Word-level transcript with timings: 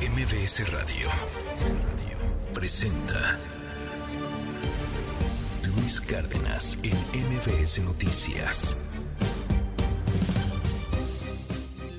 MBS 0.00 0.70
Radio 0.70 1.08
presenta 2.54 3.36
Luis 5.74 6.00
Cárdenas 6.00 6.78
en 6.84 6.94
MBS 6.94 7.80
Noticias. 7.80 8.76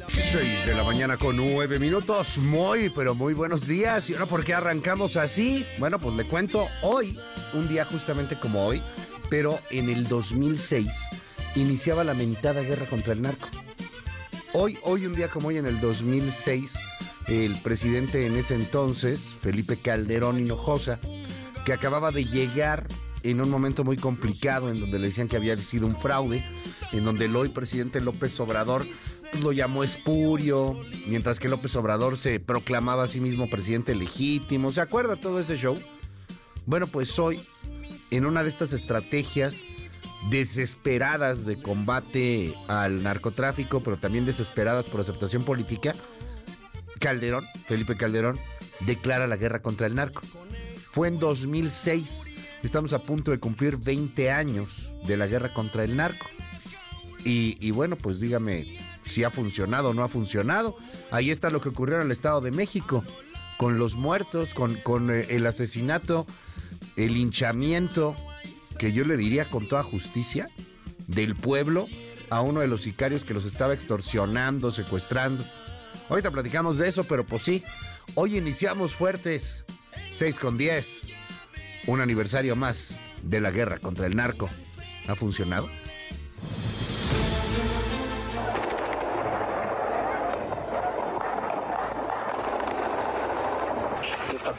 6 0.07 0.65
de 0.65 0.75
la 0.75 0.83
mañana 0.85 1.17
con 1.17 1.35
9 1.35 1.77
minutos. 1.77 2.37
Muy, 2.37 2.89
pero 2.89 3.15
muy 3.15 3.33
buenos 3.33 3.67
días. 3.67 4.09
¿Y 4.09 4.13
ahora 4.13 4.27
por 4.27 4.45
qué 4.45 4.53
arrancamos 4.53 5.17
así? 5.17 5.65
Bueno, 5.77 5.99
pues 5.99 6.15
le 6.15 6.23
cuento 6.23 6.67
hoy, 6.81 7.19
un 7.53 7.67
día 7.67 7.83
justamente 7.83 8.39
como 8.39 8.65
hoy, 8.65 8.81
pero 9.29 9.59
en 9.71 9.89
el 9.89 10.07
2006 10.07 10.89
iniciaba 11.55 12.05
la 12.05 12.13
mentada 12.13 12.61
guerra 12.61 12.85
contra 12.85 13.11
el 13.11 13.21
narco. 13.21 13.49
Hoy, 14.53 14.79
hoy, 14.83 15.05
un 15.05 15.15
día 15.15 15.27
como 15.27 15.49
hoy, 15.49 15.57
en 15.57 15.65
el 15.65 15.81
2006, 15.81 16.71
el 17.29 17.61
presidente 17.61 18.25
en 18.25 18.35
ese 18.35 18.55
entonces, 18.55 19.33
Felipe 19.41 19.77
Calderón 19.77 20.39
Hinojosa, 20.39 20.99
que 21.63 21.73
acababa 21.73 22.11
de 22.11 22.25
llegar 22.25 22.87
en 23.21 23.39
un 23.39 23.49
momento 23.49 23.83
muy 23.83 23.97
complicado 23.97 24.69
en 24.69 24.79
donde 24.79 24.97
le 24.97 25.07
decían 25.07 25.27
que 25.27 25.35
había 25.35 25.55
sido 25.57 25.85
un 25.85 25.95
fraude, 25.95 26.43
en 26.91 27.05
donde 27.05 27.25
el 27.25 27.35
hoy 27.35 27.49
presidente 27.49 28.01
López 28.01 28.39
Obrador 28.39 28.85
pues, 29.31 29.43
lo 29.43 29.51
llamó 29.51 29.83
espurio, 29.83 30.79
mientras 31.07 31.39
que 31.39 31.49
López 31.49 31.75
Obrador 31.75 32.17
se 32.17 32.39
proclamaba 32.39 33.03
a 33.03 33.07
sí 33.07 33.21
mismo 33.21 33.47
presidente 33.47 33.93
legítimo. 33.93 34.71
¿Se 34.71 34.81
acuerda 34.81 35.15
todo 35.15 35.39
ese 35.39 35.55
show? 35.55 35.77
Bueno, 36.65 36.87
pues 36.87 37.19
hoy, 37.19 37.41
en 38.09 38.25
una 38.25 38.43
de 38.43 38.49
estas 38.49 38.73
estrategias 38.73 39.55
desesperadas 40.31 41.45
de 41.45 41.61
combate 41.61 42.53
al 42.67 43.03
narcotráfico, 43.03 43.81
pero 43.81 43.97
también 43.97 44.25
desesperadas 44.25 44.85
por 44.85 44.99
aceptación 44.99 45.43
política, 45.43 45.95
Calderón, 46.99 47.45
Felipe 47.65 47.95
Calderón, 47.97 48.39
declara 48.81 49.27
la 49.27 49.37
guerra 49.37 49.61
contra 49.61 49.87
el 49.87 49.95
narco. 49.95 50.21
Fue 50.91 51.07
en 51.07 51.19
2006. 51.19 52.23
Estamos 52.63 52.93
a 52.93 52.99
punto 52.99 53.31
de 53.31 53.39
cumplir 53.39 53.77
20 53.77 54.31
años 54.31 54.91
de 55.07 55.17
la 55.17 55.27
guerra 55.27 55.53
contra 55.53 55.83
el 55.83 55.95
narco. 55.95 56.27
Y, 57.25 57.71
bueno, 57.71 57.95
pues 57.95 58.19
dígame 58.19 58.65
si 59.05 59.23
ha 59.23 59.29
funcionado 59.29 59.89
o 59.89 59.93
no 59.93 60.03
ha 60.03 60.07
funcionado. 60.07 60.77
Ahí 61.11 61.31
está 61.31 61.49
lo 61.49 61.61
que 61.61 61.69
ocurrió 61.69 61.97
en 61.97 62.03
el 62.03 62.11
Estado 62.11 62.41
de 62.41 62.51
México, 62.51 63.03
con 63.57 63.77
los 63.77 63.95
muertos, 63.95 64.53
con, 64.53 65.11
eh, 65.11 65.27
el 65.29 65.45
asesinato, 65.45 66.25
el 66.95 67.17
hinchamiento, 67.17 68.15
que 68.77 68.93
yo 68.93 69.03
le 69.03 69.17
diría 69.17 69.45
con 69.45 69.67
toda 69.67 69.83
justicia, 69.83 70.49
del 71.07 71.35
pueblo 71.35 71.87
a 72.29 72.41
uno 72.41 72.61
de 72.61 72.67
los 72.67 72.81
sicarios 72.81 73.23
que 73.23 73.33
los 73.33 73.45
estaba 73.45 73.73
extorsionando, 73.73 74.71
secuestrando. 74.71 75.43
Ahorita 76.09 76.31
platicamos 76.31 76.79
de 76.79 76.87
eso, 76.87 77.03
pero 77.03 77.23
pues 77.23 77.43
sí, 77.43 77.63
hoy 78.15 78.37
iniciamos 78.37 78.95
fuertes, 78.95 79.63
6 80.15 80.39
con 80.39 80.57
10, 80.57 81.03
un 81.85 82.01
aniversario 82.01 82.55
más 82.55 82.95
de 83.21 83.39
la 83.39 83.51
guerra 83.51 83.77
contra 83.77 84.07
el 84.07 84.15
narco. 84.15 84.49
¿Ha 85.07 85.15
funcionado? 85.15 85.69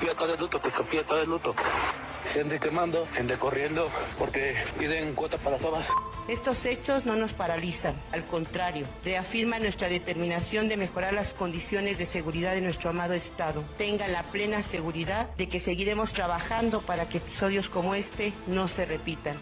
Te 0.00 0.14
todo 0.14 0.32
el 0.32 0.40
luto, 0.40 0.60
te 0.60 0.70
todo 0.70 1.20
el 1.20 1.28
luto 1.28 1.54
gente 2.33 2.59
quemando, 2.59 3.06
gente 3.14 3.36
corriendo, 3.36 3.91
porque 4.19 4.55
piden 4.78 5.14
cuotas 5.14 5.41
para 5.41 5.56
las 5.56 5.64
obras. 5.64 5.86
Estos 6.28 6.64
hechos 6.64 7.06
no 7.06 7.17
nos 7.17 7.33
paralizan, 7.33 7.95
al 8.12 8.25
contrario, 8.25 8.86
reafirman 9.05 9.62
nuestra 9.62 9.89
determinación 9.89 10.69
de 10.69 10.77
mejorar 10.77 11.12
las 11.12 11.34
condiciones 11.34 11.98
de 11.98 12.06
seguridad 12.06 12.55
de 12.55 12.61
nuestro 12.61 12.91
amado 12.91 13.14
Estado. 13.14 13.64
Tengan 13.78 14.12
la 14.12 14.23
plena 14.23 14.62
seguridad 14.62 15.28
de 15.36 15.48
que 15.48 15.61
seguiremos 15.61 16.12
trabajando 16.12 16.81
para 16.83 17.08
que 17.08 17.19
episodios 17.19 17.69
como 17.69 17.95
este 17.95 18.33
no 18.47 18.69
se 18.69 18.84
repitan 18.84 19.36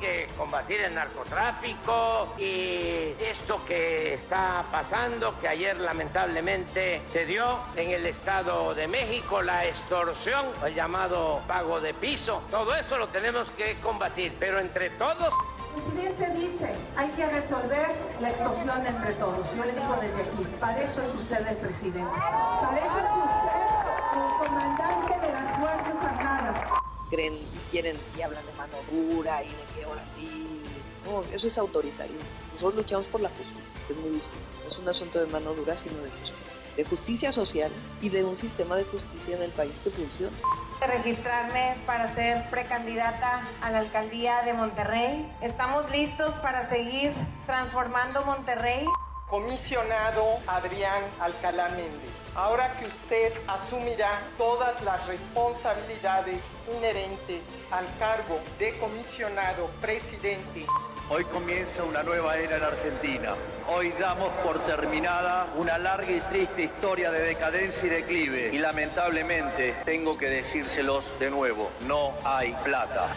que 0.00 0.28
combatir 0.36 0.80
el 0.80 0.94
narcotráfico 0.94 2.34
y 2.38 3.14
esto 3.20 3.64
que 3.66 4.14
está 4.14 4.64
pasando, 4.70 5.38
que 5.40 5.48
ayer 5.48 5.78
lamentablemente 5.80 7.02
se 7.12 7.26
dio 7.26 7.58
en 7.76 7.90
el 7.90 8.06
Estado 8.06 8.74
de 8.74 8.88
México, 8.88 9.42
la 9.42 9.66
extorsión, 9.66 10.46
el 10.64 10.74
llamado 10.74 11.40
pago 11.46 11.80
de 11.80 11.94
piso, 11.94 12.42
todo 12.50 12.74
eso 12.74 12.98
lo 12.98 13.08
tenemos 13.08 13.48
que 13.50 13.76
combatir, 13.80 14.34
pero 14.38 14.60
entre 14.60 14.90
todos... 14.90 15.32
El 15.76 15.82
presidente 15.82 16.30
dice, 16.38 16.74
hay 16.96 17.08
que 17.10 17.26
resolver 17.26 17.90
la 18.20 18.30
extorsión 18.30 18.86
entre 18.86 19.12
todos. 19.14 19.44
Yo 19.56 19.64
le 19.64 19.72
digo 19.72 19.96
desde 20.00 20.22
aquí, 20.22 20.46
para 20.60 20.80
eso 20.80 21.02
es 21.02 21.14
usted 21.14 21.44
el 21.48 21.56
presidente. 21.56 22.12
Para 22.60 22.78
eso 22.78 22.98
es 22.98 23.10
usted 23.24 23.74
el 24.14 24.46
comandante 24.46 25.26
de 25.26 25.32
las 25.32 25.58
Fuerzas 25.58 26.04
Armadas 26.04 26.84
creen, 27.10 27.38
quieren 27.70 27.96
y 28.16 28.22
hablan 28.22 28.44
de 28.46 28.52
mano 28.54 28.76
dura 28.90 29.42
y 29.42 29.48
de 29.48 29.73
que 29.94 30.00
ahora 30.00 30.10
sí. 30.10 30.62
No, 31.04 31.22
eso 31.34 31.46
es 31.46 31.58
autoritarismo. 31.58 32.24
Nosotros 32.54 32.76
luchamos 32.76 33.06
por 33.06 33.20
la 33.20 33.28
justicia, 33.30 33.78
es 33.88 33.96
muy 33.96 34.10
distinto. 34.10 34.46
Es 34.66 34.78
un 34.78 34.88
asunto 34.88 35.20
de 35.20 35.26
mano 35.26 35.52
dura, 35.54 35.76
sino 35.76 35.96
de 35.98 36.10
justicia. 36.10 36.56
De 36.76 36.84
justicia 36.84 37.32
social 37.32 37.70
y 38.00 38.08
de 38.08 38.24
un 38.24 38.36
sistema 38.36 38.76
de 38.76 38.84
justicia 38.84 39.36
en 39.36 39.42
el 39.42 39.50
país 39.50 39.80
que 39.80 39.90
funcione. 39.90 40.36
Registrarme 40.80 41.76
para 41.86 42.14
ser 42.14 42.48
precandidata 42.50 43.42
a 43.60 43.70
la 43.70 43.80
alcaldía 43.80 44.42
de 44.42 44.54
Monterrey. 44.54 45.30
Estamos 45.40 45.90
listos 45.90 46.32
para 46.40 46.68
seguir 46.68 47.12
transformando 47.46 48.24
Monterrey. 48.24 48.86
Comisionado 49.34 50.38
Adrián 50.46 51.02
Alcalá 51.18 51.68
Méndez 51.70 52.14
ahora 52.36 52.72
que 52.78 52.86
usted 52.86 53.32
asumirá 53.48 54.22
todas 54.38 54.80
las 54.82 55.04
responsabilidades 55.08 56.40
inherentes 56.72 57.44
al 57.72 57.84
cargo 57.98 58.38
de 58.60 58.78
comisionado 58.78 59.66
presidente. 59.80 60.66
Hoy 61.10 61.24
comienza 61.24 61.82
una 61.82 62.04
nueva 62.04 62.36
era 62.36 62.58
en 62.58 62.62
Argentina. 62.62 63.34
Hoy 63.68 63.92
damos 63.98 64.30
por 64.44 64.60
terminada 64.66 65.48
una 65.56 65.78
larga 65.78 66.12
y 66.12 66.20
triste 66.20 66.62
historia 66.62 67.10
de 67.10 67.22
decadencia 67.22 67.86
y 67.86 67.90
declive. 67.90 68.50
Y 68.52 68.58
lamentablemente 68.58 69.74
tengo 69.84 70.16
que 70.16 70.28
decírselos 70.30 71.06
de 71.18 71.30
nuevo, 71.30 71.72
no 71.88 72.14
hay 72.22 72.54
plata. 72.62 73.08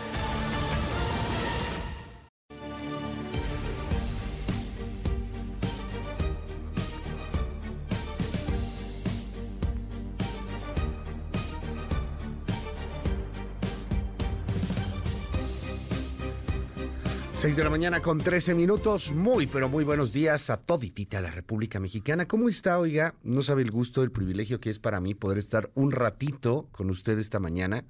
6 17.40 17.56
de 17.56 17.64
la 17.64 17.70
mañana 17.70 18.02
con 18.02 18.18
13 18.18 18.56
minutos. 18.56 19.12
Muy, 19.12 19.46
pero 19.46 19.70
muy 19.70 19.84
buenos 19.84 20.12
días 20.12 20.50
a 20.50 20.58
toditita 20.58 21.22
la 21.22 21.30
República 21.30 21.80
Mexicana. 21.80 22.28
¿Cómo 22.28 22.50
está, 22.50 22.80
oiga? 22.80 23.14
No 23.22 23.44
sabe 23.44 23.62
el 23.62 23.70
gusto, 23.70 24.02
el 24.02 24.10
privilegio 24.10 24.60
que 24.60 24.72
es 24.72 24.80
para 24.80 25.00
mí 25.00 25.14
poder 25.14 25.38
estar 25.38 25.70
un 25.76 25.92
ratito 25.92 26.68
con 26.72 26.90
usted 26.90 27.20
esta 27.20 27.40
mañana. 27.40 27.86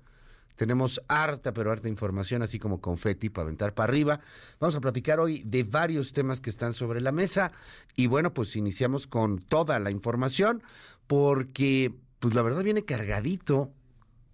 Tenemos 0.57 1.01
harta, 1.07 1.53
pero 1.53 1.71
harta 1.71 1.87
información, 1.87 2.41
así 2.41 2.59
como 2.59 2.81
confeti 2.81 3.29
para 3.29 3.43
aventar 3.43 3.73
para 3.73 3.89
arriba. 3.89 4.19
Vamos 4.59 4.75
a 4.75 4.81
platicar 4.81 5.21
hoy 5.21 5.43
de 5.45 5.63
varios 5.63 6.11
temas 6.11 6.41
que 6.41 6.49
están 6.49 6.73
sobre 6.73 6.99
la 6.99 7.13
mesa. 7.13 7.53
Y 7.95 8.07
bueno, 8.07 8.33
pues 8.33 8.53
iniciamos 8.57 9.07
con 9.07 9.39
toda 9.39 9.79
la 9.79 9.91
información, 9.91 10.61
porque, 11.07 11.93
pues 12.19 12.35
la 12.35 12.41
verdad 12.41 12.63
viene 12.63 12.83
cargadito. 12.83 13.71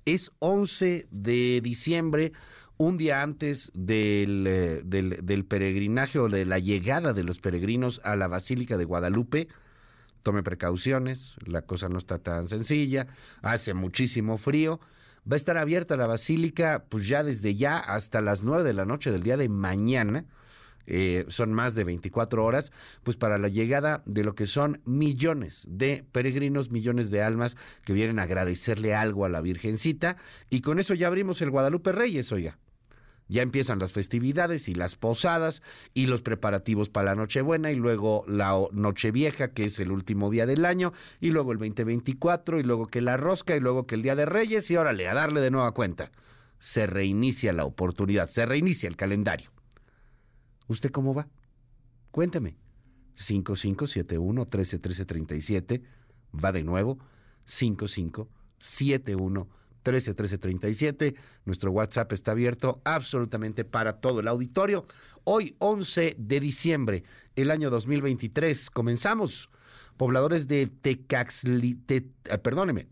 Es 0.05 0.31
11 0.39 1.05
de 1.11 1.61
diciembre 1.61 2.33
un 2.83 2.97
día 2.97 3.21
antes 3.21 3.71
eh, 3.87 4.81
del, 4.83 5.19
del, 5.23 5.45
peregrinaje 5.45 6.19
o 6.19 6.27
de 6.27 6.45
la 6.45 6.59
llegada 6.59 7.13
de 7.13 7.23
los 7.23 7.39
peregrinos 7.39 8.01
a 8.03 8.15
la 8.15 8.27
Basílica 8.27 8.77
de 8.77 8.85
Guadalupe, 8.85 9.47
tome 10.21 10.43
precauciones, 10.43 11.35
la 11.45 11.63
cosa 11.63 11.89
no 11.89 11.97
está 11.97 12.19
tan 12.19 12.47
sencilla, 12.47 13.07
hace 13.41 13.73
muchísimo 13.73 14.37
frío. 14.37 14.79
Va 15.29 15.35
a 15.35 15.37
estar 15.37 15.55
abierta 15.55 15.95
la 15.95 16.07
basílica 16.07 16.83
pues 16.89 17.07
ya 17.07 17.23
desde 17.23 17.55
ya 17.55 17.77
hasta 17.77 18.19
las 18.19 18.43
nueve 18.43 18.65
de 18.65 18.73
la 18.73 18.85
noche 18.85 19.09
del 19.09 19.23
día 19.23 19.37
de 19.37 19.47
mañana. 19.47 20.25
Eh, 20.85 21.23
son 21.29 21.53
más 21.53 21.75
de 21.75 21.85
24 21.85 22.43
horas, 22.43 22.73
pues 23.03 23.15
para 23.15 23.37
la 23.37 23.47
llegada 23.47 24.03
de 24.05 24.25
lo 24.25 24.35
que 24.35 24.45
son 24.45 24.81
millones 24.83 25.65
de 25.69 26.05
peregrinos, 26.11 26.71
millones 26.71 27.09
de 27.09 27.23
almas 27.23 27.55
que 27.85 27.93
vienen 27.93 28.19
a 28.19 28.23
agradecerle 28.23 28.93
algo 28.93 29.23
a 29.23 29.29
la 29.29 29.39
Virgencita. 29.39 30.17
Y 30.49 30.59
con 30.59 30.79
eso 30.79 30.93
ya 30.93 31.07
abrimos 31.07 31.41
el 31.41 31.51
Guadalupe 31.51 31.93
Reyes, 31.93 32.33
oiga. 32.33 32.57
Ya 33.27 33.41
empiezan 33.41 33.79
las 33.79 33.93
festividades 33.93 34.67
y 34.67 34.75
las 34.75 34.95
posadas 34.95 35.61
y 35.93 36.05
los 36.07 36.21
preparativos 36.21 36.89
para 36.89 37.11
la 37.11 37.15
Nochebuena 37.15 37.71
y 37.71 37.75
luego 37.75 38.25
la 38.27 38.59
Nochevieja, 38.71 39.49
que 39.49 39.65
es 39.65 39.79
el 39.79 39.91
último 39.91 40.29
día 40.29 40.45
del 40.45 40.65
año, 40.65 40.93
y 41.19 41.29
luego 41.29 41.51
el 41.51 41.57
2024 41.57 42.59
y 42.59 42.63
luego 42.63 42.87
que 42.87 43.01
la 43.01 43.17
rosca 43.17 43.55
y 43.55 43.59
luego 43.59 43.87
que 43.87 43.95
el 43.95 44.03
Día 44.03 44.15
de 44.15 44.25
Reyes 44.25 44.69
y 44.71 44.77
órale, 44.77 45.07
a 45.07 45.13
darle 45.13 45.41
de 45.41 45.51
nueva 45.51 45.73
cuenta. 45.73 46.11
Se 46.59 46.87
reinicia 46.87 47.53
la 47.53 47.65
oportunidad, 47.65 48.29
se 48.29 48.45
reinicia 48.45 48.87
el 48.87 48.95
calendario. 48.95 49.51
¿Usted 50.67 50.91
cómo 50.91 51.13
va? 51.13 51.27
Cuénteme. 52.11 52.57
5571 53.15 54.41
131337 54.41 55.83
va 56.43 56.51
de 56.51 56.63
nuevo 56.63 56.97
55 57.45 58.29
71 58.57 59.47
13 59.83 60.13
13 60.13 60.37
37. 60.37 61.15
Nuestro 61.45 61.71
WhatsApp 61.71 62.11
está 62.13 62.31
abierto 62.31 62.81
absolutamente 62.85 63.65
para 63.65 63.99
todo 63.99 64.21
el 64.21 64.27
auditorio. 64.27 64.87
Hoy, 65.25 65.55
11 65.59 66.15
de 66.17 66.39
diciembre, 66.39 67.03
el 67.35 67.51
año 67.51 67.69
2023, 67.69 68.69
comenzamos. 68.69 69.49
Pobladores 69.97 70.47
de 70.47 70.67
Tecaxli, 70.67 71.75
te- 71.75 72.07
eh, 72.25 72.37
perdóneme, 72.39 72.87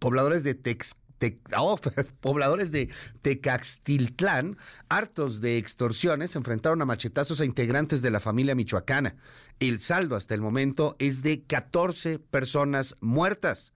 pobladores 0.00 0.42
de 0.42 0.54
Tex, 0.54 0.96
Te- 1.18 1.38
oh, 1.56 1.78
pobladores 2.20 2.70
de 2.72 2.88
Tecaxtiltlán, 3.22 4.56
hartos 4.88 5.40
de 5.40 5.58
extorsiones, 5.58 6.34
enfrentaron 6.34 6.80
a 6.82 6.86
machetazos 6.86 7.40
a 7.40 7.44
integrantes 7.44 8.00
de 8.02 8.10
la 8.10 8.20
familia 8.20 8.54
michoacana. 8.54 9.16
El 9.60 9.80
saldo 9.80 10.16
hasta 10.16 10.34
el 10.34 10.40
momento 10.40 10.96
es 10.98 11.22
de 11.22 11.42
14 11.42 12.18
personas 12.18 12.96
muertas. 13.00 13.72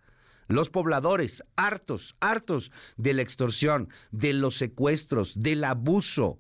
Los 0.49 0.71
pobladores, 0.71 1.43
hartos, 1.57 2.17
hartos 2.21 2.71
de 2.97 3.15
la 3.15 3.23
extorsión, 3.23 3.89
de 4.11 4.33
los 4.33 4.57
secuestros, 4.57 5.41
del 5.41 5.65
abuso 5.65 6.39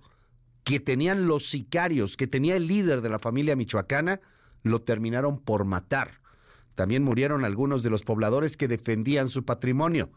que 0.65 0.81
tenían 0.81 1.27
los 1.27 1.49
sicarios, 1.49 2.17
que 2.17 2.27
tenía 2.27 2.57
el 2.57 2.67
líder 2.67 3.03
de 3.03 3.11
la 3.11 3.19
familia 3.19 3.57
michoacana, 3.57 4.21
lo 4.63 4.83
terminaron 4.83 5.39
por 5.39 5.65
matar. 5.65 6.21
También 6.75 7.05
murieron 7.05 7.45
algunos 7.45 7.83
de 7.83 7.91
los 7.91 8.03
pobladores 8.03 8.57
que 8.57 8.69
defendían 8.69 9.29
su 9.29 9.45
patrimonio. 9.45 10.11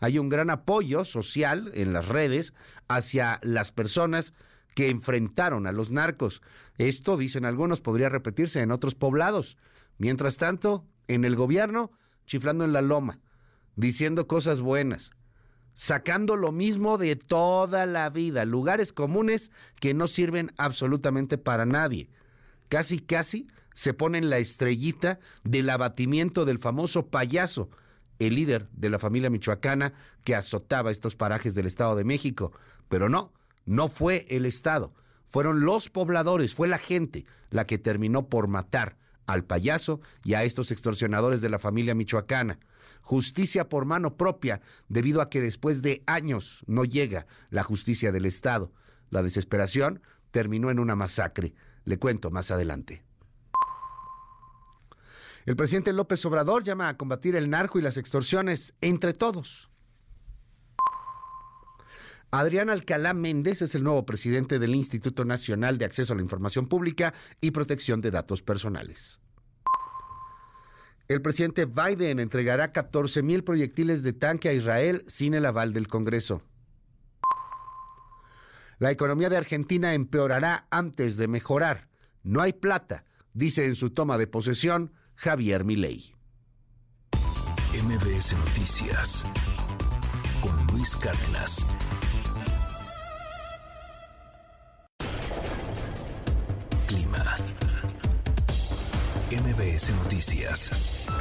Hay 0.00 0.18
un 0.18 0.28
gran 0.28 0.50
apoyo 0.50 1.04
social 1.04 1.70
en 1.74 1.92
las 1.92 2.08
redes 2.08 2.52
hacia 2.88 3.38
las 3.42 3.70
personas 3.70 4.34
que 4.74 4.90
enfrentaron 4.90 5.66
a 5.66 5.72
los 5.72 5.90
narcos. 5.90 6.42
Esto, 6.78 7.16
dicen 7.16 7.44
algunos, 7.44 7.80
podría 7.80 8.08
repetirse 8.08 8.60
en 8.60 8.72
otros 8.72 8.94
poblados. 8.94 9.56
Mientras 9.98 10.36
tanto, 10.36 10.84
en 11.06 11.24
el 11.24 11.36
gobierno, 11.36 11.92
chiflando 12.26 12.64
en 12.64 12.72
la 12.72 12.82
loma, 12.82 13.20
diciendo 13.76 14.26
cosas 14.26 14.60
buenas, 14.60 15.12
sacando 15.74 16.36
lo 16.36 16.52
mismo 16.52 16.98
de 16.98 17.16
toda 17.16 17.86
la 17.86 18.10
vida, 18.10 18.44
lugares 18.44 18.92
comunes 18.92 19.50
que 19.80 19.94
no 19.94 20.06
sirven 20.06 20.52
absolutamente 20.56 21.38
para 21.38 21.66
nadie. 21.66 22.10
Casi, 22.68 22.98
casi 23.00 23.48
se 23.74 23.94
ponen 23.94 24.30
la 24.30 24.38
estrellita 24.38 25.18
del 25.44 25.70
abatimiento 25.70 26.44
del 26.44 26.58
famoso 26.58 27.08
payaso, 27.08 27.70
el 28.18 28.34
líder 28.34 28.68
de 28.72 28.90
la 28.90 28.98
familia 28.98 29.30
michoacana 29.30 29.94
que 30.24 30.34
azotaba 30.34 30.90
estos 30.90 31.16
parajes 31.16 31.54
del 31.54 31.66
Estado 31.66 31.96
de 31.96 32.04
México. 32.04 32.52
Pero 32.88 33.08
no, 33.08 33.32
no 33.64 33.88
fue 33.88 34.26
el 34.28 34.46
Estado, 34.46 34.92
fueron 35.28 35.64
los 35.64 35.88
pobladores, 35.88 36.54
fue 36.54 36.68
la 36.68 36.78
gente 36.78 37.24
la 37.50 37.66
que 37.66 37.78
terminó 37.78 38.28
por 38.28 38.48
matar 38.48 38.96
al 39.26 39.44
payaso 39.44 40.00
y 40.24 40.34
a 40.34 40.44
estos 40.44 40.70
extorsionadores 40.70 41.40
de 41.40 41.48
la 41.48 41.58
familia 41.58 41.94
michoacana. 41.94 42.58
Justicia 43.02 43.68
por 43.68 43.84
mano 43.84 44.16
propia, 44.16 44.60
debido 44.88 45.20
a 45.20 45.28
que 45.28 45.40
después 45.40 45.82
de 45.82 46.02
años 46.06 46.64
no 46.66 46.84
llega 46.84 47.26
la 47.50 47.62
justicia 47.62 48.12
del 48.12 48.26
Estado. 48.26 48.72
La 49.10 49.22
desesperación 49.22 50.00
terminó 50.30 50.70
en 50.70 50.78
una 50.78 50.96
masacre. 50.96 51.54
Le 51.84 51.98
cuento 51.98 52.30
más 52.30 52.50
adelante. 52.50 53.04
El 55.44 55.56
presidente 55.56 55.92
López 55.92 56.24
Obrador 56.24 56.62
llama 56.62 56.88
a 56.88 56.96
combatir 56.96 57.34
el 57.34 57.50
narco 57.50 57.78
y 57.78 57.82
las 57.82 57.96
extorsiones 57.96 58.74
entre 58.80 59.12
todos. 59.12 59.68
Adrián 62.30 62.70
Alcalá 62.70 63.12
Méndez 63.12 63.60
es 63.60 63.74
el 63.74 63.82
nuevo 63.82 64.06
presidente 64.06 64.58
del 64.58 64.74
Instituto 64.74 65.24
Nacional 65.24 65.76
de 65.76 65.84
Acceso 65.84 66.12
a 66.14 66.16
la 66.16 66.22
Información 66.22 66.66
Pública 66.66 67.12
y 67.42 67.50
Protección 67.50 68.00
de 68.00 68.10
Datos 68.10 68.40
Personales. 68.40 69.21
El 71.08 71.20
presidente 71.20 71.66
Biden 71.66 72.20
entregará 72.20 72.72
14 72.72 73.22
mil 73.22 73.44
proyectiles 73.44 74.02
de 74.02 74.12
tanque 74.12 74.48
a 74.48 74.52
Israel 74.52 75.04
sin 75.08 75.34
el 75.34 75.46
aval 75.46 75.72
del 75.72 75.88
Congreso. 75.88 76.42
La 78.78 78.90
economía 78.90 79.28
de 79.28 79.36
Argentina 79.36 79.94
empeorará 79.94 80.66
antes 80.70 81.16
de 81.16 81.28
mejorar. 81.28 81.88
No 82.22 82.42
hay 82.42 82.52
plata, 82.52 83.04
dice 83.32 83.66
en 83.66 83.76
su 83.76 83.90
toma 83.90 84.18
de 84.18 84.26
posesión 84.26 84.92
Javier 85.14 85.64
Milei. 85.64 86.14
MBS 87.72 88.36
Noticias 88.36 89.26
con 90.40 90.66
Luis 90.66 90.96
Cárdenas. 90.96 91.64
Clima. 96.88 97.36
MBS 99.32 99.88
Noticias. 99.96 101.11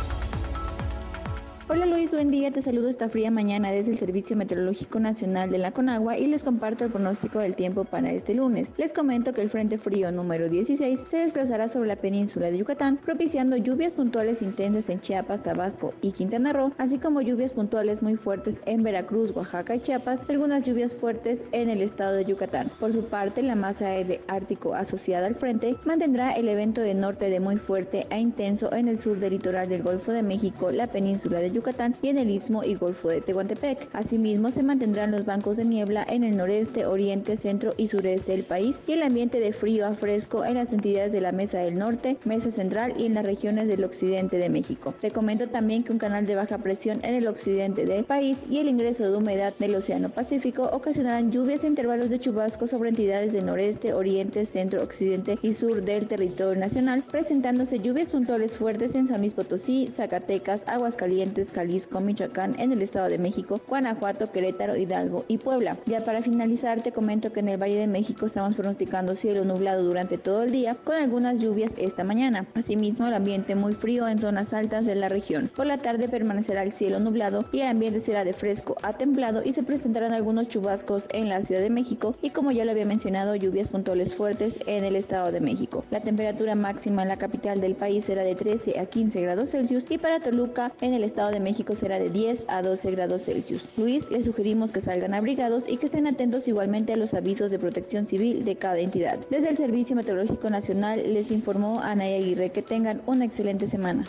Hola 1.73 1.85
Luis, 1.85 2.11
buen 2.11 2.31
día, 2.31 2.51
te 2.51 2.61
saludo 2.61 2.89
esta 2.89 3.07
fría 3.07 3.31
mañana 3.31 3.71
desde 3.71 3.93
el 3.93 3.97
Servicio 3.97 4.35
Meteorológico 4.35 4.99
Nacional 4.99 5.51
de 5.51 5.57
la 5.57 5.71
Conagua 5.71 6.17
y 6.17 6.27
les 6.27 6.43
comparto 6.43 6.83
el 6.83 6.91
pronóstico 6.91 7.39
del 7.39 7.55
tiempo 7.55 7.85
para 7.85 8.11
este 8.11 8.33
lunes. 8.33 8.73
Les 8.75 8.91
comento 8.91 9.31
que 9.31 9.41
el 9.41 9.49
Frente 9.49 9.77
Frío 9.77 10.11
número 10.11 10.49
16 10.49 11.03
se 11.05 11.17
desplazará 11.19 11.69
sobre 11.69 11.87
la 11.87 11.95
península 11.95 12.51
de 12.51 12.57
Yucatán, 12.57 12.97
propiciando 12.97 13.55
lluvias 13.55 13.95
puntuales 13.95 14.41
intensas 14.41 14.89
en 14.89 14.99
Chiapas, 14.99 15.43
Tabasco 15.43 15.93
y 16.01 16.11
Quintana 16.11 16.51
Roo, 16.51 16.73
así 16.77 16.97
como 16.97 17.21
lluvias 17.21 17.53
puntuales 17.53 18.03
muy 18.03 18.17
fuertes 18.17 18.59
en 18.65 18.83
Veracruz, 18.83 19.33
Oaxaca 19.33 19.73
y 19.73 19.79
Chiapas, 19.79 20.25
algunas 20.27 20.65
lluvias 20.65 20.93
fuertes 20.93 21.39
en 21.53 21.69
el 21.69 21.81
estado 21.81 22.17
de 22.17 22.25
Yucatán. 22.25 22.69
Por 22.81 22.91
su 22.91 23.05
parte, 23.05 23.43
la 23.43 23.55
masa 23.55 23.91
aire 23.91 24.19
ártico 24.27 24.73
asociada 24.73 25.25
al 25.25 25.35
frente 25.35 25.77
mantendrá 25.85 26.33
el 26.33 26.49
evento 26.49 26.81
de 26.81 26.95
norte 26.95 27.29
de 27.29 27.39
muy 27.39 27.55
fuerte 27.55 28.07
a 28.09 28.19
intenso 28.19 28.73
en 28.73 28.89
el 28.89 28.99
sur 28.99 29.21
del 29.21 29.31
litoral 29.31 29.69
del 29.69 29.83
Golfo 29.83 30.11
de 30.11 30.21
México, 30.21 30.69
la 30.69 30.87
península 30.87 31.39
de 31.39 31.47
Yucatán 31.47 31.60
y 32.01 32.09
en 32.09 32.17
el 32.17 32.29
Istmo 32.29 32.63
y 32.63 32.75
Golfo 32.75 33.09
de 33.09 33.21
Tehuantepec. 33.21 33.89
Asimismo, 33.93 34.51
se 34.51 34.63
mantendrán 34.63 35.11
los 35.11 35.25
bancos 35.25 35.57
de 35.57 35.65
niebla 35.65 36.05
en 36.09 36.23
el 36.23 36.35
noreste, 36.35 36.85
oriente, 36.85 37.37
centro 37.37 37.73
y 37.77 37.87
sureste 37.87 38.31
del 38.31 38.43
país 38.43 38.81
y 38.87 38.93
el 38.93 39.03
ambiente 39.03 39.39
de 39.39 39.53
frío 39.53 39.85
a 39.85 39.93
fresco 39.93 40.43
en 40.43 40.55
las 40.55 40.73
entidades 40.73 41.11
de 41.11 41.21
la 41.21 41.31
Mesa 41.31 41.59
del 41.59 41.77
Norte, 41.77 42.17
Mesa 42.25 42.49
Central 42.49 42.95
y 42.97 43.05
en 43.05 43.13
las 43.13 43.25
regiones 43.25 43.67
del 43.67 43.83
occidente 43.83 44.37
de 44.37 44.49
México. 44.49 44.93
Te 45.01 45.11
comento 45.11 45.49
también 45.49 45.83
que 45.83 45.91
un 45.91 45.99
canal 45.99 46.25
de 46.25 46.35
baja 46.35 46.57
presión 46.57 46.99
en 47.03 47.15
el 47.15 47.27
occidente 47.27 47.85
del 47.85 48.05
país 48.05 48.39
y 48.49 48.57
el 48.57 48.67
ingreso 48.67 49.09
de 49.09 49.15
humedad 49.15 49.53
del 49.59 49.75
Océano 49.75 50.09
Pacífico 50.09 50.69
ocasionarán 50.73 51.31
lluvias 51.31 51.63
e 51.63 51.67
intervalos 51.67 52.09
de 52.09 52.19
chubascos 52.19 52.71
sobre 52.71 52.89
entidades 52.89 53.33
del 53.33 53.45
noreste, 53.45 53.93
oriente, 53.93 54.45
centro, 54.45 54.81
occidente 54.83 55.37
y 55.41 55.53
sur 55.53 55.83
del 55.83 56.07
territorio 56.07 56.59
nacional, 56.59 57.03
presentándose 57.09 57.79
lluvias 57.79 58.11
puntuales 58.11 58.57
fuertes 58.57 58.95
en 58.95 59.07
San 59.07 59.19
Luis 59.19 59.33
Potosí, 59.33 59.89
Zacatecas, 59.91 60.67
Aguascalientes, 60.67 61.40
Jalisco, 61.49 61.99
Michoacán, 62.01 62.59
en 62.59 62.71
el 62.71 62.81
Estado 62.81 63.09
de 63.09 63.17
México, 63.17 63.59
Guanajuato, 63.67 64.31
Querétaro, 64.31 64.77
Hidalgo 64.77 65.25
y 65.27 65.37
Puebla. 65.37 65.77
Ya 65.85 66.05
para 66.05 66.21
finalizar, 66.21 66.83
te 66.83 66.91
comento 66.91 67.33
que 67.33 67.39
en 67.39 67.49
el 67.49 67.61
Valle 67.61 67.79
de 67.79 67.87
México 67.87 68.25
estamos 68.25 68.55
pronosticando 68.55 69.15
cielo 69.15 69.45
nublado 69.45 69.83
durante 69.83 70.17
todo 70.17 70.43
el 70.43 70.51
día, 70.51 70.75
con 70.75 70.95
algunas 70.95 71.41
lluvias 71.41 71.73
esta 71.77 72.03
mañana. 72.03 72.45
Asimismo, 72.53 73.07
el 73.07 73.13
ambiente 73.13 73.55
muy 73.55 73.73
frío 73.73 74.07
en 74.07 74.19
zonas 74.19 74.53
altas 74.53 74.85
de 74.85 74.95
la 74.95 75.09
región. 75.09 75.49
Por 75.55 75.65
la 75.65 75.77
tarde 75.77 76.07
permanecerá 76.07 76.63
el 76.63 76.71
cielo 76.71 76.99
nublado 76.99 77.45
y 77.51 77.61
el 77.61 77.67
ambiente 77.67 78.01
será 78.01 78.23
de 78.23 78.33
fresco 78.33 78.77
a 78.83 78.93
templado 78.93 79.41
y 79.43 79.53
se 79.53 79.63
presentarán 79.63 80.13
algunos 80.13 80.47
chubascos 80.47 81.05
en 81.11 81.29
la 81.29 81.41
Ciudad 81.41 81.61
de 81.61 81.69
México 81.69 82.15
y 82.21 82.31
como 82.31 82.51
ya 82.51 82.65
lo 82.65 82.71
había 82.71 82.85
mencionado, 82.85 83.35
lluvias 83.35 83.69
puntuales 83.69 84.15
fuertes 84.15 84.59
en 84.67 84.83
el 84.83 84.95
Estado 84.95 85.31
de 85.31 85.41
México. 85.41 85.83
La 85.89 86.01
temperatura 86.01 86.55
máxima 86.55 87.01
en 87.01 87.07
la 87.07 87.17
capital 87.17 87.61
del 87.61 87.75
país 87.75 88.05
será 88.05 88.23
de 88.23 88.35
13 88.35 88.79
a 88.79 88.85
15 88.85 89.21
grados 89.21 89.51
Celsius 89.51 89.85
y 89.89 89.97
para 89.97 90.19
Toluca 90.19 90.71
en 90.81 90.93
el 90.93 91.03
Estado 91.03 91.30
de 91.31 91.39
México 91.39 91.75
será 91.75 91.97
de 91.99 92.09
10 92.09 92.45
a 92.47 92.61
12 92.61 92.91
grados 92.91 93.23
Celsius. 93.23 93.67
Luis, 93.77 94.11
les 94.11 94.25
sugerimos 94.25 94.71
que 94.71 94.81
salgan 94.81 95.13
abrigados 95.13 95.67
y 95.67 95.77
que 95.77 95.87
estén 95.87 96.07
atentos 96.07 96.47
igualmente 96.47 96.93
a 96.93 96.97
los 96.97 97.13
avisos 97.13 97.51
de 97.51 97.59
protección 97.59 98.05
civil 98.05 98.45
de 98.45 98.55
cada 98.55 98.79
entidad. 98.79 99.19
Desde 99.29 99.49
el 99.49 99.57
Servicio 99.57 99.95
Meteorológico 99.95 100.49
Nacional 100.49 101.01
les 101.13 101.31
informó 101.31 101.79
Anaya 101.81 102.17
Aguirre 102.17 102.51
que 102.51 102.61
tengan 102.61 103.01
una 103.05 103.25
excelente 103.25 103.67
semana. 103.67 104.05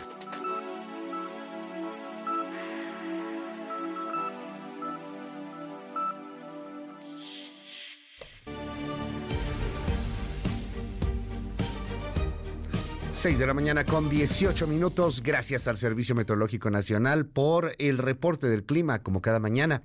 Seis 13.23 13.39
de 13.39 13.47
la 13.47 13.53
mañana 13.53 13.85
con 13.85 14.09
18 14.09 14.67
minutos. 14.67 15.23
Gracias 15.23 15.69
al 15.69 15.77
Servicio 15.77 16.13
Meteorológico 16.13 16.69
Nacional 16.69 17.25
por 17.25 17.73
el 17.77 17.97
reporte 17.97 18.47
del 18.47 18.65
clima, 18.65 18.99
como 18.99 19.21
cada 19.21 19.39
mañana. 19.39 19.81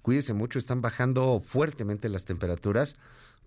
Cuídense 0.00 0.32
mucho, 0.32 0.58
están 0.58 0.80
bajando 0.80 1.38
fuertemente 1.38 2.08
las 2.08 2.24
temperaturas. 2.24 2.96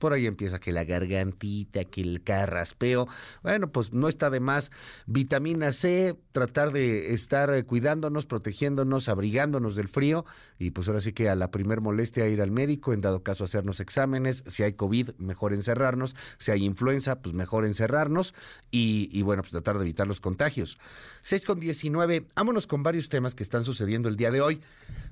Por 0.02 0.14
ahí 0.14 0.26
empieza 0.26 0.60
que 0.60 0.74
la 0.74 0.84
gargantita, 0.84 1.86
que 1.86 2.02
el 2.02 2.24
carraspeo. 2.24 3.08
Bueno, 3.44 3.72
pues 3.72 3.94
no 3.94 4.10
está 4.10 4.32
de 4.32 4.40
más. 4.40 4.72
Vitamina 5.06 5.72
C, 5.72 6.18
tratar 6.32 6.74
de 6.74 7.14
estar 7.14 7.54
eh, 7.54 7.64
cuidándonos, 7.64 8.26
protegiéndonos, 8.26 9.08
abrigándonos 9.08 9.76
del 9.76 9.88
frío. 9.88 10.26
Y 10.58 10.72
pues 10.72 10.88
ahora 10.88 11.02
sí 11.02 11.14
que 11.14 11.30
a 11.30 11.36
la 11.36 11.52
primer 11.52 11.82
molestia 11.82 12.28
ir 12.28 12.42
al 12.42 12.50
médico, 12.50 12.94
en 12.94 13.02
dado 13.02 13.22
caso 13.22 13.44
hacernos 13.44 13.80
exámenes, 13.80 14.44
si 14.48 14.64
hay 14.64 14.74
COVID, 14.74 15.12
mejor 15.20 15.54
encerrarnos, 15.54 16.16
si 16.40 16.52
hay 16.52 16.66
influenza, 16.66 17.22
pues 17.22 17.36
mejor 17.36 17.64
encerrarnos. 17.64 18.34
Y, 18.72 19.08
y 19.14 19.22
bueno, 19.22 19.44
pues 19.44 19.52
tratar 19.52 19.78
de 19.78 19.84
evitar 19.84 20.08
los 20.08 20.20
contagios. 20.20 20.80
6 21.22 21.46
con 21.46 21.60
19, 21.60 22.26
vámonos 22.36 22.66
con 22.66 22.82
varios 22.82 23.08
temas 23.08 23.36
que 23.36 23.44
están 23.44 23.64
sucediendo 23.64 24.10
el 24.10 24.18
día 24.18 24.32
de 24.32 24.42
hoy. 24.42 24.62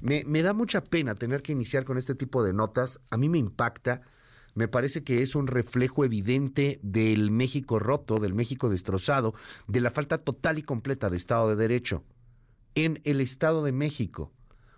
Me, 0.01 0.24
me 0.25 0.41
da 0.41 0.53
mucha 0.53 0.84
pena 0.84 1.13
tener 1.13 1.43
que 1.43 1.51
iniciar 1.51 1.86
con 1.86 2.00
este 2.00 2.15
tipo 2.15 2.43
de 2.43 2.53
notas, 2.53 3.00
a 3.12 3.17
mí 3.17 3.29
me 3.29 3.38
impacta 3.38 4.01
me 4.59 4.67
parece 4.67 5.05
que 5.05 5.21
es 5.21 5.35
un 5.35 5.47
reflejo 5.47 6.03
evidente 6.03 6.81
del 6.83 7.31
México 7.31 7.79
roto, 7.79 8.15
del 8.15 8.33
México 8.33 8.67
destrozado, 8.67 9.33
de 9.69 9.79
la 9.79 9.89
falta 9.89 10.17
total 10.17 10.57
y 10.57 10.63
completa 10.63 11.09
de 11.09 11.15
Estado 11.15 11.47
de 11.47 11.55
Derecho. 11.55 12.03
En 12.75 12.99
el 13.05 13.21
Estado 13.21 13.63
de 13.63 13.71
México, 13.71 14.33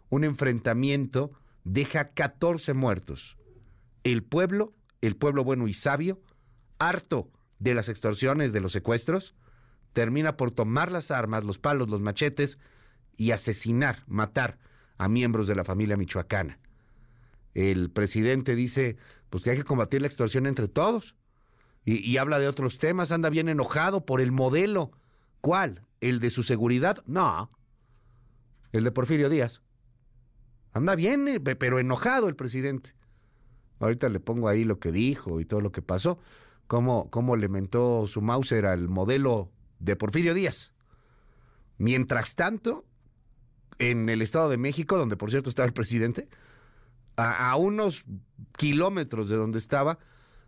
un 0.10 0.24
enfrentamiento 0.24 1.32
deja 1.64 2.10
14 2.10 2.76
muertos. 2.76 3.38
El 4.04 4.22
pueblo, 4.22 4.76
el 5.02 5.16
pueblo 5.16 5.44
bueno 5.44 5.68
y 5.68 5.74
sabio, 5.74 6.22
harto 6.78 7.32
de 7.58 7.74
las 7.74 7.90
extorsiones, 7.90 8.54
de 8.54 8.62
los 8.62 8.74
secuestros, 8.74 9.34
termina 9.94 10.38
por 10.38 10.52
tomar 10.52 10.92
las 10.92 11.10
armas, 11.10 11.44
los 11.44 11.58
palos, 11.58 11.90
los 11.90 12.02
machetes 12.02 12.60
y 13.18 13.32
asesinar, 13.32 14.04
matar 14.06 14.60
a 15.00 15.10
miembros 15.10 15.48
de 15.48 15.56
la 15.56 15.64
familia 15.64 15.96
michoacana. 15.96 16.60
El 17.54 17.90
presidente 17.90 18.56
dice, 18.56 18.98
pues 19.32 19.44
que 19.44 19.52
hay 19.52 19.58
que 19.58 19.64
combatir 19.64 20.02
la 20.02 20.08
extorsión 20.08 20.46
entre 20.46 20.68
todos. 20.68 21.16
Y, 21.84 22.18
habla 22.18 22.38
de 22.38 22.48
otros 22.48 22.78
temas, 22.78 23.12
anda 23.12 23.32
bien 23.32 23.50
enojado 23.50 24.06
por 24.06 24.22
el 24.22 24.32
modelo. 24.32 24.92
¿Cuál? 25.40 25.88
¿El 26.00 26.20
de 26.20 26.30
su 26.30 26.44
seguridad? 26.44 27.04
No. 27.08 27.50
El 28.72 28.84
de 28.84 28.92
Porfirio 28.92 29.30
Díaz. 29.30 29.64
Anda 30.74 30.94
bien, 30.94 31.28
eh, 31.28 31.40
pero 31.40 31.80
enojado 31.80 32.28
el 32.28 32.36
presidente. 32.36 32.94
Ahorita 33.80 34.10
le 34.10 34.20
pongo 34.20 34.48
ahí 34.48 34.64
lo 34.64 34.80
que 34.80 34.92
dijo 34.92 35.40
y 35.40 35.46
todo 35.46 35.60
lo 35.60 35.72
que 35.72 35.82
pasó. 35.82 36.20
Cómo, 36.68 37.10
cómo 37.10 37.36
le 37.36 37.48
mentó 37.48 38.06
su 38.06 38.22
Mauser 38.22 38.68
al 38.68 38.90
modelo 38.90 39.50
de 39.80 39.96
Porfirio 39.96 40.36
Díaz. 40.36 40.74
Mientras 41.80 42.36
tanto, 42.36 42.86
en 43.80 44.08
el 44.10 44.22
Estado 44.22 44.50
de 44.50 44.58
México, 44.58 44.98
donde 44.98 45.18
por 45.18 45.32
cierto 45.32 45.50
está 45.50 45.64
el 45.64 45.74
presidente, 45.74 46.28
a, 47.16 47.56
unos 47.56 48.06
kilómetros 48.58 49.30
de 49.30 49.36
donde 49.36 49.58
estaba, 49.58 50.00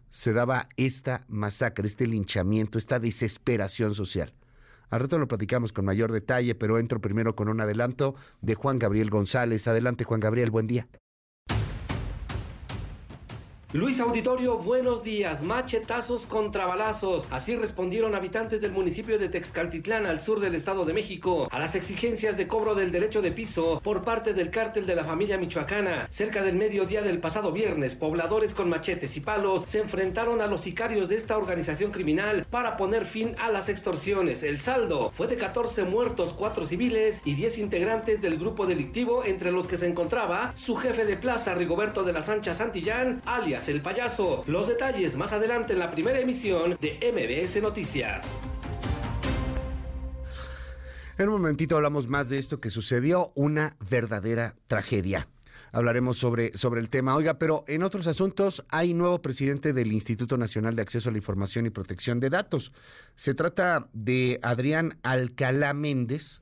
se 0.10 0.34
daba 0.34 0.70
esta 0.78 1.26
masacre, 1.28 1.88
este 1.88 2.08
linchamiento, 2.08 2.78
esta 2.78 3.00
desesperación 3.00 3.96
social. 3.96 4.34
Al 4.90 5.00
rato 5.02 5.18
lo 5.18 5.28
platicamos 5.28 5.74
con 5.74 5.86
mayor 5.86 6.12
detalle, 6.12 6.54
pero 6.56 6.78
entro 6.78 7.02
primero 7.02 7.36
con 7.36 7.50
un 7.50 7.62
adelanto 7.62 8.16
de 8.42 8.56
Juan 8.56 8.78
Gabriel 8.78 9.10
González. 9.10 9.68
Adelante, 9.68 10.04
Juan 10.04 10.20
Gabriel, 10.20 10.52
buen 10.52 10.68
día. 10.68 10.88
Luis 13.74 14.00
Auditorio, 14.00 14.60
buenos 14.60 15.04
días. 15.04 15.42
Machetazos 15.42 16.28
contra 16.28 16.68
balazos. 16.68 17.28
Así 17.32 17.56
respondieron 17.56 18.14
habitantes 18.14 18.62
del 18.62 18.72
municipio 18.72 19.18
de 19.18 19.30
Texcaltitlán, 19.30 20.06
al 20.06 20.22
sur 20.22 20.40
del 20.40 20.54
Estado 20.54 20.86
de 20.86 20.94
México, 20.94 21.48
a 21.50 21.58
las 21.58 21.74
exigencias 21.74 22.38
de 22.38 22.48
cobro 22.48 22.76
del 22.76 22.92
derecho 22.92 23.24
de 23.24 23.32
piso 23.32 23.82
por 23.84 24.04
parte 24.04 24.36
del 24.36 24.52
cártel 24.52 24.86
de 24.86 24.94
la 24.94 25.04
familia 25.04 25.40
michoacana. 25.40 26.06
Cerca 26.12 26.44
del 26.44 26.56
mediodía 26.56 27.02
del 27.02 27.20
pasado 27.20 27.52
viernes, 27.52 27.96
pobladores 27.96 28.54
con 28.54 28.70
machetes 28.70 29.18
y 29.18 29.22
palos 29.22 29.64
se 29.66 29.80
enfrentaron 29.80 30.42
a 30.42 30.46
los 30.46 30.62
sicarios 30.62 31.10
de 31.10 31.16
esta 31.16 31.36
organización 31.36 31.90
criminal 31.90 32.46
para 32.52 32.78
poner 32.78 33.08
fin 33.08 33.36
a 33.40 33.50
las 33.50 33.70
extorsiones. 33.70 34.44
El 34.44 34.60
saldo 34.60 35.10
fue 35.16 35.26
de 35.26 35.38
14 35.38 35.84
muertos, 35.86 36.36
4 36.36 36.68
civiles 36.68 37.24
y 37.26 37.34
10 37.34 37.58
integrantes 37.58 38.22
del 38.22 38.38
grupo 38.38 38.68
delictivo, 38.68 39.24
entre 39.26 39.52
los 39.52 39.68
que 39.68 39.78
se 39.78 39.88
encontraba 39.88 40.52
su 40.56 40.76
jefe 40.76 41.06
de 41.06 41.18
plaza, 41.18 41.56
Rigoberto 41.56 42.04
de 42.04 42.14
la 42.14 42.22
Sancha 42.22 42.54
Santillán, 42.54 43.24
alias 43.26 43.63
el 43.70 43.82
payaso. 43.82 44.44
Los 44.48 44.68
detalles 44.68 45.18
más 45.18 45.34
adelante 45.34 45.74
en 45.74 45.80
la 45.80 45.92
primera 45.92 46.20
emisión 46.20 46.78
de 46.82 47.00
MBS 47.12 47.62
Noticias. 47.62 48.44
En 51.18 51.30
un 51.30 51.36
momentito 51.36 51.76
hablamos 51.76 52.08
más 52.08 52.30
de 52.30 52.40
esto 52.40 52.60
que 52.60 52.70
sucedió, 52.72 53.32
una 53.36 53.76
verdadera 53.90 54.56
tragedia. 54.68 55.28
Hablaremos 55.72 56.18
sobre, 56.18 56.56
sobre 56.58 56.82
el 56.82 56.90
tema. 56.90 57.16
Oiga, 57.16 57.40
pero 57.40 57.64
en 57.68 57.84
otros 57.84 58.08
asuntos 58.08 58.64
hay 58.70 58.94
nuevo 58.94 59.22
presidente 59.22 59.74
del 59.74 59.92
Instituto 59.92 60.38
Nacional 60.38 60.76
de 60.76 60.82
Acceso 60.82 61.10
a 61.10 61.12
la 61.12 61.18
Información 61.18 61.66
y 61.66 61.70
Protección 61.70 62.20
de 62.20 62.30
Datos. 62.30 62.74
Se 63.16 63.34
trata 63.34 63.88
de 63.94 64.40
Adrián 64.42 65.00
Alcalá 65.04 65.74
Méndez, 65.74 66.42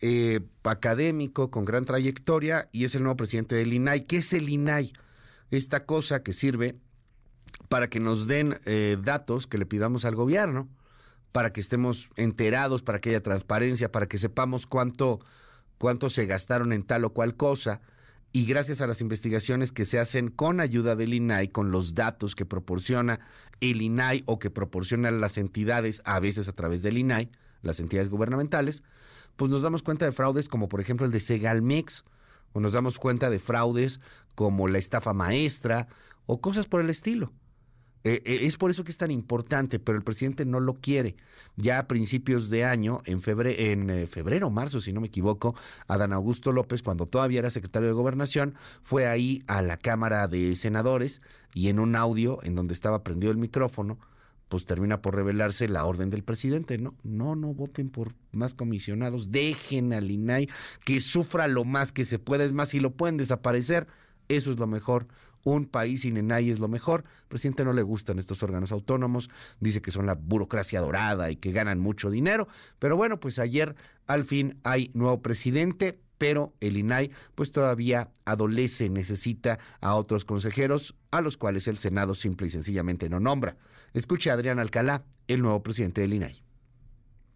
eh, 0.00 0.40
académico 0.64 1.50
con 1.50 1.64
gran 1.64 1.84
trayectoria 1.84 2.68
y 2.72 2.84
es 2.84 2.94
el 2.94 3.02
nuevo 3.02 3.16
presidente 3.16 3.54
del 3.54 3.72
INAI. 3.72 4.04
¿Qué 4.04 4.18
es 4.18 4.32
el 4.32 4.48
INAI? 4.48 4.92
Esta 5.50 5.84
cosa 5.86 6.22
que 6.22 6.32
sirve 6.32 6.76
para 7.68 7.88
que 7.88 8.00
nos 8.00 8.26
den 8.26 8.58
eh, 8.64 8.96
datos 9.02 9.46
que 9.46 9.58
le 9.58 9.66
pidamos 9.66 10.04
al 10.04 10.14
gobierno, 10.14 10.68
para 11.32 11.52
que 11.52 11.60
estemos 11.60 12.08
enterados, 12.16 12.82
para 12.82 13.00
que 13.00 13.10
haya 13.10 13.22
transparencia, 13.22 13.90
para 13.90 14.06
que 14.06 14.18
sepamos 14.18 14.66
cuánto, 14.66 15.20
cuánto 15.78 16.10
se 16.10 16.26
gastaron 16.26 16.72
en 16.72 16.84
tal 16.84 17.04
o 17.04 17.12
cual 17.12 17.36
cosa. 17.36 17.80
Y 18.32 18.46
gracias 18.46 18.80
a 18.80 18.86
las 18.86 19.00
investigaciones 19.00 19.70
que 19.70 19.84
se 19.84 19.98
hacen 19.98 20.28
con 20.28 20.60
ayuda 20.60 20.96
del 20.96 21.14
INAI, 21.14 21.48
con 21.48 21.70
los 21.70 21.94
datos 21.94 22.34
que 22.34 22.44
proporciona 22.44 23.20
el 23.60 23.80
INAI 23.80 24.24
o 24.26 24.38
que 24.38 24.50
proporcionan 24.50 25.20
las 25.20 25.38
entidades, 25.38 26.02
a 26.04 26.18
veces 26.20 26.48
a 26.48 26.52
través 26.52 26.82
del 26.82 26.98
INAI, 26.98 27.30
las 27.62 27.80
entidades 27.80 28.10
gubernamentales, 28.10 28.82
pues 29.36 29.50
nos 29.50 29.62
damos 29.62 29.82
cuenta 29.82 30.04
de 30.04 30.12
fraudes 30.12 30.48
como 30.48 30.68
por 30.68 30.80
ejemplo 30.80 31.06
el 31.06 31.12
de 31.12 31.20
Segalmex, 31.20 32.04
o 32.54 32.60
nos 32.60 32.72
damos 32.72 32.96
cuenta 32.96 33.28
de 33.28 33.38
fraudes 33.38 34.00
como 34.34 34.66
la 34.66 34.78
estafa 34.78 35.12
maestra 35.12 35.88
o 36.24 36.40
cosas 36.40 36.66
por 36.66 36.80
el 36.80 36.88
estilo. 36.88 37.32
Eh, 38.06 38.22
eh, 38.26 38.40
es 38.42 38.58
por 38.58 38.70
eso 38.70 38.84
que 38.84 38.90
es 38.90 38.98
tan 38.98 39.10
importante, 39.10 39.78
pero 39.78 39.96
el 39.96 40.04
presidente 40.04 40.44
no 40.44 40.60
lo 40.60 40.74
quiere. 40.74 41.16
Ya 41.56 41.78
a 41.78 41.88
principios 41.88 42.50
de 42.50 42.64
año, 42.64 43.00
en 43.06 43.22
febrero, 43.22 43.58
en 43.58 43.88
eh, 43.88 44.06
febrero, 44.06 44.50
marzo, 44.50 44.82
si 44.82 44.92
no 44.92 45.00
me 45.00 45.06
equivoco, 45.06 45.54
Adán 45.88 46.12
Augusto 46.12 46.52
López, 46.52 46.82
cuando 46.82 47.06
todavía 47.06 47.38
era 47.38 47.50
secretario 47.50 47.88
de 47.88 47.94
Gobernación, 47.94 48.56
fue 48.82 49.06
ahí 49.06 49.42
a 49.46 49.62
la 49.62 49.78
Cámara 49.78 50.28
de 50.28 50.54
Senadores 50.54 51.22
y 51.54 51.68
en 51.68 51.78
un 51.78 51.96
audio 51.96 52.40
en 52.42 52.54
donde 52.54 52.74
estaba 52.74 53.02
prendido 53.02 53.32
el 53.32 53.38
micrófono, 53.38 53.98
pues 54.54 54.66
termina 54.66 55.02
por 55.02 55.16
revelarse 55.16 55.66
la 55.66 55.84
orden 55.84 56.10
del 56.10 56.22
presidente, 56.22 56.78
¿no? 56.78 56.94
No, 57.02 57.34
no 57.34 57.52
voten 57.52 57.90
por 57.90 58.14
más 58.30 58.54
comisionados, 58.54 59.32
dejen 59.32 59.92
al 59.92 60.08
INAI 60.08 60.48
que 60.84 61.00
sufra 61.00 61.48
lo 61.48 61.64
más 61.64 61.90
que 61.90 62.04
se 62.04 62.20
pueda, 62.20 62.44
es 62.44 62.52
más, 62.52 62.68
si 62.68 62.78
lo 62.78 62.92
pueden 62.92 63.16
desaparecer, 63.16 63.88
eso 64.28 64.52
es 64.52 64.58
lo 64.60 64.68
mejor. 64.68 65.08
Un 65.42 65.66
país 65.66 66.02
sin 66.02 66.16
INAI 66.18 66.52
es 66.52 66.60
lo 66.60 66.68
mejor. 66.68 67.02
Al 67.04 67.26
presidente 67.26 67.64
no 67.64 67.72
le 67.72 67.82
gustan 67.82 68.20
estos 68.20 68.44
órganos 68.44 68.70
autónomos, 68.70 69.28
dice 69.58 69.82
que 69.82 69.90
son 69.90 70.06
la 70.06 70.14
burocracia 70.14 70.80
dorada 70.80 71.32
y 71.32 71.36
que 71.36 71.50
ganan 71.50 71.80
mucho 71.80 72.08
dinero, 72.08 72.46
pero 72.78 72.96
bueno, 72.96 73.18
pues 73.18 73.40
ayer 73.40 73.74
al 74.06 74.22
fin 74.22 74.60
hay 74.62 74.92
nuevo 74.94 75.20
presidente, 75.20 75.98
pero 76.16 76.54
el 76.60 76.76
INAI 76.76 77.10
pues 77.34 77.50
todavía 77.50 78.12
adolece, 78.24 78.88
necesita 78.88 79.58
a 79.80 79.96
otros 79.96 80.24
consejeros 80.24 80.94
a 81.10 81.20
los 81.22 81.36
cuales 81.36 81.66
el 81.66 81.76
Senado 81.76 82.14
simple 82.14 82.46
y 82.46 82.50
sencillamente 82.50 83.08
no 83.08 83.18
nombra. 83.18 83.56
Escuche 83.94 84.28
a 84.28 84.34
Adrián 84.34 84.58
Alcalá, 84.58 85.04
el 85.28 85.40
nuevo 85.40 85.62
presidente 85.62 86.00
del 86.00 86.14
INAI 86.14 86.42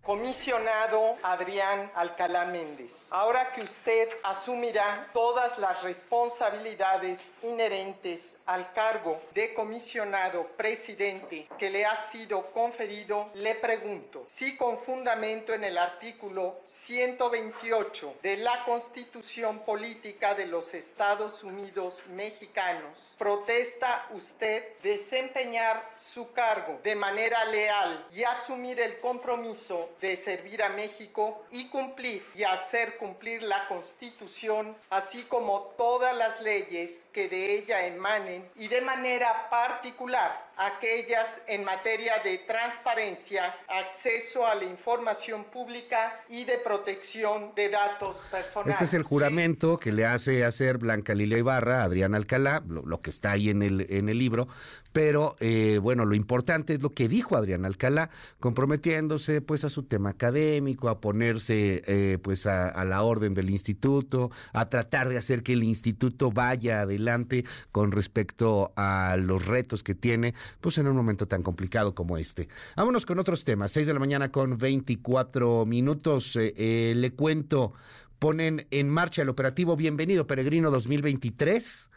comisionado 0.09 1.19
Adrián 1.23 1.93
Alcalá 1.95 2.47
Méndez. 2.47 3.09
Ahora 3.11 3.53
que 3.53 3.61
usted 3.61 4.09
asumirá 4.23 5.11
todas 5.13 5.59
las 5.59 5.83
responsabilidades 5.83 7.31
inherentes 7.43 8.39
al 8.47 8.73
cargo 8.73 9.21
de 9.35 9.53
comisionado 9.53 10.47
presidente 10.57 11.47
que 11.59 11.69
le 11.69 11.85
ha 11.85 11.95
sido 11.95 12.51
conferido, 12.53 13.29
le 13.35 13.57
pregunto 13.57 14.25
si 14.29 14.57
con 14.57 14.79
fundamento 14.79 15.53
en 15.53 15.65
el 15.65 15.77
artículo 15.77 16.63
128 16.65 18.15
de 18.23 18.39
la 18.39 18.65
Constitución 18.65 19.59
Política 19.59 20.35
de 20.35 20.47
los 20.47 20.73
Estados 20.73 21.45
Unidos 21.45 22.03
Mexicanos 22.09 23.15
protesta 23.19 24.09
usted 24.15 24.79
desempeñar 24.83 25.87
su 25.99 26.33
cargo 26.33 26.81
de 26.83 26.95
manera 26.95 27.45
leal 27.45 28.07
y 28.11 28.25
asumir 28.25 28.81
el 28.81 29.01
compromiso 29.01 29.91
de 30.01 30.17
servir 30.17 30.63
a 30.63 30.69
México 30.71 31.45
y 31.51 31.69
cumplir 31.69 32.25
y 32.35 32.45
hacer 32.45 32.97
cumplir 32.97 33.43
la 33.43 33.67
Constitución, 33.69 34.77
así 34.91 35.23
como 35.25 35.75
todas 35.77 36.17
las 36.17 36.41
leyes 36.41 37.07
que 37.13 37.29
de 37.29 37.59
ella 37.59 37.87
emanen 37.87 38.49
y 38.57 38.69
de 38.69 38.81
manera 38.81 39.49
particular 39.51 40.49
aquellas 40.59 41.41
en 41.47 41.65
materia 41.65 42.15
de 42.25 42.39
transparencia, 42.39 43.55
acceso 43.69 44.45
a 44.47 44.55
la 44.57 44.65
información 44.65 45.45
pública 45.45 46.21
y 46.29 46.45
de 46.45 46.59
protección 46.59 47.53
de 47.55 47.69
datos 47.69 48.21
personales. 48.31 48.75
Este 48.75 48.85
es 48.85 48.95
el 48.95 49.05
juramento 49.05 49.79
que 49.79 49.93
le 49.93 50.05
hace 50.05 50.45
hacer 50.45 50.79
Blanca 50.79 51.15
Lilia 51.15 51.39
Ibarra, 51.39 51.85
Adrián 51.85 52.15
Alcalá, 52.15 52.63
lo, 52.67 53.01
que 53.01 53.11
está 53.11 53.33
ahí 53.33 53.51
en 53.51 53.63
el, 53.63 53.87
en 53.89 54.09
el 54.09 54.19
libro, 54.19 54.49
pero 54.93 55.37
eh, 55.41 55.79
bueno, 55.81 56.05
lo 56.05 56.15
importante 56.15 56.75
es 56.75 56.83
lo 56.83 56.91
que 56.91 57.09
dijo 57.09 57.37
Adrián 57.37 57.65
Alcalá, 57.65 58.11
comprometiéndose 58.39 59.41
pues 59.41 59.65
a 59.65 59.71
su 59.71 59.85
tema 59.85 60.11
académico, 60.11 60.89
a 60.89 61.01
ponerse 61.01 61.83
eh, 61.87 62.19
pues 62.23 62.47
a, 62.47 62.85
la 62.85 63.03
orden 63.03 63.35
del 63.35 63.51
instituto, 63.51 64.31
a 64.53 64.69
tratar 64.69 65.09
de 65.09 65.19
hacer 65.19 65.43
que 65.43 65.53
el 65.53 65.65
instituto 65.65 66.31
vaya 66.31 66.83
adelante 66.83 67.45
con 67.73 67.93
respecto 67.93 68.73
a 68.77 69.17
los 69.19 69.47
retos 69.47 69.83
que 69.83 69.95
tiene, 69.95 70.35
pues 70.61 70.79
en 70.79 70.87
un 70.87 70.97
momento 70.97 71.27
tan 71.27 71.43
complicado 71.43 71.95
como 71.95 72.17
este. 72.17 72.49
Vámonos 72.77 73.07
con 73.07 73.19
otros 73.19 73.45
temas, 73.45 73.73
6 73.73 73.87
de 73.87 73.93
la 73.93 74.01
mañana 74.01 74.31
con 74.31 74.59
24 74.59 75.67
minutos, 75.67 76.37
eh, 76.37 76.93
le 76.97 77.11
cuento, 77.13 77.75
ponen 78.19 78.67
en 78.71 78.89
marcha 78.89 79.23
el 79.23 79.29
operativo 79.29 79.77
Bienvenido 79.77 80.27
Peregrino 80.27 80.71
2023 80.71 81.88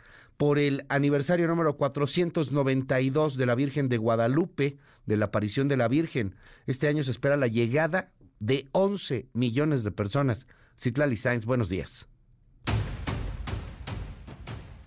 por 0.41 0.57
el 0.57 0.87
aniversario 0.89 1.47
número 1.47 1.77
492 1.77 3.37
de 3.37 3.45
la 3.45 3.53
Virgen 3.53 3.89
de 3.89 3.97
Guadalupe, 3.97 4.79
de 5.05 5.15
la 5.15 5.25
aparición 5.25 5.67
de 5.67 5.77
la 5.77 5.87
Virgen. 5.87 6.33
Este 6.65 6.87
año 6.87 7.03
se 7.03 7.11
espera 7.11 7.37
la 7.37 7.45
llegada 7.45 8.09
de 8.39 8.67
11 8.71 9.29
millones 9.33 9.83
de 9.83 9.91
personas. 9.91 10.47
Citlali 10.79 11.15
Sainz, 11.15 11.45
buenos 11.45 11.69
días. 11.69 12.07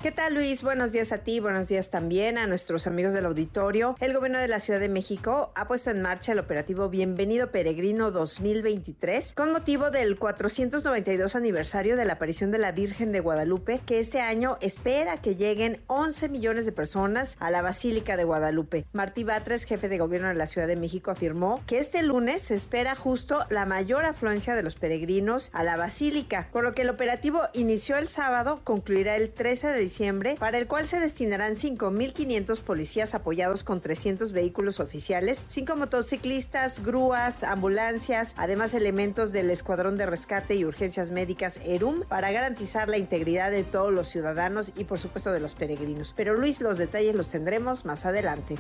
¿Qué 0.04 0.12
tal 0.12 0.34
Luis? 0.34 0.62
Buenos 0.62 0.92
días 0.92 1.12
a 1.12 1.18
ti, 1.24 1.40
buenos 1.40 1.66
días 1.66 1.90
también 1.90 2.36
a 2.36 2.46
nuestros 2.46 2.86
amigos 2.86 3.14
del 3.14 3.24
auditorio. 3.24 3.96
El 4.00 4.12
gobierno 4.12 4.38
de 4.38 4.48
la 4.48 4.60
Ciudad 4.60 4.78
de 4.78 4.90
México 4.90 5.50
ha 5.54 5.66
puesto 5.66 5.90
en 5.90 6.02
marcha 6.02 6.32
el 6.32 6.38
operativo 6.38 6.90
Bienvenido 6.90 7.50
Peregrino 7.50 8.10
2023 8.10 9.32
con 9.32 9.50
motivo 9.50 9.90
del 9.90 10.18
492 10.18 11.36
aniversario 11.36 11.96
de 11.96 12.04
la 12.04 12.12
aparición 12.12 12.50
de 12.50 12.58
la 12.58 12.72
Virgen 12.72 13.12
de 13.12 13.20
Guadalupe, 13.20 13.80
que 13.86 13.98
este 13.98 14.20
año 14.20 14.58
espera 14.60 15.22
que 15.22 15.36
lleguen 15.36 15.80
11 15.86 16.28
millones 16.28 16.66
de 16.66 16.72
personas 16.72 17.38
a 17.40 17.50
la 17.50 17.62
Basílica 17.62 18.18
de 18.18 18.24
Guadalupe. 18.24 18.84
Martí 18.92 19.24
Batres, 19.24 19.64
jefe 19.64 19.88
de 19.88 19.96
gobierno 19.96 20.28
de 20.28 20.34
la 20.34 20.46
Ciudad 20.46 20.66
de 20.66 20.76
México, 20.76 21.12
afirmó 21.12 21.62
que 21.66 21.78
este 21.78 22.02
lunes 22.02 22.42
se 22.42 22.54
espera 22.54 22.94
justo 22.94 23.46
la 23.48 23.64
mayor 23.64 24.04
afluencia 24.04 24.54
de 24.54 24.64
los 24.64 24.74
peregrinos 24.74 25.48
a 25.54 25.64
la 25.64 25.78
Basílica, 25.78 26.50
por 26.52 26.62
lo 26.62 26.74
que 26.74 26.82
el 26.82 26.90
operativo 26.90 27.40
inició 27.54 27.96
el 27.96 28.08
sábado, 28.08 28.60
concluirá 28.64 29.16
el 29.16 29.32
13 29.32 29.68
de 29.68 29.78
diciembre 29.78 29.93
para 30.38 30.58
el 30.58 30.66
cual 30.66 30.86
se 30.88 30.98
destinarán 30.98 31.54
5.500 31.54 32.60
policías 32.62 33.14
apoyados 33.14 33.62
con 33.62 33.80
300 33.80 34.32
vehículos 34.32 34.80
oficiales, 34.80 35.44
5 35.48 35.76
motociclistas, 35.76 36.82
grúas, 36.82 37.44
ambulancias, 37.44 38.34
además 38.36 38.74
elementos 38.74 39.30
del 39.30 39.50
Escuadrón 39.50 39.96
de 39.96 40.06
Rescate 40.06 40.56
y 40.56 40.64
Urgencias 40.64 41.12
Médicas 41.12 41.60
ERUM 41.64 42.02
para 42.08 42.32
garantizar 42.32 42.88
la 42.88 42.98
integridad 42.98 43.52
de 43.52 43.62
todos 43.62 43.92
los 43.92 44.08
ciudadanos 44.08 44.72
y 44.76 44.84
por 44.84 44.98
supuesto 44.98 45.30
de 45.30 45.40
los 45.40 45.54
peregrinos. 45.54 46.12
Pero 46.16 46.34
Luis, 46.34 46.60
los 46.60 46.76
detalles 46.76 47.14
los 47.14 47.30
tendremos 47.30 47.84
más 47.84 48.04
adelante. 48.04 48.56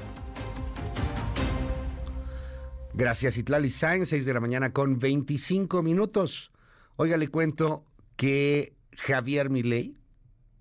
Gracias, 2.92 3.36
Itlali 3.36 3.70
Sainz, 3.70 4.10
6 4.10 4.24
de 4.24 4.34
la 4.34 4.40
mañana 4.40 4.72
con 4.72 5.00
25 5.00 5.82
minutos. 5.82 6.52
Oiga, 6.96 7.16
le 7.16 7.26
cuento 7.26 7.84
que 8.16 8.76
Javier 8.92 9.50
Milei, 9.50 9.96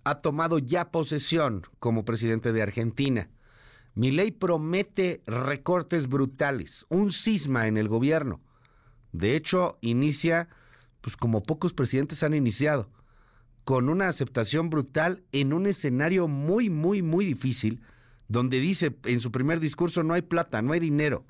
ha 0.03 0.15
tomado 0.19 0.59
ya 0.59 0.91
posesión 0.91 1.63
como 1.79 2.05
presidente 2.05 2.53
de 2.53 2.61
Argentina. 2.61 3.29
ley 3.95 4.31
promete 4.31 5.21
recortes 5.25 6.07
brutales, 6.07 6.85
un 6.89 7.11
cisma 7.11 7.67
en 7.67 7.77
el 7.77 7.87
gobierno. 7.87 8.41
De 9.11 9.35
hecho, 9.35 9.77
inicia, 9.81 10.49
pues 11.01 11.15
como 11.15 11.43
pocos 11.43 11.73
presidentes 11.73 12.23
han 12.23 12.33
iniciado, 12.33 12.89
con 13.63 13.87
una 13.87 14.07
aceptación 14.07 14.69
brutal 14.69 15.23
en 15.31 15.53
un 15.53 15.67
escenario 15.67 16.27
muy, 16.27 16.69
muy, 16.69 17.01
muy 17.01 17.25
difícil, 17.25 17.81
donde 18.27 18.59
dice 18.59 18.95
en 19.05 19.19
su 19.19 19.31
primer 19.31 19.59
discurso 19.59 20.03
no 20.03 20.13
hay 20.13 20.23
plata, 20.23 20.61
no 20.61 20.73
hay 20.73 20.79
dinero 20.79 21.25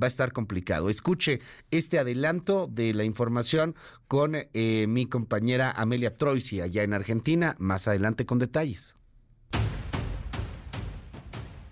va 0.00 0.06
a 0.06 0.08
estar 0.08 0.32
complicado. 0.32 0.88
Escuche 0.88 1.40
este 1.70 1.98
adelanto 1.98 2.66
de 2.66 2.94
la 2.94 3.04
información 3.04 3.74
con 4.08 4.34
eh, 4.34 4.86
mi 4.88 5.06
compañera 5.06 5.70
Amelia 5.70 6.16
Troisi 6.16 6.60
allá 6.60 6.82
en 6.82 6.92
Argentina, 6.92 7.56
más 7.58 7.88
adelante 7.88 8.26
con 8.26 8.38
detalles. 8.38 8.94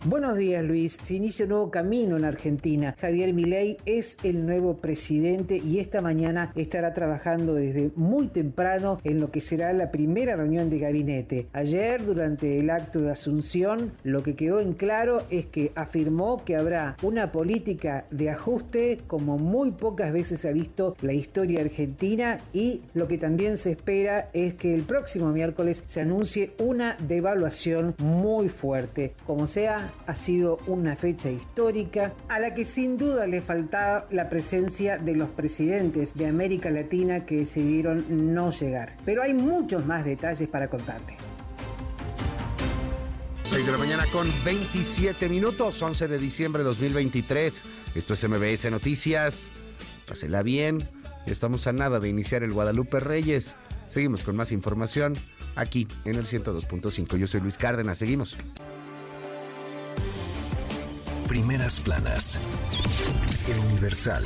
Buenos 0.06 0.38
días 0.38 0.64
Luis, 0.64 0.96
se 1.02 1.12
inicia 1.12 1.44
un 1.44 1.50
nuevo 1.50 1.70
camino 1.70 2.16
en 2.16 2.24
Argentina. 2.24 2.94
Javier 2.98 3.34
Milei 3.34 3.76
es 3.84 4.16
el 4.22 4.46
nuevo 4.46 4.78
presidente 4.78 5.58
y 5.58 5.78
esta 5.78 6.00
mañana 6.00 6.52
estará 6.56 6.94
trabajando 6.94 7.52
desde 7.52 7.90
muy 7.96 8.28
temprano 8.28 8.98
en 9.04 9.20
lo 9.20 9.30
que 9.30 9.42
será 9.42 9.74
la 9.74 9.90
primera 9.90 10.36
reunión 10.36 10.70
de 10.70 10.78
gabinete. 10.78 11.48
Ayer, 11.52 12.02
durante 12.02 12.58
el 12.58 12.70
acto 12.70 13.02
de 13.02 13.10
asunción, 13.10 13.92
lo 14.02 14.22
que 14.22 14.36
quedó 14.36 14.60
en 14.60 14.72
claro 14.72 15.22
es 15.28 15.44
que 15.44 15.70
afirmó 15.74 16.46
que 16.46 16.56
habrá 16.56 16.96
una 17.02 17.30
política 17.30 18.06
de 18.10 18.30
ajuste 18.30 19.00
como 19.06 19.36
muy 19.36 19.70
pocas 19.72 20.14
veces 20.14 20.46
ha 20.46 20.50
visto 20.50 20.96
la 21.02 21.12
historia 21.12 21.60
argentina 21.60 22.40
y 22.54 22.80
lo 22.94 23.06
que 23.06 23.18
también 23.18 23.58
se 23.58 23.72
espera 23.72 24.30
es 24.32 24.54
que 24.54 24.74
el 24.74 24.84
próximo 24.84 25.30
miércoles 25.30 25.84
se 25.86 26.00
anuncie 26.00 26.54
una 26.58 26.96
devaluación 27.06 27.94
muy 27.98 28.48
fuerte. 28.48 29.12
Como 29.26 29.46
sea, 29.46 29.89
ha 30.06 30.14
sido 30.14 30.58
una 30.66 30.96
fecha 30.96 31.30
histórica 31.30 32.12
a 32.28 32.38
la 32.38 32.54
que 32.54 32.64
sin 32.64 32.96
duda 32.96 33.26
le 33.26 33.42
faltaba 33.42 34.06
la 34.10 34.28
presencia 34.28 34.98
de 34.98 35.14
los 35.14 35.28
presidentes 35.30 36.14
de 36.14 36.26
América 36.26 36.70
Latina 36.70 37.26
que 37.26 37.36
decidieron 37.36 38.34
no 38.34 38.50
llegar. 38.50 38.96
Pero 39.04 39.22
hay 39.22 39.34
muchos 39.34 39.84
más 39.86 40.04
detalles 40.04 40.48
para 40.48 40.68
contarte. 40.68 41.16
6 43.50 43.66
de 43.66 43.72
la 43.72 43.78
mañana 43.78 44.04
con 44.12 44.28
27 44.44 45.28
minutos, 45.28 45.82
11 45.82 46.06
de 46.06 46.18
diciembre 46.18 46.62
de 46.62 46.68
2023. 46.68 47.62
Esto 47.96 48.14
es 48.14 48.28
MBS 48.28 48.70
Noticias. 48.70 49.48
Pásela 50.06 50.42
bien. 50.42 50.88
Estamos 51.26 51.66
a 51.66 51.72
nada 51.72 51.98
de 51.98 52.08
iniciar 52.08 52.42
el 52.44 52.52
Guadalupe 52.52 53.00
Reyes. 53.00 53.56
Seguimos 53.88 54.22
con 54.22 54.36
más 54.36 54.52
información 54.52 55.14
aquí 55.56 55.88
en 56.04 56.14
el 56.14 56.26
102.5. 56.26 57.16
Yo 57.16 57.26
soy 57.26 57.40
Luis 57.40 57.58
Cárdenas. 57.58 57.98
Seguimos. 57.98 58.36
Primeras 61.30 61.78
planas. 61.78 62.40
El 63.46 63.56
Universal. 63.60 64.24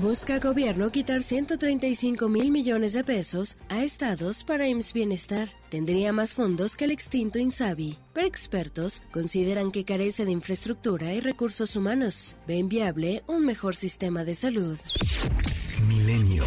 Busca 0.00 0.38
gobierno 0.38 0.92
quitar 0.92 1.20
135 1.20 2.28
mil 2.28 2.52
millones 2.52 2.92
de 2.92 3.02
pesos 3.02 3.56
a 3.68 3.82
estados 3.82 4.44
para 4.44 4.68
IMSS 4.68 4.92
Bienestar. 4.92 5.48
Tendría 5.68 6.12
más 6.12 6.34
fondos 6.34 6.76
que 6.76 6.84
el 6.84 6.92
extinto 6.92 7.40
INSABI, 7.40 7.98
pero 8.12 8.28
expertos 8.28 9.02
consideran 9.10 9.72
que 9.72 9.84
carece 9.84 10.26
de 10.26 10.30
infraestructura 10.30 11.12
y 11.12 11.18
recursos 11.18 11.74
humanos. 11.74 12.36
Ven 12.46 12.68
viable 12.68 13.24
un 13.26 13.44
mejor 13.44 13.74
sistema 13.74 14.22
de 14.22 14.36
salud. 14.36 14.78
Milenio. 15.88 16.46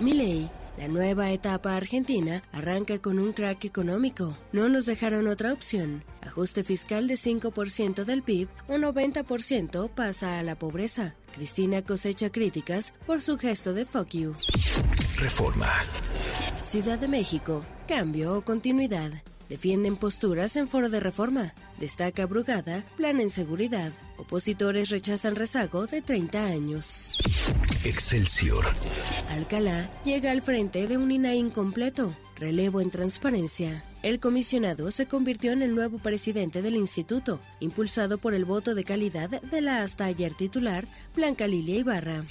Miley 0.00 0.50
la 0.84 0.88
nueva 0.88 1.30
etapa 1.30 1.76
argentina 1.76 2.42
arranca 2.52 2.98
con 2.98 3.18
un 3.18 3.32
crack 3.32 3.64
económico. 3.64 4.36
No 4.52 4.68
nos 4.68 4.84
dejaron 4.84 5.28
otra 5.28 5.54
opción. 5.54 6.04
Ajuste 6.20 6.62
fiscal 6.62 7.08
de 7.08 7.14
5% 7.14 8.04
del 8.04 8.22
PIB, 8.22 8.48
un 8.68 8.82
90% 8.82 9.88
pasa 9.88 10.38
a 10.38 10.42
la 10.42 10.58
pobreza. 10.58 11.16
Cristina 11.32 11.80
cosecha 11.80 12.28
críticas 12.28 12.92
por 13.06 13.22
su 13.22 13.38
gesto 13.38 13.72
de 13.72 13.86
fuck 13.86 14.10
you. 14.10 14.34
Reforma. 15.16 15.72
Ciudad 16.60 16.98
de 16.98 17.08
México. 17.08 17.64
Cambio 17.88 18.36
o 18.36 18.44
continuidad. 18.44 19.10
Defienden 19.48 19.96
posturas 19.96 20.54
en 20.56 20.68
foro 20.68 20.90
de 20.90 21.00
reforma. 21.00 21.54
Destaca 21.78 22.26
Brugada, 22.26 22.84
plan 22.96 23.20
en 23.20 23.30
seguridad. 23.30 23.92
Opositores 24.16 24.90
rechazan 24.90 25.36
rezago 25.36 25.86
de 25.86 26.02
30 26.02 26.46
años. 26.46 27.18
Excelsior. 27.84 28.64
Alcalá 29.30 29.90
llega 30.04 30.30
al 30.30 30.42
frente 30.42 30.86
de 30.86 30.96
un 30.96 31.10
INAI 31.10 31.38
incompleto. 31.38 32.16
Relevo 32.36 32.80
en 32.80 32.90
transparencia. 32.90 33.84
El 34.02 34.20
comisionado 34.20 34.90
se 34.90 35.06
convirtió 35.06 35.52
en 35.52 35.62
el 35.62 35.74
nuevo 35.74 35.98
presidente 35.98 36.62
del 36.62 36.74
instituto, 36.76 37.40
impulsado 37.60 38.18
por 38.18 38.34
el 38.34 38.44
voto 38.44 38.74
de 38.74 38.84
calidad 38.84 39.30
de 39.30 39.60
la 39.60 39.82
hasta 39.82 40.04
ayer 40.04 40.34
titular 40.34 40.86
Blanca 41.14 41.46
Lilia 41.46 41.76
Ibarra. 41.76 42.24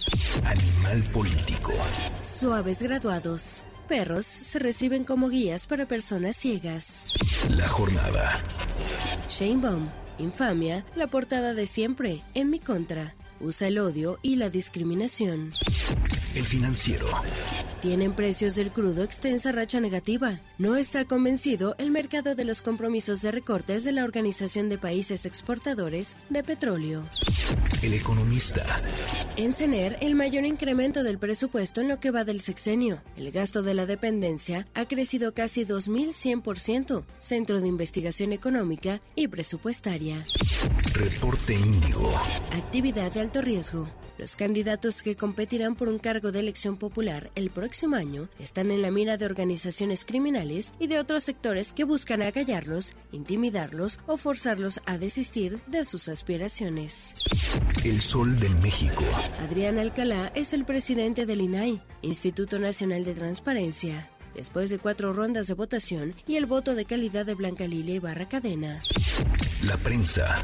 Animal 0.43 1.03
político. 1.11 1.73
Suaves 2.21 2.83
graduados. 2.83 3.65
Perros 3.87 4.25
se 4.25 4.59
reciben 4.59 5.03
como 5.03 5.29
guías 5.29 5.67
para 5.67 5.87
personas 5.87 6.35
ciegas. 6.35 7.13
La 7.49 7.67
jornada. 7.67 8.39
Shane 9.27 9.61
Baum, 9.61 9.89
infamia, 10.17 10.85
la 10.95 11.07
portada 11.07 11.53
de 11.53 11.65
siempre, 11.65 12.21
en 12.33 12.49
mi 12.49 12.59
contra. 12.59 13.13
usa 13.39 13.67
el 13.67 13.77
odio 13.77 14.19
y 14.21 14.37
la 14.37 14.49
discriminación. 14.49 15.49
El 16.33 16.45
financiero. 16.45 17.07
Tienen 17.83 18.13
precios 18.13 18.55
del 18.55 18.71
crudo 18.71 19.03
extensa 19.03 19.51
racha 19.51 19.81
negativa. 19.81 20.39
No 20.57 20.77
está 20.77 21.03
convencido 21.03 21.75
el 21.77 21.91
mercado 21.91 22.33
de 22.33 22.45
los 22.45 22.61
compromisos 22.61 23.21
de 23.21 23.29
recortes 23.29 23.83
de 23.83 23.91
la 23.91 24.05
Organización 24.05 24.69
de 24.69 24.77
Países 24.77 25.25
Exportadores 25.25 26.15
de 26.29 26.45
Petróleo. 26.45 27.03
El 27.81 27.93
economista. 27.93 28.65
En 29.35 29.53
CENER, 29.53 29.97
el 29.99 30.15
mayor 30.15 30.45
incremento 30.45 31.03
del 31.03 31.19
presupuesto 31.19 31.81
en 31.81 31.89
lo 31.89 31.99
que 31.99 32.11
va 32.11 32.23
del 32.23 32.39
sexenio. 32.39 33.01
El 33.17 33.33
gasto 33.33 33.63
de 33.63 33.73
la 33.73 33.85
dependencia 33.85 34.65
ha 34.75 34.87
crecido 34.87 35.33
casi 35.33 35.65
2.100%, 35.65 37.03
Centro 37.19 37.59
de 37.59 37.67
Investigación 37.67 38.31
Económica 38.31 39.01
y 39.13 39.27
Presupuestaria. 39.27 40.23
Reporte 40.93 41.53
Índigo. 41.53 42.13
Actividad 42.53 43.11
de 43.11 43.19
alto 43.19 43.41
riesgo. 43.41 43.89
Los 44.17 44.35
candidatos 44.35 45.01
que 45.01 45.15
competirán 45.15 45.75
por 45.75 45.89
un 45.89 45.97
cargo 45.97 46.31
de 46.31 46.39
elección 46.39 46.77
popular 46.77 47.31
el 47.35 47.49
próximo 47.49 47.95
año 47.95 48.29
están 48.39 48.69
en 48.69 48.83
la 48.83 48.91
mira 48.91 49.17
de 49.17 49.25
organizaciones 49.25 50.05
criminales 50.05 50.73
y 50.79 50.87
de 50.87 50.99
otros 50.99 51.23
sectores 51.23 51.73
que 51.73 51.83
buscan 51.83 52.21
agallarlos, 52.21 52.95
intimidarlos 53.11 53.99
o 54.05 54.17
forzarlos 54.17 54.81
a 54.85 54.99
desistir 54.99 55.61
de 55.65 55.83
sus 55.83 56.09
aspiraciones. 56.09 57.15
El 57.83 58.01
Sol 58.01 58.39
de 58.39 58.49
México. 58.49 59.03
Adrián 59.39 59.79
Alcalá 59.79 60.31
es 60.35 60.53
el 60.53 60.63
presidente 60.63 61.25
del 61.25 61.41
INAI, 61.41 61.81
Instituto 62.03 62.59
Nacional 62.59 63.03
de 63.03 63.15
Transparencia. 63.15 64.11
Después 64.35 64.69
de 64.69 64.79
cuatro 64.79 65.13
rondas 65.13 65.47
de 65.47 65.53
votación 65.53 66.15
y 66.27 66.37
el 66.37 66.45
voto 66.45 66.75
de 66.75 66.85
calidad 66.85 67.25
de 67.25 67.35
Blanca 67.35 67.67
Lilia 67.67 67.99
Barra 67.99 68.27
Cadena. 68.27 68.79
La 69.63 69.77
prensa. 69.77 70.37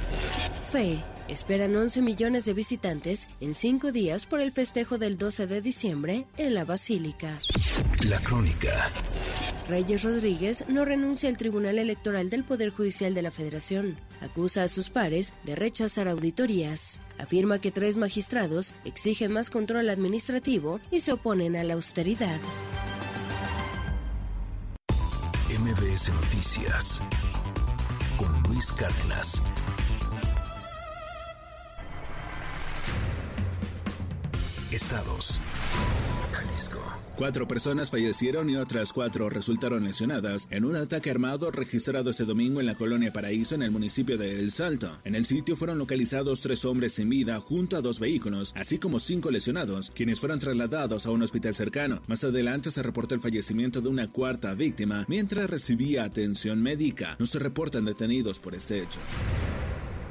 Fe. 0.69 0.99
Esperan 1.29 1.75
11 1.75 2.01
millones 2.01 2.45
de 2.45 2.55
visitantes 2.55 3.29
en 3.39 3.53
cinco 3.53 3.91
días 3.91 4.25
por 4.25 4.41
el 4.41 4.51
festejo 4.51 4.97
del 4.97 5.15
12 5.15 5.45
de 5.45 5.61
diciembre 5.61 6.25
en 6.37 6.55
la 6.55 6.65
Basílica. 6.65 7.37
La 8.07 8.19
crónica. 8.19 8.89
Reyes 9.67 10.03
Rodríguez 10.03 10.65
no 10.67 10.85
renuncia 10.85 11.29
al 11.29 11.37
Tribunal 11.37 11.77
Electoral 11.77 12.31
del 12.31 12.43
Poder 12.43 12.71
Judicial 12.71 13.13
de 13.13 13.21
la 13.21 13.29
Federación. 13.29 13.99
Acusa 14.21 14.63
a 14.63 14.67
sus 14.67 14.89
pares 14.89 15.31
de 15.43 15.55
rechazar 15.55 16.07
auditorías. 16.07 16.99
Afirma 17.19 17.59
que 17.59 17.71
tres 17.71 17.95
magistrados 17.95 18.73
exigen 18.83 19.31
más 19.31 19.51
control 19.51 19.91
administrativo 19.91 20.79
y 20.89 21.01
se 21.01 21.11
oponen 21.11 21.55
a 21.55 21.63
la 21.63 21.75
austeridad. 21.75 22.39
MBS 25.59 26.09
Noticias. 26.09 27.03
Con 28.17 28.43
Luis 28.43 28.71
Cárdenas. 28.71 29.43
Estados. 34.79 35.41
Jalisco. 36.31 36.79
Cuatro 37.17 37.49
personas 37.49 37.91
fallecieron 37.91 38.49
y 38.49 38.55
otras 38.55 38.93
cuatro 38.93 39.29
resultaron 39.29 39.83
lesionadas 39.83 40.47
en 40.51 40.63
un 40.63 40.77
ataque 40.77 41.11
armado 41.11 41.51
registrado 41.51 42.11
este 42.11 42.23
domingo 42.23 42.61
en 42.61 42.65
la 42.65 42.75
colonia 42.75 43.11
Paraíso 43.11 43.55
en 43.55 43.63
el 43.63 43.71
municipio 43.71 44.17
de 44.17 44.39
El 44.39 44.51
Salto. 44.51 44.89
En 45.03 45.15
el 45.15 45.25
sitio 45.25 45.57
fueron 45.57 45.79
localizados 45.79 46.39
tres 46.39 46.63
hombres 46.63 46.93
sin 46.93 47.09
vida 47.09 47.41
junto 47.41 47.75
a 47.75 47.81
dos 47.81 47.99
vehículos, 47.99 48.53
así 48.55 48.77
como 48.77 48.99
cinco 48.99 49.31
lesionados, 49.31 49.91
quienes 49.93 50.21
fueron 50.21 50.39
trasladados 50.39 51.05
a 51.05 51.11
un 51.11 51.23
hospital 51.23 51.53
cercano. 51.53 52.01
Más 52.07 52.23
adelante 52.23 52.71
se 52.71 52.81
reportó 52.81 53.15
el 53.15 53.21
fallecimiento 53.21 53.81
de 53.81 53.89
una 53.89 54.07
cuarta 54.07 54.53
víctima 54.53 55.03
mientras 55.09 55.49
recibía 55.49 56.05
atención 56.05 56.63
médica. 56.63 57.17
No 57.19 57.25
se 57.25 57.39
reportan 57.39 57.83
detenidos 57.83 58.39
por 58.39 58.55
este 58.55 58.79
hecho. 58.79 58.99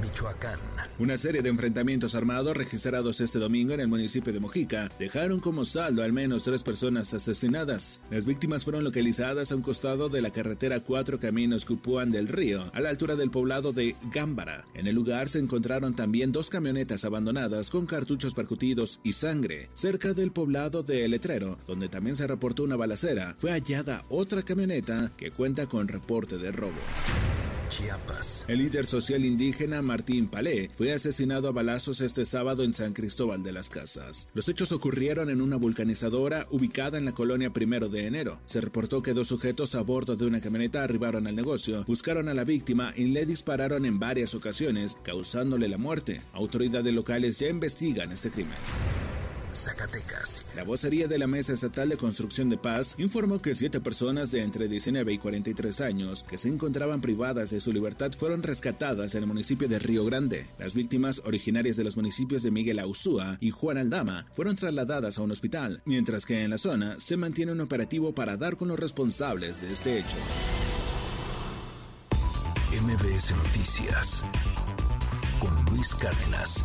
Michoacán. 0.01 0.59
Una 0.99 1.17
serie 1.17 1.43
de 1.43 1.49
enfrentamientos 1.49 2.15
armados 2.15 2.57
registrados 2.57 3.21
este 3.21 3.39
domingo 3.39 3.75
en 3.75 3.81
el 3.81 3.89
municipio 3.89 4.33
de 4.33 4.41
Mojica 4.41 4.91
dejaron 4.99 5.41
como 5.41 5.65
saldo 5.65 6.03
al 6.03 6.13
menos 6.13 6.45
tres 6.45 6.63
personas 6.63 7.13
asesinadas. 7.15 8.01
Las 8.11 8.25
víctimas 8.25 8.65
fueron 8.65 8.85
localizadas 8.85 9.53
a 9.53 9.57
un 9.57 9.63
costado 9.63 10.09
de 10.09 10.23
la 10.23 10.31
carretera 10.31 10.81
Cuatro 10.81 11.19
Caminos 11.19 11.65
Cupuán 11.65 12.11
del 12.11 12.29
Río, 12.29 12.71
a 12.73 12.81
la 12.81 12.91
altura 12.91 13.17
del 13.17 13.31
poblado 13.31 13.73
de 13.73 13.97
Gámbara. 14.13 14.65
En 14.75 14.87
el 14.87 14.95
lugar 14.95 15.29
se 15.29 15.39
encontraron 15.39 15.95
también 15.95 16.33
dos 16.33 16.51
camionetas 16.51 17.05
abandonadas 17.05 17.71
con 17.71 17.87
cartuchos 17.87 18.35
percutidos 18.35 19.01
y 19.03 19.13
sangre. 19.13 19.69
Cerca 19.73 20.15
del 20.15 20.33
poblado 20.33 20.83
de 20.83 21.07
Letrero, 21.09 21.59
donde 21.67 21.89
también 21.89 22.17
se 22.17 22.27
reportó 22.27 22.63
una 22.63 22.77
balacera, 22.77 23.35
fue 23.39 23.53
hallada 23.53 24.05
otra 24.09 24.43
camioneta 24.43 25.13
que 25.17 25.31
cuenta 25.31 25.67
con 25.67 25.89
reporte 25.89 26.39
de 26.39 26.53
robo. 26.53 26.79
Chiapas. 27.69 28.45
El 28.49 28.59
líder 28.59 28.87
social 28.87 29.25
indígena 29.25 29.83
Martín 29.83 30.29
Palé 30.29 30.71
fue 30.75 30.93
asesinado 30.93 31.49
a 31.49 31.53
balazos 31.53 32.01
este 32.01 32.25
sábado 32.25 32.65
en 32.65 32.75
San 32.75 32.93
Cristóbal 32.93 33.43
de 33.43 33.53
las 33.53 33.71
Casas. 33.71 34.29
Los 34.35 34.49
hechos 34.49 34.73
ocurrieron 34.73 35.31
en 35.31 35.41
una 35.41 35.57
vulcanizadora 35.57 36.47
ubicada 36.51 36.99
en 36.99 37.05
la 37.05 37.13
colonia 37.13 37.53
Primero 37.53 37.89
de 37.89 38.07
Enero. 38.07 38.41
Se 38.47 38.61
reportó 38.61 39.03
que 39.03 39.15
dos 39.15 39.29
sujetos 39.29 39.75
a 39.75 39.83
bordo 39.83 40.17
de 40.17 40.27
una 40.27 40.41
camioneta 40.41 40.83
arribaron 40.83 41.27
al 41.27 41.37
negocio, 41.37 41.85
buscaron 41.87 42.29
a 42.29 42.35
la 42.35 42.45
víctima 42.45 42.93
y 42.97 43.05
le 43.05 43.27
dispararon 43.27 43.85
en 43.85 43.99
varias 43.99 44.35
ocasiones, 44.35 44.97
causándole 45.03 45.69
la 45.69 45.79
muerte. 45.79 46.21
Autoridades 46.33 46.93
locales 46.93 47.39
ya 47.39 47.49
investigan 47.49 48.13
este 48.13 48.31
crimen. 48.31 48.57
Zacatecas. 49.53 50.47
La 50.55 50.65
vocería 50.65 51.09
de 51.09 51.19
la 51.19 51.27
Mesa 51.27 51.53
Estatal 51.53 51.89
de 51.89 51.97
Construcción 51.97 52.49
de 52.49 52.59
Paz 52.59 52.95
informó 52.99 53.41
que 53.41 53.55
siete 53.55 53.81
personas 53.81 54.31
de 54.31 54.43
entre 54.43 54.69
19 54.69 55.13
y 55.13 55.19
43 55.19 55.81
años 55.81 56.23
que 56.23 56.39
se 56.39 56.49
encontraban 56.49 57.01
privadas 57.01 57.51
de 57.51 57.61
su 57.61 57.73
libertad 57.73 58.13
fueron 58.17 58.43
rescatadas 58.43 59.15
en 59.15 59.23
el 59.23 59.29
municipio 59.29 59.69
de 59.69 59.79
Río 59.79 60.05
Grande. 60.05 60.47
Las 60.59 60.75
víctimas, 60.75 61.23
originarias 61.25 61.77
de 61.77 61.85
los 61.85 61.97
municipios 61.97 62.43
de 62.43 62.51
Miguel 62.51 62.79
Auzúa 62.79 63.39
y 63.41 63.51
Juan 63.51 63.79
Aldama, 63.79 64.27
fueron 64.33 64.57
trasladadas 64.57 65.19
a 65.19 65.23
un 65.23 65.31
hospital, 65.31 65.83
mientras 65.85 66.27
que 66.27 66.43
en 66.43 66.51
la 66.51 66.59
zona 66.59 66.97
se 66.99 67.17
mantiene 67.17 67.53
un 67.53 67.61
operativo 67.61 68.15
para 68.15 68.37
dar 68.37 68.57
con 68.57 68.69
los 68.69 68.79
responsables 68.79 69.61
de 69.61 69.73
este 69.73 69.99
hecho. 69.99 70.17
MBS 72.71 73.35
Noticias. 73.35 74.25
Con 75.41 75.65
Luis 75.67 75.95
Cárdenas. 75.95 76.65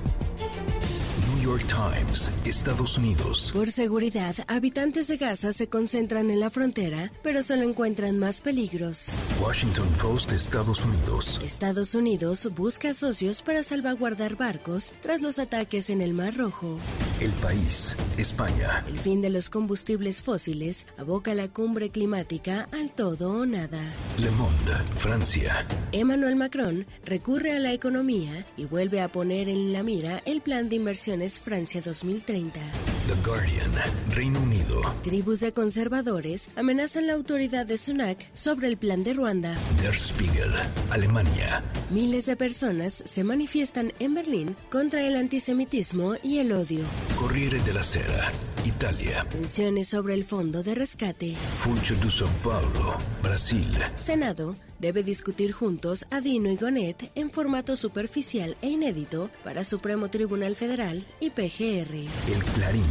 New 1.41 1.57
York 1.57 1.65
Times, 1.67 2.29
Estados 2.45 2.99
Unidos. 2.99 3.51
Por 3.51 3.71
seguridad, 3.71 4.35
habitantes 4.47 5.07
de 5.07 5.17
Gaza 5.17 5.53
se 5.53 5.67
concentran 5.67 6.29
en 6.29 6.39
la 6.39 6.51
frontera, 6.51 7.11
pero 7.23 7.41
solo 7.41 7.63
encuentran 7.63 8.19
más 8.19 8.41
peligros. 8.41 9.15
Washington 9.41 9.87
Post, 9.99 10.33
Estados 10.33 10.85
Unidos. 10.85 11.39
Estados 11.43 11.95
Unidos 11.95 12.47
busca 12.55 12.93
socios 12.93 13.41
para 13.41 13.63
salvaguardar 13.63 14.37
barcos 14.37 14.93
tras 15.01 15.23
los 15.23 15.39
ataques 15.39 15.89
en 15.89 16.01
el 16.01 16.13
Mar 16.13 16.35
Rojo. 16.37 16.77
El 17.19 17.31
país, 17.33 17.95
España. 18.17 18.85
El 18.87 18.99
fin 18.99 19.21
de 19.21 19.31
los 19.31 19.49
combustibles 19.49 20.21
fósiles 20.21 20.85
aboca 20.99 21.33
la 21.33 21.47
cumbre 21.47 21.89
climática 21.89 22.69
al 22.71 22.91
todo 22.91 23.39
o 23.39 23.45
nada. 23.47 23.81
Le 24.19 24.29
Monde, 24.31 24.73
Francia. 24.97 25.65
Emmanuel 25.91 26.35
Macron 26.35 26.85
recurre 27.03 27.53
a 27.53 27.59
la 27.59 27.73
economía 27.73 28.31
y 28.57 28.65
vuelve 28.65 29.01
a 29.01 29.11
poner 29.11 29.49
en 29.49 29.73
la 29.73 29.81
mira 29.81 30.21
el 30.25 30.41
plan 30.41 30.69
de 30.69 30.75
inversiones 30.75 31.30
Francia 31.39 31.81
2030. 31.81 32.59
The 33.07 33.13
Guardian, 33.25 33.71
Reino 34.09 34.39
Unido. 34.39 34.81
Tribus 35.01 35.39
de 35.39 35.53
conservadores 35.53 36.49
amenazan 36.55 37.07
la 37.07 37.13
autoridad 37.13 37.65
de 37.65 37.77
Sunak 37.77 38.17
sobre 38.33 38.67
el 38.67 38.77
plan 38.77 39.03
de 39.03 39.13
Ruanda. 39.13 39.57
Der 39.81 39.95
Spiegel, 39.97 40.51
Alemania. 40.89 41.63
Miles 41.89 42.25
de 42.25 42.35
personas 42.35 42.93
se 43.05 43.23
manifiestan 43.23 43.93
en 43.99 44.13
Berlín 44.13 44.55
contra 44.69 45.01
el 45.01 45.15
antisemitismo 45.15 46.15
y 46.23 46.39
el 46.39 46.51
odio. 46.51 46.83
Corriere 47.17 47.59
della 47.61 47.83
Sera, 47.83 48.31
Italia. 48.65 49.25
Tensiones 49.29 49.87
sobre 49.87 50.13
el 50.13 50.23
fondo 50.23 50.63
de 50.63 50.75
rescate. 50.75 51.35
Funcho 51.53 51.95
de 51.95 52.09
São 52.09 52.29
Paulo, 52.43 52.97
Brasil. 53.21 53.71
Senado 53.95 54.55
debe 54.81 55.03
discutir 55.03 55.51
juntos 55.51 56.07
a 56.09 56.19
Dino 56.19 56.49
y 56.49 56.57
Gonet 56.57 57.11
en 57.13 57.29
formato 57.29 57.75
superficial 57.75 58.57
e 58.61 58.69
inédito 58.69 59.29
para 59.43 59.63
Supremo 59.63 60.09
Tribunal 60.09 60.55
Federal 60.55 61.05
y 61.19 61.29
PGR. 61.29 61.93
El 62.27 62.43
Clarín, 62.55 62.83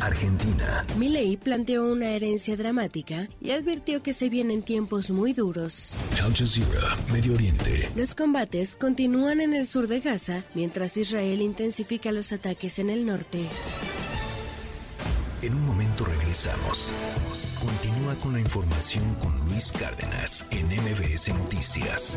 Argentina. 0.00 0.86
Milei 0.96 1.36
planteó 1.36 1.90
una 1.90 2.10
herencia 2.10 2.56
dramática 2.56 3.28
y 3.40 3.50
advirtió 3.50 4.02
que 4.02 4.12
se 4.12 4.28
vienen 4.28 4.62
tiempos 4.62 5.10
muy 5.10 5.32
duros. 5.32 5.98
Al 6.22 6.32
Jazeera, 6.34 6.96
Medio 7.12 7.34
Oriente. 7.34 7.90
Los 7.96 8.14
combates 8.14 8.76
continúan 8.76 9.40
en 9.40 9.52
el 9.52 9.66
sur 9.66 9.88
de 9.88 10.00
Gaza 10.00 10.44
mientras 10.54 10.96
Israel 10.96 11.42
intensifica 11.42 12.12
los 12.12 12.32
ataques 12.32 12.78
en 12.78 12.88
el 12.88 13.04
norte. 13.04 13.40
En 15.42 15.54
un 15.54 15.66
momento 15.66 16.04
regresamos. 16.04 16.92
Con 18.14 18.32
la 18.32 18.40
información 18.40 19.14
con 19.16 19.36
Luis 19.46 19.72
Cárdenas 19.72 20.46
en 20.50 20.66
MBS 20.68 21.28
Noticias. 21.34 22.16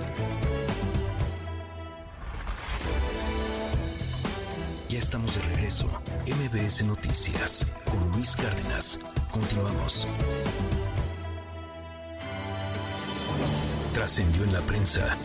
Ya 4.88 5.00
estamos 5.00 5.36
de 5.36 5.42
regreso. 5.42 5.88
MBS 6.28 6.84
Noticias 6.86 7.66
con 7.86 8.12
Luis 8.12 8.36
Cárdenas. 8.36 9.00
Continuamos. 9.32 10.06
Trascendió 13.94 14.44
en 14.44 14.54
la 14.54 14.62
prensa. 14.62 15.18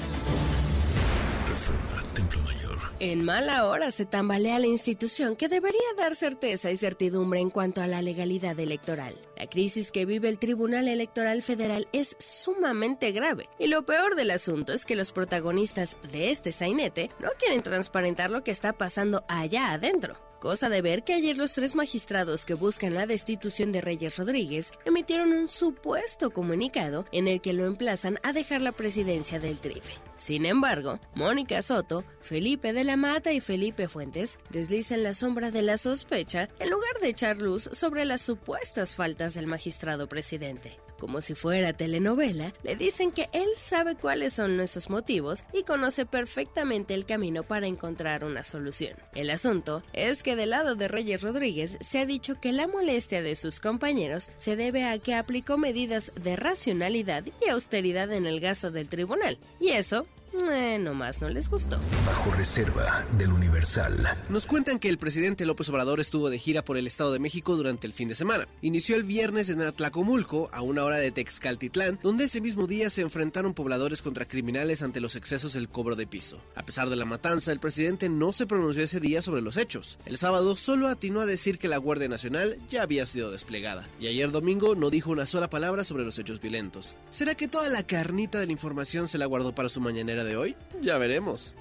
Reforma 1.46 2.02
Templo 2.14 2.40
Mayor. 2.40 2.63
En 3.06 3.22
mala 3.22 3.66
hora 3.66 3.90
se 3.90 4.06
tambalea 4.06 4.58
la 4.58 4.66
institución 4.66 5.36
que 5.36 5.48
debería 5.48 5.78
dar 5.98 6.14
certeza 6.14 6.70
y 6.70 6.76
certidumbre 6.78 7.38
en 7.38 7.50
cuanto 7.50 7.82
a 7.82 7.86
la 7.86 8.00
legalidad 8.00 8.58
electoral. 8.58 9.14
La 9.36 9.46
crisis 9.46 9.92
que 9.92 10.06
vive 10.06 10.30
el 10.30 10.38
Tribunal 10.38 10.88
Electoral 10.88 11.42
Federal 11.42 11.86
es 11.92 12.16
sumamente 12.18 13.12
grave 13.12 13.50
y 13.58 13.66
lo 13.66 13.84
peor 13.84 14.14
del 14.14 14.30
asunto 14.30 14.72
es 14.72 14.86
que 14.86 14.96
los 14.96 15.12
protagonistas 15.12 15.98
de 16.12 16.30
este 16.30 16.50
sainete 16.50 17.10
no 17.20 17.28
quieren 17.38 17.62
transparentar 17.62 18.30
lo 18.30 18.42
que 18.42 18.52
está 18.52 18.72
pasando 18.72 19.22
allá 19.28 19.72
adentro. 19.72 20.16
Cosa 20.44 20.68
de 20.68 20.82
ver 20.82 21.04
que 21.04 21.14
ayer 21.14 21.38
los 21.38 21.54
tres 21.54 21.74
magistrados 21.74 22.44
que 22.44 22.52
buscan 22.52 22.92
la 22.92 23.06
destitución 23.06 23.72
de 23.72 23.80
Reyes 23.80 24.18
Rodríguez 24.18 24.72
emitieron 24.84 25.32
un 25.32 25.48
supuesto 25.48 26.34
comunicado 26.34 27.06
en 27.12 27.28
el 27.28 27.40
que 27.40 27.54
lo 27.54 27.64
emplazan 27.64 28.18
a 28.22 28.34
dejar 28.34 28.60
la 28.60 28.72
presidencia 28.72 29.40
del 29.40 29.58
TRIFE. 29.58 29.94
Sin 30.16 30.44
embargo, 30.44 31.00
Mónica 31.14 31.62
Soto, 31.62 32.04
Felipe 32.20 32.74
de 32.74 32.84
la 32.84 32.98
Mata 32.98 33.32
y 33.32 33.40
Felipe 33.40 33.88
Fuentes 33.88 34.38
deslizan 34.50 35.02
la 35.02 35.14
sombra 35.14 35.50
de 35.50 35.62
la 35.62 35.78
sospecha 35.78 36.50
en 36.58 36.68
lugar 36.68 36.92
de 37.00 37.08
echar 37.08 37.38
luz 37.38 37.70
sobre 37.72 38.04
las 38.04 38.20
supuestas 38.20 38.94
faltas 38.94 39.32
del 39.32 39.46
magistrado 39.46 40.10
presidente 40.10 40.78
como 40.98 41.20
si 41.20 41.34
fuera 41.34 41.72
telenovela, 41.72 42.52
le 42.62 42.76
dicen 42.76 43.12
que 43.12 43.28
él 43.32 43.48
sabe 43.54 43.94
cuáles 43.94 44.34
son 44.34 44.56
nuestros 44.56 44.90
motivos 44.90 45.44
y 45.52 45.62
conoce 45.62 46.06
perfectamente 46.06 46.94
el 46.94 47.06
camino 47.06 47.42
para 47.42 47.66
encontrar 47.66 48.24
una 48.24 48.42
solución. 48.42 48.96
El 49.14 49.30
asunto 49.30 49.82
es 49.92 50.22
que 50.22 50.36
del 50.36 50.50
lado 50.50 50.74
de 50.74 50.88
Reyes 50.88 51.22
Rodríguez 51.22 51.78
se 51.80 51.98
ha 51.98 52.06
dicho 52.06 52.40
que 52.40 52.52
la 52.52 52.68
molestia 52.68 53.22
de 53.22 53.36
sus 53.36 53.60
compañeros 53.60 54.30
se 54.36 54.56
debe 54.56 54.84
a 54.84 54.98
que 54.98 55.14
aplicó 55.14 55.58
medidas 55.58 56.12
de 56.22 56.36
racionalidad 56.36 57.24
y 57.44 57.48
austeridad 57.50 58.12
en 58.12 58.26
el 58.26 58.40
gasto 58.40 58.70
del 58.70 58.88
tribunal, 58.88 59.38
y 59.60 59.70
eso 59.70 60.06
eh, 60.50 60.78
nomás 60.78 61.20
no 61.20 61.28
les 61.28 61.48
gustó. 61.48 61.78
Bajo 62.06 62.30
reserva 62.32 63.04
del 63.18 63.32
Universal. 63.32 64.08
Nos 64.28 64.46
cuentan 64.46 64.78
que 64.78 64.88
el 64.88 64.98
presidente 64.98 65.46
López 65.46 65.68
Obrador 65.68 66.00
estuvo 66.00 66.30
de 66.30 66.38
gira 66.38 66.64
por 66.64 66.76
el 66.76 66.86
Estado 66.86 67.12
de 67.12 67.18
México 67.18 67.56
durante 67.56 67.86
el 67.86 67.92
fin 67.92 68.08
de 68.08 68.14
semana. 68.14 68.46
Inició 68.62 68.96
el 68.96 69.04
viernes 69.04 69.48
en 69.50 69.60
Atlacomulco, 69.60 70.50
a 70.52 70.62
una 70.62 70.84
hora 70.84 70.96
de 70.96 71.10
Texcaltitlán, 71.10 71.98
donde 72.02 72.24
ese 72.24 72.40
mismo 72.40 72.66
día 72.66 72.90
se 72.90 73.02
enfrentaron 73.02 73.54
pobladores 73.54 74.02
contra 74.02 74.26
criminales 74.26 74.82
ante 74.82 75.00
los 75.00 75.16
excesos 75.16 75.52
del 75.52 75.68
cobro 75.68 75.96
de 75.96 76.06
piso. 76.06 76.40
A 76.54 76.64
pesar 76.64 76.90
de 76.90 76.96
la 76.96 77.04
matanza, 77.04 77.52
el 77.52 77.60
presidente 77.60 78.08
no 78.08 78.32
se 78.32 78.46
pronunció 78.46 78.82
ese 78.82 79.00
día 79.00 79.22
sobre 79.22 79.42
los 79.42 79.56
hechos. 79.56 79.98
El 80.06 80.16
sábado 80.16 80.56
solo 80.56 80.88
atinó 80.88 81.20
a 81.20 81.26
decir 81.26 81.58
que 81.58 81.68
la 81.68 81.78
Guardia 81.78 82.08
Nacional 82.08 82.58
ya 82.68 82.82
había 82.82 83.06
sido 83.06 83.30
desplegada. 83.30 83.88
Y 84.00 84.08
ayer 84.08 84.30
domingo 84.30 84.74
no 84.74 84.90
dijo 84.90 85.10
una 85.10 85.26
sola 85.26 85.48
palabra 85.48 85.84
sobre 85.84 86.04
los 86.04 86.18
hechos 86.18 86.40
violentos. 86.40 86.96
¿Será 87.10 87.34
que 87.34 87.48
toda 87.48 87.68
la 87.68 87.84
carnita 87.84 88.38
de 88.38 88.46
la 88.46 88.52
información 88.52 89.08
se 89.08 89.18
la 89.18 89.26
guardó 89.26 89.54
para 89.54 89.68
su 89.68 89.80
mañanera 89.80 90.23
de 90.24 90.36
hoy? 90.36 90.56
Ya 90.80 90.98
veremos. 90.98 91.54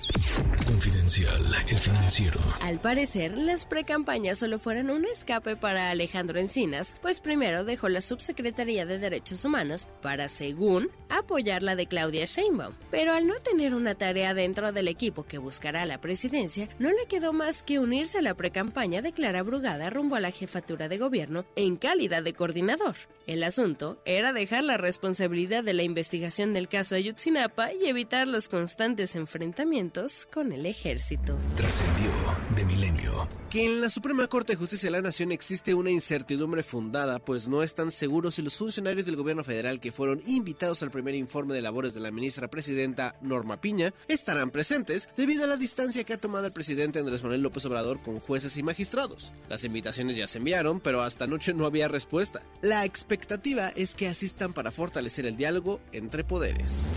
Confidencial, 0.65 1.43
el 1.69 1.77
financiero. 1.77 2.39
Al 2.61 2.79
parecer, 2.79 3.37
las 3.37 3.65
precampañas 3.65 4.39
solo 4.39 4.59
fueron 4.59 4.89
un 4.89 5.05
escape 5.05 5.55
para 5.55 5.91
Alejandro 5.91 6.39
Encinas, 6.39 6.95
pues 7.01 7.19
primero 7.19 7.63
dejó 7.63 7.89
la 7.89 8.01
Subsecretaría 8.01 8.85
de 8.85 8.97
Derechos 8.97 9.43
Humanos 9.45 9.87
para, 10.01 10.29
según, 10.29 10.89
apoyar 11.09 11.63
la 11.63 11.75
de 11.75 11.85
Claudia 11.85 12.25
Sheinbaum. 12.25 12.73
Pero 12.89 13.13
al 13.13 13.27
no 13.27 13.35
tener 13.35 13.75
una 13.75 13.95
tarea 13.95 14.33
dentro 14.33 14.71
del 14.71 14.87
equipo 14.87 15.23
que 15.23 15.37
buscará 15.37 15.85
la 15.85 16.01
presidencia, 16.01 16.69
no 16.79 16.89
le 16.89 17.05
quedó 17.07 17.33
más 17.33 17.63
que 17.63 17.79
unirse 17.79 18.19
a 18.19 18.23
la 18.23 18.33
precampaña 18.33 19.01
de 19.01 19.11
Clara 19.11 19.43
Brugada 19.43 19.89
rumbo 19.89 20.15
a 20.15 20.21
la 20.21 20.31
jefatura 20.31 20.87
de 20.87 20.97
gobierno 20.97 21.45
en 21.55 21.77
calidad 21.77 22.23
de 22.23 22.33
coordinador. 22.33 22.95
El 23.25 23.43
asunto 23.43 24.01
era 24.05 24.33
dejar 24.33 24.63
la 24.63 24.77
responsabilidad 24.77 25.63
de 25.63 25.73
la 25.73 25.83
investigación 25.83 26.53
del 26.53 26.67
caso 26.67 26.95
Ayutzinapa 26.95 27.71
y 27.73 27.85
evitar 27.85 28.27
los 28.27 28.49
constantes 28.49 29.02
enfrentamientos 29.15 30.27
con 30.31 30.53
el 30.53 30.65
ejército. 30.65 31.37
Trascendió 31.55 32.09
de 32.55 32.65
milenio. 32.65 33.27
Que 33.49 33.65
en 33.65 33.81
la 33.81 33.89
Suprema 33.89 34.27
Corte 34.27 34.53
de 34.53 34.57
Justicia 34.57 34.87
de 34.87 34.97
la 34.97 35.01
Nación 35.01 35.31
existe 35.31 35.73
una 35.75 35.91
incertidumbre 35.91 36.63
fundada, 36.63 37.19
pues 37.19 37.47
no 37.47 37.61
están 37.61 37.91
seguros 37.91 38.35
si 38.35 38.41
los 38.41 38.57
funcionarios 38.57 39.05
del 39.05 39.15
gobierno 39.15 39.43
federal 39.43 39.79
que 39.79 39.91
fueron 39.91 40.21
invitados 40.25 40.81
al 40.81 40.89
primer 40.91 41.13
informe 41.13 41.53
de 41.53 41.61
labores 41.61 41.93
de 41.93 41.99
la 41.99 42.11
ministra 42.11 42.49
presidenta 42.49 43.15
Norma 43.21 43.61
Piña 43.61 43.93
estarán 44.07 44.49
presentes 44.49 45.09
debido 45.15 45.43
a 45.43 45.47
la 45.47 45.57
distancia 45.57 46.03
que 46.03 46.13
ha 46.13 46.17
tomado 46.17 46.47
el 46.47 46.53
presidente 46.53 46.99
Andrés 46.99 47.21
Manuel 47.21 47.41
López 47.41 47.65
Obrador 47.65 48.01
con 48.01 48.19
jueces 48.19 48.57
y 48.57 48.63
magistrados. 48.63 49.33
Las 49.49 49.63
invitaciones 49.63 50.17
ya 50.17 50.27
se 50.27 50.39
enviaron, 50.39 50.79
pero 50.79 51.01
hasta 51.01 51.25
anoche 51.25 51.53
no 51.53 51.65
había 51.65 51.87
respuesta. 51.87 52.41
La 52.61 52.85
expectativa 52.85 53.69
es 53.69 53.95
que 53.95 54.07
asistan 54.07 54.53
para 54.53 54.71
fortalecer 54.71 55.25
el 55.25 55.37
diálogo 55.37 55.79
entre 55.91 56.23
poderes. 56.23 56.89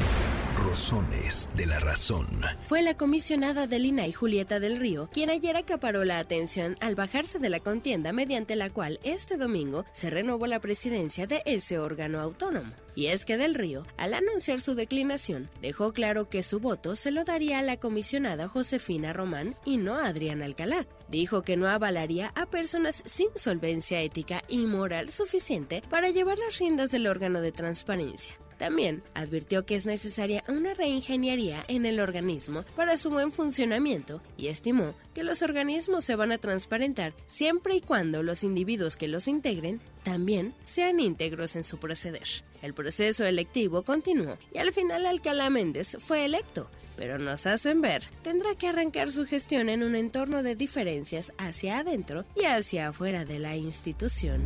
De 1.57 1.65
la 1.65 1.79
razón. 1.79 2.27
Fue 2.65 2.83
la 2.83 2.97
comisionada 2.97 3.69
del 3.69 3.87
INAI 3.87 4.13
Julieta 4.13 4.59
del 4.59 4.81
Río 4.81 5.09
quien 5.13 5.31
ayer 5.31 5.57
acaparó 5.57 6.05
la 6.05 6.19
atención 6.19 6.75
al 6.81 6.97
bajarse 6.97 7.39
de 7.39 7.49
la 7.51 7.61
contienda 7.61 8.13
mediante 8.13 8.57
la 8.57 8.69
cual 8.69 8.99
este 9.05 9.37
domingo 9.37 9.85
se 9.93 10.11
renovó 10.11 10.49
la 10.49 10.61
presidencia 10.61 11.29
de 11.29 11.41
ese 11.47 11.79
órgano 11.79 12.21
autónomo. 12.21 12.73
Y 12.97 13.07
es 13.07 13.25
que 13.25 13.37
Del 13.37 13.55
Río, 13.55 13.87
al 13.97 14.13
anunciar 14.13 14.59
su 14.59 14.75
declinación, 14.75 15.49
dejó 15.63 15.93
claro 15.93 16.29
que 16.29 16.43
su 16.43 16.59
voto 16.59 16.97
se 16.97 17.13
lo 17.13 17.25
daría 17.25 17.61
a 17.61 17.63
la 17.63 17.77
comisionada 17.77 18.49
Josefina 18.49 19.13
Román 19.13 19.55
y 19.65 19.77
no 19.77 19.95
a 19.95 20.07
Adrián 20.09 20.43
Alcalá. 20.43 20.89
Dijo 21.09 21.43
que 21.43 21.57
no 21.57 21.69
avalaría 21.69 22.33
a 22.35 22.47
personas 22.47 23.05
sin 23.07 23.29
solvencia 23.37 24.01
ética 24.01 24.43
y 24.49 24.67
moral 24.67 25.11
suficiente 25.11 25.83
para 25.89 26.11
llevar 26.11 26.39
las 26.39 26.59
riendas 26.59 26.91
del 26.91 27.07
órgano 27.07 27.41
de 27.41 27.53
transparencia. 27.53 28.35
También 28.59 29.03
advirtió 29.15 29.67
que 29.67 29.75
es 29.75 29.87
necesaria 29.87 30.43
una 30.49 30.75
reingeniería 30.75 31.65
en 31.69 31.85
el 31.85 32.01
organismo 32.01 32.65
para 32.75 32.97
su 32.97 33.11
buen 33.11 33.33
funcionamiento 33.33 34.23
y 34.37 34.49
estimó 34.49 34.95
que 35.15 35.25
los 35.25 35.43
organismos 35.43 36.05
se 36.05 36.17
van 36.17 36.33
a 36.33 36.39
transparentar 36.39 37.15
siempre 37.27 37.77
y 37.77 37.81
cuando 37.81 38.23
los 38.23 38.45
individuos 38.45 38.97
que 38.97 39.09
los 39.09 39.29
integren 39.29 39.81
también 40.03 40.55
sean 40.63 41.01
íntegros 41.01 41.57
en 41.57 41.65
su 41.65 41.79
proceder. 41.79 42.23
El 42.63 42.73
proceso 42.75 43.25
electivo 43.25 43.83
continuó 43.83 44.39
y 44.53 44.59
al 44.59 44.73
final 44.73 45.05
Alcalá 45.05 45.51
Méndez 45.51 45.97
fue 46.01 46.25
electo, 46.25 46.71
pero 46.97 47.19
nos 47.19 47.47
hacen 47.47 47.83
ver, 47.83 48.05
tendrá 48.23 48.55
que 48.55 48.69
arrancar 48.69 49.13
su 49.13 49.27
gestión 49.27 49.69
en 49.69 49.83
un 49.83 49.95
entorno 49.95 50.43
de 50.43 50.55
diferencias 50.55 51.33
hacia 51.37 51.79
adentro 51.79 52.25
y 52.35 52.45
hacia 52.45 52.89
afuera 52.89 53.25
de 53.25 53.39
la 53.39 53.57
institución. 53.57 54.41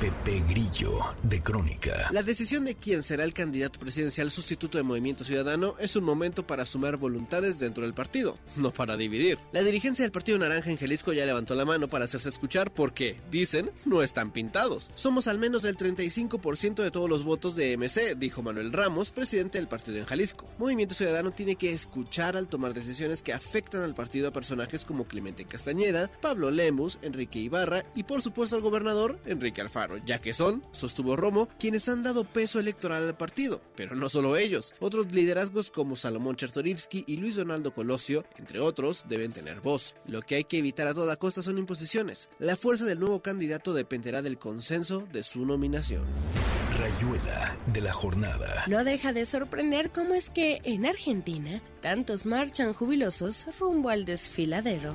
Pepe 0.00 0.42
Grillo, 0.48 0.98
de 1.22 1.40
Crónica. 1.40 2.08
La 2.10 2.22
decisión 2.22 2.64
de 2.64 2.74
quién 2.74 3.02
será 3.02 3.24
el 3.24 3.32
candidato 3.32 3.78
presidencial 3.78 4.30
sustituto 4.30 4.76
de 4.76 4.84
Movimiento 4.84 5.24
Ciudadano 5.24 5.76
es 5.78 5.94
un 5.94 6.04
momento 6.04 6.46
para 6.46 6.66
sumar 6.66 6.96
voluntades 6.96 7.58
dentro 7.60 7.84
del 7.84 7.94
partido, 7.94 8.36
no 8.56 8.72
para 8.72 8.96
dividir. 8.96 9.38
La 9.52 9.62
dirigencia 9.62 10.04
del 10.04 10.12
Partido 10.12 10.38
Naranja 10.38 10.70
en 10.70 10.78
Jalisco 10.78 11.12
ya 11.12 11.26
levantó 11.26 11.54
la 11.54 11.64
mano 11.64 11.88
para 11.88 12.06
hacerse 12.06 12.28
escuchar 12.28 12.72
porque, 12.74 13.20
dicen, 13.30 13.70
no 13.86 14.02
están 14.02 14.32
pintados. 14.32 14.90
Somos 14.94 15.28
al 15.28 15.38
menos 15.38 15.64
el 15.64 15.76
35% 15.76 16.82
de 16.82 16.90
todos 16.90 17.08
los 17.08 17.22
votos 17.22 17.54
de 17.54 17.76
MC, 17.76 18.16
dijo 18.16 18.42
Manuel 18.42 18.72
Ramos, 18.72 19.10
presidente 19.10 19.58
del 19.58 19.68
partido 19.68 19.98
en 19.98 20.06
Jalisco. 20.06 20.50
Movimiento 20.58 20.94
Ciudadano 20.94 21.30
tiene 21.30 21.54
que 21.54 21.72
escuchar 21.72 22.36
al 22.36 22.48
tomar 22.48 22.74
decisiones 22.74 23.22
que 23.22 23.32
afectan 23.32 23.82
al 23.82 23.94
partido 23.94 24.28
a 24.28 24.32
personajes 24.32 24.84
como 24.84 25.06
Clemente 25.06 25.44
Castañeda, 25.44 26.10
Pablo 26.20 26.50
Lemus, 26.50 26.98
Enrique 27.02 27.38
Ibarra 27.38 27.84
y 27.94 28.02
por 28.02 28.22
supuesto 28.22 28.56
al 28.56 28.62
gobernador 28.62 29.18
Enrique 29.26 29.60
Alfaro 29.60 29.93
ya 29.98 30.20
que 30.20 30.32
son, 30.32 30.62
sostuvo 30.72 31.16
Romo, 31.16 31.48
quienes 31.58 31.88
han 31.88 32.02
dado 32.02 32.24
peso 32.24 32.60
electoral 32.60 33.06
al 33.06 33.16
partido. 33.16 33.60
Pero 33.76 33.94
no 33.94 34.08
solo 34.08 34.36
ellos, 34.36 34.74
otros 34.80 35.12
liderazgos 35.12 35.70
como 35.70 35.96
Salomón 35.96 36.36
Chertorivsky 36.36 37.04
y 37.06 37.16
Luis 37.16 37.36
Donaldo 37.36 37.72
Colosio, 37.72 38.24
entre 38.38 38.60
otros, 38.60 39.04
deben 39.08 39.32
tener 39.32 39.60
voz. 39.60 39.94
Lo 40.06 40.22
que 40.22 40.36
hay 40.36 40.44
que 40.44 40.58
evitar 40.58 40.86
a 40.86 40.94
toda 40.94 41.16
costa 41.16 41.42
son 41.42 41.58
imposiciones. 41.58 42.28
La 42.38 42.56
fuerza 42.56 42.84
del 42.84 43.00
nuevo 43.00 43.20
candidato 43.20 43.72
dependerá 43.72 44.22
del 44.22 44.38
consenso 44.38 45.06
de 45.12 45.22
su 45.22 45.44
nominación. 45.46 46.04
Rayuela 46.78 47.56
de 47.72 47.80
la 47.80 47.92
jornada. 47.92 48.64
No 48.66 48.82
deja 48.84 49.12
de 49.12 49.24
sorprender 49.26 49.90
cómo 49.90 50.14
es 50.14 50.30
que 50.30 50.60
en 50.64 50.86
Argentina 50.86 51.62
tantos 51.80 52.26
marchan 52.26 52.72
jubilosos 52.72 53.46
rumbo 53.58 53.90
al 53.90 54.04
desfiladero. 54.04 54.94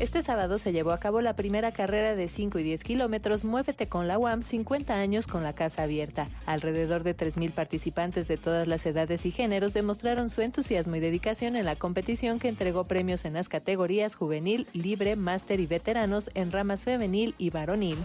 Este 0.00 0.22
sábado 0.22 0.58
se 0.58 0.72
llevó 0.72 0.92
a 0.92 0.98
cabo 0.98 1.20
la 1.20 1.36
primera 1.36 1.72
carrera 1.72 2.16
de 2.16 2.26
5 2.26 2.58
y 2.58 2.62
10 2.62 2.84
kilómetros 2.84 3.44
Muévete 3.44 3.86
con 3.86 4.08
la 4.08 4.18
UAM 4.18 4.42
50 4.42 4.94
años 4.94 5.26
con 5.26 5.42
la 5.42 5.52
casa 5.52 5.82
abierta. 5.82 6.26
Alrededor 6.46 7.02
de 7.02 7.14
3.000 7.14 7.52
participantes 7.52 8.26
de 8.26 8.38
todas 8.38 8.66
las 8.66 8.86
edades 8.86 9.26
y 9.26 9.30
géneros 9.30 9.74
demostraron 9.74 10.30
su 10.30 10.40
entusiasmo 10.40 10.96
y 10.96 11.00
dedicación 11.00 11.54
en 11.54 11.66
la 11.66 11.76
competición 11.76 12.38
que 12.38 12.48
entregó 12.48 12.84
premios 12.84 13.26
en 13.26 13.34
las 13.34 13.50
categorías 13.50 14.14
juvenil, 14.14 14.66
libre, 14.72 15.16
máster 15.16 15.60
y 15.60 15.66
veteranos 15.66 16.30
en 16.32 16.50
ramas 16.50 16.84
femenil 16.84 17.34
y 17.36 17.50
varonil. 17.50 17.98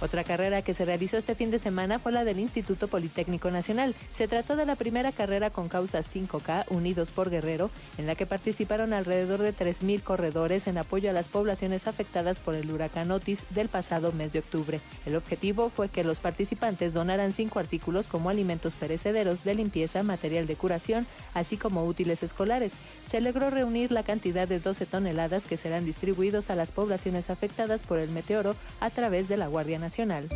Otra 0.00 0.22
carrera 0.22 0.62
que 0.62 0.74
se 0.74 0.84
realizó 0.84 1.16
este 1.16 1.34
fin 1.34 1.50
de 1.50 1.58
semana 1.58 1.98
fue 1.98 2.12
la 2.12 2.22
del 2.22 2.38
Instituto 2.38 2.86
Politécnico 2.86 3.50
Nacional. 3.50 3.96
Se 4.12 4.28
trató 4.28 4.54
de 4.54 4.64
la 4.64 4.76
primera 4.76 5.10
carrera 5.10 5.50
con 5.50 5.68
causa 5.68 5.98
5K 6.00 6.66
Unidos 6.68 7.10
por 7.10 7.30
Guerrero, 7.30 7.68
en 7.98 8.06
la 8.06 8.14
que 8.14 8.24
participaron 8.24 8.92
alrededor 8.92 9.40
de 9.40 9.52
3.000 9.52 10.04
corredores 10.04 10.68
en 10.68 10.78
apoyo 10.78 11.10
a 11.10 11.12
las 11.12 11.26
poblaciones 11.26 11.88
afectadas 11.88 12.38
por 12.38 12.54
el 12.54 12.70
huracán 12.70 13.10
Otis 13.10 13.44
del 13.50 13.68
pasado 13.68 14.12
mes 14.12 14.32
de 14.32 14.38
octubre. 14.38 14.80
El 15.04 15.16
objetivo 15.16 15.68
fue 15.68 15.88
que 15.88 16.04
los 16.04 16.20
participantes 16.20 16.94
donaran 16.94 17.32
cinco 17.32 17.58
artículos 17.58 18.06
como 18.06 18.30
alimentos 18.30 18.74
perecederos 18.74 19.42
de 19.42 19.56
limpieza, 19.56 20.04
material 20.04 20.46
de 20.46 20.54
curación, 20.54 21.08
así 21.34 21.56
como 21.56 21.84
útiles 21.84 22.22
escolares. 22.22 22.70
Se 23.04 23.20
logró 23.20 23.50
reunir 23.50 23.90
la 23.90 24.04
cantidad 24.04 24.46
de 24.46 24.60
12 24.60 24.86
toneladas 24.86 25.44
que 25.44 25.56
serán 25.56 25.84
distribuidos 25.84 26.50
a 26.50 26.54
las 26.54 26.70
poblaciones 26.70 27.30
afectadas 27.30 27.82
por 27.82 27.98
el 27.98 28.10
meteoro 28.10 28.54
a 28.78 28.90
través 28.90 29.26
de 29.26 29.36
la 29.36 29.48
Guardia 29.48 29.80
Nacional. 29.80 29.87
Nacional. 29.88 30.28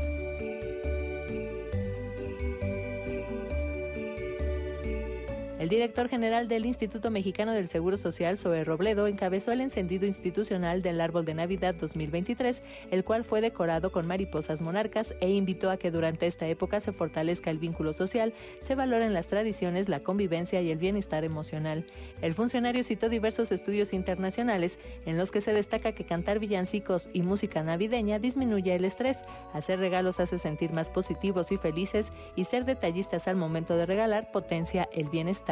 El 5.63 5.69
director 5.69 6.09
general 6.09 6.49
del 6.49 6.67
Instituto 6.67 7.09
Mexicano 7.13 7.53
del 7.53 7.69
Seguro 7.69 7.97
Social, 7.97 8.37
Zoe 8.37 8.65
Robledo, 8.65 9.07
encabezó 9.07 9.53
el 9.53 9.61
encendido 9.61 10.07
institucional 10.07 10.83
del 10.83 11.01
Árbol 11.01 11.25
de 11.25 11.35
Navidad 11.35 11.73
2023, 11.77 12.63
el 12.91 13.05
cual 13.05 13.23
fue 13.23 13.41
decorado 13.41 13.93
con 13.93 14.09
mariposas 14.09 14.61
monarcas 14.61 15.15
e 15.21 15.31
invitó 15.31 15.71
a 15.71 15.77
que 15.77 15.93
durante 15.93 16.27
esta 16.27 16.49
época 16.49 16.81
se 16.81 16.91
fortalezca 16.91 17.49
el 17.49 17.59
vínculo 17.59 17.93
social, 17.93 18.35
se 18.59 18.75
valoren 18.75 19.15
las 19.15 19.29
tradiciones, 19.29 19.89
la 19.89 20.01
convivencia 20.01 20.61
y 20.61 20.73
el 20.73 20.79
bienestar 20.79 21.23
emocional. 21.23 21.87
El 22.23 22.35
funcionario 22.35 22.83
citó 22.83 23.09
diversos 23.09 23.53
estudios 23.53 23.93
internacionales 23.93 24.81
en 25.07 25.17
los 25.17 25.31
que 25.31 25.43
se 25.43 25.53
destaca 25.53 25.93
que 25.93 26.03
cantar 26.03 26.41
villancicos 26.41 27.09
y 27.13 27.23
música 27.23 27.63
navideña 27.63 28.19
disminuye 28.19 28.75
el 28.75 28.85
estrés, 28.85 29.19
hacer 29.53 29.79
regalos 29.79 30.19
hace 30.19 30.39
sentir 30.39 30.73
más 30.73 30.91
positivos 30.91 31.53
y 31.53 31.57
felices 31.57 32.11
y 32.35 32.47
ser 32.47 32.65
detallistas 32.65 33.29
al 33.29 33.37
momento 33.37 33.77
de 33.77 33.87
regalar 33.87 34.33
potencia 34.33 34.89
el 34.93 35.09
bienestar. 35.09 35.52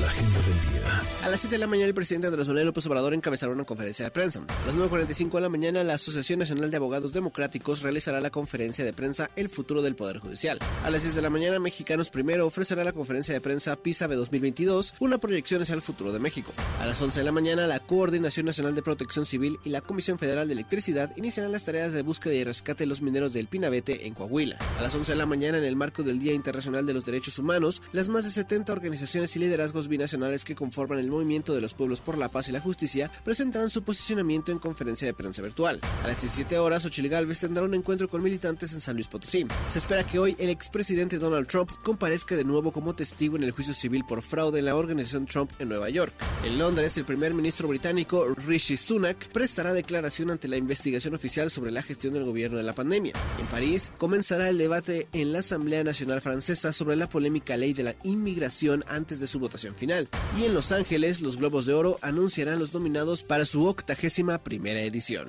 La 0.00 0.06
agenda 0.06 0.40
del 0.40 0.60
día. 0.60 0.78
A 1.22 1.28
las 1.28 1.40
7 1.40 1.56
de 1.56 1.58
la 1.58 1.66
mañana 1.66 1.88
el 1.88 1.94
presidente 1.94 2.28
Andrés 2.28 2.46
Manuel 2.46 2.66
López 2.66 2.86
Obrador 2.86 3.12
encabezará 3.12 3.52
una 3.52 3.64
conferencia 3.64 4.04
de 4.04 4.10
prensa. 4.10 4.40
A 4.40 4.66
las 4.66 4.76
9.45 4.76 5.32
de 5.32 5.40
la 5.40 5.48
mañana 5.48 5.82
la 5.82 5.94
Asociación 5.94 6.38
Nacional 6.38 6.70
de 6.70 6.76
Abogados 6.76 7.12
Democráticos 7.12 7.82
realizará 7.82 8.20
la 8.20 8.30
conferencia 8.30 8.84
de 8.84 8.92
prensa 8.92 9.28
El 9.34 9.48
futuro 9.48 9.82
del 9.82 9.96
Poder 9.96 10.18
Judicial. 10.18 10.58
A 10.84 10.90
las 10.90 11.02
6 11.02 11.16
de 11.16 11.22
la 11.22 11.30
mañana 11.30 11.58
Mexicanos 11.58 12.10
Primero 12.10 12.46
ofrecerá 12.46 12.84
la 12.84 12.92
conferencia 12.92 13.34
de 13.34 13.40
prensa 13.40 13.76
PISA 13.76 14.06
2022, 14.06 14.94
una 15.00 15.18
proyección 15.18 15.60
hacia 15.60 15.74
el 15.74 15.82
futuro 15.82 16.12
de 16.12 16.20
México. 16.20 16.52
A 16.80 16.86
las 16.86 17.02
11 17.02 17.18
de 17.18 17.24
la 17.24 17.32
mañana 17.32 17.66
la 17.66 17.80
Coordinación 17.80 18.46
Nacional 18.46 18.74
de 18.74 18.82
Protección 18.82 19.26
Civil 19.26 19.58
y 19.64 19.70
la 19.70 19.80
Comisión 19.80 20.18
Federal 20.18 20.46
de 20.46 20.54
Electricidad 20.54 21.14
iniciarán 21.16 21.52
las 21.52 21.64
tareas 21.64 21.92
de 21.92 22.02
búsqueda 22.02 22.34
y 22.34 22.44
rescate 22.44 22.84
de 22.84 22.86
los 22.86 23.02
mineros 23.02 23.32
del 23.32 23.48
Pinabete 23.48 24.06
en 24.06 24.14
Coahuila. 24.14 24.56
A 24.78 24.82
las 24.82 24.94
11 24.94 25.12
de 25.12 25.18
la 25.18 25.26
mañana 25.26 25.58
en 25.58 25.64
el 25.64 25.76
marco 25.76 26.04
del 26.04 26.20
Día 26.20 26.32
Internacional 26.32 26.86
de 26.86 26.94
los 26.94 27.04
Derechos 27.04 27.38
Humanos, 27.38 27.82
las 27.92 28.08
más 28.08 28.24
de 28.24 28.30
70 28.30 28.72
organizaciones 28.72 29.34
y 29.34 29.40
liderazgos 29.40 29.87
binacionales 29.88 30.44
que 30.44 30.54
conforman 30.54 30.98
el 30.98 31.10
movimiento 31.10 31.54
de 31.54 31.60
los 31.60 31.74
pueblos 31.74 32.00
por 32.00 32.18
la 32.18 32.30
paz 32.30 32.48
y 32.48 32.52
la 32.52 32.60
justicia 32.60 33.10
presentarán 33.24 33.70
su 33.70 33.82
posicionamiento 33.82 34.52
en 34.52 34.58
conferencia 34.58 35.06
de 35.06 35.14
prensa 35.14 35.42
virtual. 35.42 35.80
A 36.02 36.06
las 36.06 36.20
17 36.20 36.58
horas, 36.58 36.84
Ochil 36.84 37.08
Gálvez 37.08 37.40
tendrá 37.40 37.64
un 37.64 37.74
encuentro 37.74 38.08
con 38.08 38.22
militantes 38.22 38.72
en 38.72 38.80
San 38.80 38.94
Luis 38.94 39.08
Potosí. 39.08 39.46
Se 39.66 39.78
espera 39.78 40.06
que 40.06 40.18
hoy 40.18 40.36
el 40.38 40.50
expresidente 40.50 41.18
Donald 41.18 41.46
Trump 41.46 41.70
comparezca 41.82 42.36
de 42.36 42.44
nuevo 42.44 42.72
como 42.72 42.94
testigo 42.94 43.36
en 43.36 43.44
el 43.44 43.50
juicio 43.50 43.74
civil 43.74 44.04
por 44.06 44.22
fraude 44.22 44.58
en 44.58 44.66
la 44.66 44.76
organización 44.76 45.26
Trump 45.26 45.50
en 45.58 45.68
Nueva 45.68 45.88
York. 45.88 46.12
En 46.44 46.58
Londres, 46.58 46.96
el 46.96 47.04
primer 47.04 47.34
ministro 47.34 47.68
británico 47.68 48.26
Rishi 48.46 48.76
Sunak 48.76 49.28
prestará 49.28 49.72
declaración 49.72 50.30
ante 50.30 50.48
la 50.48 50.56
investigación 50.56 51.14
oficial 51.14 51.50
sobre 51.50 51.70
la 51.70 51.82
gestión 51.82 52.14
del 52.14 52.24
gobierno 52.24 52.58
de 52.58 52.64
la 52.64 52.74
pandemia. 52.74 53.14
En 53.38 53.46
París, 53.48 53.92
comenzará 53.98 54.48
el 54.48 54.58
debate 54.58 55.08
en 55.12 55.32
la 55.32 55.40
Asamblea 55.40 55.84
Nacional 55.84 56.20
Francesa 56.20 56.72
sobre 56.72 56.96
la 56.96 57.08
polémica 57.08 57.56
ley 57.56 57.72
de 57.72 57.82
la 57.82 57.96
inmigración 58.02 58.84
antes 58.88 59.20
de 59.20 59.26
su 59.26 59.38
votación 59.38 59.67
final. 59.74 60.08
Y 60.38 60.44
en 60.44 60.54
Los 60.54 60.72
Ángeles, 60.72 61.20
los 61.20 61.36
Globos 61.36 61.66
de 61.66 61.74
Oro 61.74 61.98
anunciarán 62.02 62.58
los 62.58 62.74
nominados 62.74 63.22
para 63.22 63.44
su 63.44 63.66
octagésima 63.66 64.38
primera 64.38 64.80
edición. 64.80 65.26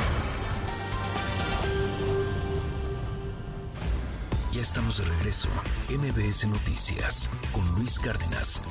Ya 4.51 4.61
estamos 4.61 4.97
de 4.97 5.05
regreso. 5.05 5.47
MBS 5.89 6.47
Noticias 6.47 7.29
con 7.51 7.65
Luis 7.75 7.99
Cárdenas. 7.99 8.61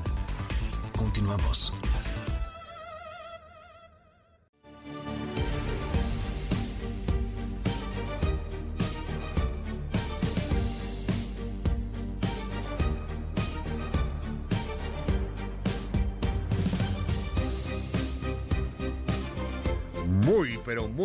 Continuamos. 0.96 1.72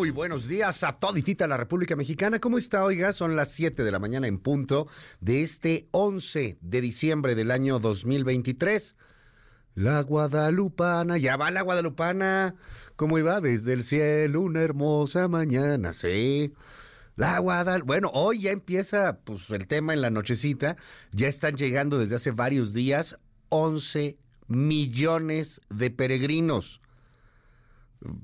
Muy, 0.03 0.11
buenos 0.11 0.49
días 0.49 0.83
a 0.83 0.99
toditita 0.99 1.47
la 1.47 1.55
República 1.55 1.95
Mexicana. 1.95 2.39
¿Cómo 2.39 2.57
está, 2.57 2.83
oiga? 2.83 3.13
Son 3.13 3.37
las 3.37 3.53
7 3.53 3.85
de 3.85 3.89
la 3.89 3.99
mañana 3.99 4.27
en 4.27 4.37
punto 4.37 4.89
de 5.21 5.43
este 5.43 5.87
11 5.91 6.57
de 6.59 6.81
diciembre 6.81 7.35
del 7.35 7.51
año 7.51 7.79
2023. 7.79 8.97
La 9.75 10.01
Guadalupana, 10.01 11.17
ya 11.17 11.37
va 11.37 11.51
la 11.51 11.61
Guadalupana. 11.61 12.55
¿Cómo 12.97 13.17
iba? 13.17 13.39
Desde 13.39 13.71
el 13.71 13.85
cielo 13.85 14.41
una 14.41 14.61
hermosa 14.61 15.29
mañana, 15.29 15.93
sí. 15.93 16.53
La 17.15 17.39
Guadal... 17.39 17.83
Bueno, 17.83 18.11
hoy 18.13 18.41
ya 18.41 18.51
empieza 18.51 19.19
pues, 19.23 19.49
el 19.51 19.67
tema 19.67 19.93
en 19.93 20.01
la 20.01 20.09
nochecita. 20.09 20.75
Ya 21.13 21.29
están 21.29 21.55
llegando 21.55 21.97
desde 21.97 22.15
hace 22.15 22.31
varios 22.31 22.73
días 22.73 23.17
11 23.47 24.17
millones 24.49 25.61
de 25.69 25.91
peregrinos. 25.91 26.81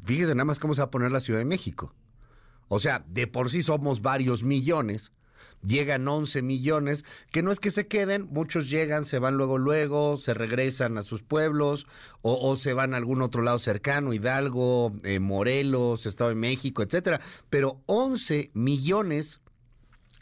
Fíjese 0.03 0.35
nada 0.35 0.45
más 0.45 0.59
cómo 0.59 0.73
se 0.73 0.81
va 0.81 0.85
a 0.85 0.91
poner 0.91 1.11
la 1.11 1.19
Ciudad 1.19 1.39
de 1.39 1.45
México. 1.45 1.93
O 2.67 2.79
sea, 2.79 3.03
de 3.07 3.27
por 3.27 3.49
sí 3.49 3.61
somos 3.61 4.01
varios 4.01 4.43
millones. 4.43 5.11
Llegan 5.61 6.07
11 6.07 6.41
millones, 6.41 7.03
que 7.31 7.43
no 7.43 7.51
es 7.51 7.59
que 7.59 7.69
se 7.69 7.87
queden, 7.87 8.29
muchos 8.31 8.69
llegan, 8.69 9.03
se 9.03 9.19
van 9.19 9.35
luego, 9.35 9.57
luego, 9.57 10.15
se 10.15 10.33
regresan 10.33 10.97
a 10.97 11.03
sus 11.03 11.21
pueblos 11.21 11.85
o, 12.21 12.55
se 12.55 12.71
van 12.71 12.93
a 12.93 12.97
algún 12.97 13.21
otro 13.21 13.41
lado 13.41 13.59
cercano, 13.59 14.13
Hidalgo, 14.13 14.93
eh, 15.03 15.19
Morelos, 15.19 16.05
Estado 16.05 16.29
de 16.29 16.37
México, 16.37 16.81
etcétera. 16.81 17.19
Pero 17.49 17.81
11 17.87 18.51
millones 18.53 19.41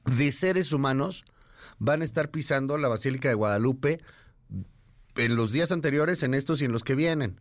de 0.06 0.32
seres 0.32 0.72
humanos 0.72 1.24
van 1.78 2.02
a 2.02 2.06
estar 2.06 2.32
pisando 2.32 2.78
la 2.80 2.88
Basílica 2.88 3.30
de 3.30 3.36
Guadalupe 3.36 4.02
en 5.17 5.36
los 5.36 5.52
días 5.52 5.72
anteriores, 5.72 6.24
en 6.24 6.34
estos 6.34 6.63
y 6.63 6.65
en 6.65 6.72
los 6.72 6.84
que 6.84 6.96
vienen 6.96 7.39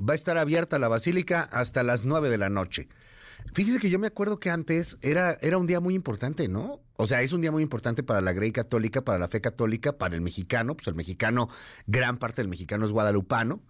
va 0.00 0.12
a 0.12 0.16
estar 0.16 0.38
abierta 0.38 0.78
la 0.78 0.88
basílica 0.88 1.42
hasta 1.42 1.82
las 1.82 2.04
nueve 2.04 2.30
de 2.30 2.38
la 2.38 2.48
noche. 2.48 2.88
Fíjese 3.52 3.78
que 3.78 3.90
yo 3.90 3.98
me 3.98 4.06
acuerdo 4.06 4.38
que 4.38 4.50
antes 4.50 4.98
era, 5.00 5.36
era 5.40 5.58
un 5.58 5.66
día 5.66 5.80
muy 5.80 5.94
importante, 5.94 6.48
¿no? 6.48 6.80
O 6.96 7.06
sea, 7.06 7.22
es 7.22 7.32
un 7.32 7.40
día 7.40 7.50
muy 7.50 7.62
importante 7.62 8.02
para 8.02 8.20
la 8.20 8.32
Grey 8.32 8.52
Católica, 8.52 9.02
para 9.02 9.18
la 9.18 9.28
fe 9.28 9.40
católica, 9.40 9.96
para 9.96 10.14
el 10.14 10.20
mexicano, 10.20 10.76
pues 10.76 10.86
el 10.88 10.94
mexicano, 10.94 11.48
gran 11.86 12.18
parte 12.18 12.42
del 12.42 12.48
mexicano 12.48 12.84
es 12.84 12.92
guadalupano, 12.92 13.62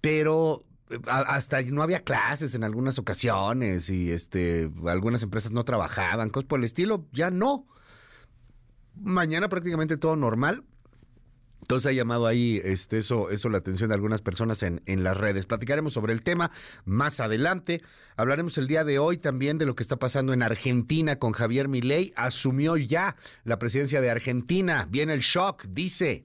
pero 0.00 0.64
eh, 0.90 0.98
hasta 1.06 1.62
no 1.62 1.82
había 1.82 2.02
clases 2.02 2.54
en 2.54 2.64
algunas 2.64 2.98
ocasiones 2.98 3.90
y 3.90 4.10
este 4.10 4.70
algunas 4.86 5.22
empresas 5.22 5.52
no 5.52 5.64
trabajaban, 5.64 6.30
cosas 6.30 6.48
por 6.48 6.58
el 6.58 6.64
estilo, 6.64 7.06
ya 7.12 7.30
no. 7.30 7.66
Mañana 9.00 9.48
prácticamente 9.48 9.96
todo 9.96 10.16
normal, 10.16 10.64
entonces 11.60 11.90
ha 11.90 11.92
llamado 11.92 12.26
ahí 12.26 12.60
este, 12.64 12.98
eso, 12.98 13.30
eso 13.30 13.48
la 13.48 13.58
atención 13.58 13.88
de 13.88 13.94
algunas 13.94 14.22
personas 14.22 14.62
en, 14.62 14.80
en 14.86 15.04
las 15.04 15.16
redes. 15.16 15.46
Platicaremos 15.46 15.92
sobre 15.92 16.12
el 16.12 16.22
tema 16.22 16.50
más 16.84 17.20
adelante. 17.20 17.82
Hablaremos 18.16 18.56
el 18.58 18.66
día 18.66 18.84
de 18.84 18.98
hoy 18.98 19.18
también 19.18 19.58
de 19.58 19.66
lo 19.66 19.74
que 19.74 19.82
está 19.82 19.96
pasando 19.96 20.32
en 20.32 20.42
Argentina 20.42 21.18
con 21.18 21.32
Javier 21.32 21.68
Milei. 21.68 22.12
Asumió 22.16 22.76
ya 22.76 23.16
la 23.44 23.58
presidencia 23.58 24.00
de 24.00 24.10
Argentina. 24.10 24.86
Viene 24.88 25.14
el 25.14 25.20
shock, 25.20 25.64
dice. 25.68 26.24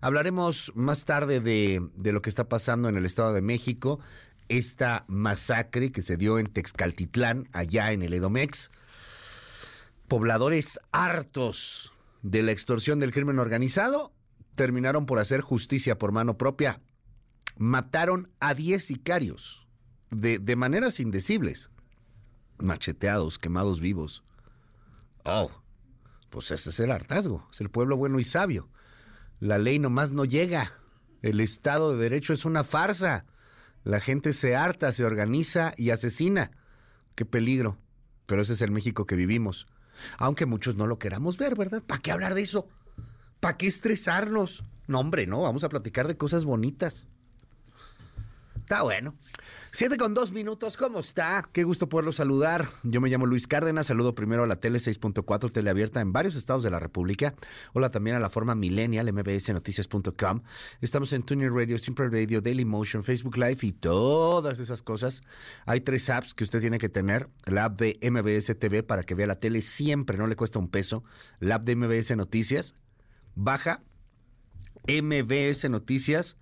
Hablaremos 0.00 0.70
más 0.74 1.06
tarde 1.06 1.40
de, 1.40 1.82
de 1.96 2.12
lo 2.12 2.20
que 2.20 2.28
está 2.28 2.44
pasando 2.48 2.88
en 2.88 2.96
el 2.96 3.06
Estado 3.06 3.32
de 3.32 3.40
México, 3.40 4.00
esta 4.48 5.06
masacre 5.08 5.92
que 5.92 6.02
se 6.02 6.18
dio 6.18 6.38
en 6.38 6.46
Texcaltitlán, 6.46 7.48
allá 7.52 7.90
en 7.90 8.02
el 8.02 8.12
Edomex. 8.12 8.70
Pobladores 10.08 10.78
hartos 10.92 11.94
de 12.22 12.42
la 12.42 12.52
extorsión 12.52 13.00
del 13.00 13.12
crimen 13.12 13.38
organizado 13.38 14.13
terminaron 14.54 15.06
por 15.06 15.18
hacer 15.18 15.40
justicia 15.40 15.98
por 15.98 16.12
mano 16.12 16.36
propia. 16.36 16.80
Mataron 17.56 18.30
a 18.40 18.54
10 18.54 18.84
sicarios 18.84 19.66
de, 20.10 20.38
de 20.38 20.56
maneras 20.56 21.00
indecibles. 21.00 21.70
Macheteados, 22.58 23.38
quemados 23.38 23.80
vivos. 23.80 24.24
Oh, 25.24 25.50
pues 26.30 26.50
ese 26.50 26.70
es 26.70 26.80
el 26.80 26.90
hartazgo, 26.90 27.48
es 27.52 27.60
el 27.60 27.70
pueblo 27.70 27.96
bueno 27.96 28.18
y 28.18 28.24
sabio. 28.24 28.68
La 29.38 29.58
ley 29.58 29.78
nomás 29.78 30.10
no 30.10 30.24
llega. 30.24 30.72
El 31.22 31.40
Estado 31.40 31.92
de 31.92 32.02
Derecho 32.02 32.32
es 32.32 32.44
una 32.44 32.64
farsa. 32.64 33.24
La 33.84 34.00
gente 34.00 34.32
se 34.32 34.56
harta, 34.56 34.92
se 34.92 35.04
organiza 35.04 35.74
y 35.76 35.90
asesina. 35.90 36.50
Qué 37.14 37.24
peligro. 37.24 37.78
Pero 38.26 38.42
ese 38.42 38.54
es 38.54 38.62
el 38.62 38.70
México 38.70 39.06
que 39.06 39.16
vivimos. 39.16 39.66
Aunque 40.18 40.46
muchos 40.46 40.76
no 40.76 40.86
lo 40.86 40.98
queramos 40.98 41.38
ver, 41.38 41.54
¿verdad? 41.54 41.82
¿Para 41.86 42.00
qué 42.00 42.10
hablar 42.10 42.34
de 42.34 42.42
eso? 42.42 42.68
¿Para 43.44 43.58
qué 43.58 43.66
estresarnos? 43.66 44.64
No, 44.86 45.00
hombre, 45.00 45.26
no, 45.26 45.42
vamos 45.42 45.64
a 45.64 45.68
platicar 45.68 46.08
de 46.08 46.16
cosas 46.16 46.46
bonitas. 46.46 47.06
Está 48.56 48.80
bueno. 48.80 49.16
Siete 49.70 49.98
con 49.98 50.14
dos 50.14 50.32
minutos, 50.32 50.78
¿cómo 50.78 51.00
está? 51.00 51.46
Qué 51.52 51.62
gusto 51.62 51.90
poderlo 51.90 52.12
saludar. 52.12 52.70
Yo 52.84 53.02
me 53.02 53.10
llamo 53.10 53.26
Luis 53.26 53.46
Cárdenas, 53.46 53.88
saludo 53.88 54.14
primero 54.14 54.44
a 54.44 54.46
la 54.46 54.60
tele 54.60 54.78
6.4, 54.78 55.52
teleabierta 55.52 56.00
en 56.00 56.14
varios 56.14 56.36
estados 56.36 56.62
de 56.62 56.70
la 56.70 56.78
República. 56.78 57.34
Hola 57.74 57.90
también 57.90 58.16
a 58.16 58.18
la 58.18 58.30
forma 58.30 58.54
millennial, 58.54 59.12
mbsnoticias.com. 59.12 60.40
Estamos 60.80 61.12
en 61.12 61.22
Tuning 61.22 61.54
Radio, 61.54 61.76
Simple 61.76 62.08
Radio, 62.08 62.40
Daily 62.40 62.64
Motion, 62.64 63.04
Facebook 63.04 63.36
Live 63.36 63.58
y 63.60 63.72
todas 63.72 64.58
esas 64.58 64.80
cosas. 64.80 65.22
Hay 65.66 65.82
tres 65.82 66.08
apps 66.08 66.32
que 66.32 66.44
usted 66.44 66.62
tiene 66.62 66.78
que 66.78 66.88
tener. 66.88 67.28
La 67.44 67.66
app 67.66 67.78
de 67.78 67.98
MBS 68.00 68.58
TV 68.58 68.82
para 68.82 69.02
que 69.02 69.14
vea 69.14 69.26
la 69.26 69.38
tele 69.38 69.60
siempre, 69.60 70.16
no 70.16 70.26
le 70.28 70.34
cuesta 70.34 70.58
un 70.58 70.68
peso. 70.68 71.04
La 71.40 71.56
app 71.56 71.64
de 71.64 71.76
MBS 71.76 72.16
Noticias. 72.16 72.74
Baja 73.34 73.82
MBS 74.86 75.68
Noticias 75.70 76.36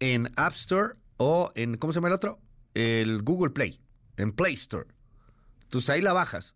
en 0.00 0.30
App 0.36 0.54
Store 0.54 0.94
o 1.16 1.52
en, 1.54 1.76
¿cómo 1.76 1.92
se 1.92 1.98
llama 1.98 2.08
el 2.08 2.14
otro? 2.14 2.40
El 2.74 3.22
Google 3.22 3.50
Play, 3.50 3.80
en 4.16 4.32
Play 4.32 4.54
Store. 4.54 4.86
Entonces 5.62 5.90
ahí 5.90 6.02
la 6.02 6.12
bajas. 6.12 6.54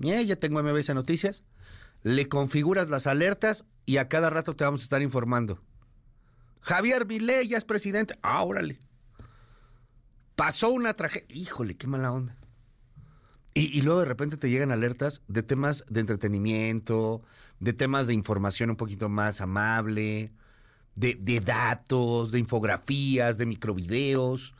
Y 0.00 0.24
ya 0.26 0.36
tengo 0.36 0.62
MBS 0.62 0.94
Noticias. 0.94 1.42
Le 2.02 2.28
configuras 2.28 2.88
las 2.88 3.06
alertas 3.06 3.64
y 3.84 3.96
a 3.96 4.08
cada 4.08 4.30
rato 4.30 4.54
te 4.54 4.64
vamos 4.64 4.82
a 4.82 4.84
estar 4.84 5.02
informando. 5.02 5.62
Javier 6.60 7.04
Vilé 7.04 7.46
ya 7.46 7.56
es 7.56 7.64
presidente. 7.64 8.18
Ah, 8.22 8.42
órale. 8.42 8.78
Pasó 10.36 10.70
una 10.70 10.94
tragedia. 10.94 11.26
Híjole, 11.30 11.76
qué 11.76 11.86
mala 11.86 12.12
onda. 12.12 12.36
Y, 13.54 13.76
y, 13.76 13.82
luego 13.82 14.00
de 14.00 14.06
repente 14.06 14.36
te 14.36 14.50
llegan 14.50 14.70
alertas 14.70 15.22
de 15.26 15.42
temas 15.42 15.84
de 15.88 16.00
entretenimiento, 16.00 17.22
de 17.60 17.72
temas 17.72 18.06
de 18.06 18.14
información 18.14 18.70
un 18.70 18.76
poquito 18.76 19.08
más 19.08 19.40
amable, 19.40 20.32
de, 20.94 21.14
de 21.14 21.40
datos, 21.40 22.30
de 22.30 22.38
infografías, 22.38 23.38
de 23.38 23.46
microvideos. 23.46 24.54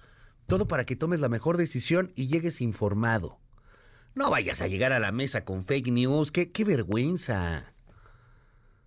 Todo 0.46 0.66
para 0.66 0.84
que 0.84 0.96
tomes 0.96 1.20
la 1.20 1.28
mejor 1.28 1.56
decisión 1.56 2.12
y 2.16 2.28
llegues 2.28 2.60
informado. 2.60 3.38
No 4.14 4.30
vayas 4.30 4.62
a 4.62 4.66
llegar 4.66 4.92
a 4.92 4.98
la 4.98 5.12
mesa 5.12 5.44
con 5.44 5.64
fake 5.64 5.92
news. 5.92 6.32
¡Qué, 6.32 6.50
qué 6.50 6.64
vergüenza! 6.64 7.72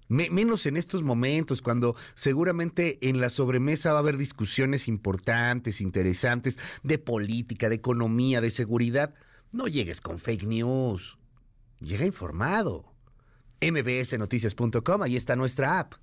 Me, 0.09 0.29
menos 0.29 0.65
en 0.65 0.75
estos 0.75 1.03
momentos, 1.03 1.61
cuando 1.61 1.95
seguramente 2.15 2.97
en 3.07 3.21
la 3.21 3.29
sobremesa 3.29 3.93
va 3.93 3.99
a 3.99 4.01
haber 4.01 4.17
discusiones 4.17 4.89
importantes, 4.89 5.79
interesantes, 5.79 6.59
de 6.83 6.97
política, 6.97 7.69
de 7.69 7.75
economía, 7.75 8.41
de 8.41 8.49
seguridad. 8.49 9.13
No 9.51 9.67
llegues 9.67 9.99
con 9.99 10.17
fake 10.17 10.45
news. 10.45 11.17
Llega 11.81 12.05
informado. 12.05 12.85
mbsnoticias.com, 13.59 15.01
ahí 15.01 15.17
está 15.17 15.35
nuestra 15.35 15.79
app. 15.79 15.95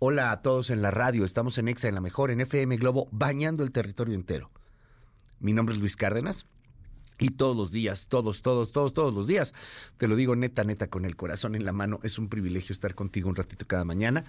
Hola 0.00 0.32
a 0.32 0.42
todos 0.42 0.70
en 0.70 0.82
la 0.82 0.90
radio, 0.90 1.24
estamos 1.24 1.58
en 1.58 1.68
EXA, 1.68 1.86
en 1.86 1.94
la 1.94 2.00
mejor, 2.00 2.32
en 2.32 2.40
FM 2.40 2.76
Globo, 2.78 3.08
bañando 3.12 3.62
el 3.62 3.70
territorio 3.70 4.16
entero. 4.16 4.50
Mi 5.38 5.52
nombre 5.52 5.76
es 5.76 5.80
Luis 5.80 5.94
Cárdenas 5.94 6.46
y 7.20 7.30
todos 7.30 7.56
los 7.56 7.70
días, 7.70 8.08
todos, 8.08 8.42
todos, 8.42 8.72
todos, 8.72 8.92
todos 8.92 9.14
los 9.14 9.28
días, 9.28 9.54
te 9.96 10.08
lo 10.08 10.16
digo 10.16 10.34
neta, 10.34 10.64
neta, 10.64 10.88
con 10.88 11.04
el 11.04 11.14
corazón 11.14 11.54
en 11.54 11.64
la 11.64 11.72
mano, 11.72 12.00
es 12.02 12.18
un 12.18 12.28
privilegio 12.28 12.72
estar 12.72 12.96
contigo 12.96 13.28
un 13.28 13.36
ratito 13.36 13.64
cada 13.68 13.84
mañana. 13.84 14.24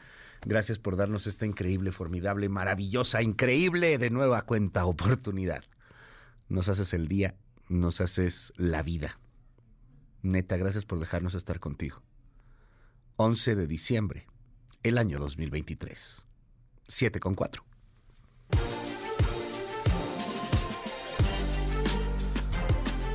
Gracias 0.46 0.78
por 0.78 0.96
darnos 0.96 1.26
esta 1.26 1.48
increíble, 1.48 1.92
formidable, 1.92 2.50
maravillosa, 2.50 3.24
increíble, 3.24 3.98
de 3.98 4.12
nueva 4.12 4.44
cuenta 4.44 4.86
oportunidad. 4.86 5.64
Nos 6.50 6.70
haces 6.70 6.94
el 6.94 7.08
día, 7.08 7.34
nos 7.70 8.02
haces 8.02 8.54
la 8.58 8.84
vida. 8.84 9.20
Neta, 10.22 10.58
gracias 10.58 10.86
por 10.86 11.00
dejarnos 11.00 11.36
estar 11.36 11.60
contigo. 11.60 12.02
11 13.18 13.56
de 13.56 13.68
diciembre, 13.68 14.28
el 14.82 14.98
año 14.98 15.18
2023. 15.18 16.22
7 16.88 17.20
con 17.20 17.36
4. 17.36 17.64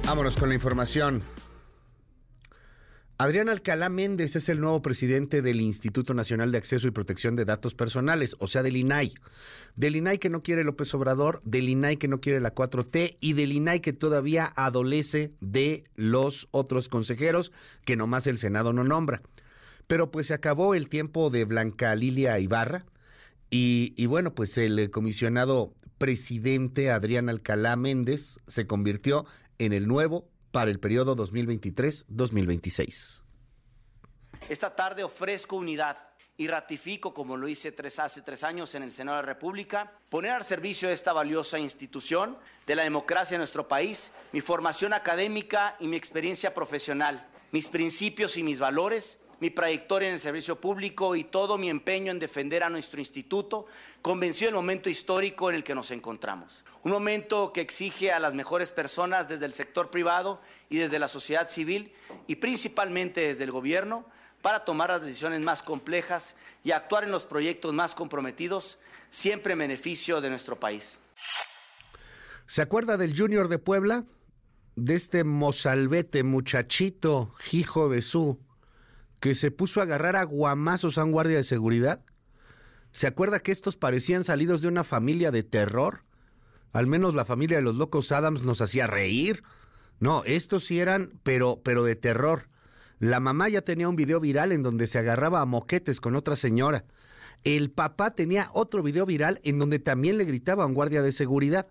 Vámonos 0.04 0.36
con 0.36 0.48
la 0.48 0.54
información. 0.54 1.22
Adrián 3.20 3.48
Alcalá 3.48 3.88
Méndez 3.88 4.36
es 4.36 4.48
el 4.48 4.60
nuevo 4.60 4.80
presidente 4.80 5.42
del 5.42 5.60
Instituto 5.60 6.14
Nacional 6.14 6.52
de 6.52 6.58
Acceso 6.58 6.86
y 6.86 6.92
Protección 6.92 7.34
de 7.34 7.44
Datos 7.44 7.74
Personales, 7.74 8.36
o 8.38 8.46
sea, 8.46 8.62
del 8.62 8.76
INAI. 8.76 9.12
Del 9.74 9.96
INAI 9.96 10.18
que 10.18 10.30
no 10.30 10.44
quiere 10.44 10.62
López 10.62 10.94
Obrador, 10.94 11.42
del 11.44 11.68
INAI 11.68 11.96
que 11.96 12.06
no 12.06 12.20
quiere 12.20 12.38
la 12.38 12.54
4T 12.54 13.16
y 13.18 13.32
del 13.32 13.50
INAI 13.50 13.80
que 13.80 13.92
todavía 13.92 14.52
adolece 14.54 15.32
de 15.40 15.82
los 15.96 16.46
otros 16.52 16.88
consejeros 16.88 17.50
que 17.84 17.96
nomás 17.96 18.28
el 18.28 18.38
Senado 18.38 18.72
no 18.72 18.84
nombra. 18.84 19.20
Pero 19.88 20.12
pues 20.12 20.28
se 20.28 20.34
acabó 20.34 20.76
el 20.76 20.88
tiempo 20.88 21.30
de 21.30 21.44
Blanca 21.44 21.92
Lilia 21.96 22.38
Ibarra 22.38 22.84
y, 23.50 23.94
y 23.96 24.06
bueno, 24.06 24.32
pues 24.32 24.56
el 24.58 24.92
comisionado 24.92 25.74
presidente 25.98 26.92
Adrián 26.92 27.28
Alcalá 27.28 27.74
Méndez 27.74 28.38
se 28.46 28.68
convirtió 28.68 29.26
en 29.58 29.72
el 29.72 29.88
nuevo 29.88 30.28
para 30.58 30.72
el 30.72 30.80
periodo 30.80 31.14
2023-2026. 31.14 33.22
Esta 34.48 34.74
tarde 34.74 35.04
ofrezco 35.04 35.54
unidad 35.54 35.96
y 36.36 36.48
ratifico, 36.48 37.14
como 37.14 37.36
lo 37.36 37.46
hice 37.46 37.70
tres, 37.70 38.00
hace 38.00 38.22
tres 38.22 38.42
años 38.42 38.74
en 38.74 38.82
el 38.82 38.90
Senado 38.90 39.18
de 39.18 39.22
la 39.22 39.34
República, 39.34 39.92
poner 40.08 40.32
al 40.32 40.42
servicio 40.42 40.88
de 40.88 40.94
esta 40.94 41.12
valiosa 41.12 41.60
institución, 41.60 42.36
de 42.66 42.74
la 42.74 42.82
democracia 42.82 43.36
en 43.36 43.38
nuestro 43.38 43.68
país, 43.68 44.10
mi 44.32 44.40
formación 44.40 44.94
académica 44.94 45.76
y 45.78 45.86
mi 45.86 45.96
experiencia 45.96 46.52
profesional, 46.52 47.28
mis 47.52 47.68
principios 47.68 48.36
y 48.36 48.42
mis 48.42 48.58
valores, 48.58 49.20
mi 49.38 49.50
trayectoria 49.50 50.08
en 50.08 50.14
el 50.14 50.20
servicio 50.20 50.60
público 50.60 51.14
y 51.14 51.22
todo 51.22 51.56
mi 51.56 51.70
empeño 51.70 52.10
en 52.10 52.18
defender 52.18 52.64
a 52.64 52.68
nuestro 52.68 52.98
instituto, 52.98 53.66
convencido 54.02 54.48
del 54.48 54.56
momento 54.56 54.90
histórico 54.90 55.50
en 55.50 55.54
el 55.54 55.62
que 55.62 55.76
nos 55.76 55.92
encontramos. 55.92 56.64
Un 56.88 56.94
momento 56.94 57.52
que 57.52 57.60
exige 57.60 58.12
a 58.12 58.18
las 58.18 58.32
mejores 58.32 58.72
personas 58.72 59.28
desde 59.28 59.44
el 59.44 59.52
sector 59.52 59.90
privado 59.90 60.40
y 60.70 60.78
desde 60.78 60.98
la 60.98 61.06
sociedad 61.08 61.50
civil 61.50 61.92
y 62.26 62.36
principalmente 62.36 63.20
desde 63.20 63.44
el 63.44 63.52
gobierno 63.52 64.06
para 64.40 64.64
tomar 64.64 64.88
las 64.88 65.02
decisiones 65.02 65.42
más 65.42 65.62
complejas 65.62 66.34
y 66.64 66.70
actuar 66.70 67.04
en 67.04 67.10
los 67.10 67.24
proyectos 67.24 67.74
más 67.74 67.94
comprometidos, 67.94 68.78
siempre 69.10 69.52
en 69.52 69.58
beneficio 69.58 70.22
de 70.22 70.30
nuestro 70.30 70.58
país. 70.58 70.98
¿Se 72.46 72.62
acuerda 72.62 72.96
del 72.96 73.14
Junior 73.14 73.48
de 73.48 73.58
Puebla? 73.58 74.06
De 74.74 74.94
este 74.94 75.24
mozalbete, 75.24 76.22
muchachito, 76.22 77.34
hijo 77.52 77.90
de 77.90 78.00
su, 78.00 78.40
que 79.20 79.34
se 79.34 79.50
puso 79.50 79.80
a 79.80 79.82
agarrar 79.82 80.16
a 80.16 80.22
guamazos 80.22 80.96
a 80.96 81.04
un 81.04 81.12
guardia 81.12 81.36
de 81.36 81.44
seguridad? 81.44 82.02
¿Se 82.92 83.06
acuerda 83.06 83.40
que 83.40 83.52
estos 83.52 83.76
parecían 83.76 84.24
salidos 84.24 84.62
de 84.62 84.68
una 84.68 84.84
familia 84.84 85.30
de 85.30 85.42
terror? 85.42 86.07
Al 86.72 86.86
menos 86.86 87.14
la 87.14 87.24
familia 87.24 87.56
de 87.56 87.62
los 87.62 87.76
locos 87.76 88.12
Adams 88.12 88.42
nos 88.42 88.60
hacía 88.60 88.86
reír. 88.86 89.42
No, 90.00 90.22
estos 90.24 90.64
sí 90.64 90.78
eran, 90.78 91.12
pero, 91.22 91.60
pero 91.62 91.84
de 91.84 91.96
terror. 91.96 92.48
La 92.98 93.20
mamá 93.20 93.48
ya 93.48 93.62
tenía 93.62 93.88
un 93.88 93.96
video 93.96 94.20
viral 94.20 94.52
en 94.52 94.62
donde 94.62 94.86
se 94.86 94.98
agarraba 94.98 95.40
a 95.40 95.46
moquetes 95.46 96.00
con 96.00 96.16
otra 96.16 96.36
señora. 96.36 96.84
El 97.44 97.70
papá 97.70 98.14
tenía 98.14 98.50
otro 98.52 98.82
video 98.82 99.06
viral 99.06 99.40
en 99.44 99.58
donde 99.58 99.78
también 99.78 100.18
le 100.18 100.24
gritaba 100.24 100.64
a 100.64 100.66
un 100.66 100.74
guardia 100.74 101.02
de 101.02 101.12
seguridad. 101.12 101.68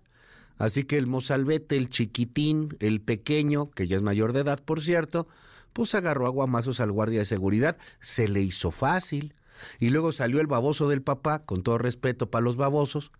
Así 0.56 0.84
que 0.84 0.98
el 0.98 1.06
mozalbete, 1.06 1.76
el 1.76 1.88
chiquitín, 1.88 2.76
el 2.80 3.00
pequeño, 3.00 3.70
que 3.70 3.86
ya 3.86 3.96
es 3.96 4.02
mayor 4.02 4.32
de 4.32 4.40
edad, 4.40 4.60
por 4.64 4.80
cierto, 4.80 5.28
pues 5.72 5.94
agarró 5.94 6.26
aguamazos 6.26 6.80
al 6.80 6.90
guardia 6.90 7.20
de 7.20 7.24
seguridad. 7.26 7.76
Se 8.00 8.26
le 8.26 8.40
hizo 8.40 8.70
fácil. 8.70 9.34
Y 9.78 9.90
luego 9.90 10.12
salió 10.12 10.40
el 10.40 10.46
baboso 10.46 10.88
del 10.88 11.02
papá, 11.02 11.44
con 11.44 11.62
todo 11.62 11.78
respeto 11.78 12.30
para 12.30 12.44
los 12.44 12.56
babosos, 12.56 13.12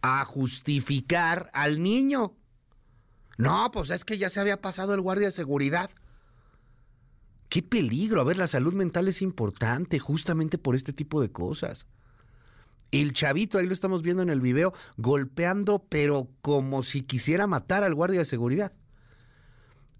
a 0.00 0.24
justificar 0.24 1.50
al 1.52 1.82
niño. 1.82 2.34
No, 3.38 3.70
pues 3.72 3.90
es 3.90 4.04
que 4.04 4.18
ya 4.18 4.30
se 4.30 4.40
había 4.40 4.60
pasado 4.60 4.94
el 4.94 5.00
guardia 5.00 5.26
de 5.26 5.32
seguridad. 5.32 5.90
Qué 7.48 7.62
peligro. 7.62 8.20
A 8.20 8.24
ver, 8.24 8.38
la 8.38 8.46
salud 8.46 8.72
mental 8.72 9.08
es 9.08 9.20
importante 9.20 9.98
justamente 9.98 10.58
por 10.58 10.74
este 10.74 10.92
tipo 10.92 11.20
de 11.20 11.30
cosas. 11.30 11.86
El 12.92 13.12
chavito, 13.12 13.58
ahí 13.58 13.66
lo 13.66 13.72
estamos 13.72 14.02
viendo 14.02 14.22
en 14.22 14.30
el 14.30 14.40
video, 14.40 14.74
golpeando, 14.96 15.84
pero 15.88 16.28
como 16.40 16.82
si 16.82 17.02
quisiera 17.02 17.46
matar 17.46 17.84
al 17.84 17.94
guardia 17.94 18.20
de 18.20 18.26
seguridad. 18.26 18.72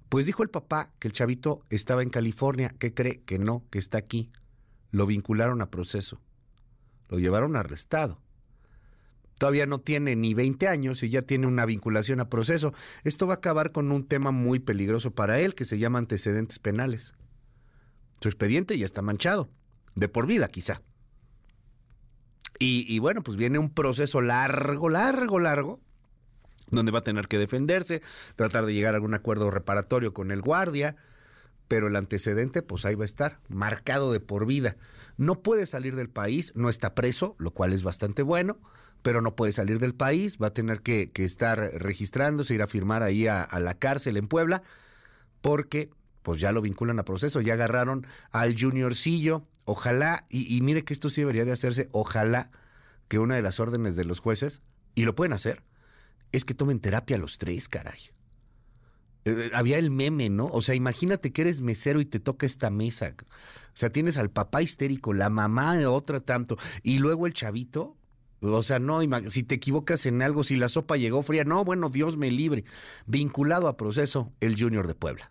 Pues 0.09 0.27
dijo 0.27 0.43
el 0.43 0.51
papá 0.51 0.93
que 0.99 1.09
el 1.09 1.15
chavito 1.15 1.65
estaba 1.69 2.03
en 2.03 2.11
California. 2.11 2.75
¿Qué 2.79 2.95
cree? 2.95 3.23
Que 3.23 3.39
no, 3.39 3.65
que 3.71 3.79
está 3.79 3.99
aquí. 3.99 4.31
Lo 4.91 5.07
vincularon 5.07 5.63
a 5.63 5.71
proceso. 5.71 6.21
Lo 7.09 7.19
llevaron 7.19 7.57
arrestado. 7.57 8.22
Todavía 9.43 9.67
no 9.67 9.81
tiene 9.81 10.15
ni 10.15 10.35
20 10.35 10.69
años 10.69 11.03
y 11.03 11.09
ya 11.09 11.23
tiene 11.23 11.49
una 11.49 11.67
vinculación 11.67 12.21
a 12.21 12.29
proceso. 12.29 12.75
Esto 13.03 13.27
va 13.27 13.35
a 13.35 13.37
acabar 13.39 13.73
con 13.73 13.91
un 13.91 14.07
tema 14.07 14.31
muy 14.31 14.61
peligroso 14.61 15.11
para 15.11 15.41
él 15.41 15.57
que 15.57 15.65
se 15.65 15.81
llama 15.81 15.99
antecedentes 15.99 16.61
penales. 16.61 17.13
Su 18.21 18.29
expediente 18.29 18.79
ya 18.79 18.85
está 18.85 19.03
manchado. 19.03 19.51
De 19.97 20.07
por 20.07 20.29
vida, 20.29 20.47
quizá. 20.47 20.83
Y, 22.61 22.97
bueno, 23.01 23.25
pues 23.25 23.37
viene 23.37 23.59
un 23.59 23.75
proceso 23.75 24.21
largo, 24.21 24.89
largo, 24.89 25.41
largo 25.41 25.81
donde 26.71 26.93
va 26.93 27.01
a 27.01 27.03
tener 27.03 27.27
que 27.27 27.39
defenderse, 27.39 28.01
tratar 28.37 28.65
de 28.65 28.75
llegar 28.75 28.95
a 28.95 28.99
algún 28.99 29.15
acuerdo 29.15 29.51
reparatorio 29.51 30.15
con 30.15 30.31
el 30.31 30.41
guardia, 30.41 30.95
pero 31.67 31.89
el 31.89 31.97
antecedente 31.97 32.63
pues 32.63 32.85
ahí 32.85 32.95
va 32.95 33.03
a 33.03 33.07
estar, 33.07 33.41
marcado 33.49 34.13
de 34.13 34.21
por 34.21 34.47
vida. 34.47 34.77
No 35.17 35.43
puede 35.43 35.67
salir 35.67 35.97
del 35.97 36.11
país, 36.11 36.53
no 36.55 36.69
está 36.69 36.95
preso, 36.95 37.35
lo 37.41 37.51
cual 37.51 37.73
es 37.73 37.83
bastante 37.83 38.23
bueno, 38.23 38.61
pero 39.03 39.21
no 39.21 39.35
puede 39.35 39.53
salir 39.53 39.79
del 39.79 39.95
país, 39.95 40.39
va 40.41 40.49
a 40.49 40.55
tener 40.55 40.81
que, 40.81 41.11
estar 41.17 41.59
registrándose, 41.59 42.55
ir 42.55 42.63
a 42.63 42.67
firmar 42.67 43.03
ahí 43.03 43.27
a, 43.27 43.47
la 43.61 43.75
cárcel 43.75 44.17
en 44.17 44.29
Puebla, 44.29 44.63
porque 45.41 45.91
pues 46.23 46.41
ya 46.41 46.53
lo 46.53 46.63
vinculan 46.63 47.01
a 47.01 47.05
proceso, 47.05 47.41
ya 47.41 47.55
agarraron 47.55 48.07
al 48.31 48.55
juniorcillo, 48.59 49.45
ojalá, 49.65 50.27
y, 50.31 50.61
mire 50.63 50.85
que 50.85 50.93
esto 50.93 51.11
sí 51.11 51.21
debería 51.21 51.45
de 51.45 51.53
hacerse, 51.53 51.89
ojalá 51.91 52.51
que 53.09 53.19
una 53.19 53.35
de 53.35 53.43
las 53.43 53.59
órdenes 53.59 53.97
de 53.97 54.05
los 54.05 54.21
jueces, 54.21 54.63
y 54.95 55.05
lo 55.05 55.17
pueden 55.17 55.33
hacer, 55.33 55.63
es 56.31 56.45
que 56.45 56.55
tomen 56.55 56.81
terapia 56.81 57.19
los 57.19 57.39
tres, 57.39 57.69
caray. 57.69 57.99
Eh, 59.25 59.35
eh, 59.37 59.51
había 59.53 59.79
el 59.79 59.91
meme, 59.91 60.31
¿no? 60.31 60.47
O 60.47 60.63
sea, 60.63 60.75
imagínate 60.75 61.33
que 61.33 61.43
eres 61.43 61.61
mesero 61.61 62.01
y 62.01 62.07
te 62.07 62.21
toca 62.21 62.47
esta 62.47 62.71
mesa. 62.71 63.15
O 63.19 63.77
sea, 63.77 63.91
tienes 63.91 64.17
al 64.17 64.31
papá 64.31 64.63
histérico, 64.63 65.13
la 65.13 65.29
mamá 65.29 65.77
otra 65.89 66.21
tanto, 66.21 66.57
y 66.83 66.99
luego 66.99 67.27
el 67.27 67.35
chavito. 67.35 67.97
O 68.43 68.63
sea, 68.63 68.81
no, 68.81 69.01
si 69.29 69.45
te 69.45 69.55
equivocas 69.55 70.05
en 70.05 70.21
algo, 70.21 70.43
si 70.43 70.57
la 70.57 70.69
sopa 70.69 70.97
llegó 70.97 71.23
fría, 71.23 71.45
no, 71.45 71.65
bueno, 71.65 71.91
Dios 71.91 72.17
me 72.17 72.31
libre. 72.31 72.65
Vinculado 73.07 73.69
a 73.69 73.77
proceso, 73.77 74.33
el 74.41 74.61
Junior 74.61 74.89
de 74.89 74.95
Puebla. 74.95 75.31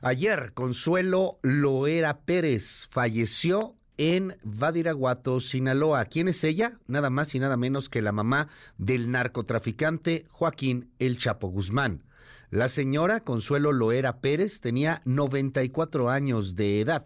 Ayer, 0.00 0.52
Consuelo 0.54 1.38
Loera 1.42 2.20
Pérez 2.20 2.86
falleció 2.90 3.74
en 3.96 4.36
Badiraguato, 4.42 5.40
Sinaloa. 5.40 6.04
¿Quién 6.04 6.28
es 6.28 6.44
ella? 6.44 6.78
Nada 6.86 7.10
más 7.10 7.34
y 7.34 7.40
nada 7.40 7.56
menos 7.56 7.88
que 7.88 8.02
la 8.02 8.12
mamá 8.12 8.48
del 8.78 9.10
narcotraficante 9.10 10.26
Joaquín 10.30 10.90
El 10.98 11.18
Chapo 11.18 11.48
Guzmán. 11.48 12.04
La 12.50 12.68
señora 12.68 13.20
Consuelo 13.20 13.72
Loera 13.72 14.20
Pérez 14.20 14.60
tenía 14.60 15.02
94 15.04 16.10
años 16.10 16.54
de 16.54 16.80
edad. 16.80 17.04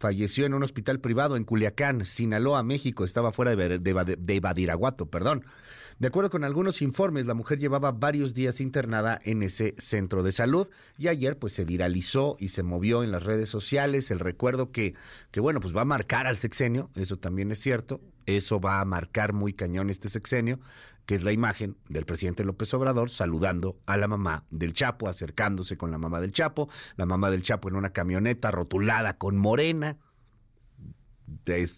Falleció 0.00 0.46
en 0.46 0.54
un 0.54 0.62
hospital 0.62 0.98
privado 0.98 1.36
en 1.36 1.44
Culiacán, 1.44 2.06
Sinaloa, 2.06 2.62
México. 2.62 3.04
Estaba 3.04 3.32
fuera 3.32 3.54
de, 3.54 3.78
de 3.78 4.40
Badiraguato, 4.40 5.10
perdón. 5.10 5.44
De 5.98 6.06
acuerdo 6.06 6.30
con 6.30 6.42
algunos 6.42 6.80
informes, 6.80 7.26
la 7.26 7.34
mujer 7.34 7.58
llevaba 7.58 7.92
varios 7.92 8.32
días 8.32 8.62
internada 8.62 9.20
en 9.22 9.42
ese 9.42 9.74
centro 9.76 10.22
de 10.22 10.32
salud 10.32 10.68
y 10.96 11.08
ayer 11.08 11.38
pues 11.38 11.52
se 11.52 11.66
viralizó 11.66 12.38
y 12.40 12.48
se 12.48 12.62
movió 12.62 13.02
en 13.04 13.12
las 13.12 13.24
redes 13.24 13.50
sociales 13.50 14.10
el 14.10 14.20
recuerdo 14.20 14.72
que, 14.72 14.94
que 15.30 15.40
bueno, 15.40 15.60
pues 15.60 15.76
va 15.76 15.82
a 15.82 15.84
marcar 15.84 16.26
al 16.26 16.38
sexenio, 16.38 16.88
eso 16.94 17.18
también 17.18 17.50
es 17.50 17.60
cierto, 17.60 18.00
eso 18.24 18.58
va 18.58 18.80
a 18.80 18.84
marcar 18.86 19.34
muy 19.34 19.52
cañón 19.52 19.90
este 19.90 20.08
sexenio, 20.08 20.58
que 21.10 21.16
es 21.16 21.24
la 21.24 21.32
imagen 21.32 21.76
del 21.88 22.06
presidente 22.06 22.44
López 22.44 22.72
Obrador 22.72 23.10
saludando 23.10 23.80
a 23.84 23.96
la 23.96 24.06
mamá 24.06 24.44
del 24.48 24.74
Chapo, 24.74 25.08
acercándose 25.08 25.76
con 25.76 25.90
la 25.90 25.98
mamá 25.98 26.20
del 26.20 26.30
Chapo, 26.30 26.68
la 26.94 27.04
mamá 27.04 27.32
del 27.32 27.42
Chapo 27.42 27.68
en 27.68 27.74
una 27.74 27.90
camioneta 27.90 28.52
rotulada 28.52 29.18
con 29.18 29.36
morena, 29.36 29.98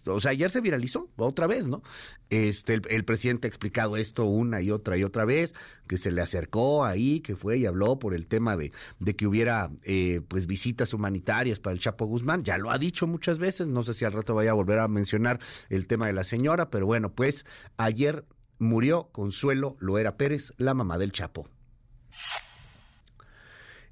o 0.07 0.21
sea, 0.21 0.33
ayer 0.33 0.51
se 0.51 0.61
viralizó 0.61 1.11
otra 1.17 1.47
vez, 1.47 1.67
¿no? 1.67 1.83
Este, 2.31 2.75
el, 2.75 3.05
presidente 3.05 3.47
ha 3.47 3.51
explicado 3.51 3.97
esto 3.97 4.25
una 4.25 4.61
y 4.61 4.71
otra 4.71 4.97
y 4.97 5.05
otra 5.05 5.25
vez, 5.25 5.55
que 5.87 5.99
se 5.99 6.11
le 6.11 6.21
acercó 6.21 6.85
ahí, 6.85 7.21
que 7.21 7.37
fue 7.37 7.59
y 7.59 7.67
habló 7.67 7.99
por 7.99 8.15
el 8.15 8.27
tema 8.27 8.57
de, 8.57 8.73
de 8.99 9.17
que 9.17 9.27
hubiera 9.27 9.71
eh, 9.85 10.21
pues 10.29 10.47
visitas 10.47 10.93
humanitarias 10.95 11.59
para 11.59 11.73
el 11.73 11.81
Chapo 11.81 12.07
Guzmán. 12.07 12.45
Ya 12.45 12.59
lo 12.59 12.71
ha 12.71 12.79
dicho 12.79 13.07
muchas 13.07 13.39
veces, 13.39 13.69
no 13.69 13.83
sé 13.83 13.95
si 13.95 14.05
al 14.05 14.13
rato 14.13 14.35
vaya 14.35 14.51
a 14.51 14.55
volver 14.55 14.79
a 14.79 14.89
mencionar 14.89 15.41
el 15.71 15.87
tema 15.87 16.07
de 16.07 16.13
la 16.13 16.25
señora, 16.25 16.71
pero 16.71 16.87
bueno, 16.87 17.13
pues 17.13 17.45
ayer 17.79 18.25
murió 18.63 19.09
Consuelo 19.13 19.77
Loera 19.81 20.17
Pérez, 20.17 20.53
la 20.57 20.73
mamá 20.75 20.97
del 20.99 21.13
Chapo. 21.13 21.49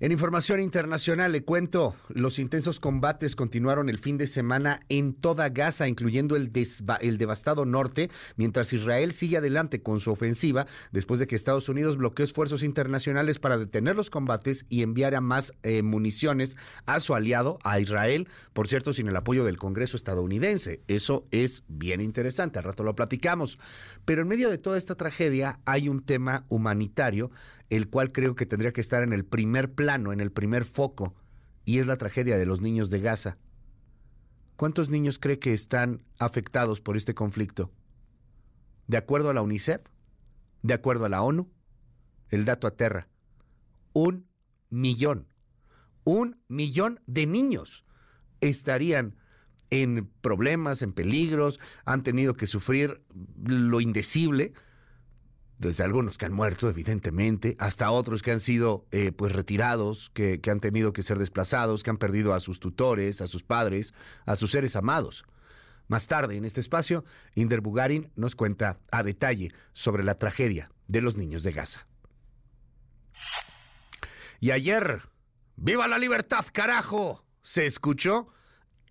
En 0.02 0.12
información 0.12 0.60
internacional 0.60 1.30
le 1.30 1.44
cuento, 1.44 1.94
los 2.08 2.38
intensos 2.38 2.80
combates 2.80 3.36
continuaron 3.36 3.90
el 3.90 3.98
fin 3.98 4.16
de 4.16 4.26
semana 4.26 4.80
en 4.88 5.12
toda 5.12 5.50
Gaza, 5.50 5.88
incluyendo 5.88 6.36
el, 6.36 6.50
el, 7.02 7.18
devastado 7.18 7.66
norte, 7.66 8.08
mientras 8.36 8.72
Israel 8.72 9.12
sigue 9.12 9.36
adelante 9.36 9.82
con 9.82 10.00
su 10.00 10.10
ofensiva 10.10 10.66
después 10.90 11.20
de 11.20 11.26
que 11.26 11.36
Estados 11.36 11.68
Unidos 11.68 11.98
bloqueó 11.98 12.24
esfuerzos 12.24 12.62
internacionales 12.62 13.38
para 13.38 13.58
detener 13.58 13.94
los 13.94 14.08
combates 14.08 14.64
y 14.70 14.80
enviar 14.80 15.14
a 15.14 15.20
más 15.20 15.52
eh, 15.64 15.82
municiones 15.82 16.56
a 16.86 16.98
su 16.98 17.14
aliado, 17.14 17.58
a 17.62 17.78
Israel, 17.78 18.26
por 18.54 18.68
cierto, 18.68 18.94
sin 18.94 19.06
el 19.06 19.16
apoyo 19.16 19.44
del 19.44 19.58
Congreso 19.58 19.98
estadounidense. 19.98 20.80
Eso 20.88 21.26
es 21.30 21.62
bien 21.68 22.00
interesante, 22.00 22.58
al 22.58 22.64
rato 22.64 22.84
lo 22.84 22.96
platicamos. 22.96 23.58
Pero 24.06 24.22
en 24.22 24.28
medio 24.28 24.48
de 24.48 24.56
toda 24.56 24.78
esta 24.78 24.94
tragedia 24.94 25.60
hay 25.66 25.90
un 25.90 26.02
tema 26.02 26.46
humanitario 26.48 27.30
el 27.70 27.88
cual 27.88 28.12
creo 28.12 28.34
que 28.34 28.46
tendría 28.46 28.72
que 28.72 28.80
estar 28.80 29.02
en 29.02 29.12
el 29.12 29.24
primer 29.24 29.72
plano, 29.72 30.12
en 30.12 30.20
el 30.20 30.32
primer 30.32 30.64
foco, 30.64 31.14
y 31.64 31.78
es 31.78 31.86
la 31.86 31.96
tragedia 31.96 32.36
de 32.36 32.46
los 32.46 32.60
niños 32.60 32.90
de 32.90 33.00
Gaza. 33.00 33.38
¿Cuántos 34.56 34.90
niños 34.90 35.18
cree 35.18 35.38
que 35.38 35.54
están 35.54 36.02
afectados 36.18 36.80
por 36.80 36.96
este 36.96 37.14
conflicto? 37.14 37.70
De 38.88 38.96
acuerdo 38.96 39.30
a 39.30 39.34
la 39.34 39.42
UNICEF, 39.42 39.80
de 40.62 40.74
acuerdo 40.74 41.06
a 41.06 41.08
la 41.08 41.22
ONU, 41.22 41.48
el 42.28 42.44
dato 42.44 42.66
aterra. 42.66 43.08
Un 43.92 44.26
millón, 44.68 45.28
un 46.04 46.42
millón 46.48 47.00
de 47.06 47.26
niños 47.26 47.84
estarían 48.40 49.16
en 49.70 50.10
problemas, 50.20 50.82
en 50.82 50.92
peligros, 50.92 51.60
han 51.84 52.02
tenido 52.02 52.34
que 52.34 52.46
sufrir 52.46 53.02
lo 53.46 53.80
indecible, 53.80 54.52
desde 55.60 55.84
algunos 55.84 56.16
que 56.16 56.24
han 56.24 56.32
muerto, 56.32 56.70
evidentemente, 56.70 57.54
hasta 57.58 57.90
otros 57.90 58.22
que 58.22 58.32
han 58.32 58.40
sido 58.40 58.86
eh, 58.92 59.12
pues 59.12 59.32
retirados, 59.32 60.10
que, 60.14 60.40
han 60.50 60.58
tenido 60.58 60.94
que 60.94 61.02
ser 61.02 61.18
desplazados, 61.18 61.82
que 61.82 61.90
han 61.90 61.98
perdido 61.98 62.32
a 62.32 62.40
sus 62.40 62.60
tutores, 62.60 63.20
a 63.20 63.26
sus 63.26 63.42
padres, 63.42 63.92
a 64.24 64.36
sus 64.36 64.52
seres 64.52 64.74
amados. 64.74 65.26
Más 65.86 66.06
tarde, 66.06 66.38
en 66.38 66.46
este 66.46 66.60
espacio, 66.60 67.04
Inder 67.34 67.60
Bugarin 67.60 68.10
nos 68.16 68.34
cuenta 68.34 68.78
a 68.90 69.02
detalle 69.02 69.52
sobre 69.74 70.02
la 70.02 70.14
tragedia 70.14 70.70
de 70.88 71.02
los 71.02 71.18
niños 71.18 71.42
de 71.42 71.52
Gaza. 71.52 71.86
Y 74.40 74.52
ayer, 74.52 75.02
¡viva 75.56 75.86
la 75.88 75.98
libertad, 75.98 76.46
carajo! 76.52 77.22
Se 77.42 77.66
escuchó 77.66 78.28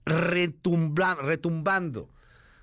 retumbando 0.06 2.10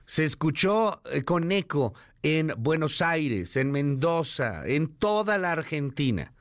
se 0.06 0.24
escuchó 0.24 1.02
eh, 1.10 1.24
con 1.24 1.50
eco 1.52 1.94
en 2.28 2.52
Buenos 2.58 3.02
Aires, 3.02 3.56
en 3.56 3.70
Mendoza, 3.70 4.66
en 4.66 4.88
toda 4.88 5.38
la 5.38 5.52
Argentina. 5.52 6.32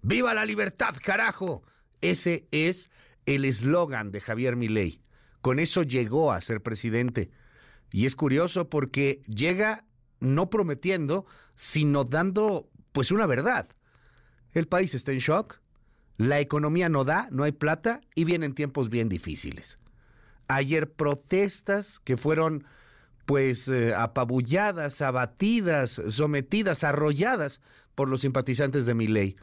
¡Viva 0.00 0.32
la 0.32 0.46
libertad, 0.46 0.94
carajo! 1.04 1.62
Ese 2.00 2.48
es 2.52 2.88
el 3.26 3.44
eslogan 3.44 4.12
de 4.12 4.22
Javier 4.22 4.56
Milei. 4.56 5.02
Con 5.42 5.58
eso 5.58 5.82
llegó 5.82 6.32
a 6.32 6.40
ser 6.40 6.62
presidente. 6.62 7.28
Y 7.92 8.06
es 8.06 8.16
curioso 8.16 8.70
porque 8.70 9.20
llega 9.26 9.84
no 10.20 10.48
prometiendo, 10.48 11.26
sino 11.54 12.04
dando 12.04 12.70
pues 12.92 13.10
una 13.10 13.26
verdad. 13.26 13.68
El 14.54 14.68
país 14.68 14.94
está 14.94 15.12
en 15.12 15.18
shock, 15.18 15.60
la 16.16 16.40
economía 16.40 16.88
no 16.88 17.04
da, 17.04 17.28
no 17.30 17.44
hay 17.44 17.52
plata 17.52 18.00
y 18.14 18.24
vienen 18.24 18.54
tiempos 18.54 18.88
bien 18.88 19.10
difíciles. 19.10 19.78
Ayer 20.48 20.90
protestas 20.90 22.00
que 22.00 22.16
fueron 22.16 22.64
pues 23.26 23.66
eh, 23.66 23.92
apabulladas, 23.94 25.02
abatidas, 25.02 26.00
sometidas, 26.08 26.84
arrolladas 26.84 27.60
por 27.94 28.08
los 28.08 28.20
simpatizantes 28.20 28.86
de 28.86 28.94
mi 28.94 29.08
ley. 29.08 29.36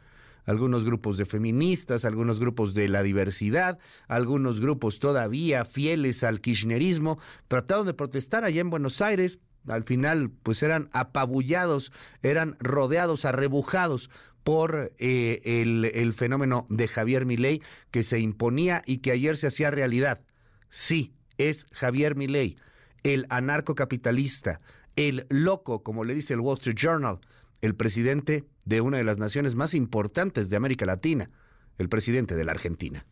Algunos 0.46 0.84
grupos 0.84 1.16
de 1.16 1.26
feministas, 1.26 2.04
algunos 2.04 2.40
grupos 2.40 2.74
de 2.74 2.88
la 2.88 3.02
diversidad, 3.02 3.78
algunos 4.08 4.60
grupos 4.60 4.98
todavía 4.98 5.64
fieles 5.64 6.24
al 6.24 6.40
kirchnerismo, 6.40 7.18
trataron 7.48 7.86
de 7.86 7.94
protestar 7.94 8.44
allá 8.44 8.60
en 8.60 8.70
Buenos 8.70 9.00
Aires. 9.00 9.38
Al 9.68 9.84
final, 9.84 10.30
pues 10.42 10.62
eran 10.62 10.90
apabullados, 10.92 11.92
eran 12.22 12.56
rodeados, 12.60 13.24
arrebujados 13.24 14.10
por 14.44 14.92
eh, 14.98 15.40
el, 15.44 15.86
el, 15.86 16.12
fenómeno 16.12 16.66
de 16.68 16.86
Javier 16.88 17.24
Milei 17.24 17.62
que 17.90 18.02
se 18.02 18.18
imponía 18.18 18.82
y 18.84 18.98
que 18.98 19.12
ayer 19.12 19.38
se 19.38 19.46
hacía 19.46 19.70
realidad. 19.70 20.20
Sí, 20.68 21.14
es 21.38 21.66
Javier 21.72 22.14
Milei 22.14 22.56
el 23.04 23.26
anarcocapitalista, 23.28 24.60
el 24.96 25.26
loco, 25.28 25.82
como 25.82 26.04
le 26.04 26.14
dice 26.14 26.34
el 26.34 26.40
Wall 26.40 26.58
Street 26.58 26.76
Journal, 26.76 27.20
el 27.60 27.76
presidente 27.76 28.44
de 28.64 28.80
una 28.80 28.98
de 28.98 29.04
las 29.04 29.18
naciones 29.18 29.54
más 29.54 29.74
importantes 29.74 30.50
de 30.50 30.56
América 30.56 30.86
Latina, 30.86 31.30
el 31.78 31.88
presidente 31.88 32.34
de 32.34 32.44
la 32.44 32.52
Argentina. 32.52 33.06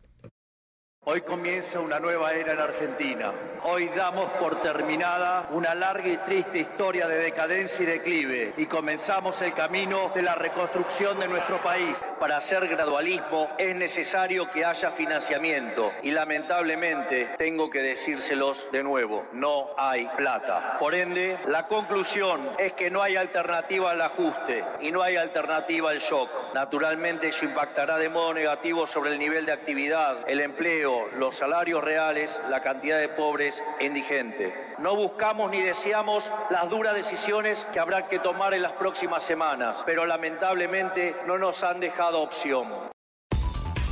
Hoy 1.04 1.22
comienza 1.22 1.80
una 1.80 1.98
nueva 1.98 2.32
era 2.32 2.52
en 2.52 2.60
Argentina. 2.60 3.32
Hoy 3.64 3.88
damos 3.88 4.30
por 4.34 4.62
terminada 4.62 5.48
una 5.50 5.74
larga 5.74 6.08
y 6.08 6.16
triste 6.18 6.60
historia 6.60 7.08
de 7.08 7.18
decadencia 7.18 7.82
y 7.82 7.86
declive 7.86 8.54
y 8.56 8.66
comenzamos 8.66 9.42
el 9.42 9.52
camino 9.52 10.12
de 10.14 10.22
la 10.22 10.36
reconstrucción 10.36 11.18
de 11.18 11.26
nuestro 11.26 11.60
país. 11.60 11.96
Para 12.20 12.36
hacer 12.36 12.68
gradualismo 12.68 13.50
es 13.58 13.74
necesario 13.74 14.48
que 14.52 14.64
haya 14.64 14.92
financiamiento 14.92 15.90
y 16.04 16.12
lamentablemente 16.12 17.30
tengo 17.36 17.68
que 17.68 17.82
decírselos 17.82 18.68
de 18.70 18.84
nuevo, 18.84 19.26
no 19.32 19.70
hay 19.76 20.06
plata. 20.16 20.76
Por 20.78 20.94
ende, 20.94 21.36
la 21.48 21.66
conclusión 21.66 22.48
es 22.58 22.74
que 22.74 22.92
no 22.92 23.02
hay 23.02 23.16
alternativa 23.16 23.90
al 23.90 24.02
ajuste 24.02 24.64
y 24.80 24.92
no 24.92 25.02
hay 25.02 25.16
alternativa 25.16 25.90
al 25.90 25.98
shock. 25.98 26.30
Naturalmente 26.54 27.28
eso 27.28 27.44
impactará 27.44 27.98
de 27.98 28.08
modo 28.08 28.34
negativo 28.34 28.86
sobre 28.86 29.10
el 29.10 29.18
nivel 29.18 29.46
de 29.46 29.52
actividad, 29.52 30.28
el 30.28 30.40
empleo, 30.40 30.91
los 31.18 31.36
salarios 31.36 31.82
reales, 31.82 32.40
la 32.48 32.60
cantidad 32.60 32.98
de 32.98 33.08
pobres 33.08 33.62
e 33.78 33.86
indigentes. 33.86 34.52
No 34.78 34.96
buscamos 34.96 35.50
ni 35.50 35.60
deseamos 35.60 36.30
las 36.50 36.68
duras 36.68 36.94
decisiones 36.94 37.66
que 37.72 37.80
habrá 37.80 38.08
que 38.08 38.18
tomar 38.18 38.54
en 38.54 38.62
las 38.62 38.72
próximas 38.72 39.22
semanas, 39.22 39.82
pero 39.86 40.06
lamentablemente 40.06 41.16
no 41.26 41.38
nos 41.38 41.62
han 41.62 41.80
dejado 41.80 42.20
opción. 42.20 42.68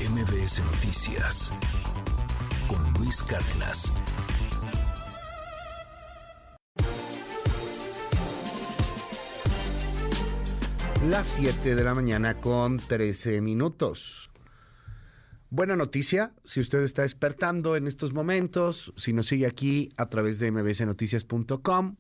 MBS 0.00 0.62
Noticias 0.64 1.52
con 2.68 2.92
Luis 2.94 3.22
Cárdenas. 3.22 3.92
Las 11.08 11.26
7 11.28 11.74
de 11.74 11.82
la 11.82 11.94
mañana 11.94 12.34
con 12.34 12.76
13 12.76 13.40
minutos. 13.40 14.29
Buena 15.52 15.74
noticia, 15.74 16.32
si 16.44 16.60
usted 16.60 16.84
está 16.84 17.02
despertando 17.02 17.74
en 17.74 17.88
estos 17.88 18.12
momentos, 18.12 18.92
si 18.96 19.12
nos 19.12 19.26
sigue 19.26 19.48
aquí 19.48 19.92
a 19.96 20.06
través 20.06 20.38
de 20.38 20.52
mbcnoticias.com, 20.52 21.96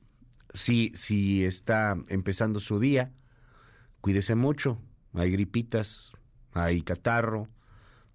si, 0.54 0.92
si 0.94 1.44
está 1.44 1.96
empezando 2.06 2.60
su 2.60 2.78
día, 2.78 3.12
cuídese 4.00 4.36
mucho. 4.36 4.80
Hay 5.14 5.32
gripitas, 5.32 6.12
hay 6.52 6.82
catarro, 6.82 7.48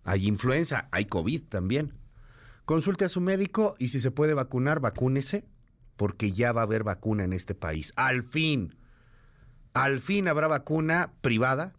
hay 0.05 0.25
influenza, 0.25 0.87
hay 0.91 1.03
COVID 1.03 1.43
también. 1.49 1.91
Consulte 2.63 3.03
a 3.03 3.09
su 3.09 3.19
médico 3.19 3.75
y 3.77 3.89
si 3.89 3.99
se 3.99 4.11
puede 4.11 4.35
vacunar, 4.35 4.79
vacúnese, 4.79 5.43
porque 5.97 6.31
ya 6.31 6.53
va 6.53 6.61
a 6.61 6.63
haber 6.63 6.85
vacuna 6.85 7.25
en 7.25 7.33
este 7.33 7.55
país. 7.55 7.91
Al 7.97 8.23
fin, 8.23 8.77
al 9.73 9.99
fin 9.99 10.29
habrá 10.29 10.47
vacuna 10.47 11.11
privada, 11.19 11.73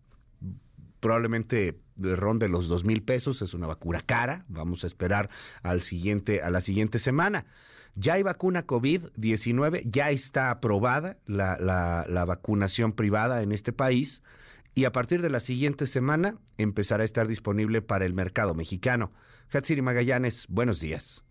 probablemente 1.01 1.81
ronde 1.99 2.49
los 2.49 2.69
dos 2.69 2.85
mil 2.85 3.03
pesos, 3.03 3.43
es 3.43 3.55
una 3.55 3.67
vacuna 3.67 4.01
cara, 4.01 4.45
vamos 4.49 4.85
a 4.85 4.87
esperar 4.87 5.31
al 5.63 5.81
siguiente, 5.81 6.43
a 6.43 6.51
la 6.51 6.61
siguiente 6.61 6.99
semana. 6.99 7.47
Ya 7.95 8.15
hay 8.15 8.23
vacuna 8.23 8.67
COVID-19, 8.67 9.83
ya 9.87 10.11
está 10.11 10.51
aprobada 10.51 11.17
la, 11.27 11.57
la, 11.59 12.05
la 12.09 12.25
vacunación 12.25 12.93
privada 12.93 13.43
en 13.43 13.53
este 13.53 13.73
país 13.73 14.23
y 14.75 14.85
a 14.85 14.93
partir 14.93 15.23
de 15.23 15.31
la 15.31 15.41
siguiente 15.41 15.87
semana 15.87 16.37
empezará 16.59 17.03
a 17.03 17.07
estar 17.07 17.27
disponible 17.27 17.81
para 17.81 18.05
el 18.05 18.13
mercado 18.13 18.55
mexicano. 18.55 19.11
Hatsiri 19.51 19.81
Magallanes, 19.81 20.47
buenos 20.49 20.81
días. 20.81 21.26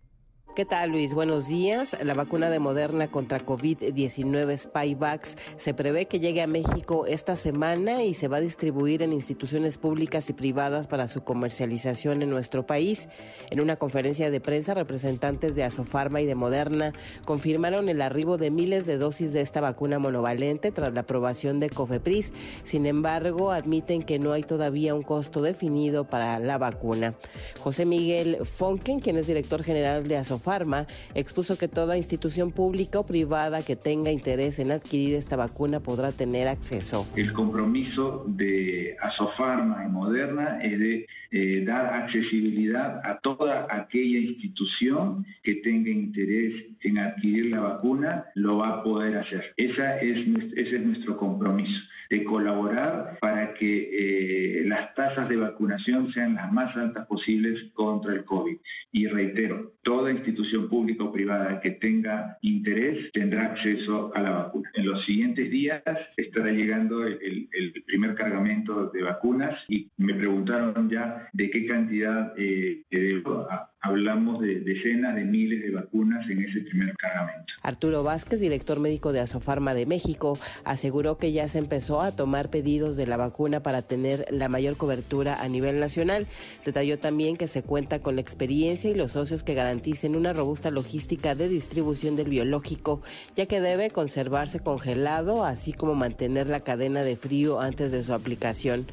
¿Qué 0.56 0.64
tal, 0.64 0.92
Luis? 0.92 1.12
Buenos 1.12 1.48
días. 1.48 1.94
La 2.02 2.14
vacuna 2.14 2.48
de 2.48 2.60
Moderna 2.60 3.08
contra 3.08 3.44
COVID-19 3.44 4.56
Spyvax 4.56 5.36
se 5.58 5.74
prevé 5.74 6.06
que 6.06 6.18
llegue 6.18 6.40
a 6.40 6.46
México 6.46 7.04
esta 7.04 7.36
semana 7.36 8.04
y 8.04 8.14
se 8.14 8.26
va 8.26 8.38
a 8.38 8.40
distribuir 8.40 9.02
en 9.02 9.12
instituciones 9.12 9.76
públicas 9.76 10.30
y 10.30 10.32
privadas 10.32 10.88
para 10.88 11.08
su 11.08 11.24
comercialización 11.24 12.22
en 12.22 12.30
nuestro 12.30 12.66
país. 12.66 13.10
En 13.50 13.60
una 13.60 13.76
conferencia 13.76 14.30
de 14.30 14.40
prensa, 14.40 14.72
representantes 14.72 15.54
de 15.54 15.62
Asofarma 15.62 16.22
y 16.22 16.24
de 16.24 16.36
Moderna 16.36 16.94
confirmaron 17.26 17.90
el 17.90 18.00
arribo 18.00 18.38
de 18.38 18.50
miles 18.50 18.86
de 18.86 18.96
dosis 18.96 19.34
de 19.34 19.42
esta 19.42 19.60
vacuna 19.60 19.98
monovalente 19.98 20.72
tras 20.72 20.94
la 20.94 21.00
aprobación 21.00 21.60
de 21.60 21.68
COFEPRIS. 21.68 22.32
Sin 22.64 22.86
embargo, 22.86 23.52
admiten 23.52 24.02
que 24.02 24.18
no 24.18 24.32
hay 24.32 24.42
todavía 24.42 24.94
un 24.94 25.02
costo 25.02 25.42
definido 25.42 26.04
para 26.04 26.38
la 26.38 26.56
vacuna. 26.56 27.12
José 27.60 27.84
Miguel 27.84 28.38
Fonken, 28.46 29.00
quien 29.00 29.18
es 29.18 29.26
director 29.26 29.62
general 29.62 30.08
de 30.08 30.16
Asofarma, 30.16 30.45
Pharma 30.46 30.86
expuso 31.16 31.58
que 31.58 31.66
toda 31.66 31.98
institución 31.98 32.52
pública 32.52 33.00
o 33.00 33.06
privada 33.06 33.64
que 33.66 33.74
tenga 33.74 34.12
interés 34.12 34.60
en 34.60 34.70
adquirir 34.70 35.16
esta 35.16 35.34
vacuna 35.34 35.80
podrá 35.80 36.12
tener 36.12 36.46
acceso. 36.46 37.04
El 37.16 37.32
compromiso 37.32 38.24
de 38.28 38.96
Asofarma 39.02 39.84
y 39.84 39.88
Moderna 39.90 40.60
es 40.62 40.78
de 40.78 41.06
eh, 41.32 41.64
dar 41.66 41.92
accesibilidad 41.92 43.00
a 43.04 43.18
toda 43.18 43.66
aquella 43.68 44.20
institución 44.20 45.26
que 45.42 45.56
tenga 45.56 45.90
interés 45.90 46.54
en 46.82 46.98
adquirir 46.98 47.52
la 47.52 47.62
vacuna, 47.62 48.26
lo 48.36 48.58
va 48.58 48.68
a 48.68 48.82
poder 48.84 49.18
hacer. 49.18 49.52
Esa 49.56 49.98
es, 49.98 50.28
ese 50.54 50.76
es 50.76 50.86
nuestro 50.86 51.16
compromiso 51.16 51.80
de 52.10 52.24
colaborar 52.24 53.18
para 53.20 53.54
que 53.54 54.60
eh, 54.60 54.64
las 54.66 54.94
tasas 54.94 55.28
de 55.28 55.36
vacunación 55.36 56.12
sean 56.12 56.34
las 56.34 56.52
más 56.52 56.76
altas 56.76 57.06
posibles 57.06 57.72
contra 57.74 58.14
el 58.14 58.24
COVID. 58.24 58.56
Y 58.92 59.06
reitero, 59.08 59.72
toda 59.82 60.12
institución 60.12 60.35
pública 60.68 61.04
o 61.04 61.12
privada 61.12 61.60
que 61.60 61.72
tenga 61.72 62.36
interés 62.42 63.10
tendrá 63.12 63.52
acceso 63.52 64.12
a 64.14 64.20
la 64.20 64.30
vacuna. 64.30 64.70
En 64.74 64.86
los 64.86 65.04
siguientes 65.04 65.50
días 65.50 65.82
estará 66.16 66.50
llegando 66.50 67.04
el, 67.06 67.48
primer 67.86 68.14
cargamento 68.14 68.88
de 68.90 69.02
vacunas 69.02 69.58
y 69.68 69.88
me 69.96 70.14
preguntaron 70.14 70.90
ya 70.90 71.28
de 71.32 71.50
qué 71.50 71.66
cantidad 71.66 72.32
eh, 72.36 72.82
debo 72.90 73.46
hablamos 73.86 74.40
de 74.40 74.60
decenas 74.60 75.14
de 75.14 75.24
miles 75.24 75.62
de 75.62 75.70
vacunas 75.70 76.28
en 76.28 76.42
ese 76.42 76.60
primer 76.62 76.94
cargamento. 76.96 77.52
Arturo 77.62 78.02
Vázquez, 78.02 78.40
director 78.40 78.80
médico 78.80 79.12
de 79.12 79.20
Asofarma 79.20 79.74
de 79.74 79.86
México, 79.86 80.38
aseguró 80.64 81.18
que 81.18 81.32
ya 81.32 81.46
se 81.48 81.58
empezó 81.58 82.00
a 82.00 82.12
tomar 82.12 82.48
pedidos 82.50 82.96
de 82.96 83.06
la 83.06 83.16
vacuna 83.16 83.60
para 83.60 83.82
tener 83.82 84.26
la 84.30 84.48
mayor 84.48 84.76
cobertura 84.76 85.40
a 85.40 85.48
nivel 85.48 85.78
nacional. 85.78 86.26
Detalló 86.64 86.98
también 86.98 87.36
que 87.36 87.46
se 87.46 87.62
cuenta 87.62 88.00
con 88.00 88.16
la 88.16 88.20
experiencia 88.22 88.90
y 88.90 88.94
los 88.94 89.12
socios 89.12 89.42
que 89.42 89.54
garanticen 89.54 90.16
una 90.16 90.32
robusta 90.32 90.70
logística 90.70 91.34
de 91.34 91.48
distribución 91.48 92.16
del 92.16 92.28
biológico, 92.28 93.02
ya 93.36 93.46
que 93.46 93.60
debe 93.60 93.90
conservarse 93.90 94.60
congelado, 94.60 95.44
así 95.44 95.72
como 95.72 95.94
mantener 95.94 96.48
la 96.48 96.60
cadena 96.60 97.02
de 97.02 97.16
frío 97.16 97.60
antes 97.60 97.92
de 97.92 98.02
su 98.02 98.12
aplicación. 98.12 98.86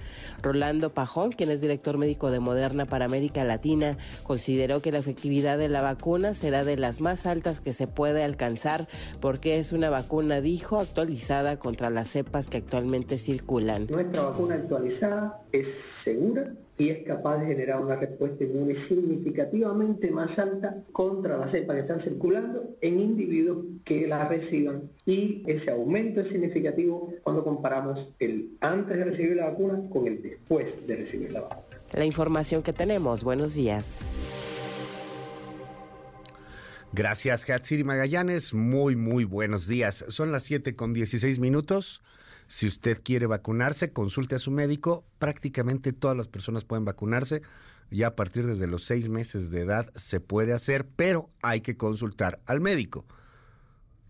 Rolando 0.44 0.90
Pajón, 0.90 1.32
quien 1.32 1.50
es 1.50 1.62
director 1.62 1.98
médico 1.98 2.30
de 2.30 2.42
Moderna 2.42 2.86
para 2.86 3.06
América 3.06 3.46
Latina, 3.46 3.96
consideró 4.24 4.82
que 4.84 4.92
la 4.92 5.00
efectividad 5.00 5.58
de 5.58 5.70
la 5.70 5.82
vacuna 5.82 6.36
será 6.36 6.64
de 6.64 6.78
las 6.78 7.02
más 7.02 7.26
altas 7.26 7.60
que 7.60 7.74
se 7.74 7.88
puede 7.88 8.24
alcanzar 8.24 8.88
porque 9.20 9.58
es 9.58 9.74
una 9.74 9.90
vacuna, 9.90 10.42
dijo, 10.42 10.80
actualizada 10.80 11.58
contra 11.58 11.90
las 11.90 12.10
cepas 12.10 12.50
que 12.50 12.58
actualmente 12.58 13.18
circulan. 13.18 13.88
Nuestra 13.88 14.24
vacuna 14.26 14.56
actualizada 14.56 15.42
es 15.52 15.66
segura 16.04 16.54
y 16.78 16.90
es 16.90 17.06
capaz 17.06 17.38
de 17.38 17.48
generar 17.48 17.82
una 17.82 17.96
respuesta 17.96 18.44
inmune 18.44 18.76
significativamente 18.88 20.10
más 20.12 20.38
alta 20.38 20.84
contra 20.92 21.38
las 21.38 21.52
cepas 21.52 21.76
que 21.76 21.82
están 21.82 22.02
circulando 22.02 22.76
en 22.82 23.00
individuos 23.00 23.66
que 23.86 24.08
la 24.08 24.28
reciban. 24.28 24.90
Y 25.06 25.44
ese 25.48 25.72
aumento 25.72 26.22
es 26.22 26.30
significativo 26.30 27.14
cuando 27.24 27.44
comparamos 27.44 28.00
el 28.20 28.58
antes 28.60 28.98
de 28.98 29.04
recibir 29.06 29.38
la 29.38 29.52
vacuna 29.52 29.82
con 29.90 30.08
el 30.08 30.22
después 30.22 30.66
de 30.88 30.96
recibir 30.96 31.32
la 31.32 31.42
vacuna. 31.42 31.62
La 31.96 32.06
información 32.06 32.64
que 32.64 32.74
tenemos. 32.74 33.24
Buenos 33.24 33.54
días. 33.54 34.00
Gracias, 36.96 37.50
Hatsiri 37.50 37.84
Magallanes. 37.84 38.54
Muy, 38.54 38.96
muy 38.96 39.24
buenos 39.24 39.68
días. 39.68 40.06
Son 40.10 40.32
las 40.32 40.44
7 40.44 40.76
con 40.76 40.94
16 40.94 41.40
minutos. 41.40 42.04
Si 42.46 42.68
usted 42.68 43.02
quiere 43.04 43.26
vacunarse, 43.26 43.92
consulte 43.92 44.36
a 44.36 44.40
su 44.40 44.52
médico. 44.52 45.04
Prácticamente 45.18 45.92
todas 45.92 46.16
las 46.16 46.28
personas 46.28 46.66
pueden 46.66 46.86
vacunarse. 46.86 47.42
Ya 47.90 48.08
a 48.08 48.16
partir 48.16 48.46
desde 48.46 48.68
los 48.68 48.84
seis 48.84 49.10
meses 49.10 49.50
de 49.50 49.62
edad 49.62 49.92
se 49.96 50.20
puede 50.20 50.54
hacer, 50.54 50.86
pero 50.96 51.32
hay 51.42 51.62
que 51.62 51.78
consultar 51.78 52.40
al 52.46 52.62
médico 52.62 53.06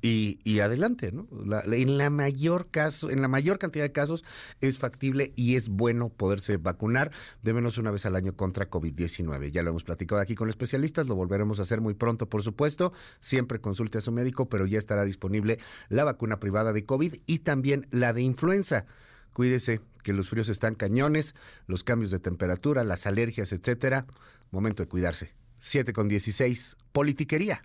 y, 0.05 0.59
adelante, 0.59 1.13
¿no? 1.13 1.29
en 1.71 1.97
la 1.97 2.09
mayor 2.09 2.69
caso, 2.69 3.09
en 3.09 3.21
la 3.21 3.29
mayor 3.29 3.57
cantidad 3.57 3.85
de 3.85 3.93
casos 3.93 4.25
es 4.59 4.77
factible 4.77 5.31
y 5.37 5.55
es 5.55 5.69
bueno 5.69 6.09
poderse 6.09 6.57
vacunar 6.57 7.11
de 7.41 7.53
menos 7.53 7.77
una 7.77 7.89
vez 7.89 8.05
al 8.05 8.17
año 8.17 8.35
contra 8.35 8.69
COVID-19. 8.69 9.51
Ya 9.51 9.63
lo 9.63 9.69
hemos 9.69 9.85
platicado 9.85 10.19
aquí 10.19 10.35
con 10.35 10.49
especialistas, 10.49 11.07
lo 11.07 11.15
volveremos 11.15 11.59
a 11.59 11.61
hacer 11.61 11.79
muy 11.79 11.93
pronto, 11.93 12.27
por 12.27 12.43
supuesto. 12.43 12.91
Siempre 13.21 13.61
consulte 13.61 13.99
a 13.99 14.01
su 14.01 14.11
médico, 14.11 14.49
pero 14.49 14.65
ya 14.65 14.77
estará 14.77 15.05
disponible 15.05 15.57
la 15.87 16.03
vacuna 16.03 16.37
privada 16.37 16.73
de 16.73 16.83
COVID 16.83 17.15
y 17.25 17.39
también 17.39 17.87
la 17.89 18.11
de 18.11 18.23
influenza. 18.23 18.85
Cuídese 19.31 19.79
que 20.03 20.11
los 20.11 20.27
fríos 20.27 20.49
están 20.49 20.75
cañones, 20.75 21.33
los 21.65 21.85
cambios 21.85 22.11
de 22.11 22.19
temperatura, 22.19 22.83
las 22.83 23.07
alergias, 23.07 23.53
etcétera. 23.53 24.05
Momento 24.51 24.83
de 24.83 24.89
cuidarse. 24.89 25.33
7 25.59 25.93
con 25.93 26.09
16. 26.09 26.75
Politiquería. 26.91 27.61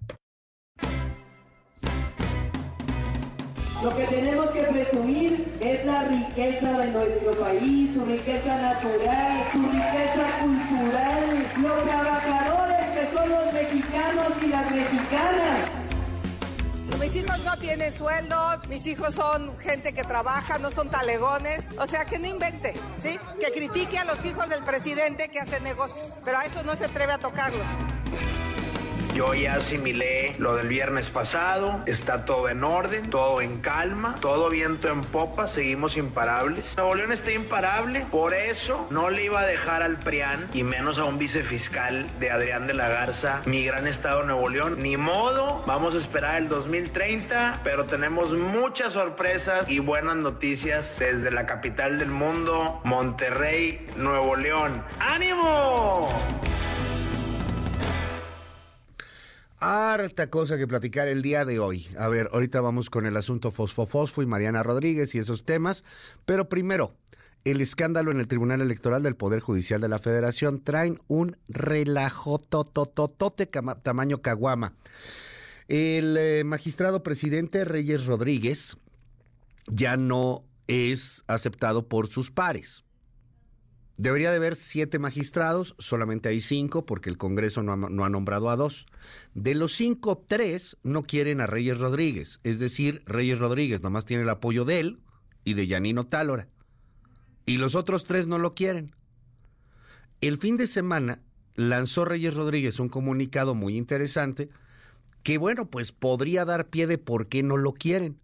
Lo 3.82 3.96
que 3.96 4.04
tenemos 4.08 4.50
que 4.50 4.62
presumir 4.64 5.56
es 5.60 5.84
la 5.86 6.02
riqueza 6.02 6.78
de 6.78 6.90
nuestro 6.90 7.32
país, 7.38 7.94
su 7.94 8.04
riqueza 8.04 8.58
natural, 8.58 9.44
su 9.52 9.62
riqueza 9.62 10.40
cultural, 10.40 11.46
los 11.58 11.84
trabajadores 11.84 12.86
que 12.92 13.14
son 13.14 13.28
los 13.30 13.52
mexicanos 13.52 14.32
y 14.42 14.46
las 14.48 14.70
mexicanas. 14.72 15.60
Mis 16.98 17.14
hijos 17.14 17.38
no 17.44 17.56
tienen 17.56 17.92
sueldo, 17.94 18.36
mis 18.68 18.84
hijos 18.86 19.14
son 19.14 19.56
gente 19.58 19.92
que 19.92 20.02
trabaja, 20.02 20.58
no 20.58 20.72
son 20.72 20.88
talegones. 20.88 21.66
O 21.78 21.86
sea, 21.86 22.04
que 22.04 22.18
no 22.18 22.26
invente, 22.26 22.74
¿sí? 23.00 23.16
Que 23.40 23.52
critique 23.52 23.96
a 23.96 24.04
los 24.04 24.24
hijos 24.24 24.48
del 24.48 24.64
presidente 24.64 25.28
que 25.28 25.38
hacen 25.38 25.62
negocios, 25.62 26.14
pero 26.24 26.38
a 26.38 26.44
eso 26.44 26.64
no 26.64 26.74
se 26.74 26.86
atreve 26.86 27.12
a 27.12 27.18
tocarlos. 27.18 27.66
Yo 29.18 29.34
ya 29.34 29.54
asimilé 29.54 30.36
lo 30.38 30.54
del 30.54 30.68
viernes 30.68 31.06
pasado, 31.06 31.82
está 31.86 32.24
todo 32.24 32.48
en 32.48 32.62
orden, 32.62 33.10
todo 33.10 33.40
en 33.40 33.60
calma, 33.60 34.14
todo 34.20 34.48
viento 34.48 34.86
en 34.86 35.02
popa, 35.02 35.48
seguimos 35.48 35.96
imparables. 35.96 36.64
Nuevo 36.76 36.94
León 36.94 37.10
está 37.10 37.32
imparable, 37.32 38.06
por 38.12 38.32
eso 38.32 38.86
no 38.92 39.10
le 39.10 39.24
iba 39.24 39.40
a 39.40 39.44
dejar 39.44 39.82
al 39.82 39.98
PRIAN 39.98 40.46
y 40.54 40.62
menos 40.62 41.00
a 41.00 41.04
un 41.04 41.18
vicefiscal 41.18 42.06
de 42.20 42.30
Adrián 42.30 42.68
de 42.68 42.74
la 42.74 42.88
Garza 42.90 43.42
mi 43.44 43.64
gran 43.64 43.88
estado 43.88 44.22
Nuevo 44.22 44.48
León. 44.48 44.76
Ni 44.78 44.96
modo, 44.96 45.64
vamos 45.66 45.96
a 45.96 45.98
esperar 45.98 46.36
el 46.36 46.46
2030, 46.46 47.62
pero 47.64 47.86
tenemos 47.86 48.30
muchas 48.30 48.92
sorpresas 48.92 49.68
y 49.68 49.80
buenas 49.80 50.14
noticias 50.14 50.96
desde 50.96 51.32
la 51.32 51.44
capital 51.44 51.98
del 51.98 52.12
mundo, 52.12 52.80
Monterrey, 52.84 53.84
Nuevo 53.96 54.36
León. 54.36 54.80
¡Ánimo! 55.00 56.08
Harta 59.60 60.30
cosa 60.30 60.56
que 60.56 60.68
platicar 60.68 61.08
el 61.08 61.20
día 61.20 61.44
de 61.44 61.58
hoy. 61.58 61.88
A 61.98 62.08
ver, 62.08 62.30
ahorita 62.32 62.60
vamos 62.60 62.90
con 62.90 63.06
el 63.06 63.16
asunto 63.16 63.50
Fosfo 63.50 63.86
Fosfo 63.86 64.22
y 64.22 64.26
Mariana 64.26 64.62
Rodríguez 64.62 65.14
y 65.14 65.18
esos 65.18 65.44
temas, 65.44 65.82
pero 66.24 66.48
primero, 66.48 66.94
el 67.44 67.60
escándalo 67.60 68.12
en 68.12 68.20
el 68.20 68.28
Tribunal 68.28 68.60
Electoral 68.60 69.02
del 69.02 69.16
Poder 69.16 69.40
Judicial 69.40 69.80
de 69.80 69.88
la 69.88 69.98
Federación 69.98 70.62
traen 70.62 71.00
un 71.08 71.36
relajo 71.48 72.38
totototote 72.38 73.46
tamaño 73.46 74.22
caguama. 74.22 74.74
El 75.66 76.16
eh, 76.16 76.44
magistrado 76.44 77.02
presidente 77.02 77.64
Reyes 77.64 78.06
Rodríguez 78.06 78.76
ya 79.66 79.96
no 79.96 80.44
es 80.68 81.24
aceptado 81.26 81.88
por 81.88 82.06
sus 82.06 82.30
pares. 82.30 82.84
Debería 83.98 84.30
de 84.30 84.36
haber 84.36 84.54
siete 84.54 85.00
magistrados, 85.00 85.74
solamente 85.80 86.28
hay 86.28 86.40
cinco 86.40 86.86
porque 86.86 87.10
el 87.10 87.18
Congreso 87.18 87.64
no 87.64 87.72
ha, 88.04 88.08
nombrado 88.08 88.48
a 88.48 88.54
dos. 88.54 88.86
De 89.34 89.56
los 89.56 89.72
cinco, 89.72 90.24
tres 90.24 90.76
no 90.84 91.02
quieren 91.02 91.40
a 91.40 91.48
Reyes 91.48 91.80
Rodríguez. 91.80 92.38
Es 92.44 92.60
decir, 92.60 93.02
Reyes 93.06 93.40
Rodríguez 93.40 93.82
nomás 93.82 94.04
tiene 94.04 94.22
el 94.22 94.28
apoyo 94.28 94.64
de 94.64 94.78
él 94.78 95.00
y 95.42 95.54
de 95.54 95.66
Yanino 95.66 96.04
Tálora. 96.04 96.46
Y 97.44 97.56
los 97.56 97.74
otros 97.74 98.04
tres 98.04 98.28
no 98.28 98.38
lo 98.38 98.54
quieren. 98.54 98.94
El 100.20 100.38
fin 100.38 100.56
de 100.56 100.68
semana 100.68 101.20
lanzó 101.56 102.04
Reyes 102.04 102.34
Rodríguez 102.34 102.78
un 102.78 102.88
comunicado 102.88 103.56
muy 103.56 103.76
interesante 103.76 104.48
que, 105.24 105.38
bueno, 105.38 105.70
pues 105.70 105.90
podría 105.90 106.44
dar 106.44 106.68
pie 106.68 106.86
de 106.86 106.98
por 106.98 107.26
qué 107.26 107.42
no 107.42 107.56
lo 107.56 107.72
quieren 107.72 108.20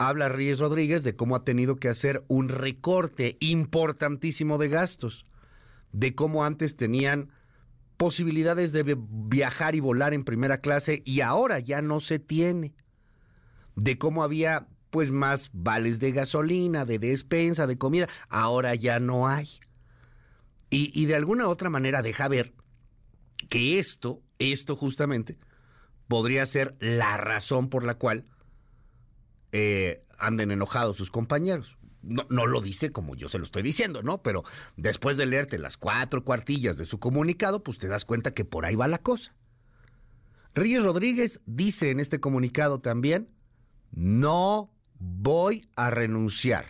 habla 0.00 0.30
Reyes 0.30 0.58
Rodríguez 0.60 1.04
de 1.04 1.14
cómo 1.14 1.36
ha 1.36 1.44
tenido 1.44 1.76
que 1.76 1.90
hacer 1.90 2.24
un 2.26 2.48
recorte 2.48 3.36
importantísimo 3.38 4.56
de 4.56 4.68
gastos, 4.68 5.26
de 5.92 6.14
cómo 6.14 6.42
antes 6.42 6.74
tenían 6.74 7.28
posibilidades 7.98 8.72
de 8.72 8.96
viajar 8.98 9.74
y 9.74 9.80
volar 9.80 10.14
en 10.14 10.24
primera 10.24 10.62
clase 10.62 11.02
y 11.04 11.20
ahora 11.20 11.58
ya 11.58 11.82
no 11.82 12.00
se 12.00 12.18
tiene, 12.18 12.72
de 13.76 13.98
cómo 13.98 14.22
había 14.22 14.68
pues 14.88 15.10
más 15.10 15.50
vales 15.52 16.00
de 16.00 16.12
gasolina, 16.12 16.86
de 16.86 16.98
despensa, 16.98 17.66
de 17.66 17.76
comida, 17.76 18.08
ahora 18.30 18.74
ya 18.74 19.00
no 19.00 19.28
hay. 19.28 19.60
Y, 20.70 20.98
y 20.98 21.04
de 21.06 21.14
alguna 21.14 21.46
otra 21.46 21.68
manera 21.68 22.00
deja 22.00 22.26
ver 22.26 22.54
que 23.50 23.78
esto, 23.78 24.22
esto 24.38 24.76
justamente, 24.76 25.36
podría 26.08 26.46
ser 26.46 26.74
la 26.80 27.18
razón 27.18 27.68
por 27.68 27.84
la 27.84 27.96
cual 27.96 28.24
eh, 29.52 30.04
anden 30.18 30.50
enojados 30.50 30.96
sus 30.96 31.10
compañeros. 31.10 31.76
No, 32.02 32.26
no, 32.30 32.46
lo 32.46 32.62
dice 32.62 32.92
como 32.92 33.14
yo 33.14 33.28
se 33.28 33.38
lo 33.38 33.44
estoy 33.44 33.62
diciendo, 33.62 34.02
¿no? 34.02 34.22
Pero 34.22 34.44
después 34.76 35.16
de 35.16 35.26
leerte 35.26 35.58
las 35.58 35.76
cuatro 35.76 36.24
cuartillas 36.24 36.78
de 36.78 36.86
su 36.86 36.98
comunicado, 36.98 37.62
pues 37.62 37.78
te 37.78 37.88
das 37.88 38.04
cuenta 38.04 38.32
que 38.32 38.44
por 38.44 38.64
ahí 38.64 38.74
va 38.74 38.88
la 38.88 38.98
cosa. 38.98 39.34
Reyes 40.54 40.82
Rodríguez 40.82 41.40
dice 41.46 41.90
en 41.90 42.00
este 42.00 42.18
comunicado 42.18 42.80
también, 42.80 43.28
no 43.92 44.72
voy 44.98 45.68
a 45.76 45.90
renunciar. 45.90 46.66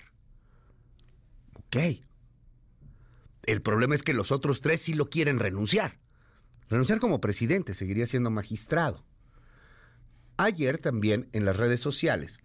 Ok. 1.54 1.76
El 3.44 3.62
problema 3.62 3.94
es 3.94 4.02
que 4.02 4.14
los 4.14 4.32
otros 4.32 4.60
tres 4.60 4.80
sí 4.80 4.94
lo 4.94 5.06
quieren 5.06 5.38
renunciar. 5.38 5.98
Renunciar 6.68 7.00
como 7.00 7.20
presidente, 7.20 7.74
seguiría 7.74 8.06
siendo 8.06 8.30
magistrado. 8.30 9.04
Ayer 10.36 10.78
también 10.78 11.28
en 11.32 11.44
las 11.44 11.56
redes 11.56 11.80
sociales 11.80 12.40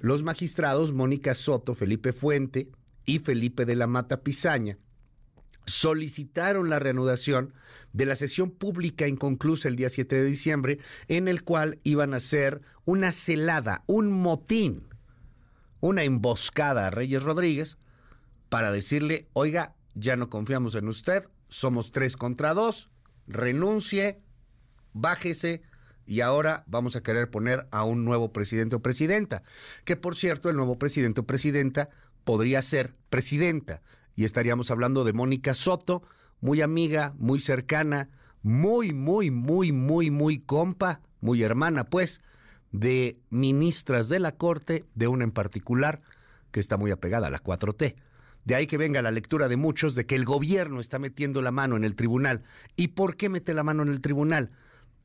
los 0.00 0.22
magistrados 0.22 0.92
Mónica 0.92 1.34
Soto, 1.34 1.74
Felipe 1.74 2.12
Fuente 2.12 2.68
y 3.04 3.18
Felipe 3.20 3.64
de 3.64 3.76
la 3.76 3.86
Mata 3.86 4.22
Pizaña 4.22 4.78
solicitaron 5.66 6.70
la 6.70 6.78
reanudación 6.78 7.52
de 7.92 8.06
la 8.06 8.16
sesión 8.16 8.50
pública 8.50 9.08
inconclusa 9.08 9.68
el 9.68 9.76
día 9.76 9.88
7 9.88 10.16
de 10.16 10.24
diciembre, 10.24 10.78
en 11.08 11.28
el 11.28 11.42
cual 11.42 11.80
iban 11.82 12.14
a 12.14 12.18
hacer 12.18 12.62
una 12.84 13.12
celada, 13.12 13.82
un 13.86 14.10
motín, 14.12 14.84
una 15.80 16.04
emboscada 16.04 16.86
a 16.86 16.90
Reyes 16.90 17.22
Rodríguez 17.22 17.78
para 18.48 18.70
decirle, 18.70 19.28
oiga, 19.32 19.74
ya 19.94 20.16
no 20.16 20.30
confiamos 20.30 20.74
en 20.76 20.88
usted, 20.88 21.28
somos 21.48 21.90
tres 21.90 22.16
contra 22.16 22.54
dos, 22.54 22.90
renuncie, 23.26 24.20
bájese, 24.92 25.62
y 26.06 26.20
ahora 26.20 26.64
vamos 26.66 26.96
a 26.96 27.02
querer 27.02 27.30
poner 27.30 27.66
a 27.70 27.84
un 27.84 28.04
nuevo 28.04 28.32
presidente 28.32 28.76
o 28.76 28.80
presidenta, 28.80 29.42
que 29.84 29.96
por 29.96 30.16
cierto 30.16 30.48
el 30.48 30.56
nuevo 30.56 30.78
presidente 30.78 31.20
o 31.20 31.26
presidenta 31.26 31.90
podría 32.24 32.62
ser 32.62 32.94
presidenta 33.10 33.82
y 34.14 34.24
estaríamos 34.24 34.70
hablando 34.70 35.04
de 35.04 35.12
Mónica 35.12 35.52
Soto, 35.54 36.02
muy 36.40 36.62
amiga, 36.62 37.14
muy 37.18 37.38
cercana, 37.38 38.08
muy, 38.42 38.92
muy, 38.92 39.30
muy, 39.30 39.72
muy, 39.72 40.10
muy 40.10 40.38
compa, 40.38 41.00
muy 41.20 41.42
hermana, 41.42 41.84
pues, 41.84 42.22
de 42.72 43.18
ministras 43.30 44.08
de 44.08 44.20
la 44.20 44.32
Corte, 44.32 44.84
de 44.94 45.08
una 45.08 45.24
en 45.24 45.32
particular, 45.32 46.00
que 46.50 46.60
está 46.60 46.76
muy 46.76 46.90
apegada 46.90 47.26
a 47.26 47.30
la 47.30 47.42
4T. 47.42 47.96
De 48.44 48.54
ahí 48.54 48.66
que 48.66 48.78
venga 48.78 49.02
la 49.02 49.10
lectura 49.10 49.48
de 49.48 49.56
muchos 49.56 49.94
de 49.94 50.06
que 50.06 50.14
el 50.14 50.24
gobierno 50.24 50.80
está 50.80 50.98
metiendo 50.98 51.42
la 51.42 51.50
mano 51.50 51.76
en 51.76 51.84
el 51.84 51.96
tribunal. 51.96 52.44
¿Y 52.76 52.88
por 52.88 53.16
qué 53.16 53.28
mete 53.28 53.52
la 53.54 53.64
mano 53.64 53.82
en 53.82 53.88
el 53.88 54.00
tribunal? 54.00 54.50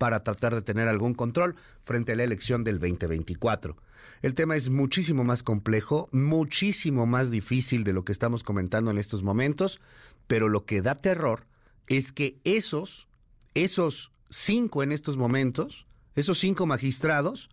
Para 0.02 0.24
tratar 0.24 0.56
de 0.56 0.64
tener 0.64 0.88
algún 0.88 1.14
control 1.14 1.56
frente 1.84 2.14
a 2.14 2.16
la 2.16 2.24
elección 2.24 2.64
del 2.64 2.80
2024. 2.80 3.78
El 4.24 4.34
tema 4.34 4.56
es 4.56 4.72
muchísimo 4.72 5.24
más 5.24 5.44
complejo, 5.44 6.10
muchísimo 6.12 7.06
más 7.06 7.30
difícil 7.30 7.84
de 7.84 7.94
lo 7.94 8.04
que 8.04 8.12
estamos 8.12 8.42
comentando 8.42 8.90
en 8.90 8.98
estos 8.98 9.22
momentos, 9.22 9.80
pero 10.26 10.50
lo 10.50 10.66
que 10.66 10.82
da 10.82 10.96
terror 10.96 11.46
es 11.86 12.12
que 12.12 12.40
esos, 12.46 13.08
esos 13.54 14.12
cinco 14.32 14.82
en 14.82 14.92
estos 14.92 15.18
momentos, 15.18 15.86
esos 16.16 16.40
cinco 16.40 16.66
magistrados, 16.66 17.52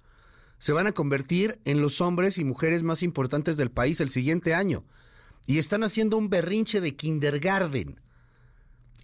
se 0.58 0.72
van 0.72 0.86
a 0.86 0.92
convertir 0.92 1.58
en 1.66 1.82
los 1.82 2.00
hombres 2.00 2.38
y 2.38 2.44
mujeres 2.44 2.82
más 2.82 3.02
importantes 3.02 3.58
del 3.58 3.70
país 3.70 4.00
el 4.00 4.08
siguiente 4.08 4.54
año. 4.54 4.84
Y 5.44 5.58
están 5.58 5.84
haciendo 5.84 6.16
un 6.16 6.30
berrinche 6.30 6.80
de 6.80 6.96
kindergarten 6.96 8.00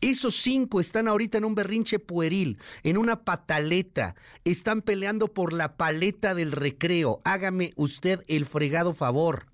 esos 0.01 0.37
cinco 0.37 0.81
están 0.81 1.09
ahorita 1.09 1.39
en 1.39 1.45
un 1.45 1.55
berrinche 1.55 1.99
pueril, 1.99 2.59
en 2.83 2.99
una 2.99 3.25
pataleta, 3.25 4.15
están 4.45 4.83
peleando 4.83 5.29
por 5.29 5.53
la 5.53 5.77
paleta 5.77 6.35
del 6.35 6.53
recreo. 6.53 7.21
Hágame 7.25 7.73
usted 7.77 8.25
el 8.29 8.47
fregado 8.47 8.93
favor. 8.93 9.47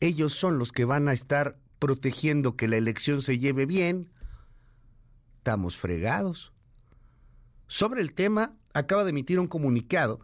Ellos 0.00 0.34
son 0.34 0.58
los 0.58 0.72
que 0.72 0.84
van 0.84 1.08
a 1.08 1.12
estar 1.12 1.56
protegiendo 1.78 2.56
que 2.56 2.68
la 2.68 2.76
elección 2.76 3.22
se 3.22 3.38
lleve 3.38 3.66
bien. 3.66 4.10
Estamos 5.38 5.76
fregados. 5.76 6.52
Sobre 7.68 8.00
el 8.00 8.14
tema, 8.14 8.54
acaba 8.74 9.04
de 9.04 9.10
emitir 9.10 9.40
un 9.40 9.48
comunicado 9.48 10.20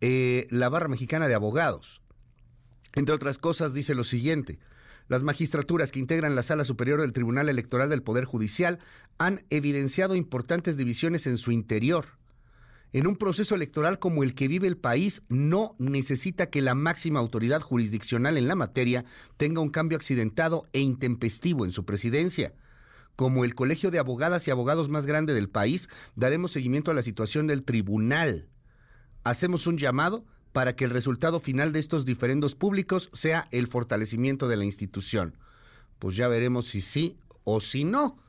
eh, 0.00 0.46
la 0.50 0.68
Barra 0.68 0.88
Mexicana 0.88 1.28
de 1.28 1.34
Abogados. 1.34 2.02
Entre 2.94 3.14
otras 3.14 3.38
cosas, 3.38 3.74
dice 3.74 3.94
lo 3.94 4.04
siguiente. 4.04 4.58
Las 5.06 5.22
magistraturas 5.22 5.90
que 5.90 5.98
integran 5.98 6.34
la 6.34 6.42
Sala 6.42 6.64
Superior 6.64 7.00
del 7.00 7.12
Tribunal 7.12 7.48
Electoral 7.48 7.90
del 7.90 8.02
Poder 8.02 8.24
Judicial 8.24 8.78
han 9.18 9.44
evidenciado 9.50 10.14
importantes 10.14 10.76
divisiones 10.76 11.26
en 11.26 11.36
su 11.36 11.52
interior. 11.52 12.06
En 12.94 13.06
un 13.06 13.16
proceso 13.16 13.54
electoral 13.54 13.98
como 13.98 14.22
el 14.22 14.34
que 14.34 14.48
vive 14.48 14.66
el 14.66 14.78
país, 14.78 15.22
no 15.28 15.74
necesita 15.78 16.46
que 16.46 16.62
la 16.62 16.74
máxima 16.74 17.20
autoridad 17.20 17.60
jurisdiccional 17.60 18.38
en 18.38 18.48
la 18.48 18.54
materia 18.54 19.04
tenga 19.36 19.60
un 19.60 19.70
cambio 19.70 19.98
accidentado 19.98 20.68
e 20.72 20.80
intempestivo 20.80 21.64
en 21.64 21.72
su 21.72 21.84
presidencia. 21.84 22.54
Como 23.16 23.44
el 23.44 23.54
Colegio 23.54 23.90
de 23.90 23.98
Abogadas 23.98 24.48
y 24.48 24.52
Abogados 24.52 24.88
más 24.88 25.06
grande 25.06 25.34
del 25.34 25.50
país, 25.50 25.88
daremos 26.14 26.52
seguimiento 26.52 26.90
a 26.90 26.94
la 26.94 27.02
situación 27.02 27.46
del 27.46 27.64
tribunal. 27.64 28.48
Hacemos 29.22 29.66
un 29.66 29.76
llamado 29.76 30.24
para 30.54 30.76
que 30.76 30.84
el 30.84 30.92
resultado 30.92 31.40
final 31.40 31.72
de 31.72 31.80
estos 31.80 32.04
diferendos 32.04 32.54
públicos 32.54 33.10
sea 33.12 33.48
el 33.50 33.66
fortalecimiento 33.66 34.46
de 34.46 34.56
la 34.56 34.64
institución. 34.64 35.36
Pues 35.98 36.14
ya 36.14 36.28
veremos 36.28 36.66
si 36.66 36.80
sí 36.80 37.18
o 37.42 37.60
si 37.60 37.82
no. 37.82 38.22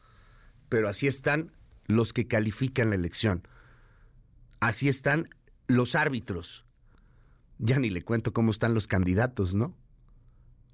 Pero 0.67 0.89
así 0.89 1.05
están 1.05 1.51
los 1.85 2.13
que 2.13 2.25
califican 2.25 2.89
la 2.89 2.95
elección. 2.95 3.47
Así 4.59 4.89
están 4.89 5.29
los 5.67 5.93
árbitros. 5.93 6.65
Ya 7.59 7.77
ni 7.77 7.91
le 7.91 8.01
cuento 8.01 8.33
cómo 8.33 8.49
están 8.49 8.73
los 8.73 8.87
candidatos, 8.87 9.53
¿no? 9.53 9.77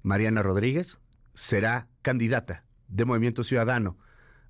Mariana 0.02 0.42
Rodríguez 0.42 0.96
será 1.34 1.86
candidata 2.00 2.64
de 2.88 3.04
Movimiento 3.04 3.44
Ciudadano 3.44 3.98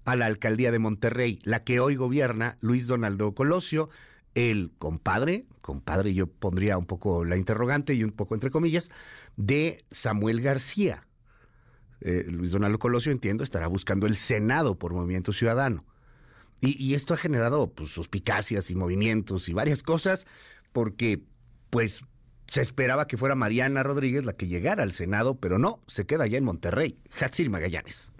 a 0.04 0.14
la 0.14 0.26
alcaldía 0.26 0.70
de 0.70 0.78
Monterrey, 0.78 1.40
la 1.42 1.64
que 1.64 1.80
hoy 1.80 1.96
gobierna 1.96 2.58
Luis 2.60 2.86
Donaldo 2.86 3.34
Colosio, 3.34 3.90
el 4.34 4.72
compadre, 4.78 5.46
compadre 5.60 6.14
yo 6.14 6.26
pondría 6.26 6.78
un 6.78 6.86
poco 6.86 7.24
la 7.24 7.36
interrogante 7.36 7.94
y 7.94 8.04
un 8.04 8.12
poco 8.12 8.34
entre 8.34 8.50
comillas, 8.50 8.90
de 9.36 9.84
Samuel 9.90 10.40
García. 10.40 11.06
Eh, 12.00 12.24
Luis 12.28 12.50
Donaldo 12.50 12.78
Colosio, 12.78 13.12
entiendo, 13.12 13.44
estará 13.44 13.66
buscando 13.66 14.06
el 14.06 14.16
Senado 14.16 14.78
por 14.78 14.92
Movimiento 14.92 15.32
Ciudadano. 15.32 15.84
Y, 16.64 16.94
esto 16.94 17.12
ha 17.12 17.16
generado 17.16 17.72
pues, 17.72 17.90
suspicacias 17.90 18.70
y 18.70 18.76
movimientos 18.76 19.48
y 19.48 19.52
varias 19.52 19.82
cosas, 19.82 20.26
porque 20.72 21.24
pues 21.70 22.04
se 22.46 22.60
esperaba 22.60 23.08
que 23.08 23.16
fuera 23.16 23.34
Mariana 23.34 23.82
Rodríguez 23.82 24.24
la 24.24 24.34
que 24.34 24.46
llegara 24.46 24.84
al 24.84 24.92
Senado, 24.92 25.40
pero 25.40 25.58
no, 25.58 25.82
se 25.88 26.06
queda 26.06 26.22
allá 26.22 26.38
en 26.38 26.44
Monterrey. 26.44 27.00
Hatsir 27.20 27.50
Magallanes. 27.50 28.12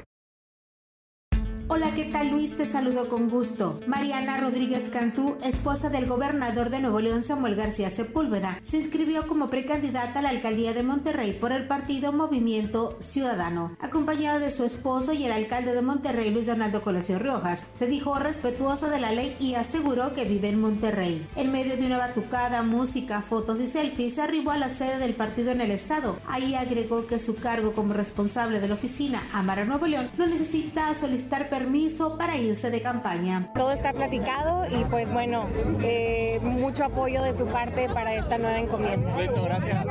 Hola, 1.74 1.94
¿qué 1.94 2.04
tal 2.04 2.28
Luis? 2.28 2.54
Te 2.54 2.66
saludo 2.66 3.08
con 3.08 3.30
gusto. 3.30 3.80
Mariana 3.86 4.36
Rodríguez 4.36 4.90
Cantú, 4.90 5.38
esposa 5.42 5.88
del 5.88 6.04
gobernador 6.04 6.68
de 6.68 6.80
Nuevo 6.80 7.00
León 7.00 7.24
Samuel 7.24 7.54
García 7.54 7.88
Sepúlveda, 7.88 8.58
se 8.60 8.76
inscribió 8.76 9.26
como 9.26 9.48
precandidata 9.48 10.18
a 10.18 10.22
la 10.22 10.28
alcaldía 10.28 10.74
de 10.74 10.82
Monterrey 10.82 11.32
por 11.32 11.50
el 11.50 11.66
partido 11.66 12.12
Movimiento 12.12 12.94
Ciudadano. 13.00 13.74
Acompañada 13.80 14.38
de 14.38 14.50
su 14.50 14.64
esposo 14.64 15.14
y 15.14 15.24
el 15.24 15.32
alcalde 15.32 15.72
de 15.72 15.80
Monterrey, 15.80 16.30
Luis 16.30 16.46
Donaldo 16.46 16.82
Colosio 16.82 17.18
Riojas, 17.18 17.68
se 17.72 17.86
dijo 17.86 18.18
respetuosa 18.18 18.90
de 18.90 19.00
la 19.00 19.12
ley 19.12 19.34
y 19.40 19.54
aseguró 19.54 20.12
que 20.14 20.26
vive 20.26 20.50
en 20.50 20.60
Monterrey. 20.60 21.26
En 21.36 21.52
medio 21.52 21.78
de 21.78 21.86
una 21.86 21.96
batucada, 21.96 22.62
música, 22.62 23.22
fotos 23.22 23.60
y 23.60 23.66
selfies, 23.66 24.18
arribó 24.18 24.50
a 24.50 24.58
la 24.58 24.68
sede 24.68 24.98
del 24.98 25.14
partido 25.14 25.52
en 25.52 25.62
el 25.62 25.70
estado. 25.70 26.18
Ahí 26.26 26.54
agregó 26.54 27.06
que 27.06 27.18
su 27.18 27.36
cargo 27.36 27.72
como 27.72 27.94
responsable 27.94 28.60
de 28.60 28.68
la 28.68 28.74
oficina 28.74 29.26
Amara 29.32 29.64
Nuevo 29.64 29.86
León 29.86 30.10
no 30.18 30.26
necesita 30.26 30.92
solicitar 30.92 31.48
permiso 31.48 31.61
permiso 31.62 32.18
para 32.18 32.36
irse 32.36 32.70
de 32.70 32.82
campaña. 32.82 33.48
Todo 33.54 33.70
está 33.70 33.92
platicado 33.92 34.64
y 34.68 34.84
pues 34.86 35.10
bueno, 35.12 35.46
eh, 35.80 36.40
mucho 36.42 36.84
apoyo 36.84 37.22
de 37.22 37.36
su 37.36 37.46
parte 37.46 37.88
para 37.88 38.14
esta 38.14 38.36
nueva 38.36 38.58
encomienda. 38.58 39.16
Listo, 39.16 39.44
gracias. 39.44 39.86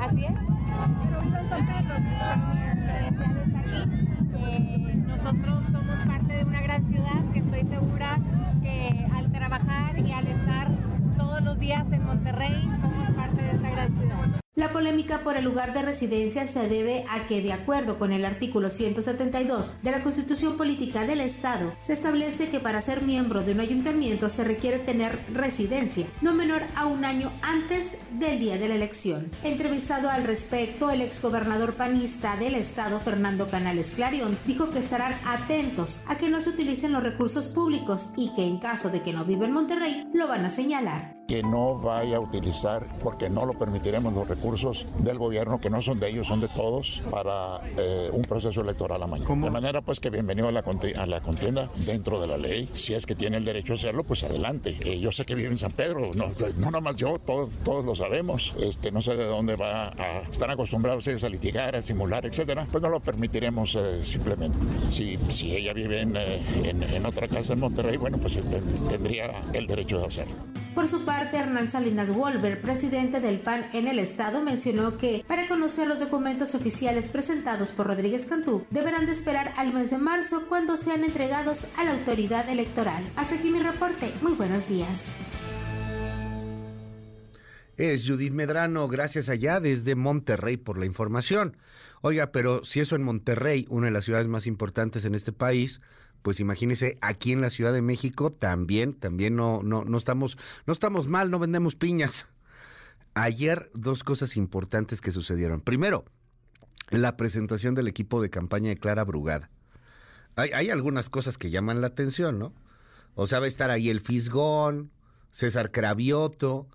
Así 0.00 0.24
es. 0.24 0.32
Nosotros 5.06 5.58
somos 5.72 6.06
parte 6.06 6.32
de 6.34 6.44
una 6.44 6.62
gran 6.62 6.88
ciudad 6.88 7.32
que 7.32 7.38
estoy 7.40 7.62
segura 7.68 8.18
que 8.62 9.06
al 9.14 9.30
trabajar 9.30 9.98
y 9.98 10.12
al 10.12 10.26
estar 10.26 10.68
todos 11.18 11.42
los 11.42 11.58
días 11.58 11.84
en 11.92 12.04
Monterrey 12.04 12.68
somos 12.80 13.10
parte 13.14 13.42
de 13.42 13.50
esta 13.50 13.70
gran 13.70 13.96
ciudad. 13.98 14.43
La 14.56 14.70
polémica 14.70 15.18
por 15.24 15.36
el 15.36 15.42
lugar 15.42 15.74
de 15.74 15.82
residencia 15.82 16.46
se 16.46 16.68
debe 16.68 17.04
a 17.10 17.26
que, 17.26 17.42
de 17.42 17.52
acuerdo 17.52 17.98
con 17.98 18.12
el 18.12 18.24
artículo 18.24 18.70
172 18.70 19.82
de 19.82 19.90
la 19.90 20.04
Constitución 20.04 20.56
Política 20.56 21.04
del 21.04 21.20
Estado, 21.20 21.74
se 21.82 21.92
establece 21.92 22.50
que 22.50 22.60
para 22.60 22.80
ser 22.80 23.02
miembro 23.02 23.42
de 23.42 23.50
un 23.50 23.58
ayuntamiento 23.58 24.30
se 24.30 24.44
requiere 24.44 24.78
tener 24.78 25.18
residencia 25.32 26.06
no 26.20 26.34
menor 26.34 26.62
a 26.76 26.86
un 26.86 27.04
año 27.04 27.32
antes 27.42 27.98
del 28.12 28.38
día 28.38 28.56
de 28.56 28.68
la 28.68 28.76
elección. 28.76 29.28
Entrevistado 29.42 30.08
al 30.08 30.22
respecto, 30.22 30.88
el 30.92 31.02
exgobernador 31.02 31.74
panista 31.74 32.36
del 32.36 32.54
Estado, 32.54 33.00
Fernando 33.00 33.50
Canales 33.50 33.90
Clarion, 33.90 34.38
dijo 34.46 34.70
que 34.70 34.78
estarán 34.78 35.18
atentos 35.26 36.04
a 36.06 36.16
que 36.16 36.28
no 36.28 36.40
se 36.40 36.50
utilicen 36.50 36.92
los 36.92 37.02
recursos 37.02 37.48
públicos 37.48 38.10
y 38.16 38.32
que 38.34 38.46
en 38.46 38.60
caso 38.60 38.88
de 38.90 39.02
que 39.02 39.12
no 39.12 39.24
viva 39.24 39.46
en 39.46 39.52
Monterrey, 39.52 40.06
lo 40.14 40.28
van 40.28 40.44
a 40.44 40.48
señalar 40.48 41.23
que 41.26 41.42
no 41.42 41.78
vaya 41.78 42.16
a 42.16 42.20
utilizar, 42.20 42.86
porque 43.02 43.30
no 43.30 43.46
lo 43.46 43.54
permitiremos, 43.54 44.12
los 44.12 44.28
recursos 44.28 44.86
del 44.98 45.18
gobierno, 45.18 45.60
que 45.60 45.70
no 45.70 45.80
son 45.80 45.98
de 46.00 46.10
ellos, 46.10 46.26
son 46.26 46.40
de 46.40 46.48
todos, 46.48 47.02
para 47.10 47.60
eh, 47.78 48.10
un 48.12 48.22
proceso 48.22 48.60
electoral 48.60 49.02
a 49.02 49.06
mañana. 49.06 49.34
De 49.34 49.50
manera 49.50 49.80
pues 49.80 50.00
que 50.00 50.10
bienvenido 50.10 50.48
a 50.48 50.52
la, 50.52 50.64
a 50.98 51.06
la 51.06 51.20
contienda 51.20 51.70
dentro 51.86 52.20
de 52.20 52.26
la 52.26 52.36
ley. 52.36 52.68
Si 52.74 52.94
es 52.94 53.06
que 53.06 53.14
tiene 53.14 53.38
el 53.38 53.44
derecho 53.44 53.72
a 53.72 53.76
hacerlo, 53.76 54.04
pues 54.04 54.22
adelante. 54.24 54.76
Eh, 54.80 54.98
yo 54.98 55.12
sé 55.12 55.24
que 55.24 55.34
vive 55.34 55.48
en 55.48 55.58
San 55.58 55.72
Pedro, 55.72 56.10
no, 56.14 56.26
no 56.58 56.66
nada 56.66 56.80
más 56.80 56.96
yo, 56.96 57.18
todos, 57.18 57.58
todos 57.64 57.84
lo 57.84 57.94
sabemos. 57.94 58.54
Este, 58.60 58.92
no 58.92 59.00
sé 59.00 59.16
de 59.16 59.24
dónde 59.24 59.56
va 59.56 59.88
a... 59.88 60.20
Están 60.30 60.50
acostumbrados 60.50 61.06
ellos 61.06 61.24
a 61.24 61.28
litigar, 61.28 61.76
a 61.76 61.82
simular, 61.82 62.26
etcétera. 62.26 62.66
Pues 62.70 62.82
no 62.82 62.90
lo 62.90 63.00
permitiremos 63.00 63.74
eh, 63.76 64.04
simplemente. 64.04 64.58
Si, 64.90 65.18
si 65.30 65.56
ella 65.56 65.72
vive 65.72 66.00
en, 66.00 66.16
en, 66.16 66.82
en, 66.82 67.06
otra 67.06 67.28
casa 67.28 67.54
en 67.54 67.60
Monterrey, 67.60 67.96
bueno, 67.96 68.18
pues 68.18 68.38
tendría 68.90 69.30
el 69.52 69.66
derecho 69.66 70.00
de 70.00 70.06
hacerlo. 70.06 70.63
Por 70.74 70.88
su 70.88 71.04
parte, 71.04 71.36
Hernán 71.36 71.70
Salinas 71.70 72.12
Wolver, 72.12 72.60
presidente 72.60 73.20
del 73.20 73.38
PAN 73.38 73.66
en 73.72 73.86
el 73.86 74.00
estado, 74.00 74.42
mencionó 74.42 74.98
que 74.98 75.24
para 75.28 75.46
conocer 75.46 75.86
los 75.86 76.00
documentos 76.00 76.56
oficiales 76.56 77.10
presentados 77.10 77.70
por 77.70 77.86
Rodríguez 77.86 78.26
Cantú, 78.26 78.66
deberán 78.70 79.06
de 79.06 79.12
esperar 79.12 79.54
al 79.56 79.72
mes 79.72 79.90
de 79.90 79.98
marzo 79.98 80.46
cuando 80.48 80.76
sean 80.76 81.04
entregados 81.04 81.68
a 81.78 81.84
la 81.84 81.92
autoridad 81.92 82.48
electoral. 82.48 83.08
Hasta 83.14 83.36
aquí 83.36 83.50
mi 83.50 83.60
reporte. 83.60 84.12
Muy 84.20 84.34
buenos 84.34 84.68
días. 84.68 85.16
Es 87.76 88.08
Judith 88.08 88.32
Medrano, 88.32 88.88
gracias 88.88 89.28
allá 89.28 89.60
desde 89.60 89.94
Monterrey 89.94 90.56
por 90.56 90.78
la 90.78 90.86
información. 90.86 91.56
Oiga, 92.02 92.32
pero 92.32 92.64
si 92.64 92.80
eso 92.80 92.96
en 92.96 93.02
Monterrey, 93.02 93.66
una 93.70 93.86
de 93.86 93.92
las 93.92 94.04
ciudades 94.04 94.26
más 94.26 94.46
importantes 94.48 95.04
en 95.04 95.14
este 95.14 95.32
país, 95.32 95.80
pues 96.24 96.40
imagínese 96.40 96.96
aquí 97.02 97.32
en 97.32 97.42
la 97.42 97.50
Ciudad 97.50 97.74
de 97.74 97.82
México 97.82 98.32
también, 98.32 98.94
también 98.94 99.36
no, 99.36 99.62
no, 99.62 99.84
no 99.84 99.98
estamos, 99.98 100.38
no 100.66 100.72
estamos 100.72 101.06
mal, 101.06 101.30
no 101.30 101.38
vendemos 101.38 101.76
piñas. 101.76 102.32
Ayer 103.12 103.70
dos 103.74 104.04
cosas 104.04 104.38
importantes 104.38 105.02
que 105.02 105.10
sucedieron. 105.10 105.60
Primero, 105.60 106.06
la 106.88 107.18
presentación 107.18 107.74
del 107.74 107.88
equipo 107.88 108.22
de 108.22 108.30
campaña 108.30 108.70
de 108.70 108.78
Clara 108.78 109.04
Brugada. 109.04 109.50
Hay, 110.36 110.48
hay 110.52 110.70
algunas 110.70 111.10
cosas 111.10 111.36
que 111.36 111.50
llaman 111.50 111.82
la 111.82 111.88
atención, 111.88 112.38
¿no? 112.38 112.54
O 113.14 113.26
sea, 113.26 113.40
va 113.40 113.44
a 113.44 113.48
estar 113.48 113.70
ahí 113.70 113.90
el 113.90 114.00
Fisgón, 114.00 114.92
César 115.30 115.72
Cravioto, 115.72 116.68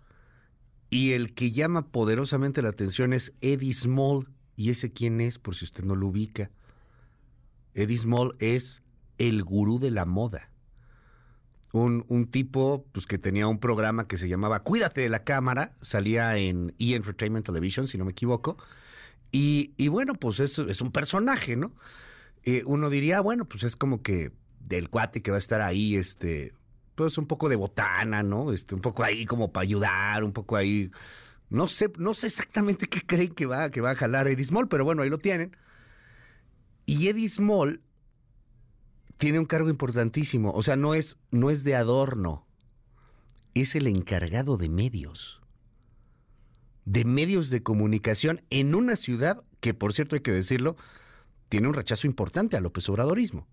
y 0.91 1.13
el 1.13 1.33
que 1.33 1.49
llama 1.49 1.87
poderosamente 1.87 2.61
la 2.61 2.69
atención 2.69 3.13
es 3.13 3.33
Eddie 3.41 3.73
Small. 3.73 4.29
¿Y 4.55 4.69
ese 4.69 4.93
quién 4.93 5.19
es, 5.19 5.39
por 5.39 5.55
si 5.55 5.65
usted 5.65 5.85
no 5.85 5.95
lo 5.95 6.05
ubica? 6.05 6.51
Eddie 7.73 7.97
Small 7.97 8.35
es 8.37 8.83
el 9.19 9.43
gurú 9.43 9.77
de 9.79 9.91
la 9.91 10.05
moda. 10.05 10.49
Un, 11.71 12.03
un, 12.07 12.25
tipo 12.25 12.87
pues, 12.91 13.05
que 13.05 13.19
tenía 13.19 13.45
un 13.47 13.59
programa 13.59 14.07
que 14.07 14.17
se 14.17 14.27
llamaba 14.27 14.63
Cuídate 14.63 15.01
de 15.01 15.09
la 15.09 15.23
cámara, 15.23 15.75
salía 15.81 16.35
en 16.37 16.73
E! 16.79 16.95
Entertainment 16.95 17.45
Television, 17.45 17.87
si 17.87 17.99
no 17.99 18.05
me 18.05 18.11
equivoco. 18.11 18.57
Y, 19.31 19.73
y 19.77 19.87
bueno, 19.89 20.13
pues 20.15 20.39
es, 20.39 20.57
es 20.57 20.81
un 20.81 20.91
personaje, 20.91 21.55
¿no? 21.55 21.75
Eh, 22.43 22.63
uno 22.65 22.89
diría, 22.89 23.21
bueno, 23.21 23.45
pues 23.45 23.63
es 23.63 23.75
como 23.75 24.01
que 24.01 24.31
del 24.59 24.89
cuate 24.89 25.21
que 25.21 25.29
va 25.29 25.37
a 25.37 25.39
estar 25.39 25.61
ahí, 25.61 25.95
este, 25.95 26.53
pues 26.95 27.17
un 27.19 27.27
poco 27.27 27.49
de 27.49 27.55
botana, 27.55 28.23
¿no? 28.23 28.51
Este, 28.51 28.73
un 28.73 28.81
poco 28.81 29.03
ahí 29.03 29.25
como 29.25 29.51
para 29.51 29.63
ayudar, 29.63 30.23
un 30.23 30.33
poco 30.33 30.55
ahí. 30.55 30.89
No 31.49 31.67
sé, 31.67 31.91
no 31.97 32.15
sé 32.15 32.27
exactamente 32.27 32.87
qué 32.87 33.01
creen 33.05 33.33
que 33.35 33.45
va, 33.45 33.69
que 33.69 33.81
va 33.81 33.91
a 33.91 33.95
jalar 33.95 34.27
Eddie 34.27 34.45
Small, 34.45 34.67
pero 34.67 34.85
bueno, 34.85 35.03
ahí 35.03 35.09
lo 35.09 35.19
tienen. 35.19 35.55
Y 36.85 37.07
Eddie 37.09 37.29
Small 37.29 37.81
tiene 39.19 39.37
un 39.37 39.45
cargo 39.45 39.69
importantísimo. 39.69 40.51
O 40.53 40.63
sea, 40.63 40.77
no 40.77 40.95
es, 40.95 41.17
no 41.29 41.49
es 41.51 41.63
de 41.65 41.75
adorno. 41.75 42.47
Es 43.53 43.75
el 43.75 43.85
encargado 43.85 44.55
de 44.55 44.69
medios. 44.69 45.41
De 46.85 47.03
medios 47.03 47.49
de 47.49 47.61
comunicación 47.61 48.41
en 48.49 48.73
una 48.75 48.95
ciudad 48.95 49.43
que, 49.59 49.73
por 49.73 49.91
cierto, 49.91 50.15
hay 50.15 50.21
que 50.21 50.31
decirlo, 50.31 50.77
tiene 51.49 51.67
un 51.67 51.73
rechazo 51.73 52.07
importante 52.07 52.55
a 52.55 52.61
López 52.61 52.87
Obradorismo. 52.87 53.45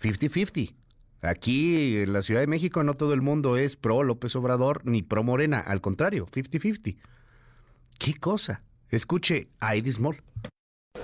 50-50. 0.00 0.72
Aquí 1.20 1.98
en 1.98 2.12
la 2.12 2.22
Ciudad 2.22 2.40
de 2.40 2.46
México 2.46 2.84
no 2.84 2.94
todo 2.94 3.12
el 3.12 3.22
mundo 3.22 3.56
es 3.56 3.74
pro 3.74 4.04
López 4.04 4.36
Obrador 4.36 4.82
ni 4.84 5.02
pro 5.02 5.24
Morena, 5.24 5.58
al 5.58 5.80
contrario, 5.80 6.26
50-50. 6.26 6.96
¿Qué 7.98 8.14
cosa? 8.14 8.62
Escuche 8.90 9.48
a 9.58 9.74
Eddie 9.74 9.92
Small. 9.92 10.22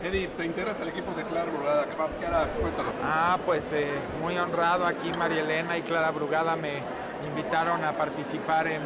Eddie, 0.02 0.28
¿te 0.28 0.44
integras 0.44 0.80
al 0.80 0.88
equipo 0.88 1.12
de 1.12 1.24
Clara 1.24 1.50
Brugada? 1.50 1.86
¿Qué, 2.18 2.26
harás? 2.26 2.50
Cuéntanos. 2.52 2.92
Ah, 3.02 3.38
pues 3.44 3.62
eh, 3.72 3.90
muy 4.20 4.36
honrado. 4.36 4.86
Aquí 4.86 5.12
María 5.16 5.42
Elena 5.42 5.78
y 5.78 5.82
Clara 5.82 6.10
Brugada 6.10 6.56
me 6.56 6.80
invitaron 7.26 7.84
a 7.84 7.92
participar 7.92 8.66
en, 8.66 8.82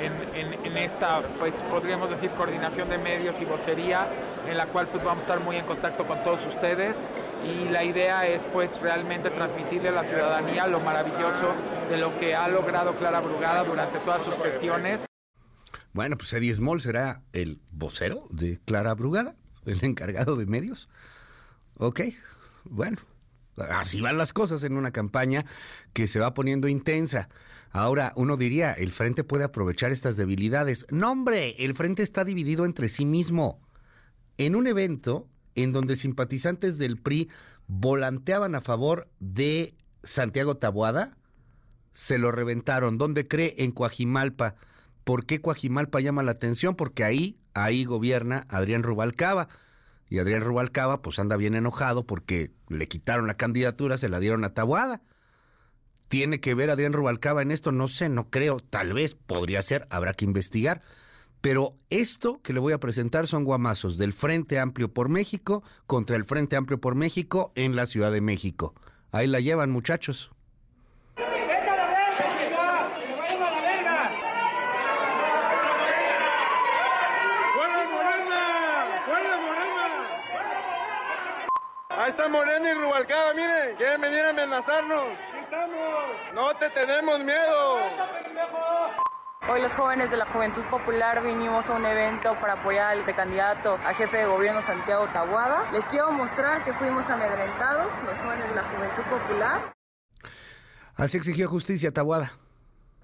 en, 0.00 0.76
esta, 0.76 1.22
pues 1.38 1.54
podríamos 1.70 2.10
decir, 2.10 2.30
coordinación 2.30 2.88
de 2.88 2.98
medios 2.98 3.40
y 3.40 3.44
vocería, 3.44 4.06
en 4.48 4.56
la 4.56 4.66
cual 4.66 4.86
pues 4.88 5.02
vamos 5.02 5.20
a 5.20 5.22
estar 5.22 5.40
muy 5.40 5.56
en 5.56 5.64
contacto 5.64 6.06
con 6.06 6.22
todos 6.22 6.40
ustedes 6.46 6.96
y 7.44 7.68
la 7.68 7.84
idea 7.84 8.26
es 8.26 8.44
pues 8.52 8.80
realmente 8.80 9.30
transmitirle 9.30 9.88
a 9.88 9.92
la 9.92 10.04
ciudadanía 10.04 10.66
lo 10.66 10.80
maravilloso 10.80 11.54
de 11.90 11.96
lo 11.96 12.18
que 12.18 12.34
ha 12.34 12.48
logrado 12.48 12.92
Clara 12.94 13.20
Brugada 13.20 13.64
durante 13.64 13.98
todas 14.00 14.22
sus 14.22 14.34
gestiones. 14.36 15.06
Bueno, 15.92 16.16
pues 16.16 16.32
Eddie 16.32 16.54
Small 16.54 16.80
será 16.80 17.22
el 17.32 17.60
vocero 17.70 18.26
de 18.30 18.60
Clara 18.64 18.94
Brugada, 18.94 19.34
el 19.68 19.84
encargado 19.84 20.36
de 20.36 20.46
medios. 20.46 20.88
Ok, 21.76 22.00
bueno, 22.64 22.98
así 23.56 24.00
van 24.00 24.18
las 24.18 24.32
cosas 24.32 24.62
en 24.64 24.76
una 24.76 24.90
campaña 24.90 25.44
que 25.92 26.06
se 26.06 26.20
va 26.20 26.34
poniendo 26.34 26.68
intensa. 26.68 27.28
Ahora, 27.70 28.12
uno 28.16 28.36
diría, 28.36 28.72
el 28.72 28.92
frente 28.92 29.24
puede 29.24 29.44
aprovechar 29.44 29.92
estas 29.92 30.16
debilidades. 30.16 30.86
No, 30.90 31.12
hombre, 31.12 31.54
el 31.58 31.74
frente 31.74 32.02
está 32.02 32.24
dividido 32.24 32.64
entre 32.64 32.88
sí 32.88 33.04
mismo. 33.04 33.60
En 34.38 34.56
un 34.56 34.66
evento 34.66 35.28
en 35.54 35.72
donde 35.72 35.96
simpatizantes 35.96 36.78
del 36.78 36.98
PRI 36.98 37.28
volanteaban 37.66 38.54
a 38.54 38.60
favor 38.60 39.08
de 39.20 39.74
Santiago 40.02 40.56
Taboada, 40.56 41.16
se 41.92 42.18
lo 42.18 42.30
reventaron. 42.30 42.96
¿Dónde 42.96 43.26
cree? 43.26 43.56
En 43.58 43.72
Coajimalpa. 43.72 44.54
¿Por 45.04 45.26
qué 45.26 45.40
Coajimalpa 45.40 46.00
llama 46.00 46.22
la 46.22 46.32
atención? 46.32 46.76
Porque 46.76 47.04
ahí, 47.04 47.38
ahí 47.64 47.84
gobierna 47.84 48.46
Adrián 48.48 48.82
Rubalcaba. 48.82 49.48
Y 50.10 50.18
Adrián 50.18 50.42
Rubalcaba 50.42 51.02
pues 51.02 51.18
anda 51.18 51.36
bien 51.36 51.54
enojado 51.54 52.06
porque 52.06 52.52
le 52.68 52.88
quitaron 52.88 53.26
la 53.26 53.34
candidatura, 53.34 53.98
se 53.98 54.08
la 54.08 54.20
dieron 54.20 54.44
a 54.44 54.54
Taboada. 54.54 55.02
¿Tiene 56.08 56.40
que 56.40 56.54
ver 56.54 56.70
Adrián 56.70 56.94
Rubalcaba 56.94 57.42
en 57.42 57.50
esto? 57.50 57.70
No 57.70 57.88
sé, 57.88 58.08
no 58.08 58.30
creo. 58.30 58.60
Tal 58.60 58.94
vez 58.94 59.14
podría 59.14 59.60
ser, 59.60 59.86
habrá 59.90 60.14
que 60.14 60.24
investigar. 60.24 60.82
Pero 61.40 61.76
esto 61.90 62.40
que 62.42 62.52
le 62.52 62.60
voy 62.60 62.72
a 62.72 62.80
presentar 62.80 63.26
son 63.26 63.44
guamazos 63.44 63.98
del 63.98 64.12
Frente 64.12 64.58
Amplio 64.58 64.92
por 64.92 65.08
México 65.08 65.62
contra 65.86 66.16
el 66.16 66.24
Frente 66.24 66.56
Amplio 66.56 66.80
por 66.80 66.94
México 66.94 67.52
en 67.54 67.76
la 67.76 67.86
Ciudad 67.86 68.10
de 68.10 68.20
México. 68.20 68.74
Ahí 69.12 69.26
la 69.26 69.40
llevan, 69.40 69.70
muchachos. 69.70 70.30
Está 82.18 82.28
Morena 82.28 82.70
y 82.70 82.74
Rubalcaba, 82.74 83.32
miren, 83.32 83.76
quieren 83.76 84.00
venir 84.00 84.24
a 84.24 84.30
amenazarnos. 84.30 85.08
estamos! 85.40 86.34
No 86.34 86.52
te 86.56 86.68
tenemos 86.70 87.20
miedo. 87.20 87.78
Hoy 89.48 89.62
los 89.62 89.72
jóvenes 89.74 90.10
de 90.10 90.16
la 90.16 90.26
Juventud 90.26 90.64
Popular 90.64 91.22
vinimos 91.22 91.68
a 91.70 91.74
un 91.74 91.86
evento 91.86 92.32
para 92.40 92.54
apoyar 92.54 92.98
al 92.98 93.14
candidato 93.14 93.78
a 93.84 93.94
jefe 93.94 94.16
de 94.16 94.26
gobierno 94.26 94.60
Santiago 94.62 95.06
Tabuada. 95.12 95.70
Les 95.70 95.84
quiero 95.86 96.10
mostrar 96.10 96.64
que 96.64 96.74
fuimos 96.74 97.08
amedrentados, 97.08 97.92
los 98.04 98.18
jóvenes 98.18 98.48
de 98.48 98.54
la 98.56 98.62
Juventud 98.64 99.02
Popular. 99.04 99.74
Así 100.96 101.18
exigió 101.18 101.48
justicia 101.48 101.92
Tabuada 101.92 102.32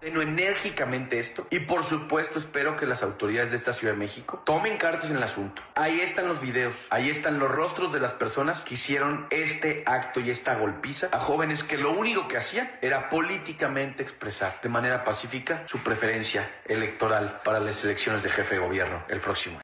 enérgicamente 0.05 1.18
esto 1.18 1.46
y 1.50 1.61
por 1.61 1.82
supuesto 1.82 2.38
espero 2.38 2.76
que 2.76 2.86
las 2.86 3.02
autoridades 3.02 3.50
de 3.50 3.57
esta 3.57 3.72
Ciudad 3.72 3.94
de 3.94 3.98
México 3.98 4.42
tomen 4.44 4.76
cartas 4.76 5.11
en 5.11 5.16
el 5.16 5.22
asunto. 5.22 5.62
Ahí 5.74 6.00
están 6.00 6.28
los 6.28 6.40
videos, 6.40 6.86
ahí 6.90 7.09
están 7.09 7.38
los 7.38 7.50
rostros 7.50 7.92
de 7.92 8.00
las 8.00 8.14
personas 8.14 8.62
que 8.62 8.74
hicieron 8.74 9.26
este 9.30 9.82
acto 9.86 10.20
y 10.20 10.30
esta 10.30 10.57
golpiza 10.57 11.09
a 11.12 11.18
jóvenes 11.18 11.64
que 11.64 11.78
lo 11.78 11.98
único 11.98 12.28
que 12.28 12.36
hacían 12.36 12.70
era 12.82 13.09
políticamente 13.09 14.02
expresar 14.02 14.61
de 14.62 14.68
manera 14.68 15.05
pacífica 15.05 15.64
su 15.66 15.78
preferencia 15.78 16.50
electoral 16.66 17.40
para 17.44 17.61
las 17.61 17.82
elecciones 17.84 18.22
de 18.22 18.28
jefe 18.28 18.57
de 18.57 18.61
gobierno 18.61 19.05
el 19.09 19.20
próximo. 19.20 19.61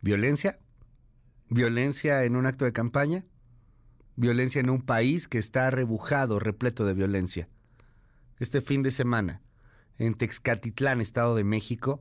¿Violencia? 0.00 0.58
¿Violencia 1.48 2.24
en 2.24 2.36
un 2.36 2.46
acto 2.46 2.64
de 2.64 2.72
campaña? 2.72 3.24
¿Violencia 4.16 4.60
en 4.60 4.70
un 4.70 4.82
país 4.82 5.28
que 5.28 5.38
está 5.38 5.70
rebujado, 5.70 6.38
repleto 6.38 6.84
de 6.84 6.94
violencia? 6.94 7.48
Este 8.38 8.60
fin 8.60 8.82
de 8.82 8.90
semana, 8.90 9.40
en 9.98 10.14
Texcatitlán, 10.14 11.00
Estado 11.00 11.34
de 11.34 11.44
México, 11.44 12.00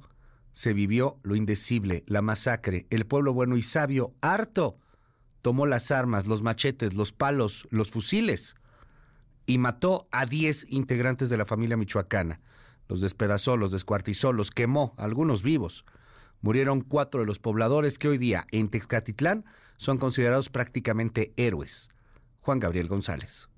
se 0.51 0.73
vivió 0.73 1.19
lo 1.23 1.35
indecible, 1.35 2.03
la 2.07 2.21
masacre. 2.21 2.87
El 2.89 3.05
pueblo 3.05 3.33
bueno 3.33 3.57
y 3.57 3.61
sabio, 3.61 4.13
harto, 4.21 4.77
tomó 5.41 5.65
las 5.65 5.91
armas, 5.91 6.27
los 6.27 6.41
machetes, 6.41 6.93
los 6.93 7.11
palos, 7.11 7.67
los 7.71 7.91
fusiles 7.91 8.55
y 9.45 9.57
mató 9.57 10.07
a 10.11 10.25
10 10.25 10.67
integrantes 10.71 11.29
de 11.29 11.37
la 11.37 11.45
familia 11.45 11.77
michoacana. 11.77 12.41
Los 12.87 13.01
despedazó, 13.01 13.57
los 13.57 13.71
descuartizó, 13.71 14.33
los 14.33 14.51
quemó, 14.51 14.93
algunos 14.97 15.43
vivos. 15.43 15.85
Murieron 16.41 16.81
cuatro 16.81 17.21
de 17.21 17.25
los 17.25 17.39
pobladores 17.39 17.97
que 17.97 18.07
hoy 18.07 18.17
día 18.17 18.45
en 18.51 18.69
Texcatitlán 18.69 19.45
son 19.77 19.97
considerados 19.97 20.49
prácticamente 20.49 21.33
héroes. 21.37 21.89
Juan 22.41 22.59
Gabriel 22.59 22.87
González. 22.87 23.49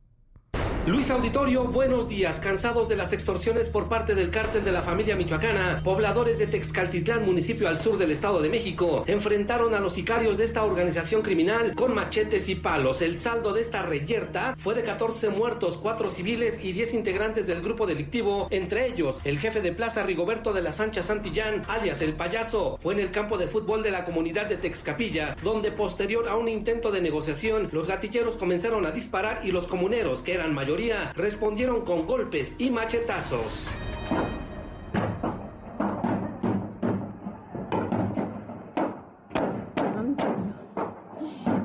Luis 0.88 1.12
Auditorio, 1.12 1.66
buenos 1.66 2.08
días. 2.08 2.40
Cansados 2.40 2.88
de 2.88 2.96
las 2.96 3.12
extorsiones 3.12 3.70
por 3.70 3.90
parte 3.90 4.16
del 4.16 4.30
cártel 4.32 4.64
de 4.64 4.72
la 4.72 4.82
familia 4.82 5.18
michoacana, 5.18 5.82
pobladores 5.84 6.40
de 6.40 6.48
Texcaltitlán, 6.48 7.26
municipio 7.26 7.68
al 7.68 7.78
sur 7.78 7.98
del 7.98 8.10
Estado 8.10 8.42
de 8.42 8.48
México, 8.48 9.04
enfrentaron 9.06 9.74
a 9.74 9.82
los 9.82 9.92
sicarios 9.92 10.38
de 10.38 10.46
esta 10.46 10.64
organización 10.64 11.24
criminal 11.24 11.76
con 11.76 11.94
machetes 11.94 12.48
y 12.48 12.56
palos. 12.56 13.02
El 13.02 13.18
saldo 13.18 13.52
de 13.52 13.60
esta 13.60 13.82
reyerta 13.82 14.56
fue 14.58 14.76
de 14.76 14.84
14 14.84 15.28
muertos, 15.28 15.78
4 15.78 16.08
civiles 16.08 16.58
y 16.64 16.72
10 16.72 16.94
integrantes 16.94 17.48
del 17.48 17.62
grupo 17.62 17.86
delictivo, 17.86 18.48
entre 18.50 18.88
ellos 18.88 19.20
el 19.26 19.40
jefe 19.40 19.60
de 19.60 19.74
plaza 19.74 20.04
Rigoberto 20.04 20.54
de 20.54 20.62
la 20.62 20.72
Sancha 20.72 21.04
Santillán, 21.04 21.66
alias 21.68 22.02
El 22.02 22.14
Payaso. 22.14 22.80
Fue 22.82 22.94
en 22.94 23.02
el 23.02 23.12
campo 23.12 23.38
de 23.38 23.50
fútbol 23.50 23.84
de 23.84 23.92
la 23.92 24.06
comunidad 24.06 24.46
de 24.46 24.56
Texcapilla, 24.56 25.36
donde 25.44 25.74
posterior 25.74 26.30
a 26.30 26.38
un 26.38 26.48
intento 26.48 26.94
de 26.94 27.02
negociación, 27.02 27.68
los 27.74 27.90
gatilleros 27.90 28.38
comenzaron 28.38 28.86
a 28.86 28.92
disparar 28.92 29.42
y 29.44 29.52
los 29.52 29.68
comuneros, 29.68 30.22
que 30.22 30.34
eran 30.34 30.54
mayores 30.54 30.77
respondieron 31.16 31.82
con 31.82 32.06
golpes 32.06 32.56
y 32.60 32.70
machetazos. 32.70 33.78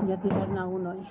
Ya 0.09 0.21
tiraron 0.21 0.59
a 0.59 0.67
uno 0.67 0.91
ahí. 0.93 1.09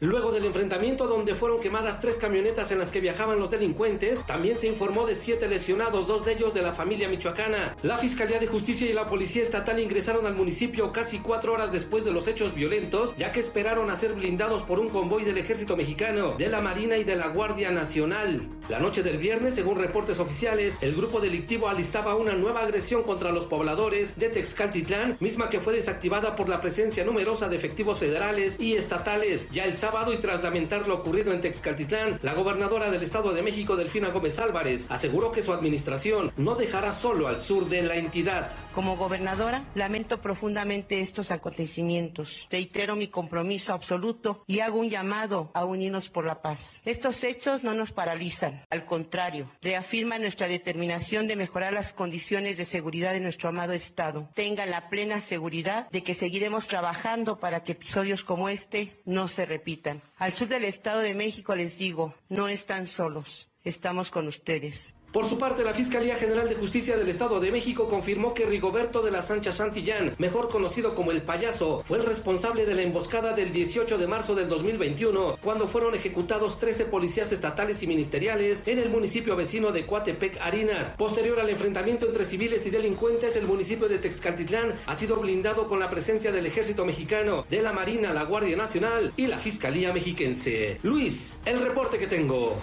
Luego 0.00 0.32
del 0.32 0.44
enfrentamiento 0.44 1.06
donde 1.06 1.34
fueron 1.34 1.60
quemadas 1.60 2.00
tres 2.00 2.18
camionetas 2.18 2.70
en 2.70 2.78
las 2.78 2.90
que 2.90 3.00
viajaban 3.00 3.38
los 3.38 3.50
delincuentes, 3.50 4.24
también 4.26 4.58
se 4.58 4.66
informó 4.66 5.06
de 5.06 5.14
siete 5.14 5.48
lesionados, 5.48 6.06
dos 6.06 6.24
de 6.24 6.32
ellos 6.32 6.52
de 6.54 6.62
la 6.62 6.72
familia 6.72 7.08
michoacana. 7.08 7.76
La 7.82 7.98
Fiscalía 7.98 8.38
de 8.38 8.46
Justicia 8.46 8.88
y 8.88 8.92
la 8.92 9.08
Policía 9.08 9.42
Estatal 9.42 9.80
ingresaron 9.80 10.26
al 10.26 10.34
municipio 10.34 10.92
casi 10.92 11.18
cuatro 11.20 11.54
horas 11.54 11.72
después 11.72 12.04
de 12.04 12.12
los 12.12 12.28
hechos 12.28 12.54
violentos, 12.54 13.16
ya 13.16 13.32
que 13.32 13.40
esperaron 13.40 13.90
a 13.90 13.96
ser 13.96 14.12
blindados 14.12 14.62
por 14.62 14.80
un 14.80 14.90
convoy 14.90 15.24
del 15.24 15.38
ejército 15.38 15.76
mexicano, 15.76 16.34
de 16.36 16.48
la 16.48 16.60
Marina 16.60 16.96
y 16.96 17.04
de 17.04 17.16
la 17.16 17.28
Guardia 17.28 17.70
Nacional. 17.70 18.48
La 18.68 18.78
noche 18.78 19.02
del 19.02 19.18
viernes, 19.18 19.54
según 19.54 19.78
reportes 19.78 20.18
oficiales, 20.18 20.76
el 20.80 20.94
grupo 20.94 21.20
delictivo 21.20 21.68
alistaba 21.68 22.16
una 22.16 22.34
nueva 22.34 22.60
agresión 22.60 23.02
contra 23.02 23.32
los 23.32 23.46
pobladores 23.46 24.16
de 24.18 24.28
Texcaltitlán, 24.28 25.16
misma 25.20 25.48
que 25.48 25.60
fue 25.60 25.72
desactivada 25.72 26.36
por 26.36 26.48
la 26.48 26.60
presencia 26.60 27.04
numerosa 27.04 27.48
de 27.48 27.56
efectivos 27.56 27.98
federales 27.98 28.56
y 28.58 28.74
estatales. 28.74 29.45
Ya 29.52 29.64
el 29.64 29.76
sábado 29.76 30.12
y 30.12 30.18
tras 30.18 30.42
lamentar 30.42 30.86
lo 30.86 30.96
ocurrido 30.96 31.32
en 31.32 31.40
Texcaltitlán, 31.40 32.18
la 32.22 32.34
gobernadora 32.34 32.90
del 32.90 33.02
Estado 33.02 33.32
de 33.32 33.42
México, 33.42 33.76
Delfina 33.76 34.08
Gómez 34.08 34.38
Álvarez, 34.38 34.86
aseguró 34.88 35.32
que 35.32 35.42
su 35.42 35.52
administración 35.52 36.32
no 36.36 36.54
dejará 36.54 36.92
solo 36.92 37.28
al 37.28 37.40
sur 37.40 37.68
de 37.68 37.82
la 37.82 37.96
entidad. 37.96 38.50
Como 38.74 38.96
gobernadora, 38.96 39.64
lamento 39.74 40.20
profundamente 40.20 41.00
estos 41.00 41.30
acontecimientos. 41.30 42.48
Reitero 42.50 42.96
mi 42.96 43.08
compromiso 43.08 43.72
absoluto 43.72 44.44
y 44.46 44.60
hago 44.60 44.78
un 44.78 44.90
llamado 44.90 45.50
a 45.54 45.64
unirnos 45.64 46.10
por 46.10 46.24
la 46.24 46.42
paz. 46.42 46.82
Estos 46.84 47.24
hechos 47.24 47.62
no 47.62 47.74
nos 47.74 47.92
paralizan, 47.92 48.64
al 48.70 48.84
contrario, 48.84 49.50
reafirman 49.62 50.22
nuestra 50.22 50.48
determinación 50.48 51.26
de 51.26 51.36
mejorar 51.36 51.72
las 51.72 51.92
condiciones 51.92 52.56
de 52.58 52.64
seguridad 52.64 53.12
de 53.12 53.20
nuestro 53.20 53.48
amado 53.48 53.72
Estado. 53.72 54.28
Tengan 54.34 54.70
la 54.70 54.88
plena 54.88 55.20
seguridad 55.20 55.88
de 55.90 56.02
que 56.02 56.14
seguiremos 56.14 56.66
trabajando 56.66 57.38
para 57.38 57.62
que 57.62 57.72
episodios 57.72 58.24
como 58.24 58.48
este 58.48 59.00
no 59.04 59.28
se 59.28 59.35
repitan. 59.44 60.02
Al 60.16 60.32
sur 60.32 60.48
del 60.48 60.64
Estado 60.64 61.00
de 61.00 61.14
México 61.14 61.54
les 61.54 61.76
digo, 61.76 62.14
no 62.30 62.48
están 62.48 62.86
solos, 62.86 63.50
estamos 63.62 64.10
con 64.10 64.26
ustedes. 64.28 64.95
Por 65.16 65.24
su 65.24 65.38
parte, 65.38 65.64
la 65.64 65.72
Fiscalía 65.72 66.16
General 66.16 66.46
de 66.46 66.56
Justicia 66.56 66.94
del 66.94 67.08
Estado 67.08 67.40
de 67.40 67.50
México 67.50 67.88
confirmó 67.88 68.34
que 68.34 68.44
Rigoberto 68.44 69.00
de 69.00 69.10
la 69.10 69.22
Sancha 69.22 69.50
Santillán, 69.50 70.14
mejor 70.18 70.50
conocido 70.50 70.94
como 70.94 71.10
el 71.10 71.22
payaso, 71.22 71.82
fue 71.86 71.96
el 71.96 72.04
responsable 72.04 72.66
de 72.66 72.74
la 72.74 72.82
emboscada 72.82 73.32
del 73.32 73.50
18 73.50 73.96
de 73.96 74.06
marzo 74.06 74.34
del 74.34 74.50
2021, 74.50 75.38
cuando 75.40 75.68
fueron 75.68 75.94
ejecutados 75.94 76.58
13 76.58 76.84
policías 76.84 77.32
estatales 77.32 77.82
y 77.82 77.86
ministeriales 77.86 78.62
en 78.66 78.78
el 78.78 78.90
municipio 78.90 79.36
vecino 79.36 79.72
de 79.72 79.86
Coatepec, 79.86 80.38
Arinas. 80.42 80.92
Posterior 80.98 81.40
al 81.40 81.48
enfrentamiento 81.48 82.04
entre 82.04 82.26
civiles 82.26 82.66
y 82.66 82.70
delincuentes, 82.70 83.36
el 83.36 83.46
municipio 83.46 83.88
de 83.88 83.96
Texcaltitlán 83.96 84.74
ha 84.84 84.96
sido 84.96 85.16
blindado 85.16 85.66
con 85.66 85.80
la 85.80 85.88
presencia 85.88 86.30
del 86.30 86.44
ejército 86.44 86.84
mexicano, 86.84 87.46
de 87.48 87.62
la 87.62 87.72
Marina, 87.72 88.12
la 88.12 88.24
Guardia 88.24 88.58
Nacional 88.58 89.14
y 89.16 89.28
la 89.28 89.38
Fiscalía 89.38 89.94
Mexiquense. 89.94 90.78
Luis, 90.82 91.38
el 91.46 91.62
reporte 91.62 91.96
que 91.96 92.06
tengo. 92.06 92.58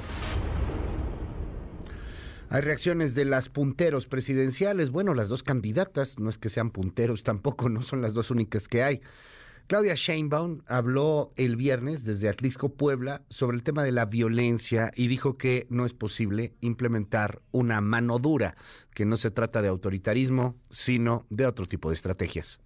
Hay 2.53 2.61
reacciones 2.61 3.15
de 3.15 3.25
las 3.25 3.49
punteros 3.49 4.05
presidenciales. 4.05 4.91
Bueno, 4.91 5.15
las 5.15 5.27
dos 5.27 5.41
candidatas, 5.41 6.19
no 6.19 6.29
es 6.29 6.37
que 6.37 6.49
sean 6.49 6.69
punteros 6.69 7.23
tampoco, 7.23 7.67
no 7.69 7.81
son 7.81 8.03
las 8.03 8.13
dos 8.13 8.29
únicas 8.29 8.67
que 8.67 8.83
hay. 8.83 9.01
Claudia 9.65 9.95
Sheinbaum 9.95 10.61
habló 10.67 11.31
el 11.35 11.55
viernes 11.55 12.03
desde 12.03 12.29
Atlisco, 12.29 12.69
Puebla, 12.69 13.23
sobre 13.27 13.57
el 13.57 13.63
tema 13.63 13.83
de 13.83 13.91
la 13.91 14.05
violencia 14.05 14.91
y 14.95 15.07
dijo 15.07 15.35
que 15.35 15.65
no 15.71 15.83
es 15.83 15.95
posible 15.95 16.53
implementar 16.61 17.41
una 17.51 17.81
mano 17.81 18.19
dura, 18.19 18.55
que 18.93 19.05
no 19.05 19.17
se 19.17 19.31
trata 19.31 19.63
de 19.63 19.69
autoritarismo, 19.69 20.55
sino 20.69 21.25
de 21.31 21.47
otro 21.47 21.65
tipo 21.65 21.89
de 21.89 21.95
estrategias. 21.95 22.59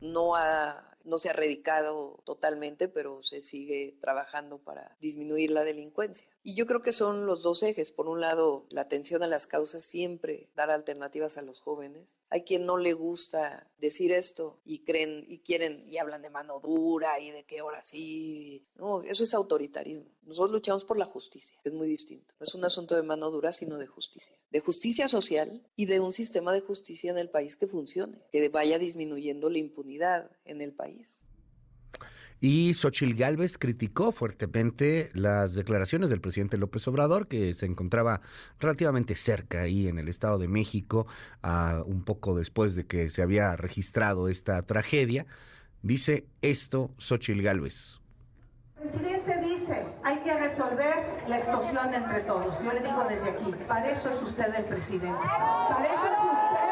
No 0.00 0.36
ha 0.36 0.88
no 1.04 1.18
se 1.18 1.28
ha 1.28 1.32
erradicado 1.32 2.22
totalmente, 2.24 2.88
pero 2.88 3.22
se 3.22 3.42
sigue 3.42 3.98
trabajando 4.00 4.56
para 4.56 4.96
disminuir 5.00 5.50
la 5.50 5.64
delincuencia. 5.64 6.31
Y 6.44 6.54
yo 6.54 6.66
creo 6.66 6.82
que 6.82 6.92
son 6.92 7.26
los 7.26 7.42
dos 7.42 7.62
ejes. 7.62 7.92
Por 7.92 8.08
un 8.08 8.20
lado, 8.20 8.66
la 8.70 8.82
atención 8.82 9.22
a 9.22 9.28
las 9.28 9.46
causas, 9.46 9.84
siempre 9.84 10.48
dar 10.56 10.70
alternativas 10.70 11.38
a 11.38 11.42
los 11.42 11.60
jóvenes. 11.60 12.20
Hay 12.30 12.42
quien 12.42 12.66
no 12.66 12.78
le 12.78 12.94
gusta 12.94 13.70
decir 13.78 14.10
esto 14.12 14.60
y 14.64 14.80
creen 14.80 15.24
y 15.28 15.38
quieren 15.38 15.88
y 15.88 15.98
hablan 15.98 16.22
de 16.22 16.30
mano 16.30 16.58
dura 16.60 17.20
y 17.20 17.30
de 17.30 17.44
que 17.44 17.60
ahora 17.60 17.82
sí. 17.82 18.66
No, 18.74 19.02
eso 19.02 19.22
es 19.22 19.34
autoritarismo. 19.34 20.06
Nosotros 20.22 20.52
luchamos 20.52 20.84
por 20.84 20.98
la 20.98 21.06
justicia, 21.06 21.58
es 21.64 21.72
muy 21.72 21.88
distinto. 21.88 22.34
No 22.38 22.44
es 22.44 22.54
un 22.54 22.64
asunto 22.64 22.94
de 22.94 23.02
mano 23.02 23.30
dura, 23.30 23.52
sino 23.52 23.78
de 23.78 23.86
justicia. 23.86 24.36
De 24.50 24.60
justicia 24.60 25.08
social 25.08 25.66
y 25.76 25.86
de 25.86 26.00
un 26.00 26.12
sistema 26.12 26.52
de 26.52 26.60
justicia 26.60 27.10
en 27.10 27.18
el 27.18 27.28
país 27.28 27.56
que 27.56 27.66
funcione, 27.66 28.22
que 28.30 28.48
vaya 28.48 28.78
disminuyendo 28.78 29.50
la 29.50 29.58
impunidad 29.58 30.30
en 30.44 30.60
el 30.60 30.72
país. 30.72 31.24
Y 32.40 32.74
Xochil 32.74 33.14
Gálvez 33.14 33.56
criticó 33.56 34.10
fuertemente 34.10 35.10
las 35.14 35.54
declaraciones 35.54 36.10
del 36.10 36.20
presidente 36.20 36.56
López 36.56 36.88
Obrador, 36.88 37.28
que 37.28 37.54
se 37.54 37.66
encontraba 37.66 38.20
relativamente 38.58 39.14
cerca 39.14 39.60
ahí 39.60 39.86
en 39.86 40.00
el 40.00 40.08
Estado 40.08 40.38
de 40.38 40.48
México, 40.48 41.06
un 41.86 42.02
poco 42.04 42.34
después 42.34 42.74
de 42.74 42.84
que 42.84 43.10
se 43.10 43.22
había 43.22 43.54
registrado 43.54 44.26
esta 44.28 44.60
tragedia. 44.62 45.24
Dice 45.82 46.26
esto 46.42 46.90
Xochil 46.98 47.42
Gálvez. 47.42 48.00
El 48.82 48.88
presidente 48.88 49.38
dice, 49.38 49.86
hay 50.02 50.18
que 50.24 50.34
resolver 50.36 51.22
la 51.28 51.36
extorsión 51.38 51.94
entre 51.94 52.22
todos. 52.22 52.56
Yo 52.64 52.72
le 52.72 52.80
digo 52.80 53.04
desde 53.08 53.30
aquí, 53.30 53.54
para 53.68 53.88
eso 53.88 54.10
es 54.10 54.20
usted 54.20 54.52
el 54.52 54.64
presidente. 54.64 55.06
Para 55.08 55.86
eso 55.86 56.06
es 56.06 56.18
usted 56.34 56.68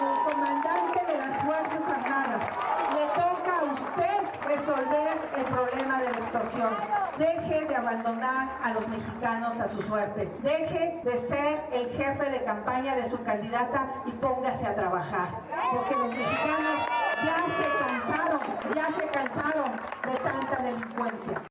el 0.00 0.32
comandante 0.32 1.12
de 1.12 1.18
las 1.18 1.44
Fuerzas 1.44 1.82
Armadas. 1.86 2.79
Le 3.00 3.06
toca 3.06 3.60
a 3.60 3.64
usted 3.64 4.20
resolver 4.46 5.16
el 5.34 5.44
problema 5.46 6.02
de 6.02 6.12
la 6.12 6.18
extorsión. 6.18 6.76
Deje 7.16 7.64
de 7.64 7.74
abandonar 7.74 8.58
a 8.62 8.74
los 8.74 8.86
mexicanos 8.88 9.58
a 9.58 9.68
su 9.68 9.80
suerte. 9.84 10.30
Deje 10.42 11.00
de 11.02 11.26
ser 11.26 11.62
el 11.72 11.88
jefe 11.92 12.30
de 12.30 12.44
campaña 12.44 12.94
de 12.96 13.08
su 13.08 13.22
candidata 13.22 14.02
y 14.06 14.10
póngase 14.10 14.66
a 14.66 14.74
trabajar. 14.74 15.30
Porque 15.72 15.94
los 15.96 16.10
mexicanos 16.10 16.80
ya 17.24 17.46
se 17.56 17.78
cansaron, 17.78 18.40
ya 18.74 18.88
se 18.88 19.08
cansaron 19.08 19.72
de 20.04 20.18
tanta 20.18 20.62
delincuencia. 20.62 21.46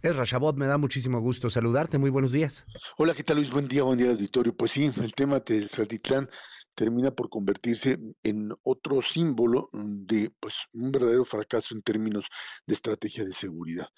Es 0.00 0.16
Rashabot, 0.16 0.56
me 0.56 0.66
da 0.66 0.78
muchísimo 0.78 1.20
gusto 1.20 1.50
saludarte. 1.50 1.98
Muy 1.98 2.08
buenos 2.08 2.32
días. 2.32 2.64
Hola, 2.96 3.12
¿qué 3.12 3.22
tal 3.22 3.36
Luis? 3.36 3.50
Buen 3.50 3.68
día, 3.68 3.82
buen 3.82 3.98
día 3.98 4.12
auditorio. 4.12 4.56
Pues 4.56 4.70
sí, 4.70 4.90
el 4.96 5.12
tema 5.12 5.40
de 5.40 5.62
Saltitlán 5.62 6.30
termina 6.76 7.10
por 7.10 7.30
convertirse 7.30 7.98
en 8.22 8.50
otro 8.62 9.00
símbolo 9.02 9.70
de 9.72 10.30
pues, 10.38 10.66
un 10.74 10.92
verdadero 10.92 11.24
fracaso 11.24 11.74
en 11.74 11.82
términos 11.82 12.26
de 12.66 12.74
estrategia 12.74 13.24
de 13.24 13.32
seguridad. 13.32 13.88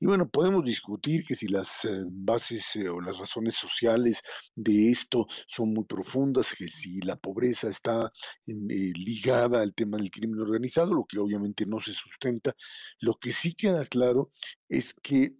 Y 0.00 0.06
bueno, 0.06 0.28
podemos 0.28 0.64
discutir 0.64 1.24
que 1.24 1.34
si 1.34 1.48
las 1.48 1.84
eh, 1.84 2.04
bases 2.06 2.76
eh, 2.76 2.88
o 2.88 3.00
las 3.00 3.18
razones 3.18 3.56
sociales 3.56 4.22
de 4.54 4.90
esto 4.90 5.26
son 5.48 5.74
muy 5.74 5.84
profundas, 5.84 6.54
que 6.56 6.68
si 6.68 7.00
la 7.00 7.16
pobreza 7.16 7.68
está 7.68 8.12
eh, 8.46 8.92
ligada 8.94 9.60
al 9.60 9.74
tema 9.74 9.96
del 9.96 10.10
crimen 10.10 10.40
organizado, 10.40 10.94
lo 10.94 11.04
que 11.04 11.18
obviamente 11.18 11.66
no 11.66 11.80
se 11.80 11.92
sustenta, 11.92 12.54
lo 13.00 13.14
que 13.18 13.32
sí 13.32 13.54
queda 13.54 13.84
claro 13.84 14.30
es 14.68 14.94
que 14.94 15.34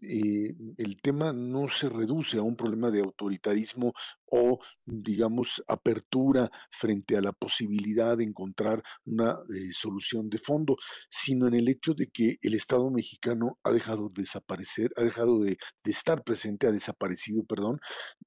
el 0.78 0.96
tema 1.02 1.34
no 1.34 1.68
se 1.68 1.90
reduce 1.90 2.38
a 2.38 2.42
un 2.42 2.56
problema 2.56 2.90
de 2.90 3.00
autoritarismo 3.00 3.92
o, 4.30 4.58
digamos, 4.84 5.62
apertura 5.66 6.50
frente 6.70 7.16
a 7.16 7.20
la 7.20 7.32
posibilidad 7.32 8.16
de 8.16 8.24
encontrar 8.24 8.82
una 9.04 9.38
eh, 9.54 9.72
solución 9.72 10.28
de 10.28 10.38
fondo, 10.38 10.76
sino 11.10 11.46
en 11.46 11.54
el 11.54 11.68
hecho 11.68 11.94
de 11.94 12.08
que 12.08 12.38
el 12.42 12.54
Estado 12.54 12.90
mexicano 12.90 13.58
ha 13.62 13.72
dejado 13.72 14.08
de 14.08 14.22
desaparecer, 14.22 14.90
ha 14.96 15.02
dejado 15.02 15.40
de, 15.40 15.58
estar 15.84 16.22
presente, 16.22 16.66
ha 16.66 16.72
desaparecido, 16.72 17.44
perdón, 17.44 17.80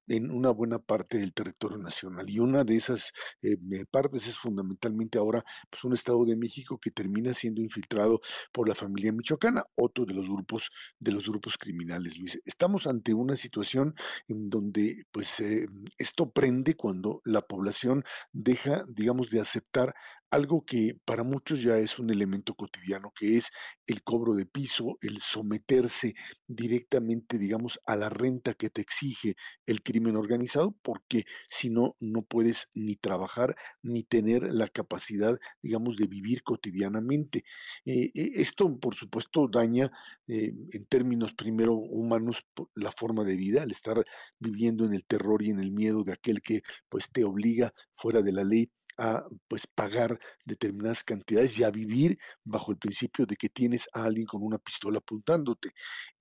en 0.08 0.30
una 0.30 0.50
buena 0.50 0.78
parte 0.78 1.18
del 1.18 1.32
territorio 1.32 1.78
nacional. 1.78 2.28
Y 2.28 2.40
una 2.40 2.64
de 2.64 2.76
esas 2.76 3.12
eh, 3.42 3.56
partes 3.90 4.26
es 4.26 4.36
fundamentalmente 4.36 5.18
ahora 5.18 5.44
pues, 5.70 5.84
un 5.84 5.94
Estado 5.94 6.24
de 6.24 6.36
México 6.36 6.78
que 6.78 6.90
termina 6.90 7.32
siendo 7.34 7.60
infiltrado 7.60 8.20
por 8.52 8.68
la 8.68 8.74
familia 8.74 9.12
michoacana, 9.12 9.64
otro 9.76 10.04
de 10.04 10.14
los 10.14 10.28
grupos, 10.28 10.70
de 10.98 11.12
los 11.12 11.28
grupos 11.28 11.56
criminales, 11.56 12.18
Luis. 12.18 12.40
Estamos 12.44 12.86
ante 12.86 13.14
una 13.14 13.36
situación 13.36 13.94
en 14.28 14.50
donde, 14.50 15.06
pues, 15.12 15.40
eh, 15.40 15.66
esto 15.98 16.30
prende 16.30 16.74
cuando 16.74 17.20
la 17.24 17.42
población 17.42 18.04
deja, 18.32 18.84
digamos, 18.88 19.30
de 19.30 19.40
aceptar 19.40 19.94
algo 20.32 20.64
que 20.64 20.98
para 21.04 21.24
muchos 21.24 21.62
ya 21.62 21.76
es 21.76 21.98
un 21.98 22.10
elemento 22.10 22.54
cotidiano, 22.54 23.12
que 23.14 23.36
es 23.36 23.50
el 23.86 24.02
cobro 24.02 24.32
de 24.32 24.46
piso, 24.46 24.96
el 25.02 25.20
someterse 25.20 26.14
directamente, 26.46 27.36
digamos, 27.36 27.78
a 27.84 27.96
la 27.96 28.08
renta 28.08 28.54
que 28.54 28.70
te 28.70 28.80
exige 28.80 29.36
el 29.66 29.82
crimen 29.82 30.16
organizado, 30.16 30.74
porque 30.82 31.26
si 31.46 31.68
no, 31.68 31.96
no 32.00 32.22
puedes 32.22 32.68
ni 32.74 32.96
trabajar 32.96 33.54
ni 33.82 34.04
tener 34.04 34.54
la 34.54 34.68
capacidad, 34.68 35.38
digamos, 35.60 35.96
de 35.96 36.06
vivir 36.06 36.42
cotidianamente. 36.42 37.44
Eh, 37.84 38.10
eh, 38.14 38.30
esto, 38.36 38.74
por 38.80 38.94
supuesto, 38.94 39.48
daña 39.48 39.92
eh, 40.26 40.54
en 40.72 40.86
términos 40.86 41.34
primero 41.34 41.74
humanos 41.74 42.46
la 42.74 42.90
forma 42.90 43.22
de 43.24 43.36
vida, 43.36 43.62
al 43.62 43.70
estar 43.70 44.02
viviendo 44.38 44.86
en 44.86 44.94
el 44.94 45.04
terror 45.04 45.42
y 45.42 45.50
en 45.50 45.60
el 45.60 45.72
miedo 45.72 46.04
de 46.04 46.12
aquel 46.14 46.40
que 46.40 46.62
pues 46.88 47.10
te 47.10 47.22
obliga 47.22 47.74
fuera 47.94 48.22
de 48.22 48.32
la 48.32 48.44
ley 48.44 48.70
a 48.98 49.24
pues 49.48 49.66
pagar 49.66 50.18
determinadas 50.44 51.04
cantidades 51.04 51.58
y 51.58 51.64
a 51.64 51.70
vivir 51.70 52.18
bajo 52.44 52.72
el 52.72 52.78
principio 52.78 53.26
de 53.26 53.36
que 53.36 53.48
tienes 53.48 53.88
a 53.92 54.04
alguien 54.04 54.26
con 54.26 54.42
una 54.42 54.58
pistola 54.58 54.98
apuntándote. 54.98 55.72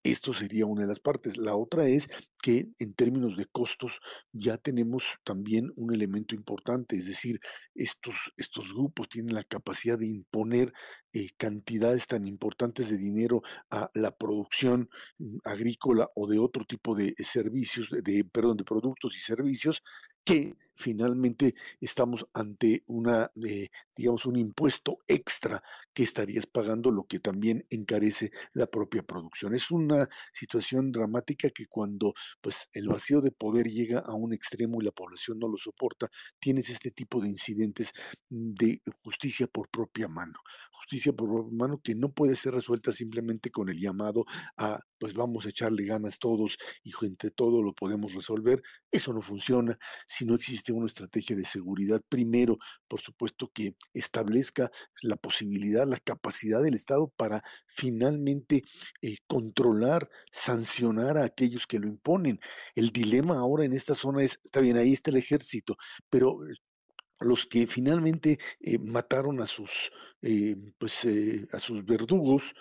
Esto 0.04 0.34
sería 0.34 0.66
una 0.66 0.82
de 0.82 0.88
las 0.88 1.00
partes. 1.00 1.38
La 1.38 1.56
otra 1.56 1.88
es 1.88 2.08
que 2.42 2.70
en 2.80 2.94
términos 2.94 3.38
de 3.38 3.46
costos 3.46 4.00
ya 4.32 4.58
tenemos 4.58 5.16
también 5.24 5.72
un 5.76 5.94
elemento 5.94 6.34
importante, 6.34 6.96
es 6.96 7.06
decir, 7.06 7.40
estos, 7.76 8.34
estos 8.38 8.74
grupos 8.74 9.10
tienen 9.10 9.36
la 9.36 9.44
capacidad 9.44 10.00
de 10.00 10.08
imponer 10.08 10.74
eh, 11.14 11.30
cantidades 11.38 12.08
tan 12.08 12.26
importantes 12.26 12.90
de 12.90 12.98
dinero 12.98 13.42
a 13.70 13.90
la 13.94 14.12
producción 14.12 14.90
agrícola 15.44 16.10
o 16.16 16.28
de 16.28 16.40
otro 16.40 16.66
tipo 16.66 16.96
de 16.96 17.14
servicios, 17.20 17.90
de, 17.90 18.26
perdón, 18.26 18.58
de 18.58 18.64
productos 18.64 19.16
y 19.18 19.20
servicios 19.20 19.84
que 20.24 20.56
finalmente 20.76 21.56
estamos 21.80 22.26
ante 22.34 22.84
una, 22.88 23.32
eh, 23.46 23.70
digamos, 23.96 24.26
un 24.26 24.38
impuesto 24.38 25.00
extra 25.08 25.62
que 25.94 26.04
estarías 26.04 26.48
pagando, 26.48 26.92
lo 26.92 27.04
que 27.04 27.20
también 27.20 27.66
encarece 27.70 28.32
la 28.54 28.68
propia 28.68 29.04
producción. 29.04 29.54
Es 29.54 29.72
una 29.72 30.08
situación 30.34 30.92
dramática 30.92 31.50
que 31.50 31.66
cuando 31.68 32.14
pues, 32.40 32.70
el 32.74 32.88
vacío 32.88 33.22
de 33.22 33.32
poder 33.32 33.68
llega 33.68 34.00
a 34.00 34.14
un 34.14 34.34
extremo 34.34 34.82
y 34.82 34.86
la 34.86 34.92
población 34.92 35.40
no 35.40 35.48
lo 35.48 35.58
soporta, 35.58 36.10
tienes 36.40 36.70
este 36.70 36.92
tipo 36.92 37.22
de 37.22 37.30
incidentes 37.30 37.92
de 38.30 38.82
justicia 39.04 39.48
por 39.48 39.70
propia 39.70 40.08
mano. 40.08 40.40
Justicia 40.72 41.14
por 41.14 41.30
propia 41.30 41.58
mano 41.58 41.82
que 41.84 41.96
no 41.96 42.12
puede 42.12 42.36
ser 42.36 42.54
resuelta 42.54 42.92
simplemente 42.92 43.52
con 43.52 43.70
el 43.70 43.80
llamado 43.80 44.26
a, 44.58 44.80
pues 44.98 45.14
vamos 45.14 45.46
a 45.46 45.50
echarle 45.50 45.86
ganas 45.86 46.20
todos 46.20 46.58
y 46.84 46.92
entre 47.06 47.32
todo 47.32 47.62
lo 47.62 47.74
podemos 47.74 48.14
resolver. 48.14 48.62
Eso 48.92 49.14
no 49.14 49.22
funciona 49.22 49.78
si 50.06 50.26
no 50.26 50.36
existe 50.36 50.61
una 50.70 50.86
estrategia 50.86 51.36
de 51.36 51.46
seguridad. 51.46 52.02
Primero, 52.08 52.58
por 52.88 53.02
supuesto, 53.02 53.50
que 53.54 53.76
establezca 53.94 54.70
la 55.02 55.16
posibilidad, 55.16 55.88
la 55.88 55.98
capacidad 55.98 56.62
del 56.62 56.76
Estado 56.76 57.12
para 57.18 57.44
finalmente 57.68 58.64
eh, 59.02 59.18
controlar, 59.28 60.10
sancionar 60.32 61.18
a 61.18 61.26
aquellos 61.26 61.68
que 61.68 61.80
lo 61.80 61.88
imponen. 61.88 62.40
El 62.76 62.92
dilema 62.92 63.40
ahora 63.40 63.66
en 63.66 63.74
esta 63.74 63.96
zona 63.96 64.24
es, 64.24 64.40
está 64.44 64.60
bien, 64.62 64.78
ahí 64.78 64.94
está 64.94 65.10
el 65.10 65.18
ejército, 65.18 65.78
pero 66.10 66.48
eh, 66.48 66.54
los 67.20 67.46
que 67.46 67.68
finalmente 67.68 68.40
eh, 68.60 68.78
mataron 68.80 69.42
a 69.42 69.48
sus, 69.48 69.92
pues, 70.80 71.08
a 71.52 71.60
sus 71.60 71.86
verdugos, 71.86 72.54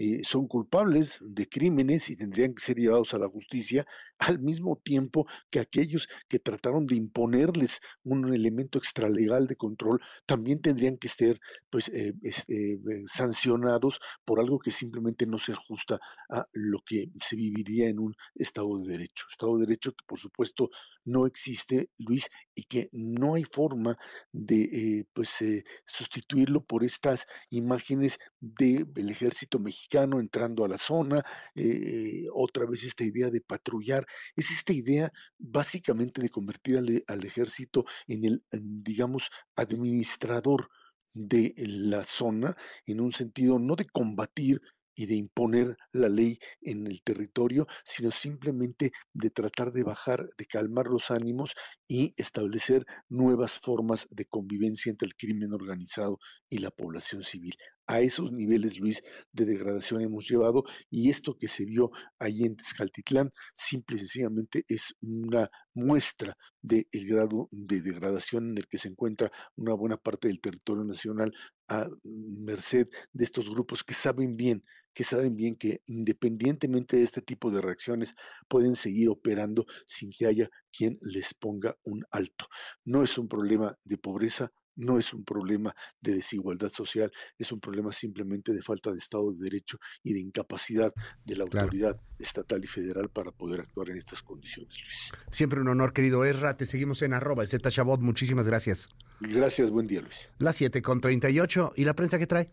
eh, 0.00 0.20
son 0.22 0.46
culpables 0.46 1.18
de 1.20 1.48
crímenes 1.48 2.08
y 2.08 2.14
tendrían 2.14 2.54
que 2.54 2.62
ser 2.62 2.76
llevados 2.76 3.14
a 3.14 3.18
la 3.18 3.28
justicia 3.28 3.84
al 4.18 4.38
mismo 4.38 4.76
tiempo 4.76 5.26
que 5.50 5.58
aquellos 5.58 6.08
que 6.28 6.38
trataron 6.38 6.86
de 6.86 6.94
imponerles 6.94 7.80
un 8.04 8.32
elemento 8.32 8.78
extralegal 8.78 9.48
de 9.48 9.56
control 9.56 10.00
también 10.24 10.60
tendrían 10.60 10.98
que 10.98 11.08
ser 11.08 11.40
pues 11.68 11.88
eh, 11.88 12.12
este, 12.22 12.78
sancionados 13.06 13.98
por 14.24 14.38
algo 14.38 14.60
que 14.60 14.70
simplemente 14.70 15.26
no 15.26 15.40
se 15.40 15.50
ajusta 15.50 15.98
a 16.30 16.46
lo 16.52 16.78
que 16.86 17.10
se 17.20 17.34
viviría 17.34 17.88
en 17.88 17.98
un 17.98 18.14
Estado 18.36 18.78
de 18.78 18.92
Derecho. 18.92 19.26
Estado 19.32 19.58
de 19.58 19.66
Derecho 19.66 19.90
que 19.90 20.04
por 20.06 20.20
supuesto 20.20 20.70
no 21.04 21.26
existe, 21.26 21.90
Luis, 21.98 22.28
y 22.54 22.64
que 22.64 22.88
no 22.92 23.34
hay 23.34 23.44
forma 23.44 23.96
de 24.30 24.62
eh, 24.62 25.04
pues 25.12 25.42
eh, 25.42 25.64
sustituirlo 25.86 26.64
por 26.64 26.84
estas 26.84 27.26
imágenes 27.50 28.20
del 28.40 29.08
ejército 29.08 29.58
mexicano 29.58 29.87
entrando 29.90 30.64
a 30.64 30.68
la 30.68 30.78
zona, 30.78 31.22
eh, 31.54 32.26
otra 32.32 32.66
vez 32.66 32.84
esta 32.84 33.04
idea 33.04 33.30
de 33.30 33.40
patrullar, 33.40 34.06
es 34.36 34.50
esta 34.50 34.72
idea 34.72 35.12
básicamente 35.38 36.20
de 36.20 36.30
convertir 36.30 36.78
al, 36.78 37.04
al 37.06 37.24
ejército 37.24 37.84
en 38.06 38.24
el, 38.24 38.44
digamos, 38.52 39.30
administrador 39.56 40.68
de 41.14 41.54
la 41.56 42.04
zona, 42.04 42.56
en 42.86 43.00
un 43.00 43.12
sentido 43.12 43.58
no 43.58 43.74
de 43.76 43.86
combatir 43.86 44.60
y 44.98 45.06
de 45.06 45.14
imponer 45.14 45.76
la 45.92 46.08
ley 46.08 46.38
en 46.60 46.88
el 46.88 47.02
territorio, 47.04 47.68
sino 47.84 48.10
simplemente 48.10 48.90
de 49.12 49.30
tratar 49.30 49.72
de 49.72 49.84
bajar, 49.84 50.28
de 50.36 50.46
calmar 50.46 50.86
los 50.86 51.12
ánimos 51.12 51.54
y 51.86 52.14
establecer 52.16 52.84
nuevas 53.08 53.58
formas 53.60 54.08
de 54.10 54.24
convivencia 54.24 54.90
entre 54.90 55.06
el 55.06 55.14
crimen 55.14 55.52
organizado 55.52 56.18
y 56.50 56.58
la 56.58 56.72
población 56.72 57.22
civil. 57.22 57.54
A 57.90 58.00
esos 58.00 58.30
niveles, 58.32 58.78
Luis, 58.78 59.02
de 59.32 59.46
degradación 59.46 60.02
hemos 60.02 60.28
llevado 60.28 60.62
y 60.90 61.08
esto 61.08 61.38
que 61.38 61.48
se 61.48 61.64
vio 61.64 61.90
allí 62.18 62.44
en 62.44 62.54
Tezcaltitlán 62.54 63.32
simple 63.54 63.96
y 63.96 64.00
sencillamente 64.00 64.62
es 64.68 64.94
una 65.00 65.50
muestra 65.72 66.36
del 66.60 66.86
grado 66.92 67.48
de 67.50 67.80
degradación 67.80 68.50
en 68.50 68.58
el 68.58 68.68
que 68.68 68.76
se 68.76 68.88
encuentra 68.88 69.32
una 69.56 69.72
buena 69.72 69.96
parte 69.96 70.28
del 70.28 70.38
territorio 70.38 70.84
nacional 70.84 71.32
a 71.68 71.88
merced 72.04 72.88
de 73.14 73.24
estos 73.24 73.48
grupos 73.48 73.82
que 73.82 73.94
saben 73.94 74.36
bien 74.36 74.62
que 74.92 75.04
saben 75.04 75.36
bien 75.36 75.54
que 75.56 75.80
independientemente 75.86 76.96
de 76.96 77.04
este 77.04 77.22
tipo 77.22 77.50
de 77.50 77.60
reacciones 77.60 78.16
pueden 78.48 78.74
seguir 78.74 79.08
operando 79.08 79.64
sin 79.86 80.10
que 80.10 80.26
haya 80.26 80.50
quien 80.72 80.98
les 81.02 81.34
ponga 81.34 81.76
un 81.84 82.02
alto. 82.10 82.46
No 82.84 83.04
es 83.04 83.16
un 83.16 83.28
problema 83.28 83.78
de 83.84 83.96
pobreza, 83.96 84.50
no 84.78 84.98
es 84.98 85.12
un 85.12 85.24
problema 85.24 85.74
de 86.00 86.14
desigualdad 86.14 86.70
social, 86.70 87.12
es 87.36 87.52
un 87.52 87.60
problema 87.60 87.92
simplemente 87.92 88.52
de 88.52 88.62
falta 88.62 88.90
de 88.90 88.98
Estado 88.98 89.32
de 89.32 89.44
Derecho 89.44 89.78
y 90.02 90.12
de 90.14 90.20
incapacidad 90.20 90.92
de 91.24 91.36
la 91.36 91.44
autoridad 91.44 92.00
estatal 92.18 92.62
y 92.64 92.66
federal 92.66 93.10
para 93.10 93.30
poder 93.32 93.60
actuar 93.60 93.90
en 93.90 93.98
estas 93.98 94.22
condiciones, 94.22 94.78
Luis. 94.82 95.12
Siempre 95.30 95.60
un 95.60 95.68
honor, 95.68 95.92
querido 95.92 96.24
Ezra. 96.24 96.56
Te 96.56 96.66
seguimos 96.66 97.02
en 97.02 97.12
arroba, 97.12 97.44
Z 97.44 97.70
Chabot. 97.70 98.00
Muchísimas 98.00 98.46
gracias. 98.46 98.88
Gracias, 99.20 99.70
buen 99.70 99.86
día, 99.86 100.00
Luis. 100.00 100.32
Las 100.38 100.56
7 100.56 100.80
con 100.80 101.00
38 101.00 101.72
y 101.76 101.84
la 101.84 101.94
prensa 101.94 102.18
que 102.18 102.26
trae. 102.26 102.50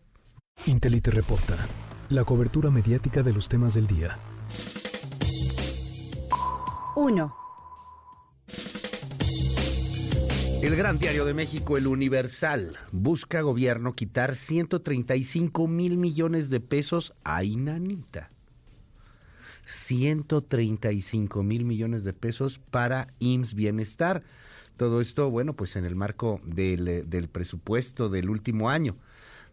Intelite 0.66 1.10
reporta 1.10 1.68
la 2.08 2.24
cobertura 2.24 2.70
mediática 2.70 3.22
de 3.22 3.32
los 3.32 3.48
temas 3.48 3.74
del 3.74 3.86
día. 3.86 4.18
1. 6.96 7.45
El 10.62 10.74
Gran 10.74 10.98
Diario 10.98 11.26
de 11.26 11.34
México, 11.34 11.76
el 11.76 11.86
Universal, 11.86 12.78
busca 12.90 13.42
gobierno 13.42 13.94
quitar 13.94 14.34
135 14.34 15.68
mil 15.68 15.98
millones 15.98 16.48
de 16.48 16.60
pesos 16.60 17.12
a 17.24 17.44
Inanita. 17.44 18.30
135 19.66 21.42
mil 21.42 21.64
millones 21.64 22.04
de 22.04 22.14
pesos 22.14 22.58
para 22.70 23.08
IMSS 23.18 23.54
Bienestar. 23.54 24.22
Todo 24.76 25.00
esto, 25.02 25.30
bueno, 25.30 25.52
pues 25.52 25.76
en 25.76 25.84
el 25.84 25.94
marco 25.94 26.40
del, 26.44 27.08
del 27.08 27.28
presupuesto 27.28 28.08
del 28.08 28.30
último 28.30 28.70
año 28.70 28.96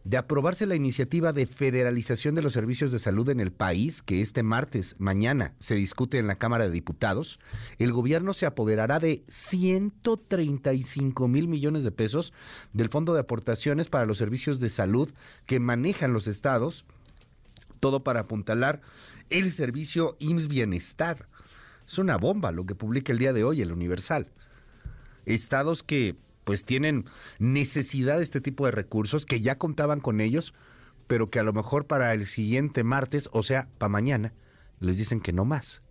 de 0.03 0.17
aprobarse 0.17 0.65
la 0.65 0.75
iniciativa 0.75 1.31
de 1.31 1.45
federalización 1.45 2.35
de 2.35 2.41
los 2.41 2.53
servicios 2.53 2.91
de 2.91 2.99
salud 2.99 3.29
en 3.29 3.39
el 3.39 3.51
país, 3.51 4.01
que 4.01 4.21
este 4.21 4.43
martes, 4.43 4.95
mañana, 4.99 5.53
se 5.59 5.75
discute 5.75 6.17
en 6.17 6.27
la 6.27 6.35
Cámara 6.35 6.65
de 6.65 6.71
Diputados, 6.71 7.39
el 7.79 7.93
gobierno 7.93 8.33
se 8.33 8.45
apoderará 8.45 8.99
de 8.99 9.23
135 9.29 11.27
mil 11.27 11.47
millones 11.47 11.83
de 11.83 11.91
pesos 11.91 12.33
del 12.73 12.89
Fondo 12.89 13.13
de 13.13 13.21
Aportaciones 13.21 13.87
para 13.87 14.05
los 14.05 14.17
Servicios 14.17 14.59
de 14.59 14.69
Salud 14.69 15.09
que 15.45 15.61
manejan 15.61 16.11
los 16.11 16.27
estados, 16.27 16.83
todo 17.79 18.03
para 18.03 18.21
apuntalar 18.21 18.81
el 19.29 19.53
servicio 19.53 20.17
IMSS 20.19 20.47
Bienestar. 20.49 21.27
Es 21.87 21.97
una 21.97 22.17
bomba 22.17 22.51
lo 22.51 22.65
que 22.65 22.75
publica 22.75 23.13
el 23.13 23.19
día 23.19 23.33
de 23.33 23.43
hoy 23.43 23.61
el 23.61 23.71
Universal. 23.71 24.27
Estados 25.25 25.81
que 25.83 26.17
pues 26.43 26.65
tienen 26.65 27.05
necesidad 27.39 28.17
de 28.17 28.23
este 28.23 28.41
tipo 28.41 28.65
de 28.65 28.71
recursos, 28.71 29.25
que 29.25 29.41
ya 29.41 29.57
contaban 29.57 29.99
con 29.99 30.21
ellos, 30.21 30.53
pero 31.07 31.29
que 31.29 31.39
a 31.39 31.43
lo 31.43 31.53
mejor 31.53 31.85
para 31.85 32.13
el 32.13 32.25
siguiente 32.25 32.83
martes, 32.83 33.29
o 33.31 33.43
sea, 33.43 33.67
para 33.77 33.89
mañana, 33.89 34.33
les 34.79 34.97
dicen 34.97 35.21
que 35.21 35.33
no 35.33 35.45
más. 35.45 35.81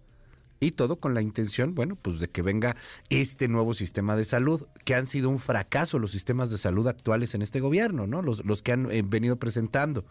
Y 0.61 0.73
todo 0.73 1.01
con 1.01 1.13
la 1.13 1.23
intención, 1.23 1.75
bueno, 1.75 1.97
pues 1.97 2.21
de 2.21 2.29
que 2.29 2.41
venga 2.41 2.77
este 3.09 3.49
nuevo 3.49 3.75
sistema 3.75 4.15
de 4.15 4.25
salud, 4.25 4.67
que 4.85 4.95
han 4.95 5.07
sido 5.07 5.29
un 5.29 5.41
fracaso 5.41 5.99
los 5.99 6.13
sistemas 6.13 6.51
de 6.51 6.59
salud 6.59 6.87
actuales 6.87 7.35
en 7.35 7.43
este 7.43 7.59
gobierno, 7.59 8.07
¿no? 8.07 8.23
Los, 8.23 8.45
los 8.45 8.63
que 8.63 8.73
han 8.73 8.91
eh, 8.93 9.03
venido 9.05 9.37
presentando. 9.37 10.05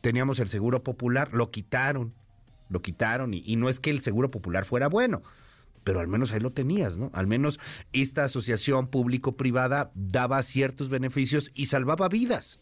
Teníamos 0.00 0.38
el 0.38 0.48
Seguro 0.48 0.82
Popular, 0.82 1.34
lo 1.34 1.50
quitaron, 1.50 2.14
lo 2.70 2.80
quitaron, 2.80 3.34
y, 3.34 3.42
y 3.44 3.56
no 3.56 3.68
es 3.68 3.80
que 3.80 3.90
el 3.90 4.00
Seguro 4.00 4.30
Popular 4.30 4.64
fuera 4.64 4.88
bueno, 4.88 5.22
pero 5.84 6.00
al 6.00 6.08
menos 6.08 6.32
ahí 6.32 6.40
lo 6.40 6.52
tenías, 6.52 6.96
¿no? 6.96 7.10
Al 7.12 7.26
menos 7.26 7.58
esta 7.92 8.24
asociación 8.24 8.88
público-privada 8.88 9.90
daba 9.94 10.42
ciertos 10.42 10.88
beneficios 10.88 11.50
y 11.54 11.66
salvaba 11.66 12.08
vidas. 12.08 12.60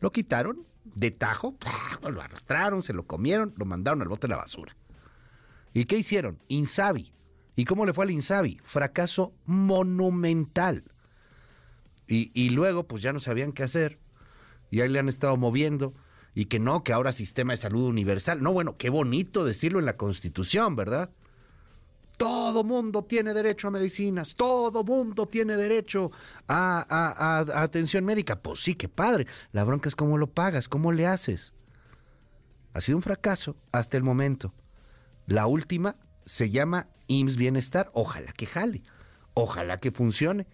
Lo 0.00 0.10
quitaron 0.10 0.66
de 0.84 1.10
tajo, 1.10 1.56
lo 2.02 2.20
arrastraron, 2.20 2.82
se 2.82 2.92
lo 2.92 3.06
comieron, 3.06 3.54
lo 3.56 3.64
mandaron 3.64 4.02
al 4.02 4.08
bote 4.08 4.26
de 4.26 4.32
la 4.32 4.38
basura. 4.38 4.76
¿Y 5.72 5.84
qué 5.84 5.96
hicieron? 5.96 6.38
Insabi. 6.48 7.12
¿Y 7.54 7.64
cómo 7.64 7.86
le 7.86 7.92
fue 7.92 8.04
al 8.04 8.10
Insabi? 8.10 8.60
Fracaso 8.64 9.32
monumental. 9.46 10.84
Y, 12.08 12.30
y 12.34 12.50
luego, 12.50 12.86
pues 12.86 13.02
ya 13.02 13.12
no 13.12 13.20
sabían 13.20 13.52
qué 13.52 13.62
hacer. 13.62 13.98
Y 14.70 14.80
ahí 14.80 14.88
le 14.88 14.98
han 14.98 15.08
estado 15.08 15.36
moviendo. 15.36 15.94
Y 16.34 16.46
que 16.46 16.58
no, 16.58 16.82
que 16.82 16.92
ahora 16.92 17.12
sistema 17.12 17.52
de 17.52 17.58
salud 17.58 17.88
universal. 17.88 18.42
No, 18.42 18.52
bueno, 18.52 18.76
qué 18.76 18.90
bonito 18.90 19.44
decirlo 19.44 19.78
en 19.78 19.84
la 19.84 19.96
Constitución, 19.96 20.76
¿verdad? 20.76 21.10
Todo 22.16 22.62
mundo 22.62 23.04
tiene 23.04 23.34
derecho 23.34 23.68
a 23.68 23.70
medicinas, 23.70 24.36
todo 24.36 24.84
mundo 24.84 25.26
tiene 25.26 25.56
derecho 25.56 26.10
a, 26.46 27.44
atención 27.54 28.04
médica. 28.04 28.40
Pues 28.40 28.60
sí, 28.60 28.74
qué 28.74 28.88
padre. 28.88 29.26
La 29.52 29.64
bronca 29.64 29.88
es 29.88 29.96
cómo 29.96 30.18
lo 30.18 30.28
pagas, 30.28 30.68
cómo 30.68 30.92
le 30.92 31.06
haces. 31.06 31.52
Ha 32.74 32.80
sido 32.80 32.98
un 32.98 33.02
fracaso 33.02 33.56
hasta 33.72 33.96
el 33.96 34.02
momento. 34.02 34.52
La 35.26 35.46
última 35.46 35.96
se 36.24 36.50
llama 36.50 36.88
IMSS 37.08 37.36
Bienestar. 37.36 37.90
Ojalá 37.92 38.32
que 38.32 38.46
jale, 38.46 38.82
ojalá 39.34 39.80
que 39.80 39.90
funcione. 39.90 40.46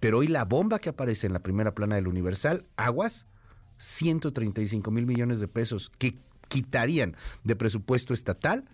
Pero 0.00 0.18
hoy 0.18 0.28
la 0.28 0.44
bomba 0.44 0.78
que 0.78 0.90
aparece 0.90 1.26
en 1.26 1.32
la 1.32 1.40
primera 1.40 1.74
plana 1.74 1.96
del 1.96 2.08
Universal, 2.08 2.66
aguas, 2.76 3.26
135 3.78 4.90
mil 4.90 5.06
millones 5.06 5.40
de 5.40 5.48
pesos 5.48 5.90
que 5.98 6.18
quitarían 6.48 7.16
de 7.44 7.56
presupuesto 7.56 8.14
estatal 8.14 8.64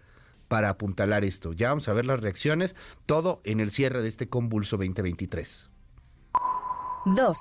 para 0.53 0.69
apuntalar 0.69 1.25
esto. 1.25 1.55
Ya 1.55 1.71
vamos 1.71 1.89
a 1.89 1.95
ver 1.95 2.05
las 2.05 2.21
reacciones, 2.21 2.77
todo 3.07 3.41
en 3.45 3.59
el 3.59 3.71
cierre 3.71 4.03
de 4.03 4.09
este 4.09 4.29
convulso 4.29 4.77
2023. 4.77 5.71
2. 7.07 7.39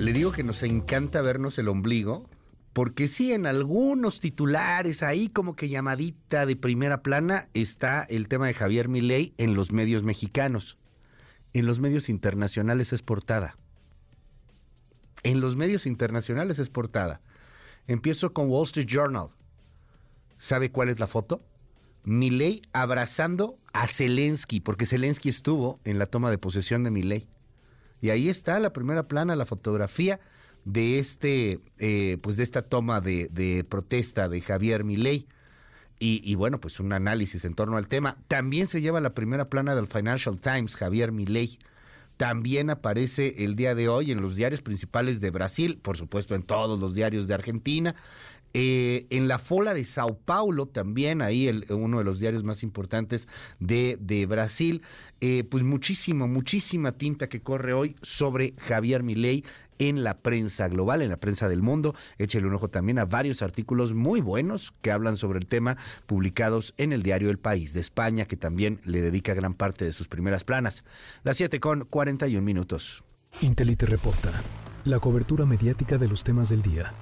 Le 0.00 0.12
digo 0.12 0.32
que 0.32 0.42
nos 0.42 0.64
encanta 0.64 1.22
vernos 1.22 1.60
el 1.60 1.68
ombligo, 1.68 2.28
porque 2.72 3.06
sí, 3.06 3.32
en 3.32 3.46
algunos 3.46 4.18
titulares, 4.18 5.04
ahí 5.04 5.28
como 5.28 5.54
que 5.54 5.68
llamadita 5.68 6.44
de 6.44 6.56
primera 6.56 7.04
plana, 7.04 7.48
está 7.54 8.02
el 8.02 8.26
tema 8.26 8.48
de 8.48 8.54
Javier 8.54 8.88
Milei 8.88 9.32
en 9.38 9.54
los 9.54 9.70
medios 9.70 10.02
mexicanos. 10.02 10.76
En 11.52 11.66
los 11.66 11.78
medios 11.78 12.08
internacionales 12.08 12.92
es 12.92 13.02
portada. 13.02 13.56
En 15.22 15.40
los 15.40 15.54
medios 15.54 15.86
internacionales 15.86 16.58
es 16.58 16.68
portada. 16.68 17.20
Empiezo 17.86 18.32
con 18.32 18.48
Wall 18.48 18.64
Street 18.64 18.88
Journal. 18.88 19.28
¿Sabe 20.42 20.72
cuál 20.72 20.88
es 20.88 20.98
la 20.98 21.06
foto? 21.06 21.40
Milei 22.02 22.62
abrazando 22.72 23.60
a 23.72 23.86
Zelensky, 23.86 24.58
porque 24.58 24.86
Zelensky 24.86 25.28
estuvo 25.28 25.78
en 25.84 26.00
la 26.00 26.06
toma 26.06 26.32
de 26.32 26.38
posesión 26.38 26.82
de 26.82 26.90
Milei. 26.90 27.28
Y 28.00 28.10
ahí 28.10 28.28
está 28.28 28.58
la 28.58 28.72
primera 28.72 29.06
plana, 29.06 29.36
la 29.36 29.46
fotografía 29.46 30.18
de 30.64 30.98
este, 30.98 31.60
eh, 31.78 32.18
pues 32.22 32.36
de 32.38 32.42
esta 32.42 32.62
toma 32.62 33.00
de, 33.00 33.64
protesta 33.68 34.28
de 34.28 34.40
Javier 34.40 34.82
Milei. 34.82 35.28
Y, 36.00 36.34
bueno, 36.34 36.58
pues 36.60 36.80
un 36.80 36.92
análisis 36.92 37.44
en 37.44 37.54
torno 37.54 37.76
al 37.76 37.86
tema. 37.86 38.16
También 38.26 38.66
se 38.66 38.80
lleva 38.80 39.00
la 39.00 39.14
primera 39.14 39.48
plana 39.48 39.76
del 39.76 39.86
Financial 39.86 40.40
Times, 40.40 40.74
Javier 40.74 41.12
Milei, 41.12 41.60
también 42.22 42.70
aparece 42.70 43.44
el 43.44 43.56
día 43.56 43.74
de 43.74 43.88
hoy 43.88 44.12
en 44.12 44.22
los 44.22 44.36
diarios 44.36 44.62
principales 44.62 45.20
de 45.20 45.30
Brasil, 45.30 45.80
por 45.82 45.96
supuesto 45.96 46.34
en 46.34 46.44
todos 46.44 46.78
los 46.78 46.94
diarios 46.94 47.26
de 47.26 47.34
Argentina. 47.34 47.96
Eh, 48.54 49.06
en 49.10 49.28
la 49.28 49.38
Fola 49.38 49.74
de 49.74 49.84
Sao 49.84 50.18
Paulo, 50.18 50.66
también 50.66 51.22
ahí 51.22 51.48
el, 51.48 51.66
uno 51.70 51.98
de 51.98 52.04
los 52.04 52.20
diarios 52.20 52.44
más 52.44 52.62
importantes 52.62 53.28
de, 53.58 54.26
Brasil, 54.28 54.82
eh, 55.20 55.44
pues 55.44 55.64
muchísimo, 55.64 56.28
muchísima 56.28 56.92
tinta 56.92 57.28
que 57.28 57.40
corre 57.40 57.72
hoy 57.72 57.96
sobre 58.02 58.54
Javier 58.58 59.02
Milei 59.02 59.44
en 59.78 60.04
la 60.04 60.18
prensa 60.18 60.68
global, 60.68 61.02
en 61.02 61.08
la 61.08 61.16
prensa 61.16 61.48
del 61.48 61.62
mundo. 61.62 61.94
Échele 62.18 62.46
un 62.46 62.54
ojo 62.54 62.68
también 62.68 62.98
a 62.98 63.04
varios 63.04 63.42
artículos 63.42 63.94
muy 63.94 64.20
buenos 64.20 64.72
que 64.80 64.92
hablan 64.92 65.16
sobre 65.16 65.38
el 65.38 65.46
tema 65.46 65.76
publicados 66.06 66.74
en 66.76 66.92
el 66.92 67.02
diario 67.02 67.30
El 67.30 67.38
País 67.38 67.72
de 67.72 67.80
España, 67.80 68.26
que 68.26 68.36
también 68.36 68.80
le 68.84 69.00
dedica 69.00 69.34
gran 69.34 69.54
parte 69.54 69.84
de 69.84 69.92
sus 69.92 70.08
primeras 70.08 70.44
planas. 70.44 70.84
Las 71.24 71.38
7 71.38 71.58
con 71.58 71.84
41 71.86 72.42
minutos. 72.42 73.02
Intelite 73.40 73.86
reporta 73.86 74.30
la 74.84 74.98
cobertura 74.98 75.46
mediática 75.46 75.96
de 75.96 76.08
los 76.08 76.24
temas 76.24 76.48
del 76.48 76.62
día 76.62 76.92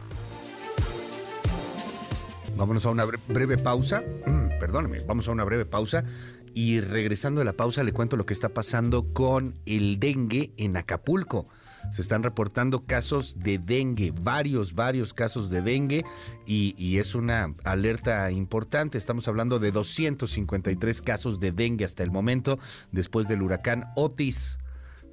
Vámonos 2.60 2.84
a 2.84 2.90
una 2.90 3.06
breve 3.06 3.56
pausa. 3.56 4.02
Mm, 4.26 4.58
perdóneme, 4.60 4.98
vamos 5.06 5.26
a 5.26 5.30
una 5.30 5.44
breve 5.44 5.64
pausa. 5.64 6.04
Y 6.52 6.82
regresando 6.82 7.38
de 7.38 7.46
la 7.46 7.54
pausa, 7.54 7.82
le 7.82 7.94
cuento 7.94 8.18
lo 8.18 8.26
que 8.26 8.34
está 8.34 8.50
pasando 8.50 9.14
con 9.14 9.54
el 9.64 9.98
dengue 9.98 10.52
en 10.58 10.76
Acapulco. 10.76 11.48
Se 11.92 12.02
están 12.02 12.22
reportando 12.22 12.84
casos 12.84 13.38
de 13.38 13.56
dengue, 13.56 14.12
varios, 14.14 14.74
varios 14.74 15.14
casos 15.14 15.48
de 15.48 15.62
dengue, 15.62 16.04
y, 16.44 16.74
y, 16.76 16.98
es 16.98 17.14
una 17.14 17.54
alerta 17.64 18.30
importante. 18.30 18.98
Estamos 18.98 19.26
hablando 19.26 19.58
de 19.58 19.72
253 19.72 21.00
casos 21.00 21.40
de 21.40 21.52
dengue 21.52 21.86
hasta 21.86 22.02
el 22.02 22.10
momento, 22.10 22.58
después 22.92 23.26
del 23.26 23.40
huracán 23.40 23.86
Otis. 23.96 24.58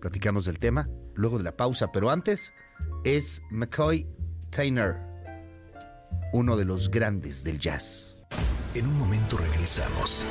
Platicamos 0.02 0.44
del 0.44 0.60
tema 0.60 0.90
luego 1.16 1.38
de 1.38 1.46
la 1.46 1.56
pausa, 1.56 1.94
pero 1.94 2.10
antes 2.10 2.52
es 3.06 3.42
McCoy 3.52 4.06
Tainer 4.50 5.07
uno 6.34 6.58
de 6.58 6.66
los 6.66 6.90
grandes 6.90 7.44
del 7.44 7.60
jazz. 7.60 8.16
En 8.74 8.86
un 8.86 8.98
momento 9.00 9.38
regresamos. 9.38 10.24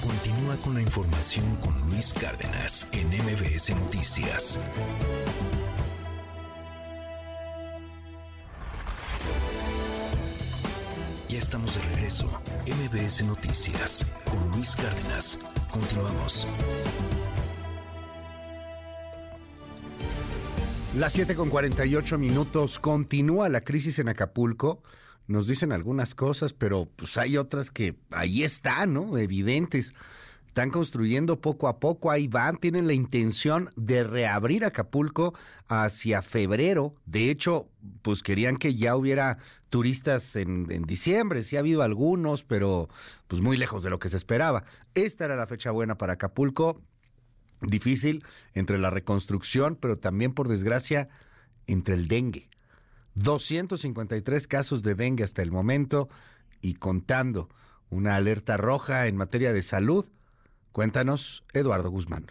Continúa 0.00 0.56
con 0.56 0.74
la 0.74 0.80
información 0.80 1.56
con 1.58 1.78
Luis 1.88 2.14
Cárdenas 2.14 2.88
en 2.92 3.08
MBS 3.08 3.76
Noticias. 3.76 4.58
Ya 11.28 11.38
estamos 11.38 11.74
de 11.74 11.94
regreso. 11.94 12.26
MBS 12.66 13.24
Noticias 13.24 14.06
con 14.24 14.50
Luis 14.52 14.74
Cárdenas. 14.74 15.38
Continuamos. 15.70 16.46
Las 20.96 21.12
7 21.12 21.34
con 21.34 21.50
48 21.50 22.18
minutos. 22.18 22.78
Continúa 22.78 23.48
la 23.48 23.60
crisis 23.60 23.98
en 23.98 24.08
Acapulco 24.08 24.82
nos 25.28 25.46
dicen 25.46 25.72
algunas 25.72 26.14
cosas, 26.14 26.52
pero 26.52 26.88
pues 26.96 27.16
hay 27.16 27.36
otras 27.36 27.70
que 27.70 27.96
ahí 28.10 28.44
están, 28.44 28.94
¿no? 28.94 29.18
Evidentes. 29.18 29.92
Están 30.48 30.70
construyendo 30.70 31.42
poco 31.42 31.68
a 31.68 31.78
poco, 31.78 32.10
ahí 32.10 32.28
van, 32.28 32.56
tienen 32.56 32.86
la 32.86 32.94
intención 32.94 33.68
de 33.76 34.04
reabrir 34.04 34.64
Acapulco 34.64 35.34
hacia 35.68 36.22
febrero. 36.22 36.94
De 37.04 37.30
hecho, 37.30 37.68
pues 38.00 38.22
querían 38.22 38.56
que 38.56 38.74
ya 38.74 38.96
hubiera 38.96 39.36
turistas 39.68 40.34
en, 40.34 40.70
en, 40.70 40.84
diciembre, 40.84 41.42
sí 41.42 41.56
ha 41.56 41.58
habido 41.58 41.82
algunos, 41.82 42.42
pero 42.42 42.88
pues 43.28 43.42
muy 43.42 43.58
lejos 43.58 43.82
de 43.82 43.90
lo 43.90 43.98
que 43.98 44.08
se 44.08 44.16
esperaba. 44.16 44.64
Esta 44.94 45.26
era 45.26 45.36
la 45.36 45.46
fecha 45.46 45.72
buena 45.72 45.98
para 45.98 46.14
Acapulco, 46.14 46.80
difícil 47.60 48.24
entre 48.54 48.78
la 48.78 48.88
reconstrucción, 48.88 49.76
pero 49.76 49.96
también 49.96 50.32
por 50.32 50.48
desgracia 50.48 51.10
entre 51.66 51.96
el 51.96 52.08
dengue. 52.08 52.48
253 53.16 54.46
casos 54.46 54.82
de 54.82 54.94
dengue 54.94 55.24
hasta 55.24 55.42
el 55.42 55.50
momento 55.50 56.08
y 56.60 56.74
contando 56.74 57.48
una 57.90 58.14
alerta 58.14 58.56
roja 58.56 59.06
en 59.06 59.16
materia 59.16 59.52
de 59.52 59.62
salud. 59.62 60.06
Cuéntanos, 60.72 61.44
Eduardo 61.52 61.90
Guzmán. 61.90 62.26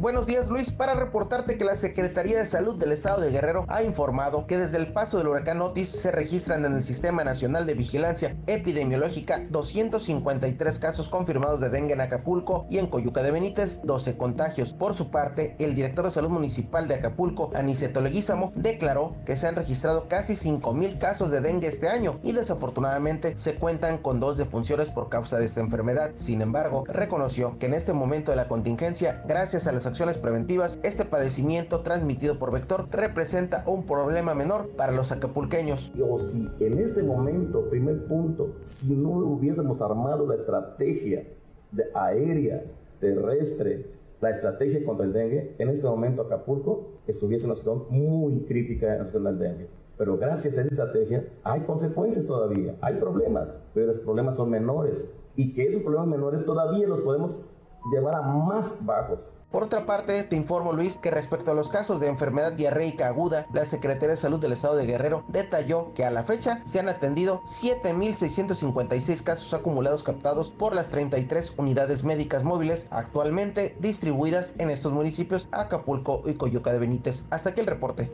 Buenos 0.00 0.28
días 0.28 0.48
Luis, 0.48 0.70
para 0.70 0.94
reportarte 0.94 1.58
que 1.58 1.64
la 1.64 1.74
Secretaría 1.74 2.38
de 2.38 2.46
Salud 2.46 2.76
del 2.76 2.92
Estado 2.92 3.20
de 3.20 3.32
Guerrero 3.32 3.64
ha 3.66 3.82
informado 3.82 4.46
que 4.46 4.56
desde 4.56 4.76
el 4.76 4.92
paso 4.92 5.18
del 5.18 5.26
huracán 5.26 5.60
Otis 5.60 5.88
se 5.88 6.12
registran 6.12 6.64
en 6.64 6.74
el 6.74 6.84
Sistema 6.84 7.24
Nacional 7.24 7.66
de 7.66 7.74
Vigilancia 7.74 8.36
Epidemiológica 8.46 9.44
253 9.50 10.78
casos 10.78 11.08
confirmados 11.08 11.58
de 11.58 11.70
dengue 11.70 11.94
en 11.94 12.00
Acapulco 12.00 12.64
y 12.70 12.78
en 12.78 12.86
Coyuca 12.86 13.24
de 13.24 13.32
Benítez 13.32 13.80
12 13.82 14.16
contagios. 14.16 14.72
Por 14.72 14.94
su 14.94 15.10
parte, 15.10 15.56
el 15.58 15.74
director 15.74 16.04
de 16.04 16.12
Salud 16.12 16.30
Municipal 16.30 16.86
de 16.86 16.94
Acapulco, 16.94 17.50
Aniceto 17.56 18.00
Leguízamo, 18.00 18.52
declaró 18.54 19.16
que 19.26 19.36
se 19.36 19.48
han 19.48 19.56
registrado 19.56 20.06
casi 20.06 20.34
5.000 20.34 20.98
casos 20.98 21.32
de 21.32 21.40
dengue 21.40 21.66
este 21.66 21.88
año 21.88 22.20
y 22.22 22.34
desafortunadamente 22.34 23.34
se 23.36 23.56
cuentan 23.56 23.98
con 23.98 24.20
dos 24.20 24.38
defunciones 24.38 24.90
por 24.90 25.08
causa 25.08 25.38
de 25.38 25.46
esta 25.46 25.58
enfermedad. 25.58 26.12
Sin 26.14 26.40
embargo, 26.40 26.84
reconoció 26.86 27.58
que 27.58 27.66
en 27.66 27.74
este 27.74 27.92
momento 27.92 28.30
de 28.30 28.36
la 28.36 28.46
contingencia, 28.46 29.24
gracias 29.26 29.66
a 29.66 29.72
las 29.72 29.87
acciones 29.88 30.18
preventivas, 30.18 30.78
este 30.82 31.04
padecimiento 31.04 31.80
transmitido 31.80 32.38
por 32.38 32.52
vector 32.52 32.88
representa 32.90 33.64
un 33.66 33.84
problema 33.84 34.34
menor 34.34 34.70
para 34.76 34.92
los 34.92 35.10
acapulqueños. 35.12 35.92
O 36.00 36.18
si 36.18 36.48
en 36.60 36.78
este 36.78 37.02
momento, 37.02 37.68
primer 37.68 38.06
punto, 38.06 38.56
si 38.62 38.96
no 38.96 39.10
hubiésemos 39.10 39.82
armado 39.82 40.26
la 40.26 40.36
estrategia 40.36 41.26
de 41.72 41.84
aérea, 41.94 42.64
terrestre, 43.00 43.86
la 44.20 44.30
estrategia 44.30 44.84
contra 44.84 45.06
el 45.06 45.12
dengue, 45.12 45.54
en 45.58 45.68
este 45.68 45.86
momento 45.86 46.22
Acapulco 46.22 47.00
estuviese 47.06 47.44
en 47.44 47.52
una 47.52 47.58
situación 47.58 47.86
muy 47.90 48.40
crítica 48.46 48.86
en 48.86 48.98
relación 48.98 49.26
al 49.26 49.38
dengue. 49.38 49.68
Pero 49.96 50.16
gracias 50.16 50.56
a 50.56 50.62
esa 50.62 50.70
estrategia 50.70 51.24
hay 51.44 51.62
consecuencias 51.62 52.26
todavía, 52.26 52.76
hay 52.80 52.96
problemas, 52.96 53.62
pero 53.74 53.86
los 53.88 53.98
problemas 53.98 54.36
son 54.36 54.50
menores 54.50 55.20
y 55.34 55.52
que 55.54 55.64
esos 55.64 55.82
problemas 55.82 56.08
menores 56.08 56.44
todavía 56.44 56.86
los 56.86 57.00
podemos 57.00 57.50
llevar 57.92 58.16
a 58.16 58.22
más 58.22 58.84
bajos. 58.84 59.37
Por 59.50 59.62
otra 59.62 59.86
parte, 59.86 60.24
te 60.24 60.36
informo 60.36 60.74
Luis 60.74 60.98
que 60.98 61.10
respecto 61.10 61.50
a 61.50 61.54
los 61.54 61.70
casos 61.70 62.00
de 62.00 62.08
enfermedad 62.08 62.52
diarreica 62.52 63.08
aguda, 63.08 63.46
la 63.54 63.64
Secretaría 63.64 64.10
de 64.10 64.16
Salud 64.18 64.38
del 64.38 64.52
Estado 64.52 64.76
de 64.76 64.84
Guerrero 64.84 65.24
detalló 65.28 65.94
que 65.94 66.04
a 66.04 66.10
la 66.10 66.24
fecha 66.24 66.60
se 66.66 66.78
han 66.78 66.88
atendido 66.90 67.40
7.656 67.46 69.22
casos 69.22 69.54
acumulados 69.54 70.02
captados 70.02 70.50
por 70.50 70.74
las 70.74 70.90
33 70.90 71.54
unidades 71.56 72.04
médicas 72.04 72.44
móviles 72.44 72.88
actualmente 72.90 73.74
distribuidas 73.80 74.52
en 74.58 74.68
estos 74.68 74.92
municipios 74.92 75.48
Acapulco 75.50 76.24
y 76.26 76.34
Coyuca 76.34 76.70
de 76.70 76.80
Benítez. 76.80 77.24
Hasta 77.30 77.50
aquí 77.50 77.60
el 77.60 77.66
reporte. 77.66 78.12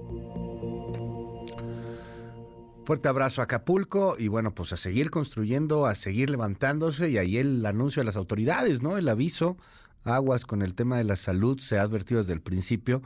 Fuerte 2.85 3.09
abrazo 3.09 3.41
a 3.41 3.45
Acapulco 3.45 4.15
y 4.19 4.29
bueno, 4.29 4.55
pues 4.55 4.73
a 4.73 4.77
seguir 4.77 5.11
construyendo, 5.11 5.87
a 5.87 5.97
seguir 5.97 6.31
levantándose 6.31 7.09
y 7.09 7.19
ahí 7.19 7.39
el 7.39 7.65
anuncio 7.67 8.03
de 8.03 8.05
las 8.05 8.17
autoridades, 8.17 8.83
¿no? 8.83 8.99
El 8.99 9.09
aviso, 9.09 9.57
aguas 10.05 10.45
con 10.45 10.63
el 10.63 10.75
tema 10.75 10.99
de 10.99 11.05
la 11.05 11.17
salud, 11.17 11.59
se 11.61 11.79
ha 11.79 11.83
advertido 11.83 12.21
desde 12.21 12.33
el 12.35 12.41
principio 12.41 13.03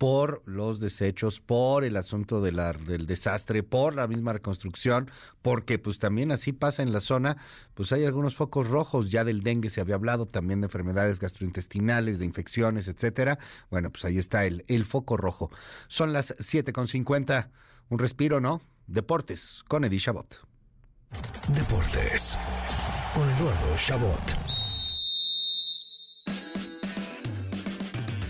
por 0.00 0.42
los 0.46 0.80
desechos, 0.80 1.40
por 1.40 1.84
el 1.84 1.94
asunto 1.98 2.40
de 2.40 2.52
la, 2.52 2.72
del 2.72 3.04
desastre, 3.04 3.62
por 3.62 3.94
la 3.94 4.06
misma 4.06 4.32
reconstrucción, 4.32 5.10
porque 5.42 5.78
pues 5.78 5.98
también 5.98 6.32
así 6.32 6.54
pasa 6.54 6.82
en 6.82 6.90
la 6.90 7.00
zona, 7.00 7.36
pues 7.74 7.92
hay 7.92 8.06
algunos 8.06 8.34
focos 8.34 8.68
rojos, 8.68 9.10
ya 9.10 9.24
del 9.24 9.42
dengue 9.42 9.68
se 9.68 9.82
había 9.82 9.96
hablado, 9.96 10.24
también 10.24 10.62
de 10.62 10.68
enfermedades 10.68 11.20
gastrointestinales, 11.20 12.18
de 12.18 12.24
infecciones, 12.24 12.88
etcétera. 12.88 13.38
Bueno, 13.70 13.90
pues 13.90 14.06
ahí 14.06 14.16
está 14.16 14.46
el, 14.46 14.64
el 14.68 14.86
foco 14.86 15.18
rojo. 15.18 15.50
Son 15.86 16.14
las 16.14 16.34
siete 16.40 16.72
con 16.72 16.88
cincuenta, 16.88 17.50
un 17.90 17.98
respiro, 17.98 18.40
¿no? 18.40 18.62
Deportes 18.86 19.62
con 19.68 19.84
Eddie 19.84 20.00
Chabot. 20.00 20.34
Deportes 21.52 22.38
con 23.14 23.28
Eduardo 23.28 23.76
Chabot. 23.76 24.59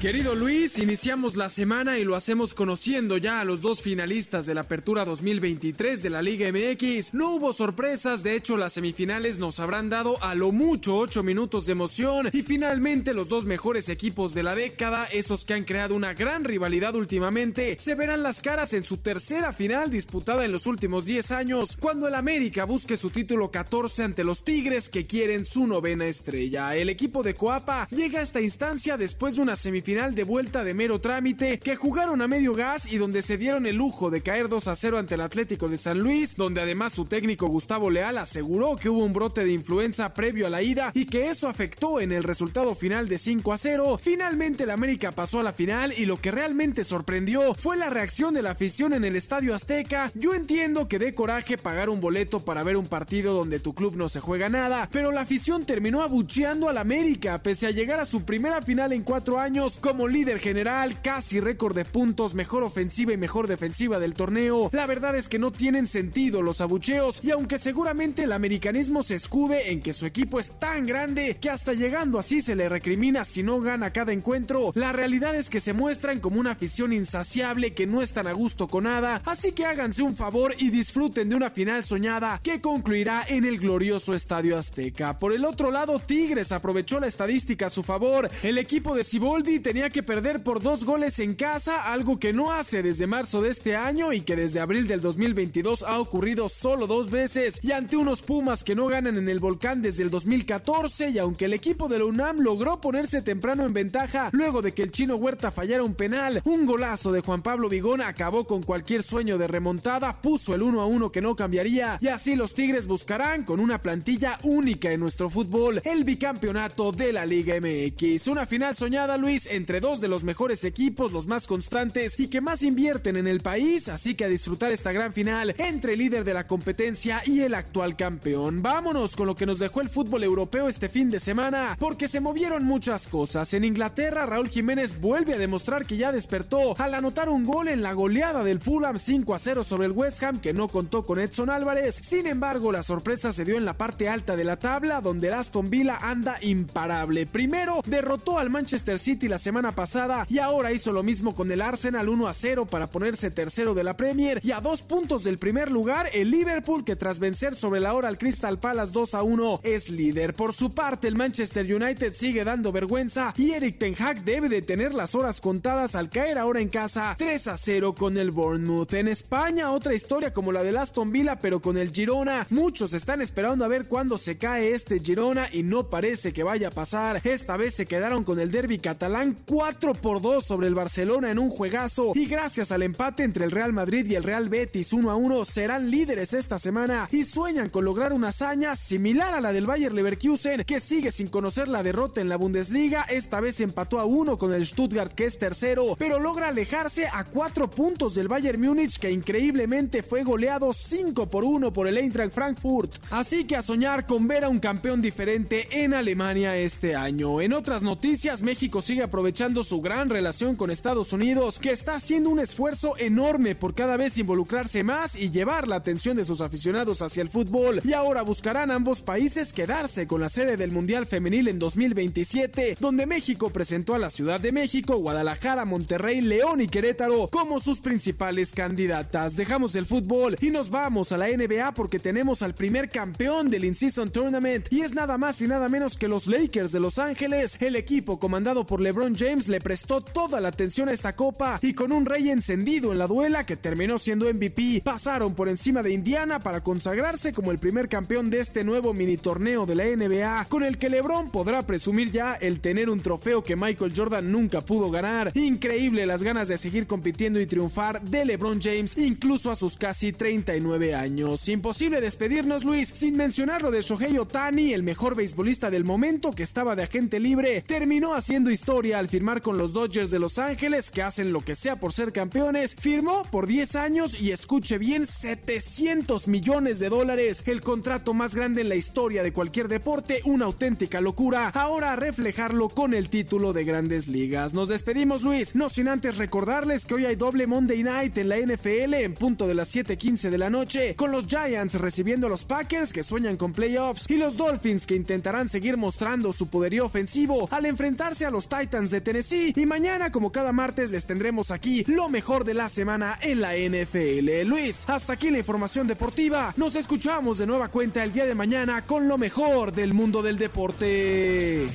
Querido 0.00 0.34
Luis, 0.34 0.78
iniciamos 0.78 1.36
la 1.36 1.50
semana 1.50 1.98
y 1.98 2.04
lo 2.04 2.16
hacemos 2.16 2.54
conociendo 2.54 3.18
ya 3.18 3.38
a 3.38 3.44
los 3.44 3.60
dos 3.60 3.82
finalistas 3.82 4.46
de 4.46 4.54
la 4.54 4.62
Apertura 4.62 5.04
2023 5.04 6.02
de 6.02 6.08
la 6.08 6.22
Liga 6.22 6.50
MX. 6.50 7.12
No 7.12 7.34
hubo 7.34 7.52
sorpresas, 7.52 8.22
de 8.22 8.34
hecho 8.34 8.56
las 8.56 8.72
semifinales 8.72 9.38
nos 9.38 9.60
habrán 9.60 9.90
dado 9.90 10.16
a 10.22 10.34
lo 10.34 10.52
mucho 10.52 10.96
8 10.96 11.22
minutos 11.22 11.66
de 11.66 11.72
emoción 11.72 12.30
y 12.32 12.42
finalmente 12.42 13.12
los 13.12 13.28
dos 13.28 13.44
mejores 13.44 13.90
equipos 13.90 14.32
de 14.32 14.42
la 14.42 14.54
década, 14.54 15.04
esos 15.04 15.44
que 15.44 15.52
han 15.52 15.64
creado 15.64 15.94
una 15.94 16.14
gran 16.14 16.44
rivalidad 16.44 16.94
últimamente, 16.94 17.76
se 17.78 17.94
verán 17.94 18.22
las 18.22 18.40
caras 18.40 18.72
en 18.72 18.84
su 18.84 18.96
tercera 18.96 19.52
final 19.52 19.90
disputada 19.90 20.46
en 20.46 20.52
los 20.52 20.66
últimos 20.66 21.04
10 21.04 21.30
años, 21.32 21.76
cuando 21.78 22.08
el 22.08 22.14
América 22.14 22.64
busque 22.64 22.96
su 22.96 23.10
título 23.10 23.50
14 23.50 24.04
ante 24.04 24.24
los 24.24 24.44
Tigres 24.44 24.88
que 24.88 25.06
quieren 25.06 25.44
su 25.44 25.66
novena 25.66 26.06
estrella. 26.06 26.74
El 26.74 26.88
equipo 26.88 27.22
de 27.22 27.34
Coapa 27.34 27.86
llega 27.90 28.20
a 28.20 28.22
esta 28.22 28.40
instancia 28.40 28.96
después 28.96 29.36
de 29.36 29.42
una 29.42 29.56
semifinal 29.56 29.89
final 29.90 30.14
de 30.14 30.22
vuelta 30.22 30.62
de 30.62 30.72
mero 30.72 31.00
trámite 31.00 31.58
que 31.58 31.74
jugaron 31.74 32.22
a 32.22 32.28
medio 32.28 32.54
gas 32.54 32.92
y 32.92 32.96
donde 32.96 33.22
se 33.22 33.36
dieron 33.36 33.66
el 33.66 33.74
lujo 33.74 34.08
de 34.08 34.22
caer 34.22 34.48
2 34.48 34.68
a 34.68 34.76
0 34.76 34.98
ante 34.98 35.16
el 35.16 35.20
Atlético 35.20 35.68
de 35.68 35.78
San 35.78 35.98
Luis, 35.98 36.36
donde 36.36 36.60
además 36.60 36.92
su 36.92 37.06
técnico 37.06 37.48
Gustavo 37.48 37.90
Leal 37.90 38.16
aseguró 38.16 38.76
que 38.76 38.88
hubo 38.88 39.04
un 39.04 39.12
brote 39.12 39.42
de 39.42 39.50
influenza 39.50 40.14
previo 40.14 40.46
a 40.46 40.50
la 40.50 40.62
ida 40.62 40.92
y 40.94 41.06
que 41.06 41.28
eso 41.28 41.48
afectó 41.48 42.00
en 42.00 42.12
el 42.12 42.22
resultado 42.22 42.76
final 42.76 43.08
de 43.08 43.18
5 43.18 43.52
a 43.52 43.58
0. 43.58 43.98
Finalmente 44.00 44.62
el 44.62 44.70
América 44.70 45.10
pasó 45.10 45.40
a 45.40 45.42
la 45.42 45.52
final 45.52 45.92
y 45.98 46.04
lo 46.04 46.20
que 46.20 46.30
realmente 46.30 46.84
sorprendió 46.84 47.52
fue 47.54 47.76
la 47.76 47.90
reacción 47.90 48.32
de 48.32 48.42
la 48.42 48.52
afición 48.52 48.92
en 48.92 49.04
el 49.04 49.16
Estadio 49.16 49.56
Azteca. 49.56 50.12
Yo 50.14 50.34
entiendo 50.34 50.86
que 50.86 51.00
dé 51.00 51.14
coraje 51.14 51.58
pagar 51.58 51.88
un 51.88 52.00
boleto 52.00 52.38
para 52.38 52.62
ver 52.62 52.76
un 52.76 52.86
partido 52.86 53.34
donde 53.34 53.58
tu 53.58 53.74
club 53.74 53.96
no 53.96 54.08
se 54.08 54.20
juega 54.20 54.48
nada, 54.48 54.88
pero 54.92 55.10
la 55.10 55.22
afición 55.22 55.66
terminó 55.66 56.02
abucheando 56.02 56.68
al 56.68 56.78
América 56.78 57.42
pese 57.42 57.66
a 57.66 57.72
llegar 57.72 57.98
a 57.98 58.04
su 58.04 58.22
primera 58.22 58.62
final 58.62 58.92
en 58.92 59.02
cuatro 59.02 59.40
años 59.40 59.79
como 59.80 60.08
líder 60.08 60.38
general, 60.38 61.00
casi 61.02 61.40
récord 61.40 61.74
de 61.74 61.84
puntos, 61.84 62.34
mejor 62.34 62.62
ofensiva 62.62 63.12
y 63.12 63.16
mejor 63.16 63.48
defensiva 63.48 63.98
del 63.98 64.14
torneo. 64.14 64.70
La 64.72 64.86
verdad 64.86 65.16
es 65.16 65.28
que 65.28 65.38
no 65.38 65.50
tienen 65.50 65.86
sentido 65.86 66.42
los 66.42 66.60
abucheos 66.60 67.24
y 67.24 67.30
aunque 67.30 67.58
seguramente 67.58 68.24
el 68.24 68.32
americanismo 68.32 69.02
se 69.02 69.14
escude 69.14 69.72
en 69.72 69.80
que 69.80 69.92
su 69.92 70.06
equipo 70.06 70.38
es 70.38 70.58
tan 70.58 70.86
grande 70.86 71.36
que 71.40 71.50
hasta 71.50 71.72
llegando 71.72 72.18
así 72.18 72.40
se 72.40 72.54
le 72.54 72.68
recrimina 72.68 73.24
si 73.24 73.42
no 73.42 73.60
gana 73.60 73.92
cada 73.92 74.12
encuentro, 74.12 74.72
la 74.74 74.92
realidad 74.92 75.34
es 75.34 75.50
que 75.50 75.60
se 75.60 75.72
muestran 75.72 76.20
como 76.20 76.40
una 76.40 76.52
afición 76.52 76.92
insaciable 76.92 77.74
que 77.74 77.86
no 77.86 78.02
están 78.02 78.26
a 78.26 78.32
gusto 78.32 78.68
con 78.68 78.84
nada, 78.84 79.22
así 79.24 79.52
que 79.52 79.66
háganse 79.66 80.02
un 80.02 80.16
favor 80.16 80.54
y 80.58 80.70
disfruten 80.70 81.28
de 81.28 81.36
una 81.36 81.50
final 81.50 81.82
soñada 81.82 82.40
que 82.42 82.60
concluirá 82.60 83.24
en 83.28 83.44
el 83.44 83.58
glorioso 83.58 84.14
Estadio 84.14 84.58
Azteca. 84.58 85.18
Por 85.18 85.32
el 85.32 85.44
otro 85.44 85.70
lado, 85.70 85.98
Tigres 85.98 86.52
aprovechó 86.52 87.00
la 87.00 87.06
estadística 87.06 87.66
a 87.66 87.70
su 87.70 87.82
favor. 87.82 88.30
El 88.42 88.58
equipo 88.58 88.94
de 88.94 89.04
Ciboldi 89.04 89.60
tenía 89.70 89.88
que 89.88 90.02
perder 90.02 90.42
por 90.42 90.60
dos 90.60 90.84
goles 90.84 91.20
en 91.20 91.36
casa, 91.36 91.92
algo 91.92 92.18
que 92.18 92.32
no 92.32 92.50
hace 92.50 92.82
desde 92.82 93.06
marzo 93.06 93.40
de 93.40 93.50
este 93.50 93.76
año 93.76 94.12
y 94.12 94.22
que 94.22 94.34
desde 94.34 94.58
abril 94.58 94.88
del 94.88 95.00
2022 95.00 95.84
ha 95.84 96.00
ocurrido 96.00 96.48
solo 96.48 96.88
dos 96.88 97.08
veces 97.08 97.60
y 97.62 97.70
ante 97.70 97.96
unos 97.96 98.22
Pumas 98.22 98.64
que 98.64 98.74
no 98.74 98.88
ganan 98.88 99.16
en 99.16 99.28
el 99.28 99.38
volcán 99.38 99.80
desde 99.80 100.02
el 100.02 100.10
2014 100.10 101.10
y 101.10 101.18
aunque 101.20 101.44
el 101.44 101.52
equipo 101.52 101.88
de 101.88 102.00
la 102.00 102.06
UNAM 102.06 102.40
logró 102.40 102.80
ponerse 102.80 103.22
temprano 103.22 103.64
en 103.64 103.72
ventaja 103.72 104.30
luego 104.32 104.60
de 104.60 104.72
que 104.72 104.82
el 104.82 104.90
chino 104.90 105.14
Huerta 105.14 105.52
fallara 105.52 105.84
un 105.84 105.94
penal, 105.94 106.42
un 106.42 106.66
golazo 106.66 107.12
de 107.12 107.20
Juan 107.20 107.42
Pablo 107.42 107.68
Vigón 107.68 108.00
acabó 108.00 108.48
con 108.48 108.64
cualquier 108.64 109.04
sueño 109.04 109.38
de 109.38 109.46
remontada, 109.46 110.20
puso 110.20 110.52
el 110.52 110.62
1 110.64 110.80
a 110.80 110.86
1 110.86 111.12
que 111.12 111.22
no 111.22 111.36
cambiaría 111.36 111.96
y 112.00 112.08
así 112.08 112.34
los 112.34 112.54
Tigres 112.54 112.88
buscarán 112.88 113.44
con 113.44 113.60
una 113.60 113.80
plantilla 113.80 114.40
única 114.42 114.90
en 114.90 114.98
nuestro 114.98 115.30
fútbol 115.30 115.80
el 115.84 116.02
bicampeonato 116.02 116.90
de 116.90 117.12
la 117.12 117.24
Liga 117.24 117.54
MX. 117.60 118.26
Una 118.26 118.46
final 118.46 118.74
soñada, 118.74 119.16
Luis, 119.16 119.46
entre 119.60 119.80
dos 119.80 120.00
de 120.00 120.08
los 120.08 120.24
mejores 120.24 120.64
equipos, 120.64 121.12
los 121.12 121.26
más 121.26 121.46
constantes 121.46 122.18
y 122.18 122.28
que 122.28 122.40
más 122.40 122.62
invierten 122.62 123.18
en 123.18 123.26
el 123.26 123.40
país, 123.40 123.90
así 123.90 124.14
que 124.14 124.24
a 124.24 124.28
disfrutar 124.28 124.72
esta 124.72 124.90
gran 124.90 125.12
final 125.12 125.54
entre 125.58 125.92
el 125.92 125.98
líder 125.98 126.24
de 126.24 126.32
la 126.32 126.46
competencia 126.46 127.20
y 127.26 127.42
el 127.42 127.52
actual 127.52 127.94
campeón. 127.94 128.62
Vámonos 128.62 129.16
con 129.16 129.26
lo 129.26 129.36
que 129.36 129.44
nos 129.44 129.58
dejó 129.58 129.82
el 129.82 129.90
fútbol 129.90 130.24
europeo 130.24 130.66
este 130.66 130.88
fin 130.88 131.10
de 131.10 131.20
semana, 131.20 131.76
porque 131.78 132.08
se 132.08 132.20
movieron 132.20 132.64
muchas 132.64 133.06
cosas. 133.06 133.52
En 133.52 133.64
Inglaterra, 133.64 134.24
Raúl 134.24 134.48
Jiménez 134.48 134.98
vuelve 134.98 135.34
a 135.34 135.38
demostrar 135.38 135.84
que 135.84 135.98
ya 135.98 136.10
despertó 136.10 136.74
al 136.80 136.94
anotar 136.94 137.28
un 137.28 137.44
gol 137.44 137.68
en 137.68 137.82
la 137.82 137.92
goleada 137.92 138.42
del 138.42 138.60
Fulham 138.60 138.98
5 138.98 139.34
a 139.34 139.38
0 139.38 139.62
sobre 139.62 139.84
el 139.88 139.92
West 139.92 140.22
Ham 140.22 140.40
que 140.40 140.54
no 140.54 140.68
contó 140.68 141.04
con 141.04 141.18
Edson 141.18 141.50
Álvarez. 141.50 142.00
Sin 142.02 142.26
embargo, 142.26 142.72
la 142.72 142.82
sorpresa 142.82 143.30
se 143.30 143.44
dio 143.44 143.58
en 143.58 143.66
la 143.66 143.76
parte 143.76 144.08
alta 144.08 144.36
de 144.36 144.44
la 144.44 144.56
tabla, 144.56 145.02
donde 145.02 145.28
el 145.28 145.34
Aston 145.34 145.68
Villa 145.68 145.98
anda 146.00 146.38
imparable. 146.40 147.26
Primero, 147.26 147.82
derrotó 147.84 148.38
al 148.38 148.48
Manchester 148.48 148.98
City 148.98 149.28
la 149.28 149.36
semana 149.36 149.49
pasada 149.50 150.26
y 150.28 150.38
ahora 150.38 150.72
hizo 150.72 150.92
lo 150.92 151.02
mismo 151.02 151.34
con 151.34 151.50
el 151.50 151.60
Arsenal 151.60 152.08
1 152.08 152.28
a 152.28 152.32
0 152.32 152.66
para 152.66 152.86
ponerse 152.86 153.32
tercero 153.32 153.74
de 153.74 153.82
la 153.82 153.96
Premier 153.96 154.40
y 154.44 154.52
a 154.52 154.60
dos 154.60 154.82
puntos 154.82 155.24
del 155.24 155.38
primer 155.38 155.72
lugar 155.72 156.06
el 156.14 156.30
Liverpool 156.30 156.84
que 156.84 156.94
tras 156.94 157.18
vencer 157.18 157.56
sobre 157.56 157.80
la 157.80 157.92
hora 157.92 158.06
al 158.06 158.16
Crystal 158.16 158.60
Palace 158.60 158.92
2 158.92 159.14
a 159.14 159.22
1 159.24 159.60
es 159.64 159.90
líder. 159.90 160.34
Por 160.34 160.54
su 160.54 160.72
parte, 160.72 161.08
el 161.08 161.16
Manchester 161.16 161.66
United 161.66 162.14
sigue 162.14 162.44
dando 162.44 162.70
vergüenza 162.70 163.34
y 163.36 163.50
Eric 163.50 163.78
Ten 163.78 163.96
Hag 163.98 164.22
debe 164.22 164.48
de 164.48 164.62
tener 164.62 164.94
las 164.94 165.16
horas 165.16 165.40
contadas 165.40 165.96
al 165.96 166.10
caer 166.10 166.38
ahora 166.38 166.60
en 166.60 166.68
casa 166.68 167.16
3 167.18 167.48
a 167.48 167.56
0 167.56 167.96
con 167.96 168.16
el 168.16 168.30
Bournemouth. 168.30 168.94
En 168.94 169.08
España, 169.08 169.72
otra 169.72 169.94
historia 169.94 170.32
como 170.32 170.52
la 170.52 170.62
del 170.62 170.76
Aston 170.76 171.10
Villa, 171.10 171.40
pero 171.40 171.60
con 171.60 171.76
el 171.76 171.90
Girona. 171.90 172.46
Muchos 172.50 172.94
están 172.94 173.20
esperando 173.20 173.64
a 173.64 173.68
ver 173.68 173.88
cuándo 173.88 174.16
se 174.16 174.38
cae 174.38 174.72
este 174.74 175.00
Girona 175.00 175.48
y 175.52 175.64
no 175.64 175.90
parece 175.90 176.32
que 176.32 176.44
vaya 176.44 176.68
a 176.68 176.70
pasar. 176.70 177.20
Esta 177.24 177.56
vez 177.56 177.74
se 177.74 177.86
quedaron 177.86 178.22
con 178.22 178.38
el 178.38 178.52
derby 178.52 178.78
catalán 178.78 179.36
4 179.44 179.94
por 179.94 180.20
2 180.20 180.44
sobre 180.44 180.66
el 180.66 180.74
Barcelona 180.74 181.30
en 181.30 181.38
un 181.38 181.50
juegazo 181.50 182.12
y 182.14 182.26
gracias 182.26 182.72
al 182.72 182.82
empate 182.82 183.24
entre 183.24 183.44
el 183.44 183.50
Real 183.50 183.72
Madrid 183.72 184.06
y 184.06 184.14
el 184.14 184.22
Real 184.22 184.48
Betis 184.48 184.92
1 184.92 185.10
a 185.10 185.16
1 185.16 185.44
serán 185.44 185.90
líderes 185.90 186.34
esta 186.34 186.58
semana 186.58 187.08
y 187.10 187.24
sueñan 187.24 187.70
con 187.70 187.84
lograr 187.84 188.12
una 188.12 188.28
hazaña 188.28 188.76
similar 188.76 189.34
a 189.34 189.40
la 189.40 189.52
del 189.52 189.66
Bayer 189.66 189.92
Leverkusen 189.92 190.64
que 190.64 190.80
sigue 190.80 191.12
sin 191.12 191.28
conocer 191.28 191.68
la 191.68 191.82
derrota 191.82 192.20
en 192.20 192.28
la 192.28 192.36
Bundesliga. 192.36 193.02
Esta 193.02 193.40
vez 193.40 193.60
empató 193.60 193.98
a 193.98 194.04
1 194.04 194.38
con 194.38 194.52
el 194.52 194.66
Stuttgart 194.66 195.12
que 195.12 195.24
es 195.24 195.38
tercero, 195.38 195.96
pero 195.98 196.18
logra 196.18 196.48
alejarse 196.48 197.06
a 197.12 197.24
4 197.24 197.70
puntos 197.70 198.14
del 198.14 198.28
Bayern 198.28 198.60
Múnich 198.60 198.98
que 198.98 199.10
increíblemente 199.10 200.02
fue 200.02 200.22
goleado 200.22 200.72
5 200.72 201.28
por 201.28 201.44
1 201.44 201.72
por 201.72 201.86
el 201.86 201.98
Eintracht 201.98 202.32
Frankfurt. 202.32 202.96
Así 203.10 203.44
que 203.44 203.56
a 203.56 203.62
soñar 203.62 204.06
con 204.06 204.28
ver 204.28 204.44
a 204.44 204.48
un 204.48 204.60
campeón 204.60 205.02
diferente 205.02 205.68
en 205.82 205.94
Alemania 205.94 206.56
este 206.56 206.94
año. 206.94 207.40
En 207.40 207.52
otras 207.52 207.82
noticias, 207.82 208.42
México 208.42 208.80
sigue 208.80 209.02
aprovechando 209.20 209.62
su 209.62 209.82
gran 209.82 210.08
relación 210.08 210.56
con 210.56 210.70
Estados 210.70 211.12
Unidos, 211.12 211.58
que 211.58 211.72
está 211.72 211.96
haciendo 211.96 212.30
un 212.30 212.38
esfuerzo 212.38 212.94
enorme 212.96 213.54
por 213.54 213.74
cada 213.74 213.98
vez 213.98 214.16
involucrarse 214.16 214.82
más 214.82 215.14
y 215.14 215.30
llevar 215.30 215.68
la 215.68 215.76
atención 215.76 216.16
de 216.16 216.24
sus 216.24 216.40
aficionados 216.40 217.02
hacia 217.02 217.20
el 217.20 217.28
fútbol. 217.28 217.82
Y 217.84 217.92
ahora 217.92 218.22
buscarán 218.22 218.70
ambos 218.70 219.02
países 219.02 219.52
quedarse 219.52 220.06
con 220.06 220.22
la 220.22 220.30
sede 220.30 220.56
del 220.56 220.72
Mundial 220.72 221.06
Femenil 221.06 221.48
en 221.48 221.58
2027, 221.58 222.78
donde 222.80 223.04
México 223.04 223.50
presentó 223.50 223.94
a 223.94 223.98
la 223.98 224.08
Ciudad 224.08 224.40
de 224.40 224.52
México, 224.52 224.96
Guadalajara, 224.96 225.66
Monterrey, 225.66 226.22
León 226.22 226.62
y 226.62 226.68
Querétaro 226.68 227.28
como 227.28 227.60
sus 227.60 227.80
principales 227.80 228.52
candidatas. 228.52 229.36
Dejamos 229.36 229.74
el 229.74 229.84
fútbol 229.84 230.38
y 230.40 230.48
nos 230.48 230.70
vamos 230.70 231.12
a 231.12 231.18
la 231.18 231.28
NBA 231.28 231.74
porque 231.74 231.98
tenemos 231.98 232.40
al 232.40 232.54
primer 232.54 232.88
campeón 232.88 233.50
del 233.50 233.66
In-Season 233.66 234.08
Tournament 234.12 234.66
y 234.70 234.80
es 234.80 234.94
nada 234.94 235.18
más 235.18 235.42
y 235.42 235.46
nada 235.46 235.68
menos 235.68 235.98
que 235.98 236.08
los 236.08 236.26
Lakers 236.26 236.72
de 236.72 236.80
Los 236.80 236.98
Ángeles. 236.98 237.58
El 237.60 237.76
equipo 237.76 238.18
comandado 238.18 238.64
por 238.64 238.80
LeBron 238.80 239.09
James 239.16 239.48
le 239.48 239.60
prestó 239.60 240.00
toda 240.00 240.40
la 240.40 240.48
atención 240.48 240.88
a 240.88 240.92
esta 240.92 241.14
copa 241.14 241.58
y 241.62 241.74
con 241.74 241.92
un 241.92 242.06
rey 242.06 242.30
encendido 242.30 242.92
en 242.92 242.98
la 242.98 243.06
duela 243.06 243.44
que 243.44 243.56
terminó 243.56 243.98
siendo 243.98 244.32
MVP, 244.32 244.82
pasaron 244.84 245.34
por 245.34 245.48
encima 245.48 245.82
de 245.82 245.92
Indiana 245.92 246.40
para 246.40 246.62
consagrarse 246.62 247.32
como 247.32 247.50
el 247.50 247.58
primer 247.58 247.88
campeón 247.88 248.30
de 248.30 248.40
este 248.40 248.64
nuevo 248.64 248.94
mini 248.94 249.16
torneo 249.16 249.66
de 249.66 249.74
la 249.74 249.84
NBA, 249.84 250.46
con 250.48 250.62
el 250.62 250.78
que 250.78 250.88
LeBron 250.88 251.30
podrá 251.30 251.66
presumir 251.66 252.10
ya 252.10 252.34
el 252.34 252.60
tener 252.60 252.90
un 252.90 253.00
trofeo 253.00 253.42
que 253.42 253.56
Michael 253.56 253.92
Jordan 253.94 254.30
nunca 254.30 254.60
pudo 254.60 254.90
ganar. 254.90 255.32
Increíble 255.34 256.06
las 256.06 256.22
ganas 256.22 256.48
de 256.48 256.58
seguir 256.58 256.86
compitiendo 256.86 257.40
y 257.40 257.46
triunfar 257.46 258.02
de 258.02 258.24
LeBron 258.24 258.60
James, 258.60 258.96
incluso 258.96 259.50
a 259.50 259.56
sus 259.56 259.76
casi 259.76 260.12
39 260.12 260.94
años. 260.94 261.48
Imposible 261.48 262.00
despedirnos, 262.00 262.64
Luis, 262.64 262.88
sin 262.88 263.16
mencionar 263.16 263.62
lo 263.62 263.70
de 263.70 263.82
Shohei 263.82 264.18
Otani, 264.18 264.72
el 264.72 264.82
mejor 264.82 265.14
beisbolista 265.14 265.70
del 265.70 265.84
momento 265.84 266.32
que 266.32 266.42
estaba 266.42 266.76
de 266.76 266.84
agente 266.84 267.18
libre, 267.18 267.62
terminó 267.62 268.14
haciendo 268.14 268.50
historia 268.50 268.99
al 269.00 269.08
firmar 269.08 269.40
con 269.40 269.56
los 269.56 269.72
Dodgers 269.72 270.10
de 270.10 270.18
Los 270.18 270.38
Ángeles, 270.38 270.90
que 270.90 271.02
hacen 271.02 271.32
lo 271.32 271.40
que 271.40 271.56
sea 271.56 271.76
por 271.76 271.92
ser 271.92 272.12
campeones. 272.12 272.76
Firmó 272.78 273.24
por 273.30 273.46
10 273.46 273.74
años 273.76 274.20
y 274.20 274.30
escuche 274.30 274.76
bien, 274.76 275.06
700 275.06 276.28
millones 276.28 276.78
de 276.80 276.90
dólares, 276.90 277.42
el 277.46 277.62
contrato 277.62 278.12
más 278.12 278.34
grande 278.34 278.60
en 278.60 278.68
la 278.68 278.76
historia 278.76 279.22
de 279.22 279.32
cualquier 279.32 279.68
deporte, 279.68 280.20
una 280.26 280.44
auténtica 280.44 281.00
locura. 281.00 281.48
Ahora 281.54 281.94
a 281.94 281.96
reflejarlo 281.96 282.68
con 282.68 282.92
el 282.92 283.08
título 283.08 283.54
de 283.54 283.64
Grandes 283.64 284.06
Ligas. 284.06 284.52
Nos 284.52 284.68
despedimos, 284.68 285.22
Luis, 285.22 285.54
no 285.54 285.70
sin 285.70 285.88
antes 285.88 286.18
recordarles 286.18 286.84
que 286.84 286.94
hoy 286.94 287.06
hay 287.06 287.16
doble 287.16 287.46
Monday 287.46 287.82
Night 287.82 288.18
en 288.18 288.28
la 288.28 288.36
NFL 288.36 288.94
en 288.94 289.14
punto 289.14 289.46
de 289.48 289.54
las 289.54 289.74
7:15 289.74 290.28
de 290.28 290.38
la 290.38 290.50
noche, 290.50 290.94
con 290.94 291.10
los 291.10 291.26
Giants 291.26 291.80
recibiendo 291.80 292.26
a 292.26 292.30
los 292.30 292.44
Packers 292.44 292.92
que 292.92 293.02
sueñan 293.02 293.38
con 293.38 293.54
playoffs 293.54 294.04
y 294.10 294.18
los 294.18 294.36
Dolphins 294.36 294.86
que 294.86 294.94
intentarán 294.94 295.48
seguir 295.48 295.78
mostrando 295.78 296.34
su 296.34 296.48
poderío 296.48 296.84
ofensivo 296.84 297.48
al 297.50 297.64
enfrentarse 297.64 298.26
a 298.26 298.30
los 298.30 298.46
Titans 298.46 298.89
de 298.90 299.00
Tennessee. 299.00 299.52
Y 299.56 299.66
mañana, 299.66 300.12
como 300.12 300.32
cada 300.32 300.52
martes, 300.52 300.90
les 300.90 301.06
tendremos 301.06 301.50
aquí 301.50 301.84
lo 301.86 302.08
mejor 302.08 302.44
de 302.44 302.54
la 302.54 302.68
semana 302.68 303.18
en 303.22 303.40
la 303.40 303.54
NFL. 303.54 304.46
Luis, 304.46 304.88
hasta 304.88 305.14
aquí 305.14 305.30
la 305.30 305.38
información 305.38 305.86
deportiva. 305.86 306.52
Nos 306.56 306.76
escuchamos 306.76 307.38
de 307.38 307.46
nueva 307.46 307.68
cuenta 307.68 308.04
el 308.04 308.12
día 308.12 308.26
de 308.26 308.34
mañana 308.34 308.82
con 308.86 309.08
lo 309.08 309.18
mejor 309.18 309.72
del 309.72 309.94
mundo 309.94 310.22
del 310.22 310.38
deporte. 310.38 311.68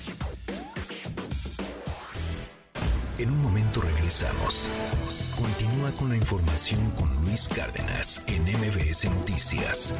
En 3.17 3.31
un 3.31 3.41
momento 3.41 3.81
regresamos. 3.81 4.67
Continúa 5.35 5.91
con 5.93 6.09
la 6.09 6.17
información 6.17 6.91
con 6.91 7.09
Luis 7.21 7.47
Cárdenas 7.47 8.21
en 8.27 8.43
MBS 8.43 9.05
Noticias. 9.05 9.93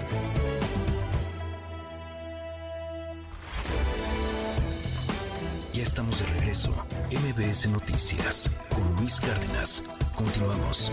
Ya 5.76 5.84
estamos 5.84 6.20
de 6.20 6.26
regreso. 6.28 6.70
MBS 7.12 7.68
Noticias 7.68 8.50
con 8.70 8.96
Luis 8.96 9.20
Cárdenas. 9.20 9.84
Continuamos. 10.16 10.90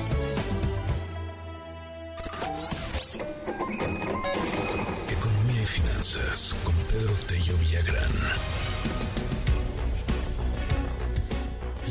Economía 5.08 5.62
y 5.62 5.66
finanzas 5.66 6.56
con 6.64 6.74
Pedro 6.90 7.12
Tello 7.28 7.56
Villagrán. 7.58 8.10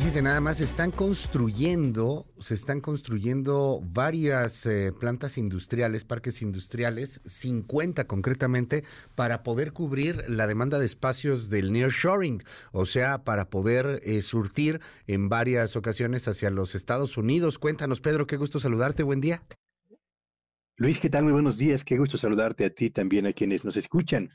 Fíjense, 0.01 0.23
nada 0.23 0.41
más 0.41 0.59
están 0.59 0.89
construyendo, 0.89 2.25
se 2.39 2.55
están 2.55 2.81
construyendo 2.81 3.83
varias 3.83 4.65
eh, 4.65 4.91
plantas 4.99 5.37
industriales, 5.37 6.05
parques 6.05 6.41
industriales, 6.41 7.21
50 7.27 8.07
concretamente, 8.07 8.83
para 9.13 9.43
poder 9.43 9.73
cubrir 9.73 10.27
la 10.27 10.47
demanda 10.47 10.79
de 10.79 10.87
espacios 10.87 11.51
del 11.51 11.71
nearshoring, 11.71 12.43
o 12.71 12.87
sea, 12.87 13.23
para 13.23 13.51
poder 13.51 14.01
eh, 14.03 14.23
surtir 14.23 14.81
en 15.05 15.29
varias 15.29 15.75
ocasiones 15.75 16.27
hacia 16.27 16.49
los 16.49 16.73
Estados 16.73 17.15
Unidos. 17.15 17.59
Cuéntanos, 17.59 18.01
Pedro, 18.01 18.25
qué 18.25 18.37
gusto 18.37 18.59
saludarte, 18.59 19.03
buen 19.03 19.21
día. 19.21 19.43
Luis, 20.77 20.99
¿qué 20.99 21.11
tal? 21.11 21.25
Muy 21.25 21.33
buenos 21.33 21.59
días, 21.59 21.83
qué 21.83 21.99
gusto 21.99 22.17
saludarte 22.17 22.65
a 22.65 22.71
ti 22.71 22.89
también, 22.89 23.27
a 23.27 23.33
quienes 23.33 23.63
nos 23.63 23.77
escuchan. 23.77 24.31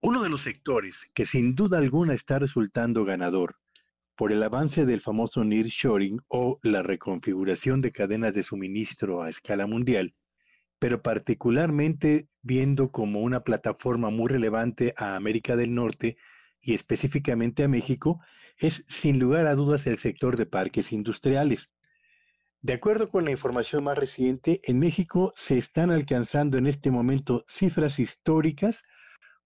Uno 0.00 0.22
de 0.22 0.30
los 0.30 0.40
sectores 0.40 1.10
que 1.12 1.26
sin 1.26 1.54
duda 1.54 1.76
alguna 1.76 2.14
está 2.14 2.38
resultando 2.38 3.04
ganador 3.04 3.56
por 4.18 4.32
el 4.32 4.42
avance 4.42 4.84
del 4.84 5.00
famoso 5.00 5.44
nearshoring 5.44 6.20
o 6.26 6.58
la 6.64 6.82
reconfiguración 6.82 7.80
de 7.80 7.92
cadenas 7.92 8.34
de 8.34 8.42
suministro 8.42 9.22
a 9.22 9.30
escala 9.30 9.68
mundial, 9.68 10.12
pero 10.80 11.02
particularmente 11.02 12.26
viendo 12.42 12.90
como 12.90 13.20
una 13.20 13.44
plataforma 13.44 14.10
muy 14.10 14.26
relevante 14.26 14.92
a 14.96 15.14
América 15.14 15.54
del 15.54 15.72
Norte 15.72 16.16
y 16.60 16.74
específicamente 16.74 17.62
a 17.62 17.68
México, 17.68 18.20
es 18.58 18.84
sin 18.88 19.20
lugar 19.20 19.46
a 19.46 19.54
dudas 19.54 19.86
el 19.86 19.98
sector 19.98 20.36
de 20.36 20.46
parques 20.46 20.90
industriales. 20.90 21.70
De 22.60 22.72
acuerdo 22.72 23.10
con 23.10 23.24
la 23.24 23.30
información 23.30 23.84
más 23.84 23.96
reciente, 23.96 24.60
en 24.64 24.80
México 24.80 25.32
se 25.36 25.58
están 25.58 25.92
alcanzando 25.92 26.58
en 26.58 26.66
este 26.66 26.90
momento 26.90 27.44
cifras 27.46 28.00
históricas 28.00 28.82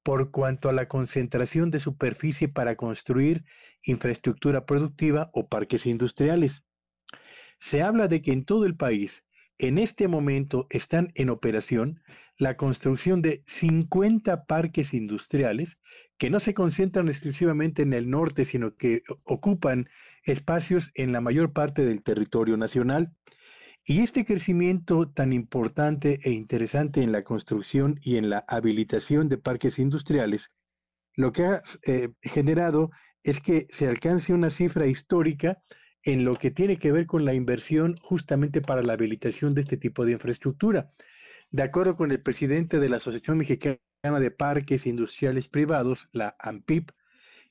por 0.03 0.31
cuanto 0.31 0.69
a 0.69 0.73
la 0.73 0.89
concentración 0.89 1.71
de 1.71 1.79
superficie 1.79 2.49
para 2.49 2.77
construir 2.77 3.45
infraestructura 3.85 4.67
productiva 4.67 5.31
o 5.33 5.49
parques 5.49 5.87
industriales. 5.87 6.65
Se 7.59 7.83
habla 7.83 8.09
de 8.09 8.23
que 8.23 8.33
en 8.33 8.45
todo 8.45 8.65
el 8.65 8.77
país, 8.77 9.25
en 9.59 9.79
este 9.79 10.09
momento, 10.09 10.67
están 10.71 11.13
en 11.15 11.31
operación 11.31 12.03
la 12.39 12.57
construcción 12.57 13.23
de 13.23 13.43
50 13.47 14.47
parques 14.47 14.95
industriales 14.95 15.79
que 16.19 16.31
no 16.31 16.41
se 16.41 16.55
concentran 16.55 17.09
exclusivamente 17.09 17.83
en 17.83 17.93
el 17.93 18.11
norte, 18.11 18.45
sino 18.45 18.77
que 18.77 19.03
ocupan 19.25 19.89
espacios 20.25 20.91
en 20.95 21.13
la 21.13 21.21
mayor 21.21 21.53
parte 21.53 21.85
del 21.85 22.03
territorio 22.03 22.57
nacional. 22.57 23.13
Y 23.85 24.01
este 24.03 24.25
crecimiento 24.25 25.11
tan 25.11 25.33
importante 25.33 26.21
e 26.23 26.31
interesante 26.31 27.03
en 27.03 27.11
la 27.11 27.25
construcción 27.25 27.99
y 28.01 28.17
en 28.17 28.31
la 28.31 28.45
habilitación 28.47 29.29
de 29.29 29.39
parques 29.39 29.81
industriales, 29.81 30.53
lo 31.15 31.33
que 31.33 31.47
ha 31.47 31.61
eh, 31.87 32.11
generado 32.23 32.93
es 33.25 33.41
que 33.41 33.67
se 33.71 33.89
alcance 33.89 34.33
una 34.33 34.51
cifra 34.51 34.87
histórica 34.87 35.63
en 36.05 36.25
lo 36.25 36.37
que 36.37 36.53
tiene 36.53 36.79
que 36.79 36.93
ver 36.93 37.07
con 37.07 37.25
la 37.25 37.35
inversión 37.35 37.97
justamente 38.01 38.61
para 38.61 38.83
la 38.83 38.93
habilitación 38.93 39.53
de 39.55 39.63
este 39.63 39.77
tipo 39.77 40.05
de 40.05 40.13
infraestructura. 40.13 40.93
De 41.51 41.65
acuerdo 41.65 41.97
con 41.97 42.13
el 42.13 42.23
presidente 42.23 42.79
de 42.79 42.89
la 42.89 42.97
Asociación 42.97 43.39
Mexicana 43.39 43.79
de 44.05 44.31
Parques 44.31 44.87
Industriales 44.87 45.49
Privados, 45.49 46.09
la 46.13 46.37
AMPIP, 46.39 46.91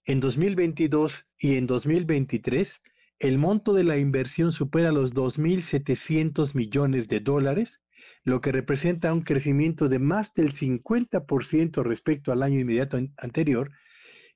en 0.05 0.19
2022 0.21 1.27
y 1.37 1.57
en 1.57 1.67
2023 1.67 2.81
el 3.21 3.37
monto 3.37 3.73
de 3.73 3.83
la 3.83 3.97
inversión 3.97 4.51
supera 4.51 4.91
los 4.91 5.13
2.700 5.13 6.55
millones 6.55 7.07
de 7.07 7.19
dólares, 7.19 7.79
lo 8.23 8.41
que 8.41 8.51
representa 8.51 9.13
un 9.13 9.21
crecimiento 9.21 9.89
de 9.89 9.99
más 9.99 10.33
del 10.33 10.53
50% 10.53 11.83
respecto 11.83 12.31
al 12.31 12.41
año 12.41 12.59
inmediato 12.59 12.97
anterior, 13.17 13.71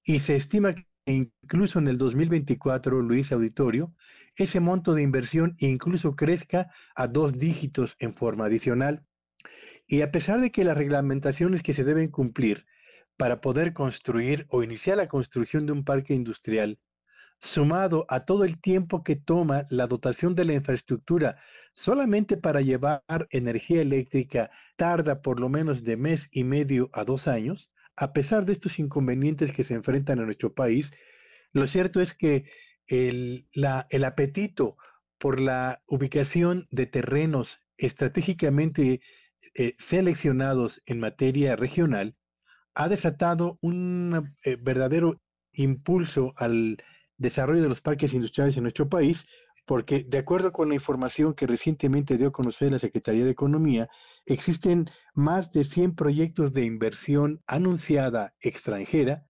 y 0.04 0.20
se 0.20 0.36
estima 0.36 0.76
que 0.76 0.86
incluso 1.08 1.80
en 1.80 1.88
el 1.88 1.98
2024, 1.98 3.02
Luis 3.02 3.32
Auditorio, 3.32 3.92
ese 4.38 4.60
monto 4.60 4.94
de 4.94 5.02
inversión 5.02 5.56
incluso 5.58 6.16
crezca 6.16 6.70
a 6.96 7.08
dos 7.08 7.40
dígitos 7.40 7.96
en 7.98 8.14
forma 8.14 8.46
adicional. 8.46 9.04
Y 9.88 10.02
a 10.02 10.12
pesar 10.12 10.42
de 10.42 10.52
que 10.52 10.64
las 10.64 10.78
reglamentaciones 10.78 11.64
que 11.64 11.74
se 11.74 11.86
deben 11.86 12.10
cumplir 12.10 12.68
para 13.18 13.42
poder 13.42 13.74
construir 13.74 14.46
o 14.50 14.62
iniciar 14.62 14.98
la 14.98 15.08
construcción 15.08 15.66
de 15.66 15.72
un 15.72 15.84
parque 15.84 16.14
industrial 16.14 16.78
sumado 17.40 18.06
a 18.10 18.26
todo 18.26 18.44
el 18.44 18.60
tiempo 18.60 19.04
que 19.04 19.16
toma 19.16 19.64
la 19.70 19.88
dotación 19.88 20.36
de 20.36 20.46
la 20.46 20.54
infraestructura 20.54 21.38
solamente 21.74 22.38
para 22.38 22.62
llevar 22.62 23.04
energía 23.30 23.82
eléctrica 23.82 24.50
tarda 24.78 25.22
por 25.22 25.40
lo 25.40 25.50
menos 25.50 25.84
de 25.84 25.98
mes 25.98 26.30
y 26.32 26.44
medio 26.44 26.90
a 26.94 27.04
dos 27.04 27.28
años, 27.28 27.72
a 27.96 28.14
pesar 28.14 28.46
de 28.46 28.54
estos 28.54 28.80
inconvenientes 28.80 29.54
que 29.54 29.64
se 29.64 29.74
enfrentan 29.74 30.20
en 30.20 30.26
nuestro 30.26 30.54
país, 30.54 30.92
lo 31.54 31.68
cierto 31.68 32.02
es 32.02 32.14
que 32.14 32.46
el, 32.88 33.48
el 33.90 34.04
apetito 34.04 34.78
por 35.18 35.40
la 35.40 35.82
ubicación 35.88 36.68
de 36.72 36.86
terrenos 36.86 37.60
estratégicamente 37.78 39.02
eh, 39.54 39.76
seleccionados 39.78 40.82
en 40.86 41.00
materia 41.00 41.56
regional 41.56 42.16
ha 42.74 42.90
desatado 42.90 43.58
un 43.62 44.34
eh, 44.44 44.58
verdadero 44.60 45.22
impulso 45.54 46.34
al 46.36 46.78
desarrollo 47.18 47.62
de 47.62 47.70
los 47.70 47.82
parques 47.82 48.14
industriales 48.14 48.58
en 48.58 48.64
nuestro 48.64 48.90
país, 48.90 49.26
porque 49.66 50.04
de 50.04 50.20
acuerdo 50.20 50.52
con 50.52 50.70
la 50.70 50.76
información 50.76 51.34
que 51.34 51.48
recientemente 51.48 52.18
dio 52.18 52.28
a 52.28 52.32
conocer 52.32 52.72
la 52.72 52.80
Secretaría 52.80 53.26
de 53.26 53.32
Economía, 53.32 53.90
existen 54.26 54.90
más 55.14 55.52
de 55.52 55.64
100 55.64 55.96
proyectos 55.96 56.54
de 56.54 56.66
inversión 56.66 57.42
anunciada 57.48 58.36
extranjera 58.42 59.26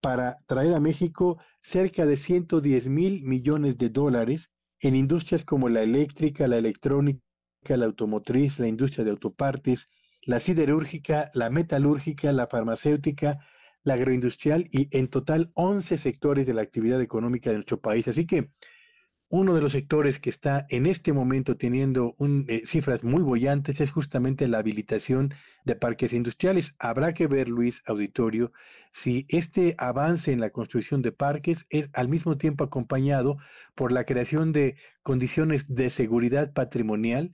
para 0.00 0.36
traer 0.46 0.74
a 0.74 0.80
México 0.80 1.38
cerca 1.60 2.06
de 2.06 2.16
110 2.16 2.88
mil 2.88 3.22
millones 3.22 3.76
de 3.78 3.90
dólares 3.90 4.50
en 4.80 4.94
industrias 4.94 5.44
como 5.44 5.68
la 5.68 5.82
eléctrica, 5.82 6.48
la 6.48 6.56
electrónica, 6.56 7.20
la 7.68 7.86
automotriz, 7.86 8.58
la 8.58 8.66
industria 8.66 9.04
de 9.04 9.10
autopartes, 9.10 9.88
la 10.22 10.40
siderúrgica, 10.40 11.30
la 11.34 11.50
metalúrgica, 11.50 12.32
la 12.32 12.46
farmacéutica, 12.46 13.40
la 13.82 13.94
agroindustrial 13.94 14.66
y 14.70 14.88
en 14.96 15.08
total 15.08 15.50
11 15.54 15.96
sectores 15.98 16.46
de 16.46 16.54
la 16.54 16.62
actividad 16.62 17.00
económica 17.00 17.50
de 17.50 17.56
nuestro 17.56 17.80
país. 17.80 18.08
Así 18.08 18.26
que 18.26 18.50
uno 19.32 19.54
de 19.54 19.60
los 19.60 19.72
sectores 19.72 20.18
que 20.18 20.28
está 20.28 20.66
en 20.70 20.86
este 20.86 21.12
momento 21.12 21.56
teniendo 21.56 22.16
eh, 22.48 22.62
cifras 22.66 23.04
muy 23.04 23.22
bollantes 23.22 23.80
es 23.80 23.92
justamente 23.92 24.48
la 24.48 24.58
habilitación 24.58 25.32
de 25.64 25.76
parques 25.76 26.12
industriales. 26.12 26.74
Habrá 26.80 27.14
que 27.14 27.28
ver, 27.28 27.48
Luis 27.48 27.80
Auditorio, 27.86 28.50
si 28.92 29.26
este 29.28 29.76
avance 29.78 30.32
en 30.32 30.40
la 30.40 30.50
construcción 30.50 31.00
de 31.00 31.12
parques 31.12 31.64
es 31.70 31.90
al 31.92 32.08
mismo 32.08 32.38
tiempo 32.38 32.64
acompañado 32.64 33.38
por 33.76 33.92
la 33.92 34.02
creación 34.02 34.52
de 34.52 34.74
condiciones 35.04 35.64
de 35.68 35.90
seguridad 35.90 36.52
patrimonial, 36.52 37.32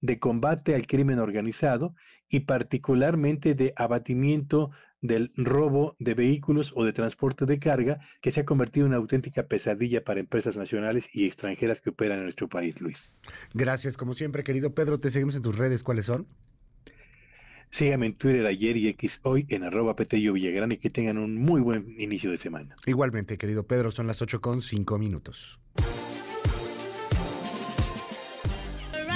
de 0.00 0.18
combate 0.18 0.74
al 0.74 0.86
crimen 0.86 1.18
organizado 1.18 1.94
y 2.26 2.40
particularmente 2.40 3.54
de 3.54 3.74
abatimiento 3.76 4.70
del 5.04 5.32
robo 5.36 5.96
de 5.98 6.14
vehículos 6.14 6.72
o 6.74 6.84
de 6.84 6.94
transporte 6.94 7.44
de 7.44 7.58
carga 7.58 8.00
que 8.22 8.30
se 8.30 8.40
ha 8.40 8.44
convertido 8.46 8.86
en 8.86 8.92
una 8.92 8.96
auténtica 8.96 9.46
pesadilla 9.46 10.02
para 10.02 10.18
empresas 10.18 10.56
nacionales 10.56 11.08
y 11.12 11.26
extranjeras 11.26 11.82
que 11.82 11.90
operan 11.90 12.18
en 12.18 12.24
nuestro 12.24 12.48
país, 12.48 12.80
Luis. 12.80 13.14
Gracias, 13.52 13.98
como 13.98 14.14
siempre, 14.14 14.42
querido 14.42 14.74
Pedro. 14.74 14.98
Te 14.98 15.10
seguimos 15.10 15.36
en 15.36 15.42
tus 15.42 15.58
redes. 15.58 15.82
¿Cuáles 15.82 16.06
son? 16.06 16.26
Síganme 17.68 18.06
en 18.06 18.14
Twitter 18.14 18.46
ayer 18.46 18.78
y 18.78 18.88
X 18.88 19.20
hoy 19.24 19.44
en 19.50 19.64
arroba 19.64 19.94
Petello 19.94 20.32
Villagrán 20.32 20.72
y 20.72 20.78
que 20.78 20.88
tengan 20.88 21.18
un 21.18 21.36
muy 21.36 21.60
buen 21.60 22.00
inicio 22.00 22.30
de 22.30 22.38
semana. 22.38 22.74
Igualmente, 22.86 23.36
querido 23.36 23.66
Pedro, 23.66 23.90
son 23.90 24.06
las 24.06 24.22
8 24.22 24.40
con 24.40 24.62
5 24.62 24.98
minutos. 24.98 25.58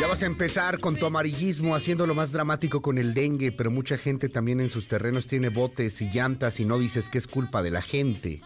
Ya 0.00 0.06
vas 0.06 0.22
a 0.22 0.26
empezar 0.26 0.78
con 0.78 0.94
tu 0.94 1.06
amarillismo 1.06 1.74
haciéndolo 1.74 2.14
más 2.14 2.30
dramático 2.30 2.80
con 2.80 2.98
el 2.98 3.14
dengue, 3.14 3.50
pero 3.50 3.72
mucha 3.72 3.98
gente 3.98 4.28
también 4.28 4.60
en 4.60 4.68
sus 4.68 4.86
terrenos 4.86 5.26
tiene 5.26 5.48
botes 5.48 6.00
y 6.00 6.08
llantas 6.08 6.60
y 6.60 6.64
no 6.64 6.78
dices 6.78 7.08
que 7.08 7.18
es 7.18 7.26
culpa 7.26 7.62
de 7.64 7.72
la 7.72 7.82
gente. 7.82 8.40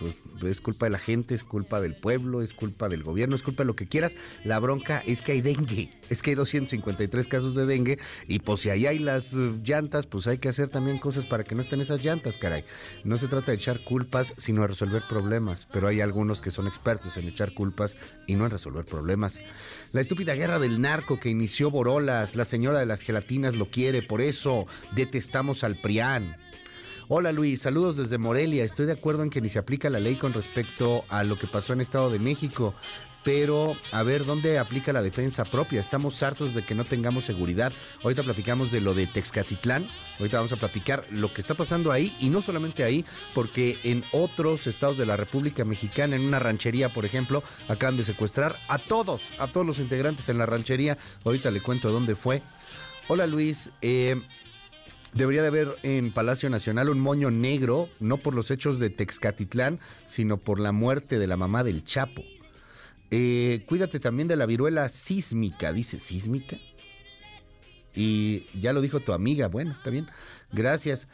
Pues 0.00 0.16
es 0.42 0.60
culpa 0.60 0.86
de 0.86 0.90
la 0.90 0.98
gente, 0.98 1.34
es 1.34 1.44
culpa 1.44 1.80
del 1.80 1.96
pueblo, 1.96 2.42
es 2.42 2.52
culpa 2.52 2.88
del 2.88 3.02
gobierno, 3.02 3.36
es 3.36 3.42
culpa 3.42 3.62
de 3.62 3.66
lo 3.66 3.76
que 3.76 3.86
quieras. 3.86 4.12
La 4.44 4.58
bronca 4.58 5.02
es 5.06 5.22
que 5.22 5.32
hay 5.32 5.40
dengue, 5.40 5.90
es 6.10 6.22
que 6.22 6.30
hay 6.30 6.36
253 6.36 7.28
casos 7.28 7.54
de 7.54 7.66
dengue 7.66 7.98
y 8.26 8.40
pues 8.40 8.60
si 8.60 8.70
ahí 8.70 8.86
hay 8.86 8.98
las 8.98 9.34
uh, 9.34 9.60
llantas, 9.62 10.06
pues 10.06 10.26
hay 10.26 10.38
que 10.38 10.48
hacer 10.48 10.68
también 10.68 10.98
cosas 10.98 11.26
para 11.26 11.44
que 11.44 11.54
no 11.54 11.62
estén 11.62 11.80
esas 11.80 12.04
llantas, 12.04 12.36
caray. 12.36 12.64
No 13.04 13.18
se 13.18 13.28
trata 13.28 13.52
de 13.52 13.56
echar 13.56 13.80
culpas, 13.84 14.34
sino 14.38 14.62
de 14.62 14.68
resolver 14.68 15.02
problemas, 15.08 15.68
pero 15.72 15.88
hay 15.88 16.00
algunos 16.00 16.40
que 16.40 16.50
son 16.50 16.66
expertos 16.66 17.16
en 17.16 17.28
echar 17.28 17.54
culpas 17.54 17.96
y 18.26 18.34
no 18.34 18.44
en 18.44 18.50
resolver 18.50 18.84
problemas. 18.84 19.38
La 19.92 20.00
estúpida 20.00 20.34
guerra 20.34 20.58
del 20.58 20.80
narco 20.80 21.20
que 21.20 21.30
inició 21.30 21.70
Borolas, 21.70 22.34
la 22.34 22.44
señora 22.44 22.80
de 22.80 22.86
las 22.86 23.02
gelatinas 23.02 23.56
lo 23.56 23.70
quiere, 23.70 24.02
por 24.02 24.20
eso 24.20 24.66
detestamos 24.94 25.64
al 25.64 25.76
PRIAN. 25.76 26.36
Hola 27.08 27.32
Luis, 27.32 27.60
saludos 27.60 27.98
desde 27.98 28.16
Morelia. 28.16 28.64
Estoy 28.64 28.86
de 28.86 28.92
acuerdo 28.92 29.22
en 29.22 29.28
que 29.28 29.42
ni 29.42 29.50
se 29.50 29.58
aplica 29.58 29.90
la 29.90 30.00
ley 30.00 30.16
con 30.16 30.32
respecto 30.32 31.04
a 31.10 31.22
lo 31.22 31.38
que 31.38 31.46
pasó 31.46 31.74
en 31.74 31.82
Estado 31.82 32.08
de 32.08 32.18
México 32.18 32.74
pero 33.24 33.74
a 33.90 34.02
ver 34.02 34.26
dónde 34.26 34.58
aplica 34.58 34.92
la 34.92 35.02
defensa 35.02 35.44
propia. 35.44 35.80
Estamos 35.80 36.22
hartos 36.22 36.54
de 36.54 36.62
que 36.62 36.74
no 36.74 36.84
tengamos 36.84 37.24
seguridad. 37.24 37.72
Ahorita 38.02 38.22
platicamos 38.22 38.70
de 38.70 38.82
lo 38.82 38.94
de 38.94 39.06
Texcatitlán, 39.06 39.88
ahorita 40.20 40.36
vamos 40.36 40.52
a 40.52 40.56
platicar 40.56 41.06
lo 41.10 41.32
que 41.32 41.40
está 41.40 41.54
pasando 41.54 41.90
ahí 41.90 42.14
y 42.20 42.28
no 42.28 42.42
solamente 42.42 42.84
ahí, 42.84 43.04
porque 43.34 43.78
en 43.82 44.04
otros 44.12 44.66
estados 44.66 44.98
de 44.98 45.06
la 45.06 45.16
República 45.16 45.64
Mexicana, 45.64 46.16
en 46.16 46.22
una 46.26 46.38
ranchería, 46.38 46.90
por 46.90 47.06
ejemplo, 47.06 47.42
acaban 47.66 47.96
de 47.96 48.04
secuestrar 48.04 48.56
a 48.68 48.78
todos, 48.78 49.22
a 49.38 49.46
todos 49.46 49.66
los 49.66 49.78
integrantes 49.78 50.28
en 50.28 50.36
la 50.36 50.46
ranchería. 50.46 50.98
Ahorita 51.24 51.50
le 51.50 51.62
cuento 51.62 51.90
dónde 51.90 52.16
fue. 52.16 52.42
Hola 53.08 53.26
Luis, 53.26 53.70
eh, 53.80 54.20
Debería 55.14 55.42
de 55.42 55.48
haber 55.48 55.76
en 55.84 56.12
Palacio 56.12 56.50
Nacional 56.50 56.88
un 56.88 56.98
moño 56.98 57.30
negro, 57.30 57.88
no 58.00 58.16
por 58.16 58.34
los 58.34 58.50
hechos 58.50 58.80
de 58.80 58.90
Texcatitlán, 58.90 59.78
sino 60.06 60.38
por 60.38 60.58
la 60.58 60.72
muerte 60.72 61.20
de 61.20 61.28
la 61.28 61.36
mamá 61.36 61.62
del 61.62 61.84
Chapo. 61.84 62.24
Eh, 63.12 63.62
cuídate 63.68 64.00
también 64.00 64.26
de 64.26 64.34
la 64.34 64.44
viruela 64.44 64.88
sísmica, 64.88 65.72
dice 65.72 66.00
sísmica. 66.00 66.56
Y 67.94 68.46
ya 68.58 68.72
lo 68.72 68.80
dijo 68.80 68.98
tu 68.98 69.12
amiga, 69.12 69.46
bueno, 69.46 69.70
está 69.70 69.90
bien, 69.90 70.08
gracias. 70.50 71.06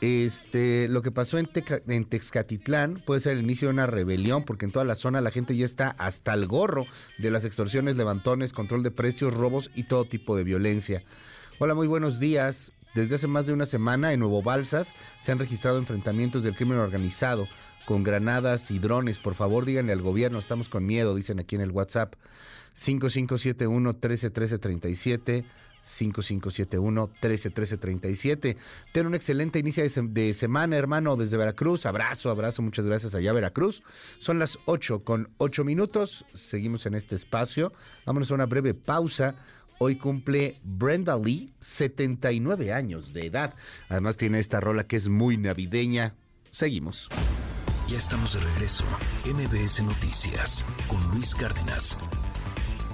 Este, 0.00 0.86
lo 0.86 1.02
que 1.02 1.10
pasó 1.10 1.36
en, 1.36 1.50
en 1.88 2.04
Texcatitlán 2.04 3.02
puede 3.04 3.18
ser 3.18 3.32
el 3.32 3.42
inicio 3.42 3.66
de 3.66 3.74
una 3.74 3.86
rebelión, 3.86 4.44
porque 4.44 4.66
en 4.66 4.70
toda 4.70 4.84
la 4.84 4.94
zona 4.94 5.20
la 5.20 5.32
gente 5.32 5.56
ya 5.56 5.64
está 5.64 5.96
hasta 5.98 6.32
el 6.32 6.46
gorro 6.46 6.86
de 7.18 7.32
las 7.32 7.44
extorsiones, 7.44 7.96
levantones, 7.96 8.52
control 8.52 8.84
de 8.84 8.92
precios, 8.92 9.34
robos 9.34 9.72
y 9.74 9.82
todo 9.82 10.04
tipo 10.04 10.36
de 10.36 10.44
violencia. 10.44 11.02
Hola, 11.58 11.74
muy 11.74 11.88
buenos 11.88 12.20
días. 12.20 12.70
Desde 12.94 13.16
hace 13.16 13.26
más 13.26 13.46
de 13.46 13.52
una 13.52 13.66
semana 13.66 14.12
en 14.12 14.20
Nuevo 14.20 14.42
Balsas 14.42 14.92
se 15.20 15.32
han 15.32 15.38
registrado 15.38 15.78
enfrentamientos 15.78 16.42
del 16.42 16.56
crimen 16.56 16.78
organizado 16.78 17.46
con 17.86 18.02
granadas 18.02 18.70
y 18.70 18.78
drones. 18.78 19.18
Por 19.18 19.34
favor, 19.34 19.64
díganle 19.64 19.92
al 19.92 20.02
gobierno, 20.02 20.38
estamos 20.38 20.68
con 20.68 20.84
miedo, 20.84 21.14
dicen 21.14 21.40
aquí 21.40 21.56
en 21.56 21.62
el 21.62 21.70
WhatsApp. 21.70 22.14
5571 22.74 23.90
131337 23.90 25.44
5571 25.82 27.10
131337. 27.20 28.56
Ten 28.92 29.06
un 29.06 29.14
excelente 29.14 29.58
inicio 29.58 29.84
de, 29.84 30.32
semana, 30.34 30.76
hermano, 30.76 31.16
desde 31.16 31.36
Veracruz. 31.36 31.86
Abrazo, 31.86 32.30
abrazo, 32.30 32.62
muchas 32.62 32.84
gracias 32.84 33.14
allá, 33.14 33.32
Veracruz. 33.32 33.82
Son 34.18 34.38
las 34.38 34.58
8 34.66 35.02
con 35.04 35.30
8 35.38 35.64
minutos. 35.64 36.24
Seguimos 36.34 36.86
en 36.86 36.94
este 36.94 37.14
espacio. 37.14 37.72
Vámonos 38.04 38.30
a 38.30 38.34
una 38.34 38.46
breve 38.46 38.74
pausa. 38.74 39.34
Hoy 39.78 39.96
cumple 39.96 40.58
Brenda 40.64 41.16
Lee 41.16 41.52
79 41.60 42.72
años 42.72 43.12
de 43.12 43.26
edad. 43.26 43.54
Además 43.88 44.16
tiene 44.16 44.40
esta 44.40 44.60
rola 44.60 44.84
que 44.84 44.96
es 44.96 45.08
muy 45.08 45.36
navideña. 45.36 46.14
Seguimos. 46.50 47.08
Ya 47.88 47.96
estamos 47.96 48.34
de 48.34 48.40
regreso. 48.40 48.84
MBS 49.24 49.82
Noticias 49.82 50.66
con 50.88 51.00
Luis 51.10 51.34
Cárdenas. 51.34 51.96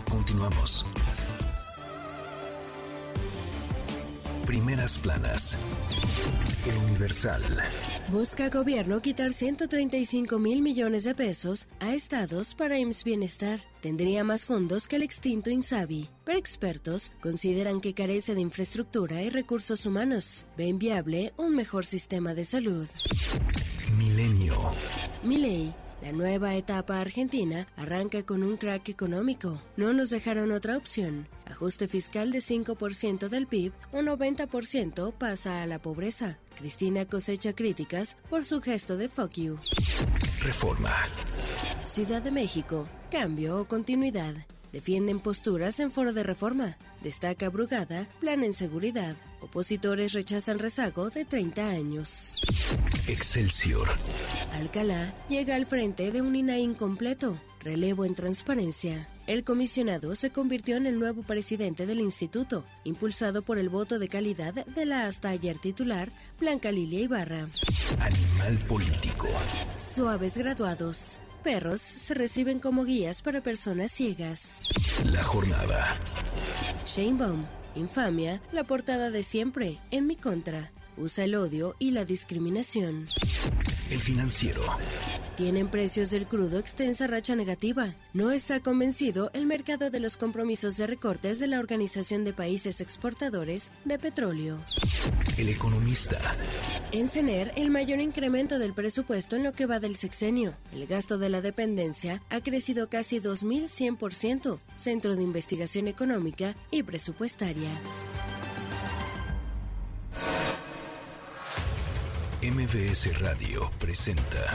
Continuamos. 0.08 0.86
Primeras 4.46 4.98
planas. 4.98 5.56
El 6.66 6.76
Universal. 6.76 7.42
Busca 8.08 8.50
gobierno 8.50 9.00
quitar 9.00 9.32
135 9.32 10.38
mil 10.38 10.60
millones 10.60 11.04
de 11.04 11.14
pesos 11.14 11.68
a 11.80 11.94
estados 11.94 12.54
para 12.54 12.78
IMSS 12.78 13.04
Bienestar. 13.04 13.60
Tendría 13.80 14.22
más 14.22 14.44
fondos 14.44 14.86
que 14.86 14.96
el 14.96 15.02
extinto 15.02 15.50
INSABI, 15.50 16.08
pero 16.24 16.38
expertos 16.38 17.10
consideran 17.22 17.80
que 17.80 17.94
carece 17.94 18.34
de 18.34 18.42
infraestructura 18.42 19.22
y 19.22 19.30
recursos 19.30 19.86
humanos. 19.86 20.46
Ven 20.56 20.78
viable 20.78 21.32
un 21.36 21.56
mejor 21.56 21.86
sistema 21.86 22.34
de 22.34 22.44
salud. 22.44 22.86
Milenio. 23.96 24.56
Milei. 25.22 25.74
La 26.04 26.12
nueva 26.12 26.54
etapa 26.54 27.00
argentina 27.00 27.66
arranca 27.78 28.24
con 28.24 28.42
un 28.42 28.58
crack 28.58 28.90
económico. 28.90 29.62
No 29.78 29.94
nos 29.94 30.10
dejaron 30.10 30.52
otra 30.52 30.76
opción. 30.76 31.26
Ajuste 31.50 31.88
fiscal 31.88 32.30
de 32.30 32.40
5% 32.40 33.30
del 33.30 33.46
PIB, 33.46 33.72
un 33.90 34.04
90% 34.04 35.14
pasa 35.14 35.62
a 35.62 35.66
la 35.66 35.80
pobreza. 35.80 36.38
Cristina 36.56 37.06
cosecha 37.06 37.54
críticas 37.54 38.18
por 38.28 38.44
su 38.44 38.60
gesto 38.60 38.98
de 38.98 39.08
fuck 39.08 39.32
you. 39.32 39.58
Reforma. 40.42 40.94
Ciudad 41.84 42.20
de 42.20 42.32
México. 42.32 42.86
Cambio 43.10 43.58
o 43.58 43.66
continuidad. 43.66 44.34
Defienden 44.72 45.20
posturas 45.20 45.80
en 45.80 45.90
foro 45.90 46.12
de 46.12 46.22
reforma. 46.22 46.76
Destaca 47.04 47.50
Brugada, 47.50 48.08
plan 48.18 48.42
en 48.42 48.54
seguridad. 48.54 49.14
Opositores 49.42 50.14
rechazan 50.14 50.58
rezago 50.58 51.10
de 51.10 51.26
30 51.26 51.68
años. 51.68 52.40
Excelsior. 53.06 53.86
Alcalá 54.54 55.14
llega 55.28 55.54
al 55.54 55.66
frente 55.66 56.10
de 56.12 56.22
un 56.22 56.34
INAI 56.34 56.62
incompleto. 56.62 57.38
Relevo 57.60 58.06
en 58.06 58.14
transparencia. 58.14 59.10
El 59.26 59.44
comisionado 59.44 60.16
se 60.16 60.30
convirtió 60.30 60.78
en 60.78 60.86
el 60.86 60.98
nuevo 60.98 61.22
presidente 61.22 61.84
del 61.84 62.00
instituto, 62.00 62.64
impulsado 62.84 63.42
por 63.42 63.58
el 63.58 63.68
voto 63.68 63.98
de 63.98 64.08
calidad 64.08 64.54
de 64.54 64.86
la 64.86 65.06
hasta 65.06 65.28
ayer 65.28 65.58
titular 65.58 66.10
Blanca 66.40 66.72
Lilia 66.72 67.00
Ibarra. 67.00 67.48
Animal 68.00 68.56
político. 68.66 69.28
Suaves 69.76 70.38
graduados. 70.38 71.20
Perros 71.44 71.82
se 71.82 72.14
reciben 72.14 72.58
como 72.58 72.84
guías 72.86 73.20
para 73.20 73.42
personas 73.42 73.92
ciegas. 73.92 74.62
La 75.04 75.22
jornada. 75.22 75.94
Baum, 77.18 77.44
infamia, 77.74 78.40
la 78.50 78.64
portada 78.64 79.10
de 79.10 79.22
siempre, 79.22 79.78
en 79.90 80.06
mi 80.06 80.16
contra. 80.16 80.72
Usa 80.96 81.24
el 81.24 81.34
odio 81.34 81.76
y 81.78 81.90
la 81.90 82.06
discriminación. 82.06 83.04
El 83.90 84.00
financiero. 84.00 84.62
Tienen 85.36 85.66
precios 85.66 86.10
del 86.10 86.28
crudo 86.28 86.60
extensa 86.60 87.08
racha 87.08 87.34
negativa. 87.34 87.88
No 88.12 88.30
está 88.30 88.60
convencido 88.60 89.32
el 89.34 89.46
mercado 89.46 89.90
de 89.90 89.98
los 89.98 90.16
compromisos 90.16 90.76
de 90.76 90.86
recortes 90.86 91.40
de 91.40 91.48
la 91.48 91.58
Organización 91.58 92.22
de 92.22 92.32
Países 92.32 92.80
Exportadores 92.80 93.72
de 93.84 93.98
Petróleo. 93.98 94.60
El 95.36 95.48
economista. 95.48 96.20
En 96.92 97.08
CENER, 97.08 97.52
el 97.56 97.70
mayor 97.70 97.98
incremento 97.98 98.60
del 98.60 98.74
presupuesto 98.74 99.34
en 99.34 99.42
lo 99.42 99.52
que 99.52 99.66
va 99.66 99.80
del 99.80 99.96
sexenio. 99.96 100.54
El 100.72 100.86
gasto 100.86 101.18
de 101.18 101.28
la 101.28 101.40
dependencia 101.40 102.22
ha 102.30 102.40
crecido 102.40 102.88
casi 102.88 103.18
2.100%, 103.18 104.60
Centro 104.74 105.16
de 105.16 105.22
Investigación 105.22 105.88
Económica 105.88 106.54
y 106.70 106.84
Presupuestaria. 106.84 107.70
MBS 112.40 113.18
Radio 113.20 113.68
presenta 113.80 114.54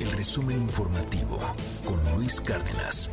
el 0.00 0.10
resumen 0.12 0.58
informativo 0.58 1.38
con 1.84 1.98
Luis 2.14 2.40
Cárdenas. 2.40 3.10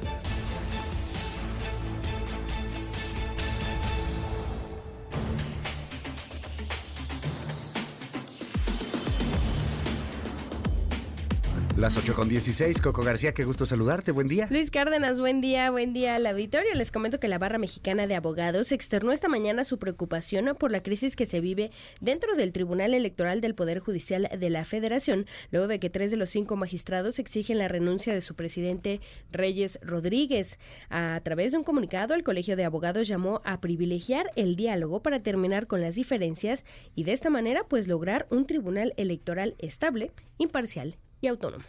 Las 11.78 11.98
8 11.98 12.16
con 12.16 12.30
16, 12.30 12.80
Coco 12.80 13.02
García, 13.02 13.34
qué 13.34 13.44
gusto 13.44 13.66
saludarte, 13.66 14.14
buen 14.14 14.28
día. 14.28 14.48
Luis 14.50 14.72
Cárdenas, 14.72 15.20
buen 15.20 15.42
día, 15.42 15.70
buen 15.72 15.92
día 15.92 16.16
al 16.16 16.26
auditorio. 16.26 16.74
Les 16.74 16.90
comento 16.90 17.20
que 17.20 17.28
la 17.28 17.38
Barra 17.38 17.58
Mexicana 17.58 18.08
de 18.08 18.16
Abogados 18.16 18.72
externó 18.72 19.12
esta 19.12 19.28
mañana 19.28 19.66
su 19.66 19.78
preocupación 19.78 20.56
por 20.58 20.72
la 20.72 20.82
crisis 20.82 21.18
que 21.18 21.26
se 21.26 21.42
vive 21.42 21.72
dentro 22.00 22.36
del 22.36 22.54
Tribunal 22.54 22.94
Electoral 22.94 23.42
del 23.42 23.56
Poder 23.56 23.80
Judicial 23.80 24.30
de 24.40 24.50
la 24.50 24.64
Federación, 24.64 25.26
luego 25.52 25.68
de 25.68 25.82
que 25.82 25.90
tres 25.90 26.12
de 26.12 26.18
los 26.18 26.30
cinco 26.30 26.56
magistrados 26.56 27.20
exigen 27.20 27.58
la 27.58 27.68
renuncia 27.68 28.14
de 28.14 28.22
su 28.22 28.36
presidente 28.36 29.02
Reyes 29.30 29.78
Rodríguez. 29.82 30.60
A 30.90 31.20
través 31.26 31.52
de 31.52 31.58
un 31.58 31.66
comunicado, 31.66 32.14
el 32.14 32.24
Colegio 32.24 32.56
de 32.56 32.64
Abogados 32.64 33.06
llamó 33.06 33.42
a 33.44 33.60
privilegiar 33.60 34.32
el 34.38 34.56
diálogo 34.56 35.02
para 35.02 35.22
terminar 35.22 35.68
con 35.68 35.82
las 35.82 35.96
diferencias 35.96 36.64
y 36.96 37.04
de 37.04 37.12
esta 37.12 37.30
manera 37.30 37.66
pues 37.68 37.90
lograr 37.90 38.28
un 38.30 38.48
tribunal 38.48 38.94
electoral 38.96 39.56
estable, 39.60 40.14
imparcial 40.38 40.96
y 41.26 41.28
autónomo. 41.28 41.64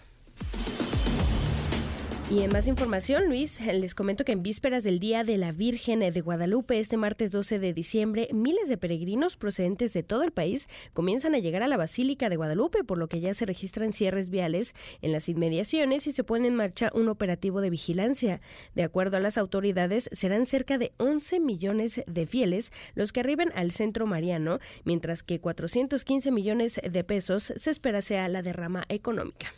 Y 2.29 2.43
en 2.43 2.51
más 2.51 2.67
información, 2.67 3.29
Luis, 3.29 3.61
les 3.61 3.95
comento 3.95 4.25
que 4.25 4.33
en 4.33 4.43
vísperas 4.43 4.83
del 4.83 4.99
Día 4.99 5.23
de 5.23 5.37
la 5.37 5.53
Virgen 5.53 6.01
de 6.01 6.21
Guadalupe, 6.21 6.81
este 6.81 6.97
martes 6.97 7.31
12 7.31 7.61
de 7.61 7.73
diciembre, 7.73 8.29
miles 8.33 8.69
de 8.69 8.77
peregrinos 8.77 9.37
procedentes 9.37 9.93
de 9.93 10.03
todo 10.03 10.25
el 10.25 10.33
país 10.33 10.69
comienzan 10.93 11.37
a 11.37 11.39
llegar 11.39 11.63
a 11.63 11.69
la 11.69 11.77
Basílica 11.77 12.29
de 12.29 12.35
Guadalupe, 12.35 12.83
por 12.83 12.99
lo 12.99 13.07
que 13.07 13.21
ya 13.21 13.33
se 13.33 13.47
registran 13.47 13.93
cierres 13.93 14.29
viales 14.29 14.75
en 15.03 15.13
las 15.13 15.29
inmediaciones 15.29 16.09
y 16.09 16.13
se 16.13 16.25
pone 16.25 16.49
en 16.49 16.57
marcha 16.57 16.91
un 16.95 17.09
operativo 17.09 17.61
de 17.61 17.71
vigilancia. 17.71 18.41
De 18.75 18.83
acuerdo 18.83 19.19
a 19.19 19.21
las 19.21 19.39
autoridades, 19.39 20.09
serán 20.11 20.47
cerca 20.47 20.79
de 20.79 20.91
11 20.97 21.39
millones 21.39 22.03
de 22.09 22.27
fieles 22.27 22.73
los 22.97 23.13
que 23.13 23.21
arriben 23.21 23.53
al 23.55 23.71
centro 23.71 24.05
mariano, 24.05 24.59
mientras 24.83 25.23
que 25.23 25.39
415 25.39 26.33
millones 26.33 26.81
de 26.83 27.05
pesos 27.05 27.53
se 27.57 27.71
espera 27.71 28.03
sea 28.03 28.27
la 28.27 28.43
derrama 28.43 28.85
económica. 28.89 29.55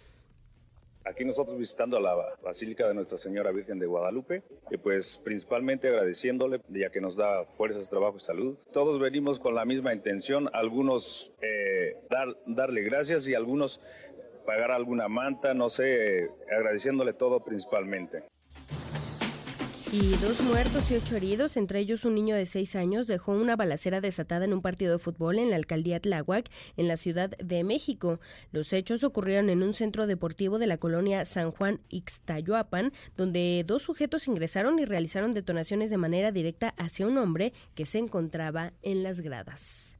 Aquí 1.09 1.25
nosotros 1.25 1.59
visitando 1.59 1.99
la 1.99 2.15
Basílica 2.43 2.87
de 2.87 2.95
Nuestra 2.95 3.19
Señora 3.19 3.51
Virgen 3.51 3.79
de 3.79 3.87
Guadalupe, 3.87 4.43
y 4.71 4.77
pues 4.77 5.19
principalmente 5.19 5.89
agradeciéndole, 5.89 6.61
ya 6.69 6.91
que 6.91 7.01
nos 7.01 7.17
da 7.17 7.45
fuerzas, 7.45 7.89
trabajo 7.89 8.17
y 8.17 8.21
salud. 8.21 8.59
Todos 8.73 9.01
venimos 9.01 9.41
con 9.41 9.55
la 9.55 9.65
misma 9.65 9.93
intención, 9.93 10.49
algunos 10.53 11.33
eh, 11.41 11.97
dar, 12.11 12.37
darle 12.47 12.83
gracias 12.83 13.27
y 13.29 13.35
algunos 13.35 13.81
pagar 14.47 14.71
alguna 14.71 15.09
manta, 15.09 15.55
no 15.55 15.69
sé, 15.69 16.31
agradeciéndole 16.51 17.13
todo 17.13 17.45
principalmente. 17.45 18.23
Y 19.91 20.11
dos 20.17 20.43
muertos 20.43 20.91
y 20.91 20.97
ocho 20.97 21.17
heridos, 21.17 21.57
entre 21.57 21.81
ellos 21.81 22.05
un 22.05 22.15
niño 22.15 22.37
de 22.37 22.45
seis 22.45 22.77
años, 22.77 23.07
dejó 23.07 23.33
una 23.33 23.57
balacera 23.57 24.03
desatada 24.03 24.45
en 24.45 24.53
un 24.53 24.61
partido 24.61 24.93
de 24.93 24.99
fútbol 24.99 25.39
en 25.39 25.49
la 25.49 25.57
alcaldía 25.57 25.99
Tláhuac, 25.99 26.51
en 26.77 26.89
la 26.89 26.99
Ciudad 26.99 27.31
de 27.31 27.65
México. 27.65 28.21
Los 28.53 28.75
hechos 28.75 29.03
ocurrieron 29.03 29.49
en 29.49 29.63
un 29.63 29.73
centro 29.73 30.07
deportivo 30.07 30.59
de 30.59 30.67
la 30.67 30.77
colonia 30.77 31.25
San 31.25 31.53
Juan 31.53 31.81
Ixtayuapan, 31.89 32.93
donde 33.17 33.65
dos 33.67 33.81
sujetos 33.81 34.29
ingresaron 34.29 34.79
y 34.79 34.85
realizaron 34.85 35.33
detonaciones 35.33 35.89
de 35.89 35.97
manera 35.97 36.33
directa 36.33 36.75
hacia 36.77 37.07
un 37.07 37.17
hombre 37.17 37.55
que 37.75 37.87
se 37.87 37.97
encontraba 37.97 38.75
en 38.83 39.03
las 39.03 39.23
gradas. 39.23 39.99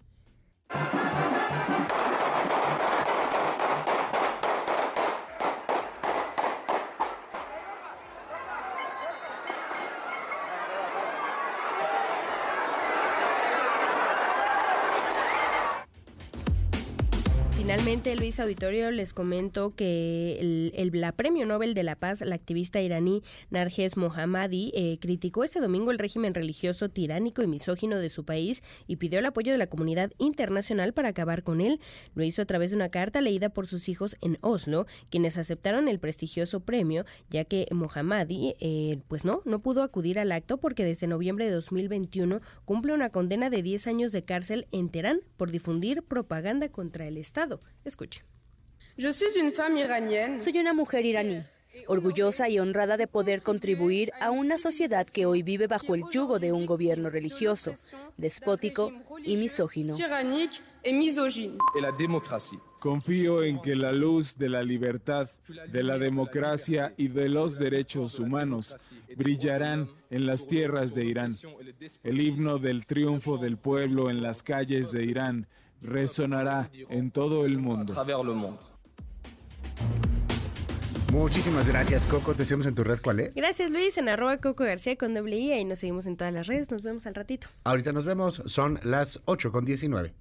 Luis 17.89 18.39
Auditorio, 18.39 18.91
les 18.91 19.15
comento 19.15 19.75
que 19.75 20.39
el, 20.75 20.91
la 20.93 21.13
Premio 21.13 21.47
Nobel 21.47 21.73
de 21.73 21.83
la 21.83 21.97
Paz, 21.97 22.21
la 22.21 22.35
activista 22.35 22.83
iraní 22.83 23.23
Narges 23.49 23.97
Mohammadi, 23.97 24.73
eh, 24.75 24.99
criticó 25.01 25.43
este 25.43 25.59
domingo 25.59 25.91
el 25.91 25.99
régimen 25.99 26.35
religioso 26.35 26.91
tiránico 26.91 27.43
y 27.43 27.47
misógino 27.47 27.99
de 27.99 28.11
su 28.11 28.27
país 28.27 28.63
y 28.87 28.97
pidió 28.97 29.21
el 29.21 29.25
apoyo 29.25 29.53
de 29.53 29.59
la 29.59 29.69
comunidad 29.69 30.13
internacional 30.19 30.93
para 30.93 31.09
acabar 31.09 31.43
con 31.43 31.63
él. 31.63 31.81
Lo 32.15 32.25
hizo 32.25 32.43
a 32.43 32.45
través 32.45 32.71
de 32.71 32.77
una 32.77 32.91
carta 32.91 33.23
leída 33.23 33.49
por 33.49 33.67
sus 33.67 33.89
hijos 33.89 34.19
en 34.21 34.37
Oslo, 34.43 34.87
quienes 35.09 35.39
aceptaron 35.39 35.89
el 35.89 35.99
prestigioso 35.99 36.61
premio, 36.61 37.07
ya 37.31 37.47
que 37.47 37.69
Mohammadi, 37.71 38.55
eh, 38.61 38.99
pues 39.09 39.25
no, 39.25 39.41
no 39.47 39.63
pudo 39.63 39.83
acudir 39.83 40.19
al 40.19 40.33
acto 40.33 40.59
porque 40.59 40.85
desde 40.85 41.07
noviembre 41.07 41.47
de 41.47 41.53
2021 41.53 42.43
cumple 42.67 42.93
una 42.93 43.09
condena 43.09 43.49
de 43.49 43.63
10 43.63 43.87
años 43.87 44.13
de 44.13 44.25
cárcel 44.25 44.67
en 44.73 44.91
Teherán 44.91 45.21
por 45.39 45.51
difundir 45.51 46.03
propaganda 46.03 46.69
contra 46.69 47.07
el 47.07 47.17
Estado. 47.17 47.59
Escuche. 47.85 48.25
Soy 50.39 50.59
una 50.59 50.75
mujer 50.75 51.07
iraní, 51.07 51.43
orgullosa 51.87 52.49
y 52.49 52.59
honrada 52.59 52.97
de 52.97 53.07
poder 53.07 53.43
contribuir 53.43 54.11
a 54.21 54.31
una 54.31 54.59
sociedad 54.59 55.07
que 55.07 55.27
hoy 55.27 55.43
vive 55.43 55.67
bajo 55.69 55.95
el 55.95 56.03
yugo 56.11 56.39
de 56.39 56.53
un 56.53 56.67
gobierno 56.67 57.09
religioso, 57.09 57.75
despótico 58.17 58.93
y 59.25 59.37
misógino. 59.37 59.95
Confío 62.81 63.43
en 63.43 63.61
que 63.61 63.75
la 63.75 63.93
luz 63.93 64.37
de 64.37 64.49
la 64.49 64.63
libertad, 64.63 65.29
de 65.73 65.83
la 65.83 65.99
democracia 65.99 66.95
y 66.97 67.09
de 67.09 67.29
los 67.29 67.59
derechos 67.59 68.19
humanos 68.21 68.77
brillarán 69.17 69.89
en 70.11 70.27
las 70.27 70.47
tierras 70.47 70.95
de 70.95 71.05
Irán. 71.05 71.37
El 72.05 72.21
himno 72.21 72.59
del 72.59 72.87
triunfo 72.87 73.37
del 73.37 73.59
pueblo 73.59 74.11
en 74.11 74.23
las 74.23 74.43
calles 74.43 74.93
de 74.93 75.05
Irán 75.05 75.49
resonará 75.81 76.71
en 76.89 77.11
todo 77.11 77.45
el 77.45 77.59
mundo. 77.59 77.95
Muchísimas 81.13 81.67
gracias, 81.67 82.05
Coco. 82.05 82.35
Te 82.35 82.45
seguimos 82.45 82.67
en 82.67 82.75
tu 82.75 82.85
red. 82.85 83.01
¿Cuál 83.03 83.21
es? 83.21 83.35
Gracias, 83.35 83.71
Luis. 83.71 83.97
En 83.97 84.09
arroba 84.09 84.37
Coco 84.39 84.65
García 84.65 84.97
con 84.97 85.15
doble 85.15 85.37
I 85.39 85.53
y 85.55 85.65
nos 85.65 85.79
seguimos 85.79 86.07
en 86.07 86.17
todas 86.17 86.35
las 86.35 86.47
redes. 86.47 86.71
Nos 86.71 86.83
vemos 86.83 87.07
al 87.07 87.15
ratito. 87.15 87.49
Ahorita 87.65 87.93
nos 87.93 88.05
vemos. 88.05 88.43
Son 88.47 88.79
las 88.83 89.21
8 89.25 89.51
con 89.51 89.65
19. 89.65 90.15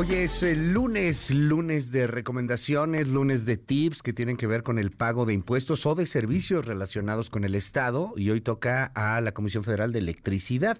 Hoy 0.00 0.12
es 0.12 0.44
el 0.44 0.74
lunes, 0.74 1.34
lunes 1.34 1.90
de 1.90 2.06
recomendaciones, 2.06 3.08
lunes 3.08 3.44
de 3.46 3.56
tips 3.56 4.00
que 4.00 4.12
tienen 4.12 4.36
que 4.36 4.46
ver 4.46 4.62
con 4.62 4.78
el 4.78 4.92
pago 4.92 5.26
de 5.26 5.34
impuestos 5.34 5.86
o 5.86 5.96
de 5.96 6.06
servicios 6.06 6.66
relacionados 6.66 7.30
con 7.30 7.42
el 7.42 7.56
Estado 7.56 8.12
y 8.14 8.30
hoy 8.30 8.40
toca 8.40 8.92
a 8.94 9.20
la 9.20 9.32
Comisión 9.32 9.64
Federal 9.64 9.90
de 9.90 9.98
Electricidad. 9.98 10.78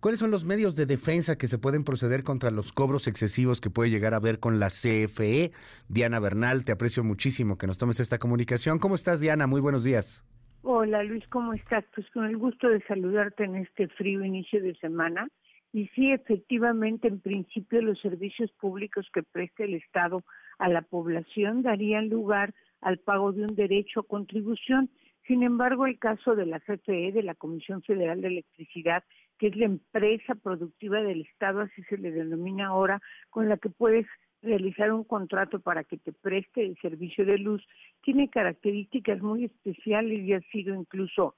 ¿Cuáles 0.00 0.18
son 0.18 0.32
los 0.32 0.44
medios 0.44 0.74
de 0.74 0.84
defensa 0.84 1.38
que 1.38 1.46
se 1.46 1.58
pueden 1.58 1.84
proceder 1.84 2.24
contra 2.24 2.50
los 2.50 2.72
cobros 2.72 3.06
excesivos 3.06 3.60
que 3.60 3.70
puede 3.70 3.90
llegar 3.90 4.14
a 4.14 4.18
ver 4.18 4.40
con 4.40 4.58
la 4.58 4.66
CFE? 4.66 5.52
Diana 5.88 6.18
Bernal, 6.18 6.64
te 6.64 6.72
aprecio 6.72 7.04
muchísimo 7.04 7.58
que 7.58 7.68
nos 7.68 7.78
tomes 7.78 8.00
esta 8.00 8.18
comunicación. 8.18 8.80
¿Cómo 8.80 8.96
estás, 8.96 9.20
Diana? 9.20 9.46
Muy 9.46 9.60
buenos 9.60 9.84
días. 9.84 10.24
Hola, 10.62 11.04
Luis, 11.04 11.24
¿cómo 11.28 11.52
estás? 11.52 11.84
Pues 11.94 12.10
con 12.10 12.24
el 12.24 12.36
gusto 12.36 12.68
de 12.68 12.82
saludarte 12.88 13.44
en 13.44 13.58
este 13.58 13.86
frío 13.86 14.24
inicio 14.24 14.60
de 14.60 14.74
semana 14.78 15.28
y 15.76 15.88
sí, 15.88 16.10
efectivamente, 16.10 17.06
en 17.06 17.20
principio 17.20 17.82
los 17.82 18.00
servicios 18.00 18.50
públicos 18.52 19.06
que 19.12 19.22
preste 19.22 19.64
el 19.64 19.74
Estado 19.74 20.24
a 20.56 20.70
la 20.70 20.80
población 20.80 21.60
darían 21.60 22.08
lugar 22.08 22.54
al 22.80 22.96
pago 22.96 23.30
de 23.32 23.42
un 23.42 23.54
derecho 23.54 24.00
a 24.00 24.06
contribución. 24.06 24.88
Sin 25.26 25.42
embargo, 25.42 25.84
el 25.84 25.98
caso 25.98 26.34
de 26.34 26.46
la 26.46 26.60
CFE, 26.60 27.12
de 27.12 27.22
la 27.22 27.34
Comisión 27.34 27.82
Federal 27.82 28.22
de 28.22 28.28
Electricidad, 28.28 29.04
que 29.36 29.48
es 29.48 29.56
la 29.56 29.66
empresa 29.66 30.34
productiva 30.34 31.02
del 31.02 31.20
Estado, 31.20 31.60
así 31.60 31.82
se 31.90 31.98
le 31.98 32.10
denomina 32.10 32.68
ahora, 32.68 33.02
con 33.28 33.50
la 33.50 33.58
que 33.58 33.68
puedes 33.68 34.06
realizar 34.40 34.90
un 34.90 35.04
contrato 35.04 35.60
para 35.60 35.84
que 35.84 35.98
te 35.98 36.14
preste 36.14 36.64
el 36.64 36.78
servicio 36.78 37.26
de 37.26 37.36
luz, 37.36 37.62
tiene 38.00 38.30
características 38.30 39.20
muy 39.20 39.44
especiales 39.44 40.20
y 40.20 40.32
ha 40.32 40.40
sido 40.40 40.74
incluso 40.74 41.34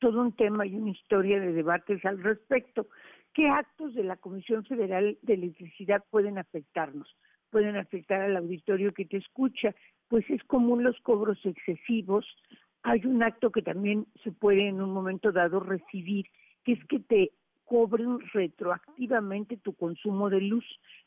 todo 0.00 0.20
un 0.22 0.32
tema 0.32 0.66
y 0.66 0.74
una 0.74 0.90
historia 0.90 1.38
de 1.38 1.52
debates 1.52 2.04
al 2.04 2.20
respecto. 2.20 2.88
¿Qué 3.34 3.48
actos 3.48 3.94
de 3.94 4.04
la 4.04 4.16
Comisión 4.16 4.64
Federal 4.64 5.18
de 5.22 5.34
Electricidad 5.34 6.04
pueden 6.10 6.38
afectarnos? 6.38 7.16
Pueden 7.50 7.76
afectar 7.76 8.20
al 8.20 8.36
auditorio 8.36 8.90
que 8.90 9.04
te 9.04 9.16
escucha, 9.16 9.74
pues 10.08 10.28
es 10.30 10.42
común 10.44 10.82
los 10.82 10.98
cobros 11.00 11.38
excesivos. 11.44 12.26
Hay 12.82 13.04
un 13.06 13.22
acto 13.22 13.50
que 13.50 13.62
también 13.62 14.06
se 14.24 14.32
puede 14.32 14.68
en 14.68 14.80
un 14.80 14.92
momento 14.92 15.32
dado 15.32 15.60
recibir, 15.60 16.26
que 16.64 16.72
es 16.72 16.84
que 16.86 17.00
te 17.00 17.32
cobren 17.64 18.18
retroactivamente 18.32 19.56
tu 19.56 19.74
consumo 19.74 20.28
de 20.28 20.40
luz, 20.40 20.64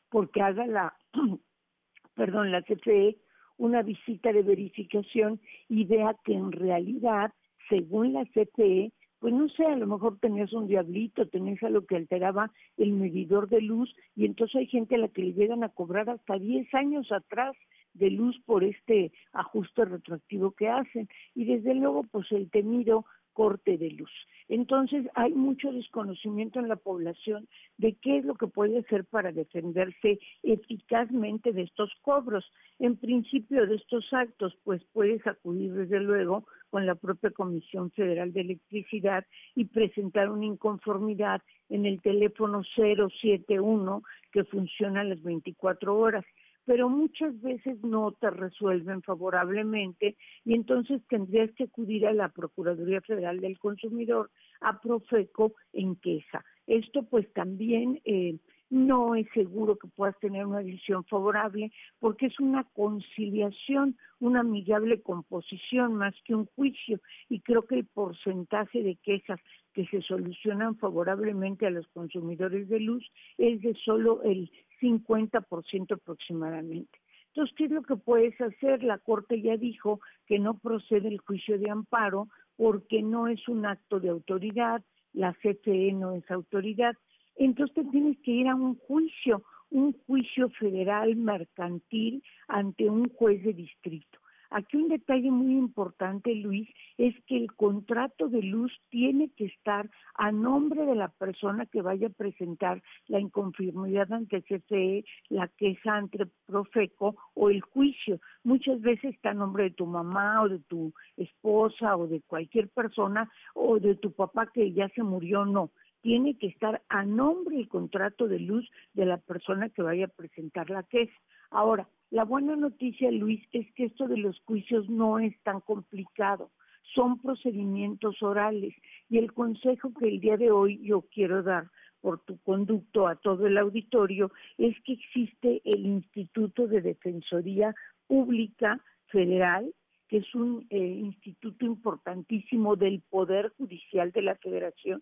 porque 0.10 0.42
haga 0.42 0.66
la, 0.66 0.96
perdón, 2.16 2.52
la 2.52 2.62
CFE 2.62 3.18
una 3.58 3.82
visita 3.82 4.32
de 4.32 4.42
verificación 4.42 5.40
y 5.70 5.86
vea 5.86 6.16
que 6.24 6.34
en 6.34 6.52
realidad, 6.52 7.32
según 7.70 8.14
la 8.14 8.26
CFE, 8.26 8.92
pues 9.24 9.34
no 9.34 9.48
sé, 9.48 9.66
a 9.66 9.78
lo 9.78 9.88
mejor 9.88 10.18
tenías 10.20 10.52
un 10.52 10.68
diablito, 10.68 11.30
tenías 11.30 11.64
algo 11.64 11.86
que 11.86 11.96
alteraba 11.96 12.52
el 12.76 12.92
medidor 12.92 13.48
de 13.48 13.62
luz 13.62 13.90
y 14.18 14.26
entonces 14.26 14.58
hay 14.58 14.68
gente 14.68 14.96
a 14.96 14.98
la 14.98 15.08
que 15.08 15.22
le 15.22 15.32
llegan 15.32 15.64
a 15.64 15.70
cobrar 15.70 16.10
hasta 16.10 16.38
10 16.38 16.74
años 16.74 17.10
atrás 17.10 17.56
de 17.94 18.12
luz 18.12 18.38
por 18.46 18.66
este 18.66 19.14
ajuste 19.32 19.86
retroactivo 19.86 20.52
que 20.52 20.68
hacen. 20.68 21.08
Y 21.36 21.46
desde 21.46 21.74
luego 21.74 22.04
pues 22.12 22.30
el 22.34 22.50
temido 22.50 23.06
corte 23.34 23.78
de 23.78 23.92
luz. 23.92 24.12
Entonces 24.50 25.06
hay 25.16 25.34
mucho 25.34 25.72
desconocimiento 25.72 26.60
en 26.60 26.68
la 26.68 26.76
población 26.76 27.48
de 27.78 27.94
qué 28.02 28.18
es 28.18 28.26
lo 28.26 28.36
que 28.36 28.48
puede 28.48 28.80
hacer 28.80 29.06
para 29.06 29.32
defenderse 29.32 30.20
eficazmente 30.44 31.52
de 31.52 31.64
estos 31.64 31.92
cobros. 32.02 32.46
En 32.80 32.98
principio 32.98 33.66
de 33.66 33.76
estos 33.76 34.12
actos, 34.14 34.56
pues 34.64 34.84
puedes 34.94 35.26
acudir 35.28 35.74
desde 35.74 36.00
luego 36.00 36.46
con 36.70 36.86
la 36.86 36.96
propia 36.96 37.32
Comisión 37.32 37.92
Federal 37.92 38.34
de 38.34 38.42
Electricidad 38.42 39.26
y 39.56 39.66
presentar 39.66 40.30
una 40.30 40.46
inconformidad 40.46 41.42
en 41.70 41.86
el 41.86 42.02
teléfono 42.02 42.64
071 42.76 44.04
que 44.32 44.44
funciona 44.46 45.02
a 45.02 45.06
las 45.06 45.22
24 45.22 45.96
horas 45.96 46.26
pero 46.66 46.90
muchas 46.90 47.40
veces 47.42 47.82
no 47.84 48.12
te 48.14 48.30
resuelven 48.30 49.02
favorablemente 49.02 50.16
y 50.46 50.56
entonces 50.56 51.02
tendrías 51.10 51.52
que 51.52 51.66
acudir 51.66 52.08
a 52.08 52.14
la 52.14 52.30
Procuraduría 52.30 53.02
Federal 53.02 53.40
del 53.40 53.60
Consumidor, 53.60 54.32
a 54.62 54.80
Profeco, 54.80 55.54
en 55.74 55.96
queja. 55.96 56.44
Esto 56.68 57.04
pues 57.04 57.32
también 57.34 58.02
eh, 58.06 58.38
no 58.74 59.14
es 59.14 59.28
seguro 59.36 59.78
que 59.78 59.88
puedas 59.88 60.18
tener 60.20 60.48
una 60.48 60.60
decisión 60.60 61.04
favorable 61.06 61.72
porque 62.00 62.26
es 62.26 62.40
una 62.40 62.64
conciliación, 62.74 63.96
una 64.20 64.40
amigable 64.40 65.00
composición 65.02 65.94
más 65.94 66.16
que 66.26 66.34
un 66.34 66.48
juicio 66.56 67.00
y 67.30 67.42
creo 67.42 67.68
que 67.68 67.76
el 67.76 67.86
porcentaje 67.86 68.82
de 68.82 68.96
quejas 68.96 69.40
que 69.74 69.86
se 69.86 70.02
solucionan 70.02 70.76
favorablemente 70.78 71.68
a 71.68 71.70
los 71.70 71.88
consumidores 71.90 72.68
de 72.68 72.80
luz 72.80 73.08
es 73.38 73.62
de 73.62 73.76
solo 73.76 74.24
el 74.24 74.50
50% 74.82 75.94
aproximadamente. 75.94 77.00
Entonces, 77.28 77.56
¿qué 77.56 77.66
es 77.66 77.72
lo 77.72 77.84
que 77.84 77.96
puedes 77.96 78.40
hacer? 78.42 78.84
La 78.84 78.98
Corte 78.98 79.40
ya 79.40 79.56
dijo 79.56 80.00
que 80.26 80.40
no 80.40 80.58
procede 80.58 81.10
el 81.10 81.20
juicio 81.20 81.60
de 81.60 81.70
amparo 81.70 82.28
porque 82.58 83.04
no 83.04 83.28
es 83.28 83.48
un 83.48 83.68
acto 83.68 84.00
de 84.00 84.10
autoridad, 84.10 84.84
la 85.14 85.34
CFE 85.34 85.94
no 85.94 86.14
es 86.14 86.30
autoridad, 86.32 86.96
entonces 87.36 87.86
tienes 87.92 88.18
que 88.20 88.32
ir 88.32 88.48
a 88.48 88.56
un 88.56 88.76
juicio, 88.76 89.44
un 89.72 89.94
juicio 90.06 90.50
federal 90.50 91.16
mercantil 91.16 92.24
ante 92.48 92.90
un 92.90 93.06
juez 93.06 93.44
de 93.44 93.54
distrito. 93.54 94.20
Aquí 94.54 94.78
un 94.78 94.88
detalle 94.88 95.32
muy 95.32 95.54
importante, 95.58 96.36
Luis, 96.36 96.70
es 97.00 97.16
que 97.26 97.38
el 97.38 97.52
contrato 97.54 98.30
de 98.30 98.44
luz 98.44 98.72
tiene 98.90 99.32
que 99.36 99.46
estar 99.46 99.90
a 100.14 100.32
nombre 100.32 100.86
de 100.86 100.94
la 100.94 101.08
persona 101.08 101.66
que 101.66 101.82
vaya 101.82 102.06
a 102.06 102.12
presentar 102.12 102.84
la 103.08 103.20
inconformidad 103.20 104.14
ante 104.14 104.44
CFE, 104.44 105.06
la 105.30 105.48
queja 105.48 105.96
ante 105.96 106.28
Profeco 106.46 107.16
o 107.34 107.50
el 107.50 107.62
juicio. 107.62 108.20
Muchas 108.44 108.80
veces 108.82 109.16
está 109.16 109.32
a 109.32 109.34
nombre 109.34 109.64
de 109.64 109.72
tu 109.72 109.88
mamá 109.88 110.44
o 110.44 110.50
de 110.50 110.60
tu 110.60 110.94
esposa 111.18 111.98
o 111.98 112.06
de 112.06 112.22
cualquier 112.22 112.70
persona 112.70 113.28
o 113.56 113.80
de 113.80 113.96
tu 113.96 114.12
papá 114.12 114.52
que 114.54 114.72
ya 114.72 114.88
se 114.90 115.02
murió, 115.02 115.46
no 115.46 115.72
tiene 116.04 116.38
que 116.38 116.48
estar 116.48 116.84
a 116.90 117.06
nombre 117.06 117.58
el 117.58 117.70
contrato 117.70 118.28
de 118.28 118.38
luz 118.38 118.70
de 118.94 119.06
la 119.06 119.18
persona 119.18 119.70
que 119.70 119.82
vaya 119.82 120.06
a 120.06 120.10
presentar 120.10 120.70
la 120.70 120.84
queja. 120.84 121.18
Ahora, 121.50 121.88
la 122.12 122.26
buena 122.26 122.58
noticia, 122.58 123.10
Luis, 123.10 123.42
es 123.54 123.72
que 123.74 123.86
esto 123.86 124.08
de 124.08 124.18
los 124.18 124.38
juicios 124.42 124.90
no 124.90 125.18
es 125.18 125.34
tan 125.44 125.62
complicado. 125.62 126.52
Son 126.94 127.22
procedimientos 127.22 128.22
orales 128.22 128.76
y 129.10 129.18
el 129.18 129.32
consejo 129.32 129.94
que 129.94 130.10
el 130.10 130.20
día 130.20 130.36
de 130.36 130.52
hoy 130.52 130.86
yo 130.86 131.04
quiero 131.04 131.42
dar 131.42 131.72
por 132.02 132.20
tu 132.26 132.38
conducto 132.40 133.08
a 133.08 133.16
todo 133.16 133.48
el 133.48 133.58
auditorio 133.58 134.30
es 134.58 134.76
que 134.82 134.94
existe 134.94 135.62
el 135.64 135.86
Instituto 135.86 136.68
de 136.68 136.82
Defensoría 136.82 137.74
Pública 138.08 138.82
Federal, 139.08 139.74
que 140.10 140.18
es 140.18 140.36
un 140.36 140.68
eh, 140.70 140.78
instituto 140.78 141.66
importantísimo 141.66 142.76
del 142.76 143.02
Poder 143.10 143.54
Judicial 143.58 144.12
de 144.12 144.24
la 144.24 144.36
Federación 144.36 145.02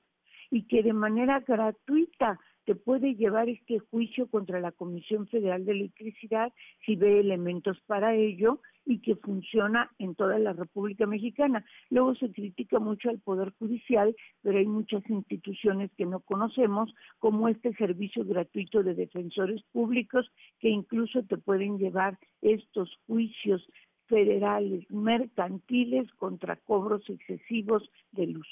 y 0.51 0.63
que 0.63 0.83
de 0.83 0.93
manera 0.93 1.39
gratuita 1.39 2.37
te 2.65 2.75
puede 2.75 3.15
llevar 3.15 3.49
este 3.49 3.79
juicio 3.79 4.27
contra 4.27 4.59
la 4.59 4.71
Comisión 4.71 5.27
Federal 5.27 5.65
de 5.65 5.71
Electricidad 5.71 6.53
si 6.85 6.95
ve 6.95 7.19
elementos 7.19 7.79
para 7.87 8.13
ello 8.15 8.59
y 8.85 8.99
que 8.99 9.15
funciona 9.15 9.89
en 9.97 10.15
toda 10.15 10.37
la 10.37 10.53
República 10.53 11.05
Mexicana. 11.07 11.65
Luego 11.89 12.15
se 12.15 12.31
critica 12.31 12.79
mucho 12.79 13.09
al 13.09 13.19
Poder 13.19 13.51
Judicial, 13.57 14.15
pero 14.41 14.59
hay 14.59 14.67
muchas 14.67 15.07
instituciones 15.09 15.91
que 15.97 16.05
no 16.05 16.19
conocemos, 16.19 16.93
como 17.19 17.47
este 17.47 17.73
servicio 17.73 18.25
gratuito 18.25 18.83
de 18.83 18.95
defensores 18.95 19.63
públicos, 19.71 20.29
que 20.59 20.69
incluso 20.69 21.23
te 21.23 21.37
pueden 21.37 21.77
llevar 21.77 22.19
estos 22.41 22.95
juicios 23.07 23.65
federales 24.07 24.89
mercantiles 24.91 26.11
contra 26.13 26.57
cobros 26.57 27.09
excesivos 27.09 27.89
de 28.11 28.27
luz 28.27 28.47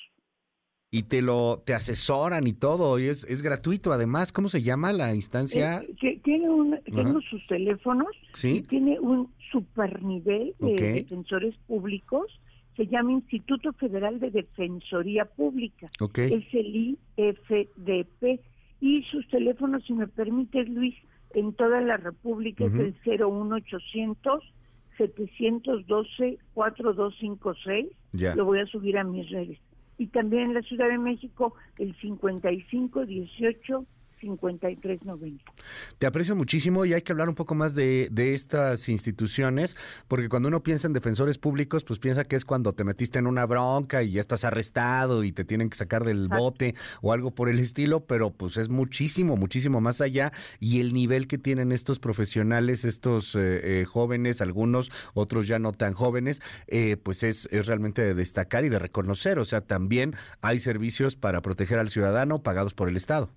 y 0.92 1.04
te 1.04 1.22
lo 1.22 1.62
te 1.66 1.74
asesoran 1.74 2.48
y 2.48 2.54
todo 2.54 2.98
y 3.00 3.06
es, 3.06 3.24
es 3.26 3.42
gratuito 3.42 3.92
además 3.92 4.32
cómo 4.32 4.50
se 4.50 4.62
llama 4.62 4.92
la 4.92 5.14
instancia 5.14 5.84
eh, 6.02 6.20
tiene 6.24 6.50
un 6.50 6.80
sus 7.30 7.46
teléfonos 7.48 8.08
sí 8.34 8.64
tiene 8.68 9.00
un 9.00 9.32
super 9.52 10.02
nivel 10.02 10.56
de 10.60 10.76
defensores 10.76 11.56
públicos 11.68 12.40
se 12.76 12.88
llama 12.88 13.12
Instituto 13.12 13.74
Federal 13.74 14.22
de 14.22 14.32
Defensoría 14.32 15.26
Pública. 15.26 15.88
Es 16.00 16.46
el 16.54 16.98
IFDP 17.18 18.40
y 18.80 19.04
sus 19.12 19.28
teléfonos 19.28 19.84
si 19.86 19.92
me 19.92 20.08
permites 20.08 20.70
Luis 20.70 20.96
en 21.32 21.52
toda 21.56 21.82
la 21.82 21.98
República 21.98 22.64
es 22.64 22.72
el 22.74 22.96
01800 23.06 24.54
712 24.98 26.38
4256 26.54 27.88
ya. 28.14 28.34
lo 28.36 28.46
voy 28.46 28.60
a 28.60 28.66
subir 28.66 28.98
a 28.98 29.04
mis 29.04 29.30
redes 29.30 29.60
y 30.00 30.08
también 30.08 30.48
en 30.48 30.54
la 30.56 30.62
Ciudad 30.62 30.88
de 30.88 30.98
México 30.98 31.54
el 31.78 31.96
55 32.00 33.06
18 33.06 33.86
5390. 34.20 35.44
Te 35.98 36.08
aprecio 36.08 36.36
muchísimo 36.36 36.86
y 36.86 36.94
hay 36.94 37.02
que 37.02 37.12
hablar 37.12 37.30
un 37.30 37.36
poco 37.36 37.56
más 37.56 37.76
de, 37.76 38.10
estas 38.16 38.90
instituciones, 38.90 39.76
porque 40.08 40.30
cuando 40.30 40.50
uno 40.50 40.62
piensa 40.62 40.88
en 40.88 40.94
defensores 40.94 41.38
públicos, 41.38 41.84
pues 41.84 42.00
piensa 42.00 42.26
que 42.26 42.36
es 42.36 42.46
cuando 42.46 42.74
te 42.74 42.84
metiste 42.84 43.18
en 43.18 43.28
una 43.28 43.46
bronca 43.46 44.04
y 44.04 44.12
ya 44.12 44.22
estás 44.22 44.44
arrestado 44.44 45.24
y 45.24 45.32
te 45.32 45.46
tienen 45.46 45.70
que 45.70 45.78
sacar 45.78 46.04
del 46.04 46.28
bote 46.28 46.76
o 47.02 47.14
algo 47.14 47.32
por 47.32 47.50
el 47.50 47.60
estilo, 47.60 48.06
pero 48.06 48.32
pues 48.32 48.58
es 48.58 48.70
muchísimo, 48.70 49.36
muchísimo 49.38 49.82
más 49.82 50.02
allá 50.02 50.32
y 50.60 50.80
el 50.80 50.94
nivel 50.94 51.28
que 51.28 51.38
tienen 51.38 51.72
estos 51.72 52.00
profesionales, 52.00 52.86
estos 52.86 53.36
eh, 53.36 53.82
eh, 53.82 53.86
jóvenes, 53.86 54.42
algunos, 54.42 54.92
otros 55.14 55.48
ya 55.48 55.60
no 55.60 55.72
tan 55.72 55.94
jóvenes, 55.94 56.42
eh, 56.68 56.98
pues 57.02 57.24
es, 57.24 57.48
es 57.52 57.66
realmente 57.66 58.02
de 58.02 58.14
destacar 58.14 58.66
y 58.66 58.70
de 58.70 58.80
reconocer, 58.80 59.40
o 59.40 59.46
sea, 59.46 59.62
también 59.62 60.16
hay 60.42 60.60
servicios 60.60 61.16
para 61.16 61.42
proteger 61.42 61.80
al 61.80 61.90
ciudadano 61.90 62.44
pagados 62.44 62.74
por 62.74 62.90
el 62.90 62.98
Estado. 62.98 63.30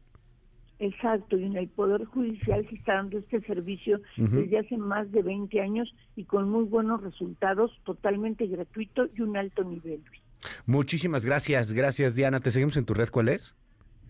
Exacto, 0.83 1.39
y 1.39 1.45
en 1.45 1.57
el 1.57 1.69
Poder 1.69 2.05
Judicial 2.07 2.67
se 2.69 2.75
está 2.75 2.95
dando 2.95 3.19
este 3.19 3.41
servicio 3.43 4.01
desde 4.17 4.59
hace 4.59 4.77
más 4.77 5.13
de 5.13 5.23
20 5.23 5.61
años 5.61 5.95
y 6.17 6.25
con 6.25 6.51
muy 6.51 6.65
buenos 6.65 7.01
resultados, 7.01 7.71
totalmente 7.85 8.49
gratuito 8.49 9.07
y 9.15 9.21
un 9.21 9.37
alto 9.37 9.63
nivel. 9.63 10.03
Muchísimas 10.67 11.25
gracias, 11.25 11.73
gracias 11.73 12.17
Diana. 12.17 12.41
¿Te 12.41 12.51
seguimos 12.51 12.77
en 12.77 12.85
tu 12.85 12.95
red? 12.95 13.11
¿Cuál 13.11 13.29
es? 13.29 13.55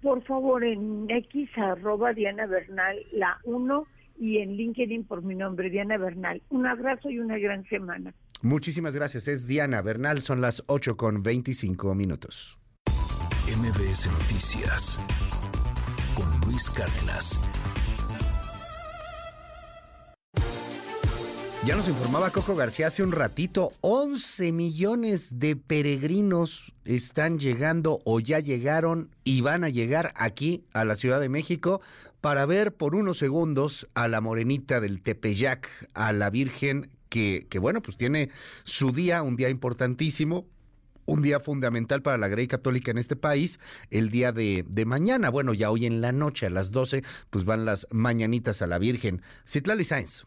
Por 0.00 0.22
favor, 0.24 0.64
en 0.64 1.10
X 1.10 1.50
arroba 1.56 2.14
Diana 2.14 2.46
Bernal, 2.46 2.96
la 3.12 3.36
1 3.44 3.86
y 4.18 4.38
en 4.38 4.56
LinkedIn 4.56 5.04
por 5.04 5.22
mi 5.22 5.34
nombre, 5.34 5.68
Diana 5.68 5.98
Bernal. 5.98 6.40
Un 6.48 6.66
abrazo 6.66 7.10
y 7.10 7.18
una 7.18 7.36
gran 7.36 7.68
semana. 7.68 8.14
Muchísimas 8.40 8.96
gracias, 8.96 9.28
es 9.28 9.46
Diana 9.46 9.82
Bernal, 9.82 10.22
son 10.22 10.40
las 10.40 10.64
8 10.68 10.96
con 10.96 11.22
25 11.22 11.94
minutos. 11.94 12.58
MBS 13.46 14.10
Noticias 14.10 14.98
con 16.14 16.40
Luis 16.46 16.70
Cárdenas. 16.70 17.40
Ya 21.64 21.76
nos 21.76 21.88
informaba 21.88 22.30
Coco 22.30 22.56
García 22.56 22.88
hace 22.88 23.04
un 23.04 23.12
ratito, 23.12 23.72
11 23.82 24.50
millones 24.50 25.38
de 25.38 25.54
peregrinos 25.54 26.72
están 26.84 27.38
llegando 27.38 28.00
o 28.04 28.18
ya 28.18 28.40
llegaron 28.40 29.10
y 29.22 29.42
van 29.42 29.62
a 29.62 29.68
llegar 29.68 30.12
aquí 30.16 30.64
a 30.72 30.84
la 30.84 30.96
Ciudad 30.96 31.20
de 31.20 31.28
México 31.28 31.80
para 32.20 32.46
ver 32.46 32.74
por 32.74 32.96
unos 32.96 33.18
segundos 33.18 33.88
a 33.94 34.08
la 34.08 34.20
morenita 34.20 34.80
del 34.80 35.02
Tepeyac, 35.02 35.68
a 35.94 36.12
la 36.12 36.30
Virgen 36.30 36.90
que, 37.08 37.46
que 37.48 37.60
bueno, 37.60 37.80
pues 37.80 37.96
tiene 37.96 38.30
su 38.64 38.90
día, 38.90 39.22
un 39.22 39.36
día 39.36 39.48
importantísimo, 39.48 40.46
un 41.06 41.22
día 41.22 41.40
fundamental 41.40 42.02
para 42.02 42.18
la 42.18 42.28
Grey 42.28 42.48
Católica 42.48 42.90
en 42.90 42.98
este 42.98 43.16
país, 43.16 43.58
el 43.90 44.10
día 44.10 44.32
de, 44.32 44.64
mañana. 44.86 45.30
Bueno, 45.30 45.54
ya 45.54 45.70
hoy 45.70 45.86
en 45.86 46.00
la 46.00 46.12
noche 46.12 46.46
a 46.46 46.50
las 46.50 46.70
12, 46.70 47.02
pues 47.30 47.44
van 47.44 47.64
las 47.64 47.86
mañanitas 47.90 48.62
a 48.62 48.66
la 48.66 48.78
Virgen. 48.78 49.22
Citlali 49.46 49.84
Sainz. 49.84 50.24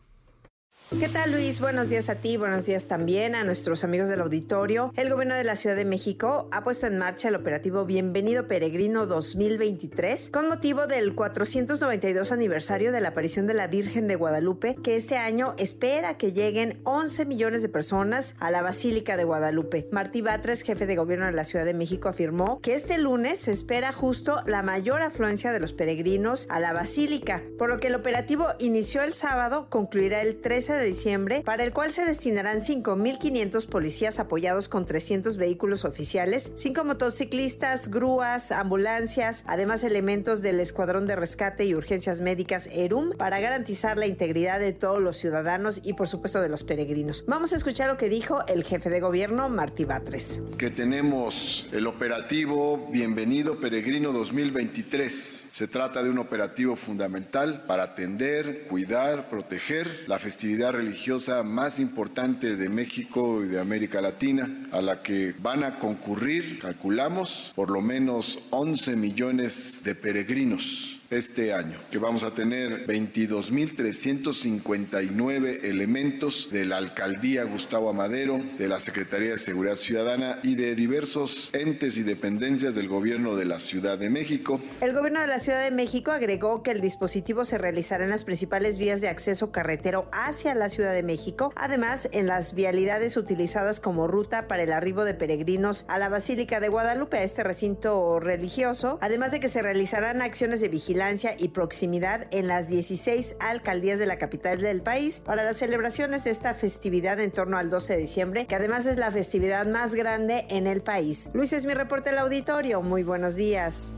¿Qué 0.91 1.09
tal 1.09 1.31
Luis? 1.31 1.59
Buenos 1.59 1.89
días 1.89 2.11
a 2.11 2.15
ti, 2.15 2.37
buenos 2.37 2.67
días 2.67 2.85
también 2.85 3.33
a 3.33 3.43
nuestros 3.43 3.83
amigos 3.83 4.07
del 4.07 4.21
auditorio. 4.21 4.93
El 4.95 5.09
gobierno 5.09 5.33
de 5.33 5.43
la 5.43 5.55
Ciudad 5.55 5.75
de 5.75 5.83
México 5.83 6.47
ha 6.51 6.63
puesto 6.63 6.85
en 6.85 6.99
marcha 6.99 7.29
el 7.29 7.35
operativo 7.35 7.85
Bienvenido 7.85 8.47
Peregrino 8.47 9.07
2023 9.07 10.29
con 10.29 10.47
motivo 10.47 10.85
del 10.85 11.15
492 11.15 12.31
aniversario 12.31 12.91
de 12.91 13.01
la 13.01 13.09
aparición 13.09 13.47
de 13.47 13.55
la 13.55 13.65
Virgen 13.65 14.07
de 14.07 14.15
Guadalupe, 14.15 14.75
que 14.75 14.95
este 14.95 15.17
año 15.17 15.55
espera 15.57 16.17
que 16.17 16.33
lleguen 16.33 16.79
11 16.83 17.25
millones 17.25 17.63
de 17.63 17.69
personas 17.69 18.35
a 18.39 18.51
la 18.51 18.61
Basílica 18.61 19.17
de 19.17 19.23
Guadalupe. 19.23 19.89
Martí 19.91 20.21
Batres, 20.21 20.61
jefe 20.61 20.85
de 20.85 20.95
gobierno 20.95 21.25
de 21.25 21.31
la 21.31 21.45
Ciudad 21.45 21.65
de 21.65 21.73
México, 21.73 22.09
afirmó 22.09 22.61
que 22.61 22.75
este 22.75 22.99
lunes 22.99 23.39
se 23.39 23.51
espera 23.51 23.91
justo 23.91 24.43
la 24.45 24.61
mayor 24.61 25.01
afluencia 25.01 25.51
de 25.51 25.59
los 25.59 25.73
peregrinos 25.73 26.45
a 26.51 26.59
la 26.59 26.73
Basílica, 26.73 27.41
por 27.57 27.69
lo 27.69 27.79
que 27.79 27.87
el 27.87 27.95
operativo 27.95 28.49
inició 28.59 29.01
el 29.01 29.15
sábado, 29.15 29.67
concluirá 29.71 30.21
el 30.21 30.39
13 30.39 30.73
de 30.73 30.74
diciembre, 30.83 31.41
para 31.41 31.63
el 31.63 31.73
cual 31.73 31.91
se 31.91 32.05
destinarán 32.05 32.61
5.500 32.61 33.67
policías 33.67 34.19
apoyados 34.19 34.69
con 34.69 34.85
300 34.85 35.37
vehículos 35.37 35.85
oficiales, 35.85 36.51
5 36.55 36.83
motociclistas, 36.83 37.89
grúas, 37.89 38.51
ambulancias, 38.51 39.43
además 39.47 39.83
elementos 39.83 40.41
del 40.41 40.59
Escuadrón 40.59 41.07
de 41.07 41.15
Rescate 41.15 41.65
y 41.65 41.75
Urgencias 41.75 42.21
Médicas 42.21 42.69
ERUM 42.71 43.11
para 43.17 43.39
garantizar 43.39 43.97
la 43.97 44.07
integridad 44.07 44.59
de 44.59 44.73
todos 44.73 45.01
los 45.01 45.17
ciudadanos 45.17 45.81
y 45.83 45.93
por 45.93 46.07
supuesto 46.07 46.41
de 46.41 46.49
los 46.49 46.63
peregrinos. 46.63 47.23
Vamos 47.27 47.53
a 47.53 47.55
escuchar 47.55 47.89
lo 47.89 47.97
que 47.97 48.09
dijo 48.09 48.45
el 48.47 48.63
jefe 48.63 48.89
de 48.89 48.99
gobierno, 48.99 49.49
Martí 49.49 49.85
Batres. 49.85 50.41
Que 50.57 50.69
tenemos 50.69 51.67
el 51.71 51.87
operativo 51.87 52.89
Bienvenido 52.91 53.59
Peregrino 53.59 54.11
2023 54.11 55.45
se 55.55 55.69
trata 55.69 56.03
de 56.03 56.09
un 56.09 56.17
operativo 56.17 56.75
fundamental 56.75 57.63
para 57.65 57.83
atender, 57.83 58.67
cuidar, 58.67 59.29
proteger 59.29 60.03
la 60.05 60.19
festividad 60.19 60.64
religiosa 60.71 61.43
más 61.43 61.79
importante 61.79 62.55
de 62.55 62.69
México 62.69 63.43
y 63.43 63.47
de 63.47 63.59
América 63.59 64.01
Latina, 64.01 64.49
a 64.71 64.81
la 64.81 65.01
que 65.01 65.33
van 65.39 65.63
a 65.63 65.79
concurrir, 65.79 66.59
calculamos, 66.59 67.51
por 67.55 67.69
lo 67.69 67.81
menos 67.81 68.39
11 68.51 68.95
millones 68.95 69.81
de 69.83 69.95
peregrinos 69.95 70.94
este 71.09 71.53
año, 71.53 71.79
que 71.91 71.97
vamos 71.99 72.23
a 72.23 72.31
tener 72.31 72.87
22.359 72.87 75.63
elementos 75.63 76.49
de 76.51 76.65
la 76.65 76.77
Alcaldía 76.77 77.43
Gustavo 77.43 77.89
Amadero, 77.89 78.39
de 78.57 78.67
la 78.67 78.79
Secretaría 78.79 79.29
de 79.31 79.37
Seguridad 79.37 79.75
Ciudadana 79.75 80.39
y 80.41 80.55
de 80.55 80.73
diversos 80.75 81.51
entes 81.53 81.97
y 81.97 82.03
dependencias 82.03 82.73
del 82.73 82.87
gobierno 82.87 83.35
de 83.35 83.45
la 83.45 83.59
Ciudad 83.59 83.99
de 83.99 84.09
México. 84.09 84.59
El 84.81 84.93
gobierno 84.93 85.21
de 85.21 85.27
la 85.27 85.37
Ciudad 85.39 85.63
de 85.63 85.71
México 85.71 86.11
agregó 86.11 86.63
que 86.63 86.71
el 86.71 86.81
dispositivo 86.81 87.45
se 87.45 87.59
realizará 87.59 88.03
en 88.03 88.09
las 88.09 88.23
principales 88.23 88.77
vías 88.77 89.01
de 89.01 89.09
acceso 89.09 89.51
carretero 89.51 90.09
hacia 90.11 90.55
la 90.55 90.69
Ciudad 90.69 90.93
de 90.93 91.03
México, 91.03 91.53
además 91.55 92.09
en 92.13 92.27
las 92.27 92.55
vialidades 92.55 93.17
utilizadas 93.17 93.79
como 93.79 94.07
ruta 94.07 94.47
para 94.47 94.63
el 94.63 94.73
arribo 94.73 95.05
de 95.05 95.13
peregrinos 95.13 95.85
a 95.87 95.99
la 95.99 96.09
Basílica 96.09 96.59
de 96.59 96.69
Guadalupe, 96.69 97.17
a 97.17 97.23
este 97.23 97.43
recinto 97.43 98.19
religioso, 98.19 98.97
además 99.01 99.31
de 99.31 99.39
que 99.39 99.49
se 99.49 99.61
realizarán 99.61 100.23
acciones 100.23 100.61
de 100.61 100.69
vigilancia 100.69 100.94
y 101.37 101.49
proximidad 101.49 102.25
en 102.31 102.47
las 102.47 102.69
16 102.69 103.35
alcaldías 103.41 103.99
de 103.99 104.05
la 104.05 104.17
capital 104.17 104.61
del 104.61 104.81
país 104.81 105.19
para 105.19 105.43
las 105.43 105.57
celebraciones 105.57 106.23
de 106.23 106.31
esta 106.31 106.53
festividad 106.53 107.19
en 107.19 107.31
torno 107.31 107.57
al 107.57 107.69
12 107.69 107.93
de 107.93 107.99
diciembre, 107.99 108.45
que 108.47 108.55
además 108.55 108.85
es 108.85 108.95
la 108.95 109.11
festividad 109.11 109.67
más 109.67 109.93
grande 109.93 110.45
en 110.49 110.67
el 110.67 110.81
país. 110.81 111.29
Luis 111.33 111.51
es 111.51 111.65
mi 111.65 111.73
reporte 111.73 112.11
del 112.11 112.19
auditorio. 112.19 112.81
Muy 112.81 113.03
buenos 113.03 113.35
días. 113.35 113.89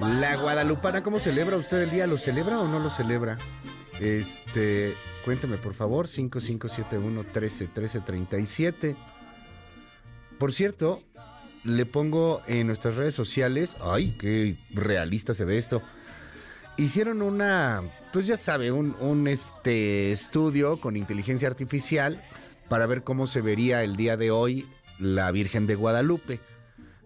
La 0.00 0.36
Guadalupana, 0.36 1.00
¿cómo 1.00 1.20
celebra 1.20 1.56
usted 1.56 1.82
el 1.82 1.90
día? 1.90 2.08
¿Lo 2.08 2.18
celebra 2.18 2.60
o 2.60 2.66
no 2.66 2.80
lo 2.80 2.90
celebra? 2.90 3.38
Este, 4.00 4.96
cuénteme 5.24 5.58
por 5.58 5.74
favor, 5.74 6.08
5571 6.08 7.22
13 7.32 7.68
13 7.68 8.00
37. 8.00 8.96
Por 10.40 10.52
cierto, 10.52 11.02
le 11.64 11.86
pongo 11.86 12.42
en 12.46 12.66
nuestras 12.66 12.96
redes 12.96 13.14
sociales, 13.14 13.76
ay, 13.80 14.14
qué 14.18 14.56
realista 14.72 15.34
se 15.34 15.44
ve 15.44 15.58
esto. 15.58 15.82
Hicieron 16.76 17.22
una, 17.22 17.82
pues 18.12 18.26
ya 18.26 18.36
sabe, 18.36 18.70
un, 18.70 19.28
este 19.28 20.12
estudio 20.12 20.80
con 20.80 20.96
inteligencia 20.96 21.48
artificial 21.48 22.22
para 22.68 22.86
ver 22.86 23.02
cómo 23.02 23.26
se 23.26 23.40
vería 23.40 23.82
el 23.82 23.96
día 23.96 24.16
de 24.16 24.30
hoy 24.30 24.66
la 24.98 25.30
Virgen 25.30 25.66
de 25.66 25.74
Guadalupe. 25.74 26.40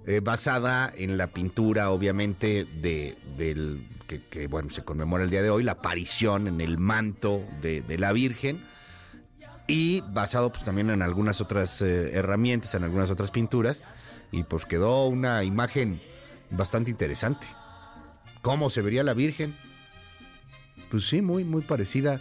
Eh, 0.04 0.18
basada 0.20 0.92
en 0.96 1.16
la 1.16 1.28
pintura, 1.28 1.90
obviamente, 1.90 2.64
de, 2.64 3.16
del 3.36 3.86
que, 4.08 4.48
bueno, 4.48 4.70
se 4.70 4.82
conmemora 4.82 5.22
el 5.22 5.30
día 5.30 5.42
de 5.42 5.50
hoy, 5.50 5.62
la 5.62 5.72
aparición 5.72 6.48
en 6.48 6.60
el 6.60 6.76
manto 6.76 7.44
de, 7.60 7.82
de 7.82 7.98
la 7.98 8.12
Virgen, 8.12 8.64
y 9.66 10.00
basado 10.08 10.50
pues 10.50 10.64
también 10.64 10.90
en 10.90 11.02
algunas 11.02 11.40
otras 11.40 11.80
eh, 11.82 12.10
herramientas, 12.12 12.74
en 12.74 12.84
algunas 12.84 13.10
otras 13.10 13.30
pinturas, 13.30 13.82
y 14.32 14.42
pues 14.42 14.66
quedó 14.66 15.06
una 15.06 15.44
imagen 15.44 16.00
bastante 16.50 16.90
interesante. 16.90 17.46
¿Cómo 18.40 18.70
se 18.70 18.82
vería 18.82 19.04
la 19.04 19.14
Virgen? 19.14 19.54
Pues 20.90 21.06
sí, 21.06 21.22
muy, 21.22 21.44
muy 21.44 21.62
parecida 21.62 22.20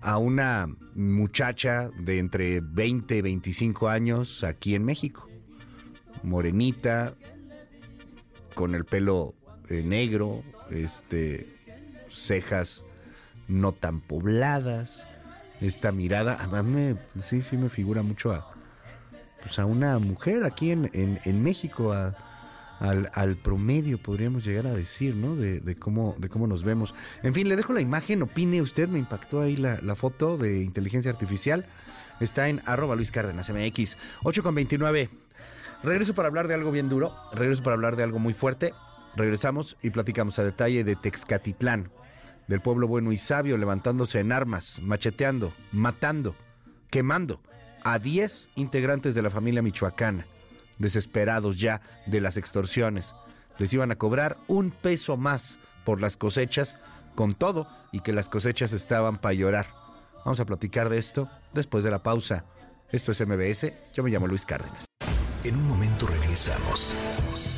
a 0.00 0.16
una 0.16 0.66
muchacha 0.94 1.90
de 1.98 2.18
entre 2.18 2.60
20 2.60 3.16
y 3.16 3.20
25 3.20 3.88
años 3.88 4.44
aquí 4.44 4.74
en 4.74 4.84
México 4.84 5.28
morenita, 6.22 7.14
con 8.54 8.74
el 8.74 8.84
pelo 8.84 9.34
eh, 9.68 9.82
negro, 9.82 10.42
este, 10.70 11.46
cejas 12.10 12.84
no 13.46 13.72
tan 13.72 14.00
pobladas, 14.00 15.06
esta 15.60 15.92
mirada, 15.92 16.42
a 16.42 16.62
mí 16.62 16.94
sí, 17.20 17.42
sí 17.42 17.56
me 17.56 17.68
figura 17.68 18.02
mucho 18.02 18.32
a, 18.32 18.52
pues 19.40 19.58
a 19.58 19.64
una 19.64 19.98
mujer 19.98 20.44
aquí 20.44 20.70
en, 20.70 20.90
en, 20.92 21.42
México, 21.42 21.92
al, 21.92 23.36
promedio 23.36 23.98
podríamos 23.98 24.44
llegar 24.44 24.66
a 24.66 24.74
decir, 24.74 25.14
¿no? 25.14 25.36
De, 25.36 25.76
cómo, 25.76 26.16
de 26.18 26.28
cómo 26.28 26.46
nos 26.46 26.62
vemos. 26.62 26.94
En 27.22 27.34
fin, 27.34 27.48
le 27.48 27.56
dejo 27.56 27.72
la 27.72 27.80
imagen, 27.80 28.22
opine 28.22 28.60
usted, 28.60 28.88
me 28.88 28.98
impactó 28.98 29.40
ahí 29.40 29.56
la, 29.56 29.78
la 29.82 29.94
foto 29.94 30.36
de 30.36 30.62
inteligencia 30.62 31.10
artificial. 31.10 31.66
Está 32.20 32.48
en 32.48 32.62
arroba 32.66 32.96
Luis 32.96 33.12
Cárdenas 33.12 33.50
MX. 33.50 33.96
8 34.24 34.42
con 34.42 34.54
29. 34.54 35.08
Regreso 35.84 36.14
para 36.14 36.28
hablar 36.28 36.48
de 36.48 36.54
algo 36.54 36.72
bien 36.72 36.88
duro, 36.88 37.14
regreso 37.32 37.62
para 37.62 37.74
hablar 37.74 37.94
de 37.94 38.02
algo 38.02 38.18
muy 38.18 38.34
fuerte. 38.34 38.74
Regresamos 39.14 39.76
y 39.82 39.90
platicamos 39.90 40.38
a 40.38 40.44
detalle 40.44 40.82
de 40.82 40.96
Texcatitlán, 40.96 41.90
del 42.48 42.60
pueblo 42.60 42.88
bueno 42.88 43.12
y 43.12 43.16
sabio 43.16 43.56
levantándose 43.56 44.18
en 44.18 44.32
armas, 44.32 44.80
macheteando, 44.82 45.52
matando, 45.72 46.34
quemando 46.90 47.40
a 47.92 47.98
10 47.98 48.50
integrantes 48.56 49.14
de 49.14 49.22
la 49.22 49.30
familia 49.30 49.62
michoacana, 49.62 50.26
desesperados 50.76 51.58
ya 51.58 51.80
de 52.06 52.20
las 52.20 52.36
extorsiones. 52.36 53.14
Les 53.56 53.72
iban 53.72 53.90
a 53.90 53.96
cobrar 53.96 54.36
un 54.46 54.70
peso 54.70 55.16
más 55.16 55.58
por 55.84 56.02
las 56.02 56.18
cosechas, 56.18 56.76
con 57.14 57.32
todo, 57.32 57.66
y 57.90 58.00
que 58.00 58.12
las 58.12 58.28
cosechas 58.28 58.74
estaban 58.74 59.16
para 59.16 59.32
llorar. 59.32 59.68
Vamos 60.24 60.38
a 60.38 60.44
platicar 60.44 60.90
de 60.90 60.98
esto 60.98 61.30
después 61.54 61.82
de 61.82 61.90
la 61.90 62.02
pausa. 62.02 62.44
Esto 62.92 63.12
es 63.12 63.26
MBS, 63.26 63.72
yo 63.94 64.02
me 64.02 64.10
llamo 64.10 64.26
Luis 64.26 64.44
Cárdenas. 64.44 64.84
En 65.44 65.56
un 65.56 65.66
momento 65.66 66.06
regresamos. 66.06 66.92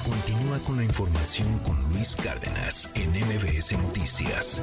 Continúa 0.05 0.61
con 0.61 0.77
la 0.77 0.85
información 0.85 1.59
con 1.61 1.77
Luis 1.91 2.15
Cárdenas 2.15 2.89
en 2.95 3.11
MBS 3.11 3.73
Noticias. 3.79 4.63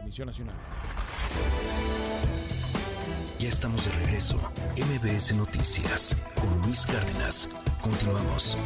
Comisión 0.00 0.26
Nacional. 0.26 0.56
Ya 3.38 3.48
estamos 3.48 3.84
de 3.84 3.92
regreso. 4.04 4.40
MBS 4.76 5.34
Noticias 5.36 6.16
con 6.34 6.60
Luis 6.62 6.86
Cárdenas. 6.86 7.50
Continuamos. 7.82 8.56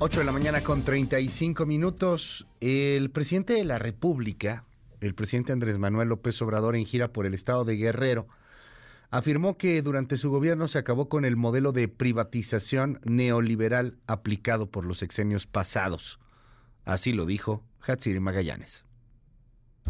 8 0.00 0.20
de 0.20 0.26
la 0.26 0.32
mañana 0.32 0.60
con 0.60 0.84
35 0.84 1.66
minutos. 1.66 2.46
El 2.60 3.10
presidente 3.10 3.54
de 3.54 3.64
la 3.64 3.78
República, 3.78 4.64
el 5.00 5.14
presidente 5.14 5.52
Andrés 5.52 5.76
Manuel 5.76 6.10
López 6.10 6.40
Obrador 6.40 6.76
en 6.76 6.86
gira 6.86 7.08
por 7.08 7.26
el 7.26 7.34
estado 7.34 7.64
de 7.64 7.74
Guerrero, 7.74 8.28
afirmó 9.10 9.56
que 9.56 9.80
durante 9.82 10.16
su 10.16 10.30
gobierno 10.30 10.68
se 10.68 10.78
acabó 10.78 11.08
con 11.08 11.24
el 11.24 11.36
modelo 11.36 11.72
de 11.72 11.88
privatización 11.88 13.00
neoliberal 13.04 13.98
aplicado 14.06 14.70
por 14.70 14.84
los 14.84 14.98
sexenios 14.98 15.46
pasados. 15.46 16.18
Así 16.84 17.12
lo 17.12 17.26
dijo 17.26 17.62
Hatsiri 17.80 18.20
Magallanes. 18.20 18.87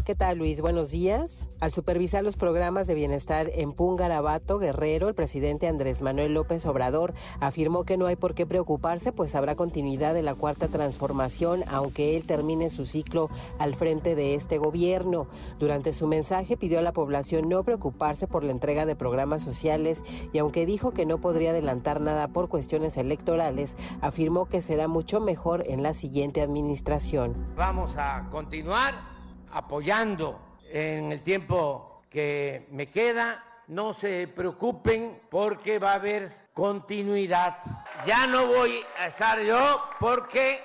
¿Qué 0.05 0.15
tal 0.15 0.37
Luis? 0.37 0.61
Buenos 0.61 0.91
días. 0.91 1.47
Al 1.59 1.71
supervisar 1.71 2.23
los 2.23 2.37
programas 2.37 2.87
de 2.87 2.95
bienestar 2.95 3.49
en 3.53 3.73
Pungarabato, 3.73 4.57
Guerrero, 4.57 5.07
el 5.07 5.13
presidente 5.13 5.67
Andrés 5.67 6.01
Manuel 6.01 6.33
López 6.33 6.65
Obrador 6.65 7.13
afirmó 7.39 7.83
que 7.83 7.97
no 7.97 8.05
hay 8.05 8.15
por 8.15 8.33
qué 8.33 8.45
preocuparse, 8.45 9.11
pues 9.11 9.35
habrá 9.35 9.55
continuidad 9.55 10.13
de 10.13 10.23
la 10.23 10.35
cuarta 10.35 10.67
transformación, 10.67 11.63
aunque 11.67 12.17
él 12.17 12.25
termine 12.25 12.69
su 12.69 12.85
ciclo 12.85 13.29
al 13.59 13.75
frente 13.75 14.15
de 14.15 14.35
este 14.35 14.57
gobierno. 14.57 15.27
Durante 15.59 15.93
su 15.93 16.07
mensaje 16.07 16.57
pidió 16.57 16.79
a 16.79 16.83
la 16.83 16.93
población 16.93 17.49
no 17.49 17.63
preocuparse 17.63 18.25
por 18.25 18.43
la 18.43 18.51
entrega 18.51 18.85
de 18.85 18.95
programas 18.95 19.43
sociales 19.43 20.03
y 20.33 20.37
aunque 20.39 20.65
dijo 20.65 20.91
que 20.91 21.05
no 21.05 21.19
podría 21.19 21.51
adelantar 21.51 22.01
nada 22.01 22.27
por 22.29 22.49
cuestiones 22.49 22.97
electorales, 22.97 23.75
afirmó 24.01 24.45
que 24.45 24.61
será 24.61 24.87
mucho 24.87 25.19
mejor 25.19 25.63
en 25.67 25.83
la 25.83 25.93
siguiente 25.93 26.41
administración. 26.41 27.35
Vamos 27.55 27.91
a 27.97 28.27
continuar 28.31 29.18
apoyando 29.51 30.57
en 30.71 31.11
el 31.11 31.21
tiempo 31.21 32.01
que 32.09 32.67
me 32.71 32.89
queda. 32.89 33.43
No 33.67 33.93
se 33.93 34.27
preocupen 34.27 35.21
porque 35.29 35.77
va 35.79 35.91
a 35.91 35.95
haber 35.95 36.49
continuidad. 36.53 37.59
Ya 38.05 38.25
no 38.27 38.47
voy 38.47 38.83
a 38.97 39.07
estar 39.07 39.39
yo 39.41 39.83
porque 39.99 40.61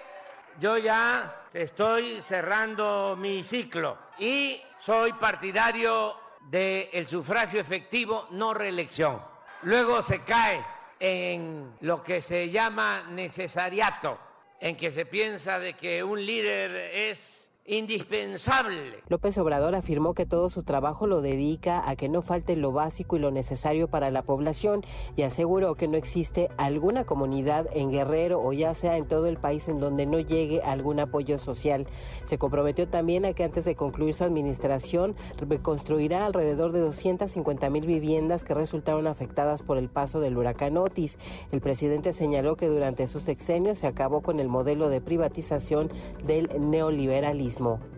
yo 0.58 0.78
ya 0.78 1.42
estoy 1.52 2.20
cerrando 2.22 3.16
mi 3.16 3.44
ciclo 3.44 3.98
y 4.18 4.60
soy 4.80 5.12
partidario 5.14 6.16
del 6.48 7.06
sufragio 7.06 7.60
efectivo, 7.60 8.26
no 8.30 8.54
reelección. 8.54 9.22
Luego 9.62 10.02
se 10.02 10.20
cae 10.20 10.64
en 11.00 11.74
lo 11.80 12.02
que 12.02 12.22
se 12.22 12.50
llama 12.50 13.04
necesariato, 13.08 14.18
en 14.60 14.76
que 14.76 14.90
se 14.90 15.06
piensa 15.06 15.58
de 15.58 15.74
que 15.74 16.02
un 16.02 16.24
líder 16.24 16.74
es 16.74 17.43
indispensable. 17.66 19.02
López 19.08 19.38
Obrador 19.38 19.74
afirmó 19.74 20.12
que 20.12 20.26
todo 20.26 20.50
su 20.50 20.64
trabajo 20.64 21.06
lo 21.06 21.22
dedica 21.22 21.88
a 21.88 21.96
que 21.96 22.10
no 22.10 22.20
falte 22.20 22.56
lo 22.56 22.72
básico 22.72 23.16
y 23.16 23.20
lo 23.20 23.30
necesario 23.30 23.88
para 23.88 24.10
la 24.10 24.22
población 24.22 24.82
y 25.16 25.22
aseguró 25.22 25.74
que 25.74 25.88
no 25.88 25.96
existe 25.96 26.50
alguna 26.58 27.04
comunidad 27.04 27.66
en 27.72 27.90
Guerrero 27.90 28.38
o 28.42 28.52
ya 28.52 28.74
sea 28.74 28.98
en 28.98 29.06
todo 29.06 29.28
el 29.28 29.38
país 29.38 29.68
en 29.68 29.80
donde 29.80 30.04
no 30.04 30.20
llegue 30.20 30.60
algún 30.60 31.00
apoyo 31.00 31.38
social. 31.38 31.86
Se 32.24 32.36
comprometió 32.36 32.86
también 32.86 33.24
a 33.24 33.32
que 33.32 33.44
antes 33.44 33.64
de 33.64 33.76
concluir 33.76 34.12
su 34.12 34.24
administración 34.24 35.16
reconstruirá 35.38 36.26
alrededor 36.26 36.70
de 36.72 36.80
250 36.80 37.70
mil 37.70 37.86
viviendas 37.86 38.44
que 38.44 38.52
resultaron 38.52 39.06
afectadas 39.06 39.62
por 39.62 39.78
el 39.78 39.88
paso 39.88 40.20
del 40.20 40.36
huracán 40.36 40.76
Otis. 40.76 41.16
El 41.50 41.62
presidente 41.62 42.12
señaló 42.12 42.56
que 42.56 42.68
durante 42.68 43.06
sus 43.06 43.22
sexenios 43.22 43.78
se 43.78 43.86
acabó 43.86 44.20
con 44.20 44.38
el 44.38 44.48
modelo 44.48 44.90
de 44.90 45.00
privatización 45.00 45.90
del 46.26 46.50
neoliberalismo. 46.60 47.53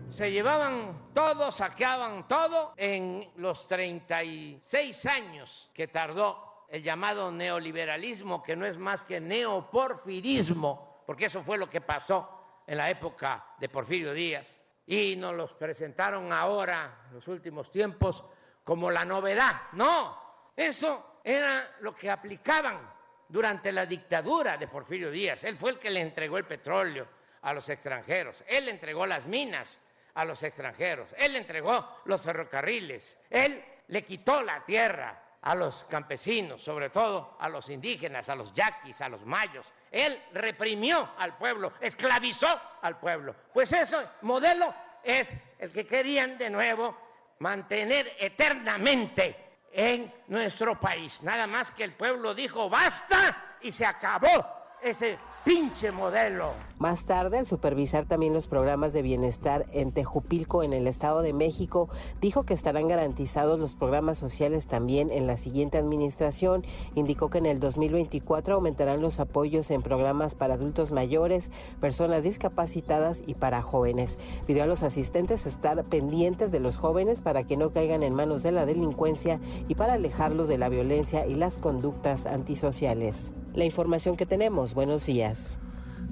Se 0.09 0.31
llevaban 0.31 1.11
todo, 1.13 1.51
saqueaban 1.51 2.27
todo 2.27 2.73
en 2.77 3.31
los 3.37 3.67
36 3.67 5.05
años 5.05 5.69
que 5.73 5.87
tardó 5.87 6.65
el 6.69 6.83
llamado 6.83 7.31
neoliberalismo, 7.31 8.43
que 8.43 8.55
no 8.55 8.65
es 8.65 8.77
más 8.77 9.03
que 9.03 9.19
neoporfirismo, 9.19 11.03
porque 11.05 11.25
eso 11.25 11.41
fue 11.41 11.57
lo 11.57 11.69
que 11.69 11.81
pasó 11.81 12.61
en 12.65 12.77
la 12.77 12.89
época 12.89 13.45
de 13.57 13.69
Porfirio 13.69 14.13
Díaz. 14.13 14.61
Y 14.85 15.15
nos 15.15 15.35
los 15.35 15.53
presentaron 15.53 16.31
ahora, 16.31 17.05
en 17.07 17.15
los 17.15 17.27
últimos 17.27 17.69
tiempos, 17.69 18.23
como 18.63 18.91
la 18.91 19.05
novedad. 19.05 19.61
No, 19.73 20.51
eso 20.55 21.19
era 21.23 21.77
lo 21.81 21.93
que 21.95 22.09
aplicaban 22.09 22.79
durante 23.27 23.71
la 23.71 23.85
dictadura 23.85 24.57
de 24.57 24.67
Porfirio 24.67 25.11
Díaz. 25.11 25.43
Él 25.43 25.57
fue 25.57 25.71
el 25.71 25.79
que 25.79 25.89
le 25.89 26.01
entregó 26.01 26.37
el 26.37 26.45
petróleo 26.45 27.16
a 27.47 27.53
los 27.53 27.69
extranjeros, 27.69 28.35
él 28.45 28.67
entregó 28.67 29.05
las 29.05 29.25
minas 29.25 29.81
a 30.15 30.25
los 30.25 30.43
extranjeros, 30.43 31.07
él 31.17 31.37
entregó 31.37 32.01
los 32.03 32.21
ferrocarriles, 32.21 33.17
él 33.29 33.63
le 33.87 34.03
quitó 34.03 34.41
la 34.41 34.65
tierra 34.65 35.17
a 35.41 35.55
los 35.55 35.85
campesinos, 35.85 36.61
sobre 36.61 36.89
todo 36.89 37.37
a 37.39 37.47
los 37.47 37.69
indígenas, 37.69 38.27
a 38.27 38.35
los 38.35 38.53
yaquis, 38.53 38.99
a 38.99 39.07
los 39.07 39.25
mayos. 39.25 39.65
Él 39.89 40.21
reprimió 40.33 41.11
al 41.17 41.37
pueblo, 41.37 41.71
esclavizó 41.79 42.59
al 42.81 42.99
pueblo. 42.99 43.33
Pues 43.53 43.71
ese 43.71 43.95
modelo 44.23 44.75
es 45.01 45.37
el 45.57 45.71
que 45.71 45.87
querían 45.87 46.37
de 46.37 46.49
nuevo 46.49 46.97
mantener 47.39 48.09
eternamente 48.19 49.53
en 49.71 50.13
nuestro 50.27 50.77
país. 50.77 51.23
Nada 51.23 51.47
más 51.47 51.71
que 51.71 51.85
el 51.85 51.93
pueblo 51.93 52.35
dijo 52.35 52.69
basta 52.69 53.55
y 53.61 53.71
se 53.71 53.85
acabó 53.85 54.75
ese 54.81 55.17
pinche 55.45 55.93
modelo. 55.93 56.66
Más 56.79 57.07
tarde, 57.07 57.39
el 57.39 57.47
supervisar 57.47 58.05
también 58.05 58.33
los 58.33 58.45
programas 58.45 58.93
de 58.93 59.01
bienestar 59.01 59.65
en 59.73 59.91
Tejupilco, 59.91 60.61
en 60.61 60.73
el 60.73 60.85
Estado 60.85 61.23
de 61.23 61.33
México, 61.33 61.89
dijo 62.21 62.43
que 62.43 62.53
estarán 62.53 62.87
garantizados 62.87 63.59
los 63.59 63.75
programas 63.75 64.19
sociales 64.19 64.67
también 64.67 65.09
en 65.11 65.25
la 65.25 65.37
siguiente 65.37 65.79
administración. 65.79 66.63
Indicó 66.93 67.31
que 67.31 67.39
en 67.39 67.47
el 67.47 67.59
2024 67.59 68.53
aumentarán 68.53 69.01
los 69.01 69.19
apoyos 69.19 69.71
en 69.71 69.81
programas 69.81 70.35
para 70.35 70.53
adultos 70.53 70.91
mayores, 70.91 71.49
personas 71.79 72.23
discapacitadas 72.23 73.23
y 73.25 73.33
para 73.33 73.63
jóvenes. 73.63 74.19
Pidió 74.45 74.61
a 74.61 74.67
los 74.67 74.83
asistentes 74.83 75.47
estar 75.47 75.83
pendientes 75.83 76.51
de 76.51 76.59
los 76.59 76.77
jóvenes 76.77 77.21
para 77.21 77.43
que 77.43 77.57
no 77.57 77.71
caigan 77.71 78.03
en 78.03 78.13
manos 78.13 78.43
de 78.43 78.51
la 78.51 78.67
delincuencia 78.67 79.39
y 79.67 79.73
para 79.73 79.93
alejarlos 79.93 80.47
de 80.47 80.59
la 80.59 80.69
violencia 80.69 81.25
y 81.25 81.33
las 81.33 81.57
conductas 81.57 82.27
antisociales. 82.27 83.33
La 83.55 83.65
información 83.65 84.15
que 84.15 84.27
tenemos. 84.27 84.75
Buenos 84.75 85.07
días. 85.07 85.57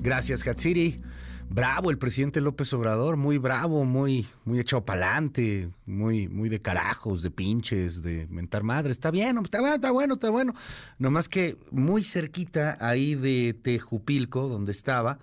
Gracias, 0.05 0.47
Hatsiri. 0.47 1.01
Bravo 1.49 1.89
el 1.89 1.97
presidente 1.97 2.39
López 2.39 2.71
Obrador, 2.73 3.17
muy 3.17 3.39
bravo, 3.39 3.85
muy, 3.85 4.27
muy 4.43 4.59
echado 4.59 4.85
pa'lante, 4.85 5.71
muy, 5.87 6.27
muy 6.27 6.47
de 6.47 6.61
carajos, 6.61 7.23
de 7.23 7.31
pinches, 7.31 8.03
de 8.03 8.27
mentar 8.29 8.61
madre. 8.61 8.91
Está 8.91 9.09
bien, 9.09 9.35
está 9.43 9.61
bueno, 9.61 9.75
está 9.75 9.91
bueno, 9.91 10.13
está 10.13 10.29
bueno. 10.29 10.53
Nomás 10.99 11.27
que 11.27 11.57
muy 11.71 12.03
cerquita 12.03 12.77
ahí 12.79 13.15
de 13.15 13.55
Tejupilco, 13.59 14.47
donde 14.47 14.73
estaba, 14.73 15.17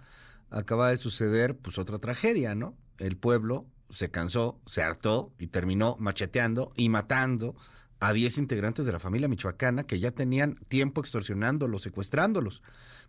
acaba 0.50 0.90
de 0.90 0.96
suceder 0.96 1.56
pues 1.56 1.78
otra 1.78 1.98
tragedia, 1.98 2.56
¿no? 2.56 2.74
El 2.98 3.16
pueblo 3.16 3.66
se 3.88 4.10
cansó, 4.10 4.58
se 4.66 4.82
hartó 4.82 5.32
y 5.38 5.46
terminó 5.46 5.96
macheteando 6.00 6.72
y 6.74 6.88
matando 6.88 7.54
a 8.02 8.12
10 8.12 8.38
integrantes 8.38 8.84
de 8.84 8.90
la 8.90 8.98
familia 8.98 9.28
michoacana 9.28 9.84
que 9.84 10.00
ya 10.00 10.10
tenían 10.10 10.56
tiempo 10.66 11.00
extorsionándolos, 11.00 11.82
secuestrándolos. 11.82 12.60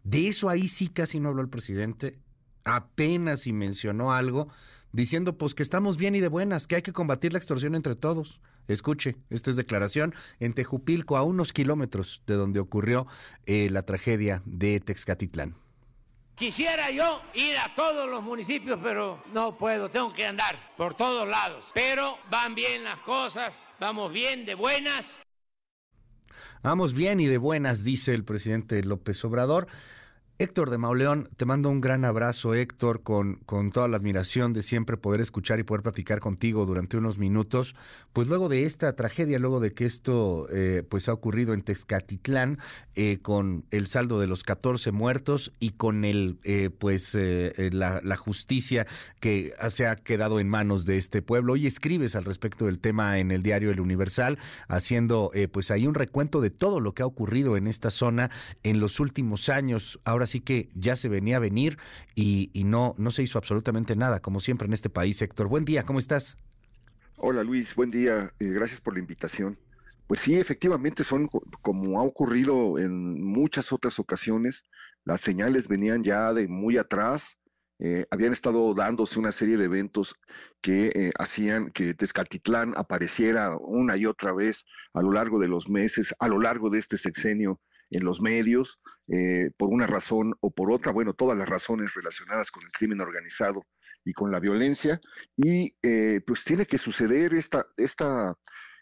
De 0.03 0.27
eso 0.27 0.49
ahí 0.49 0.67
sí 0.67 0.87
casi 0.87 1.19
no 1.19 1.29
habló 1.29 1.41
el 1.41 1.49
presidente, 1.49 2.19
apenas 2.63 3.41
si 3.41 3.53
mencionó 3.53 4.13
algo, 4.13 4.49
diciendo 4.91 5.35
pues 5.35 5.55
que 5.55 5.63
estamos 5.63 5.97
bien 5.97 6.13
y 6.13 6.19
de 6.19 6.27
buenas, 6.27 6.67
que 6.67 6.75
hay 6.75 6.83
que 6.83 6.93
combatir 6.93 7.33
la 7.33 7.39
extorsión 7.39 7.73
entre 7.73 7.95
todos. 7.95 8.39
Escuche, 8.67 9.15
esta 9.31 9.49
es 9.49 9.55
declaración 9.55 10.13
en 10.39 10.53
Tejupilco, 10.53 11.17
a 11.17 11.23
unos 11.23 11.53
kilómetros 11.53 12.21
de 12.27 12.35
donde 12.35 12.59
ocurrió 12.59 13.07
eh, 13.47 13.71
la 13.71 13.87
tragedia 13.87 14.43
de 14.45 14.79
Texcatitlán. 14.79 15.55
Quisiera 16.35 16.89
yo 16.89 17.21
ir 17.35 17.55
a 17.57 17.75
todos 17.75 18.09
los 18.09 18.23
municipios, 18.23 18.79
pero 18.81 19.23
no 19.31 19.55
puedo, 19.55 19.89
tengo 19.89 20.11
que 20.11 20.25
andar 20.25 20.73
por 20.75 20.95
todos 20.95 21.27
lados. 21.27 21.63
Pero 21.75 22.17
van 22.31 22.55
bien 22.55 22.83
las 22.83 22.99
cosas, 23.01 23.63
vamos 23.79 24.11
bien, 24.11 24.43
de 24.43 24.55
buenas. 24.55 25.21
Vamos 26.63 26.93
bien 26.93 27.19
y 27.19 27.27
de 27.27 27.37
buenas, 27.37 27.83
dice 27.83 28.15
el 28.15 28.23
presidente 28.23 28.81
López 28.83 29.23
Obrador. 29.23 29.67
Héctor 30.39 30.71
de 30.71 30.79
Mauleón, 30.79 31.29
te 31.37 31.45
mando 31.45 31.69
un 31.69 31.79
gran 31.79 32.05
abrazo, 32.05 32.55
Héctor, 32.55 33.03
con, 33.03 33.35
con 33.45 33.71
toda 33.71 33.87
la 33.87 33.97
admiración 33.97 34.51
de 34.51 34.63
siempre 34.63 34.97
poder 34.97 35.21
escuchar 35.21 35.59
y 35.59 35.63
poder 35.63 35.83
platicar 35.83 36.19
contigo 36.19 36.65
durante 36.65 36.97
unos 36.97 37.19
minutos. 37.19 37.75
Pues 38.13 38.27
luego 38.27 38.49
de 38.49 38.65
esta 38.65 38.95
tragedia, 38.95 39.37
luego 39.37 39.59
de 39.59 39.73
que 39.73 39.85
esto 39.85 40.47
eh, 40.49 40.81
pues 40.89 41.07
ha 41.07 41.13
ocurrido 41.13 41.53
en 41.53 41.61
Texcatitlán, 41.61 42.57
eh, 42.95 43.19
con 43.21 43.65
el 43.69 43.85
saldo 43.85 44.19
de 44.19 44.25
los 44.25 44.43
14 44.43 44.91
muertos 44.91 45.53
y 45.59 45.71
con 45.71 46.03
el 46.03 46.39
eh, 46.43 46.71
pues 46.79 47.13
la, 47.13 48.01
la, 48.03 48.17
justicia 48.17 48.87
que 49.19 49.53
se 49.69 49.85
ha 49.85 49.95
quedado 49.95 50.39
en 50.39 50.49
manos 50.49 50.83
de 50.85 50.97
este 50.97 51.21
pueblo. 51.21 51.53
Hoy 51.53 51.67
escribes 51.67 52.15
al 52.15 52.25
respecto 52.25 52.65
del 52.65 52.79
tema 52.79 53.19
en 53.19 53.29
el 53.29 53.43
diario 53.43 53.69
El 53.69 53.79
Universal, 53.79 54.39
haciendo 54.67 55.31
pues 55.51 55.69
ahí 55.69 55.85
un 55.85 55.93
recuento 55.93 56.41
de 56.41 56.49
todo 56.49 56.79
lo 56.79 56.93
que 56.93 57.03
ha 57.03 57.05
ocurrido 57.05 57.55
en 57.55 57.67
esta 57.67 57.91
zona 57.91 58.31
en 58.63 58.79
los 58.79 58.99
últimos 58.99 59.49
años. 59.49 59.99
Ahora 60.05 60.22
así 60.23 60.41
que 60.41 60.69
ya 60.75 60.95
se 60.95 61.09
venía 61.09 61.37
a 61.37 61.39
venir 61.39 61.77
y, 62.15 62.49
no, 62.65 62.95
no 62.97 63.11
se 63.11 63.23
hizo 63.23 63.37
absolutamente 63.37 63.95
nada, 63.95 64.21
como 64.21 64.39
siempre 64.39 64.67
en 64.67 64.73
este 64.73 64.89
país. 64.89 65.21
Héctor, 65.21 65.47
buen 65.47 65.65
día, 65.65 65.83
¿cómo 65.83 65.99
estás? 65.99 66.37
Hola 67.17 67.43
Luis, 67.43 67.75
buen 67.75 67.91
día, 67.91 68.33
eh, 68.39 68.47
gracias 68.47 68.81
por 68.81 68.93
la 68.93 68.99
invitación. 68.99 69.57
Pues 70.07 70.19
sí, 70.19 70.35
efectivamente 70.35 71.03
son 71.03 71.29
como 71.61 71.99
ha 71.99 72.03
ocurrido 72.03 72.77
en 72.77 73.23
muchas 73.23 73.71
otras 73.71 73.99
ocasiones, 73.99 74.63
las 75.05 75.21
señales 75.21 75.67
venían 75.67 76.03
ya 76.03 76.33
de 76.33 76.47
muy 76.47 76.77
atrás, 76.77 77.37
eh, 77.79 78.05
habían 78.11 78.33
estado 78.33 78.73
dándose 78.73 79.19
una 79.19 79.31
serie 79.31 79.57
de 79.57 79.65
eventos 79.65 80.15
que 80.61 80.87
eh, 80.87 81.11
hacían 81.17 81.69
que 81.69 81.93
Tezcatitlán 81.93 82.73
apareciera 82.77 83.57
una 83.57 83.97
y 83.97 84.05
otra 84.05 84.33
vez 84.33 84.65
a 84.93 85.01
lo 85.01 85.11
largo 85.11 85.39
de 85.39 85.47
los 85.47 85.69
meses, 85.69 86.13
a 86.19 86.27
lo 86.27 86.39
largo 86.39 86.69
de 86.69 86.79
este 86.79 86.97
sexenio 86.97 87.59
en 87.89 88.03
los 88.05 88.21
medios, 88.21 88.77
eh, 89.07 89.51
por 89.57 89.69
una 89.69 89.87
razón 89.87 90.33
o 90.39 90.51
por 90.51 90.71
otra, 90.71 90.91
bueno, 90.91 91.13
todas 91.13 91.37
las 91.37 91.49
razones 91.49 91.93
relacionadas 91.93 92.51
con 92.51 92.63
el 92.63 92.71
crimen 92.71 93.01
organizado 93.01 93.63
y 94.05 94.13
con 94.13 94.31
la 94.31 94.39
violencia, 94.39 94.99
y 95.35 95.75
eh, 95.81 96.21
pues 96.25 96.43
tiene 96.43 96.65
que 96.65 96.77
suceder 96.77 97.33
esta, 97.33 97.65
esta, 97.77 98.37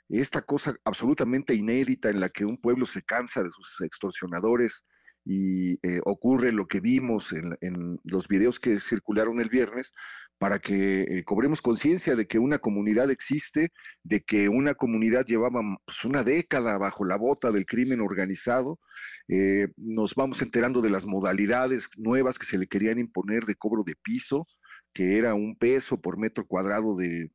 esta 0.10 0.41
cosa 0.41 0.76
absolutamente 0.84 1.53
inédita 1.53 2.10
en 2.10 2.19
la 2.19 2.30
que 2.30 2.45
un 2.45 2.60
pueblo 2.60 2.86
se 2.86 3.03
cansa 3.03 3.44
de 3.44 3.52
sus 3.52 3.82
extorsionadores, 3.82 4.86
y 5.26 5.73
eh, 5.88 6.02
ocurre 6.06 6.52
lo 6.52 6.68
que 6.68 6.80
vimos 6.80 7.34
en, 7.34 7.99
los 8.03 8.27
videos 8.27 8.60
que 8.60 8.80
circularon 8.80 9.39
el 9.39 9.49
viernes 9.49 9.93
para 10.38 10.57
que 10.57 11.02
eh, 11.02 11.23
cobremos 11.23 11.61
conciencia 11.61 12.15
de 12.15 12.26
que 12.26 12.39
una 12.39 12.57
comunidad 12.57 13.11
existe, 13.11 13.72
de 14.03 14.22
que 14.22 14.49
una 14.49 14.73
comunidad 14.73 15.26
llevaba 15.26 15.61
pues, 15.85 16.03
una 16.03 16.23
década 16.23 16.77
bajo 16.77 17.06
la 17.06 17.18
bota 17.18 17.52
del 17.52 17.68
crimen 17.68 18.02
organizado. 18.02 18.80
Eh, 19.27 19.68
nos 19.77 20.15
vamos 20.15 20.41
enterando 20.41 20.81
de 20.81 20.89
las 20.89 21.06
modalidades 21.06 21.89
nuevas 21.98 22.39
que 22.39 22.48
se 22.48 22.57
le 22.57 22.68
querían 22.68 22.98
imponer 22.98 23.45
de 23.45 23.56
cobro 23.56 23.84
de 23.84 23.95
piso, 23.95 24.48
que 24.93 25.19
era 25.19 25.35
un 25.35 25.56
peso 25.56 26.02
por 26.02 26.18
metro 26.18 26.45
cuadrado 26.48 26.95
de, 26.95 27.30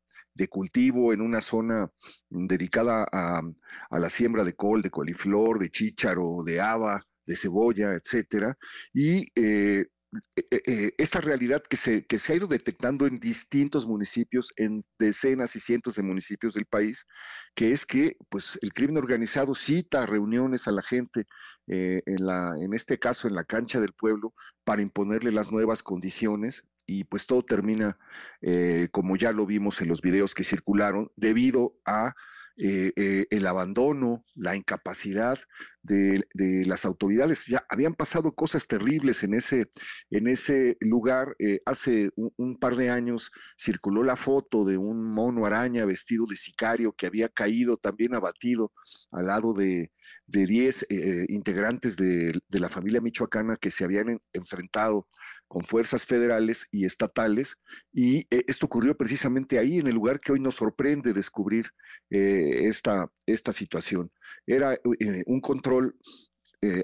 cultivo 0.51 1.15
en 1.15 1.23
una 1.23 1.41
zona 1.41 1.91
dedicada 2.29 3.07
a, 3.11 3.41
a, 3.91 3.99
la 3.99 4.11
siembra 4.11 4.45
de 4.45 4.55
col, 4.55 4.83
de 4.83 4.91
coliflor, 4.91 5.59
de 5.59 5.71
chícharo, 5.71 6.43
de 6.45 6.61
haba, 6.61 7.06
de 7.27 7.37
cebolla, 7.37 7.93
etcétera, 7.95 8.57
y 8.93 9.27
eh, 9.35 9.87
e, 10.37 10.47
e, 10.51 10.63
e, 10.67 10.95
esta 10.99 11.21
realidad 11.21 11.63
que 11.63 11.77
se, 11.77 12.07
que 12.07 12.19
se 12.19 12.33
ha 12.33 12.37
ido 12.37 12.47
detectando 12.47 13.07
en 13.07 13.19
distintos 13.19 13.87
municipios, 13.87 14.51
en 14.57 14.83
decenas 14.99 15.57
y 15.57 15.61
cientos 15.61 15.97
de 15.97 16.03
municipios 16.03 16.55
del 16.55 16.67
país, 16.67 17.07
que 17.55 17.73
es 17.73 17.85
que 17.85 18.17
pues, 18.29 18.59
el 18.63 18.73
crimen 18.73 18.99
organizado 18.99 19.55
cita 19.55 20.07
reuniones 20.07 20.69
a 20.69 20.73
la 20.73 20.83
gente, 20.83 21.25
eh, 21.67 22.03
en, 22.07 22.25
la, 22.25 22.55
en 22.61 22.73
este 22.73 22.99
caso 22.99 23.29
en 23.29 23.35
la 23.35 23.45
cancha 23.45 23.81
del 23.81 23.93
pueblo, 23.93 24.33
para 24.65 24.83
imponerle 24.83 25.33
las 25.33 25.51
nuevas 25.51 25.83
condiciones 25.83 26.65
y 26.87 27.05
pues 27.05 27.27
todo 27.27 27.43
termina, 27.43 27.99
eh, 28.41 28.89
como 28.93 29.17
ya 29.17 29.33
lo 29.33 29.45
vimos 29.45 29.81
en 29.81 29.89
los 29.89 30.01
videos 30.01 30.35
que 30.35 30.45
circularon, 30.45 31.11
debido 31.17 31.77
a 31.85 32.15
eh, 32.59 32.93
eh, 32.97 33.27
el 33.31 33.47
abandono, 33.47 34.25
la 34.35 34.57
incapacidad 34.57 35.39
de, 35.83 36.25
las 36.67 36.85
autoridades. 36.85 37.47
Ya 37.47 37.65
habían 37.69 37.95
pasado 37.95 38.35
cosas 38.35 38.67
terribles 38.67 39.23
en 39.23 39.35
ese, 39.35 39.67
en 40.11 40.27
ese 40.27 40.77
lugar. 40.81 41.37
Eh, 41.39 41.61
hace 41.67 42.11
un, 42.17 42.59
par 42.59 42.77
de 42.77 42.91
años 42.91 43.31
circuló 43.59 44.03
la 44.03 44.17
foto 44.17 44.65
de 44.65 44.79
un 44.79 45.13
mono 45.13 45.47
araña 45.47 45.85
vestido 45.85 46.27
de 46.27 46.37
sicario 46.37 46.93
que 46.93 47.07
había 47.07 47.29
caído 47.29 47.77
también 47.77 48.15
abatido 48.15 48.73
al 49.13 49.27
lado 49.27 49.53
de, 49.53 49.93
de 50.27 50.47
10 50.47 50.87
eh, 50.89 51.27
integrantes 51.29 51.97
de, 51.97 52.33
la 52.49 52.69
familia 52.69 53.01
michoacana 53.01 53.57
que 53.57 53.71
se 53.71 53.85
habían 53.85 54.19
enfrentado 54.33 55.07
con 55.49 55.65
fuerzas 55.65 56.05
federales 56.05 56.67
y 56.71 56.85
estatales, 56.85 57.57
y 57.93 58.21
eh, 58.31 58.45
esto 58.47 58.67
ocurrió 58.67 58.97
precisamente 58.97 59.59
ahí, 59.59 59.79
en 59.79 59.87
el 59.87 59.95
lugar 59.95 60.21
que 60.21 60.33
hoy 60.33 60.41
nos 60.41 60.57
sorprende 60.57 61.13
descubrir 61.13 61.67
eh, 62.11 62.61
esta, 62.63 63.11
esta 63.27 63.53
situación. 63.53 64.11
Era 64.47 64.79
un 65.27 65.41
control 65.41 65.97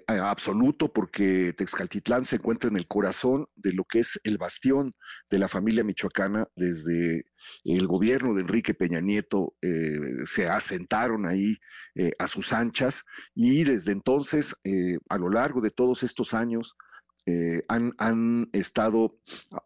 absoluto 0.06 0.93
porque 0.93 1.52
Texcaltitlán 1.55 2.24
se 2.24 2.36
encuentra 2.36 2.70
en 2.70 2.76
el 2.76 2.86
corazón 2.86 3.47
de 3.56 3.72
lo 3.72 3.84
que 3.84 4.01
es 4.01 4.20
el 4.22 4.39
bastión 4.39 4.93
de 5.28 5.39
la 5.39 5.48
familia 5.48 5.82
michoacana 5.82 6.47
desde 6.55 7.24
el 7.64 7.86
gobierno 7.86 8.34
de 8.34 8.43
Enrique 8.43 8.74
Peña 8.74 9.01
Nieto 9.01 9.55
eh, 9.62 9.98
se 10.26 10.48
asentaron 10.48 11.26
ahí 11.26 11.56
eh, 11.94 12.12
a 12.18 12.28
sus 12.28 12.52
anchas 12.52 13.05
y 13.34 13.64
desde 13.64 13.93
entonces, 13.93 14.55
eh, 14.64 14.98
a 15.09 15.18
lo 15.18 15.30
largo 15.30 15.60
de 15.60 15.70
todos 15.70 16.02
estos 16.02 16.34
años, 16.34 16.76
han, 17.68 18.48
estado 18.52 19.18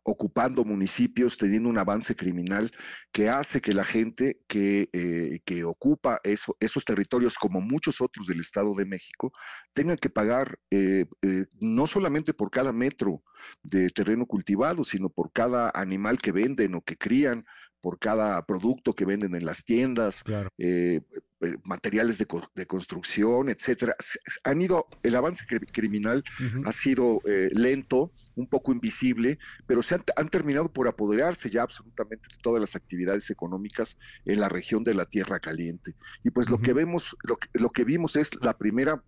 ocupando 0.03 0.65
municipios, 0.65 1.39
teniendo 1.39 1.69
un 1.69 1.79
avance 1.79 2.15
criminal 2.15 2.71
que 3.13 3.29
hace 3.29 3.61
que 3.61 3.73
la 3.73 3.85
gente 3.85 4.41
que, 4.47 5.41
que 5.45 5.65
ocupa 5.65 6.21
esos 6.23 6.85
territorios, 6.85 7.37
como 7.37 7.61
muchos 7.61 8.01
otros 8.01 8.27
del 8.27 8.41
Estado 8.41 8.75
de 8.75 8.85
México, 8.85 9.33
tengan 9.73 9.97
que 9.97 10.11
pagar 10.11 10.59
no 11.61 11.87
solamente 11.87 12.35
por 12.35 12.51
cada 12.51 12.73
metro 12.73 13.23
de 13.63 13.89
terreno 13.91 14.27
cultivado, 14.27 14.85
sino 14.85 15.09
por 15.09 15.33
cada 15.33 15.71
animal 15.75 16.19
que 16.19 16.33
venden 16.33 16.75
o 16.75 16.83
que 16.83 16.97
crían 16.97 17.45
por 17.81 17.99
cada 17.99 18.45
producto 18.47 18.95
que 18.95 19.05
venden 19.05 19.35
en 19.35 19.45
las 19.45 19.65
tiendas, 19.65 20.25
eh, 20.59 21.01
eh, 21.41 21.55
materiales 21.65 22.19
de, 22.19 22.67
construcción, 22.67 23.49
etcétera. 23.49 23.95
Han 24.45 24.61
ido, 24.61 24.87
el 25.03 25.15
avance 25.15 25.45
criminal 25.73 26.25
ha 26.65 26.73
sido 26.73 27.21
eh, 27.27 27.51
lento, 27.53 28.11
un 28.35 28.49
poco 28.49 28.73
invisible, 28.73 29.39
pero 29.67 29.83
se 29.83 29.95
han, 29.95 30.29
terminado 30.29 30.73
por 30.73 30.89
apoderarse 30.89 31.51
ya 31.51 31.63
absolutamente 31.63 32.29
de 32.31 32.43
todas 32.43 32.61
las 32.61 32.75
actividades 32.75 33.31
económicas 33.31 33.99
en 34.25 34.41
la 34.41 34.49
región 34.49 34.83
de 34.83 34.95
la 34.95 35.05
Tierra 35.05 35.39
Caliente. 35.39 35.93
Y 36.25 36.31
pues 36.31 36.51
lo 36.51 36.59
que 36.59 36.73
vemos, 36.73 37.17
lo 37.29 37.37
que, 37.37 37.49
lo 37.53 37.71
que 37.71 37.85
vimos 37.85 38.17
es 38.17 38.35
la 38.43 38.57
primera 38.57 39.03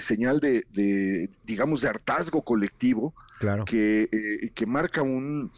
señal 0.00 0.40
de, 0.40 0.64
de, 0.72 1.30
digamos, 1.44 1.80
de 1.80 1.88
hartazgo 1.88 2.42
colectivo 2.42 3.14
que, 3.64 4.50
que 4.54 4.66
marca 4.66 5.00
un, 5.00 5.50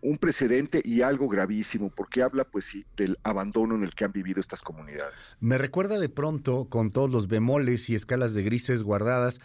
un 0.00 0.18
precedente 0.18 0.80
y 0.84 1.02
algo 1.02 1.28
gravísimo, 1.28 1.90
porque 1.90 2.22
habla, 2.22 2.44
pues 2.44 2.64
sí, 2.64 2.84
del 2.96 3.16
abandono 3.22 3.74
en 3.74 3.82
el 3.82 3.94
que 3.94 4.04
han 4.04 4.12
vivido 4.12 4.40
estas 4.40 4.62
comunidades. 4.62 5.36
Me 5.40 5.58
recuerda 5.58 5.98
de 5.98 6.08
pronto, 6.08 6.66
con 6.68 6.90
todos 6.90 7.10
los 7.10 7.28
bemoles 7.28 7.88
y 7.88 7.94
escalas 7.94 8.34
de 8.34 8.42
grises 8.42 8.82
guardadas, 8.82 9.40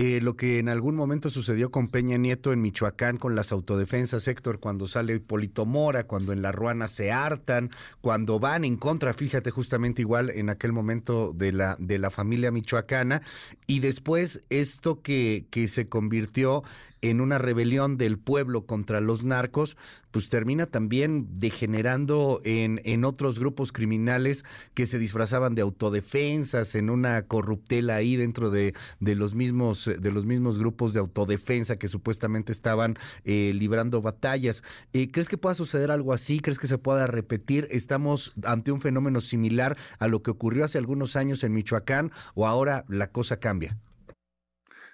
eh, 0.00 0.20
lo 0.20 0.36
que 0.36 0.60
en 0.60 0.68
algún 0.68 0.94
momento 0.94 1.28
sucedió 1.28 1.72
con 1.72 1.90
Peña 1.90 2.16
Nieto 2.18 2.52
en 2.52 2.62
Michoacán 2.62 3.16
con 3.16 3.34
las 3.34 3.50
autodefensas, 3.50 4.28
Héctor, 4.28 4.60
cuando 4.60 4.86
sale 4.86 5.14
Hipólito 5.14 5.66
Mora, 5.66 6.04
cuando 6.04 6.32
en 6.32 6.40
la 6.40 6.52
Ruana 6.52 6.86
se 6.86 7.10
hartan, 7.10 7.70
cuando 8.00 8.38
van 8.38 8.64
en 8.64 8.76
contra, 8.76 9.12
fíjate 9.12 9.50
justamente 9.50 10.02
igual 10.02 10.30
en 10.30 10.50
aquel 10.50 10.72
momento 10.72 11.32
de 11.34 11.52
la, 11.52 11.74
de 11.80 11.98
la 11.98 12.10
familia 12.10 12.52
michoacana, 12.52 13.22
y 13.66 13.80
después 13.80 14.40
esto 14.50 15.02
que, 15.02 15.46
que 15.50 15.66
se 15.66 15.88
convirtió 15.88 16.62
en 17.02 17.20
una 17.20 17.38
rebelión 17.38 17.96
del 17.96 18.18
pueblo 18.18 18.66
contra 18.66 19.00
los 19.00 19.24
narcos, 19.24 19.76
pues 20.10 20.28
termina 20.28 20.66
también 20.66 21.26
degenerando 21.38 22.40
en, 22.44 22.80
en 22.84 23.04
otros 23.04 23.38
grupos 23.38 23.72
criminales 23.72 24.44
que 24.74 24.86
se 24.86 24.98
disfrazaban 24.98 25.54
de 25.54 25.62
autodefensas, 25.62 26.74
en 26.74 26.90
una 26.90 27.22
corruptela 27.22 27.96
ahí 27.96 28.16
dentro 28.16 28.50
de, 28.50 28.74
de 29.00 29.14
los 29.14 29.34
mismos, 29.34 29.90
de 29.98 30.10
los 30.10 30.24
mismos 30.26 30.58
grupos 30.58 30.92
de 30.92 31.00
autodefensa 31.00 31.76
que 31.76 31.88
supuestamente 31.88 32.52
estaban 32.52 32.96
eh, 33.24 33.52
librando 33.54 34.00
batallas. 34.02 34.62
Eh, 34.92 35.10
¿Crees 35.10 35.28
que 35.28 35.38
pueda 35.38 35.54
suceder 35.54 35.90
algo 35.90 36.12
así? 36.12 36.40
¿Crees 36.40 36.58
que 36.58 36.66
se 36.66 36.78
pueda 36.78 37.06
repetir? 37.06 37.68
¿Estamos 37.70 38.34
ante 38.44 38.72
un 38.72 38.80
fenómeno 38.80 39.20
similar 39.20 39.76
a 39.98 40.08
lo 40.08 40.22
que 40.22 40.30
ocurrió 40.30 40.64
hace 40.64 40.78
algunos 40.78 41.16
años 41.16 41.44
en 41.44 41.52
Michoacán 41.52 42.12
o 42.34 42.46
ahora 42.46 42.84
la 42.88 43.10
cosa 43.10 43.38
cambia? 43.38 43.76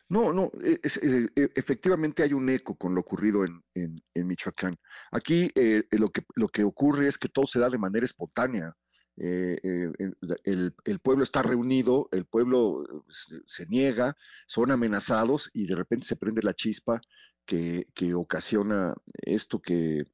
No, 0.08 0.32
no, 0.32 0.50
e, 0.62 0.78
e, 0.82 1.26
e, 1.34 1.50
efectivamente 1.54 2.22
hay 2.22 2.34
un 2.34 2.48
eco 2.48 2.76
con 2.76 2.94
lo 2.94 3.00
ocurrido 3.00 3.44
en, 3.44 3.62
en, 3.74 4.26
Michoacán. 4.26 4.76
Aquí 5.10 5.50
eh, 5.54 5.84
lo, 5.92 6.10
que, 6.10 6.22
lo 6.34 6.48
que 6.48 6.62
ocurre 6.62 7.08
es 7.08 7.16
que 7.18 7.28
todo 7.28 7.46
se 7.46 7.58
da 7.58 7.70
de 7.70 7.78
manera 7.78 8.04
espontánea. 8.04 8.76
Eh, 9.16 9.58
eh, 9.62 9.92
el, 10.44 10.74
el, 10.84 10.98
pueblo 11.00 11.24
está 11.24 11.42
reunido, 11.42 12.08
el 12.12 12.26
pueblo 12.26 12.84
se, 13.46 13.66
niega, 13.66 14.16
son 14.46 14.72
amenazados 14.72 15.50
y 15.54 15.66
de 15.66 15.76
repente 15.76 16.06
se 16.06 16.16
prende 16.16 16.42
la 16.42 16.54
chispa 16.54 17.00
que, 17.46 17.86
que 17.94 18.14
ocasiona 18.14 18.94
esto 19.22 19.60
que, 19.62 20.04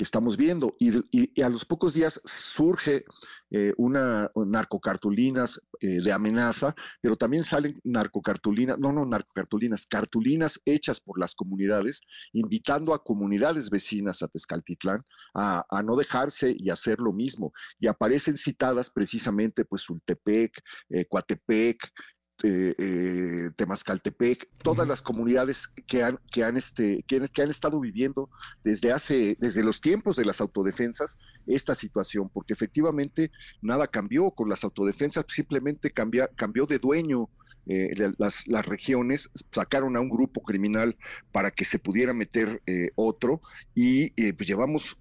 que 0.00 0.04
estamos 0.04 0.38
viendo. 0.38 0.76
Y, 0.78 1.42
a 1.42 1.48
los 1.50 1.66
pocos 1.66 1.92
días 1.92 2.22
surge 2.24 3.04
eh, 3.50 3.74
una 3.76 4.30
narcocartulinas 4.34 5.60
eh, 5.78 6.00
de 6.00 6.10
amenaza, 6.10 6.74
pero 7.02 7.16
también 7.16 7.44
salen 7.44 7.78
narcocartulinas, 7.84 8.78
no, 8.78 8.92
no 8.92 9.04
narcocartulinas, 9.04 9.86
cartulinas 9.86 10.58
hechas 10.64 11.00
por 11.00 11.20
las 11.20 11.34
comunidades, 11.34 12.00
invitando 12.32 12.94
a 12.94 13.04
comunidades 13.04 13.68
vecinas 13.68 14.22
a 14.22 14.28
Tezcaltitlán 14.28 15.02
a, 15.34 15.82
no 15.84 15.96
dejarse 15.96 16.56
y 16.58 16.70
hacer 16.70 16.98
lo 16.98 17.12
mismo. 17.12 17.52
Y 17.78 17.86
aparecen 17.86 18.38
citadas 18.38 18.88
precisamente 18.88 19.66
pues 19.66 19.82
Sultepec, 19.82 20.62
eh, 20.88 21.04
Coatepec, 21.04 21.92
eh, 22.42 22.74
eh, 22.78 23.50
Temascaltepec, 23.56 24.48
todas 24.62 24.86
las 24.86 25.02
comunidades 25.02 25.68
que 25.86 26.02
han, 26.02 26.18
que 26.30 26.44
han, 26.44 26.56
este, 26.56 27.04
que, 27.06 27.42
han 27.42 27.50
estado 27.50 27.80
viviendo 27.80 28.30
desde 28.64 28.92
hace, 28.92 29.36
desde 29.38 29.62
los 29.62 29.80
tiempos 29.80 30.16
de 30.16 30.24
las 30.24 30.40
autodefensas, 30.40 31.18
esta 31.46 31.74
situación, 31.74 32.30
porque 32.32 32.52
efectivamente 32.52 33.30
nada 33.60 33.86
cambió 33.88 34.30
con 34.30 34.48
las 34.48 34.64
autodefensas, 34.64 35.24
simplemente 35.28 35.90
cambió 35.90 36.66
de 36.66 36.78
dueño. 36.78 37.28
Eh, 37.66 37.90
las, 38.16 38.48
las, 38.48 38.64
regiones 38.64 39.30
sacaron 39.52 39.94
a 39.94 40.00
un 40.00 40.08
grupo 40.08 40.42
criminal 40.42 40.96
para 41.30 41.50
que 41.50 41.66
se 41.66 41.78
pudiera 41.78 42.14
meter 42.14 42.62
eh, 42.66 42.88
otro 42.94 43.42
y 43.74 44.10
pues 44.32 44.48
llevamos 44.48 44.98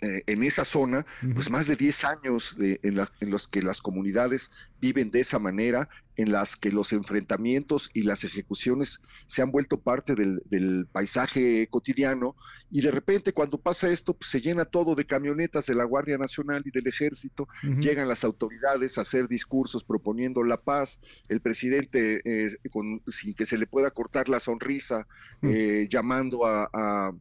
eh, 0.00 0.22
en 0.26 0.42
esa 0.42 0.64
zona, 0.64 1.04
pues 1.34 1.50
más 1.50 1.66
de 1.66 1.76
10 1.76 2.04
años 2.04 2.56
de, 2.58 2.80
en, 2.82 2.98
en, 3.20 3.30
los 3.30 3.48
que 3.48 3.62
las 3.62 3.80
comunidades 3.80 4.50
viven 4.80 5.10
de 5.10 5.20
esa 5.20 5.38
manera, 5.38 5.88
en 6.16 6.32
las 6.32 6.56
que 6.56 6.70
los 6.70 6.92
enfrentamientos 6.92 7.90
y 7.94 8.02
las 8.02 8.24
ejecuciones 8.24 9.00
se 9.26 9.42
han 9.42 9.50
vuelto 9.50 9.80
parte 9.80 10.14
del, 10.14 10.42
del 10.46 10.86
paisaje 10.90 11.66
cotidiano, 11.68 12.36
y 12.70 12.82
de 12.82 12.90
repente 12.90 13.32
cuando 13.32 13.58
pasa 13.58 13.88
esto, 13.90 14.14
pues 14.14 14.30
se 14.30 14.40
llena 14.40 14.64
todo 14.64 14.94
de 14.94 15.06
camionetas 15.06 15.66
de 15.66 15.74
la 15.74 15.84
Guardia 15.84 16.18
Nacional 16.18 16.62
y 16.64 16.70
del 16.70 16.86
Ejército, 16.86 17.48
llegan 17.80 18.08
las 18.08 18.24
autoridades 18.24 18.98
a 18.98 19.02
hacer 19.02 19.28
discursos 19.28 19.82
proponiendo 19.82 20.42
la 20.42 20.60
paz, 20.60 21.00
el 21.28 21.40
presidente 21.40 22.20
eh, 22.24 22.56
con, 22.70 23.02
sin 23.08 23.34
que 23.34 23.46
se 23.46 23.58
le 23.58 23.66
pueda 23.66 23.90
cortar 23.90 24.28
la 24.28 24.40
sonrisa, 24.40 25.06
eh, 25.42 25.86
llamando 25.90 26.46
a 26.46 26.60
a 26.72 27.12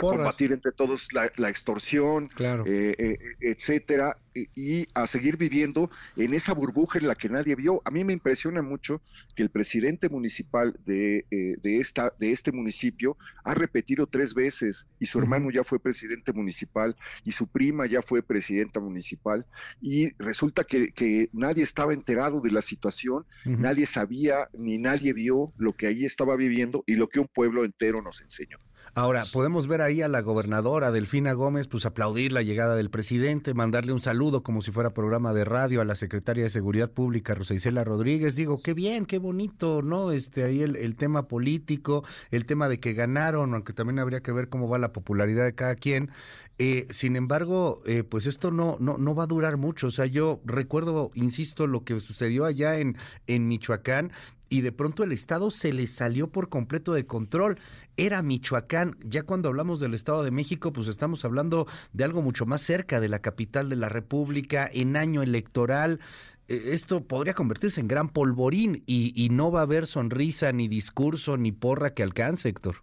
combatir 0.00 0.52
entre 0.52 0.72
todos 0.72 1.12
la, 1.12 1.48
extorsión, 1.48 2.28
claro. 2.28 2.64
Eh, 2.66 2.94
eh, 2.98 3.18
etcétera, 3.40 4.16
y, 4.34 4.86
a 4.94 5.06
seguir 5.06 5.36
viviendo 5.36 5.90
en 6.16 6.34
esa 6.34 6.54
burbuja 6.54 6.98
en 6.98 7.08
la 7.08 7.14
que 7.14 7.28
nadie 7.28 7.54
vio. 7.54 7.82
A 7.84 7.90
mí 7.90 8.04
me 8.04 8.12
impresiona 8.12 8.62
mucho 8.62 9.02
que 9.34 9.42
el 9.42 9.50
presidente 9.50 10.08
municipal 10.08 10.78
de, 10.86 11.26
eh, 11.30 11.56
de, 11.60 11.78
esta, 11.78 12.12
de 12.18 12.30
este 12.30 12.52
municipio 12.52 13.16
ha 13.44 13.54
repetido 13.54 14.06
tres 14.06 14.34
veces, 14.34 14.86
y 14.98 15.06
su 15.06 15.18
hermano 15.18 15.50
ya 15.50 15.64
fue 15.64 15.78
presidente 15.78 16.32
municipal, 16.32 16.96
y 17.24 17.32
su 17.32 17.46
prima 17.46 17.86
ya 17.86 18.02
fue 18.02 18.22
presidenta 18.22 18.80
municipal, 18.80 19.46
y 19.80 20.12
resulta 20.18 20.64
que, 20.64 20.92
que 20.92 21.28
nadie 21.32 21.64
estaba 21.64 21.92
enterado 21.92 22.40
de 22.40 22.50
la 22.50 22.62
situación, 22.62 23.24
nadie 23.44 23.86
sabía 23.86 24.48
ni 24.52 24.78
nadie 24.78 25.12
vio 25.12 25.52
lo 25.58 25.74
que 25.74 25.86
ahí 25.86 26.04
estaba 26.04 26.36
viviendo 26.36 26.84
y 26.86 26.94
lo 26.94 27.08
que 27.08 27.20
un 27.20 27.28
pueblo 27.28 27.64
entero 27.64 28.02
nos 28.02 28.20
enseñó. 28.20 28.58
Ahora, 28.94 29.24
podemos 29.32 29.68
ver 29.68 29.82
ahí 29.82 30.02
a 30.02 30.08
la 30.08 30.20
gobernadora 30.20 30.90
Delfina 30.90 31.32
Gómez, 31.32 31.68
pues 31.68 31.86
aplaudir 31.86 32.32
la 32.32 32.42
llegada 32.42 32.74
del 32.74 32.90
presidente, 32.90 33.54
mandarle 33.54 33.92
un 33.92 34.00
saludo 34.00 34.42
como 34.42 34.62
si 34.62 34.72
fuera 34.72 34.90
programa 34.90 35.32
de 35.32 35.44
radio 35.44 35.80
a 35.80 35.84
la 35.84 35.94
secretaria 35.94 36.42
de 36.42 36.50
Seguridad 36.50 36.90
Pública, 36.90 37.34
Rosa 37.34 37.54
Isela 37.54 37.84
Rodríguez. 37.84 38.34
Digo, 38.34 38.60
qué 38.62 38.74
bien, 38.74 39.06
qué 39.06 39.18
bonito, 39.18 39.80
¿no? 39.82 40.10
Este, 40.10 40.42
ahí 40.42 40.62
el, 40.62 40.96
tema 40.96 41.28
político, 41.28 42.04
el 42.32 42.46
tema 42.46 42.68
de 42.68 42.80
que 42.80 42.92
ganaron, 42.92 43.54
aunque 43.54 43.72
también 43.72 44.00
habría 44.00 44.22
que 44.22 44.32
ver 44.32 44.48
cómo 44.48 44.68
va 44.68 44.78
la 44.78 44.92
popularidad 44.92 45.44
de 45.44 45.54
cada 45.54 45.76
quien. 45.76 46.10
Eh, 46.58 46.88
sin 46.90 47.14
embargo, 47.14 47.82
eh, 47.86 48.02
pues 48.02 48.26
esto 48.26 48.50
no, 48.50 48.76
no, 48.80 48.98
no 48.98 49.14
va 49.14 49.22
a 49.22 49.28
durar 49.28 49.56
mucho. 49.56 49.86
O 49.86 49.90
sea, 49.92 50.06
yo 50.06 50.40
recuerdo, 50.44 51.10
insisto, 51.14 51.68
lo 51.68 51.84
que 51.84 51.98
sucedió 52.00 52.44
allá 52.44 52.78
en, 52.78 52.96
en 53.28 53.46
Michoacán 53.46 54.12
y 54.50 54.60
de 54.60 54.72
pronto 54.72 55.04
el 55.04 55.12
Estado 55.12 55.50
se 55.50 55.72
le 55.72 55.86
salió 55.86 56.28
por 56.28 56.50
completo 56.50 56.92
de 56.92 57.06
control. 57.06 57.58
Era 57.96 58.20
Michoacán. 58.22 58.96
Ya 59.00 59.22
cuando 59.22 59.48
hablamos 59.48 59.80
del 59.80 59.94
Estado 59.94 60.24
de 60.24 60.32
México, 60.32 60.72
pues 60.72 60.88
estamos 60.88 61.24
hablando 61.24 61.66
de 61.92 62.04
algo 62.04 62.20
mucho 62.20 62.44
más 62.44 62.60
cerca 62.60 63.00
de 63.00 63.08
la 63.08 63.20
capital 63.20 63.68
de 63.68 63.76
la 63.76 63.88
República, 63.88 64.68
en 64.70 64.96
año 64.96 65.22
electoral. 65.22 66.00
eh, 66.48 66.70
esto 66.72 67.04
podría 67.06 67.34
convertirse 67.34 67.80
en 67.80 67.88
gran 67.88 68.08
polvorín 68.10 68.82
y, 68.86 69.12
y 69.14 69.30
no 69.30 69.50
va 69.52 69.60
a 69.60 69.62
haber 69.62 69.86
sonrisa, 69.86 70.52
ni 70.52 70.68
discurso, 70.68 71.36
ni 71.36 71.52
porra 71.52 71.94
que 71.94 72.02
alcance, 72.02 72.48
Héctor. 72.48 72.82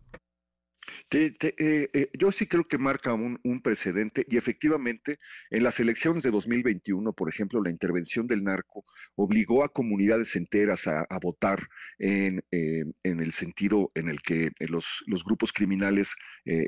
Te, 1.10 1.34
eh, 1.40 1.90
eh, 1.94 2.10
yo 2.20 2.34
sí 2.34 2.48
creo 2.48 2.68
que 2.68 2.78
marca 2.78 3.14
un, 3.14 3.38
precedente 3.64 4.26
y 4.30 4.38
efectivamente 4.38 5.20
en 5.50 5.64
las 5.64 5.80
elecciones 5.80 6.22
de 6.22 6.32
2021, 6.32 7.14
por 7.14 7.30
ejemplo, 7.30 7.64
la 7.64 7.72
intervención 7.72 8.28
del 8.28 8.44
narco 8.44 8.84
obligó 9.16 9.64
a 9.64 9.70
comunidades 9.70 10.36
enteras 10.36 10.86
a, 10.86 11.06
votar 11.22 11.68
en, 11.98 12.44
eh, 12.52 12.84
en, 13.04 13.20
el 13.22 13.32
sentido 13.32 13.90
en 13.96 14.10
el 14.10 14.22
que 14.22 14.52
los, 14.68 15.04
los 15.08 15.24
grupos 15.24 15.54
criminales 15.54 16.14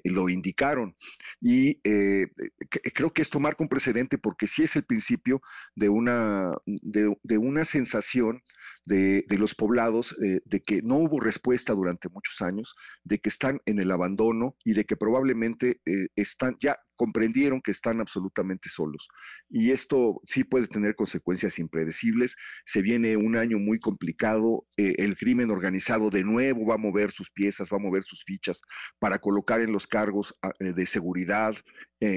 lo 0.06 0.30
indicaron. 0.30 0.96
Y 1.40 1.80
creo 2.94 3.14
que 3.14 3.22
esto 3.22 3.40
marca 3.40 3.64
un 3.64 3.70
precedente 3.70 4.18
porque 4.18 4.48
sí 4.48 4.64
es 4.64 4.76
el 4.76 4.84
principio 4.84 5.42
de 5.76 5.90
una, 5.90 6.54
de, 6.66 7.16
de 7.24 7.38
una 7.38 7.66
sensación 7.66 8.42
de, 8.86 9.26
de 9.28 9.38
los 9.38 9.54
poblados 9.54 10.16
de 10.20 10.62
que 10.62 10.82
no 10.82 10.98
hubo 10.98 11.20
respuesta 11.20 11.74
durante 11.74 12.10
muchos 12.10 12.42
años, 12.42 12.76
de 13.04 13.20
que 13.20 13.30
están 13.30 13.62
en 13.66 13.80
el 13.80 13.92
abandono 13.92 14.29
y 14.64 14.74
de 14.74 14.86
que 14.86 14.96
probablemente 14.96 15.82
eh, 15.86 16.08
están 16.16 16.56
ya 16.60 16.78
comprendieron 16.96 17.62
que 17.62 17.72
están 17.72 18.02
absolutamente 18.02 18.68
solos. 18.68 19.08
Y 19.50 19.72
esto 19.72 20.20
sí 20.26 20.44
puede 20.44 20.68
tener 20.68 20.96
consecuencias 20.96 21.58
impredecibles. 21.58 22.36
Se 22.66 22.82
viene 22.82 23.16
un 23.16 23.38
año 23.38 23.58
muy 23.58 23.80
complicado. 23.80 24.68
Eh, 24.76 24.96
el 24.98 25.16
crimen 25.16 25.50
organizado 25.50 26.10
de 26.10 26.26
nuevo 26.26 26.66
va 26.66 26.76
a 26.76 26.78
mover 26.78 27.12
sus 27.12 27.32
piezas, 27.32 27.70
va 27.72 27.78
a 27.78 27.82
mover 27.82 28.04
sus 28.04 28.26
fichas 28.26 28.62
para 29.00 29.20
colocar 29.20 29.62
en 29.62 29.72
los 29.72 29.88
cargos 29.88 30.36
ah, 30.42 30.52
eh, 30.60 30.74
de 30.74 30.86
seguridad, 30.86 31.56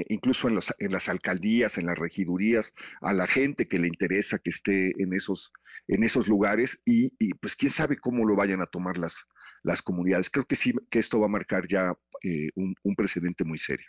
incluso 0.07 0.47
en, 0.47 0.55
las 0.91 1.09
alcaldías, 1.09 1.77
en 1.77 1.87
las 1.87 1.99
regidurías, 1.99 2.73
a 3.01 3.11
la 3.11 3.27
gente 3.27 3.67
que 3.67 3.79
le 3.79 3.89
interesa 3.89 4.39
que 4.39 4.49
esté 4.49 4.93
en 5.01 5.13
esos, 5.13 5.51
en 5.89 6.03
esos 6.03 6.29
lugares. 6.29 6.79
Y, 6.85 7.11
y 7.19 7.33
pues 7.33 7.57
quién 7.57 7.71
sabe 7.71 7.97
cómo 7.97 8.25
lo 8.25 8.37
vayan 8.37 8.61
a 8.61 8.65
tomar 8.65 8.97
las, 8.97 9.25
las 9.63 9.81
comunidades. 9.81 10.29
Creo 10.29 10.45
que 10.45 10.55
sí, 10.55 10.73
que 10.89 10.99
esto 10.99 11.19
va 11.19 11.25
a 11.25 11.29
marcar 11.29 11.67
ya 11.67 11.93
eh, 12.21 12.49
un, 12.55 12.95
precedente 12.95 13.43
muy 13.43 13.57
serio. 13.57 13.87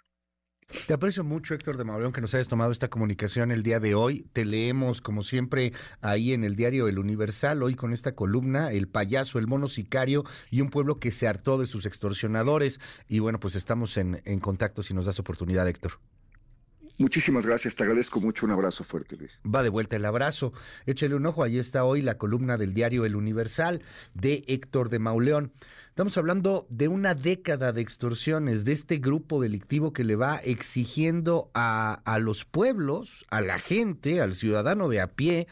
Te 0.86 0.94
aprecio 0.94 1.22
mucho, 1.24 1.54
Héctor 1.54 1.76
de 1.76 1.84
Mauleón, 1.84 2.12
que 2.12 2.22
nos 2.22 2.34
hayas 2.34 2.48
tomado 2.48 2.72
esta 2.72 2.88
comunicación 2.88 3.52
el 3.52 3.62
día 3.62 3.80
de 3.80 3.94
hoy. 3.94 4.26
Te 4.32 4.46
leemos, 4.46 5.02
como 5.02 5.22
siempre, 5.22 5.72
ahí 6.00 6.32
en 6.32 6.42
el 6.42 6.56
diario 6.56 6.88
El 6.88 6.98
Universal, 6.98 7.62
hoy 7.62 7.74
con 7.74 7.92
esta 7.92 8.14
columna, 8.14 8.72
El 8.72 8.88
payaso, 8.88 9.38
el 9.38 9.46
mono 9.46 9.68
sicario 9.68 10.24
y 10.50 10.62
un 10.62 10.70
pueblo 10.70 10.98
que 10.98 11.10
se 11.10 11.28
hartó 11.28 11.58
de 11.58 11.66
sus 11.66 11.84
extorsionadores. 11.84 12.80
Y 13.08 13.18
bueno, 13.18 13.40
pues 13.40 13.56
estamos 13.56 13.98
en, 13.98 14.22
en 14.24 14.40
contacto 14.40 14.82
si 14.82 14.94
nos 14.94 15.04
das 15.04 15.20
oportunidad, 15.20 15.68
Héctor. 15.68 16.00
Muchísimas 16.96 17.44
gracias, 17.44 17.74
te 17.74 17.82
agradezco 17.82 18.20
mucho. 18.20 18.46
Un 18.46 18.52
abrazo 18.52 18.84
fuerte, 18.84 19.16
Luis. 19.16 19.40
Va 19.44 19.64
de 19.64 19.68
vuelta 19.68 19.96
el 19.96 20.04
abrazo. 20.04 20.52
Échale 20.86 21.16
un 21.16 21.26
ojo, 21.26 21.42
ahí 21.42 21.58
está 21.58 21.84
hoy 21.84 22.02
la 22.02 22.18
columna 22.18 22.56
del 22.56 22.72
diario 22.72 23.04
El 23.04 23.16
Universal 23.16 23.82
de 24.14 24.44
Héctor 24.46 24.90
de 24.90 25.00
Mauleón. 25.00 25.52
Estamos 25.88 26.16
hablando 26.18 26.66
de 26.70 26.86
una 26.86 27.14
década 27.14 27.72
de 27.72 27.80
extorsiones, 27.80 28.64
de 28.64 28.72
este 28.72 28.98
grupo 28.98 29.40
delictivo 29.40 29.92
que 29.92 30.04
le 30.04 30.14
va 30.14 30.38
exigiendo 30.38 31.50
a, 31.52 32.00
a 32.04 32.18
los 32.20 32.44
pueblos, 32.44 33.26
a 33.28 33.40
la 33.40 33.58
gente, 33.58 34.20
al 34.20 34.34
ciudadano 34.34 34.88
de 34.88 35.00
a 35.00 35.08
pie, 35.08 35.48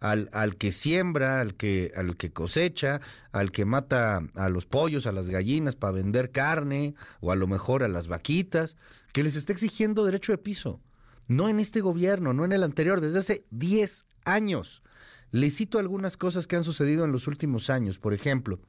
al, 0.00 0.30
al, 0.32 0.56
que 0.56 0.72
siembra, 0.72 1.40
al 1.40 1.54
que, 1.54 1.92
al 1.94 2.16
que 2.16 2.32
cosecha, 2.32 3.00
al 3.32 3.52
que 3.52 3.64
mata 3.64 4.22
a 4.34 4.48
los 4.48 4.66
pollos, 4.66 5.06
a 5.06 5.12
las 5.12 5.28
gallinas 5.28 5.76
para 5.76 5.92
vender 5.92 6.30
carne, 6.30 6.94
o 7.20 7.32
a 7.32 7.36
lo 7.36 7.46
mejor 7.46 7.82
a 7.82 7.88
las 7.88 8.08
vaquitas, 8.08 8.76
que 9.16 9.22
les 9.22 9.36
está 9.36 9.54
exigiendo 9.54 10.04
derecho 10.04 10.32
de 10.32 10.36
piso. 10.36 10.78
No 11.26 11.48
en 11.48 11.58
este 11.58 11.80
gobierno, 11.80 12.34
no 12.34 12.44
en 12.44 12.52
el 12.52 12.62
anterior, 12.62 13.00
desde 13.00 13.20
hace 13.20 13.46
10 13.48 14.04
años. 14.26 14.82
Les 15.30 15.56
cito 15.56 15.78
algunas 15.78 16.18
cosas 16.18 16.46
que 16.46 16.54
han 16.54 16.64
sucedido 16.64 17.02
en 17.02 17.12
los 17.12 17.26
últimos 17.26 17.70
años. 17.70 17.98
Por 17.98 18.12
ejemplo, 18.12 18.60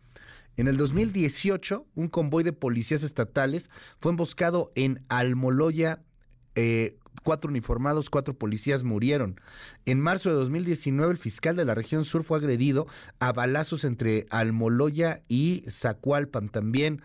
en 0.56 0.70
el 0.70 0.78
2018, 0.78 1.86
un 1.96 2.08
convoy 2.08 2.46
de 2.46 2.54
policías 2.54 3.04
estatales 3.04 3.70
fue 4.00 4.12
emboscado 4.12 4.72
en 4.76 5.04
Almoloya. 5.10 6.02
Eh, 6.56 6.98
cuatro 7.24 7.50
uniformados, 7.50 8.10
cuatro 8.10 8.38
policías 8.38 8.84
murieron. 8.84 9.42
En 9.86 10.00
marzo 10.00 10.30
de 10.30 10.36
2019, 10.36 11.12
el 11.12 11.18
fiscal 11.18 11.58
de 11.58 11.66
la 11.66 11.76
región 11.76 12.06
sur 12.06 12.24
fue 12.24 12.38
agredido 12.38 12.88
a 13.20 13.34
balazos 13.34 13.84
entre 13.84 14.28
Almoloya 14.30 15.24
y 15.28 15.66
Zacualpan 15.70 16.48
también. 16.48 17.02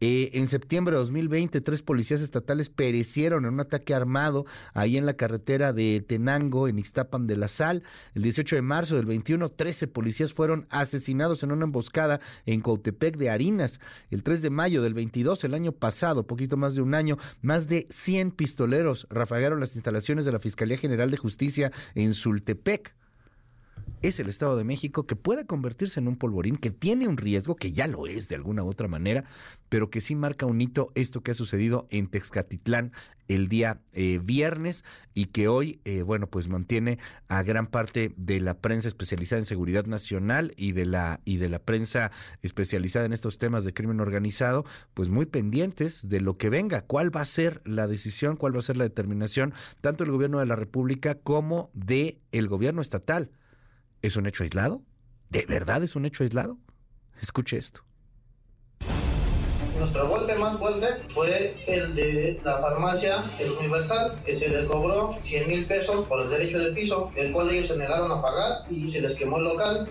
Eh, 0.00 0.30
en 0.34 0.48
septiembre 0.48 0.92
de 0.92 0.98
2020, 0.98 1.60
tres 1.60 1.82
policías 1.82 2.20
estatales 2.20 2.68
perecieron 2.68 3.44
en 3.44 3.54
un 3.54 3.60
ataque 3.60 3.94
armado 3.94 4.44
ahí 4.72 4.96
en 4.96 5.06
la 5.06 5.14
carretera 5.14 5.72
de 5.72 6.04
Tenango, 6.06 6.68
en 6.68 6.78
Ixtapan 6.78 7.26
de 7.26 7.36
la 7.36 7.48
Sal. 7.48 7.82
El 8.14 8.22
18 8.22 8.56
de 8.56 8.62
marzo 8.62 8.96
del 8.96 9.06
21, 9.06 9.48
13 9.50 9.86
policías 9.88 10.32
fueron 10.32 10.66
asesinados 10.70 11.42
en 11.42 11.52
una 11.52 11.64
emboscada 11.64 12.20
en 12.46 12.60
Cautepec 12.60 13.16
de 13.16 13.30
Harinas. 13.30 13.80
El 14.10 14.22
3 14.22 14.42
de 14.42 14.50
mayo 14.50 14.82
del 14.82 14.94
22, 14.94 15.44
el 15.44 15.54
año 15.54 15.72
pasado, 15.72 16.26
poquito 16.26 16.56
más 16.56 16.74
de 16.74 16.82
un 16.82 16.94
año, 16.94 17.18
más 17.42 17.68
de 17.68 17.86
100 17.90 18.32
pistoleros 18.32 19.06
rafagaron 19.10 19.60
las 19.60 19.74
instalaciones 19.74 20.24
de 20.24 20.32
la 20.32 20.40
Fiscalía 20.40 20.76
General 20.76 21.10
de 21.10 21.16
Justicia 21.16 21.72
en 21.94 22.14
Sultepec 22.14 22.94
es 24.04 24.20
el 24.20 24.28
Estado 24.28 24.56
de 24.56 24.64
México 24.64 25.06
que 25.06 25.16
puede 25.16 25.46
convertirse 25.46 25.98
en 25.98 26.08
un 26.08 26.16
polvorín, 26.16 26.58
que 26.58 26.70
tiene 26.70 27.08
un 27.08 27.16
riesgo, 27.16 27.56
que 27.56 27.72
ya 27.72 27.86
lo 27.86 28.06
es 28.06 28.28
de 28.28 28.34
alguna 28.34 28.62
u 28.62 28.68
otra 28.68 28.86
manera, 28.86 29.24
pero 29.70 29.88
que 29.88 30.02
sí 30.02 30.14
marca 30.14 30.44
un 30.44 30.60
hito 30.60 30.92
esto 30.94 31.22
que 31.22 31.30
ha 31.30 31.34
sucedido 31.34 31.86
en 31.90 32.08
Texcatitlán 32.08 32.92
el 33.28 33.48
día 33.48 33.80
eh, 33.94 34.20
viernes 34.22 34.84
y 35.14 35.26
que 35.26 35.48
hoy, 35.48 35.80
eh, 35.86 36.02
bueno, 36.02 36.26
pues 36.26 36.48
mantiene 36.48 36.98
a 37.28 37.42
gran 37.42 37.66
parte 37.66 38.12
de 38.18 38.40
la 38.40 38.58
prensa 38.58 38.88
especializada 38.88 39.38
en 39.38 39.46
seguridad 39.46 39.86
nacional 39.86 40.52
y 40.58 40.72
de 40.72 40.84
la 40.84 41.20
y 41.24 41.38
de 41.38 41.48
la 41.48 41.58
prensa 41.58 42.10
especializada 42.42 43.06
en 43.06 43.14
estos 43.14 43.38
temas 43.38 43.64
de 43.64 43.72
crimen 43.72 44.00
organizado, 44.00 44.66
pues 44.92 45.08
muy 45.08 45.24
pendientes 45.24 46.06
de 46.10 46.20
lo 46.20 46.36
que 46.36 46.50
venga, 46.50 46.82
cuál 46.82 47.14
va 47.14 47.22
a 47.22 47.26
ser 47.26 47.62
la 47.64 47.86
decisión, 47.86 48.36
cuál 48.36 48.54
va 48.54 48.58
a 48.58 48.62
ser 48.62 48.76
la 48.76 48.84
determinación 48.84 49.54
tanto 49.80 50.04
del 50.04 50.12
gobierno 50.12 50.40
de 50.40 50.46
la 50.46 50.56
República 50.56 51.14
como 51.14 51.70
de 51.72 52.18
el 52.32 52.48
gobierno 52.48 52.82
estatal. 52.82 53.30
¿Es 54.04 54.16
un 54.16 54.26
hecho 54.26 54.42
aislado? 54.42 54.82
¿De 55.30 55.46
verdad 55.46 55.82
es 55.82 55.96
un 55.96 56.04
hecho 56.04 56.24
aislado? 56.24 56.58
Escuche 57.22 57.56
esto. 57.56 57.80
Nuestro 59.78 60.06
golpe 60.06 60.34
más 60.34 60.58
fuerte 60.58 60.88
fue 61.14 61.56
el 61.66 61.94
de 61.94 62.38
la 62.44 62.58
farmacia 62.58 63.24
El 63.40 63.52
Universal, 63.52 64.20
que 64.26 64.38
se 64.38 64.48
le 64.48 64.66
cobró 64.66 65.16
100 65.22 65.48
mil 65.48 65.64
pesos 65.64 66.04
por 66.06 66.20
el 66.20 66.28
derecho 66.28 66.58
de 66.58 66.72
piso, 66.72 67.10
el 67.16 67.32
cual 67.32 67.48
ellos 67.48 67.68
se 67.68 67.78
negaron 67.78 68.12
a 68.12 68.20
pagar 68.20 68.70
y 68.70 68.90
se 68.90 69.00
les 69.00 69.14
quemó 69.14 69.38
el 69.38 69.44
local. 69.44 69.88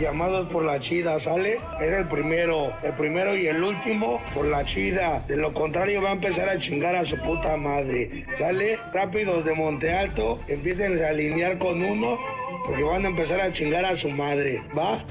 Llamados 0.00 0.48
por 0.48 0.64
la 0.64 0.80
chida, 0.80 1.20
¿sale? 1.20 1.60
Era 1.82 1.98
el 1.98 2.08
primero, 2.08 2.72
el 2.82 2.94
primero 2.94 3.36
y 3.36 3.46
el 3.46 3.62
último 3.62 4.22
por 4.34 4.46
la 4.46 4.64
chida. 4.64 5.22
De 5.28 5.36
lo 5.36 5.52
contrario 5.52 6.00
va 6.00 6.10
a 6.10 6.12
empezar 6.12 6.48
a 6.48 6.58
chingar 6.58 6.96
a 6.96 7.04
su 7.04 7.18
puta 7.18 7.58
madre. 7.58 8.24
¿Sale? 8.38 8.78
Rápidos 8.94 9.44
de 9.44 9.52
Monte 9.52 9.92
Alto, 9.92 10.40
empiecen 10.48 11.04
a 11.04 11.08
alinear 11.08 11.58
con 11.58 11.82
uno 11.82 12.18
porque 12.64 12.82
van 12.82 13.04
a 13.04 13.08
empezar 13.08 13.40
a 13.40 13.52
chingar 13.52 13.84
a 13.84 13.96
su 13.96 14.08
madre, 14.10 14.62
¿va? 14.76 15.04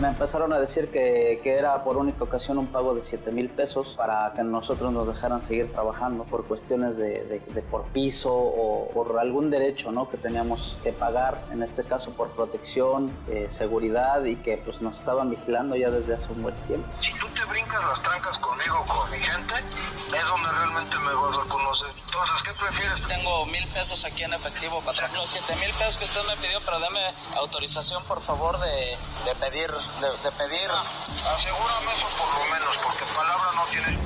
Me 0.00 0.06
empezaron 0.06 0.52
a 0.52 0.60
decir 0.60 0.92
que, 0.92 1.40
que, 1.42 1.58
era 1.58 1.82
por 1.82 1.96
única 1.96 2.22
ocasión 2.22 2.56
un 2.58 2.68
pago 2.68 2.94
de 2.94 3.02
7 3.02 3.32
mil 3.32 3.48
pesos 3.48 3.94
para 3.96 4.32
que 4.36 4.44
nosotros 4.44 4.92
nos 4.92 5.08
dejaran 5.08 5.42
seguir 5.42 5.72
trabajando 5.72 6.22
por 6.22 6.46
cuestiones 6.46 6.96
de, 6.96 7.24
de, 7.24 7.62
por 7.62 7.82
piso 7.86 8.32
o 8.32 8.88
por 8.94 9.18
algún 9.18 9.50
derecho 9.50 9.90
¿no? 9.90 10.08
que 10.08 10.16
teníamos 10.16 10.76
que 10.84 10.92
pagar, 10.92 11.42
en 11.50 11.64
este 11.64 11.82
caso 11.82 12.12
por 12.12 12.30
protección, 12.30 13.10
eh, 13.26 13.48
seguridad 13.50 14.22
y 14.24 14.36
que 14.36 14.58
pues 14.58 14.80
nos 14.80 15.00
estaban 15.00 15.30
vigilando 15.30 15.74
ya 15.74 15.90
desde 15.90 16.14
hace 16.14 16.32
un 16.32 16.42
buen 16.44 16.54
tiempo. 16.68 16.86
Si 17.02 17.12
tú 17.14 17.26
te 17.34 17.44
brincas 17.46 17.82
las 17.84 18.00
trancas 18.00 18.38
conmigo, 18.38 18.84
con 18.86 19.10
mi 19.10 19.18
gente, 19.18 19.54
es 19.56 20.24
donde 20.24 20.48
realmente 20.48 20.96
me 20.96 21.12
vas 21.12 21.44
a 21.44 21.48
conocer. 21.48 21.88
Entonces, 21.88 22.36
¿qué 22.44 22.52
prefieres? 22.52 23.08
Tengo 23.08 23.46
mil 23.46 23.66
pesos 23.68 24.04
aquí 24.04 24.22
en 24.22 24.32
efectivo, 24.32 24.80
patrón. 24.80 25.10
Los 25.14 25.30
7 25.30 25.56
mil 25.56 25.72
pesos 25.74 25.96
que 25.96 26.04
usted 26.04 26.20
me 26.26 26.36
pidió, 26.36 26.60
pero 26.64 26.78
dame 26.78 27.00
autorización, 27.36 28.02
por 28.04 28.20
favor, 28.22 28.58
de, 28.60 28.96
de 29.24 29.34
pedir 29.40 29.70
de, 30.00 30.08
de 30.22 30.30
pedir. 30.36 30.70
Asegúrame 30.70 31.92
eso 31.92 32.08
por 32.18 32.28
lo 32.38 32.44
menos, 32.52 32.76
porque 32.84 33.04
palabra 33.14 33.52
no 33.54 33.64
tiene. 33.66 33.98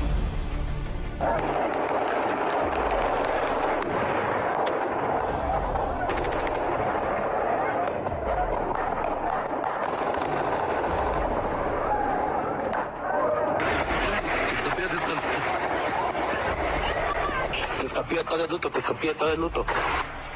Escapía 17.85 18.25
todo 18.25 18.45
el 18.45 18.51
luto, 18.51 18.71
te 18.71 18.79
escapía 18.79 19.17
todo 19.17 19.33
el 19.33 19.41
luto. 19.41 19.65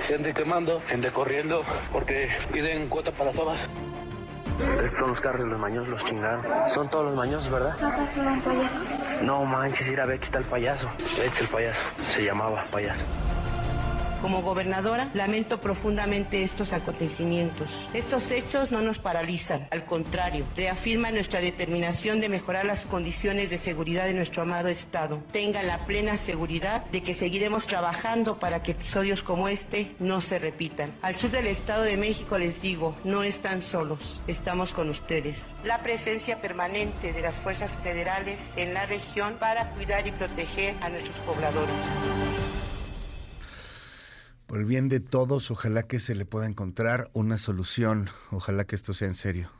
Gente 0.06 0.34
quemando, 0.34 0.80
gente 0.86 1.10
corriendo, 1.10 1.62
porque 1.90 2.28
piden 2.52 2.88
cuota 2.88 3.10
para 3.12 3.26
las 3.26 3.38
obras. 3.38 3.60
Estos 4.58 4.98
son 4.98 5.10
los 5.10 5.20
carros 5.20 5.46
los 5.46 5.58
maños, 5.58 5.86
los 5.88 6.02
chingaron. 6.04 6.44
Son 6.74 6.88
todos 6.88 7.06
los 7.06 7.14
maños, 7.14 7.50
¿verdad? 7.50 7.74
No 9.22 9.44
manches, 9.44 9.88
ir 9.88 10.00
a 10.00 10.06
ver, 10.06 10.16
aquí 10.16 10.26
está 10.26 10.38
el 10.38 10.44
payaso. 10.44 10.88
Este 10.98 11.26
es 11.26 11.40
el 11.42 11.48
payaso. 11.48 11.80
Se 12.14 12.24
llamaba 12.24 12.64
payaso. 12.70 13.25
Como 14.26 14.42
gobernadora, 14.42 15.08
lamento 15.14 15.60
profundamente 15.60 16.42
estos 16.42 16.72
acontecimientos. 16.72 17.88
Estos 17.94 18.32
hechos 18.32 18.72
no 18.72 18.82
nos 18.82 18.98
paralizan, 18.98 19.68
al 19.70 19.84
contrario, 19.84 20.44
reafirman 20.56 21.14
nuestra 21.14 21.40
determinación 21.40 22.20
de 22.20 22.28
mejorar 22.28 22.64
las 22.64 22.86
condiciones 22.86 23.50
de 23.50 23.56
seguridad 23.56 24.06
de 24.06 24.14
nuestro 24.14 24.42
amado 24.42 24.66
Estado. 24.66 25.22
Tengan 25.30 25.68
la 25.68 25.78
plena 25.78 26.16
seguridad 26.16 26.84
de 26.86 27.04
que 27.04 27.14
seguiremos 27.14 27.68
trabajando 27.68 28.40
para 28.40 28.64
que 28.64 28.72
episodios 28.72 29.22
como 29.22 29.46
este 29.46 29.94
no 30.00 30.20
se 30.20 30.40
repitan. 30.40 30.92
Al 31.02 31.14
sur 31.14 31.30
del 31.30 31.46
Estado 31.46 31.84
de 31.84 31.96
México 31.96 32.36
les 32.36 32.60
digo, 32.60 32.96
no 33.04 33.22
están 33.22 33.62
solos, 33.62 34.20
estamos 34.26 34.72
con 34.72 34.88
ustedes. 34.88 35.54
La 35.62 35.84
presencia 35.84 36.40
permanente 36.42 37.12
de 37.12 37.20
las 37.20 37.36
fuerzas 37.36 37.78
federales 37.80 38.52
en 38.56 38.74
la 38.74 38.86
región 38.86 39.36
para 39.38 39.70
cuidar 39.70 40.04
y 40.04 40.10
proteger 40.10 40.74
a 40.80 40.88
nuestros 40.88 41.16
pobladores. 41.18 42.75
Por 44.46 44.60
el 44.60 44.64
bien 44.64 44.88
de 44.88 45.00
todos, 45.00 45.50
ojalá 45.50 45.82
que 45.82 45.98
se 45.98 46.14
le 46.14 46.24
pueda 46.24 46.46
encontrar 46.46 47.10
una 47.12 47.36
solución. 47.36 48.10
Ojalá 48.30 48.64
que 48.64 48.76
esto 48.76 48.94
sea 48.94 49.08
en 49.08 49.14
serio. 49.14 49.50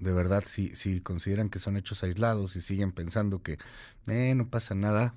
De 0.00 0.12
verdad, 0.12 0.44
si, 0.46 0.74
si 0.74 1.00
consideran 1.00 1.50
que 1.50 1.58
son 1.58 1.76
hechos 1.76 2.02
aislados 2.02 2.56
y 2.56 2.62
siguen 2.62 2.92
pensando 2.92 3.42
que 3.42 3.58
eh, 4.06 4.34
no 4.34 4.48
pasa 4.48 4.74
nada, 4.74 5.14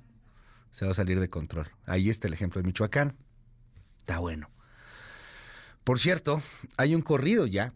se 0.72 0.84
va 0.84 0.90
a 0.90 0.94
salir 0.94 1.20
de 1.20 1.30
control. 1.30 1.70
Ahí 1.86 2.10
está 2.10 2.28
el 2.28 2.34
ejemplo 2.34 2.60
de 2.60 2.66
Michoacán. 2.66 3.16
Está 3.98 4.18
bueno. 4.18 4.50
Por 5.82 5.98
cierto, 5.98 6.42
hay 6.76 6.94
un 6.94 7.00
corrido 7.00 7.46
ya. 7.46 7.72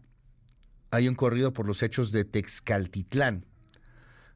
Hay 0.91 1.07
un 1.07 1.15
corrido 1.15 1.51
por 1.51 1.65
los 1.65 1.81
hechos 1.81 2.11
de 2.11 2.25
Texcaltitlán. 2.25 3.45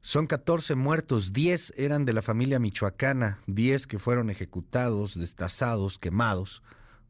Son 0.06 0.28
14 0.28 0.76
muertos, 0.76 1.34
10 1.34 1.74
eran 1.78 2.06
de 2.06 2.14
la 2.14 2.22
familia 2.22 2.60
michoacana, 2.60 3.40
10 3.48 3.88
que 3.88 3.98
fueron 3.98 4.30
ejecutados, 4.30 5.18
destazados, 5.18 5.98
quemados 5.98 6.62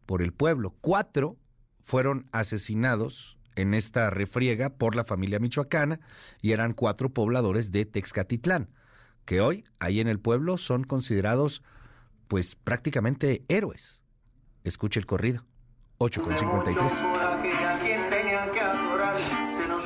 por 0.06 0.22
el 0.22 0.32
pueblo. 0.32 0.74
Cuatro 0.80 1.36
fueron 1.84 2.30
asesinados 2.32 3.38
en 3.58 3.74
esta 3.74 4.10
refriega 4.12 4.70
por 4.70 4.96
la 4.96 5.04
familia 5.04 5.40
michoacana 5.40 6.00
y 6.42 6.54
eran 6.54 6.72
cuatro 6.72 7.10
pobladores 7.10 7.70
de 7.70 7.84
Texcatitlán, 7.84 8.70
que 9.26 9.42
hoy 9.42 9.66
ahí 9.80 10.00
en 10.00 10.08
el 10.08 10.22
pueblo 10.22 10.58
son 10.58 10.86
considerados 10.86 11.64
pues 12.30 12.56
prácticamente 12.56 13.44
héroes. 13.50 14.04
Escuche 14.64 15.02
el 15.02 15.06
corrido. 15.06 15.44
8 15.98 16.22
con 16.24 16.38
53. 16.38 16.94
Se 19.58 19.68
nos 19.68 19.84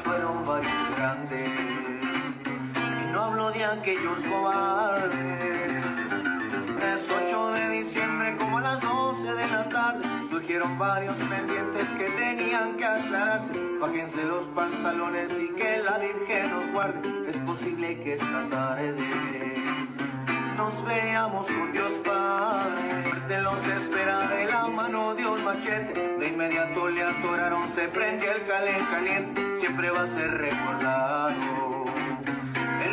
hablo 3.49 3.51
de 3.51 3.65
aquellos 3.65 4.19
cobardes. 4.19 5.83
Es 6.81 7.07
8 7.09 7.51
de 7.51 7.69
diciembre 7.69 8.35
como 8.37 8.57
a 8.57 8.61
las 8.61 8.81
12 8.81 9.33
de 9.33 9.47
la 9.47 9.69
tarde 9.69 10.03
surgieron 10.29 10.77
varios 10.77 11.17
pendientes 11.17 11.87
que 11.97 12.09
tenían 12.11 12.77
que 12.77 12.85
aclararse. 12.85 13.53
Bájense 13.79 14.23
los 14.23 14.45
pantalones 14.45 15.31
y 15.37 15.53
que 15.55 15.77
la 15.79 15.97
Virgen 15.97 16.49
nos 16.49 16.71
guarde. 16.71 17.29
Es 17.29 17.37
posible 17.37 17.99
que 18.01 18.13
esta 18.13 18.49
tarde 18.49 18.95
nos 20.57 20.85
veamos 20.85 21.47
con 21.47 21.71
Dios 21.71 21.93
Padre. 22.05 23.11
Te 23.27 23.41
los 23.41 23.67
espera 23.67 24.27
de 24.27 24.45
la 24.45 24.67
mano 24.67 25.15
de 25.15 25.25
un 25.25 25.43
machete. 25.43 26.17
De 26.17 26.27
inmediato 26.27 26.89
le 26.89 27.03
atoraron, 27.03 27.67
se 27.69 27.87
prendió 27.87 28.31
el 28.31 28.45
calen 28.45 28.85
caliente. 28.85 29.57
Siempre 29.57 29.89
va 29.89 30.03
a 30.03 30.07
ser 30.07 30.31
recordado 30.31 31.68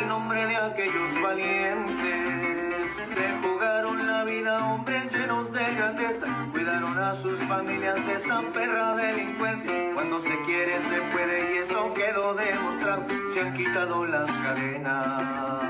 el 0.07 0.13
nombre 0.13 0.47
de 0.47 0.55
aquellos 0.55 1.21
valientes 1.21 2.87
que 3.13 3.27
jugaron 3.45 4.07
la 4.07 4.23
vida, 4.23 4.73
hombres 4.73 5.11
llenos 5.11 5.51
de 5.51 5.75
grandeza, 5.75 6.27
cuidaron 6.53 6.97
a 6.97 7.13
sus 7.15 7.37
familias 7.43 7.97
de 8.05 8.13
esa 8.13 8.41
perra 8.53 8.95
delincuencia. 8.95 9.73
Cuando 9.95 10.21
se 10.21 10.33
quiere 10.45 10.79
se 10.79 11.01
puede 11.11 11.55
y 11.55 11.57
eso 11.57 11.93
quedó 11.93 12.35
demostrado, 12.35 13.03
se 13.33 13.41
han 13.41 13.53
quitado 13.53 14.05
las 14.05 14.31
cadenas. 14.31 15.65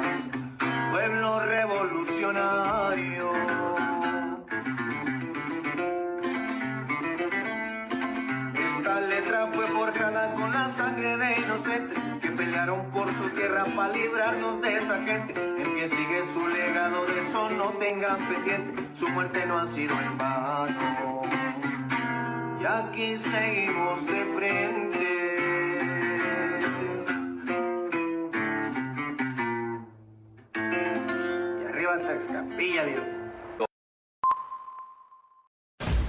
Pueblo 0.91 1.39
revolucionario. 1.39 3.86
Esta 8.87 9.01
letra 9.01 9.47
fue 9.51 9.67
forjada 9.67 10.33
con 10.35 10.49
la 10.53 10.69
sangre 10.69 11.17
de 11.17 11.41
inocentes 11.41 11.97
pelearon 12.37 12.89
por 12.91 13.13
su 13.15 13.29
tierra 13.31 13.65
para 13.75 13.91
librarnos 13.91 14.61
de 14.61 14.77
esa 14.77 15.03
gente. 15.03 15.33
El 15.33 15.75
que 15.75 15.89
sigue 15.89 16.23
su 16.31 16.47
legado 16.47 17.05
de 17.05 17.19
eso 17.19 17.49
no 17.49 17.71
tengan 17.79 18.17
pendiente, 18.29 18.83
su 18.95 19.09
muerte 19.09 19.45
no 19.45 19.57
ha 19.57 19.67
sido 19.67 19.93
en 19.99 20.17
vano. 20.17 21.21
Y 22.61 22.65
aquí 22.65 23.17
seguimos 23.17 24.05
de 24.05 24.25
frente. 24.37 24.97
Y 31.61 31.65
arriba 31.65 31.97
Taxcapilla, 31.97 33.16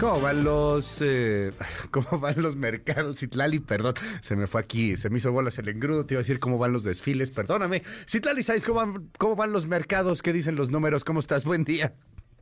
¿Cómo 0.00 0.20
van 0.20 0.44
los 0.44 1.02
eh, 1.02 1.50
cómo 1.90 2.20
van 2.20 2.40
los 2.40 2.54
mercados? 2.54 3.18
Citlali, 3.18 3.58
perdón, 3.58 3.94
se 4.20 4.36
me 4.36 4.46
fue 4.46 4.60
aquí, 4.60 4.96
se 4.96 5.10
me 5.10 5.16
hizo 5.16 5.32
bolas 5.32 5.58
el 5.58 5.68
engrudo, 5.68 6.06
te 6.06 6.14
iba 6.14 6.20
a 6.20 6.22
decir 6.22 6.38
cómo 6.38 6.56
van 6.56 6.72
los 6.72 6.84
desfiles, 6.84 7.32
perdóname. 7.32 7.82
Citlali, 8.06 8.44
¿sabes 8.44 8.64
cómo 8.64 8.78
van, 8.78 9.10
cómo 9.18 9.34
van 9.34 9.52
los 9.52 9.66
mercados? 9.66 10.22
¿Qué 10.22 10.32
dicen 10.32 10.54
los 10.54 10.70
números? 10.70 11.02
¿Cómo 11.02 11.18
estás? 11.18 11.44
Buen 11.44 11.64
día. 11.64 11.94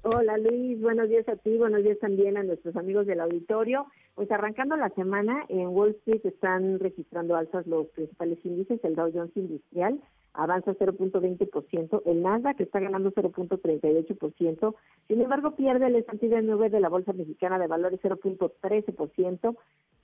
Hola 0.03 0.37
Luis, 0.37 0.79
buenos 0.83 1.09
días 1.09 1.27
a 1.31 1.37
ti, 1.37 1.57
buenos 1.57 1.83
días 1.83 1.99
también 1.99 2.37
a 2.37 2.43
nuestros 2.43 2.77
amigos 2.77 3.07
del 3.07 3.21
auditorio. 3.21 3.87
Pues 4.15 4.31
arrancando 4.31 4.77
la 4.77 4.91
semana, 4.91 5.47
en 5.49 5.69
Wall 5.69 5.97
Street 6.01 6.27
están 6.27 6.79
registrando 6.79 7.37
alzas 7.37 7.67
los 7.67 7.87
principales 7.89 8.39
índices, 8.45 8.81
el 8.85 8.95
Dow 8.95 9.11
Jones 9.13 9.35
Industrial 9.35 9.99
avanza 10.37 10.73
0.20%, 10.73 12.03
el 12.07 12.23
Nasdaq 12.23 12.61
está 12.61 12.81
ganando 12.81 13.13
0.38%, 13.13 14.75
sin 15.09 15.21
embargo 15.21 15.57
pierde 15.57 15.87
el 15.87 15.97
S&P 15.97 16.43
9 16.43 16.71
de 16.71 16.81
la 16.81 16.89
Bolsa 16.89 17.13
Mexicana 17.13 17.59
de 17.59 17.67
Valores 17.67 18.01
0.13%, 18.03 19.57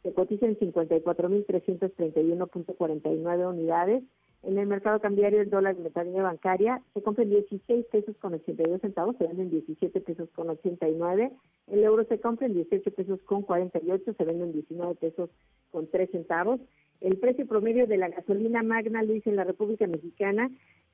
se 0.03 0.13
cotiza 0.13 0.45
en 0.47 0.59
54.331.49 0.59 3.49
unidades, 3.49 4.03
en 4.43 4.59
el 4.59 4.67
mercado 4.67 5.01
cambiario 5.01 5.41
el 5.41 5.51
dólar 5.51 5.77
de 5.77 5.85
metanía 5.85 6.23
bancaria 6.23 6.83
se 6.95 7.03
compra 7.03 7.23
en 7.23 7.31
16 7.31 7.87
pesos 7.87 8.17
con 8.19 8.35
82 8.35 8.81
centavos, 8.81 9.17
se 9.17 9.27
vende 9.27 9.43
en 9.43 9.51
17 9.51 10.01
pesos 10.01 10.29
con 10.35 10.51
89. 10.51 11.31
El 11.69 11.85
euro 11.85 12.05
se 12.05 12.21
compra 12.21 12.47
en 12.47 12.55
18 12.55 12.91
pesos 12.91 13.21
con 13.23 13.43
48, 13.43 14.15
se 14.15 14.25
vende 14.25 14.45
en 14.45 14.53
19 14.53 14.95
pesos 14.97 15.31
con 15.71 15.89
3 15.89 16.11
centavos. 16.11 16.61
El 17.01 17.19
precio 17.19 17.47
promedio 17.47 17.87
de 17.87 17.97
la 17.97 18.09
gasolina 18.09 18.63
Magna 18.63 19.03
Luis 19.03 19.27
en 19.27 19.37
la 19.37 19.45
República 19.45 19.87
Mexicana 19.87 20.51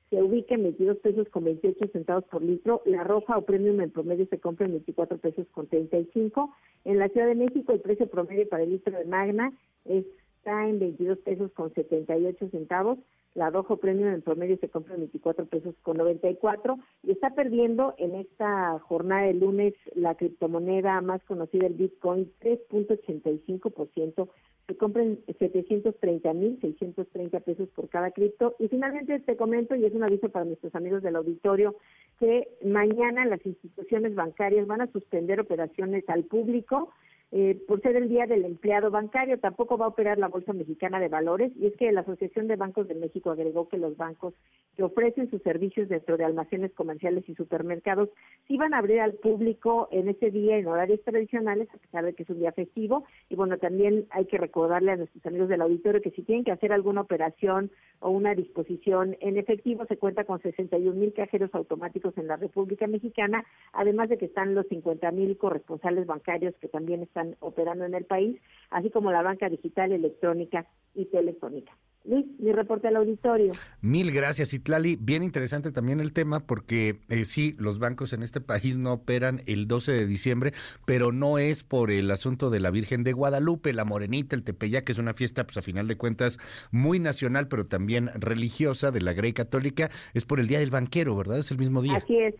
se 0.09 0.23
ubica 0.23 0.55
en 0.55 0.63
22 0.63 0.97
pesos 0.97 1.29
con 1.29 1.43
28 1.43 1.89
centavos 1.91 2.23
por 2.25 2.41
litro. 2.41 2.81
La 2.85 3.03
roja 3.03 3.37
o 3.37 3.45
premium 3.45 3.79
en 3.81 3.91
promedio 3.91 4.25
se 4.27 4.39
compra 4.39 4.65
en 4.65 4.73
24 4.73 5.17
pesos 5.19 5.47
con 5.51 5.67
35. 5.67 6.53
En 6.85 6.97
la 6.97 7.09
Ciudad 7.09 7.27
de 7.27 7.35
México 7.35 7.73
el 7.73 7.81
precio 7.81 8.09
promedio 8.09 8.47
para 8.49 8.63
el 8.63 8.71
litro 8.71 8.97
de 8.97 9.05
Magna 9.05 9.53
está 9.85 10.67
en 10.67 10.79
22 10.79 11.19
pesos 11.19 11.51
con 11.51 11.73
78 11.73 12.49
centavos. 12.49 12.97
La 13.35 13.49
rojo 13.49 13.77
premium 13.77 14.09
en 14.09 14.21
promedio 14.21 14.57
se 14.57 14.69
compra 14.69 14.95
en 14.95 15.01
24 15.01 15.45
pesos 15.45 15.75
con 15.83 15.97
94 15.97 16.77
y 17.03 17.11
está 17.11 17.29
perdiendo 17.35 17.93
en 17.97 18.15
esta 18.15 18.79
jornada 18.79 19.27
de 19.27 19.33
lunes 19.33 19.73
la 19.93 20.15
criptomoneda 20.15 20.99
más 21.01 21.23
conocida, 21.23 21.67
el 21.67 21.73
Bitcoin, 21.73 22.31
3.85% 22.41 24.29
se 24.69 24.77
compren 24.77 25.19
730 25.39 26.31
mil 26.33 26.59
630 26.61 27.39
pesos 27.39 27.69
por 27.69 27.89
cada 27.89 28.11
cripto. 28.11 28.55
Y 28.59 28.67
finalmente 28.67 29.19
te 29.19 29.35
comento, 29.35 29.75
y 29.75 29.83
es 29.83 29.93
un 29.95 30.03
aviso 30.03 30.29
para 30.29 30.45
nuestros 30.45 30.75
amigos 30.75 31.01
del 31.01 31.15
auditorio, 31.15 31.75
que 32.19 32.47
mañana 32.63 33.25
las 33.25 33.43
instituciones 33.43 34.13
bancarias 34.13 34.67
van 34.67 34.81
a 34.81 34.91
suspender 34.91 35.39
operaciones 35.39 36.07
al 36.07 36.25
público. 36.25 36.91
Eh, 37.31 37.61
por 37.67 37.79
ser 37.81 37.95
el 37.95 38.09
Día 38.09 38.25
del 38.25 38.43
Empleado 38.43 38.89
Bancario, 38.89 39.39
tampoco 39.39 39.77
va 39.77 39.85
a 39.85 39.89
operar 39.89 40.17
la 40.17 40.29
Bolsa 40.29 40.51
Mexicana 40.51 40.99
de 40.99 41.09
Valores, 41.09 41.51
y 41.55 41.67
es 41.67 41.75
que 41.75 41.91
la 41.91 42.01
Asociación 42.01 42.47
de 42.47 42.55
Bancos 42.55 42.87
de 42.87 42.95
México 42.95 43.29
agregó 43.29 43.69
que 43.69 43.77
los 43.77 43.95
bancos 43.97 44.33
que 44.75 44.83
ofrecen 44.83 45.29
sus 45.29 45.41
servicios 45.43 45.89
dentro 45.89 46.17
de 46.17 46.25
almacenes 46.25 46.73
comerciales 46.73 47.27
y 47.29 47.35
supermercados 47.35 48.09
sí 48.47 48.57
van 48.57 48.73
a 48.73 48.79
abrir 48.79 48.99
al 49.01 49.13
público 49.13 49.89
en 49.91 50.09
ese 50.09 50.31
día 50.31 50.57
en 50.57 50.67
horarios 50.67 51.03
tradicionales, 51.03 51.67
a 51.71 51.77
pesar 51.77 52.05
de 52.05 52.13
que 52.13 52.23
es 52.23 52.29
un 52.29 52.39
día 52.39 52.51
festivo. 52.51 53.03
Y 53.29 53.35
bueno, 53.35 53.59
también 53.59 54.07
hay 54.09 54.25
que 54.25 54.39
recordarle 54.59 54.91
a 54.91 54.97
nuestros 54.97 55.25
amigos 55.25 55.47
del 55.47 55.61
auditorio 55.61 56.01
que 56.01 56.11
si 56.11 56.21
tienen 56.21 56.43
que 56.43 56.51
hacer 56.51 56.73
alguna 56.73 56.99
operación 56.99 57.71
o 58.01 58.09
una 58.09 58.35
disposición 58.35 59.15
en 59.21 59.37
efectivo, 59.37 59.85
se 59.85 59.97
cuenta 59.97 60.25
con 60.25 60.41
61 60.41 60.99
mil 60.99 61.13
cajeros 61.13 61.49
automáticos 61.53 62.17
en 62.17 62.27
la 62.27 62.35
República 62.35 62.85
Mexicana, 62.85 63.45
además 63.71 64.09
de 64.09 64.17
que 64.17 64.25
están 64.25 64.55
los 64.55 64.67
50 64.67 65.11
mil 65.11 65.37
corresponsales 65.37 66.05
bancarios 66.05 66.53
que 66.59 66.67
también 66.67 67.01
están 67.03 67.37
operando 67.39 67.85
en 67.85 67.93
el 67.93 68.03
país, 68.03 68.41
así 68.69 68.89
como 68.89 69.11
la 69.11 69.21
banca 69.21 69.47
digital, 69.47 69.93
electrónica 69.93 70.65
y 70.93 71.05
telefónica. 71.05 71.71
Luis, 72.09 72.25
mi 72.39 72.51
reporte 72.51 72.87
al 72.87 72.95
auditorio. 72.95 73.53
Mil 73.81 74.11
gracias, 74.11 74.53
Itlali. 74.53 74.97
Bien 74.99 75.21
interesante 75.21 75.71
también 75.71 75.99
el 75.99 76.11
tema 76.11 76.39
porque 76.39 77.01
eh, 77.09 77.23
sí, 77.23 77.55
los 77.59 77.77
bancos 77.77 78.13
en 78.13 78.23
este 78.23 78.41
país 78.41 78.77
no 78.79 78.93
operan 78.93 79.43
el 79.45 79.67
12 79.67 79.91
de 79.91 80.07
diciembre, 80.07 80.53
pero 80.87 81.11
no 81.11 81.37
es 81.37 81.63
por 81.63 81.91
el 81.91 82.09
asunto 82.09 82.49
de 82.49 82.59
la 82.59 82.71
Virgen 82.71 83.03
de 83.03 83.13
Guadalupe, 83.13 83.73
la 83.73 83.85
Morenita, 83.85 84.35
el 84.35 84.43
Tepeyac, 84.43 84.85
que 84.85 84.91
es 84.91 84.97
una 84.97 85.13
fiesta, 85.13 85.43
pues 85.45 85.57
a 85.57 85.61
final 85.61 85.87
de 85.87 85.97
cuentas, 85.97 86.39
muy 86.71 86.99
nacional, 86.99 87.47
pero 87.47 87.67
también 87.67 88.09
religiosa 88.15 88.89
de 88.89 89.01
la 89.01 89.13
Grey 89.13 89.33
Católica, 89.33 89.91
es 90.15 90.25
por 90.25 90.39
el 90.39 90.47
Día 90.47 90.59
del 90.59 90.71
Banquero, 90.71 91.15
¿verdad? 91.15 91.37
Es 91.37 91.51
el 91.51 91.59
mismo 91.59 91.83
día. 91.83 91.97
Así 91.97 92.17
es. 92.17 92.33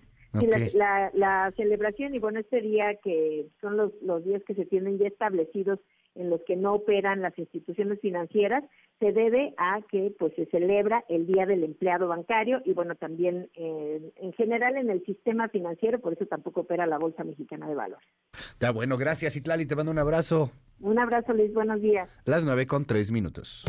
la, 0.73 1.11
la, 1.13 1.53
celebración 1.55 2.15
y 2.15 2.19
bueno, 2.19 2.39
este 2.39 2.61
día 2.61 2.95
que 3.03 3.47
son 3.61 3.77
los, 3.77 3.91
los 4.01 4.25
días 4.25 4.41
que 4.47 4.55
se 4.55 4.65
tienen 4.65 4.97
ya 4.97 5.07
establecidos 5.07 5.79
en 6.15 6.29
los 6.29 6.41
que 6.45 6.55
no 6.55 6.73
operan 6.73 7.21
las 7.21 7.37
instituciones 7.37 7.99
financieras, 8.01 8.63
se 8.99 9.11
debe 9.13 9.53
a 9.57 9.79
que 9.89 10.13
pues 10.19 10.33
se 10.35 10.45
celebra 10.47 11.05
el 11.07 11.25
Día 11.25 11.45
del 11.45 11.63
Empleado 11.63 12.07
Bancario 12.07 12.61
y 12.65 12.73
bueno, 12.73 12.95
también 12.95 13.49
eh, 13.55 14.11
en 14.17 14.33
general 14.33 14.75
en 14.77 14.89
el 14.89 15.03
sistema 15.05 15.47
financiero, 15.49 15.99
por 15.99 16.13
eso 16.13 16.25
tampoco 16.25 16.61
opera 16.61 16.85
la 16.85 16.97
Bolsa 16.97 17.23
Mexicana 17.23 17.67
de 17.67 17.75
Valores. 17.75 18.07
Está 18.33 18.71
bueno, 18.71 18.97
gracias 18.97 19.35
Itlali, 19.35 19.65
te 19.65 19.75
mando 19.75 19.91
un 19.91 19.99
abrazo. 19.99 20.51
Un 20.81 20.99
abrazo 20.99 21.33
Luis, 21.33 21.53
buenos 21.53 21.81
días. 21.81 22.09
Las 22.25 22.43
nueve 22.43 22.67
con 22.67 22.85
tres 22.85 23.11
minutos. 23.11 23.63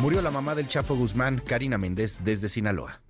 Murió 0.00 0.20
la 0.20 0.30
mamá 0.30 0.54
del 0.54 0.68
Chapo 0.68 0.94
Guzmán, 0.94 1.40
Karina 1.46 1.78
Méndez, 1.78 2.20
desde 2.22 2.48
Sinaloa. 2.48 3.00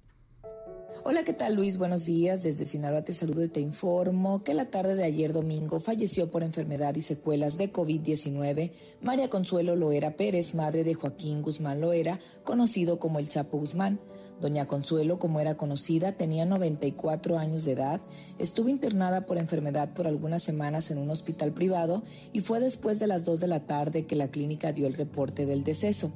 Hola, 1.04 1.22
¿qué 1.24 1.32
tal 1.32 1.54
Luis? 1.54 1.78
Buenos 1.78 2.06
días. 2.06 2.42
Desde 2.42 2.66
Sinaloa 2.66 3.02
te 3.02 3.12
saludo 3.12 3.44
y 3.44 3.48
te 3.48 3.60
informo 3.60 4.42
que 4.42 4.54
la 4.54 4.70
tarde 4.70 4.94
de 4.94 5.04
ayer 5.04 5.32
domingo 5.32 5.78
falleció 5.80 6.30
por 6.30 6.42
enfermedad 6.42 6.94
y 6.96 7.02
secuelas 7.02 7.58
de 7.58 7.72
COVID-19 7.72 8.72
María 9.02 9.28
Consuelo 9.28 9.76
Loera 9.76 10.16
Pérez, 10.16 10.54
madre 10.54 10.84
de 10.84 10.94
Joaquín 10.94 11.42
Guzmán 11.42 11.80
Loera, 11.80 12.18
conocido 12.44 12.98
como 12.98 13.18
el 13.18 13.28
Chapo 13.28 13.58
Guzmán. 13.58 14.00
Doña 14.40 14.66
Consuelo, 14.66 15.18
como 15.18 15.40
era 15.40 15.56
conocida, 15.56 16.12
tenía 16.12 16.44
94 16.44 17.38
años 17.38 17.64
de 17.64 17.72
edad, 17.72 18.00
estuvo 18.38 18.68
internada 18.68 19.26
por 19.26 19.38
enfermedad 19.38 19.94
por 19.94 20.06
algunas 20.06 20.42
semanas 20.42 20.90
en 20.90 20.98
un 20.98 21.10
hospital 21.10 21.52
privado 21.52 22.02
y 22.32 22.40
fue 22.40 22.60
después 22.60 22.98
de 22.98 23.06
las 23.06 23.24
2 23.24 23.40
de 23.40 23.46
la 23.46 23.66
tarde 23.66 24.06
que 24.06 24.16
la 24.16 24.30
clínica 24.30 24.72
dio 24.72 24.86
el 24.86 24.94
reporte 24.94 25.46
del 25.46 25.64
deceso. 25.64 26.12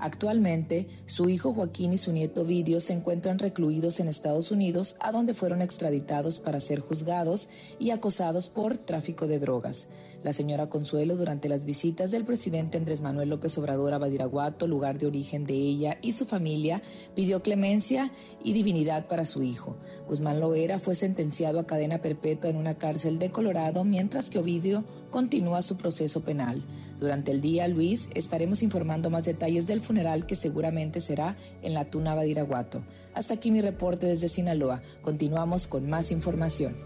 Actualmente, 0.00 0.86
su 1.06 1.28
hijo 1.28 1.52
Joaquín 1.52 1.92
y 1.92 1.98
su 1.98 2.12
nieto 2.12 2.44
Vidio 2.44 2.80
se 2.80 2.92
encuentran 2.92 3.38
recluidos 3.38 3.98
en 3.98 4.08
Estados 4.08 4.50
Unidos, 4.50 4.96
a 5.00 5.10
donde 5.10 5.34
fueron 5.34 5.60
extraditados 5.60 6.40
para 6.40 6.60
ser 6.60 6.80
juzgados 6.80 7.48
y 7.78 7.90
acosados 7.90 8.48
por 8.48 8.78
tráfico 8.78 9.26
de 9.26 9.38
drogas. 9.38 9.88
La 10.22 10.32
señora 10.32 10.68
Consuelo, 10.68 11.16
durante 11.16 11.48
las 11.48 11.64
visitas 11.64 12.10
del 12.10 12.24
presidente 12.24 12.78
Andrés 12.78 13.00
Manuel 13.00 13.30
López 13.30 13.58
Obrador 13.58 13.94
a 13.94 13.98
Badiraguato, 13.98 14.66
lugar 14.66 14.98
de 14.98 15.06
origen 15.06 15.46
de 15.46 15.54
ella 15.54 15.98
y 16.00 16.12
su 16.12 16.26
familia, 16.26 16.82
pidió 17.14 17.42
clemencia 17.42 18.10
y 18.42 18.52
divinidad 18.52 19.08
para 19.08 19.24
su 19.24 19.42
hijo. 19.42 19.76
Guzmán 20.06 20.40
Loera 20.40 20.78
fue 20.78 20.94
sentenciado 20.94 21.58
a 21.58 21.66
cadena 21.66 22.02
perpetua 22.02 22.50
en 22.50 22.56
una 22.56 22.76
cárcel 22.76 23.18
de 23.18 23.30
Colorado, 23.30 23.84
mientras 23.84 24.30
que 24.30 24.38
Ovidio 24.38 24.84
continúa 25.10 25.62
su 25.62 25.76
proceso 25.76 26.20
penal. 26.20 26.62
Durante 26.98 27.30
el 27.30 27.40
día, 27.40 27.68
Luis, 27.68 28.08
estaremos 28.14 28.62
informando 28.62 29.10
más 29.10 29.24
detalles 29.24 29.66
del 29.66 29.80
funeral 29.88 30.26
que 30.26 30.36
seguramente 30.36 31.00
será 31.00 31.34
en 31.62 31.72
la 31.74 31.86
Tuna 31.86 32.14
Badiraguato. 32.14 32.84
Hasta 33.14 33.34
aquí 33.34 33.50
mi 33.50 33.62
reporte 33.62 34.06
desde 34.06 34.28
Sinaloa. 34.28 34.82
Continuamos 35.00 35.66
con 35.66 35.88
más 35.88 36.12
información. 36.12 36.76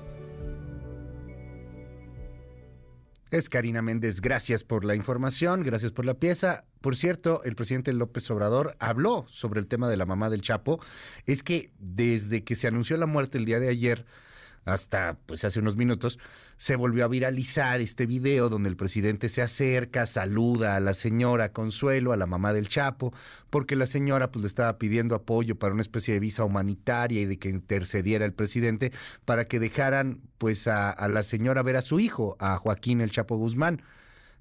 Es 3.33 3.49
Karina 3.49 3.83
Méndez, 3.83 4.21
gracias 4.21 4.63
por 4.63 4.85
la 4.85 4.95
información, 4.95 5.63
gracias 5.63 5.91
por 5.91 6.05
la 6.05 6.15
pieza. 6.15 6.65
Por 6.83 6.97
cierto, 6.97 7.43
el 7.45 7.57
presidente 7.57 7.93
López 7.93 8.31
Obrador 8.31 8.77
habló 8.79 9.25
sobre 9.29 9.59
el 9.59 9.67
tema 9.67 9.89
de 9.89 9.97
la 9.97 10.05
mamá 10.05 10.29
del 10.29 10.43
Chapo. 10.43 10.81
Es 11.27 11.43
que 11.43 11.73
desde 11.79 12.45
que 12.45 12.55
se 12.55 12.69
anunció 12.69 12.97
la 12.99 13.07
muerte 13.07 13.39
el 13.39 13.47
día 13.47 13.59
de 13.59 13.71
ayer, 13.71 14.05
hasta 14.65 15.19
pues 15.27 15.45
hace 15.45 15.61
unos 15.61 15.77
minutos, 15.77 16.19
se 16.57 16.77
volvió 16.77 17.05
a 17.05 17.09
viralizar 17.09 17.81
este 17.81 18.07
video 18.07 18.49
donde 18.49 18.69
el 18.69 18.77
presidente 18.77 19.29
se 19.29 19.43
acerca, 19.43 20.07
saluda 20.07 20.77
a 20.77 20.81
la 20.81 20.95
señora 20.95 21.53
Consuelo, 21.53 22.13
a 22.13 22.17
la 22.17 22.27
mamá 22.27 22.53
del 22.53 22.69
Chapo, 22.69 23.13
porque 23.51 23.75
la 23.75 23.87
señora 23.87 24.31
pues 24.31 24.43
le 24.43 24.49
estaba 24.49 24.79
pidiendo 24.79 25.15
apoyo 25.15 25.59
para 25.59 25.73
una 25.73 25.83
especie 25.83 26.15
de 26.15 26.21
visa 26.21 26.45
humanitaria 26.45 27.21
y 27.21 27.27
de 27.27 27.39
que 27.39 27.49
intercediera 27.49 28.25
el 28.25 28.33
presidente 28.33 28.93
para 29.25 29.49
que 29.49 29.59
dejaran 29.59 30.21
pues 30.39 30.69
a, 30.69 30.91
a 30.91 31.09
la 31.09 31.23
señora 31.23 31.63
ver 31.63 31.77
a 31.77 31.83
su 31.83 31.99
hijo, 31.99 32.37
a 32.39 32.57
Joaquín 32.59 33.01
el 33.01 33.11
Chapo 33.11 33.37
Guzmán 33.37 33.83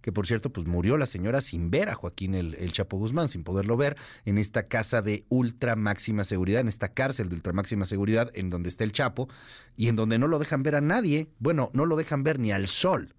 que 0.01 0.11
por 0.11 0.27
cierto, 0.27 0.51
pues 0.51 0.67
murió 0.67 0.97
la 0.97 1.05
señora 1.05 1.41
sin 1.41 1.69
ver 1.71 1.89
a 1.89 1.95
Joaquín 1.95 2.35
el, 2.35 2.71
Chapo 2.71 2.97
Guzmán, 2.97 3.27
sin 3.27 3.43
poderlo 3.43 3.77
ver, 3.77 3.97
en 4.25 4.37
esta 4.37 4.67
casa 4.67 5.01
de 5.01 5.25
ultra 5.29 5.75
máxima 5.75 6.23
seguridad, 6.23 6.61
en 6.61 6.67
esta 6.67 6.89
cárcel 6.89 7.29
de 7.29 7.35
ultra 7.35 7.53
máxima 7.53 7.85
seguridad, 7.85 8.31
en 8.33 8.49
donde 8.49 8.69
está 8.69 8.83
el 8.83 8.91
Chapo, 8.91 9.29
y 9.75 9.87
en 9.87 9.95
donde 9.95 10.17
no 10.17 10.27
lo 10.27 10.39
dejan 10.39 10.63
ver 10.63 10.75
a 10.75 10.81
nadie, 10.81 11.29
bueno, 11.39 11.69
no 11.73 11.85
lo 11.85 11.95
dejan 11.95 12.23
ver 12.23 12.39
ni 12.39 12.51
al 12.51 12.67
sol. 12.67 13.13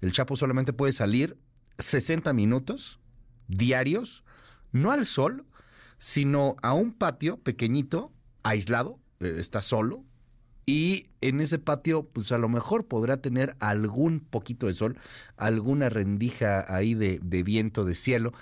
El 0.00 0.12
Chapo 0.12 0.36
solamente 0.36 0.72
puede 0.72 0.92
salir 0.92 1.36
60 1.78 2.32
minutos 2.32 3.00
diarios, 3.48 4.24
no 4.72 4.90
al 4.90 5.06
sol, 5.06 5.46
sino 5.98 6.56
a 6.62 6.74
un 6.74 6.92
patio 6.92 7.38
pequeñito, 7.38 8.12
aislado, 8.42 8.98
eh, 9.20 9.36
está 9.38 9.62
solo, 9.62 10.04
y 10.66 11.06
en 11.20 11.40
ese 11.40 11.60
patio, 11.60 12.08
pues 12.12 12.32
a 12.32 12.38
lo 12.38 12.48
mejor 12.48 12.86
podrá 12.86 13.18
tener 13.18 13.54
algún 13.60 14.18
poquito 14.18 14.66
de 14.66 14.74
sol, 14.74 14.98
alguna 15.36 15.88
rendija 15.88 16.74
ahí 16.74 16.94
de, 16.94 17.20
viento, 17.44 17.84
de 17.84 17.94
cielo, 17.94 18.32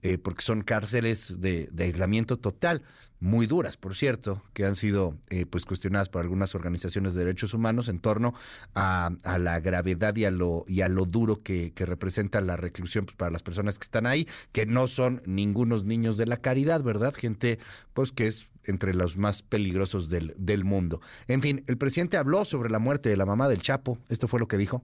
eh, 0.00 0.16
porque 0.16 0.42
son 0.42 0.62
cárceles 0.62 1.38
de, 1.38 1.70
aislamiento 1.78 2.38
total, 2.38 2.82
muy 3.20 3.46
duras, 3.46 3.76
por 3.76 3.94
cierto, 3.94 4.42
que 4.54 4.64
han 4.64 4.74
sido 4.74 5.16
eh, 5.28 5.44
pues 5.46 5.64
cuestionadas 5.66 6.08
por 6.08 6.22
algunas 6.22 6.54
organizaciones 6.54 7.12
de 7.12 7.24
derechos 7.24 7.52
humanos 7.54 7.88
en 7.88 7.98
torno 7.98 8.34
a, 8.74 9.10
la 9.38 9.60
gravedad 9.60 10.16
y 10.16 10.24
a 10.24 10.30
lo, 10.30 10.64
y 10.68 10.80
a 10.80 10.88
lo 10.88 11.04
duro 11.04 11.42
que, 11.42 11.72
que 11.74 11.86
representa 11.86 12.40
la 12.40 12.56
reclusión 12.56 13.04
pues, 13.04 13.16
para 13.16 13.30
las 13.30 13.42
personas 13.42 13.78
que 13.78 13.84
están 13.84 14.06
ahí, 14.06 14.28
que 14.52 14.64
no 14.64 14.86
son 14.86 15.22
ningunos 15.26 15.84
niños 15.84 16.16
de 16.16 16.26
la 16.26 16.38
caridad, 16.38 16.82
¿verdad? 16.82 17.14
Gente 17.14 17.58
pues 17.94 18.12
que 18.12 18.26
es 18.26 18.48
entre 18.66 18.94
los 18.94 19.16
más 19.16 19.42
peligrosos 19.42 20.08
del, 20.08 20.34
del 20.36 20.64
mundo. 20.64 21.00
En 21.28 21.42
fin, 21.42 21.64
el 21.66 21.78
presidente 21.78 22.16
habló 22.16 22.44
sobre 22.44 22.70
la 22.70 22.78
muerte 22.78 23.08
de 23.08 23.16
la 23.16 23.26
mamá 23.26 23.48
del 23.48 23.62
Chapo. 23.62 23.98
Esto 24.08 24.28
fue 24.28 24.40
lo 24.40 24.48
que 24.48 24.56
dijo. 24.56 24.82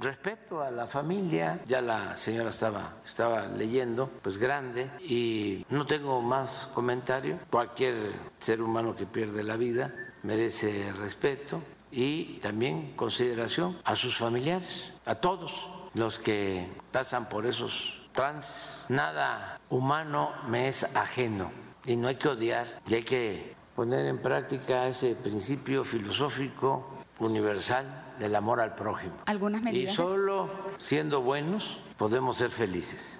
Respeto 0.00 0.62
a 0.62 0.70
la 0.70 0.86
familia, 0.86 1.60
ya 1.66 1.82
la 1.82 2.16
señora 2.16 2.48
estaba, 2.48 2.96
estaba 3.04 3.46
leyendo, 3.46 4.10
pues 4.22 4.38
grande, 4.38 4.90
y 5.00 5.66
no 5.68 5.84
tengo 5.84 6.22
más 6.22 6.70
comentario. 6.74 7.38
Cualquier 7.50 7.94
ser 8.38 8.62
humano 8.62 8.96
que 8.96 9.04
pierde 9.04 9.44
la 9.44 9.56
vida 9.56 9.94
merece 10.22 10.92
respeto 10.94 11.62
y 11.90 12.38
también 12.40 12.96
consideración 12.96 13.78
a 13.84 13.94
sus 13.94 14.16
familiares, 14.16 14.94
a 15.04 15.14
todos 15.14 15.68
los 15.94 16.18
que 16.18 16.66
pasan 16.90 17.28
por 17.28 17.44
esos 17.44 18.00
trances. 18.12 18.84
Nada 18.88 19.60
humano 19.68 20.32
me 20.48 20.68
es 20.68 20.84
ajeno 20.96 21.61
y 21.86 21.96
no 21.96 22.08
hay 22.08 22.16
que 22.16 22.28
odiar 22.28 22.80
y 22.88 22.94
hay 22.94 23.02
que 23.02 23.54
poner 23.74 24.06
en 24.06 24.18
práctica 24.18 24.86
ese 24.86 25.14
principio 25.14 25.84
filosófico 25.84 27.04
universal 27.18 28.14
del 28.18 28.34
amor 28.34 28.60
al 28.60 28.74
prójimo. 28.74 29.14
Algunas 29.26 29.62
medidas. 29.62 29.92
Y 29.92 29.96
solo 29.96 30.50
siendo 30.78 31.22
buenos 31.22 31.78
podemos 31.96 32.38
ser 32.38 32.50
felices. 32.50 33.18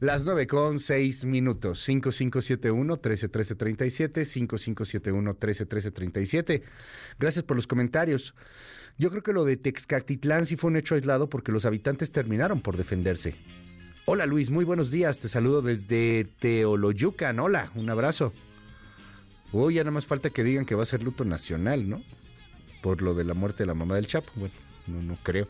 Las 0.00 0.24
nueve 0.24 0.48
con 0.48 0.80
seis 0.80 1.24
minutos, 1.24 1.80
5571 1.84 2.94
131337, 2.94 4.24
5571 4.24 5.30
131337. 5.30 6.62
Gracias 7.20 7.44
por 7.44 7.54
los 7.54 7.68
comentarios. 7.68 8.34
Yo 8.98 9.10
creo 9.10 9.22
que 9.22 9.32
lo 9.32 9.44
de 9.44 9.56
Texcatitlán 9.56 10.46
sí 10.46 10.56
fue 10.56 10.70
un 10.70 10.76
hecho 10.76 10.96
aislado 10.96 11.28
porque 11.28 11.52
los 11.52 11.66
habitantes 11.66 12.10
terminaron 12.10 12.60
por 12.62 12.76
defenderse. 12.76 13.36
Hola 14.04 14.26
Luis, 14.26 14.50
muy 14.50 14.64
buenos 14.64 14.90
días. 14.90 15.20
Te 15.20 15.28
saludo 15.28 15.62
desde 15.62 16.24
Teoloyucan. 16.40 17.38
Hola, 17.38 17.70
un 17.76 17.88
abrazo. 17.88 18.32
Uy, 19.52 19.74
ya 19.74 19.82
nada 19.82 19.92
más 19.92 20.06
falta 20.06 20.30
que 20.30 20.42
digan 20.42 20.66
que 20.66 20.74
va 20.74 20.82
a 20.82 20.86
ser 20.86 21.04
luto 21.04 21.24
nacional, 21.24 21.88
¿no? 21.88 22.02
Por 22.82 23.00
lo 23.00 23.14
de 23.14 23.22
la 23.22 23.34
muerte 23.34 23.62
de 23.62 23.68
la 23.68 23.74
mamá 23.74 23.94
del 23.94 24.08
Chapo. 24.08 24.32
Bueno, 24.34 24.54
no, 24.88 25.02
no 25.02 25.16
creo. 25.22 25.46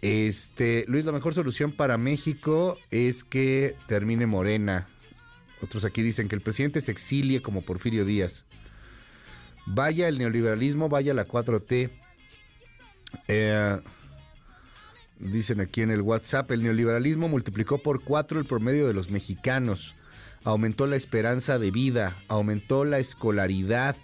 Este, 0.00 0.84
Luis, 0.86 1.04
la 1.04 1.10
mejor 1.10 1.34
solución 1.34 1.72
para 1.72 1.98
México 1.98 2.78
es 2.92 3.24
que 3.24 3.74
termine 3.88 4.26
Morena. 4.26 4.86
Otros 5.60 5.84
aquí 5.84 6.02
dicen 6.02 6.28
que 6.28 6.36
el 6.36 6.40
presidente 6.40 6.80
se 6.82 6.92
exilie 6.92 7.42
como 7.42 7.62
Porfirio 7.62 8.04
Díaz. 8.04 8.44
Vaya 9.66 10.06
el 10.06 10.18
neoliberalismo, 10.18 10.88
vaya 10.88 11.14
la 11.14 11.26
4T. 11.26 11.90
Eh, 13.26 13.80
dicen 15.22 15.60
aquí 15.60 15.82
en 15.82 15.90
el 15.90 16.02
WhatsApp, 16.02 16.50
el 16.50 16.62
neoliberalismo 16.62 17.28
multiplicó 17.28 17.78
por 17.78 18.02
cuatro 18.02 18.40
el 18.40 18.44
promedio 18.44 18.86
de 18.86 18.94
los 18.94 19.10
mexicanos, 19.10 19.94
aumentó 20.44 20.86
la 20.86 20.96
esperanza 20.96 21.58
de 21.58 21.70
vida, 21.70 22.16
aumentó 22.28 22.84
la 22.84 22.98
escolaridad, 22.98 23.96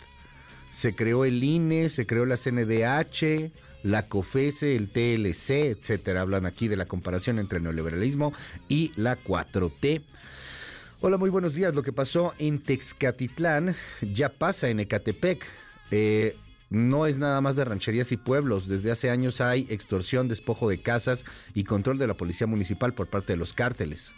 se 0.71 0.95
creó 0.95 1.25
el 1.25 1.43
INE, 1.43 1.89
se 1.89 2.07
creó 2.07 2.25
la 2.27 2.37
CNDH, 2.37 3.53
la 3.83 4.09
COFESE, 4.09 4.77
el 4.77 4.91
TLC, 4.91 5.51
etcétera. 5.51 6.21
Hablan 6.21 6.47
aquí 6.47 6.69
de 6.69 6.77
la 6.77 6.87
comparación 6.87 7.39
entre 7.39 7.59
el 7.59 7.65
neoliberalismo 7.65 8.33
y 8.69 8.93
la 8.97 9.19
4T. 9.23 10.03
Hola, 11.01 11.17
muy 11.17 11.31
buenos 11.31 11.55
días. 11.55 11.75
Lo 11.75 11.83
que 11.83 11.93
pasó 11.93 12.35
en 12.39 12.59
Texcatitlán 12.59 13.77
ya 14.03 14.31
pasa 14.31 14.69
en 14.69 14.81
Ecatepec. 14.81 15.45
Eh, 15.91 16.37
no 16.71 17.07
es 17.07 17.19
nada 17.19 17.41
más 17.41 17.57
de 17.57 17.65
rancherías 17.65 18.13
y 18.13 18.17
pueblos. 18.17 18.69
Desde 18.69 18.91
hace 18.91 19.11
años 19.11 19.41
hay 19.41 19.67
extorsión, 19.71 20.29
despojo 20.29 20.69
de 20.69 20.81
casas 20.81 21.25
y 21.55 21.65
control 21.65 21.99
de 21.99 22.07
la 22.07 22.15
policía 22.15 22.47
municipal 22.47 22.95
por 22.95 23.09
parte 23.09 23.33
de 23.33 23.39
los 23.39 23.53
cárteles. 23.53 24.13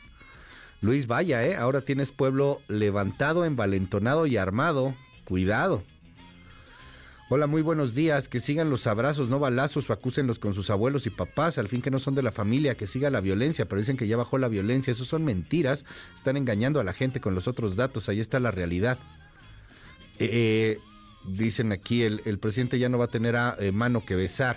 Luis, 0.81 1.07
vaya, 1.07 1.45
¿eh? 1.47 1.57
Ahora 1.57 1.83
tienes 1.83 2.11
pueblo 2.11 2.63
levantado, 2.67 3.45
envalentonado 3.45 4.27
y 4.27 4.37
armado. 4.37 4.95
Cuidado. 5.25 5.85
Hola, 7.29 7.47
muy 7.47 7.63
buenos 7.63 7.95
días. 7.95 8.29
Que 8.29 8.41
sigan 8.41 8.71
los 8.71 8.89
abrazos, 8.89 9.29
no 9.29 9.39
balazos 9.39 9.89
o 9.89 9.93
acúsenlos 9.93 10.41
con 10.41 10.53
sus 10.53 10.71
abuelos 10.71 11.07
y 11.07 11.11
papás. 11.11 11.59
Al 11.59 11.69
fin 11.69 11.83
que 11.83 11.91
no 11.91 12.01
son 12.01 12.17
de 12.17 12.25
la 12.25 12.33
familia, 12.33 12.77
que 12.77 12.89
siga 12.89 13.11
la 13.11 13.21
violencia, 13.21 13.67
pero 13.67 13.81
dicen 13.81 13.97
que 13.97 14.09
ya 14.09 14.17
bajó 14.17 14.39
la 14.39 14.49
violencia. 14.49 14.91
Eso 14.91 15.05
son 15.05 15.25
mentiras. 15.25 15.85
Están 16.17 16.37
engañando 16.37 16.81
a 16.81 16.85
la 16.85 16.95
gente 16.95 17.21
con 17.21 17.37
los 17.37 17.47
otros 17.47 17.77
datos. 17.77 18.09
Ahí 18.09 18.19
está 18.19 18.41
la 18.41 18.51
realidad. 18.51 18.99
Eh, 20.19 20.29
eh, 20.33 20.79
dicen 21.25 21.73
aquí, 21.73 22.03
el, 22.03 22.39
presidente 22.39 22.79
ya 22.79 22.89
no 22.89 22.99
va 22.99 23.07
a 23.07 23.09
tener 23.09 23.37
a, 23.37 23.57
eh, 23.59 23.73
mano 23.73 24.05
que 24.05 24.17
besar. 24.17 24.57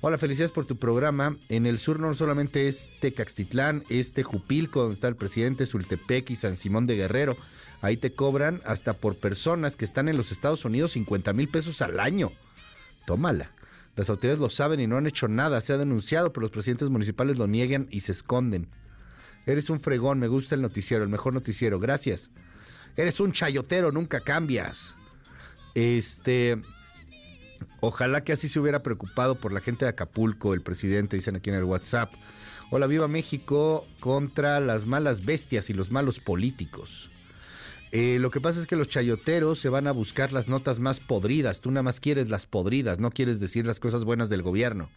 Hola, 0.00 0.16
felicidades 0.16 0.52
por 0.52 0.64
tu 0.64 0.76
programa. 0.76 1.36
En 1.48 1.66
el 1.66 1.78
sur 1.78 1.98
no 1.98 2.14
solamente 2.14 2.68
es 2.68 2.88
Tecaxtitlán, 3.00 3.84
es 3.88 4.12
Tejupilco, 4.12 4.80
donde 4.80 4.94
está 4.94 5.08
el 5.08 5.16
presidente, 5.16 5.66
Sultepec 5.66 6.30
y 6.30 6.36
San 6.36 6.56
Simón 6.56 6.86
de 6.86 6.94
Guerrero. 6.94 7.36
Ahí 7.80 7.96
te 7.96 8.12
cobran 8.12 8.60
hasta 8.64 8.92
por 8.92 9.16
personas 9.16 9.74
que 9.74 9.84
están 9.84 10.08
en 10.08 10.16
los 10.16 10.30
Estados 10.30 10.64
Unidos 10.64 10.92
50 10.92 11.32
mil 11.32 11.48
pesos 11.48 11.82
al 11.82 11.98
año. 11.98 12.30
Tómala. 13.06 13.50
Las 13.96 14.08
autoridades 14.10 14.40
lo 14.40 14.50
saben 14.50 14.78
y 14.78 14.86
no 14.86 14.96
han 14.96 15.08
hecho 15.08 15.26
nada. 15.26 15.60
Se 15.60 15.72
ha 15.72 15.78
denunciado, 15.78 16.32
pero 16.32 16.42
los 16.42 16.52
presidentes 16.52 16.88
municipales 16.88 17.36
lo 17.36 17.48
niegan 17.48 17.88
y 17.90 18.00
se 18.00 18.12
esconden. 18.12 18.68
Eres 19.46 19.70
un 19.70 19.80
fregón, 19.80 20.20
me 20.20 20.28
gusta 20.28 20.54
el 20.54 20.62
noticiero, 20.62 21.02
el 21.02 21.10
mejor 21.10 21.32
noticiero. 21.32 21.80
Gracias. 21.80 22.30
Eres 22.94 23.18
un 23.18 23.32
chayotero, 23.32 23.90
nunca 23.90 24.20
cambias. 24.20 24.94
Este. 25.78 26.60
Ojalá 27.80 28.24
que 28.24 28.32
así 28.32 28.48
se 28.48 28.58
hubiera 28.58 28.82
preocupado 28.82 29.36
por 29.36 29.52
la 29.52 29.60
gente 29.60 29.84
de 29.84 29.90
Acapulco, 29.90 30.52
el 30.52 30.60
presidente, 30.60 31.14
dicen 31.14 31.36
aquí 31.36 31.50
en 31.50 31.56
el 31.56 31.62
WhatsApp. 31.62 32.12
Hola, 32.70 32.88
viva 32.88 33.06
México 33.06 33.86
contra 34.00 34.58
las 34.58 34.86
malas 34.86 35.24
bestias 35.24 35.70
y 35.70 35.74
los 35.74 35.92
malos 35.92 36.18
políticos. 36.18 37.10
Eh, 37.92 38.18
lo 38.18 38.32
que 38.32 38.40
pasa 38.40 38.60
es 38.60 38.66
que 38.66 38.74
los 38.74 38.88
chayoteros 38.88 39.60
se 39.60 39.68
van 39.68 39.86
a 39.86 39.92
buscar 39.92 40.32
las 40.32 40.48
notas 40.48 40.80
más 40.80 40.98
podridas. 40.98 41.60
Tú 41.60 41.70
nada 41.70 41.84
más 41.84 42.00
quieres 42.00 42.28
las 42.28 42.44
podridas, 42.44 42.98
no 42.98 43.12
quieres 43.12 43.38
decir 43.38 43.64
las 43.64 43.78
cosas 43.78 44.02
buenas 44.02 44.28
del 44.28 44.42
gobierno. 44.42 44.90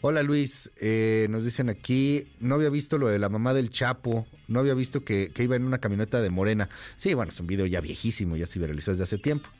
Hola 0.00 0.22
Luis, 0.22 0.70
eh, 0.76 1.26
nos 1.28 1.44
dicen 1.44 1.68
aquí, 1.68 2.26
no 2.40 2.54
había 2.54 2.70
visto 2.70 2.96
lo 2.96 3.08
de 3.08 3.18
la 3.18 3.28
mamá 3.28 3.52
del 3.52 3.68
Chapo, 3.68 4.26
no 4.48 4.60
había 4.60 4.72
visto 4.72 5.04
que, 5.04 5.30
iba 5.36 5.56
en 5.56 5.64
una 5.64 5.76
camioneta 5.76 6.22
de 6.22 6.30
Morena. 6.30 6.70
Sí, 6.96 7.12
bueno, 7.12 7.32
es 7.32 7.40
un 7.40 7.46
video 7.46 7.66
ya 7.66 7.82
viejísimo, 7.82 8.38
ya 8.38 8.46
se 8.46 8.58
viralizó 8.58 8.92
desde 8.92 9.04
hace 9.04 9.18
tiempo. 9.18 9.50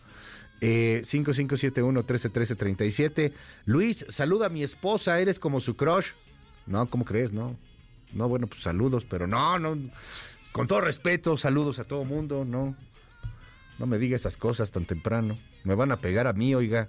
Eh, 0.61 1.03
5571-131337. 1.05 3.33
Luis, 3.65 4.05
saluda 4.09 4.47
a 4.47 4.51
mi 4.51 4.63
esposa, 4.63 5.21
eres 5.21 5.39
como 5.39 5.61
su 5.61 5.77
crush. 5.77 6.09
No, 6.67 6.89
¿cómo 6.89 7.05
crees? 7.05 7.33
No. 7.33 7.57
No, 8.13 8.29
bueno, 8.29 8.47
pues 8.47 8.63
saludos, 8.63 9.07
pero 9.09 9.27
no, 9.27 9.59
no. 9.59 9.77
Con 10.53 10.67
todo 10.67 10.81
respeto, 10.81 11.39
saludos 11.39 11.79
a 11.79 11.85
todo 11.85 12.05
mundo, 12.05 12.45
no. 12.45 12.77
No 13.79 13.87
me 13.87 13.99
diga 13.99 14.17
esas 14.17 14.37
cosas 14.37 14.71
tan 14.71 14.85
temprano. 14.85 15.39
Me 15.65 15.75
van 15.75 15.93
a 15.93 16.01
pegar 16.01 16.27
a 16.27 16.33
mí, 16.33 16.55
oiga. 16.55 16.89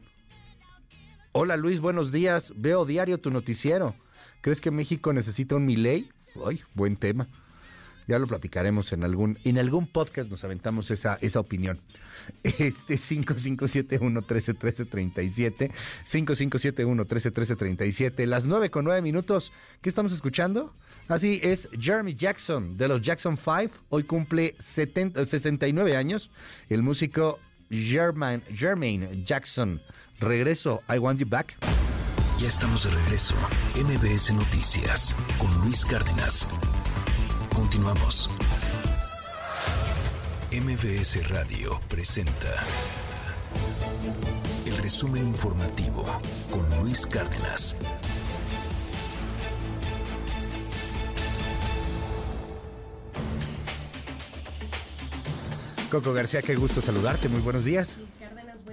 Hola 1.31 1.56
Luis, 1.56 1.80
buenos 1.80 2.11
días. 2.11 2.52
Veo 2.57 2.85
diario 2.85 3.19
tu 3.19 3.31
noticiero. 3.31 3.95
¿Crees 4.41 4.60
que 4.60 4.72
México 4.72 5.14
necesita 5.14 5.56
un 5.56 5.65
Miley? 5.65 6.10
Ay, 6.45 6.61
buen 6.73 6.98
tema. 6.98 7.27
Ya 8.07 8.19
lo 8.19 8.28
platicaremos 8.28 8.91
en 8.94 9.03
algún, 9.03 9.38
en 9.44 9.57
algún 9.57 9.88
podcast 9.88 10.30
nos 10.30 10.44
aventamos 10.44 10.91
esa, 10.91 11.19
opinión. 11.36 11.80
Este 12.44 12.98
5571 12.98 14.22
131337 14.22 15.72
5571 16.03 17.03
131337 17.03 18.28
las 18.28 18.45
9 18.45 18.69
con 18.69 18.86
9 18.86 19.02
minutos. 19.02 19.52
¿Qué 19.82 19.90
estamos 19.90 20.14
escuchando? 20.14 20.73
Así 21.07 21.40
es 21.44 21.68
Jeremy 21.80 22.15
Jackson 22.15 22.78
de 22.78 22.88
los 22.88 23.02
Jackson 23.02 23.38
5. 23.38 23.76
Hoy 23.90 24.03
cumple 24.03 24.56
69 24.60 25.95
años. 25.95 26.30
El 26.69 26.84
músico 26.84 27.40
Jermaine, 27.69 28.44
Jermaine 28.53 29.23
Jackson. 29.26 29.82
Regreso, 30.19 30.84
I 30.94 30.99
Want 30.99 31.19
You 31.19 31.28
Back. 31.28 31.56
Ya 32.40 32.48
estamos 32.48 32.84
de 32.86 32.91
regreso. 32.91 33.36
MBS 33.76 34.34
Noticias 34.34 35.15
con 35.38 35.53
Luis 35.61 35.86
Cárdenas. 35.86 36.48
Continuamos. 37.56 38.30
MBS 40.52 41.30
Radio 41.30 41.80
presenta 41.88 42.64
el 44.65 44.78
resumen 44.78 45.28
informativo 45.28 46.06
con 46.49 46.68
Luis 46.80 47.06
Cárdenas. 47.06 47.76
Coco 55.90 56.14
García, 56.14 56.41
qué 56.41 56.56
gusto 56.56 56.82
saludarte. 56.82 57.30
Muy 57.30 57.41
buenos 57.41 57.65
días 57.65 57.98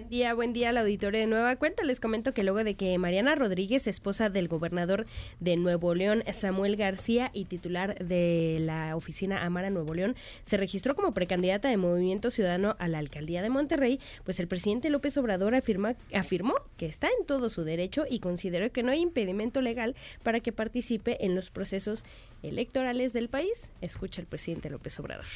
día, 0.09 0.32
buen 0.32 0.52
día 0.52 0.70
al 0.70 0.78
auditorio 0.78 1.20
de 1.20 1.26
Nueva 1.26 1.56
Cuenta. 1.56 1.85
Les 1.85 2.01
comento 2.01 2.32
que 2.32 2.43
luego 2.43 2.64
de 2.64 2.74
que 2.74 2.97
Mariana 2.98 3.35
Rodríguez, 3.35 3.86
esposa 3.86 4.30
del 4.30 4.48
gobernador 4.48 5.06
de 5.39 5.56
Nuevo 5.56 5.94
León, 5.94 6.24
Samuel 6.32 6.76
García, 6.76 7.30
y 7.35 7.44
titular 7.44 7.98
de 7.98 8.59
la 8.60 8.97
oficina 8.97 9.44
Amara 9.44 9.70
Nuevo 9.70 9.94
León, 9.94 10.16
se 10.43 10.56
registró 10.56 10.94
como 10.94 11.12
precandidata 11.12 11.68
de 11.68 11.76
Movimiento 11.76 12.30
Ciudadano 12.30 12.74
a 12.78 12.89
la 12.89 12.98
alcaldía 12.98 13.43
de 13.43 13.51
Monterrey, 13.51 14.01
pues 14.24 14.40
el 14.40 14.48
presidente 14.48 14.89
López 14.89 15.16
Obrador 15.18 15.55
afirma, 15.55 15.94
afirmó 16.14 16.55
que 16.76 16.86
está 16.86 17.09
en 17.09 17.26
todo 17.26 17.51
su 17.51 17.64
derecho 17.64 18.05
y 18.09 18.20
consideró 18.20 18.72
que 18.72 18.82
no 18.82 18.93
hay 18.93 19.01
impedimento 19.01 19.60
legal 19.60 19.94
para 20.22 20.40
que 20.40 20.52
participe 20.52 21.24
en 21.24 21.35
los 21.35 21.51
procesos 21.51 22.05
electorales 22.43 23.12
del 23.12 23.28
país. 23.28 23.68
Escucha 23.82 24.22
el 24.22 24.26
presidente 24.26 24.70
López 24.70 24.98
Obrador 25.01 25.26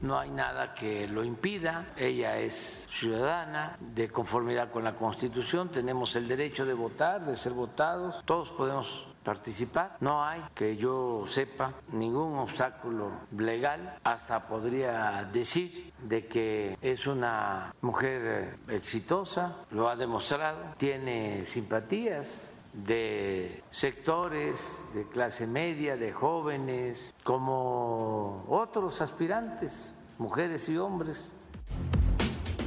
no 0.00 0.18
hay 0.18 0.30
nada 0.30 0.74
que 0.74 1.06
lo 1.08 1.24
impida, 1.24 1.86
ella 1.96 2.38
es 2.38 2.88
ciudadana 2.90 3.76
de 3.80 4.08
conformidad 4.08 4.70
con 4.70 4.84
la 4.84 4.94
Constitución, 4.94 5.70
tenemos 5.70 6.14
el 6.16 6.28
derecho 6.28 6.64
de 6.64 6.74
votar, 6.74 7.24
de 7.24 7.36
ser 7.36 7.52
votados, 7.52 8.22
todos 8.24 8.50
podemos 8.50 9.08
participar. 9.28 9.96
No 10.00 10.24
hay, 10.24 10.42
que 10.54 10.76
yo 10.76 11.24
sepa, 11.26 11.74
ningún 11.92 12.38
obstáculo 12.38 13.10
legal. 13.36 13.98
Hasta 14.02 14.46
podría 14.46 15.28
decir 15.30 15.92
de 16.02 16.26
que 16.26 16.78
es 16.80 17.06
una 17.06 17.74
mujer 17.82 18.58
exitosa, 18.68 19.56
lo 19.70 19.88
ha 19.90 19.96
demostrado, 19.96 20.58
tiene 20.78 21.44
simpatías 21.44 22.54
de 22.86 23.62
sectores 23.70 24.84
de 24.94 25.08
clase 25.08 25.46
media, 25.46 25.96
de 25.96 26.12
jóvenes, 26.12 27.14
como 27.24 28.44
otros 28.48 29.00
aspirantes, 29.00 29.94
mujeres 30.18 30.68
y 30.68 30.76
hombres. 30.78 31.34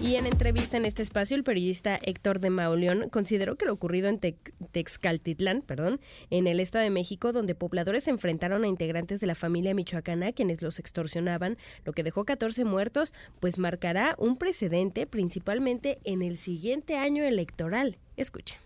Y 0.02 0.16
en 0.16 0.26
entrevista 0.26 0.78
en 0.78 0.86
este 0.86 1.04
espacio, 1.04 1.38
el 1.38 1.44
periodista 1.44 2.00
Héctor 2.02 2.40
de 2.40 2.50
Mauleón 2.50 3.10
consideró 3.10 3.56
que 3.56 3.66
lo 3.66 3.74
ocurrido 3.74 4.10
en 4.10 4.20
Texcaltitlán, 4.20 5.62
perdón, 5.62 6.02
en 6.32 6.48
el 6.48 6.60
Estado 6.60 6.84
de 6.84 6.90
México, 6.90 7.32
donde 7.32 7.54
pobladores 7.54 8.06
se 8.06 8.10
enfrentaron 8.10 8.64
a 8.64 8.68
integrantes 8.68 9.20
de 9.20 9.28
la 9.28 9.36
familia 9.36 9.76
michoacana 9.76 10.32
quienes 10.32 10.64
los 10.64 10.80
extorsionaban, 10.80 11.56
lo 11.86 11.94
que 11.94 12.02
dejó 12.02 12.26
14 12.26 12.66
muertos, 12.66 13.14
pues 13.40 13.60
marcará 13.60 14.16
un 14.18 14.38
precedente 14.38 15.06
principalmente 15.06 16.00
en 16.04 16.24
el 16.24 16.36
siguiente 16.36 16.98
año 16.98 17.24
electoral. 17.24 18.00
Escucha. 18.18 18.60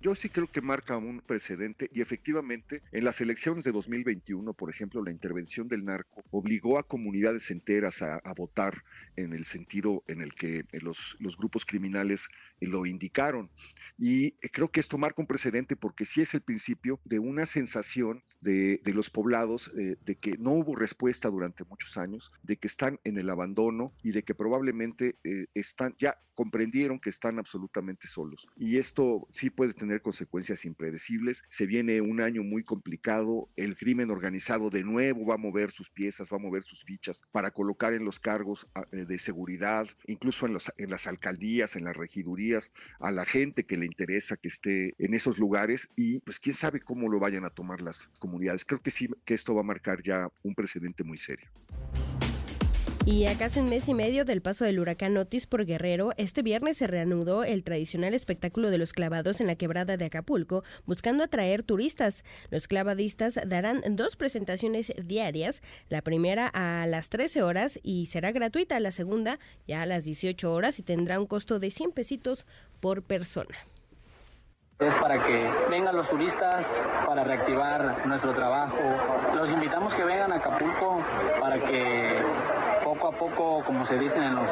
Yo 0.00 0.14
sí 0.14 0.28
creo 0.28 0.46
que 0.46 0.60
marca 0.60 0.96
un 0.96 1.20
precedente 1.20 1.90
y 1.92 2.00
efectivamente 2.00 2.82
en 2.92 3.04
las 3.04 3.20
elecciones 3.20 3.64
de 3.64 3.72
2021, 3.72 4.52
por 4.54 4.70
ejemplo, 4.70 5.02
la 5.02 5.10
intervención 5.10 5.66
del 5.66 5.84
narco 5.84 6.22
obligó 6.30 6.78
a 6.78 6.86
comunidades 6.86 7.50
enteras 7.50 8.00
a, 8.02 8.20
votar 8.36 8.84
en 9.16 9.32
el 9.32 9.44
sentido 9.44 10.02
en 10.06 10.20
el 10.20 10.34
que 10.34 10.64
los, 10.82 11.16
los 11.18 11.36
grupos 11.36 11.66
criminales 11.66 12.28
lo 12.60 12.86
indicaron. 12.86 13.50
Y 13.98 14.32
creo 14.52 14.70
que 14.70 14.78
esto 14.78 14.98
marca 14.98 15.20
un 15.20 15.26
precedente 15.26 15.74
porque 15.74 16.04
sí 16.04 16.20
es 16.20 16.32
el 16.34 16.42
principio 16.42 17.00
de 17.04 17.18
una 17.18 17.44
sensación 17.44 18.22
de, 18.40 18.80
de 18.84 18.94
los 18.94 19.10
poblados 19.10 19.72
eh, 19.76 19.96
de 20.04 20.14
que 20.14 20.36
no 20.38 20.52
hubo 20.52 20.76
respuesta 20.76 21.28
durante 21.28 21.64
muchos 21.64 21.96
años, 21.96 22.30
de 22.44 22.56
que 22.56 22.68
están 22.68 23.00
en 23.02 23.18
el 23.18 23.30
abandono 23.30 23.92
y 24.04 24.12
de 24.12 24.22
que 24.22 24.34
probablemente 24.34 25.16
eh, 25.24 25.46
están, 25.54 25.96
ya 25.98 26.18
comprendieron 26.38 27.00
que 27.00 27.10
están 27.10 27.40
absolutamente 27.40 28.06
solos. 28.06 28.46
Y 28.56 28.76
esto 28.76 29.26
sí 29.32 29.50
puede 29.50 29.74
tener 29.74 29.87
consecuencias 30.02 30.64
impredecibles. 30.64 31.42
Se 31.48 31.66
viene 31.66 32.00
un 32.00 32.20
año 32.20 32.42
muy 32.42 32.62
complicado, 32.62 33.48
el 33.56 33.76
crimen 33.76 34.10
organizado 34.10 34.70
de 34.70 34.84
nuevo 34.84 35.26
va 35.26 35.34
a 35.34 35.38
mover 35.38 35.70
sus 35.70 35.90
piezas, 35.90 36.28
va 36.30 36.36
a 36.36 36.40
mover 36.40 36.62
sus 36.62 36.84
fichas 36.84 37.22
para 37.32 37.50
colocar 37.50 37.92
en 37.94 38.04
los 38.04 38.20
cargos 38.20 38.66
ah, 38.74 38.86
eh, 38.92 39.04
de 39.06 39.18
seguridad, 39.18 39.86
incluso 40.06 40.46
en, 40.46 40.52
los, 40.52 40.72
las 40.76 41.06
alcaldías, 41.06 41.76
en 41.76 41.84
las 41.84 41.96
regidurías, 41.96 42.72
a 43.00 43.10
la 43.10 43.24
gente 43.24 43.64
que 43.64 43.76
le 43.76 43.86
interesa 43.86 44.36
que 44.36 44.48
esté 44.48 44.94
en 44.98 45.14
esos 45.14 45.38
lugares 45.38 45.88
y 45.96 46.20
pues 46.20 46.38
quién 46.40 46.54
sabe 46.54 46.80
cómo 46.80 47.08
lo 47.08 47.18
vayan 47.18 47.44
a 47.44 47.50
tomar 47.50 47.80
las 47.80 48.08
comunidades. 48.18 48.64
Creo 48.64 48.82
que 48.82 48.90
sí, 48.90 49.08
que 49.24 49.34
esto 49.34 49.54
va 49.54 49.60
a 49.60 49.64
marcar 49.64 50.02
ya 50.02 50.28
un 50.42 50.54
precedente 50.54 51.04
muy 51.04 51.16
serio. 51.16 51.48
Y 53.10 53.24
a 53.24 53.38
casi 53.38 53.60
un 53.60 53.70
mes 53.70 53.88
y 53.88 53.94
medio 53.94 54.26
del 54.26 54.42
paso 54.42 54.66
del 54.66 54.78
huracán 54.78 55.16
Otis 55.16 55.46
por 55.46 55.64
Guerrero, 55.64 56.10
este 56.18 56.42
viernes 56.42 56.76
se 56.76 56.86
reanudó 56.86 57.42
el 57.42 57.64
tradicional 57.64 58.12
espectáculo 58.12 58.68
de 58.68 58.76
los 58.76 58.92
clavados 58.92 59.40
en 59.40 59.46
la 59.46 59.56
quebrada 59.56 59.96
de 59.96 60.04
Acapulco, 60.04 60.62
buscando 60.84 61.24
atraer 61.24 61.62
turistas. 61.62 62.22
Los 62.50 62.68
clavadistas 62.68 63.40
darán 63.46 63.80
dos 63.96 64.16
presentaciones 64.16 64.92
diarias, 65.02 65.62
la 65.88 66.02
primera 66.02 66.48
a 66.48 66.86
las 66.86 67.08
13 67.08 67.42
horas 67.42 67.80
y 67.82 68.08
será 68.08 68.30
gratuita, 68.30 68.78
la 68.78 68.90
segunda 68.90 69.38
ya 69.66 69.80
a 69.80 69.86
las 69.86 70.04
18 70.04 70.52
horas 70.52 70.78
y 70.78 70.82
tendrá 70.82 71.18
un 71.18 71.26
costo 71.26 71.58
de 71.58 71.70
100 71.70 71.92
pesitos 71.92 72.44
por 72.78 73.02
persona. 73.02 73.56
Es 74.80 74.94
para 74.94 75.20
que 75.24 75.50
vengan 75.70 75.96
los 75.96 76.08
turistas, 76.08 76.64
para 77.04 77.24
reactivar 77.24 78.06
nuestro 78.06 78.32
trabajo. 78.32 78.78
Los 79.34 79.50
invitamos 79.50 79.92
que 79.92 80.04
vengan 80.04 80.30
a 80.30 80.36
Acapulco 80.36 81.02
para 81.40 81.58
que 81.58 82.22
a 83.08 83.12
poco, 83.12 83.62
como 83.64 83.86
se 83.86 83.98
dicen 83.98 84.22
en 84.22 84.34
los 84.34 84.50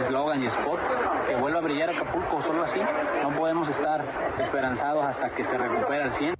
eslogan 0.00 0.42
y 0.42 0.46
spot, 0.46 0.80
que 1.28 1.36
vuelva 1.36 1.60
a 1.60 1.62
brillar 1.62 1.90
Acapulco, 1.90 2.42
solo 2.42 2.64
así. 2.64 2.80
No 3.22 3.30
podemos 3.36 3.68
estar 3.68 4.04
esperanzados 4.40 5.04
hasta 5.04 5.30
que 5.30 5.44
se 5.44 5.56
recupere 5.56 6.02
al 6.02 6.12
100. 6.14 6.34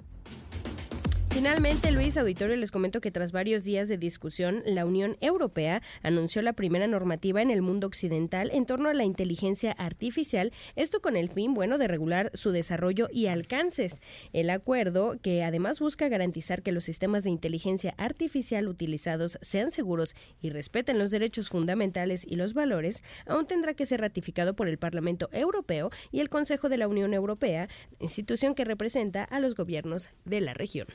Finalmente, 1.35 1.91
Luis 1.91 2.17
Auditorio, 2.17 2.55
les 2.55 2.71
comento 2.71 3.01
que 3.01 3.11
tras 3.11 3.33
varios 3.33 3.65
días 3.65 3.89
de 3.89 3.99
discusión, 3.99 4.63
la 4.67 4.87
Unión 4.87 5.17
Europea 5.21 5.83
anunció 6.05 6.43
la 6.43 6.53
primera 6.53 6.87
normativa 6.87 7.43
en 7.43 7.51
el 7.51 7.61
mundo 7.61 7.89
occidental 7.89 8.53
en 8.53 8.67
torno 8.67 8.89
a 8.89 8.95
la 8.95 9.03
inteligencia 9.03 9.73
artificial, 9.73 10.53
esto 10.77 11.03
con 11.03 11.17
el 11.17 11.29
fin, 11.29 11.53
bueno, 11.53 11.77
de 11.77 11.89
regular 11.89 12.31
su 12.35 12.53
desarrollo 12.53 13.09
y 13.13 13.27
alcances. 13.27 14.01
El 14.33 14.49
acuerdo, 14.49 15.19
que 15.21 15.43
además 15.43 15.81
busca 15.81 16.09
garantizar 16.09 16.63
que 16.63 16.71
los 16.71 16.85
sistemas 16.85 17.25
de 17.25 17.31
inteligencia 17.31 17.95
artificial 17.99 18.69
utilizados 18.69 19.37
sean 19.43 19.73
seguros 19.73 20.15
y 20.41 20.51
respeten 20.51 21.01
los 21.01 21.11
derechos 21.11 21.49
fundamentales 21.49 22.25
y 22.25 22.37
los 22.37 22.55
valores, 22.55 23.03
aún 23.27 23.49
tendrá 23.49 23.75
que 23.75 23.87
ser 23.87 24.01
ratificado 24.01 24.55
por 24.55 24.69
el 24.69 24.79
Parlamento 24.79 25.29
Europeo 25.33 25.91
y 26.13 26.21
el 26.21 26.29
Consejo 26.29 26.69
de 26.69 26.79
la 26.79 26.87
Unión 26.87 27.13
Europea, 27.13 27.69
institución 27.99 28.55
que 28.55 28.65
representa 28.65 29.25
a 29.25 29.41
los 29.41 29.57
gobiernos 29.57 30.11
de 30.25 30.41
la 30.41 30.55
región. 30.55 30.87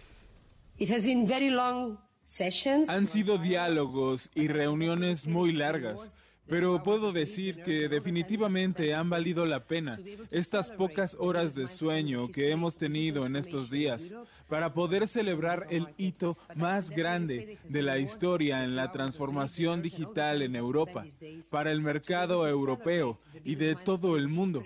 Han 2.89 3.07
sido 3.07 3.37
diálogos 3.37 4.29
y 4.35 4.47
reuniones 4.47 5.27
muy 5.27 5.51
largas. 5.51 6.11
Pero 6.49 6.81
puedo 6.81 7.11
decir 7.11 7.63
que 7.63 7.87
definitivamente 7.87 8.93
han 8.95 9.09
valido 9.09 9.45
la 9.45 9.63
pena 9.63 9.97
estas 10.31 10.71
pocas 10.71 11.15
horas 11.19 11.53
de 11.53 11.67
sueño 11.67 12.29
que 12.29 12.51
hemos 12.51 12.75
tenido 12.75 13.25
en 13.25 13.35
estos 13.35 13.69
días 13.69 14.13
para 14.47 14.73
poder 14.73 15.07
celebrar 15.07 15.67
el 15.69 15.87
hito 15.97 16.37
más 16.55 16.89
grande 16.89 17.59
de 17.69 17.83
la 17.83 17.99
historia 17.99 18.63
en 18.63 18.75
la 18.75 18.91
transformación 18.91 19.83
digital 19.83 20.41
en 20.41 20.55
Europa, 20.55 21.05
para 21.51 21.71
el 21.71 21.81
mercado 21.81 22.47
europeo 22.47 23.19
y 23.43 23.55
de 23.55 23.75
todo 23.75 24.17
el 24.17 24.27
mundo. 24.27 24.63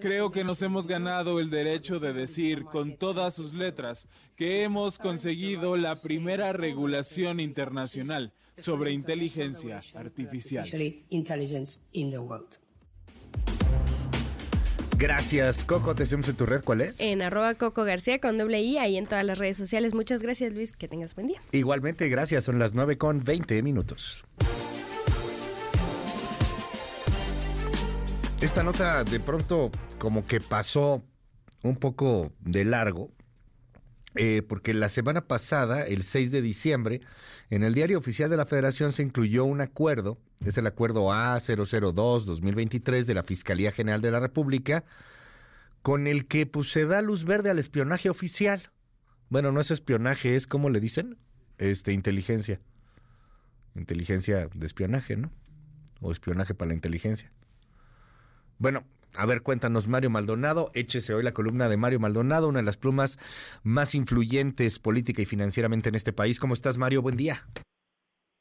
Creo 0.00 0.30
que 0.30 0.44
nos 0.44 0.62
hemos 0.62 0.86
ganado 0.86 1.40
el 1.40 1.50
derecho 1.50 1.98
de 1.98 2.12
decir 2.12 2.64
con 2.64 2.96
todas 2.96 3.34
sus 3.34 3.54
letras 3.54 4.08
que 4.36 4.62
hemos 4.62 4.98
conseguido 4.98 5.76
la 5.76 5.96
primera 5.96 6.52
regulación 6.52 7.40
internacional 7.40 8.32
sobre 8.56 8.92
inteligencia 8.92 9.80
artificial. 9.94 10.68
Gracias, 14.96 15.64
Coco. 15.64 15.94
Te 15.94 16.06
seguimos 16.06 16.28
en 16.28 16.36
tu 16.36 16.46
red. 16.46 16.62
¿Cuál 16.62 16.82
es? 16.82 17.00
En 17.00 17.20
arroba 17.20 17.54
Coco 17.56 17.84
García 17.84 18.20
con 18.20 18.38
doble 18.38 18.62
I, 18.62 18.78
ahí 18.78 18.96
en 18.96 19.06
todas 19.06 19.24
las 19.24 19.38
redes 19.38 19.56
sociales. 19.56 19.92
Muchas 19.92 20.22
gracias, 20.22 20.54
Luis. 20.54 20.76
Que 20.76 20.88
tengas 20.88 21.14
buen 21.14 21.26
día. 21.26 21.40
Igualmente, 21.52 22.08
gracias. 22.08 22.44
Son 22.44 22.58
las 22.58 22.74
9 22.74 22.96
con 22.96 23.22
20 23.24 23.62
minutos. 23.62 24.24
Esta 28.40 28.62
nota 28.62 29.04
de 29.04 29.20
pronto 29.20 29.70
como 29.98 30.26
que 30.26 30.40
pasó 30.40 31.02
un 31.62 31.76
poco 31.76 32.32
de 32.40 32.64
largo, 32.64 33.10
eh, 34.14 34.42
porque 34.48 34.74
la 34.74 34.88
semana 34.88 35.26
pasada, 35.26 35.84
el 35.84 36.02
6 36.02 36.30
de 36.30 36.42
diciembre, 36.42 37.00
en 37.50 37.64
el 37.64 37.74
diario 37.74 37.98
oficial 37.98 38.30
de 38.30 38.36
la 38.36 38.46
Federación 38.46 38.92
se 38.92 39.02
incluyó 39.02 39.44
un 39.44 39.60
acuerdo, 39.60 40.18
es 40.44 40.56
el 40.56 40.66
acuerdo 40.66 41.08
A002-2023 41.08 43.04
de 43.04 43.14
la 43.14 43.24
Fiscalía 43.24 43.72
General 43.72 44.00
de 44.00 44.10
la 44.10 44.20
República, 44.20 44.84
con 45.82 46.06
el 46.06 46.26
que 46.26 46.46
pues, 46.46 46.70
se 46.70 46.86
da 46.86 47.02
luz 47.02 47.24
verde 47.24 47.50
al 47.50 47.58
espionaje 47.58 48.08
oficial. 48.08 48.70
Bueno, 49.28 49.52
no 49.52 49.60
es 49.60 49.70
espionaje, 49.70 50.36
es 50.36 50.46
como 50.46 50.70
le 50.70 50.80
dicen, 50.80 51.18
este 51.58 51.92
inteligencia. 51.92 52.60
Inteligencia 53.74 54.48
de 54.54 54.66
espionaje, 54.66 55.16
¿no? 55.16 55.30
O 56.00 56.12
espionaje 56.12 56.54
para 56.54 56.68
la 56.68 56.74
inteligencia. 56.74 57.30
Bueno, 58.58 58.84
a 59.16 59.26
ver, 59.26 59.42
cuéntanos, 59.42 59.86
Mario 59.86 60.10
Maldonado. 60.10 60.70
Échese 60.74 61.14
hoy 61.14 61.22
la 61.22 61.32
columna 61.32 61.68
de 61.68 61.76
Mario 61.76 62.00
Maldonado, 62.00 62.48
una 62.48 62.58
de 62.58 62.64
las 62.64 62.76
plumas 62.76 63.18
más 63.62 63.94
influyentes 63.94 64.78
política 64.78 65.22
y 65.22 65.26
financieramente 65.26 65.88
en 65.88 65.94
este 65.94 66.12
país. 66.12 66.40
¿Cómo 66.40 66.54
estás, 66.54 66.78
Mario? 66.78 67.02
Buen 67.02 67.16
día. 67.16 67.36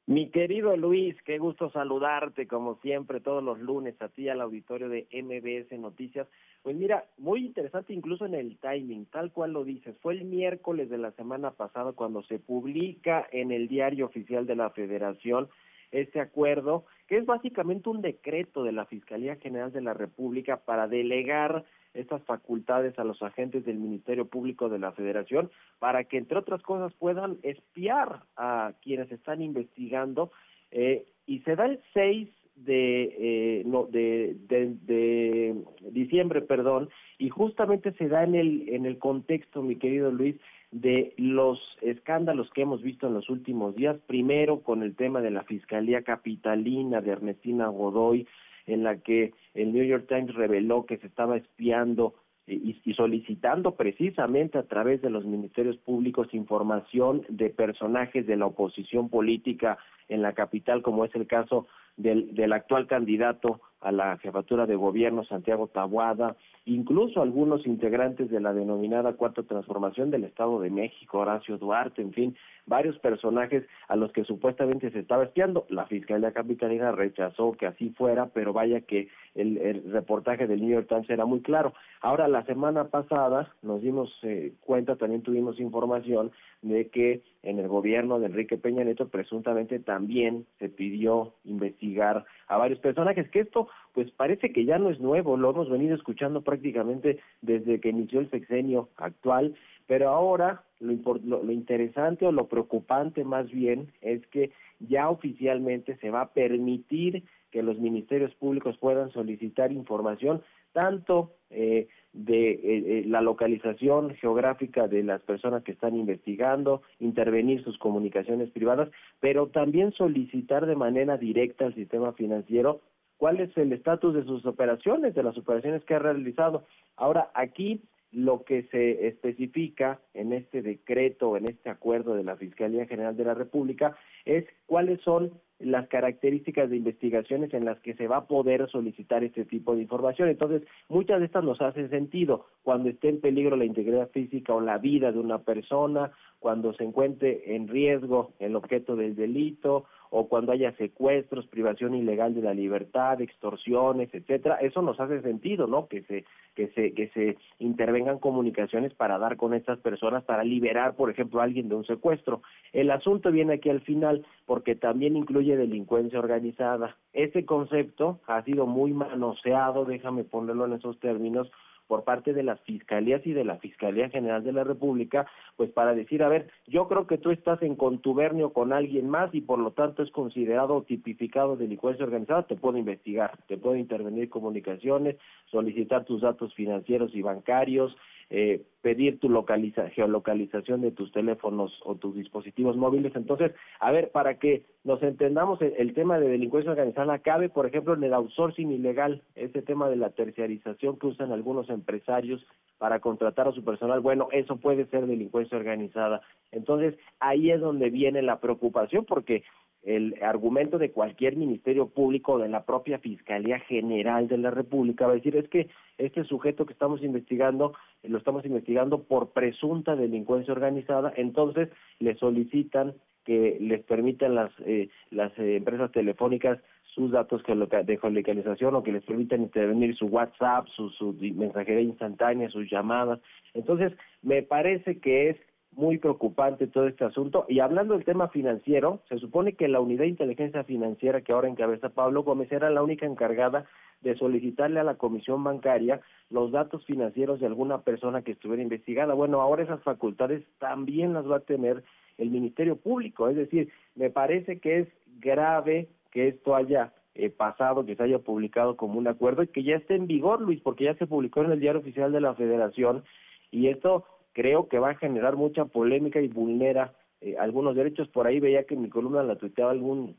Mi 0.06 0.30
querido 0.32 0.76
Luis, 0.76 1.16
qué 1.24 1.38
gusto 1.38 1.70
saludarte 1.72 2.46
como 2.46 2.78
siempre 2.82 3.22
todos 3.22 3.42
los 3.42 3.58
lunes 3.60 3.96
a 4.02 4.10
ti 4.10 4.28
al 4.28 4.42
auditorio 4.42 4.90
de 4.90 5.08
MBS 5.14 5.80
Noticias. 5.80 6.28
Pues 6.62 6.76
mira, 6.76 7.06
muy 7.18 7.46
interesante 7.46 7.94
incluso 7.94 8.26
en 8.26 8.34
el 8.36 8.58
timing, 8.58 9.06
tal 9.06 9.32
cual 9.32 9.54
lo 9.54 9.64
dices. 9.64 9.96
Fue 10.02 10.14
el 10.14 10.26
miércoles 10.26 10.90
de 10.90 10.98
la 10.98 11.12
semana 11.12 11.52
pasada 11.52 11.94
cuando 11.94 12.22
se 12.24 12.38
publica 12.38 13.26
en 13.32 13.52
el 13.52 13.70
diario 13.70 14.06
oficial 14.06 14.46
de 14.46 14.56
la 14.56 14.72
Federación 14.72 15.48
este 15.94 16.20
acuerdo, 16.20 16.86
que 17.14 17.20
es 17.20 17.28
básicamente 17.28 17.90
un 17.90 18.02
decreto 18.02 18.64
de 18.64 18.72
la 18.72 18.86
Fiscalía 18.86 19.36
General 19.36 19.72
de 19.72 19.82
la 19.82 19.94
República 19.94 20.58
para 20.58 20.88
delegar 20.88 21.64
estas 21.94 22.24
facultades 22.24 22.98
a 22.98 23.04
los 23.04 23.22
agentes 23.22 23.66
del 23.66 23.78
Ministerio 23.78 24.26
Público 24.26 24.68
de 24.68 24.80
la 24.80 24.94
Federación 24.94 25.52
para 25.78 26.06
que, 26.06 26.18
entre 26.18 26.40
otras 26.40 26.64
cosas, 26.64 26.92
puedan 26.94 27.38
espiar 27.44 28.24
a 28.36 28.74
quienes 28.82 29.12
están 29.12 29.44
investigando. 29.44 30.32
Eh, 30.72 31.06
y 31.28 31.42
se 31.42 31.56
da 31.56 31.68
el 31.68 31.80
6 31.94 32.30
de, 32.56 33.04
eh, 33.20 33.64
de, 33.92 34.36
de, 34.82 35.56
diciembre, 35.92 36.42
perdón, 36.42 36.90
y 37.20 37.30
justamente 37.30 37.92
se 37.92 38.08
da 38.08 38.24
en 38.24 38.34
el, 38.34 38.70
en 38.70 38.88
el 38.88 38.98
contexto, 38.98 39.62
mi 39.62 39.76
querido 39.76 40.10
Luis, 40.10 40.36
de 40.74 41.14
los 41.18 41.60
escándalos 41.82 42.50
que 42.50 42.64
hemos 42.64 42.82
visto 42.82 43.08
en 43.08 43.14
los 43.14 43.30
últimos 43.30 43.76
días, 43.76 43.96
primero 44.08 44.62
con 44.62 44.82
el 44.82 44.96
tema 44.96 45.22
de 45.22 45.30
la 45.30 45.44
Fiscalía 45.44 46.02
Capitalina 46.02 47.00
de 47.00 47.12
Ernestina 47.12 47.68
Godoy, 47.68 48.28
en 48.66 48.84
la 48.84 48.98
que 48.98 49.34
el 49.54 49.72
New 49.72 49.86
York 49.86 50.08
Times 50.08 50.34
reveló 50.34 50.86
que 50.86 50.98
se 50.98 51.08
estaba 51.08 51.38
espiando 51.38 52.16
y, 52.48 52.76
solicitando 52.96 53.76
precisamente 53.76 54.58
a 54.58 54.64
través 54.64 55.02
de 55.02 55.10
los 55.10 55.26
ministerios 55.26 55.78
públicos 55.78 56.34
información 56.34 57.24
de 57.30 57.50
personajes 57.50 58.26
de 58.26 58.36
la 58.36 58.48
oposición 58.48 59.10
política 59.10 59.78
en 60.10 60.22
la 60.22 60.34
capital, 60.34 60.82
como 60.82 61.06
es 61.06 61.16
el 61.16 61.28
caso 61.28 61.68
del, 61.96 62.34
del 62.34 62.52
actual 62.52 62.88
candidato 62.88 63.62
a 63.84 63.92
la 63.92 64.18
jefatura 64.18 64.66
de 64.66 64.76
gobierno, 64.76 65.24
Santiago 65.26 65.68
Tabuada, 65.68 66.36
incluso 66.66 67.22
algunos 67.22 67.68
integrantes 67.68 68.30
de 68.30 68.40
la 68.40 68.54
denominada 68.54 69.14
Cuarta 69.14 69.44
Transformación 69.44 70.10
del 70.10 70.24
Estado 70.24 70.60
de 70.62 70.70
México, 70.70 71.20
Horacio 71.20 71.58
Duarte, 71.58 72.02
en 72.02 72.14
fin, 72.14 72.36
varios 72.66 72.98
personajes 73.00 73.66
a 73.88 73.96
los 73.96 74.12
que 74.14 74.24
supuestamente 74.24 74.90
se 74.92 75.00
estaba 75.00 75.26
espiando. 75.26 75.66
La 75.70 75.86
Fiscalía 75.86 76.32
Capitalina 76.32 76.92
rechazó 76.92 77.52
que 77.54 77.66
así 77.66 77.90
fuera, 77.90 78.28
pero 78.34 78.54
vaya 78.54 78.82
que 78.82 79.10
el, 79.36 79.84
reportaje 79.92 80.48
del 80.48 80.62
New 80.62 80.70
York 80.70 80.88
Times 80.88 81.10
era 81.10 81.26
muy 81.26 81.42
claro. 81.42 81.74
Ahora, 82.02 82.28
la 82.28 82.46
semana 82.46 82.86
pasada 82.86 83.54
nos 83.62 83.82
dimos 83.82 84.10
eh, 84.24 84.54
cuenta, 84.62 84.96
también 84.96 85.22
tuvimos 85.22 85.60
información 85.60 86.32
de 86.62 86.88
que 86.88 87.22
en 87.42 87.60
el 87.60 87.68
gobierno 87.68 88.20
de 88.20 88.28
Enrique 88.28 88.58
Peña 88.58 88.86
Nieto 88.86 89.10
presuntamente 89.10 89.80
también 89.80 90.46
se 90.60 90.70
pidió 90.70 91.34
investigar 91.44 92.26
a 92.48 92.58
varios 92.58 92.80
personajes, 92.80 93.30
que 93.30 93.42
esto 93.42 93.68
pues 93.94 94.10
parece 94.12 94.52
que 94.52 94.66
ya 94.66 94.80
no 94.80 94.90
es 94.90 95.00
nuevo, 95.00 95.38
lo 95.38 95.52
hemos 95.52 95.70
venido 95.70 95.96
escuchando 95.96 96.42
prácticamente 96.42 97.20
desde 97.42 97.80
que 97.80 97.90
inició 97.90 98.20
el 98.20 98.30
sexenio 98.30 98.90
actual, 98.98 99.56
pero 99.86 100.10
ahora 100.10 100.64
lo, 100.80 100.94
lo, 101.24 101.52
interesante 101.52 102.26
o 102.26 102.32
lo 102.32 102.48
preocupante 102.48 103.24
más 103.24 103.52
bien 103.52 103.92
es 104.02 104.26
que 104.28 104.52
ya 104.80 105.10
oficialmente 105.10 105.98
se 105.98 106.10
va 106.10 106.22
a 106.22 106.34
permitir 106.34 107.24
que 107.52 107.62
los 107.62 107.80
ministerios 107.80 108.34
públicos 108.36 108.78
puedan 108.80 109.12
solicitar 109.12 109.72
información 109.72 110.42
tanto 110.74 111.34
eh, 111.52 111.88
de 112.14 112.52
eh, 112.52 112.60
eh, 112.64 113.04
la 113.08 113.22
localización 113.22 114.16
geográfica 114.16 114.88
de 114.88 115.04
las 115.04 115.22
personas 115.22 115.64
que 115.64 115.72
están 115.72 115.96
investigando, 115.96 116.82
intervenir 117.00 117.64
sus 117.64 117.78
comunicaciones 117.78 118.50
privadas, 118.50 118.90
pero 119.20 119.48
también 119.48 119.94
solicitar 119.94 120.66
de 120.66 120.76
manera 120.76 121.18
directa 121.18 121.66
al 121.66 121.76
sistema 121.76 122.14
financiero 122.14 122.82
cuál 123.24 123.40
es 123.40 123.56
el 123.56 123.72
estatus 123.72 124.14
de 124.14 124.26
sus 124.26 124.46
operaciones, 124.46 125.16
de 125.16 125.24
las 125.24 125.38
operaciones 125.38 125.86
que 125.86 125.94
ha 125.94 126.00
realizado. 126.00 126.66
Ahora, 126.98 127.32
aquí 127.34 127.82
lo 128.12 128.44
que 128.44 128.64
se 128.64 129.08
especifica 129.08 130.02
en 130.14 130.34
este 130.34 130.62
decreto, 130.62 131.38
en 131.38 131.46
este 131.46 131.70
acuerdo 131.70 132.16
de 132.16 132.26
la 132.26 132.36
Fiscalía 132.36 132.86
General 132.86 133.16
de 133.16 133.24
la 133.24 133.34
República, 133.34 133.96
es 134.26 134.44
cuáles 134.66 135.00
son 135.04 135.32
las 135.60 135.88
características 135.88 136.70
de 136.70 136.76
investigaciones 136.76 137.54
en 137.54 137.64
las 137.64 137.80
que 137.80 137.94
se 137.94 138.10
va 138.10 138.18
a 138.18 138.28
poder 138.28 138.70
solicitar 138.70 139.24
este 139.24 139.46
tipo 139.46 139.74
de 139.74 139.84
información. 139.84 140.28
Entonces, 140.28 140.64
muchas 140.90 141.20
de 141.20 141.28
estas 141.28 141.46
nos 141.46 141.62
hacen 141.62 141.90
sentido 141.90 142.48
cuando 142.62 142.90
esté 142.90 143.08
en 143.08 143.22
peligro 143.22 143.56
la 143.56 143.64
integridad 143.64 144.10
física 144.10 144.54
o 144.54 144.60
la 144.60 144.80
vida 144.80 145.14
de 145.14 145.20
una 145.20 145.40
persona, 145.40 146.12
cuando 146.40 146.74
se 146.74 146.84
encuentre 146.84 147.56
en 147.56 147.70
riesgo 147.70 148.34
el 148.40 148.58
objeto 148.58 148.98
del 148.98 149.16
delito 149.16 149.86
o 150.16 150.28
cuando 150.28 150.52
haya 150.52 150.72
secuestros, 150.74 151.48
privación 151.48 151.96
ilegal 151.96 152.36
de 152.36 152.44
la 152.44 152.54
libertad, 152.54 153.20
extorsiones, 153.20 154.14
etcétera, 154.14 154.58
eso 154.62 154.84
nos 154.84 155.00
hace 155.00 155.24
sentido, 155.24 155.66
¿no? 155.66 155.88
Que 155.88 156.04
se 156.04 156.24
que 156.54 156.68
se 156.68 156.94
que 156.94 157.08
se 157.16 157.36
intervengan 157.58 158.20
comunicaciones 158.20 158.94
para 158.94 159.18
dar 159.18 159.38
con 159.38 159.56
estas 159.56 159.80
personas 159.80 160.24
para 160.24 160.44
liberar, 160.44 160.96
por 160.96 161.10
ejemplo, 161.10 161.42
a 161.42 161.46
alguien 161.46 161.68
de 161.68 161.74
un 161.74 161.86
secuestro. 161.86 162.44
El 162.74 162.92
asunto 162.92 163.32
viene 163.32 163.56
aquí 163.56 163.72
al 163.72 163.82
final 163.82 164.24
porque 164.46 164.76
también 164.76 165.18
incluye 165.18 165.58
delincuencia 165.58 166.20
organizada. 166.20 166.96
Ese 167.14 167.44
concepto 167.44 168.20
ha 168.28 168.44
sido 168.44 168.68
muy 168.68 168.94
manoseado, 168.94 169.84
déjame 169.84 170.26
ponerlo 170.26 170.68
en 170.68 170.74
esos 170.74 171.00
términos, 171.00 171.50
por 171.88 172.04
parte 172.04 172.34
de 172.34 172.44
las 172.44 172.60
fiscalías 172.62 173.26
y 173.26 173.34
de 173.34 173.44
la 173.44 173.58
Fiscalía 173.58 174.10
General 174.10 174.44
de 174.44 174.54
la 174.54 174.64
República, 174.64 175.26
pues 175.56 175.70
para 175.72 175.94
decir, 175.94 176.24
a 176.24 176.30
ver, 176.30 176.50
yo 176.68 176.88
creo 176.88 177.08
que 177.08 177.18
tú 177.18 177.32
estás 177.32 177.62
en 177.62 177.76
contubernio 177.76 178.54
con 178.54 178.74
alguien 178.74 179.10
más 179.10 179.34
y 179.34 179.42
por 179.42 179.60
lo 179.60 179.72
tanto 179.72 180.04
es 180.04 180.12
considerado 180.12 180.84
tipificado 180.84 181.56
delincuencia 181.56 182.06
organizada, 182.06 182.44
te 182.44 182.56
puedo 182.56 182.78
investigar, 182.78 183.38
te 183.48 183.58
puedo 183.58 183.76
intervenir 183.76 184.30
comunicaciones, 184.30 185.18
solicitar 185.52 186.06
tus 186.06 186.22
datos 186.22 186.54
financieros 186.54 187.14
y 187.14 187.22
bancarios, 187.22 187.96
eh, 188.36 188.64
pedir 188.82 189.20
tu 189.20 189.30
localiza 189.30 189.92
geolocalización 189.92 190.82
de 190.82 190.90
tus 190.90 191.12
teléfonos 191.12 191.72
o 191.86 191.94
tus 191.94 192.16
dispositivos 192.16 192.76
móviles. 192.76 193.16
Entonces, 193.16 193.52
a 193.80 193.92
ver, 193.92 194.10
para 194.10 194.40
que 194.40 194.64
nos 194.84 195.04
entendamos, 195.04 195.62
el, 195.62 195.94
tema 195.94 196.18
de 196.18 196.30
delincuencia 196.30 196.72
organizada 196.72 197.20
cabe, 197.20 197.50
por 197.50 197.68
ejemplo, 197.68 197.94
en 197.94 198.04
el 198.04 198.12
outsourcing 198.12 198.72
ilegal, 198.72 199.22
ese 199.36 199.62
tema 199.62 199.88
de 199.88 199.98
la 199.98 200.10
terciarización 200.10 200.98
que 200.98 201.06
usan 201.06 201.32
algunos 201.32 201.70
empresarios 201.70 202.44
para 202.80 203.02
contratar 203.02 203.48
a 203.48 203.52
su 203.52 203.64
personal. 203.64 204.02
Bueno, 204.02 204.30
eso 204.32 204.58
puede 204.58 204.88
ser 204.88 205.06
delincuencia 205.06 205.56
organizada. 205.56 206.22
Entonces, 206.52 206.96
ahí 207.20 207.52
es 207.52 207.62
donde 207.62 207.92
viene 207.92 208.24
la 208.24 208.40
preocupación, 208.40 209.06
porque 209.06 209.44
el 209.84 210.16
argumento 210.22 210.78
de 210.78 210.92
cualquier 210.92 211.36
ministerio 211.36 211.90
público 211.90 212.40
de 212.40 212.48
la 212.48 212.64
propia 212.64 213.00
Fiscalía 213.00 213.60
General 213.60 214.28
de 214.28 214.38
la 214.38 214.50
República 214.50 215.06
va 215.06 215.14
a 215.14 215.16
decir 215.16 215.36
es 215.36 215.50
que 215.50 215.70
este 215.98 216.24
sujeto 216.24 216.66
que 216.66 216.74
estamos 216.74 217.04
investigando 217.04 217.74
lo 218.04 218.18
estamos 218.18 218.46
investigando 218.46 219.04
por 219.04 219.32
presunta 219.32 219.96
delincuencia 219.96 220.54
organizada, 220.54 221.14
entonces 221.16 221.70
le 222.00 222.16
solicitan 222.16 222.94
que 223.26 223.58
les 223.60 223.84
permitan 223.84 224.36
las 224.36 224.52
eh, 224.66 224.90
las 225.12 225.38
eh, 225.38 225.58
empresas 225.58 225.92
telefónicas 225.92 226.60
sus 226.94 227.12
datos 227.12 227.42
de 227.44 227.98
geolocalización 227.98 228.76
o 228.76 228.84
que 228.84 228.92
les 228.92 229.04
permitan 229.04 229.42
intervenir 229.42 229.96
su 229.96 230.06
WhatsApp, 230.06 230.68
su, 230.76 230.90
su 230.92 231.14
mensajería 231.36 231.82
instantánea, 231.82 232.50
sus 232.50 232.70
llamadas. 232.70 233.20
Entonces, 233.56 233.94
me 234.22 234.44
parece 234.44 235.00
que 235.00 235.30
es 235.30 235.38
muy 235.76 235.98
preocupante 235.98 236.68
todo 236.68 236.88
este 236.88 237.06
asunto. 237.06 237.46
Y 237.48 237.60
hablando 237.60 237.94
del 237.94 238.06
tema 238.06 238.30
financiero, 238.30 239.02
se 239.10 239.18
supone 239.18 239.54
que 239.54 239.68
la 239.68 239.80
unidad 239.80 240.04
de 240.04 240.10
inteligencia 240.10 240.64
financiera 240.64 241.22
que 241.22 241.34
ahora 241.34 241.48
encabeza 241.48 241.90
Pablo 241.90 242.24
Gómez 242.24 242.52
era 242.52 242.70
la 242.70 242.84
única 242.84 243.06
encargada 243.06 243.66
de 244.02 244.16
solicitarle 244.16 244.80
a 244.80 244.84
la 244.84 244.96
comisión 244.96 245.44
bancaria 245.44 246.02
los 246.30 246.52
datos 246.52 246.86
financieros 246.86 247.40
de 247.40 247.48
alguna 247.48 247.82
persona 247.82 248.22
que 248.22 248.34
estuviera 248.34 248.62
investigada. 248.62 249.14
Bueno, 249.14 249.42
ahora 249.42 249.64
esas 249.64 249.82
facultades 249.82 250.44
también 250.60 251.14
las 251.14 251.30
va 251.30 251.38
a 251.38 251.42
tener 251.42 251.84
el 252.18 252.30
Ministerio 252.30 252.76
Público. 252.76 253.30
Es 253.30 253.36
decir, 253.36 253.70
me 253.96 254.10
parece 254.10 254.60
que 254.60 254.80
es 254.80 254.88
grave 255.20 255.88
que 256.12 256.28
esto 256.28 256.56
haya 256.56 256.94
eh, 257.16 257.30
pasado, 257.30 257.86
que 257.86 257.96
se 257.96 258.04
haya 258.04 258.20
publicado 258.20 258.76
como 258.76 259.00
un 259.00 259.08
acuerdo 259.08 259.44
y 259.44 259.48
que 259.48 259.64
ya 259.64 259.76
esté 259.76 259.96
en 259.96 260.08
vigor, 260.08 260.42
Luis, 260.42 260.60
porque 260.62 260.86
ya 260.86 260.96
se 260.96 261.08
publicó 261.08 261.42
en 261.42 261.52
el 261.52 261.60
Diario 261.60 261.82
Oficial 261.82 262.12
de 262.12 262.22
la 262.22 262.36
Federación 262.36 263.04
y 263.52 263.68
esto 263.68 264.06
creo 264.34 264.68
que 264.68 264.80
va 264.80 264.92
a 264.92 264.96
generar 264.96 265.36
mucha 265.36 265.66
polémica 265.66 266.22
y 266.22 266.28
vulnera 266.28 266.94
eh, 267.22 267.36
algunos 267.40 267.76
derechos. 267.76 268.08
Por 268.10 268.28
ahí 268.28 268.40
veía 268.40 268.66
que 268.66 268.76
en 268.76 268.82
mi 268.82 268.90
columna 268.90 269.24
la 269.24 269.38
tuiteaba 269.38 269.72
algún 269.72 270.18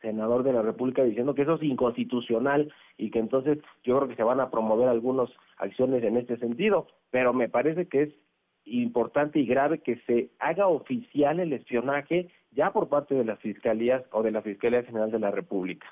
senador 0.00 0.42
de 0.42 0.52
la 0.52 0.62
República 0.62 1.04
diciendo 1.04 1.34
que 1.34 1.42
eso 1.42 1.54
es 1.54 1.62
inconstitucional 1.62 2.72
y 2.98 3.10
que 3.10 3.20
entonces 3.20 3.58
yo 3.84 3.96
creo 3.96 4.08
que 4.08 4.16
se 4.16 4.24
van 4.24 4.40
a 4.40 4.50
promover 4.50 4.88
algunas 4.88 5.30
acciones 5.56 6.02
en 6.02 6.16
este 6.16 6.36
sentido, 6.38 6.88
pero 7.10 7.32
me 7.32 7.48
parece 7.48 7.86
que 7.86 8.02
es 8.02 8.14
importante 8.64 9.38
y 9.38 9.46
grave 9.46 9.78
que 9.78 9.96
se 10.06 10.30
haga 10.38 10.66
oficial 10.66 11.40
el 11.40 11.52
espionaje 11.52 12.28
ya 12.50 12.72
por 12.72 12.88
parte 12.88 13.14
de 13.14 13.24
las 13.24 13.38
fiscalías 13.40 14.02
o 14.12 14.22
de 14.22 14.30
la 14.30 14.42
Fiscalía 14.42 14.82
General 14.82 15.10
de 15.10 15.18
la 15.18 15.30
República. 15.30 15.86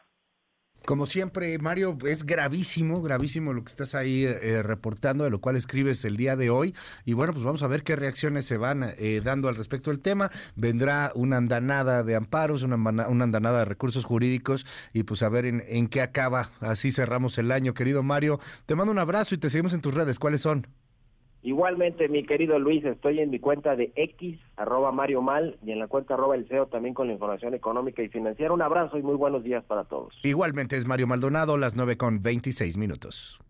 Como 0.85 1.07
siempre, 1.07 1.57
Mario, 1.59 1.97
es 2.07 2.25
gravísimo, 2.25 3.03
gravísimo 3.03 3.53
lo 3.53 3.63
que 3.63 3.69
estás 3.69 3.95
ahí 3.95 4.25
eh, 4.25 4.63
reportando, 4.63 5.25
de 5.25 5.31
lo 5.31 5.41
cual 5.41 5.57
escribes 5.57 6.05
el 6.05 6.17
día 6.17 6.37
de 6.37 6.51
hoy. 6.51 6.75
Y 7.05 7.13
bueno, 7.13 7.33
pues 7.33 7.45
vamos 7.45 7.63
a 7.63 7.67
ver 7.67 7.83
qué 7.83 7.97
reacciones 7.97 8.47
se 8.47 8.57
van 8.57 8.95
eh, 8.97 9.21
dando 9.23 9.49
al 9.49 9.57
respecto 9.57 9.91
del 9.91 10.01
tema. 10.01 10.31
Vendrá 10.57 11.13
una 11.15 11.37
andanada 11.37 12.03
de 12.03 12.17
amparos, 12.17 12.63
una, 12.63 12.75
andanada 12.75 13.61
de 13.61 13.65
recursos 13.67 14.05
jurídicos 14.05 14.67
y 14.93 15.03
pues 15.03 15.23
a 15.23 15.29
ver 15.29 15.45
en, 15.45 15.63
en 15.69 15.87
qué 15.87 16.01
acaba. 16.01 16.51
Así 16.61 16.93
cerramos 16.93 17.37
el 17.39 17.53
año, 17.53 17.75
querido 17.75 18.03
Mario. 18.03 18.41
Te 18.67 18.75
mando 18.75 18.91
un 18.91 18.99
abrazo 18.99 19.35
y 19.35 19.39
te 19.39 19.51
seguimos 19.51 19.75
en 19.75 19.83
tus 19.83 19.95
redes. 19.95 20.19
¿Cuáles 20.19 20.41
son? 20.41 20.67
Igualmente, 21.43 22.09
mi 22.09 22.25
querido 22.25 22.59
Luis, 22.59 22.85
estoy 22.85 23.21
en 23.21 23.31
mi 23.31 23.39
cuenta 23.39 23.75
de 23.75 23.93
X, 23.97 24.39
arroba 24.57 24.93
Mario 24.93 25.23
Mal, 25.23 25.59
y 25.65 25.73
en 25.73 25.79
la 25.79 25.89
cuenta 25.89 26.15
arroba 26.15 26.35
El 26.35 26.47
CEO 26.47 26.67
también 26.67 26.93
con 26.95 27.07
la 27.07 27.15
información 27.15 27.55
económica 27.55 28.03
y 28.03 28.09
financiera. 28.09 28.53
Un 28.53 28.61
abrazo 28.61 28.99
y 28.99 29.03
muy 29.03 29.17
buenos 29.17 29.43
días 29.43 29.65
para 29.65 29.85
todos. 29.85 30.15
Igualmente 30.23 30.77
es 30.77 30.87
Mario 30.87 31.07
Maldonado, 31.07 31.57
las 31.57 31.77
9 31.77 31.97
con 31.97 32.21
26 32.21 32.77
minutos. 32.77 33.41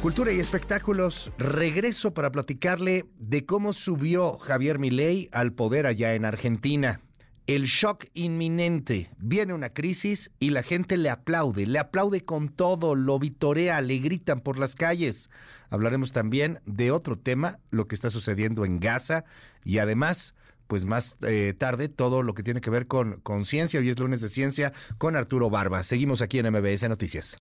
Cultura 0.00 0.32
y 0.32 0.38
espectáculos, 0.38 1.32
regreso 1.38 2.12
para 2.12 2.30
platicarle 2.30 3.06
de 3.18 3.46
cómo 3.46 3.72
subió 3.72 4.38
Javier 4.38 4.78
Milei 4.78 5.28
al 5.32 5.54
poder 5.54 5.86
allá 5.86 6.14
en 6.14 6.26
Argentina 6.26 7.00
el 7.46 7.64
shock 7.64 8.06
inminente. 8.14 9.10
Viene 9.18 9.52
una 9.54 9.70
crisis 9.70 10.30
y 10.38 10.50
la 10.50 10.62
gente 10.62 10.96
le 10.96 11.10
aplaude, 11.10 11.66
le 11.66 11.78
aplaude 11.78 12.24
con 12.24 12.48
todo, 12.48 12.94
lo 12.94 13.18
vitorea, 13.18 13.80
le 13.80 13.98
gritan 13.98 14.40
por 14.40 14.58
las 14.58 14.74
calles. 14.74 15.30
Hablaremos 15.70 16.12
también 16.12 16.60
de 16.66 16.90
otro 16.90 17.16
tema, 17.16 17.58
lo 17.70 17.86
que 17.86 17.94
está 17.94 18.10
sucediendo 18.10 18.64
en 18.64 18.80
Gaza 18.80 19.24
y 19.64 19.78
además, 19.78 20.34
pues 20.66 20.84
más 20.84 21.16
eh, 21.22 21.54
tarde, 21.56 21.88
todo 21.88 22.22
lo 22.22 22.34
que 22.34 22.42
tiene 22.42 22.60
que 22.60 22.70
ver 22.70 22.86
con, 22.86 23.20
con 23.20 23.44
ciencia. 23.44 23.80
Hoy 23.80 23.90
es 23.90 23.98
lunes 23.98 24.20
de 24.20 24.28
ciencia 24.28 24.72
con 24.98 25.16
Arturo 25.16 25.50
Barba. 25.50 25.82
Seguimos 25.82 26.22
aquí 26.22 26.38
en 26.38 26.50
MBS 26.50 26.88
Noticias. 26.88 27.36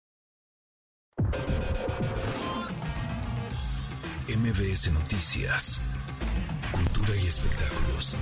MBS 4.28 4.92
Noticias. 4.92 5.82
Cultura 6.72 7.16
y 7.16 7.28
espectáculos. 7.28 8.18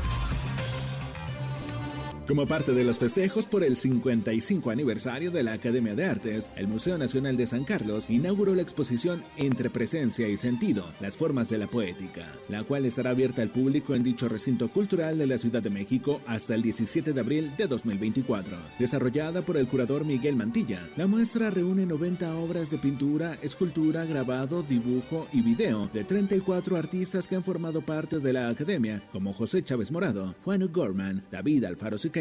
Como 2.31 2.47
parte 2.47 2.71
de 2.71 2.85
los 2.85 2.97
festejos 2.97 3.45
por 3.45 3.61
el 3.61 3.75
55 3.75 4.71
aniversario 4.71 5.31
de 5.31 5.43
la 5.43 5.51
Academia 5.51 5.95
de 5.95 6.05
Artes, 6.05 6.49
el 6.55 6.65
Museo 6.65 6.97
Nacional 6.97 7.35
de 7.35 7.45
San 7.45 7.65
Carlos 7.65 8.09
inauguró 8.09 8.55
la 8.55 8.61
exposición 8.61 9.21
Entre 9.35 9.69
Presencia 9.69 10.29
y 10.29 10.37
Sentido, 10.37 10.85
las 11.01 11.17
formas 11.17 11.49
de 11.49 11.57
la 11.57 11.67
poética, 11.67 12.25
la 12.47 12.63
cual 12.63 12.85
estará 12.85 13.09
abierta 13.09 13.41
al 13.41 13.49
público 13.49 13.95
en 13.95 14.03
dicho 14.03 14.29
recinto 14.29 14.69
cultural 14.69 15.17
de 15.17 15.27
la 15.27 15.37
Ciudad 15.37 15.61
de 15.61 15.71
México 15.71 16.21
hasta 16.25 16.55
el 16.55 16.61
17 16.61 17.11
de 17.11 17.19
abril 17.19 17.51
de 17.57 17.67
2024. 17.67 18.55
Desarrollada 18.79 19.41
por 19.41 19.57
el 19.57 19.67
curador 19.67 20.05
Miguel 20.05 20.37
Mantilla, 20.37 20.89
la 20.95 21.07
muestra 21.07 21.49
reúne 21.49 21.85
90 21.85 22.37
obras 22.37 22.69
de 22.69 22.77
pintura, 22.77 23.37
escultura, 23.41 24.05
grabado, 24.05 24.63
dibujo 24.63 25.27
y 25.33 25.41
video 25.41 25.89
de 25.93 26.05
34 26.05 26.77
artistas 26.77 27.27
que 27.27 27.35
han 27.35 27.43
formado 27.43 27.81
parte 27.81 28.19
de 28.19 28.31
la 28.31 28.47
Academia, 28.47 29.03
como 29.11 29.33
José 29.33 29.61
Chávez 29.63 29.91
Morado, 29.91 30.33
Juan 30.45 30.65
Gorman, 30.71 31.25
David 31.29 31.65
Alfaro 31.65 31.97
Siqueira, 31.97 32.20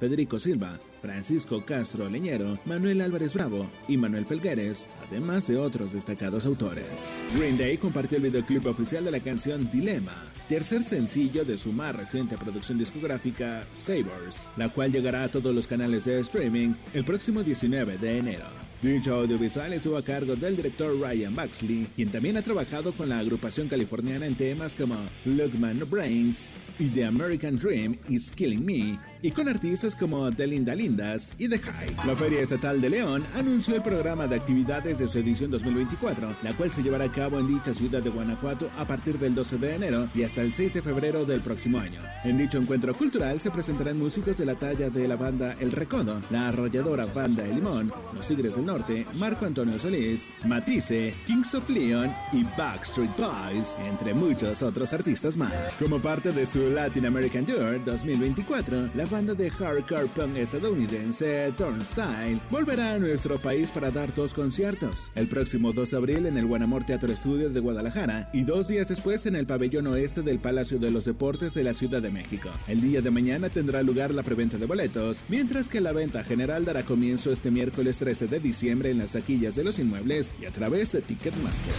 Federico 0.00 0.38
Silva, 0.38 0.80
Francisco 1.02 1.66
Castro 1.66 2.08
Leñero, 2.08 2.58
Manuel 2.64 3.02
Álvarez 3.02 3.34
Bravo 3.34 3.66
y 3.86 3.98
Manuel 3.98 4.24
Felgueres, 4.24 4.86
además 5.06 5.46
de 5.46 5.58
otros 5.58 5.92
destacados 5.92 6.46
autores. 6.46 7.22
Green 7.36 7.58
Day 7.58 7.76
compartió 7.76 8.16
el 8.16 8.24
videoclip 8.24 8.66
oficial 8.66 9.04
de 9.04 9.10
la 9.10 9.20
canción 9.20 9.70
Dilema, 9.70 10.14
tercer 10.48 10.82
sencillo 10.82 11.44
de 11.44 11.58
su 11.58 11.72
más 11.72 11.94
reciente 11.94 12.38
producción 12.38 12.78
discográfica 12.78 13.66
Sabers, 13.72 14.48
la 14.56 14.70
cual 14.70 14.92
llegará 14.92 15.24
a 15.24 15.30
todos 15.30 15.54
los 15.54 15.66
canales 15.66 16.06
de 16.06 16.20
streaming 16.20 16.72
el 16.94 17.04
próximo 17.04 17.42
19 17.42 17.98
de 17.98 18.18
enero. 18.18 18.64
Dicho 18.80 19.14
audiovisual 19.14 19.72
estuvo 19.72 19.96
a 19.96 20.04
cargo 20.04 20.36
del 20.36 20.56
director 20.56 20.94
Ryan 20.98 21.34
Baxley, 21.34 21.86
quien 21.96 22.10
también 22.10 22.36
ha 22.36 22.42
trabajado 22.42 22.92
con 22.92 23.08
la 23.08 23.18
agrupación 23.18 23.68
californiana 23.68 24.26
en 24.26 24.36
temas 24.36 24.74
como 24.74 24.96
Lookman 25.24 25.80
Brains 25.88 26.50
y 26.78 26.88
The 26.88 27.06
American 27.06 27.56
Dream 27.56 27.96
is 28.10 28.30
Killing 28.30 28.64
Me, 28.64 28.98
y 29.24 29.30
con 29.30 29.48
artistas 29.48 29.96
como 29.96 30.30
The 30.30 30.46
Linda 30.46 30.74
Lindas 30.74 31.32
y 31.38 31.48
The 31.48 31.58
High. 31.58 31.96
La 32.06 32.14
Feria 32.14 32.42
Estatal 32.42 32.78
de 32.78 32.90
León 32.90 33.24
anunció 33.34 33.74
el 33.74 33.80
programa 33.80 34.26
de 34.26 34.36
actividades 34.36 34.98
de 34.98 35.08
su 35.08 35.18
edición 35.18 35.50
2024, 35.50 36.36
la 36.42 36.54
cual 36.54 36.70
se 36.70 36.82
llevará 36.82 37.06
a 37.06 37.10
cabo 37.10 37.40
en 37.40 37.46
dicha 37.46 37.72
ciudad 37.72 38.02
de 38.02 38.10
Guanajuato 38.10 38.70
a 38.76 38.86
partir 38.86 39.18
del 39.18 39.34
12 39.34 39.56
de 39.56 39.76
enero 39.76 40.08
y 40.14 40.24
hasta 40.24 40.42
el 40.42 40.52
6 40.52 40.74
de 40.74 40.82
febrero 40.82 41.24
del 41.24 41.40
próximo 41.40 41.78
año. 41.78 42.02
En 42.22 42.36
dicho 42.36 42.58
encuentro 42.58 42.94
cultural 42.94 43.40
se 43.40 43.50
presentarán 43.50 43.98
músicos 43.98 44.36
de 44.36 44.44
la 44.44 44.56
talla 44.56 44.90
de 44.90 45.08
la 45.08 45.16
banda 45.16 45.56
El 45.58 45.72
Recodo, 45.72 46.20
la 46.28 46.48
arrolladora 46.48 47.06
banda 47.06 47.46
El 47.46 47.54
Limón, 47.54 47.90
Los 48.14 48.28
Tigres 48.28 48.56
del 48.56 48.66
Norte, 48.66 49.06
Marco 49.14 49.46
Antonio 49.46 49.78
Solís, 49.78 50.32
Matisse, 50.44 51.14
Kings 51.26 51.54
of 51.54 51.70
Leon 51.70 52.14
y 52.30 52.44
Backstreet 52.58 53.16
Boys, 53.16 53.78
entre 53.88 54.12
muchos 54.12 54.62
otros 54.62 54.92
artistas 54.92 55.38
más. 55.38 55.54
Como 55.78 55.98
parte 56.02 56.30
de 56.30 56.44
su 56.44 56.68
Latin 56.68 57.06
American 57.06 57.46
Tour 57.46 57.82
2024, 57.82 58.90
la 58.94 59.06
banda 59.14 59.32
de 59.32 59.48
hardcore 59.48 60.06
punk 60.06 60.36
estadounidense 60.36 61.52
Turnstile 61.56 62.40
volverá 62.50 62.94
a 62.94 62.98
nuestro 62.98 63.38
país 63.38 63.70
para 63.70 63.92
dar 63.92 64.12
dos 64.12 64.34
conciertos. 64.34 65.12
El 65.14 65.28
próximo 65.28 65.72
2 65.72 65.92
de 65.92 65.96
abril 65.96 66.26
en 66.26 66.36
el 66.36 66.46
Guanamor 66.46 66.82
Teatro 66.82 67.12
Estudio 67.12 67.48
de 67.48 67.60
Guadalajara 67.60 68.28
y 68.32 68.42
dos 68.42 68.66
días 68.66 68.88
después 68.88 69.24
en 69.26 69.36
el 69.36 69.46
pabellón 69.46 69.86
oeste 69.86 70.22
del 70.22 70.40
Palacio 70.40 70.80
de 70.80 70.90
los 70.90 71.04
Deportes 71.04 71.54
de 71.54 71.62
la 71.62 71.74
Ciudad 71.74 72.02
de 72.02 72.10
México. 72.10 72.48
El 72.66 72.80
día 72.80 73.02
de 73.02 73.12
mañana 73.12 73.50
tendrá 73.50 73.84
lugar 73.84 74.12
la 74.12 74.24
preventa 74.24 74.58
de 74.58 74.66
boletos, 74.66 75.22
mientras 75.28 75.68
que 75.68 75.80
la 75.80 75.92
venta 75.92 76.24
general 76.24 76.64
dará 76.64 76.82
comienzo 76.82 77.30
este 77.30 77.52
miércoles 77.52 77.98
13 77.98 78.26
de 78.26 78.40
diciembre 78.40 78.90
en 78.90 78.98
las 78.98 79.12
taquillas 79.12 79.54
de 79.54 79.62
los 79.62 79.78
inmuebles 79.78 80.34
y 80.42 80.46
a 80.46 80.50
través 80.50 80.90
de 80.90 81.02
Ticketmaster. 81.02 81.72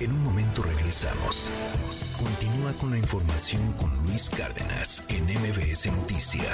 En 0.00 0.10
un 0.10 0.24
momento 0.24 0.62
regresamos. 0.62 1.48
Continúa 2.18 2.72
con 2.74 2.90
la 2.90 2.98
información 2.98 3.72
con 3.74 3.90
Luis 4.04 4.28
Cárdenas 4.30 5.04
en 5.08 5.24
MBS 5.24 5.86
Noticias. 5.92 6.53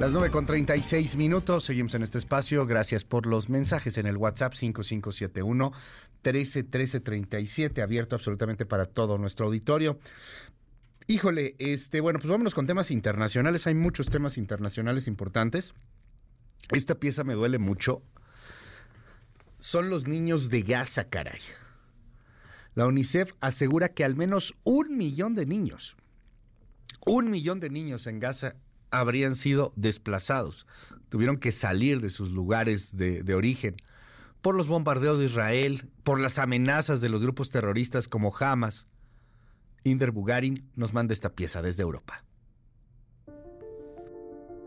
Las 0.00 0.12
9 0.12 0.30
con 0.30 0.46
36 0.46 1.18
minutos, 1.18 1.64
seguimos 1.64 1.94
en 1.94 2.02
este 2.02 2.16
espacio. 2.16 2.64
Gracias 2.64 3.04
por 3.04 3.26
los 3.26 3.50
mensajes 3.50 3.98
en 3.98 4.06
el 4.06 4.16
WhatsApp 4.16 4.54
5571 4.54 5.72
131337, 6.22 7.82
abierto 7.82 8.16
absolutamente 8.16 8.64
para 8.64 8.86
todo 8.86 9.18
nuestro 9.18 9.44
auditorio. 9.44 9.98
Híjole, 11.06 11.54
este, 11.58 12.00
bueno, 12.00 12.18
pues 12.18 12.30
vámonos 12.30 12.54
con 12.54 12.66
temas 12.66 12.90
internacionales. 12.90 13.66
Hay 13.66 13.74
muchos 13.74 14.08
temas 14.08 14.38
internacionales 14.38 15.06
importantes. 15.06 15.74
Esta 16.70 16.94
pieza 16.94 17.22
me 17.22 17.34
duele 17.34 17.58
mucho. 17.58 18.00
Son 19.58 19.90
los 19.90 20.08
niños 20.08 20.48
de 20.48 20.62
Gaza, 20.62 21.10
caray. 21.10 21.40
La 22.74 22.86
UNICEF 22.86 23.34
asegura 23.40 23.90
que 23.90 24.04
al 24.04 24.16
menos 24.16 24.54
un 24.64 24.96
millón 24.96 25.34
de 25.34 25.44
niños, 25.44 25.94
un 27.04 27.30
millón 27.30 27.60
de 27.60 27.68
niños 27.68 28.06
en 28.06 28.18
Gaza 28.18 28.56
habrían 28.90 29.36
sido 29.36 29.72
desplazados. 29.76 30.66
Tuvieron 31.08 31.38
que 31.38 31.52
salir 31.52 32.00
de 32.00 32.10
sus 32.10 32.32
lugares 32.32 32.96
de, 32.96 33.34
origen 33.34 33.76
por 34.42 34.54
los 34.54 34.68
bombardeos 34.68 35.18
de 35.18 35.26
Israel, 35.26 35.88
por 36.02 36.20
las 36.20 36.38
amenazas 36.38 37.00
de 37.00 37.08
los 37.08 37.22
grupos 37.22 37.50
terroristas 37.50 38.08
como 38.08 38.34
Hamas. 38.36 38.86
Inder 39.84 40.10
Bugarin 40.10 40.68
nos 40.76 40.92
manda 40.92 41.12
esta 41.12 41.30
pieza 41.30 41.62
desde 41.62 41.82
Europa. 41.82 42.24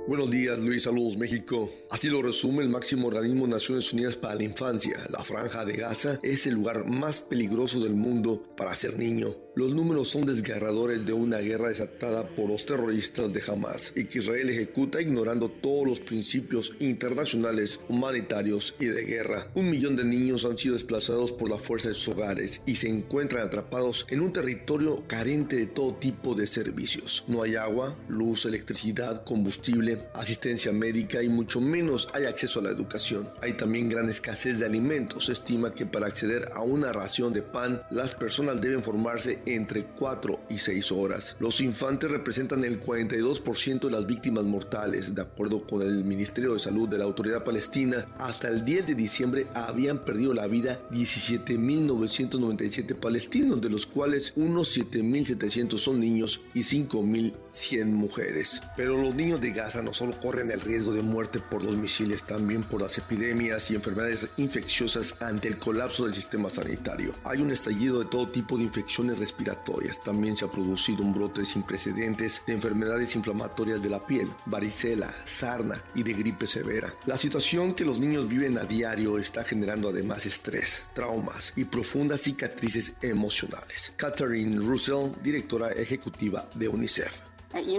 Buenos 0.06 0.30
días, 0.30 0.59
Luis. 0.59 0.83
Saludos, 0.83 1.15
México. 1.15 1.72
Así 1.90 2.09
lo 2.09 2.22
resume 2.22 2.61
el 2.61 2.67
máximo 2.67 3.07
organismo 3.07 3.45
de 3.45 3.53
Naciones 3.53 3.93
Unidas 3.93 4.17
para 4.17 4.35
la 4.35 4.43
Infancia. 4.43 4.98
La 5.09 5.23
Franja 5.23 5.64
de 5.64 5.77
Gaza 5.77 6.19
es 6.22 6.45
el 6.45 6.56
lugar 6.56 6.85
más 6.85 7.22
peligroso 7.22 7.80
del 7.80 7.93
mundo 7.93 8.43
para 8.57 8.75
ser 8.75 8.99
niño. 8.99 9.33
Los 9.56 9.73
números 9.73 10.09
son 10.09 10.25
desgarradores 10.25 11.06
de 11.06 11.14
una 11.14 11.38
guerra 11.38 11.69
desatada 11.69 12.27
por 12.27 12.49
los 12.49 12.65
terroristas 12.65 13.32
de 13.32 13.43
Hamas 13.48 13.93
y 13.95 14.03
que 14.03 14.19
Israel 14.19 14.49
ejecuta 14.49 15.01
ignorando 15.01 15.48
todos 15.48 15.88
los 15.88 16.01
principios 16.01 16.73
internacionales, 16.82 17.80
humanitarios 17.88 18.75
y 18.82 18.88
de 18.88 19.06
guerra. 19.06 19.48
Un 19.56 19.69
millón 19.69 19.95
de 19.95 20.03
niños 20.03 20.43
han 20.43 20.57
sido 20.57 20.73
desplazados 20.73 21.32
por 21.32 21.49
la 21.49 21.59
fuerza 21.59 21.88
de 21.90 21.95
sus 21.95 22.09
hogares 22.09 22.61
y 22.65 22.75
se 22.75 22.90
encuentran 22.90 23.45
atrapados 23.45 24.06
en 24.09 24.19
un 24.19 24.33
territorio 24.33 25.03
carente 25.07 25.56
de 25.56 25.67
todo 25.67 25.93
tipo 25.93 26.35
de 26.35 26.45
servicios. 26.45 27.23
No 27.30 27.41
hay 27.41 27.56
agua, 27.56 27.95
luz, 28.09 28.45
electricidad, 28.45 29.23
combustible, 29.23 29.92
asistencia 30.13 30.72
médica 30.72 31.23
y 31.23 31.30
mucho 31.30 31.61
menos 31.61 32.09
hay 32.13 32.25
acceso 32.25 32.59
a 32.59 32.63
la 32.63 32.69
educación. 32.69 33.30
Hay 33.41 33.53
también 33.53 33.89
gran 33.89 34.09
escasez 34.09 34.59
de 34.59 34.65
alimentos. 34.65 35.25
Se 35.25 35.33
estima 35.33 35.73
que 35.73 35.85
para 35.85 36.07
acceder 36.07 36.49
a 36.53 36.61
una 36.61 36.93
ración 36.93 37.33
de 37.33 37.41
pan, 37.41 37.81
las 37.91 38.15
personas 38.15 38.61
deben 38.61 38.83
formarse 38.83 39.39
entre 39.45 39.85
4 39.85 40.39
y 40.49 40.57
6 40.57 40.91
horas. 40.91 41.35
Los 41.39 41.61
infantes 41.61 42.11
representan 42.11 42.63
el 42.63 42.81
42% 42.81 43.85
de 43.85 43.91
las 43.91 44.05
víctimas 44.05 44.45
mortales. 44.45 45.15
De 45.15 45.22
acuerdo 45.22 45.65
con 45.65 45.81
el 45.81 46.03
Ministerio 46.03 46.53
de 46.53 46.59
Salud 46.59 46.89
de 46.89 46.97
la 46.97 47.05
Autoridad 47.05 47.43
Palestina, 47.43 48.05
hasta 48.17 48.47
el 48.47 48.65
10 48.65 48.88
de 48.88 48.95
diciembre 48.95 49.45
habían 49.53 49.99
perdido 49.99 50.33
la 50.33 50.47
vida 50.47 50.81
17.997 50.91 52.95
palestinos, 52.95 53.61
de 53.61 53.69
los 53.69 53.85
cuales 53.85 54.33
unos 54.35 54.75
7.700 54.77 55.77
son 55.77 55.99
niños 55.99 56.41
y 56.53 56.61
5.100 56.61 57.85
mujeres. 57.85 58.61
Pero 58.75 58.99
los 58.99 59.15
niños 59.15 59.39
de 59.41 59.51
Gaza 59.51 59.82
no 59.83 59.93
solo 59.93 60.19
corren 60.19 60.51
el 60.51 60.61
riesgo 60.61 60.93
de 60.93 61.01
muerte 61.01 61.39
por 61.39 61.63
los 61.63 61.77
misiles, 61.77 62.23
también 62.23 62.63
por 62.63 62.81
las 62.81 62.97
epidemias 62.97 63.69
y 63.69 63.75
enfermedades 63.75 64.27
infecciosas 64.37 65.15
ante 65.21 65.47
el 65.47 65.57
colapso 65.57 66.05
del 66.05 66.13
sistema 66.13 66.49
sanitario. 66.49 67.13
Hay 67.23 67.41
un 67.41 67.51
estallido 67.51 67.99
de 67.99 68.05
todo 68.05 68.29
tipo 68.29 68.57
de 68.57 68.63
infecciones 68.63 69.19
respiratorias. 69.19 70.01
También 70.03 70.35
se 70.35 70.45
ha 70.45 70.51
producido 70.51 71.03
un 71.03 71.13
brote 71.13 71.45
sin 71.45 71.63
precedentes 71.63 72.41
de 72.47 72.53
enfermedades 72.53 73.15
inflamatorias 73.15 73.81
de 73.81 73.89
la 73.89 74.05
piel, 74.05 74.29
varicela, 74.45 75.13
sarna 75.25 75.83
y 75.95 76.03
de 76.03 76.13
gripe 76.13 76.47
severa. 76.47 76.93
La 77.05 77.17
situación 77.17 77.73
que 77.73 77.85
los 77.85 77.99
niños 77.99 78.27
viven 78.27 78.57
a 78.57 78.63
diario 78.63 79.17
está 79.17 79.43
generando 79.43 79.89
además 79.89 80.25
estrés, 80.25 80.85
traumas 80.93 81.53
y 81.55 81.65
profundas 81.65 82.21
cicatrices 82.21 82.93
emocionales. 83.01 83.93
Catherine 83.97 84.57
Russell, 84.57 85.11
directora 85.21 85.71
ejecutiva 85.71 86.47
de 86.55 86.67
UNICEF. 86.67 87.32
En 87.53 87.69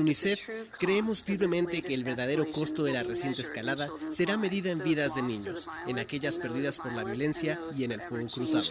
UNICEF 0.00 0.48
creemos 0.78 1.22
firmemente 1.22 1.82
que 1.82 1.92
el 1.92 2.04
verdadero 2.04 2.50
costo 2.50 2.84
de 2.84 2.92
la 2.92 3.02
reciente 3.02 3.42
escalada 3.42 3.90
será 4.08 4.38
medida 4.38 4.70
en 4.70 4.78
vidas 4.78 5.14
de 5.14 5.22
niños, 5.22 5.68
en 5.86 5.98
aquellas 5.98 6.38
perdidas 6.38 6.78
por 6.78 6.94
la 6.94 7.04
violencia 7.04 7.60
y 7.76 7.84
en 7.84 7.92
el 7.92 8.00
fuego 8.00 8.30
cruzado. 8.30 8.64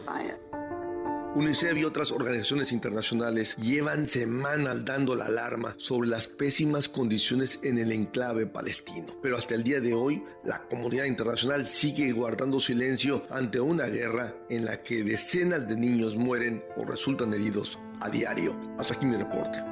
UNICEF 1.35 1.77
y 1.77 1.85
otras 1.85 2.11
organizaciones 2.11 2.73
internacionales 2.73 3.55
llevan 3.55 4.09
semanas 4.09 4.83
dando 4.83 5.15
la 5.15 5.27
alarma 5.27 5.75
sobre 5.77 6.09
las 6.09 6.27
pésimas 6.27 6.89
condiciones 6.89 7.59
en 7.63 7.77
el 7.77 7.93
enclave 7.93 8.47
palestino. 8.47 9.15
Pero 9.21 9.37
hasta 9.37 9.55
el 9.55 9.63
día 9.63 9.79
de 9.79 9.93
hoy, 9.93 10.21
la 10.43 10.67
comunidad 10.67 11.05
internacional 11.05 11.69
sigue 11.69 12.11
guardando 12.11 12.59
silencio 12.59 13.25
ante 13.29 13.61
una 13.61 13.85
guerra 13.85 14.35
en 14.49 14.65
la 14.65 14.83
que 14.83 15.05
decenas 15.05 15.69
de 15.69 15.77
niños 15.77 16.17
mueren 16.17 16.65
o 16.75 16.83
resultan 16.83 17.33
heridos 17.33 17.79
a 18.01 18.09
diario. 18.09 18.55
Hasta 18.77 18.93
aquí 18.93 19.05
mi 19.05 19.15
reporte. 19.15 19.70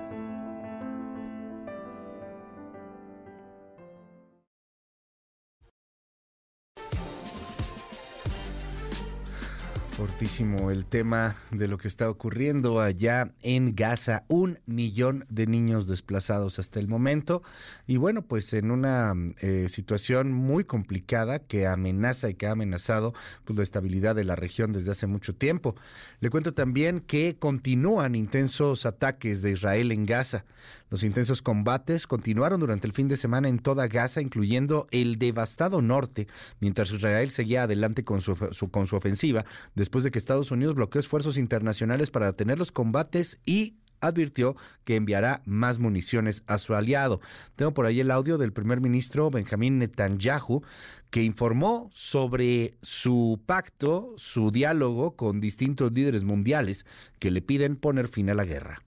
Fortísimo 9.99 10.71
el 10.71 10.85
tema 10.85 11.35
de 11.51 11.67
lo 11.67 11.77
que 11.77 11.89
está 11.89 12.09
ocurriendo 12.09 12.79
allá 12.79 13.33
en 13.41 13.75
Gaza. 13.75 14.23
Un 14.29 14.59
millón 14.65 15.25
de 15.27 15.45
niños 15.45 15.89
desplazados 15.89 16.57
hasta 16.57 16.79
el 16.79 16.87
momento. 16.87 17.43
Y 17.85 17.97
bueno, 17.97 18.21
pues 18.21 18.53
en 18.53 18.71
una 18.71 19.13
eh, 19.41 19.67
situación 19.67 20.31
muy 20.31 20.63
complicada 20.63 21.39
que 21.39 21.67
amenaza 21.67 22.29
y 22.29 22.35
que 22.35 22.47
ha 22.47 22.51
amenazado 22.51 23.13
pues, 23.43 23.57
la 23.57 23.63
estabilidad 23.63 24.15
de 24.15 24.23
la 24.23 24.37
región 24.37 24.71
desde 24.71 24.91
hace 24.91 25.05
mucho 25.05 25.35
tiempo. 25.35 25.75
Le 26.21 26.29
cuento 26.29 26.53
también 26.53 27.01
que 27.01 27.35
continúan 27.37 28.15
intensos 28.15 28.85
ataques 28.85 29.41
de 29.41 29.51
Israel 29.51 29.91
en 29.91 30.05
Gaza. 30.05 30.45
Los 30.89 31.03
intensos 31.03 31.41
combates 31.41 32.07
continuaron 32.07 32.59
durante 32.59 32.87
el 32.87 32.93
fin 32.93 33.07
de 33.07 33.17
semana 33.17 33.47
en 33.47 33.59
toda 33.59 33.87
Gaza, 33.87 34.21
incluyendo 34.21 34.87
el 34.91 35.19
devastado 35.19 35.81
norte, 35.81 36.27
mientras 36.59 36.91
Israel 36.91 37.29
seguía 37.31 37.63
adelante 37.63 38.03
con 38.03 38.21
su, 38.21 38.35
con 38.71 38.87
su 38.87 38.95
ofensiva, 38.95 39.45
después 39.75 40.03
de 40.03 40.11
que 40.11 40.17
Estados 40.17 40.51
Unidos 40.51 40.75
bloqueó 40.75 40.99
esfuerzos 40.99 41.37
internacionales 41.37 42.09
para 42.09 42.27
detener 42.27 42.57
los 42.57 42.71
combates 42.71 43.39
y 43.45 43.75
advirtió 44.01 44.55
que 44.83 44.95
enviará 44.95 45.41
más 45.45 45.77
municiones 45.77 46.43
a 46.47 46.57
su 46.57 46.73
aliado. 46.73 47.21
Tengo 47.55 47.73
por 47.73 47.85
ahí 47.85 47.99
el 47.99 48.11
audio 48.11 48.37
del 48.37 48.53
primer 48.53 48.81
ministro 48.81 49.29
Benjamín 49.29 49.77
Netanyahu, 49.79 50.63
que 51.09 51.23
informó 51.23 51.89
sobre 51.93 52.77
su 52.81 53.41
pacto, 53.45 54.13
su 54.17 54.51
diálogo 54.51 55.15
con 55.15 55.39
distintos 55.39 55.91
líderes 55.91 56.23
mundiales 56.23 56.85
que 57.19 57.31
le 57.31 57.41
piden 57.41 57.75
poner 57.75 58.07
fin 58.07 58.29
a 58.29 58.35
la 58.35 58.43
guerra. 58.43 58.81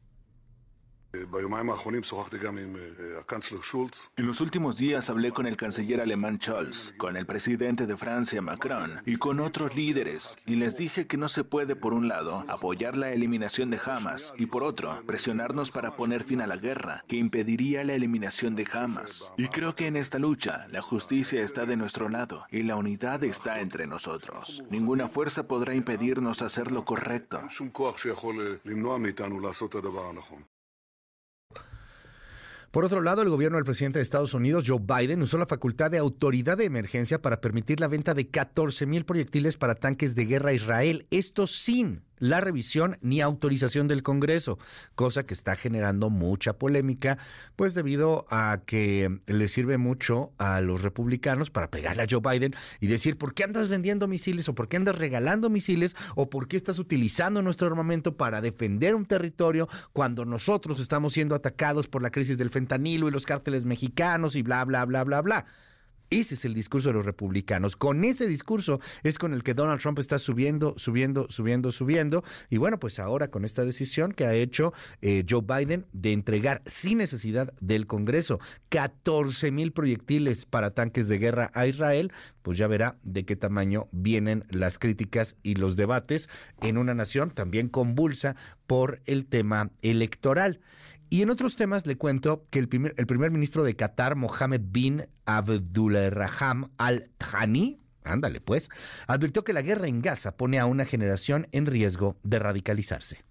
En 4.16 4.26
los 4.26 4.40
últimos 4.40 4.78
días 4.78 5.10
hablé 5.10 5.30
con 5.30 5.46
el 5.46 5.58
canciller 5.58 6.00
alemán 6.00 6.38
Scholz, 6.40 6.94
con 6.96 7.18
el 7.18 7.26
presidente 7.26 7.86
de 7.86 7.98
Francia 7.98 8.40
Macron 8.40 9.02
y 9.04 9.16
con 9.16 9.40
otros 9.40 9.76
líderes 9.76 10.36
y 10.46 10.56
les 10.56 10.74
dije 10.76 11.06
que 11.06 11.18
no 11.18 11.28
se 11.28 11.44
puede 11.44 11.76
por 11.76 11.92
un 11.92 12.08
lado 12.08 12.46
apoyar 12.48 12.96
la 12.96 13.10
eliminación 13.10 13.70
de 13.70 13.78
Hamas 13.84 14.32
y 14.38 14.46
por 14.46 14.64
otro 14.64 15.02
presionarnos 15.06 15.70
para 15.70 15.96
poner 15.96 16.24
fin 16.24 16.40
a 16.40 16.46
la 16.46 16.56
guerra 16.56 17.04
que 17.08 17.16
impediría 17.16 17.84
la 17.84 17.92
eliminación 17.92 18.56
de 18.56 18.66
Hamas. 18.72 19.32
Y 19.36 19.48
creo 19.48 19.74
que 19.74 19.88
en 19.88 19.96
esta 19.96 20.18
lucha 20.18 20.66
la 20.70 20.80
justicia 20.80 21.42
está 21.42 21.66
de 21.66 21.76
nuestro 21.76 22.08
lado 22.08 22.46
y 22.50 22.62
la 22.62 22.76
unidad 22.76 23.22
está 23.24 23.60
entre 23.60 23.86
nosotros. 23.86 24.62
Ninguna 24.70 25.08
fuerza 25.08 25.46
podrá 25.46 25.74
impedirnos 25.74 26.40
hacer 26.40 26.72
lo 26.72 26.86
correcto. 26.86 27.42
Por 32.72 32.86
otro 32.86 33.02
lado, 33.02 33.20
el 33.20 33.28
gobierno 33.28 33.58
del 33.58 33.66
presidente 33.66 33.98
de 33.98 34.02
Estados 34.02 34.32
Unidos, 34.32 34.64
Joe 34.66 34.80
Biden, 34.80 35.20
usó 35.20 35.36
la 35.36 35.44
facultad 35.44 35.90
de 35.90 35.98
autoridad 35.98 36.56
de 36.56 36.64
emergencia 36.64 37.20
para 37.20 37.42
permitir 37.42 37.80
la 37.80 37.86
venta 37.86 38.14
de 38.14 38.28
14 38.28 38.86
mil 38.86 39.04
proyectiles 39.04 39.58
para 39.58 39.74
tanques 39.74 40.14
de 40.14 40.24
guerra 40.24 40.50
a 40.50 40.54
Israel. 40.54 41.06
Esto 41.10 41.46
sin 41.46 42.00
la 42.22 42.40
revisión 42.40 42.98
ni 43.00 43.20
autorización 43.20 43.88
del 43.88 44.04
Congreso, 44.04 44.56
cosa 44.94 45.26
que 45.26 45.34
está 45.34 45.56
generando 45.56 46.08
mucha 46.08 46.52
polémica, 46.52 47.18
pues 47.56 47.74
debido 47.74 48.26
a 48.30 48.60
que 48.64 49.18
le 49.26 49.48
sirve 49.48 49.76
mucho 49.76 50.30
a 50.38 50.60
los 50.60 50.82
republicanos 50.82 51.50
para 51.50 51.68
pegarle 51.68 52.04
a 52.04 52.06
Joe 52.08 52.20
Biden 52.20 52.54
y 52.78 52.86
decir, 52.86 53.18
¿por 53.18 53.34
qué 53.34 53.42
andas 53.42 53.68
vendiendo 53.68 54.06
misiles 54.06 54.48
o 54.48 54.54
por 54.54 54.68
qué 54.68 54.76
andas 54.76 54.98
regalando 54.98 55.50
misiles 55.50 55.96
o 56.14 56.30
por 56.30 56.46
qué 56.46 56.56
estás 56.56 56.78
utilizando 56.78 57.42
nuestro 57.42 57.66
armamento 57.66 58.16
para 58.16 58.40
defender 58.40 58.94
un 58.94 59.04
territorio 59.04 59.68
cuando 59.92 60.24
nosotros 60.24 60.78
estamos 60.80 61.14
siendo 61.14 61.34
atacados 61.34 61.88
por 61.88 62.02
la 62.02 62.12
crisis 62.12 62.38
del 62.38 62.50
fentanilo 62.50 63.08
y 63.08 63.10
los 63.10 63.26
cárteles 63.26 63.64
mexicanos 63.64 64.36
y 64.36 64.42
bla, 64.42 64.64
bla, 64.64 64.84
bla, 64.84 65.02
bla, 65.02 65.22
bla? 65.22 65.46
Ese 66.12 66.34
es 66.34 66.44
el 66.44 66.52
discurso 66.52 66.90
de 66.90 66.92
los 66.92 67.06
republicanos. 67.06 67.74
Con 67.74 68.04
ese 68.04 68.28
discurso 68.28 68.80
es 69.02 69.18
con 69.18 69.32
el 69.32 69.42
que 69.42 69.54
Donald 69.54 69.80
Trump 69.80 69.98
está 69.98 70.18
subiendo, 70.18 70.74
subiendo, 70.76 71.26
subiendo, 71.30 71.72
subiendo. 71.72 72.22
Y 72.50 72.58
bueno, 72.58 72.78
pues 72.78 72.98
ahora 72.98 73.28
con 73.28 73.46
esta 73.46 73.64
decisión 73.64 74.12
que 74.12 74.26
ha 74.26 74.34
hecho 74.34 74.74
eh, 75.00 75.24
Joe 75.26 75.40
Biden 75.40 75.86
de 75.94 76.12
entregar 76.12 76.60
sin 76.66 76.98
necesidad 76.98 77.54
del 77.62 77.86
Congreso 77.86 78.40
14 78.68 79.52
mil 79.52 79.72
proyectiles 79.72 80.44
para 80.44 80.72
tanques 80.72 81.08
de 81.08 81.16
guerra 81.16 81.50
a 81.54 81.66
Israel, 81.66 82.12
pues 82.42 82.58
ya 82.58 82.66
verá 82.66 82.98
de 83.02 83.24
qué 83.24 83.34
tamaño 83.34 83.88
vienen 83.90 84.44
las 84.50 84.78
críticas 84.78 85.36
y 85.42 85.54
los 85.54 85.76
debates 85.76 86.28
en 86.60 86.76
una 86.76 86.92
nación 86.92 87.30
también 87.30 87.70
convulsa 87.70 88.36
por 88.66 89.00
el 89.06 89.24
tema 89.24 89.70
electoral. 89.80 90.60
Y 91.12 91.20
en 91.20 91.28
otros 91.28 91.56
temas 91.56 91.86
le 91.86 91.98
cuento 91.98 92.46
que 92.48 92.58
el 92.58 92.70
primer, 92.70 92.94
el 92.96 93.06
primer 93.06 93.30
ministro 93.30 93.62
de 93.64 93.76
Qatar, 93.76 94.16
Mohammed 94.16 94.62
bin 94.64 95.08
Abdulrahman 95.26 96.70
Al 96.78 97.10
Thani, 97.18 97.82
ándale 98.02 98.40
pues, 98.40 98.70
advirtió 99.06 99.44
que 99.44 99.52
la 99.52 99.60
guerra 99.60 99.88
en 99.88 100.00
Gaza 100.00 100.38
pone 100.38 100.58
a 100.58 100.64
una 100.64 100.86
generación 100.86 101.48
en 101.52 101.66
riesgo 101.66 102.16
de 102.22 102.38
radicalizarse. 102.38 103.26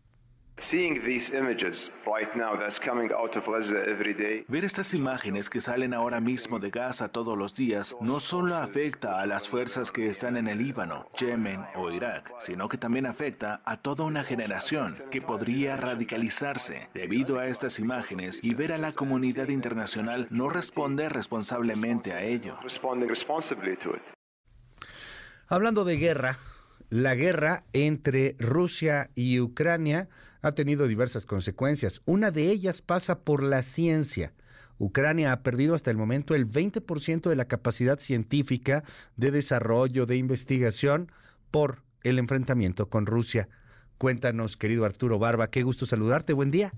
Ver 4.47 4.63
estas 4.63 4.93
imágenes 4.93 5.49
que 5.49 5.59
salen 5.59 5.91
ahora 5.95 6.21
mismo 6.21 6.59
de 6.59 6.69
Gaza 6.69 7.07
todos 7.07 7.35
los 7.35 7.55
días 7.55 7.97
no 7.99 8.19
solo 8.19 8.55
afecta 8.55 9.19
a 9.19 9.25
las 9.25 9.49
fuerzas 9.49 9.91
que 9.91 10.07
están 10.07 10.37
en 10.37 10.47
el 10.47 10.59
Líbano, 10.59 11.09
Yemen 11.19 11.61
o 11.73 11.89
Irak, 11.89 12.31
sino 12.39 12.69
que 12.69 12.77
también 12.77 13.07
afecta 13.07 13.61
a 13.65 13.77
toda 13.77 14.05
una 14.05 14.23
generación 14.23 14.93
que 15.09 15.19
podría 15.19 15.77
radicalizarse 15.77 16.89
debido 16.93 17.39
a 17.39 17.47
estas 17.47 17.79
imágenes 17.79 18.39
y 18.43 18.53
ver 18.53 18.71
a 18.71 18.77
la 18.77 18.93
comunidad 18.93 19.47
internacional 19.47 20.27
no 20.29 20.47
responder 20.47 21.11
responsablemente 21.11 22.13
a 22.13 22.21
ello. 22.21 22.55
Hablando 25.47 25.85
de 25.85 25.97
guerra, 25.97 26.37
la 26.91 27.15
guerra 27.15 27.63
entre 27.73 28.35
Rusia 28.37 29.09
y 29.15 29.39
Ucrania 29.39 30.07
ha 30.41 30.53
tenido 30.53 30.87
diversas 30.87 31.25
consecuencias. 31.25 32.01
Una 32.05 32.31
de 32.31 32.49
ellas 32.49 32.81
pasa 32.81 33.23
por 33.23 33.43
la 33.43 33.61
ciencia. 33.61 34.33
Ucrania 34.77 35.31
ha 35.31 35.43
perdido 35.43 35.75
hasta 35.75 35.91
el 35.91 35.97
momento 35.97 36.33
el 36.33 36.49
20% 36.49 37.29
de 37.29 37.35
la 37.35 37.45
capacidad 37.45 37.99
científica 37.99 38.83
de 39.15 39.31
desarrollo, 39.31 40.05
de 40.05 40.17
investigación, 40.17 41.11
por 41.51 41.83
el 42.03 42.17
enfrentamiento 42.17 42.89
con 42.89 43.05
Rusia. 43.05 43.49
Cuéntanos, 43.97 44.57
querido 44.57 44.85
Arturo 44.85 45.19
Barba, 45.19 45.51
qué 45.51 45.61
gusto 45.61 45.85
saludarte, 45.85 46.33
buen 46.33 46.49
día. 46.49 46.73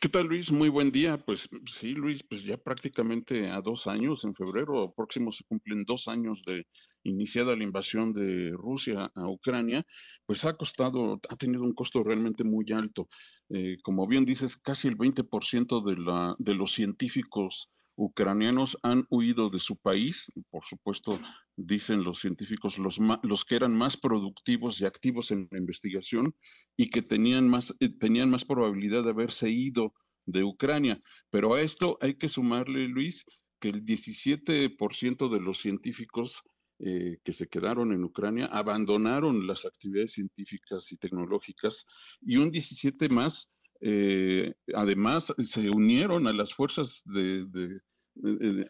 ¿Qué 0.00 0.08
tal, 0.08 0.26
Luis? 0.26 0.50
Muy 0.50 0.70
buen 0.70 0.90
día. 0.90 1.18
Pues 1.18 1.48
sí, 1.66 1.92
Luis, 1.92 2.22
pues 2.22 2.44
ya 2.44 2.56
prácticamente 2.56 3.50
a 3.50 3.60
dos 3.60 3.86
años, 3.86 4.24
en 4.24 4.34
febrero 4.34 4.92
próximo 4.96 5.32
se 5.32 5.44
cumplen 5.44 5.84
dos 5.84 6.08
años 6.08 6.42
de 6.46 6.66
iniciada 7.04 7.56
la 7.56 7.64
invasión 7.64 8.12
de 8.12 8.50
Rusia 8.52 9.10
a 9.14 9.28
Ucrania, 9.28 9.84
pues 10.26 10.44
ha 10.44 10.56
costado, 10.56 11.20
ha 11.28 11.36
tenido 11.36 11.62
un 11.62 11.74
costo 11.74 12.02
realmente 12.02 12.44
muy 12.44 12.66
alto. 12.72 13.08
Eh, 13.48 13.78
como 13.82 14.06
bien 14.06 14.24
dices, 14.24 14.56
casi 14.56 14.88
el 14.88 14.96
20% 14.96 15.84
de, 15.84 15.96
la, 15.96 16.34
de 16.38 16.54
los 16.54 16.72
científicos 16.72 17.70
ucranianos 17.96 18.78
han 18.82 19.04
huido 19.10 19.50
de 19.50 19.58
su 19.58 19.76
país, 19.76 20.32
por 20.50 20.64
supuesto, 20.64 21.20
dicen 21.56 22.04
los 22.04 22.20
científicos, 22.20 22.78
los, 22.78 22.98
los 23.22 23.44
que 23.44 23.56
eran 23.56 23.76
más 23.76 23.96
productivos 23.96 24.80
y 24.80 24.86
activos 24.86 25.30
en 25.30 25.48
la 25.50 25.58
investigación 25.58 26.34
y 26.76 26.88
que 26.90 27.02
tenían 27.02 27.48
más, 27.48 27.74
eh, 27.80 27.90
tenían 27.90 28.30
más 28.30 28.44
probabilidad 28.44 29.04
de 29.04 29.10
haberse 29.10 29.50
ido 29.50 29.92
de 30.26 30.44
Ucrania. 30.44 31.00
Pero 31.30 31.54
a 31.54 31.60
esto 31.60 31.98
hay 32.00 32.14
que 32.14 32.28
sumarle, 32.28 32.88
Luis, 32.88 33.24
que 33.60 33.68
el 33.68 33.84
17% 33.84 35.28
de 35.28 35.40
los 35.40 35.60
científicos 35.60 36.42
eh, 36.84 37.18
que 37.22 37.32
se 37.32 37.46
quedaron 37.46 37.92
en 37.92 38.02
Ucrania 38.02 38.46
abandonaron 38.46 39.46
las 39.46 39.64
actividades 39.64 40.14
científicas 40.14 40.90
y 40.90 40.96
tecnológicas 40.96 41.86
y 42.20 42.38
un 42.38 42.50
17 42.50 43.08
más, 43.08 43.52
eh, 43.80 44.52
además, 44.74 45.32
se 45.46 45.70
unieron 45.70 46.26
a 46.26 46.32
las 46.32 46.52
fuerzas 46.54 47.02
de, 47.04 47.78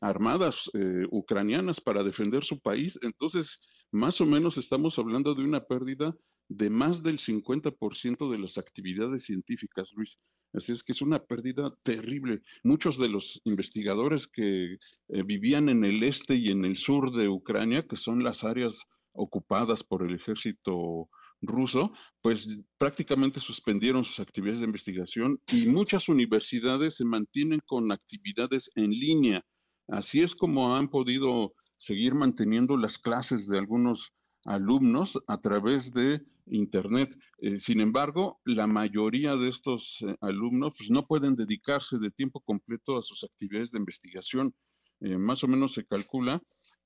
armadas 0.02 0.70
eh, 0.74 1.06
ucranianas 1.10 1.80
para 1.80 2.04
defender 2.04 2.44
su 2.44 2.60
país. 2.60 2.98
Entonces, 3.00 3.58
más 3.90 4.20
o 4.20 4.26
menos 4.26 4.58
estamos 4.58 4.98
hablando 4.98 5.34
de 5.34 5.44
una 5.44 5.64
pérdida 5.64 6.14
de 6.48 6.68
más 6.68 7.02
del 7.02 7.18
50% 7.18 8.30
de 8.30 8.38
las 8.38 8.58
actividades 8.58 9.24
científicas, 9.24 9.90
Luis. 9.94 10.18
Así 10.52 10.72
es 10.72 10.82
que 10.82 10.92
es 10.92 11.00
una 11.00 11.18
pérdida 11.18 11.74
terrible. 11.82 12.42
Muchos 12.62 12.98
de 12.98 13.08
los 13.08 13.40
investigadores 13.44 14.26
que 14.26 14.74
eh, 14.74 15.22
vivían 15.24 15.68
en 15.68 15.84
el 15.84 16.02
este 16.02 16.34
y 16.34 16.50
en 16.50 16.64
el 16.64 16.76
sur 16.76 17.12
de 17.12 17.28
Ucrania, 17.28 17.86
que 17.86 17.96
son 17.96 18.22
las 18.22 18.44
áreas 18.44 18.86
ocupadas 19.12 19.82
por 19.82 20.02
el 20.06 20.14
ejército 20.14 21.08
ruso, 21.40 21.92
pues 22.20 22.58
prácticamente 22.78 23.40
suspendieron 23.40 24.04
sus 24.04 24.20
actividades 24.20 24.60
de 24.60 24.66
investigación 24.66 25.40
y 25.48 25.66
muchas 25.66 26.08
universidades 26.08 26.96
se 26.96 27.04
mantienen 27.04 27.60
con 27.66 27.90
actividades 27.90 28.70
en 28.74 28.90
línea. 28.90 29.44
Así 29.88 30.20
es 30.20 30.34
como 30.34 30.76
han 30.76 30.88
podido 30.88 31.54
seguir 31.76 32.14
manteniendo 32.14 32.76
las 32.76 32.98
clases 32.98 33.48
de 33.48 33.58
algunos 33.58 34.12
alumnos 34.44 35.18
a 35.26 35.40
través 35.40 35.92
de 35.92 36.22
Internet. 36.46 37.16
Eh, 37.38 37.58
sin 37.58 37.80
embargo, 37.80 38.40
la 38.44 38.66
mayoría 38.66 39.36
de 39.36 39.48
estos 39.48 39.98
eh, 40.02 40.16
alumnos 40.20 40.72
pues, 40.76 40.90
no 40.90 41.06
pueden 41.06 41.36
dedicarse 41.36 41.98
de 41.98 42.10
tiempo 42.10 42.40
completo 42.40 42.96
a 42.96 43.02
sus 43.02 43.24
actividades 43.24 43.70
de 43.70 43.78
investigación. 43.78 44.54
Eh, 45.00 45.16
más 45.18 45.42
o 45.44 45.48
menos 45.48 45.72
se 45.74 45.84
calcula 45.86 46.42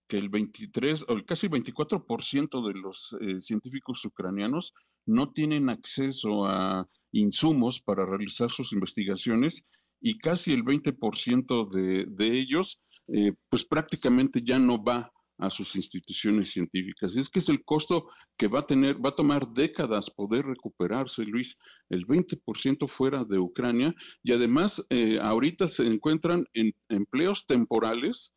que 0.09 0.19
el 0.19 0.29
23 0.29 1.03
o 1.09 1.25
casi 1.27 1.49
24% 1.49 2.67
de 2.69 2.75
los 2.79 3.17
científicos 3.45 4.05
ucranianos 4.05 4.73
no 5.05 5.33
tienen 5.33 5.69
acceso 5.69 6.45
a 6.47 6.89
insumos 7.11 7.83
para 7.83 8.07
realizar 8.07 8.49
sus 8.49 8.73
investigaciones 8.73 9.65
y 10.01 10.19
casi 10.19 10.53
el 10.53 10.63
20% 10.63 11.69
de, 11.69 12.07
de 12.09 12.39
ellos 12.39 12.81
pues 13.49 13.65
prácticamente 13.65 14.41
ya 14.45 14.61
no 14.61 14.81
va 14.81 15.13
a 15.39 15.51
sus 15.51 15.77
instituciones 15.77 16.51
científicas. 16.51 17.17
Es 17.17 17.29
que 17.29 17.41
es 17.41 17.49
el 17.49 17.65
costo 17.65 18.09
que 18.37 18.49
va 18.49 18.61
a 18.61 18.67
tener, 18.67 19.05
va 19.05 19.11
a 19.11 19.17
tomar 19.17 19.49
décadas 19.49 20.11
poder 20.11 20.47
recuperarse, 20.47 21.25
Luis, 21.25 21.57
el 21.91 22.07
20% 22.07 22.89
fuera 22.89 23.25
de 23.25 23.39
Ucrania 23.39 23.95
y 24.23 24.33
además 24.33 24.85
eh, 24.91 25.19
ahorita 25.21 25.69
se 25.69 25.87
encuentran 25.87 26.47
en 26.55 26.73
empleos 26.89 27.47
temporales 27.47 28.36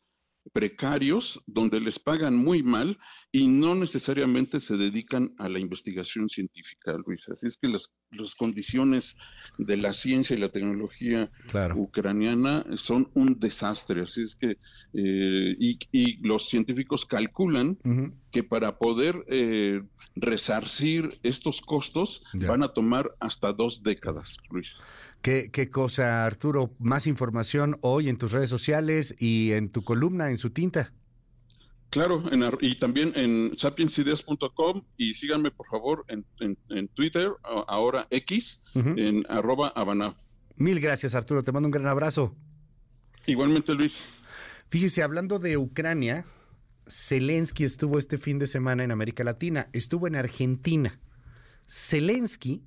precarios 0.52 1.40
donde 1.46 1.80
les 1.80 1.98
pagan 1.98 2.34
muy 2.34 2.62
mal 2.62 2.98
y 3.32 3.46
no 3.46 3.74
necesariamente 3.74 4.58
se 4.60 4.76
dedican 4.76 5.32
a 5.38 5.48
la 5.48 5.60
investigación 5.60 6.28
científica, 6.28 6.96
Luis. 7.06 7.28
Así 7.28 7.46
es 7.46 7.56
que 7.56 7.68
las, 7.68 7.94
las 8.10 8.34
condiciones 8.34 9.16
de 9.58 9.76
la 9.76 9.92
ciencia 9.92 10.34
y 10.34 10.40
la 10.40 10.50
tecnología 10.50 11.30
ucraniana 11.76 12.64
son 12.74 13.10
un 13.14 13.38
desastre. 13.38 14.02
Así 14.02 14.22
es 14.22 14.34
que, 14.34 14.58
eh, 14.94 15.56
y, 15.58 16.26
los 16.26 16.48
científicos 16.48 17.06
calculan 17.06 17.78
que 18.30 18.42
para 18.42 18.78
poder 18.78 19.24
eh, 19.28 19.82
resarcir 20.16 21.18
estos 21.22 21.60
costos 21.60 22.22
van 22.34 22.62
a 22.62 22.72
tomar 22.72 23.14
hasta 23.20 23.52
dos 23.52 23.82
décadas, 23.82 24.38
Luis. 24.50 24.82
¿Qué, 25.22 25.50
¿Qué, 25.52 25.70
cosa, 25.70 26.24
Arturo? 26.24 26.74
Más 26.78 27.06
información 27.06 27.78
hoy 27.82 28.08
en 28.08 28.16
tus 28.16 28.32
redes 28.32 28.48
sociales 28.48 29.14
y 29.18 29.52
en 29.52 29.70
tu 29.70 29.82
columna, 29.84 30.30
en 30.30 30.38
su 30.38 30.50
tinta. 30.50 30.92
Claro, 31.90 32.22
en, 32.30 32.44
y 32.60 32.76
también 32.76 33.12
en 33.16 33.58
sapiensideas.com 33.58 34.82
y 34.96 35.14
síganme 35.14 35.50
por 35.50 35.66
favor 35.66 36.04
en, 36.06 36.24
en, 36.38 36.88
Twitter, 36.88 37.32
ahora 37.42 38.06
X, 38.10 38.62
en 38.74 39.26
arroba 39.28 39.72
Habana. 39.74 40.16
Mil 40.54 40.78
gracias 40.78 41.16
Arturo, 41.16 41.42
te 41.42 41.50
mando 41.50 41.66
un 41.66 41.72
gran 41.72 41.88
abrazo. 41.88 42.36
Igualmente 43.26 43.74
Luis. 43.74 44.04
Fíjese, 44.68 45.02
hablando 45.02 45.40
de 45.40 45.56
Ucrania, 45.56 46.26
Zelensky 46.88 47.64
estuvo 47.64 47.98
este 47.98 48.18
fin 48.18 48.38
de 48.38 48.46
semana 48.46 48.84
en 48.84 48.92
América 48.92 49.24
Latina, 49.24 49.68
estuvo 49.72 50.06
en 50.06 50.14
Argentina. 50.14 51.00
Zelensky 51.68 52.62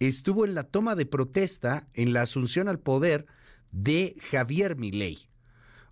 estuvo 0.00 0.44
en 0.44 0.54
la 0.54 0.64
toma 0.64 0.94
de 0.94 1.06
protesta 1.06 1.88
en 1.94 2.12
la 2.12 2.22
asunción 2.22 2.68
al 2.68 2.78
poder 2.78 3.26
de 3.72 4.16
Javier 4.30 4.76
Milei. 4.76 5.28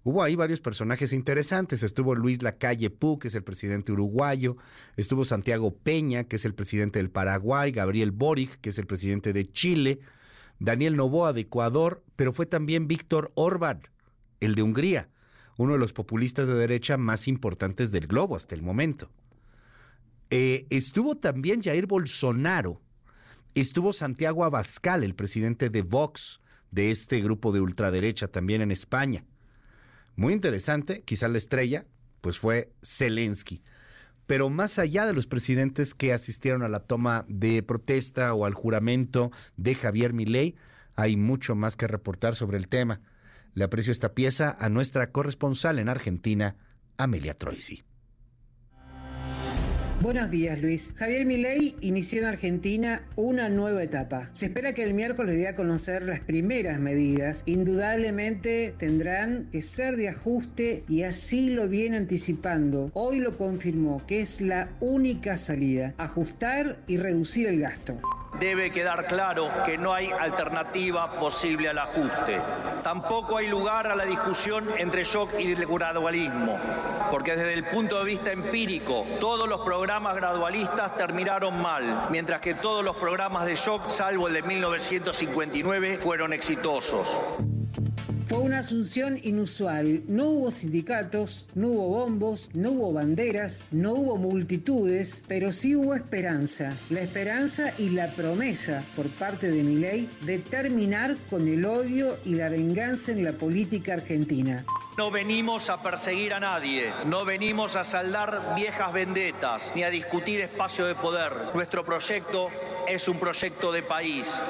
Hubo 0.05 0.23
ahí 0.23 0.37
varios 0.37 0.61
personajes 0.61 1.15
interesantes. 1.15 1.83
Estuvo 1.83 2.15
Luis 2.15 2.43
Lacalle 2.43 2.91
Pou, 2.91 3.19
que 3.19 3.29
es 3.29 3.35
el 3.35 3.43
presidente 3.43 3.91
uruguayo. 3.91 4.59
Estuvo 4.97 5.25
Santiago 5.25 5.75
Peña, 5.75 6.25
que 6.25 6.37
es 6.37 6.45
el 6.45 6.55
presidente 6.55 6.99
del 6.99 7.11
Paraguay. 7.11 7.73
Gabriel 7.73 8.11
Boric, 8.11 8.61
que 8.61 8.69
es 8.69 8.79
el 8.79 8.87
presidente 8.87 9.33
de 9.33 9.51
Chile. 9.51 10.01
Daniel 10.59 10.97
Novoa 10.97 11.33
de 11.33 11.41
Ecuador. 11.43 12.05
Pero 12.17 12.35
fue 12.35 12.45
también 12.45 12.87
Víctor 12.87 13.33
Orbán, 13.35 13.81
el 14.41 14.55
de 14.55 14.63
Hungría, 14.63 15.09
uno 15.57 15.73
de 15.73 15.79
los 15.79 15.95
populistas 15.95 16.49
de 16.49 16.55
derecha 16.55 16.99
más 16.99 17.27
importantes 17.27 17.91
del 17.91 18.07
globo 18.07 18.37
hasta 18.37 18.55
el 18.55 18.63
momento. 18.63 19.09
Eh, 20.29 20.67
estuvo 20.69 21.17
también 21.17 21.63
Jair 21.63 21.87
Bolsonaro, 21.87 22.83
Estuvo 23.55 23.93
Santiago 23.93 24.45
Abascal, 24.45 25.05
el 25.05 25.15
presidente 25.15 25.71
de 25.71 25.83
Vox, 25.83 26.41
de 26.73 26.91
este 26.91 27.21
grupo 27.21 27.53
de 27.53 27.61
ultraderecha 27.61 28.27
también 28.27 28.63
en 28.63 28.73
España. 28.73 29.25
Muy 30.17 30.33
interesante, 30.33 31.03
quizá 31.03 31.29
la 31.29 31.39
estrella, 31.39 31.87
pues 32.21 32.41
fue 32.41 32.73
Zelensky. 32.83 33.63
Pero 34.27 34.51
más 34.51 34.81
allá 34.81 35.07
de 35.07 35.13
los 35.13 35.29
presidentes 35.29 35.95
que 35.95 36.13
asistieron 36.13 36.65
a 36.65 36.69
la 36.69 36.81
toma 36.81 37.27
de 37.29 37.63
protesta 37.63 38.35
o 38.35 38.45
al 38.45 38.55
juramento 38.55 39.31
de 39.57 39.77
Javier 39.77 40.15
Milei, 40.15 40.57
hay 40.97 41.17
mucho 41.17 41.55
más 41.55 41.77
que 41.77 41.87
reportar 41.87 42.35
sobre 42.35 42.59
el 42.59 42.67
tema. 42.67 43.03
Le 43.55 43.63
aprecio 43.63 43.93
esta 43.93 44.15
pieza 44.15 44.57
a 44.59 44.69
nuestra 44.69 45.13
corresponsal 45.13 45.79
en 45.79 45.89
Argentina, 45.89 46.57
Amelia 46.97 47.39
Troisi. 47.39 47.85
Buenos 50.01 50.31
días, 50.31 50.61
Luis. 50.61 50.93
Javier 50.97 51.25
Milei 51.25 51.77
inició 51.81 52.21
en 52.21 52.27
Argentina 52.27 53.07
una 53.17 53.49
nueva 53.49 53.83
etapa. 53.83 54.29
Se 54.33 54.47
espera 54.47 54.75
que 54.75 54.83
el 54.83 54.93
miércoles 54.93 55.37
dé 55.37 55.49
a 55.49 55.55
conocer 55.55 56.03
las 56.03 56.21
primeras 56.21 56.79
medidas. 56.81 57.43
Indudablemente 57.47 58.75
tendrán 58.77 59.49
que 59.53 59.63
ser 59.63 59.97
de 59.97 60.09
ajuste 60.09 60.85
y 60.89 61.05
así 61.05 61.51
lo 61.51 61.69
viene 61.69 61.97
anticipando. 61.97 62.91
Hoy 62.93 63.21
lo 63.21 63.39
confirmó 63.39 64.05
que 64.07 64.21
es 64.21 64.41
la 64.41 64.69
única 64.81 65.37
salida, 65.37 65.95
ajustar 65.97 66.83
y 66.87 66.97
reducir 66.97 67.47
el 67.47 67.61
gasto. 67.61 68.01
Debe 68.39 68.73
quedar 68.73 69.07
claro 69.07 69.51
que 69.65 69.79
no 69.79 69.95
hay 69.95 70.11
alternativa 70.11 71.13
posible 71.13 71.69
al 71.69 71.79
ajuste. 71.79 72.41
Tampoco 72.83 73.37
hay 73.37 73.49
lugar 73.49 73.87
a 73.87 73.95
la 73.95 74.05
discusión 74.05 74.69
entre 74.77 75.05
shock 75.05 75.31
y 75.39 75.55
gradualismo, 75.55 76.59
porque 77.11 77.37
desde 77.37 77.55
el 77.55 77.65
punto 77.65 77.99
de 77.99 78.05
vista 78.05 78.33
empírico, 78.33 79.07
todos 79.21 79.49
los 79.49 79.61
programas 79.61 80.17
gradualistas 80.17 80.97
terminaron 80.97 81.63
mal, 81.63 82.09
mientras 82.11 82.41
que 82.41 82.55
todos 82.55 82.85
los 82.85 82.97
programas 82.97 83.47
de 83.47 83.55
shock, 83.55 83.89
salvo 83.89 84.27
el 84.27 84.35
de 84.35 84.43
1959, 84.43 85.99
fueron 86.03 86.33
exitosos. 86.33 87.21
Fue 88.27 88.39
una 88.39 88.61
asunción 88.61 89.19
inusual. 89.23 90.03
No 90.09 90.25
hubo 90.29 90.51
sindicatos, 90.51 91.49
no 91.55 91.69
hubo 91.69 91.89
bombos, 91.89 92.51
no 92.55 92.71
hubo 92.71 92.93
banderas, 92.95 93.69
no 93.71 93.93
hubo 93.93 94.17
multitudes, 94.17 95.23
pero 95.29 95.53
sí 95.53 95.77
hubo 95.77 95.95
esperanza. 95.95 96.75
La 96.89 97.03
esperanza 97.03 97.75
y 97.77 97.91
la 97.91 98.11
promesa 98.13 98.83
por 98.97 99.11
parte 99.11 99.51
de 99.51 99.63
Milei 99.63 100.09
de 100.23 100.39
terminar 100.39 101.17
con 101.29 101.47
el 101.49 101.67
odio 101.67 102.17
y 102.25 102.37
la 102.37 102.49
venganza 102.49 103.13
en 103.13 103.25
la 103.25 103.33
política 103.33 103.93
argentina. 103.93 104.65
No 104.97 105.11
venimos 105.11 105.69
a 105.69 105.83
perseguir 105.83 106.33
a 106.33 106.41
nadie, 106.41 106.91
no 107.05 107.27
venimos 107.27 107.77
a 107.77 107.85
saldar 107.85 108.55
viejas 108.57 108.93
vendetas 108.93 109.71
ni 109.75 109.83
a 109.83 109.91
discutir 109.91 110.41
espacio 110.41 110.87
de 110.87 110.95
poder. 110.95 111.33
Nuestro 111.53 111.85
proyecto 111.85 112.49
es 112.89 113.07
un 113.07 113.19
proyecto 113.19 113.71
de 113.71 113.83
país. 113.83 114.41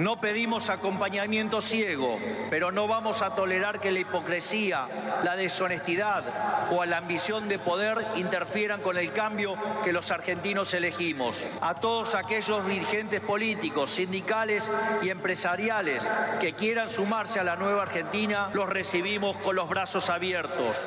No 0.00 0.18
pedimos 0.18 0.70
acompañamiento 0.70 1.60
ciego, 1.60 2.18
pero 2.48 2.72
no 2.72 2.88
vamos 2.88 3.20
a 3.20 3.34
tolerar 3.34 3.80
que 3.80 3.92
la 3.92 3.98
hipocresía, 3.98 4.88
la 5.22 5.36
deshonestidad 5.36 6.24
o 6.70 6.82
la 6.86 6.96
ambición 6.96 7.50
de 7.50 7.58
poder 7.58 7.98
interfieran 8.16 8.80
con 8.80 8.96
el 8.96 9.12
cambio 9.12 9.58
que 9.84 9.92
los 9.92 10.10
argentinos 10.10 10.72
elegimos. 10.72 11.46
A 11.60 11.74
todos 11.74 12.14
aquellos 12.14 12.66
dirigentes 12.66 13.20
políticos, 13.20 13.90
sindicales 13.90 14.70
y 15.02 15.10
empresariales 15.10 16.10
que 16.40 16.54
quieran 16.54 16.88
sumarse 16.88 17.38
a 17.38 17.44
la 17.44 17.56
nueva 17.56 17.82
Argentina, 17.82 18.48
los 18.54 18.70
recibimos 18.70 19.36
con 19.36 19.54
los 19.54 19.68
brazos 19.68 20.08
abiertos. 20.08 20.78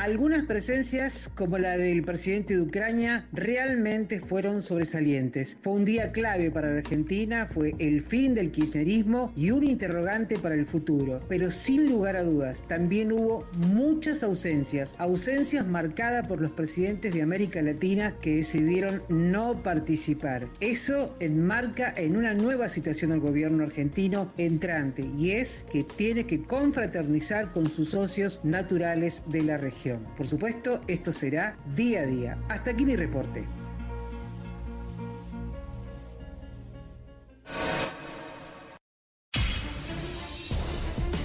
Algunas 0.00 0.46
presencias, 0.46 1.28
como 1.28 1.58
la 1.58 1.76
del 1.76 2.00
presidente 2.00 2.54
de 2.54 2.62
Ucrania, 2.62 3.28
realmente 3.34 4.18
fueron 4.18 4.62
sobresalientes. 4.62 5.58
Fue 5.60 5.74
un 5.74 5.84
día 5.84 6.10
clave 6.10 6.50
para 6.50 6.72
la 6.72 6.78
Argentina, 6.78 7.46
fue 7.46 7.74
el 7.78 8.00
fin 8.00 8.34
del 8.34 8.50
kirchnerismo 8.50 9.30
y 9.36 9.50
un 9.50 9.62
interrogante 9.62 10.38
para 10.38 10.54
el 10.54 10.64
futuro. 10.64 11.20
Pero 11.28 11.50
sin 11.50 11.86
lugar 11.86 12.16
a 12.16 12.22
dudas, 12.22 12.64
también 12.66 13.12
hubo 13.12 13.46
muchas 13.58 14.22
ausencias, 14.22 14.96
ausencias 14.96 15.66
marcadas 15.66 16.26
por 16.26 16.40
los 16.40 16.52
presidentes 16.52 17.12
de 17.12 17.20
América 17.20 17.60
Latina 17.60 18.16
que 18.22 18.36
decidieron 18.36 19.02
no 19.10 19.62
participar. 19.62 20.48
Eso 20.60 21.14
enmarca 21.20 21.92
en 21.94 22.16
una 22.16 22.32
nueva 22.32 22.70
situación 22.70 23.12
al 23.12 23.20
gobierno 23.20 23.64
argentino 23.64 24.32
entrante 24.38 25.06
y 25.18 25.32
es 25.32 25.66
que 25.70 25.84
tiene 25.84 26.26
que 26.26 26.42
confraternizar 26.42 27.52
con 27.52 27.68
sus 27.68 27.90
socios 27.90 28.40
naturales 28.44 29.24
de 29.26 29.42
la 29.42 29.58
región. 29.58 29.89
Por 29.98 30.26
supuesto, 30.26 30.82
esto 30.86 31.12
será 31.12 31.56
día 31.74 32.00
a 32.02 32.06
día. 32.06 32.38
Hasta 32.48 32.70
aquí 32.70 32.84
mi 32.84 32.96
reporte. 32.96 33.48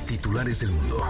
Titulares 0.08 0.61
del 0.61 0.72
mundo. 0.72 1.03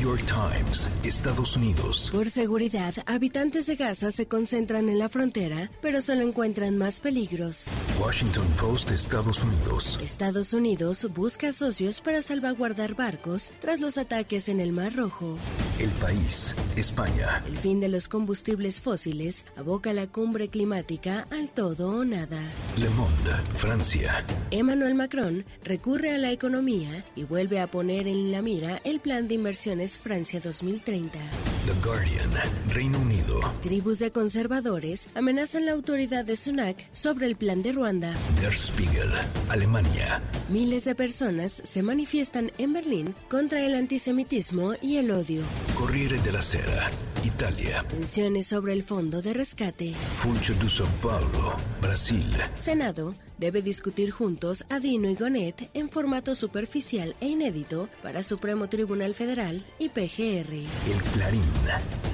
New 0.00 0.16
York 0.16 0.24
Times, 0.26 0.88
Estados 1.02 1.56
Unidos. 1.56 2.08
Por 2.10 2.30
seguridad, 2.30 2.94
habitantes 3.04 3.66
de 3.66 3.76
Gaza 3.76 4.10
se 4.10 4.26
concentran 4.26 4.88
en 4.88 4.98
la 4.98 5.10
frontera, 5.10 5.70
pero 5.82 6.00
solo 6.00 6.22
encuentran 6.22 6.78
más 6.78 7.00
peligros. 7.00 7.72
Washington 8.00 8.46
Post, 8.58 8.90
Estados 8.92 9.44
Unidos. 9.44 9.98
Estados 10.02 10.54
Unidos 10.54 11.06
busca 11.12 11.52
socios 11.52 12.00
para 12.00 12.22
salvaguardar 12.22 12.94
barcos 12.94 13.52
tras 13.58 13.82
los 13.82 13.98
ataques 13.98 14.48
en 14.48 14.60
el 14.60 14.72
Mar 14.72 14.94
Rojo. 14.94 15.36
El 15.78 15.90
país, 15.90 16.54
España. 16.76 17.44
El 17.46 17.58
fin 17.58 17.78
de 17.80 17.88
los 17.88 18.08
combustibles 18.08 18.80
fósiles 18.80 19.44
aboca 19.56 19.92
la 19.92 20.06
cumbre 20.06 20.48
climática 20.48 21.26
al 21.30 21.50
todo 21.50 21.98
o 21.98 22.04
nada. 22.06 22.40
Le 22.78 22.88
Monde, 22.90 23.32
Francia. 23.54 24.24
Emmanuel 24.50 24.94
Macron 24.94 25.44
recurre 25.62 26.14
a 26.14 26.18
la 26.18 26.32
economía 26.32 26.88
y 27.14 27.24
vuelve 27.24 27.60
a 27.60 27.70
poner 27.70 28.08
en 28.08 28.32
la 28.32 28.40
mira 28.40 28.80
el 28.84 29.00
plan 29.00 29.28
de 29.28 29.34
inversiones 29.34 29.89
Francia 29.98 30.40
2030. 30.40 31.18
The 31.66 31.72
Guardian, 31.84 32.30
Reino 32.68 32.98
Unido. 32.98 33.40
Tribus 33.60 33.98
de 33.98 34.10
conservadores 34.10 35.08
amenazan 35.14 35.66
la 35.66 35.72
autoridad 35.72 36.24
de 36.24 36.36
Sunak 36.36 36.88
sobre 36.92 37.26
el 37.26 37.36
plan 37.36 37.62
de 37.62 37.72
Ruanda. 37.72 38.14
Der 38.40 38.54
Spiegel, 38.54 39.10
Alemania. 39.48 40.22
Miles 40.48 40.84
de 40.84 40.94
personas 40.94 41.52
se 41.52 41.82
manifiestan 41.82 42.50
en 42.58 42.72
Berlín 42.72 43.14
contra 43.28 43.60
el 43.64 43.74
antisemitismo 43.74 44.74
y 44.80 44.96
el 44.96 45.10
odio. 45.10 45.42
Corriere 45.76 46.18
della 46.20 46.42
Sera, 46.42 46.90
Italia. 47.24 47.84
Tensiones 47.88 48.46
sobre 48.46 48.72
el 48.72 48.82
fondo 48.82 49.22
de 49.22 49.32
rescate. 49.34 49.94
Funcho 50.12 50.54
de 50.54 50.68
São 50.68 50.88
Paulo, 51.00 51.56
Brasil. 51.80 52.26
Senado 52.52 53.14
debe 53.40 53.62
discutir 53.62 54.10
juntos 54.10 54.66
a 54.68 54.78
Dino 54.78 55.08
y 55.08 55.16
Gonet 55.16 55.70
en 55.72 55.88
formato 55.88 56.34
superficial 56.34 57.16
e 57.20 57.28
inédito 57.28 57.88
para 58.02 58.22
Supremo 58.22 58.68
Tribunal 58.68 59.14
Federal 59.14 59.64
y 59.78 59.88
PGR. 59.88 60.52
El 60.52 61.02
Clarín, 61.14 61.42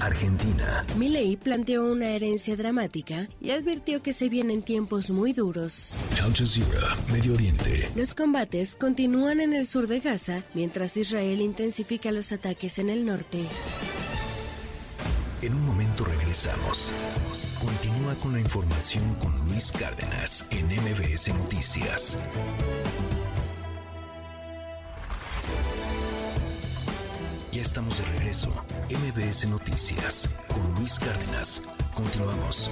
Argentina. 0.00 0.86
Milei 0.96 1.36
planteó 1.36 1.90
una 1.90 2.10
herencia 2.10 2.56
dramática 2.56 3.28
y 3.40 3.50
advirtió 3.50 4.02
que 4.02 4.12
se 4.12 4.28
vienen 4.28 4.62
tiempos 4.62 5.10
muy 5.10 5.32
duros. 5.32 5.98
Al 6.22 6.32
Jazeera, 6.32 6.96
Medio 7.12 7.34
Oriente. 7.34 7.90
Los 7.96 8.14
combates 8.14 8.76
continúan 8.76 9.40
en 9.40 9.52
el 9.52 9.66
sur 9.66 9.88
de 9.88 9.98
Gaza 9.98 10.44
mientras 10.54 10.96
Israel 10.96 11.40
intensifica 11.40 12.12
los 12.12 12.30
ataques 12.30 12.78
en 12.78 12.88
el 12.88 13.04
norte. 13.04 13.48
En 15.46 15.54
un 15.54 15.64
momento 15.64 16.04
regresamos. 16.04 16.90
Continúa 17.60 18.16
con 18.16 18.32
la 18.32 18.40
información 18.40 19.14
con 19.14 19.32
Luis 19.46 19.70
Cárdenas 19.70 20.44
en 20.50 20.66
MBS 20.66 21.28
Noticias. 21.34 22.18
Ya 27.52 27.62
estamos 27.62 27.98
de 27.98 28.06
regreso. 28.06 28.50
MBS 28.90 29.46
Noticias 29.48 30.28
con 30.48 30.74
Luis 30.74 30.98
Cárdenas. 30.98 31.62
Continuamos. 31.94 32.68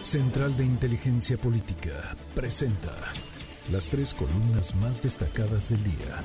Central 0.00 0.56
de 0.56 0.64
Inteligencia 0.64 1.36
Política 1.36 2.16
presenta 2.34 2.94
las 3.70 3.88
tres 3.88 4.14
columnas 4.14 4.74
más 4.76 5.02
destacadas 5.02 5.70
del 5.70 5.82
día. 5.82 6.22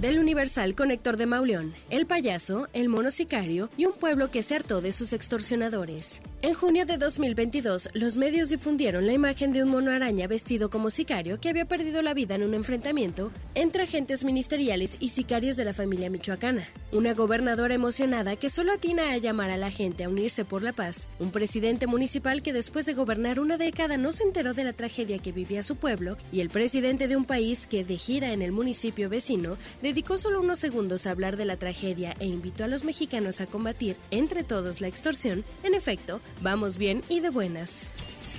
Del 0.00 0.18
Universal 0.18 0.74
con 0.74 0.90
Héctor 0.90 1.16
de 1.16 1.26
Mauleón, 1.26 1.74
El 1.90 2.06
Payaso, 2.06 2.68
El 2.72 2.88
Mono 2.88 3.10
Sicario 3.10 3.70
y 3.76 3.86
un 3.86 3.92
pueblo 3.92 4.30
que 4.30 4.42
se 4.42 4.54
hartó 4.54 4.80
de 4.80 4.92
sus 4.92 5.12
extorsionadores. 5.12 6.22
En 6.42 6.54
junio 6.54 6.86
de 6.86 6.96
2022, 6.96 7.90
los 7.94 8.16
medios 8.16 8.48
difundieron 8.50 9.06
la 9.06 9.12
imagen 9.12 9.52
de 9.52 9.62
un 9.62 9.70
mono 9.70 9.90
araña 9.90 10.26
vestido 10.26 10.70
como 10.70 10.90
sicario 10.90 11.40
que 11.40 11.48
había 11.48 11.66
perdido 11.66 12.02
la 12.02 12.14
vida 12.14 12.36
en 12.36 12.44
un 12.44 12.54
enfrentamiento 12.54 13.32
entre 13.54 13.84
agentes 13.84 14.24
ministeriales 14.24 14.96
y 15.00 15.08
sicarios 15.08 15.56
de 15.56 15.64
la 15.64 15.72
familia 15.72 16.10
michoacana. 16.10 16.66
Una 16.92 17.14
gobernadora 17.14 17.74
emocionada 17.74 18.36
que 18.36 18.50
solo 18.50 18.72
atina 18.72 19.12
a 19.12 19.18
llamar 19.18 19.50
a 19.50 19.56
la 19.56 19.70
gente 19.70 20.04
a 20.04 20.08
unirse 20.08 20.44
por 20.44 20.62
la 20.62 20.72
paz. 20.72 21.08
Un 21.18 21.30
presidente 21.30 21.86
municipal 21.86 22.42
que 22.42 22.52
después 22.52 22.86
de 22.86 22.94
gobernar 22.94 23.40
una 23.40 23.58
década 23.58 23.96
no 23.96 24.12
se 24.12 24.24
enteró 24.24 24.54
de 24.54 24.64
la 24.64 24.72
tragedia 24.72 25.18
que 25.18 25.32
vivía 25.32 25.62
su 25.62 25.76
pueblo. 25.76 26.16
Y 26.32 26.40
el 26.40 26.50
presidente 26.50 27.08
de 27.08 27.16
un 27.16 27.24
país 27.24 27.66
que 27.66 27.84
de 27.84 27.96
gira 27.96 28.32
en 28.32 28.42
el 28.42 28.52
municipio 28.52 29.08
vecino 29.08 29.56
dedicó 29.82 30.18
solo 30.18 30.40
unos 30.40 30.58
segundos 30.58 31.06
a 31.06 31.10
hablar 31.10 31.36
de 31.36 31.44
la 31.44 31.56
tragedia 31.56 32.14
e 32.20 32.26
invitó 32.26 32.64
a 32.64 32.68
los 32.68 32.84
mexicanos 32.84 33.40
a 33.40 33.46
combatir 33.46 33.96
entre 34.10 34.44
todos 34.44 34.80
la 34.80 34.88
extorsión. 34.88 35.44
En 35.62 35.74
efecto, 35.74 36.20
vamos 36.40 36.78
bien 36.78 37.02
y 37.08 37.20
de 37.20 37.30
buenas. 37.30 37.90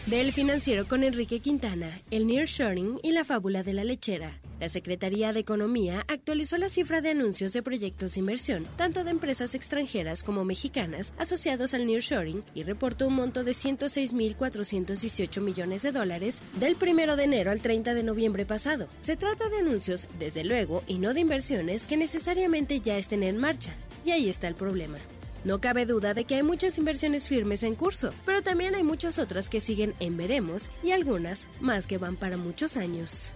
Del 0.08 0.32
financiero 0.32 0.88
con 0.88 1.04
Enrique 1.04 1.42
Quintana, 1.42 2.02
el 2.10 2.26
nearshoring 2.26 3.00
y 3.04 3.12
la 3.12 3.24
fábula 3.24 3.62
de 3.62 3.74
la 3.74 3.84
lechera. 3.84 4.41
La 4.62 4.70
Secretaría 4.70 5.34
de 5.34 5.40
Economía 5.40 6.06
actualizó 6.08 6.56
la 6.60 6.70
cifra 6.70 7.02
de 7.02 7.10
anuncios 7.10 7.52
de 7.52 7.64
proyectos 7.64 8.14
de 8.14 8.20
inversión, 8.20 8.68
tanto 8.78 9.04
de 9.04 9.10
empresas 9.10 9.56
extranjeras 9.56 10.22
como 10.22 10.46
mexicanas, 10.46 11.14
asociados 11.18 11.74
al 11.74 11.88
nearshoring, 11.88 12.44
y 12.54 12.62
reportó 12.62 13.08
un 13.08 13.16
monto 13.16 13.44
de 13.44 13.54
106.418 13.54 15.42
millones 15.42 15.82
de 15.82 15.92
dólares 15.92 16.44
del 16.60 16.78
1 16.80 17.16
de 17.16 17.24
enero 17.24 17.50
al 17.50 17.60
30 17.60 17.96
de 17.96 18.04
noviembre 18.04 18.46
pasado. 18.46 18.88
Se 19.00 19.18
trata 19.18 19.50
de 19.50 19.58
anuncios, 19.58 20.08
desde 20.20 20.44
luego, 20.44 20.84
y 20.86 21.00
no 21.00 21.16
de 21.16 21.22
inversiones 21.22 21.88
que 21.88 21.98
necesariamente 21.98 22.82
ya 22.82 23.00
estén 23.00 23.24
en 23.24 23.40
marcha. 23.40 23.74
Y 24.06 24.12
ahí 24.12 24.30
está 24.30 24.48
el 24.48 24.54
problema. 24.54 25.00
No 25.44 25.60
cabe 25.60 25.88
duda 25.88 26.14
de 26.14 26.26
que 26.26 26.36
hay 26.36 26.44
muchas 26.44 26.78
inversiones 26.78 27.28
firmes 27.28 27.64
en 27.64 27.74
curso, 27.74 28.14
pero 28.28 28.44
también 28.44 28.76
hay 28.76 28.84
muchas 28.84 29.18
otras 29.18 29.50
que 29.50 29.60
siguen 29.60 29.96
en 30.00 30.18
veremos 30.18 30.70
y 30.84 30.92
algunas 30.92 31.48
más 31.60 31.88
que 31.88 31.98
van 31.98 32.16
para 32.16 32.38
muchos 32.38 32.78
años. 32.78 33.34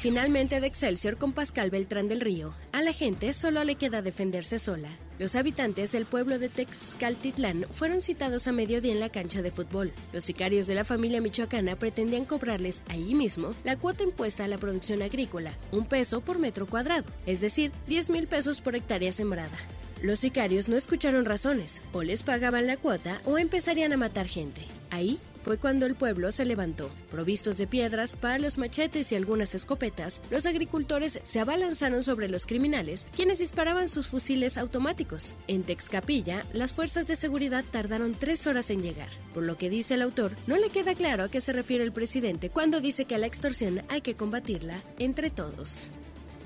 Finalmente 0.00 0.62
de 0.62 0.66
Excelsior 0.66 1.18
con 1.18 1.34
Pascal 1.34 1.68
Beltrán 1.68 2.08
del 2.08 2.22
Río. 2.22 2.54
A 2.72 2.80
la 2.80 2.94
gente 2.94 3.34
solo 3.34 3.62
le 3.64 3.74
queda 3.74 4.00
defenderse 4.00 4.58
sola. 4.58 4.88
Los 5.18 5.36
habitantes 5.36 5.92
del 5.92 6.06
pueblo 6.06 6.38
de 6.38 6.48
Texcaltitlán 6.48 7.66
fueron 7.70 8.00
citados 8.00 8.48
a 8.48 8.52
mediodía 8.52 8.92
en 8.92 9.00
la 9.00 9.10
cancha 9.10 9.42
de 9.42 9.50
fútbol. 9.50 9.92
Los 10.14 10.24
sicarios 10.24 10.66
de 10.66 10.74
la 10.74 10.84
familia 10.84 11.20
michoacana 11.20 11.78
pretendían 11.78 12.24
cobrarles 12.24 12.80
allí 12.88 13.14
mismo 13.14 13.54
la 13.62 13.76
cuota 13.76 14.02
impuesta 14.02 14.44
a 14.44 14.48
la 14.48 14.56
producción 14.56 15.02
agrícola, 15.02 15.52
un 15.70 15.84
peso 15.84 16.22
por 16.22 16.38
metro 16.38 16.66
cuadrado, 16.66 17.04
es 17.26 17.42
decir, 17.42 17.70
10 17.88 18.08
mil 18.08 18.26
pesos 18.26 18.62
por 18.62 18.76
hectárea 18.76 19.12
sembrada. 19.12 19.58
Los 20.02 20.20
sicarios 20.20 20.70
no 20.70 20.76
escucharon 20.76 21.26
razones, 21.26 21.82
o 21.92 22.02
les 22.02 22.22
pagaban 22.22 22.66
la 22.66 22.78
cuota 22.78 23.20
o 23.26 23.36
empezarían 23.36 23.92
a 23.92 23.98
matar 23.98 24.26
gente. 24.26 24.62
Ahí 24.90 25.20
fue 25.40 25.58
cuando 25.58 25.86
el 25.86 25.94
pueblo 25.94 26.32
se 26.32 26.44
levantó. 26.44 26.90
Provistos 27.10 27.58
de 27.58 27.66
piedras, 27.66 28.16
palos, 28.16 28.56
machetes 28.56 29.12
y 29.12 29.14
algunas 29.14 29.54
escopetas, 29.54 30.22
los 30.30 30.46
agricultores 30.46 31.20
se 31.22 31.40
abalanzaron 31.40 32.02
sobre 32.02 32.28
los 32.28 32.46
criminales, 32.46 33.06
quienes 33.14 33.38
disparaban 33.38 33.88
sus 33.88 34.08
fusiles 34.08 34.56
automáticos. 34.58 35.34
En 35.48 35.64
Texcapilla, 35.64 36.46
las 36.52 36.72
fuerzas 36.72 37.06
de 37.06 37.16
seguridad 37.16 37.64
tardaron 37.70 38.14
tres 38.14 38.46
horas 38.46 38.70
en 38.70 38.82
llegar. 38.82 39.08
Por 39.34 39.44
lo 39.44 39.56
que 39.56 39.70
dice 39.70 39.94
el 39.94 40.02
autor, 40.02 40.32
no 40.46 40.56
le 40.56 40.70
queda 40.70 40.94
claro 40.94 41.24
a 41.24 41.28
qué 41.30 41.40
se 41.40 41.52
refiere 41.52 41.84
el 41.84 41.92
presidente 41.92 42.48
cuando 42.48 42.80
dice 42.80 43.04
que 43.04 43.14
a 43.14 43.18
la 43.18 43.26
extorsión 43.26 43.82
hay 43.88 44.00
que 44.00 44.16
combatirla 44.16 44.82
entre 44.98 45.30
todos. 45.30 45.90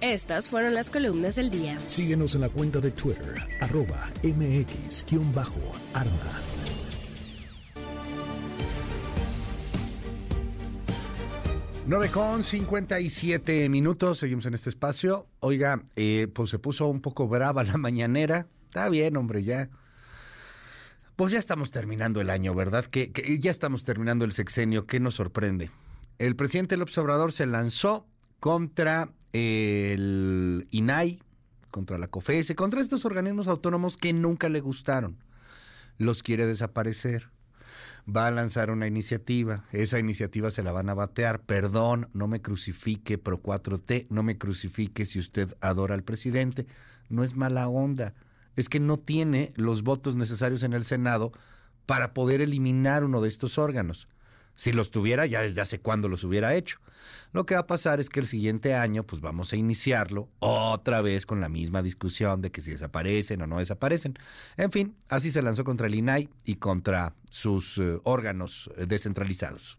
Estas 0.04 0.50
fueron 0.50 0.74
las 0.74 0.90
columnas 0.90 1.36
del 1.36 1.48
día. 1.48 1.80
Síguenos 1.86 2.34
en 2.34 2.42
la 2.42 2.50
cuenta 2.50 2.78
de 2.78 2.90
Twitter, 2.90 3.36
arroba 3.58 4.12
mx-arma. 4.22 5.30
9 11.86 12.10
con 12.10 12.42
57 12.42 13.70
minutos, 13.70 14.18
seguimos 14.18 14.44
en 14.44 14.52
este 14.52 14.68
espacio. 14.68 15.26
Oiga, 15.40 15.82
eh, 15.96 16.28
pues 16.34 16.50
se 16.50 16.58
puso 16.58 16.86
un 16.86 17.00
poco 17.00 17.26
brava 17.26 17.64
la 17.64 17.78
mañanera. 17.78 18.46
Está 18.66 18.90
bien, 18.90 19.16
hombre, 19.16 19.42
ya. 19.42 19.70
Pues 21.16 21.32
ya 21.32 21.38
estamos 21.38 21.70
terminando 21.70 22.20
el 22.20 22.28
año, 22.28 22.54
¿verdad? 22.54 22.84
Que, 22.84 23.10
que 23.10 23.38
ya 23.38 23.50
estamos 23.50 23.84
terminando 23.84 24.26
el 24.26 24.32
sexenio. 24.32 24.86
¿Qué 24.86 25.00
nos 25.00 25.14
sorprende? 25.14 25.70
El 26.18 26.36
presidente 26.36 26.76
López 26.76 26.98
Obrador 26.98 27.32
se 27.32 27.46
lanzó 27.46 28.06
contra 28.38 29.08
el 29.34 30.66
INAI, 30.70 31.20
contra 31.70 31.98
la 31.98 32.08
COFESE, 32.08 32.54
contra 32.54 32.80
estos 32.80 33.04
organismos 33.04 33.48
autónomos 33.48 33.96
que 33.96 34.12
nunca 34.12 34.48
le 34.48 34.60
gustaron. 34.60 35.16
Los 35.98 36.22
quiere 36.22 36.46
desaparecer 36.46 37.28
va 38.04 38.26
a 38.26 38.30
lanzar 38.30 38.70
una 38.70 38.86
iniciativa. 38.86 39.64
Esa 39.72 39.98
iniciativa 39.98 40.50
se 40.50 40.62
la 40.62 40.72
van 40.72 40.88
a 40.88 40.94
batear. 40.94 41.40
Perdón, 41.40 42.08
no 42.12 42.26
me 42.26 42.42
crucifique 42.42 43.18
Pro 43.18 43.42
4T, 43.42 44.06
no 44.10 44.22
me 44.22 44.38
crucifique 44.38 45.06
si 45.06 45.18
usted 45.18 45.56
adora 45.60 45.94
al 45.94 46.02
presidente. 46.02 46.66
No 47.08 47.24
es 47.24 47.34
mala 47.34 47.68
onda. 47.68 48.14
Es 48.56 48.68
que 48.68 48.80
no 48.80 48.98
tiene 48.98 49.52
los 49.56 49.82
votos 49.82 50.16
necesarios 50.16 50.62
en 50.62 50.74
el 50.74 50.84
Senado 50.84 51.32
para 51.86 52.14
poder 52.14 52.40
eliminar 52.40 53.04
uno 53.04 53.20
de 53.20 53.28
estos 53.28 53.58
órganos. 53.58 54.08
Si 54.56 54.72
los 54.72 54.90
tuviera, 54.90 55.26
ya 55.26 55.40
desde 55.40 55.60
hace 55.60 55.80
cuándo 55.80 56.08
los 56.08 56.24
hubiera 56.24 56.54
hecho. 56.54 56.78
Lo 57.32 57.46
que 57.46 57.54
va 57.54 57.60
a 57.60 57.66
pasar 57.66 58.00
es 58.00 58.08
que 58.08 58.20
el 58.20 58.26
siguiente 58.26 58.74
año, 58.74 59.04
pues 59.04 59.20
vamos 59.20 59.52
a 59.52 59.56
iniciarlo 59.56 60.28
otra 60.38 61.00
vez 61.00 61.26
con 61.26 61.40
la 61.40 61.48
misma 61.48 61.82
discusión 61.82 62.40
de 62.40 62.50
que 62.50 62.62
si 62.62 62.72
desaparecen 62.72 63.42
o 63.42 63.46
no 63.46 63.58
desaparecen. 63.58 64.18
En 64.56 64.70
fin, 64.70 64.96
así 65.08 65.30
se 65.30 65.42
lanzó 65.42 65.64
contra 65.64 65.86
el 65.86 65.94
INAI 65.94 66.28
y 66.44 66.56
contra 66.56 67.14
sus 67.30 67.78
eh, 67.78 67.98
órganos 68.04 68.70
descentralizados. 68.76 69.78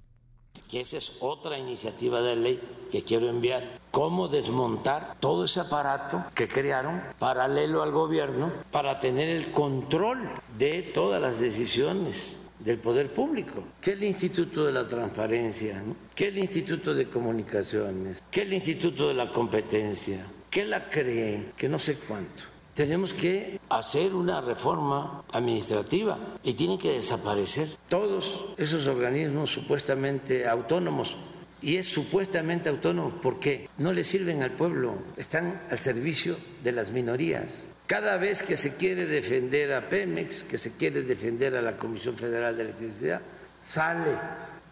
Que 0.70 0.82
esa 0.82 0.98
es 0.98 1.18
otra 1.20 1.60
iniciativa 1.60 2.22
de 2.22 2.36
ley 2.36 2.62
que 2.92 3.04
quiero 3.04 3.30
enviar. 3.30 3.80
Cómo 3.92 4.28
desmontar 4.28 5.16
todo 5.20 5.46
ese 5.46 5.60
aparato 5.60 6.24
que 6.34 6.48
crearon 6.48 7.02
paralelo 7.20 7.84
al 7.84 7.92
gobierno 7.92 8.52
para 8.72 9.00
tener 9.00 9.30
el 9.30 9.52
control 9.52 10.28
de 10.58 10.82
todas 10.82 11.22
las 11.22 11.40
decisiones 11.40 12.40
del 12.66 12.80
poder 12.80 13.14
público, 13.14 13.64
que 13.80 13.92
el 13.92 14.04
Instituto 14.04 14.66
de 14.66 14.72
la 14.72 14.88
Transparencia, 14.88 15.84
que 16.16 16.30
el 16.30 16.38
Instituto 16.40 16.96
de 16.96 17.08
Comunicaciones, 17.08 18.24
que 18.32 18.42
el 18.42 18.54
Instituto 18.54 19.08
de 19.08 19.14
la 19.14 19.30
Competencia, 19.32 20.26
que 20.50 20.66
la 20.66 20.90
creen, 20.90 21.54
que 21.56 21.70
no 21.70 21.78
sé 21.78 21.96
cuánto. 22.08 22.44
Tenemos 22.74 23.14
que 23.14 23.60
hacer 23.70 24.16
una 24.16 24.42
reforma 24.42 25.24
administrativa 25.32 26.18
y 26.44 26.56
tienen 26.56 26.80
que 26.80 26.94
desaparecer 26.94 27.70
todos 27.88 28.48
esos 28.58 28.88
organismos 28.88 29.52
supuestamente 29.52 30.48
autónomos. 30.48 31.18
Y 31.62 31.78
es 31.78 31.88
supuestamente 31.88 32.68
autónomo 32.68 33.12
porque 33.22 33.70
no 33.78 33.94
le 33.94 34.04
sirven 34.04 34.44
al 34.44 34.52
pueblo, 34.52 34.96
están 35.18 35.62
al 35.70 35.80
servicio 35.80 36.36
de 36.64 36.72
las 36.74 36.92
minorías. 36.92 37.68
Cada 37.88 38.18
vez 38.18 38.42
que 38.42 38.58
se 38.58 38.76
quiere 38.76 39.06
defender 39.06 39.72
a 39.74 39.88
Pemex, 39.88 40.44
que 40.44 40.58
se 40.58 40.72
quiere 40.72 41.04
defender 41.04 41.56
a 41.56 41.62
la 41.62 41.78
Comisión 41.78 42.16
Federal 42.16 42.58
de 42.58 42.64
Electricidad, 42.64 43.22
sale 43.64 44.18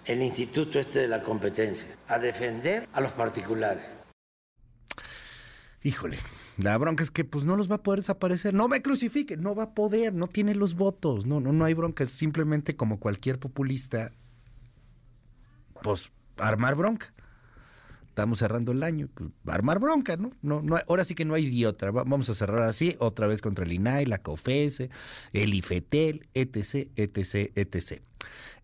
el 0.05 0.21
Instituto 0.21 0.79
este 0.79 0.99
de 0.99 1.07
la 1.07 1.21
Competencia 1.21 1.95
a 2.07 2.17
defender 2.17 2.87
a 2.91 3.01
los 3.01 3.11
particulares. 3.11 3.83
Híjole, 5.83 6.17
la 6.57 6.75
bronca 6.77 7.03
es 7.03 7.11
que 7.11 7.23
pues 7.23 7.45
no 7.45 7.55
los 7.55 7.69
va 7.69 7.75
a 7.75 7.83
poder 7.83 7.99
desaparecer. 7.99 8.55
No 8.55 8.67
me 8.67 8.81
crucifique, 8.81 9.37
no 9.37 9.53
va 9.53 9.63
a 9.63 9.73
poder, 9.75 10.13
no 10.13 10.25
tiene 10.27 10.55
los 10.55 10.73
votos. 10.73 11.27
No, 11.27 11.39
no, 11.39 11.53
no 11.53 11.65
hay 11.65 11.75
bronca, 11.75 12.03
es 12.03 12.09
simplemente 12.09 12.75
como 12.75 12.99
cualquier 12.99 13.37
populista, 13.37 14.11
pues 15.83 16.09
armar 16.37 16.73
bronca. 16.73 17.13
Estamos 18.13 18.37
cerrando 18.37 18.73
el 18.73 18.83
año, 18.83 19.09
pues, 19.11 19.31
armar 19.47 19.79
bronca, 19.79 20.17
¿no? 20.17 20.33
No, 20.43 20.61
no 20.61 20.77
ahora 20.87 21.03
sí 21.03 21.15
que 21.15 21.25
no 21.25 21.33
hay 21.33 21.47
idiota. 21.47 21.89
Vamos 21.89 22.29
a 22.29 22.35
cerrar 22.35 22.61
así, 22.61 22.95
otra 22.99 23.25
vez 23.25 23.41
contra 23.41 23.65
el 23.65 23.73
INAI, 23.73 24.05
la 24.05 24.19
COFESE, 24.19 24.91
el 25.31 25.55
IFETEL, 25.55 26.27
etc, 26.35 26.91
etc, 26.95 27.51
etc. 27.55 28.03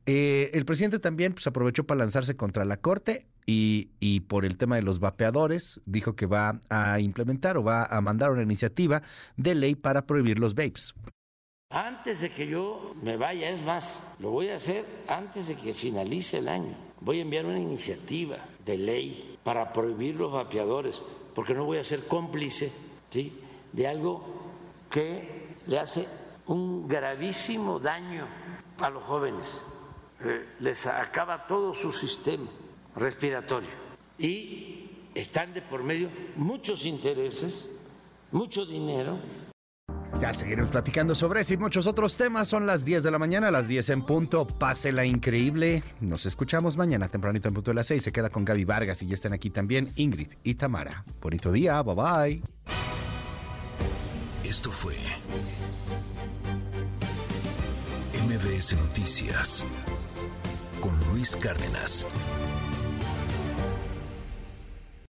Eh, 0.05 0.51
el 0.53 0.65
presidente 0.65 0.99
también 0.99 1.33
pues, 1.33 1.47
aprovechó 1.47 1.83
para 1.83 1.97
lanzarse 1.97 2.35
contra 2.37 2.63
la 2.63 2.77
Corte 2.77 3.25
y, 3.47 3.89
y, 3.99 4.19
por 4.19 4.45
el 4.45 4.55
tema 4.55 4.75
de 4.75 4.83
los 4.83 4.99
vapeadores 4.99 5.81
dijo 5.87 6.15
que 6.15 6.27
va 6.27 6.61
a 6.69 6.99
implementar 6.99 7.57
o 7.57 7.63
va 7.63 7.85
a 7.85 8.01
mandar 8.01 8.29
una 8.29 8.43
iniciativa 8.43 9.01
de 9.35 9.55
ley 9.55 9.73
para 9.73 10.05
prohibir 10.05 10.37
los 10.37 10.53
vapes. 10.53 10.93
Antes 11.71 12.21
de 12.21 12.29
que 12.29 12.45
yo 12.45 12.95
me 13.01 13.17
vaya, 13.17 13.49
es 13.49 13.63
más, 13.63 14.03
lo 14.19 14.29
voy 14.29 14.49
a 14.49 14.55
hacer 14.57 14.85
antes 15.07 15.47
de 15.47 15.55
que 15.55 15.73
finalice 15.73 16.37
el 16.37 16.49
año. 16.49 16.77
Voy 17.01 17.17
a 17.17 17.21
enviar 17.23 17.47
una 17.47 17.59
iniciativa 17.59 18.37
de 18.63 18.77
ley 18.77 19.28
para 19.43 19.71
prohibir 19.73 20.15
los 20.15 20.31
vapeadores, 20.31 21.01
porque 21.33 21.53
no 21.53 21.65
voy 21.65 21.77
a 21.77 21.83
ser 21.83 22.07
cómplice 22.07 22.71
¿sí? 23.09 23.39
de 23.71 23.87
algo 23.87 24.23
que 24.89 25.55
le 25.67 25.79
hace 25.79 26.07
un 26.47 26.87
gravísimo 26.87 27.79
daño 27.79 28.27
a 28.79 28.89
los 28.89 29.03
jóvenes. 29.03 29.61
Eh, 30.23 30.55
les 30.59 30.85
acaba 30.85 31.47
todo 31.47 31.73
su 31.73 31.91
sistema 31.91 32.49
respiratorio 32.95 33.69
y 34.17 34.89
están 35.15 35.53
de 35.53 35.61
por 35.61 35.83
medio 35.83 36.09
muchos 36.35 36.85
intereses, 36.85 37.69
mucho 38.31 38.65
dinero. 38.65 39.17
Ya 40.21 40.33
seguiremos 40.33 40.71
platicando 40.71 41.15
sobre 41.15 41.41
eso 41.41 41.53
y 41.53 41.57
muchos 41.57 41.87
otros 41.87 42.17
temas. 42.17 42.47
Son 42.47 42.65
las 42.65 42.83
10 42.83 43.03
de 43.03 43.11
la 43.11 43.19
mañana, 43.19 43.51
las 43.51 43.67
10 43.67 43.89
en 43.89 44.05
punto. 44.05 44.45
Pásela 44.45 45.05
increíble. 45.05 45.83
Nos 46.01 46.25
escuchamos 46.25 46.75
mañana 46.75 47.07
tempranito 47.07 47.47
en 47.47 47.53
punto 47.53 47.71
de 47.71 47.75
las 47.75 47.87
6. 47.87 48.03
Se 48.03 48.11
queda 48.11 48.29
con 48.29 48.43
Gaby 48.43 48.65
Vargas 48.65 49.01
y 49.01 49.07
ya 49.07 49.15
están 49.15 49.33
aquí 49.33 49.49
también 49.49 49.91
Ingrid 49.95 50.29
y 50.43 50.55
Tamara. 50.55 51.05
Bonito 51.21 51.51
día, 51.51 51.81
bye 51.81 51.95
bye. 51.95 52.43
Esto 54.43 54.71
fue 54.71 54.95
MBS 58.25 58.73
Noticias 58.77 59.65
con 60.79 60.91
Luis 61.09 61.35
Cárdenas. 61.35 62.05